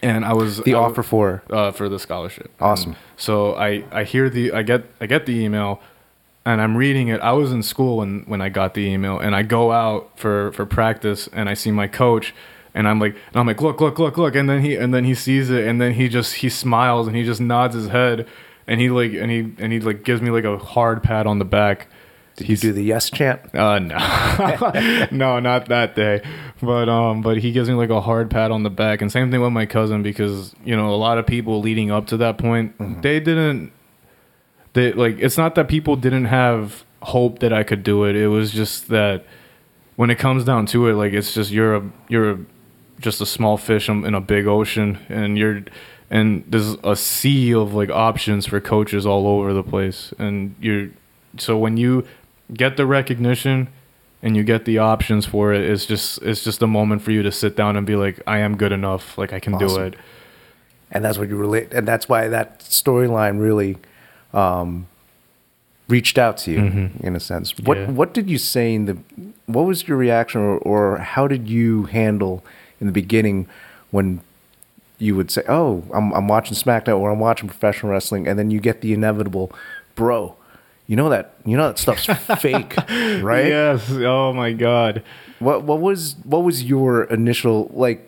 and 0.00 0.24
I 0.24 0.32
was 0.32 0.58
The 0.58 0.74
I 0.74 0.78
offer 0.78 1.02
for 1.02 1.42
uh, 1.50 1.72
for 1.72 1.88
the 1.88 1.98
scholarship. 1.98 2.52
Awesome. 2.60 2.92
And 2.92 2.96
so 3.16 3.56
I 3.56 3.84
I 3.90 4.04
hear 4.04 4.30
the 4.30 4.52
I 4.52 4.62
get 4.62 4.84
I 5.00 5.06
get 5.06 5.26
the 5.26 5.36
email, 5.36 5.80
and 6.44 6.60
I'm 6.60 6.76
reading 6.76 7.08
it. 7.08 7.20
I 7.20 7.32
was 7.32 7.50
in 7.50 7.64
school 7.64 7.96
when 7.96 8.22
when 8.26 8.40
I 8.40 8.48
got 8.48 8.74
the 8.74 8.86
email, 8.86 9.18
and 9.18 9.34
I 9.34 9.42
go 9.42 9.72
out 9.72 10.16
for 10.16 10.52
for 10.52 10.64
practice, 10.66 11.28
and 11.32 11.48
I 11.48 11.54
see 11.54 11.70
my 11.70 11.88
coach. 11.88 12.32
And 12.74 12.86
I'm 12.86 13.00
like, 13.00 13.14
and 13.14 13.36
I'm 13.36 13.46
like, 13.46 13.60
look, 13.60 13.80
look, 13.80 13.98
look, 13.98 14.16
look, 14.16 14.34
and 14.34 14.48
then 14.48 14.62
he, 14.62 14.76
and 14.76 14.94
then 14.94 15.04
he 15.04 15.14
sees 15.14 15.50
it, 15.50 15.66
and 15.66 15.80
then 15.80 15.92
he 15.92 16.08
just, 16.08 16.36
he 16.36 16.48
smiles, 16.48 17.06
and 17.06 17.16
he 17.16 17.24
just 17.24 17.40
nods 17.40 17.74
his 17.74 17.88
head, 17.88 18.28
and 18.66 18.80
he 18.80 18.90
like, 18.90 19.12
and 19.12 19.30
he, 19.30 19.52
and 19.58 19.72
he 19.72 19.80
like 19.80 20.04
gives 20.04 20.22
me 20.22 20.30
like 20.30 20.44
a 20.44 20.56
hard 20.58 21.02
pat 21.02 21.26
on 21.26 21.38
the 21.38 21.44
back. 21.44 21.88
did 22.36 22.48
you 22.48 22.56
do 22.56 22.72
the 22.72 22.82
yes 22.82 23.10
chant? 23.10 23.54
Uh 23.54 23.78
no, 23.80 25.06
no, 25.10 25.40
not 25.40 25.66
that 25.68 25.96
day. 25.96 26.22
But 26.62 26.88
um, 26.88 27.22
but 27.22 27.38
he 27.38 27.52
gives 27.52 27.68
me 27.68 27.74
like 27.74 27.90
a 27.90 28.00
hard 28.00 28.30
pat 28.30 28.50
on 28.50 28.62
the 28.62 28.70
back, 28.70 29.02
and 29.02 29.10
same 29.10 29.30
thing 29.30 29.40
with 29.40 29.52
my 29.52 29.66
cousin 29.66 30.02
because 30.02 30.54
you 30.64 30.76
know 30.76 30.94
a 30.94 30.96
lot 30.96 31.18
of 31.18 31.26
people 31.26 31.60
leading 31.60 31.90
up 31.90 32.06
to 32.08 32.16
that 32.18 32.38
point, 32.38 33.02
they 33.02 33.18
didn't. 33.18 33.72
They 34.74 34.92
like 34.92 35.18
it's 35.18 35.36
not 35.36 35.54
that 35.56 35.68
people 35.68 35.96
didn't 35.96 36.26
have 36.26 36.84
hope 37.02 37.38
that 37.40 37.52
I 37.52 37.62
could 37.62 37.82
do 37.82 38.04
it. 38.04 38.14
It 38.14 38.28
was 38.28 38.52
just 38.52 38.88
that 38.88 39.24
when 39.96 40.10
it 40.10 40.18
comes 40.18 40.44
down 40.44 40.66
to 40.66 40.88
it, 40.88 40.94
like 40.94 41.12
it's 41.12 41.34
just 41.34 41.50
you're 41.50 41.76
a 41.76 41.90
you're 42.08 42.30
a, 42.30 42.38
just 43.00 43.20
a 43.20 43.26
small 43.26 43.56
fish 43.56 43.88
in 43.88 44.14
a 44.14 44.20
big 44.20 44.46
ocean, 44.46 44.98
and 45.08 45.36
you're 45.38 45.62
and 46.10 46.44
there's 46.48 46.76
a 46.84 46.94
sea 46.96 47.54
of 47.54 47.72
like 47.74 47.90
options 47.90 48.46
for 48.46 48.60
coaches 48.60 49.06
all 49.06 49.26
over 49.26 49.52
the 49.52 49.62
place, 49.62 50.12
and 50.18 50.54
you're 50.60 50.88
so 51.38 51.56
when 51.56 51.76
you 51.76 52.04
get 52.52 52.76
the 52.76 52.84
recognition 52.86 53.68
and 54.22 54.36
you 54.36 54.42
get 54.44 54.64
the 54.64 54.76
options 54.78 55.24
for 55.26 55.52
it, 55.54 55.62
it's 55.62 55.86
just 55.86 56.20
it's 56.22 56.44
just 56.44 56.62
a 56.62 56.66
moment 56.66 57.02
for 57.02 57.10
you 57.12 57.22
to 57.22 57.32
sit 57.32 57.56
down 57.56 57.76
and 57.76 57.86
be 57.86 57.96
like, 57.96 58.20
I 58.26 58.38
am 58.38 58.56
good 58.56 58.72
enough, 58.72 59.16
like 59.16 59.32
I 59.32 59.40
can 59.40 59.56
do 59.58 59.78
it. 59.78 59.94
and 60.92 61.04
that's 61.04 61.18
what 61.18 61.28
you 61.28 61.36
relate 61.36 61.72
and 61.72 61.86
that's 61.86 62.08
why 62.08 62.26
that 62.28 62.60
storyline 62.60 63.40
really 63.40 63.76
um, 64.34 64.86
reached 65.88 66.18
out 66.18 66.36
to 66.38 66.50
you 66.50 66.90
in 67.00 67.14
a 67.16 67.20
sense 67.20 67.56
what 67.58 67.78
Mm-hmm. 67.78 67.90
Yeah. 67.92 67.96
what 67.96 68.12
did 68.14 68.28
you 68.28 68.38
say 68.38 68.74
in 68.74 68.84
the 68.86 68.96
what 69.46 69.62
was 69.66 69.86
your 69.88 69.96
reaction 69.96 70.40
or, 70.40 70.58
or 70.58 70.98
how 70.98 71.26
did 71.28 71.48
you 71.48 71.84
handle 71.84 72.44
in 72.80 72.86
the 72.86 72.92
beginning 72.92 73.46
when 73.90 74.20
you 74.98 75.14
would 75.16 75.30
say 75.30 75.42
oh 75.48 75.82
I'm, 75.94 76.12
I'm 76.12 76.28
watching 76.28 76.56
smackdown 76.56 76.98
or 76.98 77.10
i'm 77.10 77.18
watching 77.20 77.48
professional 77.48 77.92
wrestling 77.92 78.26
and 78.28 78.38
then 78.38 78.50
you 78.50 78.60
get 78.60 78.80
the 78.82 78.92
inevitable 78.92 79.50
bro 79.94 80.34
you 80.86 80.96
know 80.96 81.08
that 81.08 81.34
you 81.44 81.56
know 81.56 81.68
that 81.68 81.78
stuff's 81.78 82.04
fake 82.40 82.76
right 83.22 83.46
Yes. 83.46 83.90
Oh 83.90 84.32
my 84.32 84.52
god. 84.52 85.02
what 85.38 85.62
what 85.62 85.80
was 85.80 86.16
what 86.24 86.42
was 86.42 86.64
your 86.64 87.04
initial 87.04 87.70
like 87.72 88.06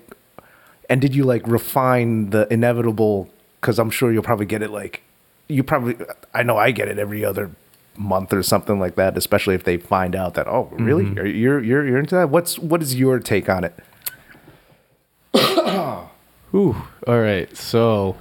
and 0.90 1.00
did 1.00 1.14
you 1.14 1.24
like 1.24 1.46
refine 1.46 2.30
the 2.30 2.46
inevitable 2.52 3.30
cuz 3.62 3.78
I'm 3.78 3.90
sure 3.90 4.12
you'll 4.12 4.22
probably 4.22 4.46
get 4.46 4.62
it 4.62 4.70
like 4.70 5.02
you 5.48 5.62
probably 5.62 5.96
I 6.34 6.42
know 6.42 6.56
I 6.58 6.70
get 6.72 6.88
it 6.88 6.98
every 6.98 7.24
other 7.24 7.50
month 7.96 8.32
or 8.32 8.42
something 8.42 8.78
like 8.80 8.96
that 8.96 9.16
especially 9.16 9.54
if 9.54 9.64
they 9.64 9.76
find 9.76 10.14
out 10.16 10.34
that 10.34 10.46
oh 10.48 10.68
really 10.72 11.04
Mm-hmm. 11.04 11.16
You're 11.36 11.60
you're 11.60 11.84
you're 11.84 11.98
into 11.98 12.14
that 12.16 12.28
what's 12.30 12.58
what 12.58 12.82
is 12.82 12.94
your 12.96 13.18
take 13.18 13.48
on 13.48 13.64
it 13.64 13.74
Ooh. 16.54 16.76
All 17.06 17.20
right. 17.20 17.54
So 17.56 18.16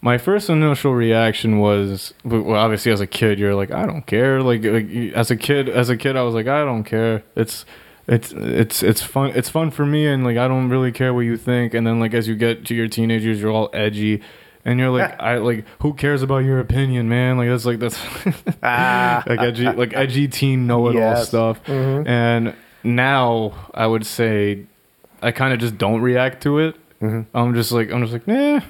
my 0.00 0.18
first 0.18 0.48
initial 0.50 0.94
reaction 0.94 1.58
was 1.58 2.14
well 2.24 2.54
obviously 2.54 2.92
as 2.92 3.00
a 3.00 3.06
kid 3.06 3.38
you're 3.38 3.54
like 3.54 3.70
I 3.70 3.86
don't 3.86 4.06
care. 4.06 4.42
Like, 4.42 4.64
like 4.64 4.88
as 5.14 5.30
a 5.30 5.36
kid 5.36 5.68
as 5.68 5.88
a 5.88 5.96
kid 5.96 6.16
I 6.16 6.22
was 6.22 6.34
like 6.34 6.46
I 6.46 6.64
don't 6.64 6.84
care. 6.84 7.22
It's 7.34 7.64
it's 8.06 8.32
it's 8.32 8.82
it's 8.82 9.02
fun 9.02 9.32
it's 9.34 9.50
fun 9.50 9.70
for 9.70 9.84
me 9.84 10.06
and 10.06 10.22
like 10.24 10.36
I 10.36 10.46
don't 10.48 10.68
really 10.68 10.92
care 10.92 11.12
what 11.12 11.20
you 11.20 11.36
think. 11.36 11.74
And 11.74 11.86
then 11.86 11.98
like 12.00 12.14
as 12.14 12.28
you 12.28 12.36
get 12.36 12.64
to 12.66 12.74
your 12.74 12.88
teenagers 12.88 13.40
you're 13.40 13.50
all 13.50 13.70
edgy. 13.72 14.22
And 14.64 14.80
you're 14.80 14.90
like 14.90 15.20
I 15.20 15.36
like 15.38 15.64
who 15.80 15.92
cares 15.94 16.22
about 16.22 16.38
your 16.38 16.58
opinion 16.60 17.08
man? 17.08 17.36
Like 17.36 17.48
that's 17.48 17.64
like 17.66 17.78
that's 17.78 17.98
ah. 18.62 19.22
like 19.28 19.40
edgy 19.40 19.64
like 19.70 19.94
edgy 19.94 20.28
teen 20.28 20.66
know 20.66 20.86
it 20.88 20.96
all 20.96 21.02
Yes. 21.02 21.28
stuff. 21.28 21.62
Mm-hmm. 21.64 22.08
And 22.08 22.54
now 22.82 23.68
I 23.74 23.86
would 23.86 24.06
say 24.06 24.66
I 25.22 25.30
kind 25.32 25.52
of 25.52 25.60
just 25.60 25.78
don't 25.78 26.00
react 26.00 26.42
to 26.44 26.58
it 26.58 26.76
I'm 27.00 27.54
just 27.54 27.72
like 27.72 27.90
I'm 27.90 28.02
just 28.02 28.12
like 28.12 28.26
nah. 28.26 28.60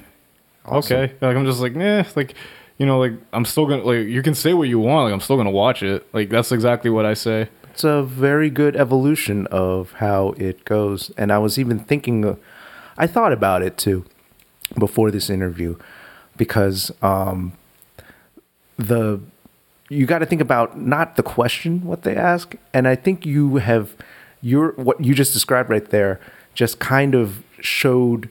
Awesome. 0.65 0.97
okay. 0.97 1.13
Like 1.21 1.35
i'm 1.35 1.45
just 1.45 1.59
like 1.59 1.75
nah. 1.75 2.03
Like 2.15 2.35
you 2.77 2.85
know 2.85 2.99
like 2.99 3.13
i'm 3.33 3.45
still 3.45 3.65
gonna 3.65 3.83
like 3.83 4.07
you 4.07 4.21
can 4.21 4.35
say 4.35 4.53
what 4.53 4.67
you 4.67 4.79
want. 4.79 5.05
Like 5.05 5.13
i'm 5.13 5.21
still 5.21 5.37
gonna 5.37 5.51
watch 5.51 5.83
it. 5.83 6.05
Like 6.13 6.29
that's 6.29 6.51
exactly 6.51 6.89
what 6.89 7.05
i 7.05 7.13
say. 7.13 7.49
It's 7.71 7.83
a 7.83 8.03
very 8.03 8.49
good 8.49 8.75
evolution 8.75 9.45
of 9.47 9.93
how 9.93 10.29
it 10.37 10.65
goes. 10.65 11.11
And 11.15 11.31
I 11.31 11.37
was 11.37 11.59
even 11.59 11.79
thinking 11.79 12.25
uh, 12.25 12.35
I 12.97 13.05
thought 13.07 13.31
about 13.31 13.61
it 13.61 13.77
too 13.77 14.03
before 14.77 15.11
this 15.11 15.29
interview 15.29 15.77
because 16.35 16.91
um 17.01 17.53
the 18.77 19.21
you 19.89 20.05
got 20.05 20.19
to 20.19 20.25
think 20.25 20.41
about 20.41 20.77
not 20.77 21.15
the 21.15 21.23
question 21.23 21.85
what 21.85 22.01
they 22.01 22.15
ask. 22.15 22.55
And 22.73 22.87
i 22.87 22.95
think 22.95 23.25
you 23.25 23.57
have 23.57 23.95
your 24.41 24.71
what 24.73 25.03
you 25.03 25.13
just 25.15 25.33
described 25.33 25.69
right 25.69 25.89
there 25.89 26.19
just 26.53 26.79
kind 26.79 27.15
of 27.15 27.43
showed 27.59 28.29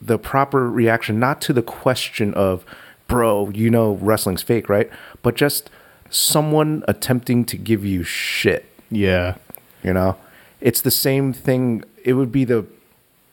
the 0.00 0.18
proper 0.18 0.70
reaction 0.70 1.18
not 1.18 1.40
to 1.40 1.52
the 1.52 1.62
question 1.62 2.34
of 2.34 2.64
bro 3.08 3.48
you 3.50 3.70
know 3.70 3.94
wrestling's 3.94 4.42
fake 4.42 4.68
right? 4.68 4.90
But 5.22 5.34
just 5.34 5.70
someone 6.10 6.84
attempting 6.86 7.44
to 7.46 7.56
give 7.56 7.84
you 7.84 8.02
shit. 8.02 8.66
Yeah. 8.90 9.36
You 9.82 9.92
know? 9.92 10.16
It's 10.60 10.80
the 10.80 10.90
same 10.90 11.32
thing 11.32 11.84
it 12.04 12.14
would 12.14 12.32
be 12.32 12.44
the 12.44 12.66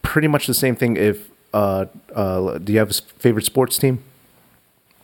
pretty 0.01 0.27
much 0.27 0.47
the 0.47 0.53
same 0.53 0.75
thing 0.75 0.97
if 0.97 1.29
uh 1.53 1.85
uh 2.15 2.57
do 2.57 2.73
you 2.73 2.79
have 2.79 2.91
a 2.91 2.93
favorite 3.19 3.45
sports 3.45 3.77
team? 3.77 4.03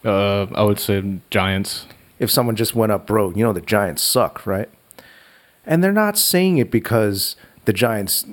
Uh 0.03 0.47
i 0.55 0.63
would 0.63 0.79
say 0.79 1.03
giants. 1.29 1.85
If 2.19 2.29
someone 2.29 2.57
just 2.57 2.75
went 2.75 2.91
up, 2.91 3.07
bro, 3.07 3.31
you 3.31 3.43
know 3.45 3.53
the 3.53 3.61
Giants 3.61 4.01
suck, 4.01 4.45
right? 4.45 4.69
And 5.65 5.81
they're 5.81 5.93
not 5.93 6.17
saying 6.17 6.57
it 6.57 6.69
because 6.69 7.37
the 7.63 7.71
Giants 7.71 8.25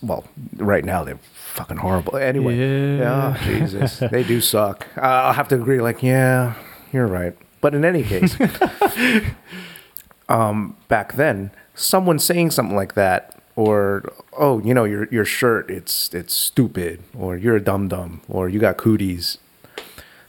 well, 0.00 0.24
right 0.56 0.84
now 0.84 1.04
they're 1.04 1.18
fucking 1.56 1.78
horrible. 1.78 2.16
Anyway, 2.16 2.56
Yeah. 2.56 3.34
oh, 3.36 3.44
Jesus, 3.44 3.98
they 3.98 4.22
do 4.22 4.40
suck. 4.40 4.86
Uh, 4.96 5.00
I'll 5.00 5.32
have 5.32 5.48
to 5.48 5.54
agree. 5.56 5.80
Like, 5.80 6.02
yeah, 6.02 6.54
you're 6.92 7.06
right. 7.06 7.36
But 7.60 7.74
in 7.74 7.84
any 7.84 8.02
case, 8.04 8.36
um, 10.28 10.76
back 10.88 11.14
then, 11.14 11.50
someone 11.74 12.18
saying 12.18 12.50
something 12.52 12.76
like 12.76 12.94
that, 12.94 13.40
or 13.56 14.12
oh, 14.38 14.60
you 14.60 14.74
know, 14.74 14.84
your 14.84 15.08
your 15.10 15.24
shirt, 15.24 15.70
it's 15.70 16.12
it's 16.14 16.34
stupid, 16.34 17.02
or 17.18 17.36
you're 17.36 17.56
a 17.56 17.60
dum 17.60 17.88
dum, 17.88 18.20
or 18.28 18.48
you 18.48 18.60
got 18.60 18.76
cooties. 18.76 19.38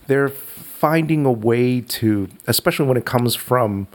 They're 0.08 0.30
finding 0.30 1.26
a 1.26 1.32
way 1.32 1.82
to, 1.82 2.30
especially 2.48 2.88
when 2.88 2.98
it 2.98 3.06
comes 3.06 3.36
from 3.36 3.88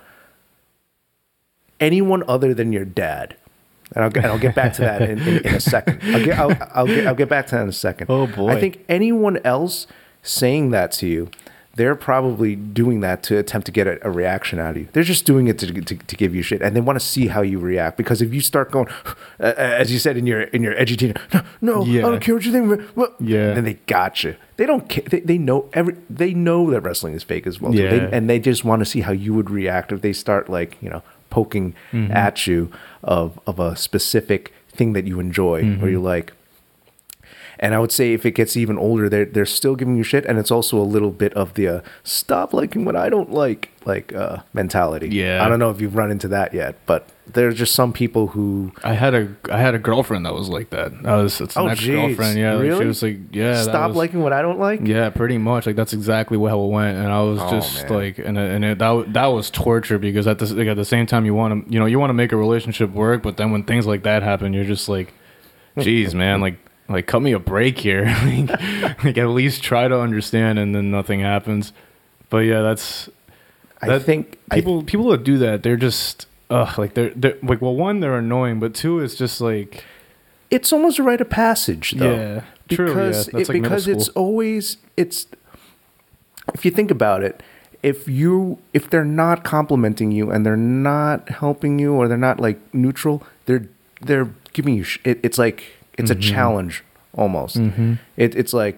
anyone 1.80 2.22
other 2.28 2.52
than 2.52 2.72
your 2.72 2.84
dad. 2.84 3.36
And 3.94 4.04
I'll, 4.04 4.10
get- 4.10 4.24
and 4.24 4.32
I'll 4.32 4.38
get 4.38 4.54
back 4.54 4.72
to 4.74 4.82
that 4.82 5.02
in, 5.02 5.18
in, 5.20 5.46
in 5.46 5.54
a 5.54 5.60
second. 5.60 6.00
I'll 6.14 6.24
get, 6.24 6.38
I'll, 6.38 6.56
I'll, 6.74 6.86
get, 6.86 7.06
I'll 7.06 7.14
get 7.14 7.28
back 7.28 7.46
to 7.48 7.56
that 7.56 7.62
in 7.62 7.68
a 7.68 7.72
second. 7.72 8.06
Oh, 8.10 8.26
boy. 8.26 8.48
I 8.50 8.60
think 8.60 8.84
anyone 8.88 9.38
else 9.44 9.86
saying 10.22 10.70
that 10.70 10.92
to 10.92 11.06
you, 11.06 11.30
they're 11.74 11.94
probably 11.94 12.54
doing 12.54 13.00
that 13.00 13.22
to 13.24 13.38
attempt 13.38 13.64
to 13.64 13.72
get 13.72 13.86
a, 13.86 14.06
a 14.06 14.10
reaction 14.10 14.58
out 14.58 14.72
of 14.72 14.76
you. 14.76 14.88
They're 14.92 15.02
just 15.02 15.24
doing 15.24 15.46
it 15.46 15.58
to, 15.60 15.72
to, 15.72 15.96
to 15.96 16.16
give 16.16 16.34
you 16.34 16.42
shit, 16.42 16.60
and 16.60 16.76
they 16.76 16.82
want 16.82 17.00
to 17.00 17.04
see 17.04 17.28
how 17.28 17.40
you 17.40 17.58
react. 17.58 17.96
Because 17.96 18.20
if 18.20 18.34
you 18.34 18.42
start 18.42 18.70
going, 18.70 18.88
uh, 19.40 19.54
as 19.56 19.90
you 19.90 19.98
said 19.98 20.18
in 20.18 20.26
your 20.26 20.42
in 20.42 20.62
your 20.62 20.76
educating, 20.78 21.16
no, 21.62 21.82
no 21.82 21.82
I 21.82 22.10
don't 22.10 22.20
care 22.20 22.34
what 22.34 22.44
you 22.44 22.52
think. 22.52 22.94
Well, 22.94 23.14
Yeah. 23.20 23.54
then 23.54 23.64
they 23.64 23.74
got 23.86 24.22
you. 24.22 24.36
They 24.58 24.66
don't 24.66 24.86
care. 24.90 25.04
They, 25.08 25.20
they 25.20 25.38
know 25.38 25.70
every. 25.72 25.96
They 26.10 26.34
know 26.34 26.70
that 26.72 26.82
wrestling 26.82 27.14
is 27.14 27.22
fake 27.24 27.46
as 27.46 27.58
well. 27.58 27.72
too. 27.72 27.78
They- 27.88 27.96
Yeah. 27.96 28.08
and 28.12 28.28
they 28.28 28.38
just 28.38 28.64
want 28.66 28.80
to 28.80 28.84
see 28.84 29.00
how 29.00 29.12
you 29.12 29.32
would 29.32 29.48
react 29.48 29.92
if 29.92 30.02
they 30.02 30.12
start 30.12 30.50
like 30.50 30.76
you 30.82 30.90
know 30.90 31.02
poking 31.38 31.74
Mm-hmm. 31.92 32.12
at 32.26 32.46
you 32.46 32.70
of 33.02 33.38
of 33.46 33.58
a 33.68 33.74
specific 33.76 34.52
thing 34.78 34.92
that 34.96 35.06
you 35.10 35.20
enjoy 35.20 35.62
Mm-hmm. 35.62 35.84
or 35.84 35.88
you 35.88 36.00
like. 36.14 36.32
And 37.58 37.74
I 37.74 37.78
would 37.78 37.92
say 37.92 38.12
if 38.12 38.26
it 38.26 38.32
gets 38.34 38.56
even 38.56 38.76
older, 38.78 39.08
they're 39.08 39.24
they're 39.34 39.46
still 39.60 39.76
giving 39.76 39.96
you 39.96 40.02
shit, 40.02 40.24
and 40.26 40.38
it's 40.38 40.50
also 40.50 40.76
a 40.78 40.88
little 40.94 41.10
bit 41.12 41.32
of 41.34 41.54
the 41.54 41.68
uh, 41.68 41.80
stop 42.02 42.52
liking 42.52 42.84
what 42.84 42.96
I 42.96 43.08
don't 43.08 43.30
like 43.32 43.70
like 43.86 44.12
uh, 44.12 44.38
mentality. 44.52 45.08
Yeah. 45.08 45.44
I 45.44 45.48
don't 45.48 45.58
know 45.58 45.70
if 45.70 45.80
you've 45.80 45.94
run 46.02 46.10
into 46.10 46.28
that 46.28 46.52
yet, 46.54 46.74
but 46.86 47.02
there's 47.26 47.54
just 47.54 47.74
some 47.74 47.92
people 47.92 48.26
who 48.28 48.72
I 48.82 48.94
had 48.94 49.14
a 49.14 49.28
I 49.50 49.58
had 49.58 49.74
a 49.74 49.78
girlfriend 49.78 50.26
that 50.26 50.34
was 50.34 50.48
like 50.48 50.70
that. 50.70 51.02
That 51.04 51.14
was 51.16 51.40
it's 51.40 51.56
oh, 51.56 51.62
an 51.62 51.68
Oh, 51.68 51.72
ex 51.72 51.86
girlfriend. 51.86 52.38
Yeah, 52.38 52.54
like, 52.54 52.62
Really? 52.62 52.80
she 52.80 52.86
was 52.86 53.02
like, 53.02 53.18
yeah, 53.30 53.62
stop 53.62 53.88
was- 53.88 53.96
liking 53.96 54.20
what 54.20 54.32
I 54.32 54.42
don't 54.42 54.58
like. 54.58 54.80
Yeah, 54.82 55.08
pretty 55.10 55.38
much. 55.38 55.66
Like 55.66 55.76
that's 55.76 55.92
exactly 55.92 56.36
how 56.38 56.62
it 56.64 56.68
went, 56.68 56.98
and 56.98 57.08
I 57.08 57.22
was 57.22 57.38
Oh, 57.40 57.50
just 57.50 57.84
man. 57.84 57.92
like, 57.92 58.18
and 58.18 58.36
and 58.36 58.64
it, 58.64 58.78
that 58.78 59.12
that 59.12 59.26
was 59.26 59.50
torture 59.50 59.98
because 59.98 60.26
at 60.26 60.38
the 60.40 60.52
like, 60.54 60.66
at 60.66 60.76
the 60.76 60.84
same 60.84 61.06
time 61.06 61.24
you 61.24 61.34
want 61.34 61.66
to 61.66 61.72
you 61.72 61.78
know 61.78 61.86
you 61.86 61.98
want 61.98 62.10
to 62.10 62.14
make 62.14 62.32
a 62.32 62.36
relationship 62.36 62.90
work, 62.90 63.22
but 63.22 63.36
then 63.36 63.50
when 63.52 63.62
things 63.62 63.86
like 63.86 64.02
that 64.02 64.22
happen, 64.22 64.52
you're 64.52 64.64
just 64.64 64.88
like, 64.88 65.14
geez, 65.78 66.14
man, 66.22 66.40
like 66.40 66.56
like 66.88 67.06
cut 67.06 67.22
me 67.22 67.32
a 67.32 67.38
break 67.38 67.78
here, 67.78 68.04
like, 68.24 68.50
like 69.04 69.16
at 69.16 69.28
least 69.28 69.62
try 69.62 69.86
to 69.86 69.98
understand, 69.98 70.58
and 70.58 70.74
then 70.74 70.90
nothing 70.90 71.20
happens. 71.20 71.72
But 72.30 72.38
yeah, 72.38 72.62
that's 72.62 73.08
I 73.80 73.86
that- 73.86 74.02
think 74.02 74.38
I 74.50 74.56
people 74.56 74.82
people 74.82 75.08
that 75.10 75.22
do 75.22 75.38
that, 75.38 75.62
they're 75.62 75.76
just. 75.76 76.26
Ugh, 76.52 76.78
like 76.78 76.94
they're, 76.94 77.10
they're 77.16 77.38
like 77.42 77.60
well 77.62 77.74
one 77.74 78.00
they're 78.00 78.18
annoying 78.18 78.60
but 78.60 78.74
two 78.74 79.00
it's 79.00 79.14
just 79.14 79.40
like 79.40 79.84
it's 80.50 80.72
almost 80.72 80.98
a 80.98 81.02
rite 81.02 81.20
of 81.20 81.30
passage 81.30 81.92
though 81.92 82.14
Yeah, 82.14 82.42
true, 82.76 82.88
yeah. 82.88 82.94
because 82.94 83.26
That's 83.26 83.48
it, 83.48 83.52
like 83.52 83.62
because 83.62 83.88
it's 83.88 84.08
always 84.10 84.76
it's 84.96 85.26
if 86.54 86.64
you 86.64 86.70
think 86.70 86.90
about 86.90 87.22
it 87.22 87.42
if 87.82 88.06
you 88.06 88.58
if 88.72 88.90
they're 88.90 89.04
not 89.04 89.44
complimenting 89.44 90.12
you 90.12 90.30
and 90.30 90.44
they're 90.44 90.56
not 90.56 91.28
helping 91.30 91.78
you 91.78 91.94
or 91.94 92.06
they're 92.08 92.16
not 92.30 92.38
like 92.40 92.58
neutral 92.74 93.22
they're 93.46 93.66
they're 94.00 94.28
giving 94.52 94.74
you 94.76 94.84
sh- 94.84 94.98
it, 95.04 95.18
it's 95.22 95.38
like 95.38 95.64
it's 95.98 96.10
Mm-hmm. 96.10 96.20
a 96.20 96.22
challenge 96.22 96.84
almost 97.14 97.56
it, 98.16 98.34
it's 98.34 98.52
like 98.52 98.76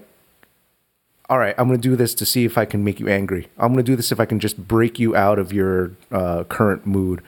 all 1.30 1.38
right 1.38 1.55
i'm 1.59 1.66
going 1.68 1.80
to 1.80 1.88
do 1.88 1.96
this 1.96 2.14
to 2.14 2.24
see 2.26 2.44
if 2.44 2.56
i 2.59 2.64
can 2.64 2.84
make 2.84 3.01
you 3.01 3.09
angry 3.09 3.48
i'm 3.59 3.68
going 3.72 3.84
to 3.84 3.90
do 3.92 3.96
this 3.96 4.12
if 4.12 4.20
i 4.20 4.24
can 4.26 4.38
just 4.38 4.68
break 4.68 4.98
you 4.98 5.14
out 5.16 5.38
of 5.38 5.52
your 5.52 5.92
uh, 6.12 6.44
current 6.44 6.86
mood 6.86 7.22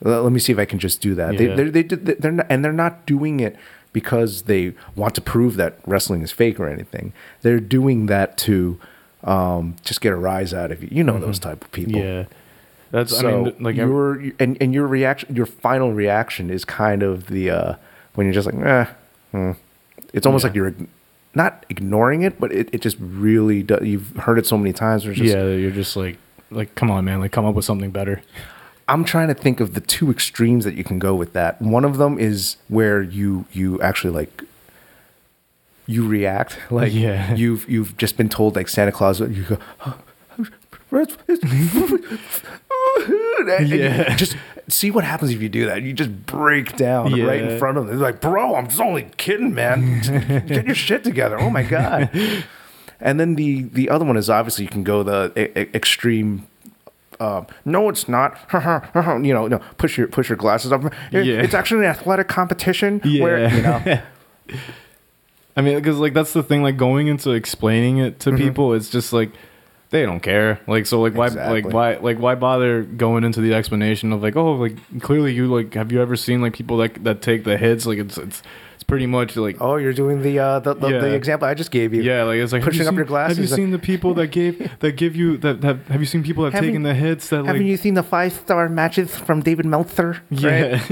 let, 0.00 0.22
let 0.22 0.32
me 0.32 0.38
see 0.38 0.52
if 0.52 0.58
I 0.58 0.66
can 0.66 0.78
just 0.78 1.00
do 1.00 1.14
that. 1.14 1.34
Yeah. 1.40 1.54
They, 1.54 1.70
they, 1.70 1.82
they, 1.82 2.14
they're 2.14 2.32
not, 2.32 2.46
and 2.50 2.64
they're 2.64 2.72
not 2.72 3.06
doing 3.06 3.40
it 3.40 3.56
because 3.92 4.42
they 4.42 4.74
want 4.94 5.14
to 5.14 5.20
prove 5.20 5.56
that 5.56 5.78
wrestling 5.86 6.20
is 6.22 6.30
fake 6.30 6.60
or 6.60 6.68
anything. 6.68 7.12
They're 7.42 7.60
doing 7.60 8.06
that 8.06 8.36
to 8.38 8.78
um, 9.22 9.76
just 9.82 10.00
get 10.02 10.12
a 10.12 10.16
rise 10.16 10.52
out 10.52 10.70
of 10.70 10.82
you. 10.82 10.88
You 10.92 11.04
know 11.04 11.18
those 11.18 11.38
type 11.38 11.64
of 11.64 11.72
people. 11.72 11.94
yeah 11.94 12.24
that's 12.90 13.18
So 13.18 13.28
I 13.28 13.44
mean 13.44 13.54
like 13.60 13.76
your 13.76 14.22
and 14.38 14.56
and 14.60 14.74
your 14.74 14.86
reaction, 14.86 15.34
your 15.34 15.46
final 15.46 15.92
reaction 15.92 16.50
is 16.50 16.64
kind 16.64 17.02
of 17.02 17.26
the 17.28 17.50
uh, 17.50 17.74
when 18.14 18.26
you're 18.26 18.34
just 18.34 18.46
like, 18.46 18.62
eh, 18.64 18.86
hmm. 19.32 19.52
it's 20.12 20.26
almost 20.26 20.44
Yeah. 20.44 20.48
like 20.48 20.56
you're 20.56 20.74
not 21.34 21.64
ignoring 21.68 22.22
it, 22.22 22.38
but 22.40 22.52
it, 22.52 22.68
it 22.72 22.80
just 22.80 22.96
really 23.00 23.62
does. 23.62 23.82
You've 23.86 24.14
heard 24.16 24.38
it 24.38 24.46
so 24.46 24.56
many 24.56 24.72
times. 24.72 25.02
Just, 25.04 25.18
yeah 25.20 25.44
you're 25.46 25.70
just 25.70 25.96
like 25.96 26.16
like 26.50 26.74
come 26.74 26.90
on 26.90 27.04
man 27.04 27.20
like 27.20 27.32
come 27.32 27.44
up 27.44 27.54
with 27.54 27.64
something 27.64 27.90
better 27.90 28.22
I'm 28.86 29.02
trying 29.04 29.28
to 29.28 29.34
think 29.34 29.60
of 29.60 29.72
the 29.74 29.80
two 29.80 30.10
extremes 30.10 30.64
that 30.66 30.74
you 30.74 30.84
can 30.84 30.98
go 30.98 31.14
with 31.14 31.32
that. 31.32 31.60
One 31.62 31.84
of 31.86 31.96
them 31.96 32.18
is 32.18 32.56
where 32.68 33.00
you 33.02 33.46
you 33.52 33.80
actually 33.80 34.12
like 34.12 34.42
you 35.86 36.06
react 36.06 36.58
like 36.70 36.92
Yeah. 36.92 37.34
you've 37.42 37.68
you've 37.68 37.96
just 37.96 38.16
been 38.16 38.28
told 38.28 38.56
like 38.56 38.68
Santa 38.68 38.92
Claus 38.92 39.20
you 39.20 39.42
go 39.44 39.58
you 43.60 43.76
Yeah. 43.76 44.14
just 44.16 44.36
see 44.68 44.90
what 44.90 45.04
happens 45.04 45.30
if 45.30 45.40
you 45.42 45.48
do 45.48 45.66
that. 45.66 45.82
You 45.82 45.92
just 45.92 46.26
break 46.26 46.76
down 46.76 47.12
right 47.22 47.42
in 47.42 47.58
front 47.58 47.76
of 47.78 47.86
them. 47.86 47.96
They're 47.98 48.06
like, 48.12 48.20
bro, 48.20 48.54
I'm 48.56 48.68
just 48.68 48.80
only 48.80 49.08
kidding, 49.16 49.54
man. 49.54 50.00
Get 50.46 50.66
your 50.66 50.74
shit 50.74 51.04
together. 51.04 51.38
Oh 51.40 51.50
my 51.50 51.62
god. 51.62 52.10
And 53.00 53.18
then 53.20 53.34
the 53.34 53.62
the 53.64 53.90
other 53.90 54.04
one 54.04 54.16
is 54.16 54.30
obviously 54.30 54.64
you 54.64 54.70
can 54.70 54.82
go 54.84 55.02
the 55.02 55.30
e- 55.36 55.60
e- 55.60 55.68
extreme. 55.74 56.46
Um, 57.20 57.46
no, 57.64 57.88
it's 57.90 58.08
not. 58.08 58.38
you 59.22 59.34
know, 59.34 59.46
no. 59.48 59.58
Push 59.76 59.98
your 59.98 60.06
push 60.06 60.30
your 60.30 60.36
glasses 60.38 60.72
up. 60.72 60.84
It- 61.12 61.26
Yeah. 61.26 61.42
It's 61.42 61.52
actually 61.54 61.80
an 61.84 61.90
athletic 61.90 62.28
competition 62.28 63.00
where 63.20 63.52
you 63.52 63.62
know. 63.62 64.00
I 65.56 65.60
mean, 65.60 65.76
because 65.76 65.98
like 65.98 66.14
that's 66.14 66.32
the 66.32 66.42
thing. 66.42 66.62
Like 66.62 66.76
going 66.76 67.08
into 67.08 67.32
explaining 67.32 67.98
it 67.98 68.18
Mm-hmm. 68.20 68.36
to 68.36 68.42
people, 68.42 68.72
it's 68.72 68.88
just 68.88 69.12
like 69.12 69.30
they 69.94 70.04
don't 70.04 70.18
care. 70.20 70.58
Like 70.66 70.86
so, 70.86 71.00
like 71.00 71.14
why, 71.14 71.26
Exactly. 71.26 71.62
like 71.62 71.72
why, 71.72 71.96
like 71.98 72.18
why 72.18 72.34
bother 72.34 72.82
going 72.82 73.22
into 73.22 73.40
the 73.40 73.54
explanation 73.54 74.12
of 74.12 74.22
like, 74.22 74.34
oh, 74.34 74.54
like 74.54 74.76
clearly 75.00 75.32
you 75.32 75.46
like 75.46 75.72
have 75.74 75.92
you 75.92 76.02
ever 76.02 76.16
seen 76.16 76.42
like 76.42 76.52
people 76.52 76.76
that 76.78 77.02
that 77.04 77.22
take 77.22 77.44
the 77.44 77.56
hits? 77.56 77.86
Like 77.86 77.98
it's 77.98 78.18
it's 78.18 78.42
it's 78.74 78.82
pretty 78.82 79.06
much 79.06 79.36
like 79.36 79.56
Oh, 79.60 79.76
you're 79.76 79.92
doing 79.92 80.20
the 80.22 80.36
uh, 80.40 80.58
the, 80.58 80.74
the, 80.74 80.88
Yeah. 80.88 80.98
the 80.98 81.14
example 81.14 81.46
I 81.46 81.54
just 81.54 81.70
gave 81.70 81.94
you. 81.94 82.02
yeah, 82.02 82.24
like 82.24 82.38
it's 82.38 82.52
like 82.52 82.64
Pushing 82.64 82.82
you 82.82 82.88
up 82.88 82.92
seen- 82.92 82.96
your 82.96 83.04
glasses, 83.06 83.36
Have 83.36 83.44
you 83.46 83.50
like- 83.52 83.56
seen 83.56 83.70
the 83.70 83.78
people 83.78 84.14
that 84.14 84.26
gave 84.32 84.68
that 84.80 84.92
give 84.96 85.14
you 85.14 85.36
that 85.38 85.62
have 85.62 85.86
have 85.86 86.00
you 86.00 86.06
seen 86.06 86.24
people 86.24 86.42
that 86.42 86.52
have 86.54 86.64
taken 86.64 86.82
the 86.82 86.92
hits 86.94 87.28
that 87.28 87.44
Haven't 87.46 87.64
you 87.66 87.76
seen 87.76 87.94
the 87.94 88.02
five 88.02 88.32
star 88.32 88.68
matches 88.68 89.14
from 89.16 89.42
David 89.42 89.64
Meltzer? 89.64 90.22
Yeah. 90.30 90.82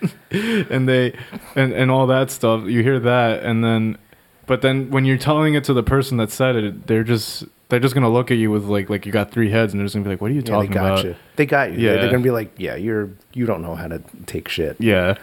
and 0.30 0.88
they 0.88 1.14
and 1.56 1.72
and 1.72 1.90
all 1.90 2.06
that 2.06 2.30
stuff. 2.30 2.64
You 2.66 2.82
hear 2.84 3.00
that 3.00 3.42
and 3.42 3.64
then 3.64 3.98
but 4.46 4.60
then 4.62 4.90
when 4.90 5.04
you're 5.04 5.18
telling 5.18 5.54
it 5.54 5.64
to 5.64 5.74
the 5.74 5.82
person 5.82 6.16
that 6.18 6.30
said 6.30 6.56
it, 6.56 6.86
they're 6.86 7.04
just 7.04 7.44
they're 7.72 7.80
just 7.80 7.94
gonna 7.94 8.10
look 8.10 8.30
at 8.30 8.36
you 8.36 8.50
with 8.50 8.64
like 8.64 8.90
like 8.90 9.06
you 9.06 9.12
got 9.12 9.30
three 9.30 9.50
heads 9.50 9.72
and 9.72 9.80
they're 9.80 9.86
just 9.86 9.94
gonna 9.94 10.04
be 10.04 10.10
like, 10.10 10.20
What 10.20 10.30
are 10.30 10.34
you 10.34 10.40
Yeah, 10.40 10.44
they 10.44 10.50
talking 10.50 10.70
got 10.72 10.92
about? 10.92 11.04
you. 11.06 11.16
They 11.36 11.46
got 11.46 11.72
you. 11.72 11.78
Yeah. 11.78 11.94
They're 11.94 12.10
gonna 12.10 12.22
be 12.22 12.30
like, 12.30 12.52
yeah, 12.58 12.76
you're 12.76 13.08
you 13.32 13.46
don't 13.46 13.62
know 13.62 13.74
how 13.74 13.88
to 13.88 14.02
take 14.26 14.48
shit. 14.48 14.76
Yeah. 14.78 15.16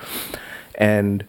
and 0.74 1.26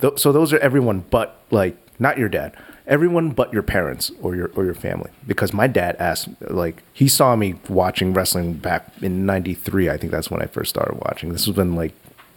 th- 0.00 0.18
so 0.18 0.32
those 0.32 0.52
are 0.54 0.58
everyone 0.60 1.04
but 1.10 1.42
like 1.50 1.76
not 2.00 2.16
your 2.16 2.30
dad 2.30 2.56
everyone 2.86 3.32
but 3.32 3.52
your 3.52 3.62
parents 3.62 4.10
or 4.22 4.34
your 4.34 4.50
or 4.54 4.64
your 4.64 4.74
family 4.74 5.10
because 5.26 5.52
my 5.52 5.66
dad 5.66 5.94
asked 5.98 6.28
like 6.48 6.82
he 6.94 7.06
saw 7.06 7.36
me 7.36 7.56
watching 7.68 8.14
wrestling 8.14 8.54
back 8.54 8.90
in 9.02 9.26
93 9.26 9.90
i 9.90 9.98
think 9.98 10.10
that's 10.10 10.30
when 10.30 10.40
i 10.40 10.46
first 10.46 10.70
started 10.70 10.94
watching 11.04 11.32
this 11.32 11.46
was 11.46 11.56
when 11.56 11.76
like 11.76 11.92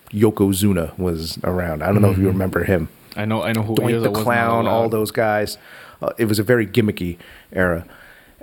yokozuna 0.09 0.97
was 0.99 1.39
around 1.43 1.81
i 1.81 1.87
don't 1.87 2.01
know 2.01 2.11
if 2.11 2.17
you 2.17 2.23
mm-hmm. 2.23 2.33
remember 2.33 2.65
him 2.65 2.89
I 3.15 3.25
know 3.25 3.43
I 3.43 3.53
know 3.53 3.61
who 3.61 3.73
he 3.73 3.93
Doink. 3.93 4.03
The 4.03 4.11
Clown, 4.11 4.67
all 4.67 4.89
those 4.89 5.11
guys. 5.11 5.57
Uh, 6.03 6.13
it 6.17 6.25
was 6.25 6.37
a 6.37 6.43
very 6.43 6.67
gimmicky 6.67 7.17
era, 7.53 7.85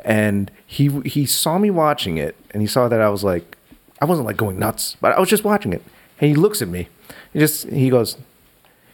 and 0.03 0.51
he 0.67 0.89
he 1.03 1.27
saw 1.27 1.59
me 1.59 1.71
watching 1.71 2.17
it, 2.17 2.35
and 2.53 2.63
he 2.63 2.67
saw 2.67 2.89
that 2.89 3.01
I 3.01 3.11
was 3.11 3.23
like, 3.23 3.59
I 4.01 4.07
wasn't 4.07 4.27
like 4.27 4.39
going 4.39 4.59
nuts, 4.59 4.97
but 5.01 5.13
I 5.13 5.21
was 5.21 5.29
just 5.29 5.45
watching 5.45 5.73
it, 5.75 5.83
and 6.21 6.29
he 6.31 6.35
looks 6.35 6.63
at 6.63 6.69
me, 6.69 6.89
he 7.33 7.39
just 7.39 7.69
he 7.69 7.91
goes, 7.91 8.17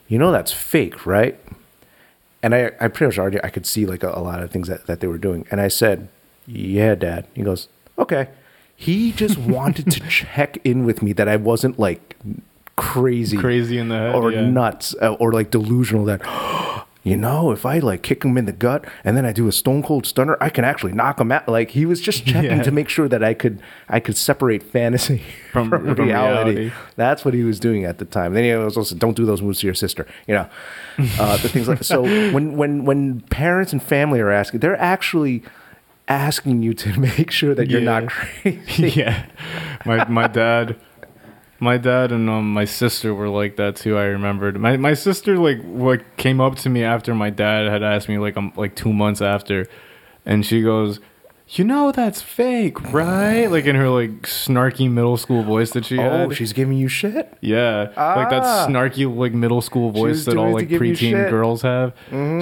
you 0.08 0.18
know 0.18 0.32
that's 0.32 0.52
fake, 0.52 1.06
right? 1.06 1.38
And 2.42 2.54
I 2.54 2.72
I 2.80 2.88
pretty 2.88 3.06
much 3.06 3.18
already 3.18 3.42
I 3.44 3.50
could 3.50 3.66
see 3.66 3.86
like 3.86 4.02
a, 4.02 4.10
a 4.10 4.20
lot 4.20 4.42
of 4.42 4.50
things 4.50 4.66
that 4.66 4.86
that 4.86 4.98
they 5.00 5.06
were 5.06 5.18
doing, 5.18 5.46
and 5.50 5.60
I 5.60 5.68
said, 5.68 6.08
yeah, 6.46 6.94
Dad. 6.96 7.26
He 7.34 7.42
goes, 7.42 7.68
okay. 7.98 8.28
He 8.74 9.12
just 9.12 9.38
wanted 9.56 9.90
to 9.92 10.00
check 10.00 10.58
in 10.64 10.84
with 10.84 11.02
me 11.02 11.12
that 11.12 11.28
I 11.28 11.36
wasn't 11.36 11.78
like 11.78 12.16
crazy 12.76 13.36
Crazy 13.38 13.78
in 13.78 13.88
the 13.88 13.96
head, 13.96 14.14
or 14.14 14.32
yeah. 14.32 14.42
nuts 14.42 14.94
uh, 15.00 15.14
or 15.14 15.32
like 15.32 15.50
delusional 15.50 16.04
that 16.06 16.20
you 17.06 17.16
know, 17.16 17.52
if 17.52 17.64
I 17.64 17.78
like 17.78 18.02
kick 18.02 18.24
him 18.24 18.36
in 18.36 18.44
the 18.46 18.52
gut 18.52 18.84
and 19.04 19.16
then 19.16 19.24
I 19.24 19.32
do 19.32 19.46
a 19.46 19.52
stone 19.52 19.82
cold 19.82 20.04
stunner, 20.06 20.36
I 20.40 20.48
can 20.50 20.64
actually 20.64 20.92
knock 20.92 21.20
him 21.20 21.30
out. 21.30 21.48
Like 21.48 21.70
he 21.70 21.86
was 21.86 22.00
just 22.00 22.26
checking 22.26 22.58
Yeah. 22.58 22.62
to 22.64 22.70
make 22.72 22.88
sure 22.88 23.08
that 23.08 23.22
I 23.22 23.32
could 23.32 23.60
I 23.88 24.00
could 24.00 24.16
separate 24.16 24.62
fantasy 24.62 25.22
from, 25.52 25.70
From- 25.70 25.94
from 25.94 26.06
reality. 26.06 26.50
reality. 26.56 26.72
That's 26.96 27.24
what 27.24 27.32
he 27.34 27.44
was 27.44 27.60
doing 27.60 27.84
at 27.84 27.98
the 27.98 28.04
time. 28.04 28.34
Then 28.34 28.44
he 28.44 28.54
was 28.56 28.76
also 28.76 28.94
don't 28.96 29.16
do 29.16 29.24
those 29.24 29.40
moves 29.40 29.60
to 29.60 29.66
your 29.68 29.74
sister. 29.74 30.06
You 30.26 30.34
know, 30.34 30.48
uh, 31.20 31.36
the 31.38 31.48
things 31.48 31.68
like 31.68 31.84
so. 31.84 32.02
When 32.02 32.56
when 32.56 32.84
when 32.84 33.20
parents 33.22 33.72
and 33.72 33.82
family 33.82 34.20
are 34.20 34.30
asking, 34.30 34.60
they're 34.60 34.80
actually 34.80 35.42
asking 36.08 36.62
you 36.62 36.74
to 36.74 36.98
make 37.18 37.30
sure 37.30 37.54
that 37.54 37.70
you're 37.70 37.80
not 37.80 38.08
crazy. 38.08 38.90
yeah. 38.90 39.26
My 39.84 40.06
my 40.08 40.26
dad 40.26 40.76
my 41.60 41.78
dad 41.78 42.12
and 42.12 42.28
um, 42.28 42.52
my 42.52 42.64
sister 42.64 43.14
were 43.14 43.28
like 43.28 43.56
that 43.56 43.76
too. 43.76 43.96
I 43.96 44.04
remembered. 44.04 44.58
My 44.60 44.76
my 44.76 44.94
sister 44.94 45.38
like 45.38 45.62
what 45.62 46.02
came 46.16 46.40
up 46.40 46.56
to 46.56 46.68
me 46.68 46.82
after 46.84 47.14
my 47.14 47.30
dad 47.30 47.68
had 47.70 47.82
asked 47.82 48.08
me 48.08 48.18
like 48.18 48.36
um 48.36 48.52
like 48.56 48.74
2 48.76 48.92
months 48.92 49.20
after 49.22 49.66
and 50.24 50.44
she 50.44 50.60
goes, 50.62 51.00
"You 51.48 51.64
know 51.64 51.92
that's 51.92 52.20
fake, 52.20 52.92
right?" 52.92 53.46
Like 53.46 53.64
in 53.66 53.76
her 53.76 53.88
like 53.88 54.22
snarky 54.22 54.90
middle 54.90 55.16
school 55.16 55.42
voice 55.44 55.70
that 55.70 55.84
she 55.86 55.98
Oh, 55.98 56.28
had. 56.28 56.36
she's 56.36 56.52
giving 56.52 56.76
you 56.76 56.88
shit. 56.88 57.32
Yeah, 57.40 57.84
like 57.96 58.28
that 58.30 58.42
Ah. 58.42 58.66
snarky 58.68 59.06
like 59.14 59.32
middle 59.32 59.62
school 59.62 59.90
voice 59.92 60.24
that 60.26 60.36
all 60.36 60.52
like 60.52 60.68
preteen. 60.68 61.12
Mm-hmm. 61.12 61.30
girls 61.30 61.62
have. 61.62 61.92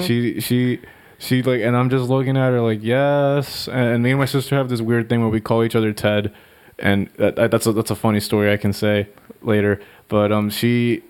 She 0.03 0.39
she 0.41 0.79
she 1.17 1.41
like, 1.41 1.61
and 1.61 1.77
I'm 1.77 1.89
just 1.89 2.09
looking 2.09 2.35
at 2.35 2.49
her 2.51 2.59
like 2.61 2.79
yes. 2.83 3.69
And 3.69 4.03
me 4.03 4.11
and 4.11 4.19
my 4.19 4.25
sister 4.25 4.55
have 4.57 4.67
this 4.67 4.81
weird 4.81 5.07
thing 5.07 5.21
where 5.21 5.29
we 5.29 5.39
call 5.39 5.63
each 5.63 5.75
other 5.75 5.93
Ted, 5.93 6.33
and 6.79 7.09
that, 7.17 7.35
that- 7.35 7.51
that's 7.51 7.65
a, 7.67 7.73
that's 7.73 7.91
a 7.91 7.95
funny 7.95 8.19
story 8.19 8.51
I 8.51 8.57
can 8.57 8.73
say 8.73 9.07
later. 9.41 9.79
But 10.07 10.31
um, 10.31 10.49
she 10.49 11.03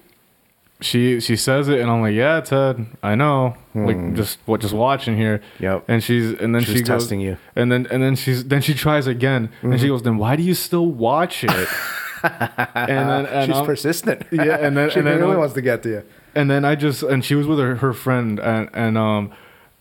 she 0.82 1.20
she 1.20 1.36
says 1.36 1.68
it, 1.70 1.80
and 1.80 1.90
I'm 1.90 2.02
like, 2.02 2.14
yeah, 2.14 2.40
Ted, 2.42 2.86
I 3.02 3.16
know. 3.16 3.56
Like 3.74 4.14
just 4.14 4.40
what 4.46 4.62
just 4.62 4.74
watching 4.74 5.18
here. 5.18 5.42
Hmm. 5.58 5.64
Yep. 5.64 5.86
And 5.90 6.04
she's 6.04 6.32
and 6.40 6.54
then 6.56 6.64
She 6.64 6.74
she, 6.78 6.80
goes, 6.82 6.88
testing 7.04 7.20
you. 7.22 7.38
and 7.56 7.72
then 7.72 7.88
and 7.92 8.02
then 8.04 8.16
she's 8.16 8.46
then 8.46 8.62
she 8.62 8.74
tries 8.74 9.08
again, 9.08 9.50
and 9.62 9.74
Mm-hmm. 9.74 9.82
she 9.82 9.88
goes, 9.88 10.04
then 10.04 10.18
why 10.18 10.36
do 10.36 10.44
you 10.44 10.54
still 10.54 10.86
watch 10.88 11.44
it? 11.44 11.50
and 12.24 13.10
then 13.10 13.26
and 13.26 13.46
she's 13.48 13.56
I'm- 13.56 13.66
persistent. 13.66 14.24
Yeah, 14.32 14.58
and 14.60 14.76
then- 14.78 14.90
she 14.92 15.00
and 15.00 15.08
then 15.08 15.18
really 15.20 15.32
I'm- 15.32 15.40
wants 15.40 15.54
to 15.56 15.62
get 15.62 15.84
to 15.84 15.90
you. 15.90 16.04
and 16.36 16.50
then 16.50 16.64
I 16.66 16.76
just 16.76 17.04
and 17.04 17.24
she 17.24 17.36
was 17.36 17.48
with 17.48 17.60
her, 17.60 17.76
her 17.78 17.94
friend 17.94 18.40
and 18.40 18.70
and 18.74 18.98
um 18.98 19.32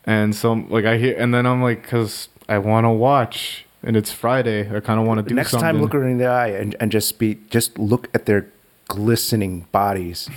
and 0.05 0.35
so 0.35 0.53
like 0.69 0.85
I 0.85 0.99
hear 0.99 1.17
and 1.19 1.33
then 1.33 1.47
I'm 1.47 1.63
like 1.63 1.83
because 1.83 2.29
I 2.49 2.59
want 2.59 2.85
to 2.85 2.91
watch 2.91 3.65
and 3.85 3.97
it's 3.97 4.11
Friday 4.13 4.75
I 4.75 4.81
kind 4.81 4.99
of 5.01 5.07
want 5.07 5.19
to 5.19 5.23
do 5.23 5.35
it. 5.35 5.37
Next 5.37 5.51
something. 5.53 5.67
time, 5.67 5.81
look 5.81 5.93
her 5.93 6.07
in 6.07 6.19
the 6.19 6.27
eye 6.27 6.49
and, 6.49 6.75
and 6.81 6.91
just 6.91 7.19
be 7.19 7.39
just 7.51 7.79
look 7.79 8.09
at 8.15 8.27
their 8.27 8.51
glistening 8.89 9.67
bodies 9.73 10.29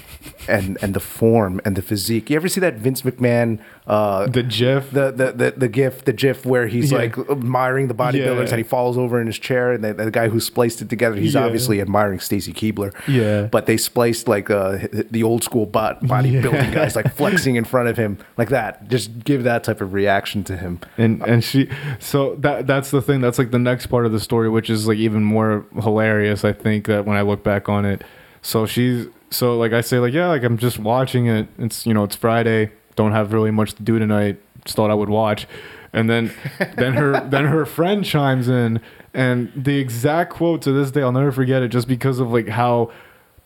and 0.48 0.78
and 0.82 0.94
the 0.94 1.00
form 1.00 1.60
and 1.66 1.76
the 1.76 1.82
physique. 1.82 2.30
You 2.30 2.36
ever 2.38 2.48
see 2.48 2.62
that 2.62 2.76
Vince 2.76 3.02
McMahon 3.02 3.60
uh 3.88 4.28
the 4.28 4.44
GIF. 4.44 4.92
the, 4.92 5.12
the 5.12 5.32
the 5.34 5.52
the 5.58 5.68
gif 5.68 6.06
the 6.06 6.14
gif 6.14 6.46
where 6.46 6.68
he's 6.68 6.92
Yeah. 6.92 6.98
like 7.00 7.18
admiring 7.18 7.88
the 7.88 7.94
bodybuilders 7.94 8.46
Yeah. 8.48 8.50
and 8.50 8.58
he 8.58 8.64
falls 8.64 8.98
over 8.98 9.20
in 9.20 9.28
his 9.28 9.38
chair 9.40 9.72
and 9.74 9.84
the, 9.84 9.94
the 9.94 10.12
guy 10.12 10.30
who 10.30 10.40
spliced 10.40 10.82
it 10.82 10.90
together 10.90 11.16
he's 11.16 11.34
Yeah. 11.36 11.44
obviously 11.46 11.82
admiring 11.82 12.20
Stacy 12.20 12.54
Keibler 12.54 12.94
Yeah. 13.08 13.44
but 13.48 13.66
they 13.66 13.78
spliced 13.78 14.28
like 14.28 14.50
uh, 14.50 14.78
the 15.12 15.24
old 15.24 15.44
school 15.44 15.66
bot 15.66 16.02
bodybuilding 16.04 16.74
guys 16.74 16.96
like 16.96 17.14
flexing 17.16 17.56
in 17.58 17.66
front 17.66 17.90
of 17.90 17.98
him 17.98 18.18
like 18.38 18.50
that 18.50 18.88
just 18.88 19.24
give 19.24 19.44
that 19.44 19.64
type 19.64 19.82
of 19.82 19.94
reaction 19.94 20.44
to 20.46 20.56
him 20.58 20.80
and 20.98 21.22
and 21.24 21.44
she 21.44 21.70
so 22.00 22.36
that 22.36 22.66
that's 22.68 22.92
the 22.92 23.02
thing 23.02 23.22
that's 23.22 23.38
like 23.38 23.52
the 23.52 23.60
next 23.60 23.88
part 23.88 24.06
of 24.06 24.12
the 24.12 24.20
story 24.20 24.50
which 24.50 24.70
is 24.70 24.88
like 24.88 24.98
even 24.98 25.24
more 25.24 25.66
hilarious 25.82 26.44
i 26.46 26.54
think 26.54 26.86
that 26.88 27.06
when 27.06 27.16
i 27.18 27.22
look 27.22 27.44
back 27.44 27.68
on 27.70 27.86
it 27.86 28.04
so 28.48 28.66
she's 28.66 29.08
so 29.30 29.58
like 29.58 29.74
i 29.74 29.82
say 29.82 30.00
like 30.00 30.14
yeah 30.14 30.28
like 30.28 30.44
i'm 30.44 30.58
just 30.58 30.80
watching 30.80 31.28
it 31.28 31.48
it's 31.58 31.86
you 31.86 31.94
know 31.94 32.04
it's 32.06 32.16
friday 32.16 32.72
don't 32.96 33.12
have 33.12 33.34
really 33.34 33.52
much 33.52 33.74
to 33.74 33.84
do 33.84 34.00
tonight 34.00 34.40
just 34.64 34.76
thought 34.78 34.90
i 34.90 34.94
would 34.94 35.10
watch 35.10 35.46
and 35.92 36.10
then 36.10 36.32
then 36.78 36.94
her 36.94 37.20
then 37.30 37.46
her 37.46 37.66
friend 37.66 38.06
chimes 38.06 38.48
in 38.48 38.80
and 39.14 39.52
the 39.56 39.78
exact 39.78 40.32
quote 40.32 40.62
to 40.62 40.72
this 40.72 40.92
day 40.92 41.02
i'll 41.02 41.12
never 41.12 41.32
forget 41.32 41.62
it 41.62 41.68
just 41.68 41.88
because 41.90 42.20
of 42.20 42.32
like 42.32 42.48
how 42.48 42.90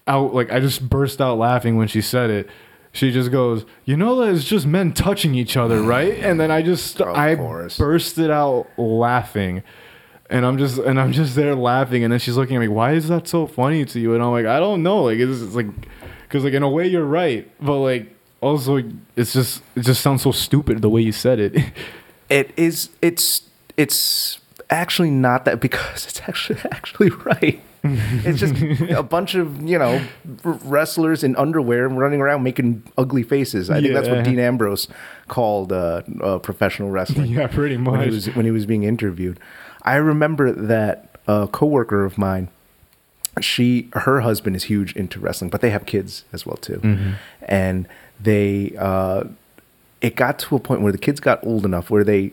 out 0.08 0.34
like 0.34 0.52
I 0.52 0.60
just 0.60 0.90
burst 0.90 1.22
out 1.22 1.38
laughing 1.38 1.78
when 1.78 1.88
she 1.88 2.02
said 2.02 2.32
it. 2.32 2.50
She 2.92 3.12
just 3.12 3.32
goes, 3.32 3.66
"You 3.86 3.96
know 3.96 4.16
that 4.20 4.34
it's 4.34 4.44
just 4.44 4.66
men 4.66 4.94
touching 4.94 5.36
each 5.36 5.56
other, 5.56 5.80
right?" 5.82 6.16
And 6.20 6.40
then 6.40 6.50
I 6.50 6.64
just 6.64 7.00
Of 7.00 7.16
I 7.16 7.36
course. 7.36 7.78
bursted 7.78 8.32
out 8.32 8.66
laughing. 8.78 9.62
And 10.32 10.46
I'm 10.46 10.58
just 10.58 10.78
and 10.78 11.00
I'm 11.00 11.12
just 11.12 11.36
there 11.36 11.56
laughing 11.56 12.04
and 12.04 12.12
then 12.12 12.20
she's 12.20 12.38
looking 12.38 12.56
at 12.56 12.60
me, 12.60 12.68
"Why 12.70 12.94
is 12.94 13.10
that 13.10 13.28
so 13.28 13.46
funny 13.46 13.86
to 13.86 14.00
you?" 14.00 14.14
And 14.16 14.24
I'm 14.24 14.32
like, 14.32 14.46
"I 14.46 14.60
don't 14.60 14.82
know. 14.82 15.04
Like 15.04 15.20
it's, 15.20 15.42
it's 15.42 15.56
like 15.56 15.68
cuz 16.30 16.44
like 16.44 16.54
in 16.54 16.64
a 16.64 16.70
way 16.70 16.88
you're 16.88 17.06
right, 17.06 17.50
but 17.60 17.80
like 17.80 18.16
also 18.40 18.82
it's 19.16 19.34
just 19.34 19.62
it 19.76 19.82
just 19.82 20.02
sounds 20.02 20.22
so 20.22 20.32
stupid 20.32 20.82
the 20.82 20.90
way 20.90 21.02
you 21.02 21.12
said 21.12 21.40
it." 21.40 21.56
it 22.30 22.52
is 22.56 22.90
it's 23.02 23.44
it's 23.76 24.40
actually 24.70 25.12
not 25.12 25.44
that 25.46 25.60
because 25.60 26.06
it's 26.08 26.22
actually 26.22 26.60
actually 26.72 27.10
right 27.10 27.62
it's 27.84 28.40
just 28.40 28.56
a 28.92 29.04
bunch 29.04 29.36
of 29.36 29.62
you 29.68 29.78
know 29.78 30.02
wrestlers 30.44 31.24
in 31.24 31.36
underwear 31.36 31.90
running 31.90 32.22
around 32.22 32.44
making 32.44 32.84
ugly 32.96 33.24
faces 33.24 33.72
i 33.72 33.82
think 33.82 33.92
that's 33.92 34.08
what 34.08 34.24
dean 34.24 34.38
ambrose 34.38 34.88
called 35.28 35.72
uh, 35.74 36.02
uh, 36.22 36.38
professional 36.40 36.92
wrestling 36.92 37.32
yeah, 37.32 37.48
pretty 37.48 37.76
when 37.78 38.00
he 38.02 38.06
much. 38.06 38.10
was 38.10 38.36
when 38.36 38.46
he 38.46 38.52
was 38.52 38.66
being 38.66 38.84
interviewed. 38.84 39.40
I 39.84 39.96
remember 39.96 40.52
that 40.52 41.18
a 41.28 41.48
coworker 41.52 42.06
of 42.06 42.18
mine, 42.18 42.50
she 43.40 43.90
her 43.94 44.22
husband 44.22 44.56
is 44.56 44.66
huge 44.66 44.96
into 44.96 45.20
wrestling, 45.20 45.50
but 45.50 45.62
they 45.62 45.70
have 45.70 45.86
kids 45.86 46.26
as 46.34 46.46
well 46.46 46.58
too, 46.58 46.80
Mm-hmm. 46.84 47.12
and 47.46 47.88
they 48.20 48.76
uh, 48.78 49.24
it 50.02 50.16
got 50.16 50.38
to 50.40 50.56
a 50.56 50.60
point 50.60 50.82
where 50.82 50.92
the 50.92 50.98
kids 50.98 51.20
got 51.20 51.46
old 51.46 51.66
enough 51.66 51.90
where 51.90 52.04
they 52.04 52.32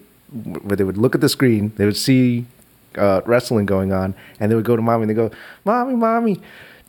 where 0.62 0.76
they 0.76 0.84
would 0.84 0.98
look 0.98 1.14
at 1.14 1.20
the 1.20 1.28
screen, 1.28 1.72
they 1.76 1.86
would 1.86 1.96
see 1.96 2.44
uh, 2.96 3.20
wrestling 3.24 3.64
going 3.66 3.92
on, 3.92 4.14
and 4.40 4.50
they 4.50 4.54
would 4.56 4.64
go 4.64 4.76
to 4.76 4.82
mommy 4.82 5.02
and 5.02 5.10
they 5.10 5.14
go, 5.14 5.30
"Mommy, 5.64 5.94
mommy." 5.94 6.40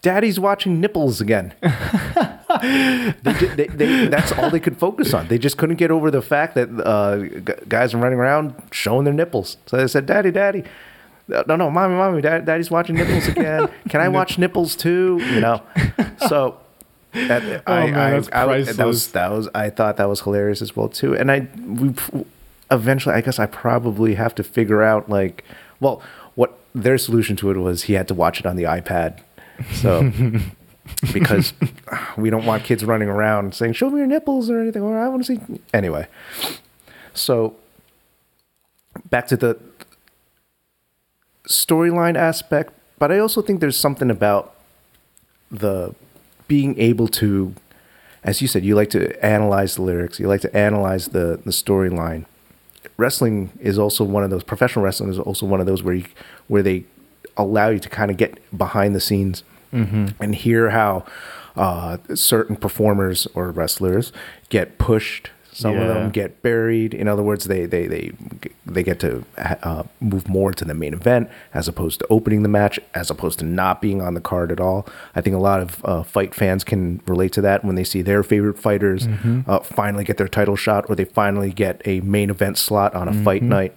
Daddy's 0.01 0.39
watching 0.39 0.79
nipples 0.79 1.19
again. 1.19 1.53
they, 2.61 3.13
they, 3.55 3.67
they, 3.67 4.07
that's 4.07 4.31
all 4.33 4.49
they 4.49 4.59
could 4.59 4.77
focus 4.77 5.13
on. 5.13 5.27
They 5.27 5.37
just 5.37 5.57
couldn't 5.57 5.77
get 5.77 5.91
over 5.91 6.11
the 6.11 6.21
fact 6.21 6.55
that 6.55 6.69
uh, 6.85 7.19
g- 7.19 7.65
guys 7.67 7.93
are 7.93 7.97
running 7.97 8.19
around 8.19 8.53
showing 8.71 9.05
their 9.05 9.13
nipples. 9.13 9.57
So 9.65 9.77
they 9.77 9.87
said, 9.87 10.05
"Daddy, 10.05 10.31
Daddy, 10.31 10.63
no, 11.27 11.43
no, 11.55 11.69
mommy, 11.69 11.95
mommy, 11.95 12.21
Dad, 12.21 12.45
Daddy's 12.45 12.71
watching 12.71 12.95
nipples 12.95 13.27
again. 13.27 13.69
Can 13.89 14.01
I 14.01 14.09
watch 14.19 14.37
nipples 14.37 14.75
too?" 14.75 15.19
You 15.23 15.41
know. 15.41 15.61
So 16.27 16.57
that, 17.13 17.63
Oh, 17.67 17.73
I, 17.73 17.85
man, 17.85 17.95
I, 17.95 18.11
that's 18.11 18.29
I, 18.31 18.73
that 18.73 18.85
was 18.87 19.11
that 19.13 19.31
was 19.31 19.47
I 19.55 19.69
thought 19.69 19.97
that 19.97 20.07
was 20.09 20.21
hilarious 20.21 20.61
as 20.61 20.75
well 20.75 20.89
too. 20.89 21.15
And 21.15 21.31
I 21.31 21.47
we 21.67 21.93
eventually, 22.71 23.15
I 23.15 23.21
guess 23.21 23.39
I 23.39 23.45
probably 23.47 24.15
have 24.15 24.35
to 24.35 24.43
figure 24.43 24.83
out 24.83 25.09
like, 25.09 25.43
well, 25.79 26.01
what 26.35 26.57
their 26.75 26.97
solution 26.99 27.35
to 27.37 27.49
it 27.51 27.57
was 27.57 27.83
he 27.83 27.93
had 27.93 28.07
to 28.09 28.13
watch 28.13 28.39
it 28.39 28.45
on 28.45 28.55
the 28.55 28.63
iPad. 28.63 29.21
So 29.73 30.11
because 31.13 31.53
we 32.17 32.29
don't 32.29 32.45
want 32.45 32.63
kids 32.63 32.83
running 32.83 33.09
around 33.09 33.55
saying, 33.55 33.73
"Show 33.73 33.89
me 33.89 33.99
your 33.99 34.07
nipples" 34.07 34.49
or 34.49 34.59
anything. 34.59 34.81
Or 34.81 34.97
I 34.97 35.07
want 35.07 35.25
to 35.25 35.35
see. 35.35 35.61
Anyway, 35.73 36.07
so 37.13 37.55
back 39.09 39.27
to 39.27 39.37
the 39.37 39.57
storyline 41.47 42.15
aspect, 42.15 42.73
but 42.97 43.11
I 43.11 43.19
also 43.19 43.41
think 43.41 43.59
there's 43.59 43.77
something 43.77 44.11
about 44.11 44.55
the 45.51 45.95
being 46.47 46.77
able 46.79 47.07
to, 47.07 47.53
as 48.23 48.41
you 48.41 48.47
said, 48.47 48.63
you 48.63 48.75
like 48.75 48.89
to 48.91 49.23
analyze 49.25 49.75
the 49.75 49.81
lyrics, 49.81 50.19
you 50.19 50.27
like 50.27 50.41
to 50.41 50.55
analyze 50.55 51.09
the 51.09 51.39
the 51.43 51.51
storyline. 51.51 52.25
Wrestling 52.97 53.51
is 53.59 53.77
also 53.79 54.03
one 54.03 54.23
of 54.23 54.29
those. 54.29 54.43
Professional 54.43 54.83
wrestling 54.83 55.09
is 55.09 55.19
also 55.19 55.45
one 55.45 55.59
of 55.59 55.65
those 55.65 55.83
where 55.83 55.95
you 55.95 56.05
where 56.47 56.63
they 56.63 56.85
allow 57.37 57.69
you 57.69 57.79
to 57.79 57.89
kind 57.89 58.11
of 58.11 58.17
get 58.17 58.37
behind 58.57 58.93
the 58.93 58.99
scenes 58.99 59.43
and 59.71 60.35
hear 60.35 60.69
how 60.71 61.05
uh, 61.55 61.97
certain 62.15 62.55
performers 62.55 63.27
or 63.33 63.51
wrestlers 63.51 64.11
get 64.49 64.77
pushed. 64.77 65.29
Some 65.51 65.75
of 65.77 65.87
them 65.93 66.09
get 66.11 66.41
buried. 66.41 66.93
In 66.93 67.09
other 67.09 67.21
words, 67.23 67.43
they 67.45 67.65
they 67.65 67.85
they 67.87 68.11
they 68.65 68.81
get 68.81 68.99
to 69.01 69.25
uh, 69.37 69.83
move 69.99 70.29
more 70.29 70.53
to 70.53 70.63
the 70.63 70.73
main 70.73 70.93
event 70.93 71.29
as 71.53 71.67
opposed 71.67 71.99
to 71.99 72.07
opening 72.09 72.43
the 72.43 72.49
match, 72.49 72.79
as 72.93 73.09
opposed 73.09 73.39
to 73.39 73.45
not 73.45 73.81
being 73.81 74.01
on 74.01 74.13
the 74.13 74.21
card 74.21 74.53
at 74.53 74.61
all. 74.61 74.87
I 75.15 75.21
think 75.21 75.35
a 75.35 75.39
lot 75.39 75.59
of 75.59 75.83
uh, 75.83 76.03
fight 76.03 76.33
fans 76.33 76.63
can 76.63 77.01
relate 77.07 77.33
to 77.33 77.41
that 77.41 77.65
when 77.65 77.75
they 77.75 77.83
see 77.83 78.01
their 78.01 78.23
favorite 78.23 78.57
fighters 78.57 79.05
uh, 79.47 79.59
finally 79.59 80.05
get 80.05 80.15
their 80.17 80.29
title 80.29 80.55
shot 80.55 80.85
or 80.87 80.95
they 80.95 81.03
finally 81.05 81.51
get 81.51 81.81
a 81.83 81.99
main 82.01 82.29
event 82.29 82.57
slot 82.57 82.93
on 82.95 83.09
a 83.09 83.23
fight 83.23 83.41
night. 83.43 83.75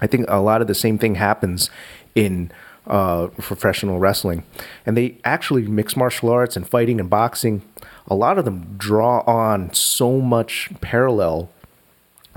I 0.00 0.08
think 0.08 0.26
a 0.28 0.40
lot 0.40 0.60
of 0.60 0.66
the 0.66 0.74
same 0.74 0.98
thing 0.98 1.14
happens 1.14 1.70
in 2.16 2.50
uh, 2.86 3.28
professional 3.38 3.98
wrestling, 3.98 4.44
and 4.84 4.96
they 4.96 5.18
actually 5.24 5.62
mix 5.66 5.96
martial 5.96 6.30
arts 6.30 6.56
and 6.56 6.68
fighting 6.68 7.00
and 7.00 7.10
boxing. 7.10 7.62
A 8.08 8.14
lot 8.14 8.38
of 8.38 8.44
them 8.44 8.74
draw 8.78 9.20
on 9.26 9.72
so 9.74 10.20
much 10.20 10.70
parallel 10.80 11.48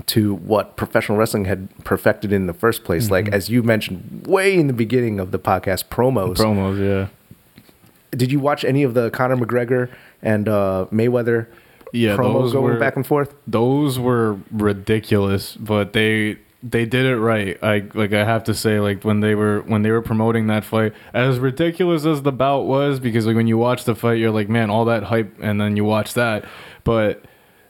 to 0.06 0.34
what 0.34 0.76
professional 0.76 1.16
wrestling 1.18 1.44
had 1.44 1.68
perfected 1.84 2.32
in 2.32 2.46
the 2.46 2.54
first 2.54 2.82
place. 2.84 3.10
Like 3.10 3.28
as 3.28 3.48
you 3.48 3.62
mentioned 3.62 4.24
way 4.26 4.58
in 4.58 4.66
the 4.66 4.72
beginning 4.72 5.20
of 5.20 5.30
the 5.30 5.38
podcast, 5.38 5.84
promos. 5.84 6.36
Promos, 6.36 6.78
yeah. 6.80 7.62
Did 8.10 8.32
you 8.32 8.40
watch 8.40 8.64
any 8.64 8.82
of 8.82 8.94
the 8.94 9.10
Conor 9.10 9.36
McGregor 9.36 9.88
and 10.20 10.48
uh, 10.48 10.86
Mayweather 10.90 11.46
Yeah, 11.92 12.16
promo 12.16 12.40
those 12.42 12.52
going 12.52 12.64
were- 12.74 12.78
back 12.80 12.96
and 12.96 13.06
forth. 13.06 13.34
those 13.46 13.98
were 14.00 14.38
ridiculous 14.50 15.54
but 15.56 15.92
they 15.92 16.38
they 16.62 16.84
did 16.84 17.06
it 17.06 17.18
right. 17.18 17.58
I 17.62 17.88
like 17.94 18.12
i 18.12 18.24
have 18.24 18.44
to 18.44 18.54
say 18.54 18.80
like 18.80 19.02
when 19.02 19.20
they 19.20 19.34
were 19.34 19.62
when 19.62 19.82
they 19.82 19.90
were 19.90 20.02
promoting 20.02 20.46
that 20.48 20.64
fight 20.64 20.92
as 21.14 21.38
ridiculous 21.38 22.04
as 22.04 22.22
the 22.22 22.32
bout 22.32 22.66
was 22.66 23.00
because 23.00 23.26
like 23.26 23.36
when 23.36 23.46
you 23.46 23.56
watch 23.56 23.84
the 23.84 23.94
fight 23.94 24.18
you're 24.18 24.30
like 24.30 24.48
man 24.48 24.70
all 24.70 24.84
that 24.86 25.04
hype 25.04 25.34
and 25.40 25.60
then 25.60 25.76
you 25.76 25.84
watch 25.84 26.14
that. 26.14 26.44
But 26.84 27.24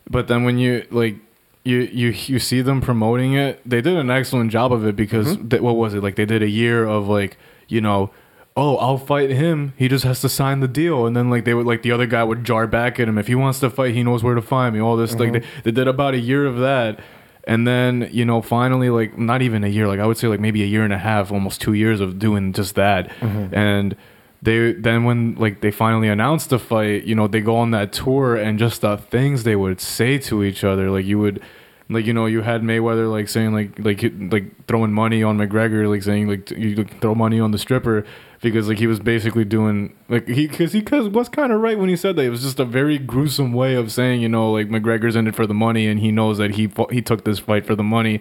but 0.09 0.29
then 0.29 0.45
when 0.45 0.59
you 0.59 0.87
like 0.91 1.17
you 1.63 1.79
you 1.79 2.09
you 2.09 2.39
see 2.39 2.63
them 2.63 2.81
promoting 2.81 3.35
it 3.35 3.61
they 3.69 3.81
did 3.81 3.97
an 3.97 4.11
excellent 4.11 4.51
job 4.51 4.73
of 4.73 4.85
it 4.87 4.97
because 4.97 5.37
mm-hmm. 5.37 5.49
they, 5.49 5.61
what 5.61 5.77
was 5.77 5.95
it? 5.95 6.03
Like 6.03 6.17
they 6.17 6.27
did 6.27 6.43
a 6.43 6.49
year 6.49 6.85
of 6.85 7.07
like 7.07 7.37
you 7.69 7.81
know 7.81 8.11
oh 8.57 8.77
i'll 8.79 8.99
fight 8.99 9.31
him. 9.31 9.73
He 9.77 9.87
just 9.87 10.05
has 10.05 10.21
to 10.23 10.29
sign 10.29 10.59
the 10.59 10.69
deal. 10.69 11.07
And 11.07 11.15
then 11.15 11.31
like 11.31 11.45
they 11.45 11.55
would 11.55 11.67
like 11.67 11.83
the 11.83 11.93
other 11.93 12.07
guy 12.07 12.25
would 12.25 12.43
jar 12.43 12.67
back 12.67 12.99
at 12.99 13.07
him. 13.07 13.19
If 13.19 13.29
he 13.29 13.37
wants 13.37 13.61
to 13.61 13.71
fight 13.71 13.95
he 13.95 14.03
knows 14.03 14.25
where 14.25 14.35
to 14.35 14.43
find 14.43 14.75
me 14.75 14.81
all 14.81 14.97
this 14.97 15.15
like 15.15 15.31
mm-hmm. 15.31 15.63
they, 15.63 15.63
they 15.63 15.71
did 15.71 15.87
about 15.87 16.15
a 16.15 16.19
year 16.19 16.45
of 16.45 16.59
that 16.59 16.99
and 17.45 17.67
then 17.67 18.09
you 18.13 18.25
know 18.25 18.43
finally 18.43 18.91
like 18.91 19.17
not 19.19 19.43
even 19.43 19.65
a 19.65 19.69
year 19.69 19.89
like 19.89 20.01
i 20.01 20.07
would 20.07 20.17
say 20.17 20.29
like 20.29 20.41
maybe 20.41 20.63
a 20.63 20.67
year 20.67 20.85
and 20.85 20.93
a 20.93 20.99
half 20.99 21.33
almost 21.33 21.61
two 21.61 21.73
years 21.73 22.01
of 22.01 22.19
doing 22.19 22.53
just 22.53 22.75
that. 22.75 23.09
Mm-hmm. 23.21 23.55
And 23.55 23.97
they 24.43 24.73
then 24.73 25.05
when 25.05 25.35
like 25.35 25.61
they 25.61 25.71
finally 25.71 26.09
announced 26.09 26.51
the 26.51 26.59
fight 26.59 27.05
you 27.05 27.15
know 27.15 27.27
they 27.27 27.41
go 27.41 27.57
on 27.57 27.73
that 27.73 27.93
tour 27.93 28.37
and 28.37 28.59
just 28.59 28.81
the 28.81 28.97
things 28.97 29.43
they 29.43 29.57
would 29.57 29.81
say 29.81 30.19
to 30.19 30.43
each 30.43 30.65
other 30.65 30.91
like 30.91 31.05
you 31.05 31.19
would 31.19 31.43
like 31.91 32.07
you 32.07 32.13
know 32.13 32.27
you 32.27 32.41
had 32.41 32.63
Mayweather 32.63 33.11
like 33.11 33.29
saying 33.29 33.53
like 33.53 33.79
like 33.79 34.03
like 34.33 34.67
throwing 34.67 34.93
money 34.93 35.23
on 35.23 35.37
McGregor 35.37 35.89
like 35.89 36.03
saying 36.03 36.29
like 36.29 36.51
you 36.53 36.75
could 36.75 36.91
throw 37.01 37.15
money 37.15 37.39
on 37.39 37.51
the 37.51 37.59
stripper 37.59 38.07
because 38.43 38.69
like 38.69 38.79
he 38.79 38.87
was 38.87 39.01
basically 39.01 39.45
doing 39.45 39.95
like 40.09 40.27
he 40.29 40.47
because 40.47 40.73
he 40.73 40.81
cause 40.83 41.09
was 41.09 41.29
kind 41.29 41.53
of 41.53 41.61
right 41.61 41.79
when 41.79 41.89
he 41.89 41.97
said 41.97 42.17
that 42.17 42.25
it 42.25 42.31
was 42.31 42.43
just 42.43 42.59
a 42.61 42.65
very 42.65 42.99
gruesome 42.99 43.53
way 43.53 43.75
of 43.75 43.93
saying 43.93 44.21
you 44.23 44.29
know 44.29 44.51
like 44.53 44.69
McGregor's 44.69 45.17
in 45.17 45.27
it 45.27 45.35
for 45.35 45.47
the 45.47 45.55
money 45.55 45.87
and 45.87 46.01
he 46.01 46.11
knows 46.11 46.39
that 46.39 46.53
he 46.53 46.67
fought, 46.67 46.93
he 46.93 47.03
took 47.03 47.25
this 47.25 47.39
fight 47.39 47.67
for 47.67 47.75
the 47.75 47.83
money 47.83 48.21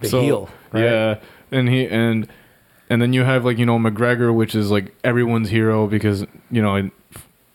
The 0.00 0.08
heel, 0.08 0.50
right? 0.72 0.84
yeah 0.84 1.18
and 1.50 1.68
he 1.68 1.86
and 1.86 2.26
and 2.88 3.00
then 3.02 3.12
you 3.12 3.24
have 3.24 3.44
like 3.44 3.58
you 3.58 3.66
know 3.66 3.78
McGregor 3.78 4.34
which 4.34 4.54
is 4.54 4.70
like 4.70 4.94
everyone's 5.04 5.50
hero 5.50 5.86
because 5.86 6.24
you 6.50 6.62
know 6.62 6.90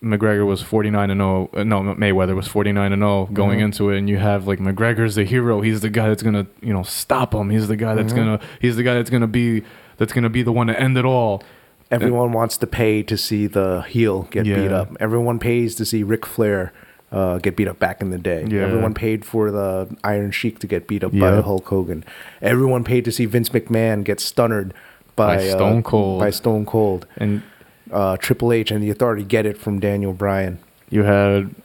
McGregor 0.04 0.46
was 0.46 0.62
49 0.62 1.10
and 1.10 1.20
0 1.20 1.50
uh, 1.56 1.64
no 1.64 1.82
Mayweather 1.82 2.36
was 2.36 2.48
49 2.48 2.94
and 2.94 3.02
0 3.02 3.30
going 3.34 3.60
Mhm. 3.60 3.64
into 3.64 3.90
it 3.90 3.98
and 3.98 4.08
you 4.08 4.18
have 4.18 4.46
like 4.48 4.60
McGregor's 4.60 5.16
the 5.16 5.24
hero 5.24 5.62
he's 5.62 5.82
the 5.82 5.90
guy 5.90 6.08
that's 6.10 6.22
going 6.22 6.36
to 6.36 6.46
you 6.62 6.72
know 6.72 6.84
stop 6.84 7.34
him 7.34 7.50
he's 7.50 7.68
the 7.68 7.76
guy 7.76 7.96
that's 7.96 8.14
Mhm. 8.14 8.16
going 8.16 8.38
to 8.38 8.46
he's 8.62 8.76
the 8.76 8.84
guy 8.84 8.94
that's 8.94 9.10
going 9.10 9.22
to 9.22 9.28
be 9.28 9.64
that's 9.98 10.14
going 10.14 10.24
to 10.24 10.30
be 10.30 10.44
the 10.44 10.52
one 10.52 10.68
to 10.68 10.80
end 10.80 10.96
it 11.00 11.06
all 11.06 11.42
Everyone 11.90 12.32
wants 12.34 12.58
to 12.58 12.68
pay 12.68 13.02
to 13.04 13.18
see 13.18 13.48
the 13.48 13.82
heel 13.88 14.24
get 14.32 14.44
beat 14.46 14.72
up. 14.72 14.96
Everyone 15.00 15.40
pays 15.40 15.76
to 15.76 15.86
see 15.86 16.04
Ric 16.04 16.26
Flair 16.26 16.74
uh, 17.12 17.38
get 17.38 17.56
beat 17.56 17.68
up 17.68 17.80
back 17.80 18.02
in 18.02 18.10
the 18.10 18.18
day. 18.18 18.46
Yeah. 18.48 18.64
Everyone 18.64 18.94
paid 18.94 19.24
for 19.24 19.50
the 19.52 19.96
Iron 20.04 20.32
Sheik 20.32 20.60
to 20.60 20.68
get 20.68 20.88
beat 20.88 21.04
up 21.04 21.12
by 21.14 21.36
Yep. 21.36 21.44
Hulk 21.46 21.66
Hogan. 21.68 22.04
Everyone 22.42 22.84
paid 22.84 23.06
to 23.06 23.12
see 23.12 23.26
Vince 23.26 23.50
McMahon 23.50 24.04
get 24.04 24.18
stunnered 24.20 24.74
by, 25.16 25.38
By 25.38 25.48
uh, 25.48 25.52
Stone 25.52 25.84
Cold. 25.84 26.20
By 26.20 26.30
Stone 26.32 26.66
Cold. 26.66 27.08
and 27.18 27.42
Uh, 27.90 28.18
Triple 28.18 28.52
H 28.52 28.70
and 28.72 28.84
the 28.84 28.90
Authority 28.90 29.24
get 29.24 29.46
it 29.46 29.58
from 29.58 29.80
Daniel 29.80 30.12
Bryan. 30.12 30.60
you 30.90 31.04
had 31.04 31.56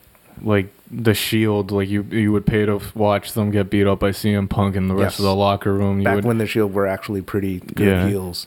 like 0.40 0.72
the 0.90 1.14
Shield 1.14 1.70
like 1.72 1.88
you 1.88 2.02
you 2.10 2.30
would 2.32 2.46
pay 2.46 2.64
to 2.66 2.80
watch 2.94 3.32
them 3.32 3.50
get 3.50 3.70
beat 3.70 3.86
up 3.88 3.98
by 4.00 4.10
CM 4.10 4.48
Punk 4.48 4.76
in 4.76 4.86
the 4.88 4.94
rest 4.94 5.14
Yes. 5.14 5.18
of 5.18 5.24
the 5.24 5.34
locker 5.34 5.72
room 5.74 5.98
you 5.98 6.04
Back 6.04 6.14
would 6.16 6.24
when 6.24 6.38
the 6.38 6.46
Shield 6.46 6.72
were 6.74 6.86
actually 6.86 7.22
pretty 7.22 7.58
good 7.60 7.86
Yeah. 7.88 8.06
heels. 8.08 8.46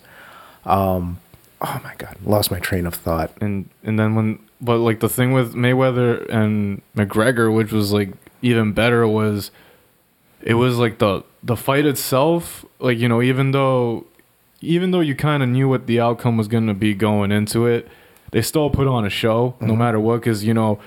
Um, 0.66 1.20
oh 1.62 1.80
my 1.84 1.94
God, 1.98 2.16
lost 2.24 2.52
my 2.52 2.60
train 2.60 2.86
of 2.86 2.94
thought. 2.96 3.32
and 3.42 3.70
and 3.84 3.98
then 4.00 4.16
when 4.16 4.40
but 4.62 4.78
like 4.78 5.00
the 5.00 5.10
thing 5.10 5.32
with 5.34 5.54
Mayweather 5.54 6.28
and 6.30 6.82
McGregor, 6.96 7.54
which 7.54 7.72
was 7.72 7.92
like 7.94 8.10
even 8.42 8.74
better, 8.74 9.08
was 9.08 9.52
it 10.42 10.56
was 10.56 10.78
like 10.78 10.98
the 11.00 11.24
the 11.44 11.56
fight 11.56 11.86
itself. 11.86 12.66
Like 12.80 12.98
you 12.98 13.08
know, 13.10 13.22
even 13.22 13.52
though 13.52 14.06
even 14.62 14.92
though 14.92 15.02
you 15.02 15.16
kind 15.16 15.44
of 15.44 15.50
knew 15.50 15.68
what 15.70 15.86
the 15.88 16.00
outcome 16.00 16.38
was 16.38 16.48
going 16.48 16.68
to 16.68 16.74
be 16.74 16.94
going 16.94 17.32
into 17.32 17.66
it, 17.68 17.88
they 18.32 18.42
still 18.42 18.70
put 18.70 18.88
on 18.88 19.06
a 19.06 19.10
show 19.10 19.56
no 19.60 19.74
Mhm. 19.74 19.78
matter 19.78 20.00
what. 20.00 20.22
Because 20.22 20.44
you 20.44 20.54
know, 20.54 20.80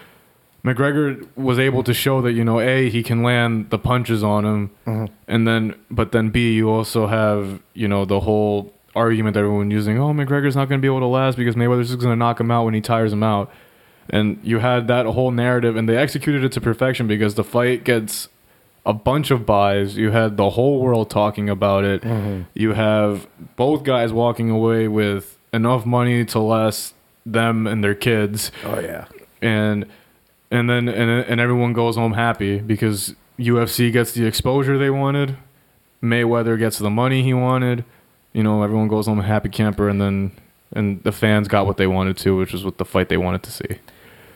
McGregor 0.65 1.27
was 1.36 1.59
able 1.59 1.82
to 1.85 1.95
show 1.95 2.20
that 2.23 2.32
you 2.32 2.45
know 2.45 2.59
a 2.61 2.89
he 2.90 3.03
can 3.03 3.23
land 3.23 3.70
the 3.70 3.78
punches 3.78 4.23
on 4.24 4.45
him, 4.45 4.70
Mhm. 4.86 5.09
and 5.28 5.47
then 5.47 5.74
but 5.90 6.12
then 6.12 6.31
b 6.31 6.53
you 6.55 6.69
also 6.70 7.07
have 7.07 7.61
you 7.74 7.86
know 7.86 8.05
the 8.05 8.20
whole 8.20 8.73
argument 8.98 9.34
that 9.34 9.40
everyone 9.40 9.70
using 9.70 9.98
oh 9.98 10.12
McGregor's 10.12 10.56
not 10.56 10.68
going 10.68 10.78
to 10.80 10.82
be 10.82 10.88
able 10.88 11.00
to 11.00 11.06
last 11.06 11.36
because 11.38 11.54
Mayweather's 11.54 11.88
just 11.88 12.00
going 12.00 12.12
to 12.12 12.16
knock 12.16 12.38
him 12.40 12.50
out 12.50 12.64
when 12.64 12.74
he 12.74 12.80
tires 12.80 13.12
him 13.12 13.22
out, 13.22 13.50
and 14.10 14.38
you 14.42 14.58
had 14.58 14.88
that 14.88 15.06
whole 15.06 15.30
narrative 15.30 15.76
and 15.76 15.88
they 15.88 15.96
executed 15.96 16.44
it 16.44 16.52
to 16.52 16.60
perfection 16.60 17.06
because 17.06 17.34
the 17.36 17.44
fight 17.44 17.84
gets 17.84 18.28
a 18.86 18.92
bunch 18.92 19.30
of 19.30 19.44
buys. 19.44 19.96
You 19.96 20.10
had 20.12 20.36
the 20.36 20.50
whole 20.50 20.80
world 20.80 21.10
talking 21.10 21.48
about 21.50 21.84
it. 21.84 22.02
Mhm. 22.02 22.46
You 22.54 22.72
have 22.72 23.26
both 23.56 23.82
guys 23.84 24.12
walking 24.12 24.48
away 24.50 24.88
with 24.88 25.36
enough 25.52 25.84
money 25.86 26.24
to 26.26 26.38
last 26.38 26.94
them 27.26 27.66
and 27.66 27.82
their 27.84 27.94
kids 27.94 28.50
Oh 28.64 28.80
yeah. 28.80 29.04
and 29.42 29.84
and 30.50 30.70
then 30.70 30.88
and 30.88 31.10
and 31.10 31.40
everyone 31.40 31.72
goes 31.74 31.96
home 31.96 32.14
happy 32.14 32.58
because 32.60 33.14
UFC 33.38 33.90
gets 33.92 34.12
the 34.12 34.24
exposure 34.26 34.78
they 34.78 34.90
wanted, 34.90 35.36
Mayweather 36.02 36.58
gets 36.58 36.78
the 36.78 36.90
money 36.90 37.22
he 37.22 37.34
wanted, 37.34 37.84
you 38.32 38.42
know, 38.42 38.62
everyone 38.62 38.88
goes 38.88 39.06
home 39.06 39.20
a 39.20 39.22
happy 39.22 39.48
camper, 39.48 39.88
and 39.88 40.00
then 40.00 40.32
and 40.72 41.02
the 41.02 41.12
fans 41.12 41.48
got 41.48 41.66
what 41.66 41.76
they 41.76 41.86
wanted 41.86 42.16
to, 42.18 42.36
which 42.36 42.55
is 42.55 42.64
what 42.64 42.78
the 42.78 42.84
fight 42.84 43.09
they 43.09 43.16
wanted 43.16 43.42
to 43.44 43.50
see. 43.50 43.78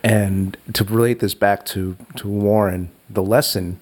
And 0.02 0.56
to 0.72 0.84
relate 0.84 1.20
this 1.20 1.34
back 1.34 1.64
to 1.66 1.96
to 2.16 2.28
Warren, 2.28 2.90
the 3.08 3.22
lesson 3.22 3.80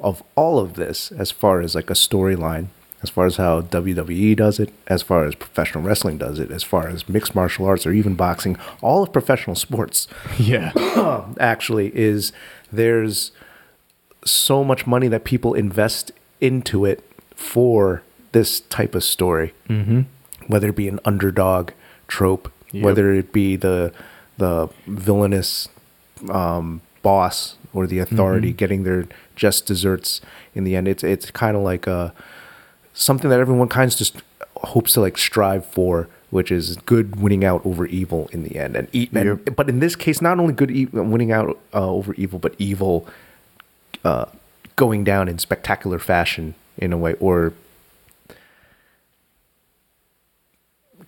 of 0.00 0.22
all 0.34 0.58
of 0.58 0.74
this, 0.74 1.12
as 1.12 1.30
far 1.30 1.60
as 1.60 1.74
like 1.74 1.90
a 1.90 1.94
storyline, 1.94 2.66
as 3.02 3.10
far 3.10 3.26
as 3.26 3.36
how 3.36 3.62
WWE 3.62 4.36
does 4.36 4.58
it, 4.58 4.72
as 4.86 5.02
far 5.02 5.24
as 5.24 5.34
professional 5.34 5.84
wrestling 5.84 6.18
does 6.18 6.38
it, 6.38 6.50
as 6.50 6.62
far 6.62 6.88
as 6.88 7.08
mixed 7.08 7.34
martial 7.34 7.66
arts 7.66 7.86
or 7.86 7.92
even 7.92 8.14
boxing, 8.14 8.56
all 8.82 9.02
of 9.02 9.12
professional 9.12 9.56
sports 9.56 10.08
Yeah, 10.38 10.72
actually 11.38 11.94
is 11.94 12.32
there's 12.72 13.30
so 14.24 14.64
much 14.64 14.86
money 14.86 15.08
that 15.08 15.24
people 15.24 15.54
invest 15.54 16.12
into 16.40 16.84
it 16.84 17.04
for 17.36 18.02
this 18.34 18.60
type 18.78 18.94
of 18.98 19.02
story 19.02 19.48
mm-hmm. 19.68 20.00
whether 20.52 20.68
it 20.68 20.76
be 20.76 20.88
an 20.94 21.00
underdog 21.04 21.70
trope, 22.08 22.50
Yep. 22.72 22.84
whether 22.84 23.06
it 23.20 23.32
be 23.32 23.56
the 23.56 23.92
the 24.36 24.68
villainous 24.86 25.68
um, 26.28 26.80
boss 27.02 27.56
or 27.72 27.86
the 27.86 28.00
authority 28.00 28.48
Mm-hmm. 28.50 28.56
getting 28.62 28.82
their 28.84 29.06
just 29.36 29.64
desserts 29.66 30.20
in 30.56 30.64
the 30.64 30.74
end. 30.76 30.86
It's 30.88 31.04
it's 31.04 31.30
kind 31.30 31.56
of 31.56 31.62
like 31.62 31.86
uh, 31.88 32.10
something 32.92 33.30
that 33.30 33.40
everyone 33.40 33.68
kind 33.68 33.90
of 33.90 33.96
just 33.96 34.16
hopes 34.74 34.92
to 34.94 35.00
like 35.06 35.16
strive 35.18 35.64
for, 35.66 36.08
which 36.30 36.50
is 36.50 36.76
good 36.84 37.16
winning 37.24 37.44
out 37.44 37.60
over 37.64 37.86
evil 37.86 38.28
in 38.32 38.42
the 38.42 38.54
end. 38.64 38.74
And, 38.76 38.88
e- 38.92 39.08
and 39.14 39.26
Yep. 39.46 39.56
but 39.56 39.68
in 39.68 39.78
this 39.80 39.94
case, 39.96 40.20
not 40.20 40.38
only 40.40 40.52
good 40.52 40.70
e- 40.70 40.86
winning 40.92 41.30
out 41.32 41.48
uh, 41.72 41.88
over 41.98 42.12
evil, 42.14 42.38
but 42.40 42.54
evil 42.58 43.06
uh, 44.04 44.26
going 44.76 45.04
down 45.04 45.28
in 45.28 45.38
spectacular 45.38 45.98
fashion 46.00 46.54
in 46.76 46.92
a 46.92 46.98
way, 46.98 47.14
or 47.20 47.52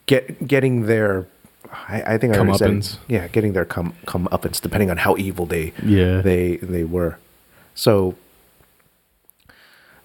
get 0.06 0.46
getting 0.46 0.86
their 0.86 1.26
I, 1.88 2.14
I 2.14 2.18
think 2.18 2.34
I 2.36 2.52
said 2.56 2.98
yeah 3.08 3.28
getting 3.28 3.52
their 3.52 3.64
come 3.64 3.94
come 4.06 4.28
up 4.32 4.44
it's 4.46 4.60
depending 4.60 4.90
on 4.90 4.98
how 4.98 5.16
evil 5.16 5.46
they 5.46 5.72
Yeah. 5.84 6.20
they 6.22 6.56
they 6.56 6.84
were 6.84 7.18
so 7.74 8.14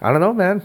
I 0.01 0.11
don't 0.11 0.21
know 0.21 0.33
man 0.33 0.61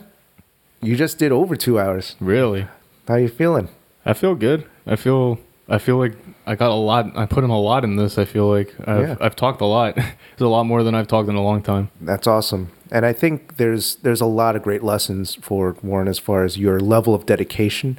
you 0.80 0.96
just 0.96 1.18
did 1.18 1.32
over 1.32 1.56
two 1.56 1.78
hours 1.78 2.16
really. 2.20 2.66
how 3.08 3.16
you 3.16 3.28
feeling 3.28 3.68
I 4.04 4.12
feel 4.12 4.36
good. 4.36 4.64
I 4.86 4.94
feel 4.94 5.38
I 5.68 5.78
feel 5.78 5.98
like 5.98 6.12
I 6.46 6.54
got 6.54 6.70
a 6.70 6.74
lot. 6.74 7.16
I 7.16 7.26
put 7.26 7.42
in 7.42 7.50
a 7.50 7.58
lot 7.58 7.82
in 7.82 7.96
this. 7.96 8.18
I 8.18 8.24
feel 8.24 8.48
like 8.48 8.72
I've 8.86 9.00
Yeah. 9.08 9.16
I've 9.20 9.34
talked 9.34 9.60
a 9.60 9.64
lot. 9.66 9.98
it's 10.32 10.40
a 10.40 10.46
lot 10.46 10.62
more 10.62 10.84
than 10.84 10.94
I've 10.94 11.08
talked 11.08 11.28
in 11.28 11.34
a 11.34 11.42
long 11.42 11.60
time. 11.60 11.90
That's 12.00 12.28
awesome. 12.28 12.70
And 12.90 13.04
I 13.04 13.12
think 13.12 13.56
there's 13.56 13.96
there's 13.96 14.20
a 14.20 14.26
lot 14.26 14.56
of 14.56 14.62
great 14.62 14.82
lessons 14.82 15.34
for 15.36 15.76
Warren 15.82 16.08
as 16.08 16.18
far 16.18 16.44
as 16.44 16.56
your 16.56 16.78
level 16.80 17.14
of 17.14 17.26
dedication, 17.26 17.98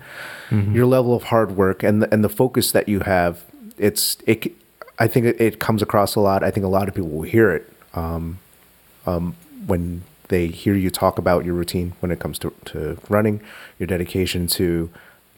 your 0.51 0.85
level 0.85 1.13
of 1.13 1.23
hard 1.23 1.51
work, 1.57 1.83
and 1.83 2.01
the, 2.01 2.13
and 2.13 2.23
the 2.23 2.29
focus 2.29 2.71
that 2.71 2.87
you 2.87 3.01
have. 3.01 3.43
It's 3.77 4.17
it. 4.25 4.53
I 4.99 5.07
think 5.07 5.25
it, 5.25 5.41
it 5.41 5.59
comes 5.59 5.81
across 5.81 6.15
a 6.15 6.19
lot. 6.19 6.43
I 6.43 6.51
think 6.51 6.65
a 6.65 6.69
lot 6.69 6.87
of 6.87 6.95
people 6.95 7.09
will 7.09 7.23
hear 7.23 7.51
it 7.51 7.71
um, 7.93 8.39
um, 9.05 9.35
when 9.65 10.03
they 10.29 10.47
hear 10.47 10.73
you 10.73 10.89
talk 10.89 11.17
about 11.17 11.45
your 11.45 11.53
routine 11.53 11.93
when 11.99 12.11
it 12.11 12.19
comes 12.19 12.39
to, 12.39 12.53
to 12.65 12.97
running, 13.07 13.39
your 13.79 13.87
dedication 13.87 14.47
to 14.47 14.89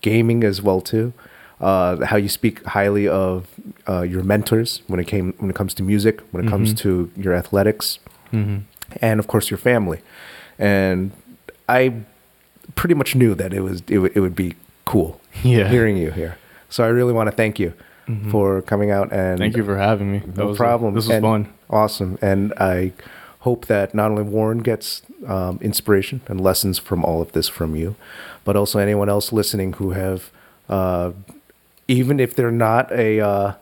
gaming 0.02 0.44
as 0.44 0.62
well 0.62 0.82
too. 0.82 1.14
Uh, 1.60 2.06
how 2.06 2.16
you 2.16 2.30
speak 2.30 2.64
highly 2.68 3.06
of 3.06 3.48
uh, 3.88 4.02
your 4.02 4.24
mentors 4.24 4.82
when 4.88 5.00
it 5.00 5.08
came 5.08 5.34
when 5.40 5.50
it 5.50 5.56
comes 5.56 5.74
to 5.74 5.84
music, 5.84 6.22
when 6.32 6.48
it 6.48 6.50
comes 6.50 6.74
to 6.74 7.12
your 7.18 7.34
athletics, 7.34 8.00
Mm-hmm. 8.32 8.58
And 9.02 9.20
of 9.20 9.28
course 9.28 9.50
your 9.50 9.58
family. 9.58 10.00
And 10.58 11.12
I 11.68 11.94
pretty 12.76 12.94
much 12.96 13.16
knew 13.16 13.36
that 13.36 13.54
it 13.54 13.62
was 13.62 13.82
it, 13.88 14.00
would- 14.00 14.16
it 14.16 14.20
would 14.20 14.36
be 14.36 14.56
cool 14.86 15.20
Yeah. 15.44 15.68
hearing 15.70 15.98
you 15.98 16.12
here. 16.12 16.38
So 16.70 16.84
I 16.84 16.88
really 16.88 17.14
want 17.14 17.30
to 17.30 17.36
thank 17.36 17.60
you 17.60 17.74
for 18.32 18.64
coming 18.64 18.90
out 18.90 19.14
and 19.14 19.38
Thank 19.38 19.56
you 19.56 19.64
for 19.64 19.78
having 19.78 20.12
me. 20.12 20.18
That 20.20 20.38
no 20.38 20.56
problem. 20.56 20.96
This 20.96 21.06
was 21.08 21.16
And- 21.18 21.24
fun. 21.24 21.54
Awesome. 21.70 22.18
And 22.24 22.54
I 22.58 22.92
hope 23.42 23.68
that 23.68 23.94
not 23.94 24.10
only 24.10 24.24
Warren 24.24 24.60
gets 24.64 25.04
um, 25.28 25.60
inspiration 25.62 26.22
and 26.28 26.42
lessons 26.42 26.80
from 26.80 27.06
all 27.06 27.22
of 27.22 27.32
this 27.34 27.48
from 27.48 27.76
you, 27.76 27.96
but 28.44 28.56
also 28.56 28.80
anyone 28.80 29.10
else 29.10 29.32
listening 29.32 29.74
who 29.74 29.92
have, 29.92 30.32
uh, 30.70 31.12
even 31.88 32.20
if 32.20 32.34
they're 32.36 32.50
not 32.52 32.92
a 32.92 33.20
uh, 33.20 33.54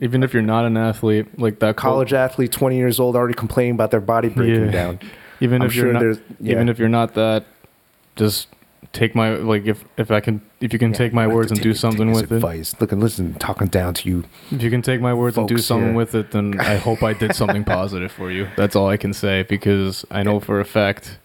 Even 0.00 0.22
if 0.22 0.32
you're 0.32 0.42
not 0.42 0.64
an 0.64 0.76
athlete, 0.76 1.26
like 1.38 1.58
that 1.58 1.76
quote- 1.76 1.92
college 1.92 2.12
athlete, 2.12 2.52
20 2.52 2.76
years 2.76 3.00
old, 3.00 3.16
already 3.16 3.34
complaining 3.34 3.74
about 3.74 3.90
their 3.90 4.00
body 4.00 4.28
breaking 4.28 4.66
Yeah. 4.66 4.70
down. 4.70 5.00
even 5.40 5.62
I'm 5.62 5.68
if 5.68 5.74
you're 5.74 5.92
not, 5.92 6.00
there's- 6.00 6.18
yeah. 6.38 6.52
even 6.52 6.68
if 6.68 6.78
you're 6.78 6.88
not 6.88 7.14
that, 7.14 7.44
just 8.16 8.48
take 8.92 9.14
my 9.14 9.30
like 9.36 9.66
if 9.66 9.84
if 9.96 10.10
I 10.10 10.20
can 10.20 10.40
if 10.60 10.72
you 10.72 10.78
can 10.78 10.92
take 10.92 11.12
my 11.12 11.26
words 11.26 11.50
and 11.52 11.60
do 11.60 11.72
something 11.74 12.08
take 12.08 12.22
with 12.22 12.32
it. 12.32 12.36
advice. 12.36 12.74
Look 12.80 12.92
and 12.92 13.00
listen, 13.00 13.34
talking 13.34 13.68
down 13.68 13.94
to 13.94 14.08
you. 14.08 14.24
If 14.50 14.62
you 14.62 14.70
can 14.70 14.82
take 14.82 15.00
my 15.00 15.14
words 15.14 15.36
and 15.38 15.48
do 15.48 15.58
something 15.58 15.88
here. 15.88 15.96
with 15.96 16.14
it, 16.14 16.30
then 16.32 16.58
I 16.60 16.76
hope 16.76 17.02
I 17.02 17.12
did 17.14 17.34
something 17.34 17.64
positive 17.76 18.12
for 18.12 18.30
you. 18.30 18.48
That's 18.56 18.76
all 18.76 18.88
I 18.88 18.96
can 18.96 19.12
say 19.12 19.44
because 19.44 20.04
I 20.10 20.22
know 20.22 20.40
for 20.40 20.60
a 20.60 20.64
fact, 20.64 21.18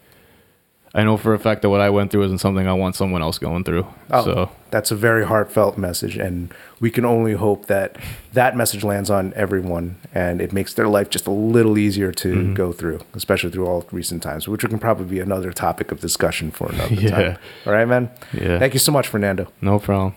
I 0.96 1.04
know 1.04 1.16
for 1.18 1.34
a 1.34 1.38
fact 1.38 1.60
that 1.62 1.70
what 1.70 1.80
I 1.82 1.90
went 1.90 2.10
through 2.10 2.24
isn't 2.24 2.38
something 2.38 2.66
I 2.66 2.72
want 2.72 2.96
someone 2.96 3.20
else 3.22 3.38
going 3.38 3.64
through. 3.64 3.86
Oh, 4.10 4.24
So 4.24 4.50
that's 4.70 4.90
a 4.90 4.96
very 4.96 5.24
heartfelt 5.26 5.76
message, 5.78 6.16
and 6.16 6.52
we 6.80 6.90
can 6.90 7.04
only 7.04 7.34
hope 7.34 7.66
that 7.66 7.96
that 8.32 8.56
message 8.56 8.82
lands 8.82 9.10
on 9.10 9.32
everyone 9.36 9.96
and 10.14 10.40
it 10.40 10.52
makes 10.52 10.72
their 10.74 10.88
life 10.88 11.10
just 11.10 11.26
a 11.26 11.30
little 11.30 11.76
easier 11.76 12.12
to 12.12 12.28
Mm-hmm. 12.34 12.54
go 12.54 12.72
through, 12.72 13.00
especially 13.14 13.50
through 13.50 13.66
all 13.66 13.84
recent 13.92 14.22
times, 14.22 14.48
which 14.48 14.62
can 14.62 14.78
probably 14.78 15.06
be 15.06 15.20
another 15.20 15.52
topic 15.52 15.92
of 15.92 16.00
discussion 16.00 16.50
for 16.50 16.68
another 16.72 16.94
Yeah. 17.06 17.10
time. 17.10 17.38
All 17.66 17.72
right, 17.74 17.86
man. 17.86 18.10
Yeah. 18.32 18.58
Thank 18.58 18.72
you 18.72 18.80
so 18.80 18.90
much, 18.90 19.06
Fernando. 19.08 19.46
no 19.60 19.78
problem. 19.78 20.14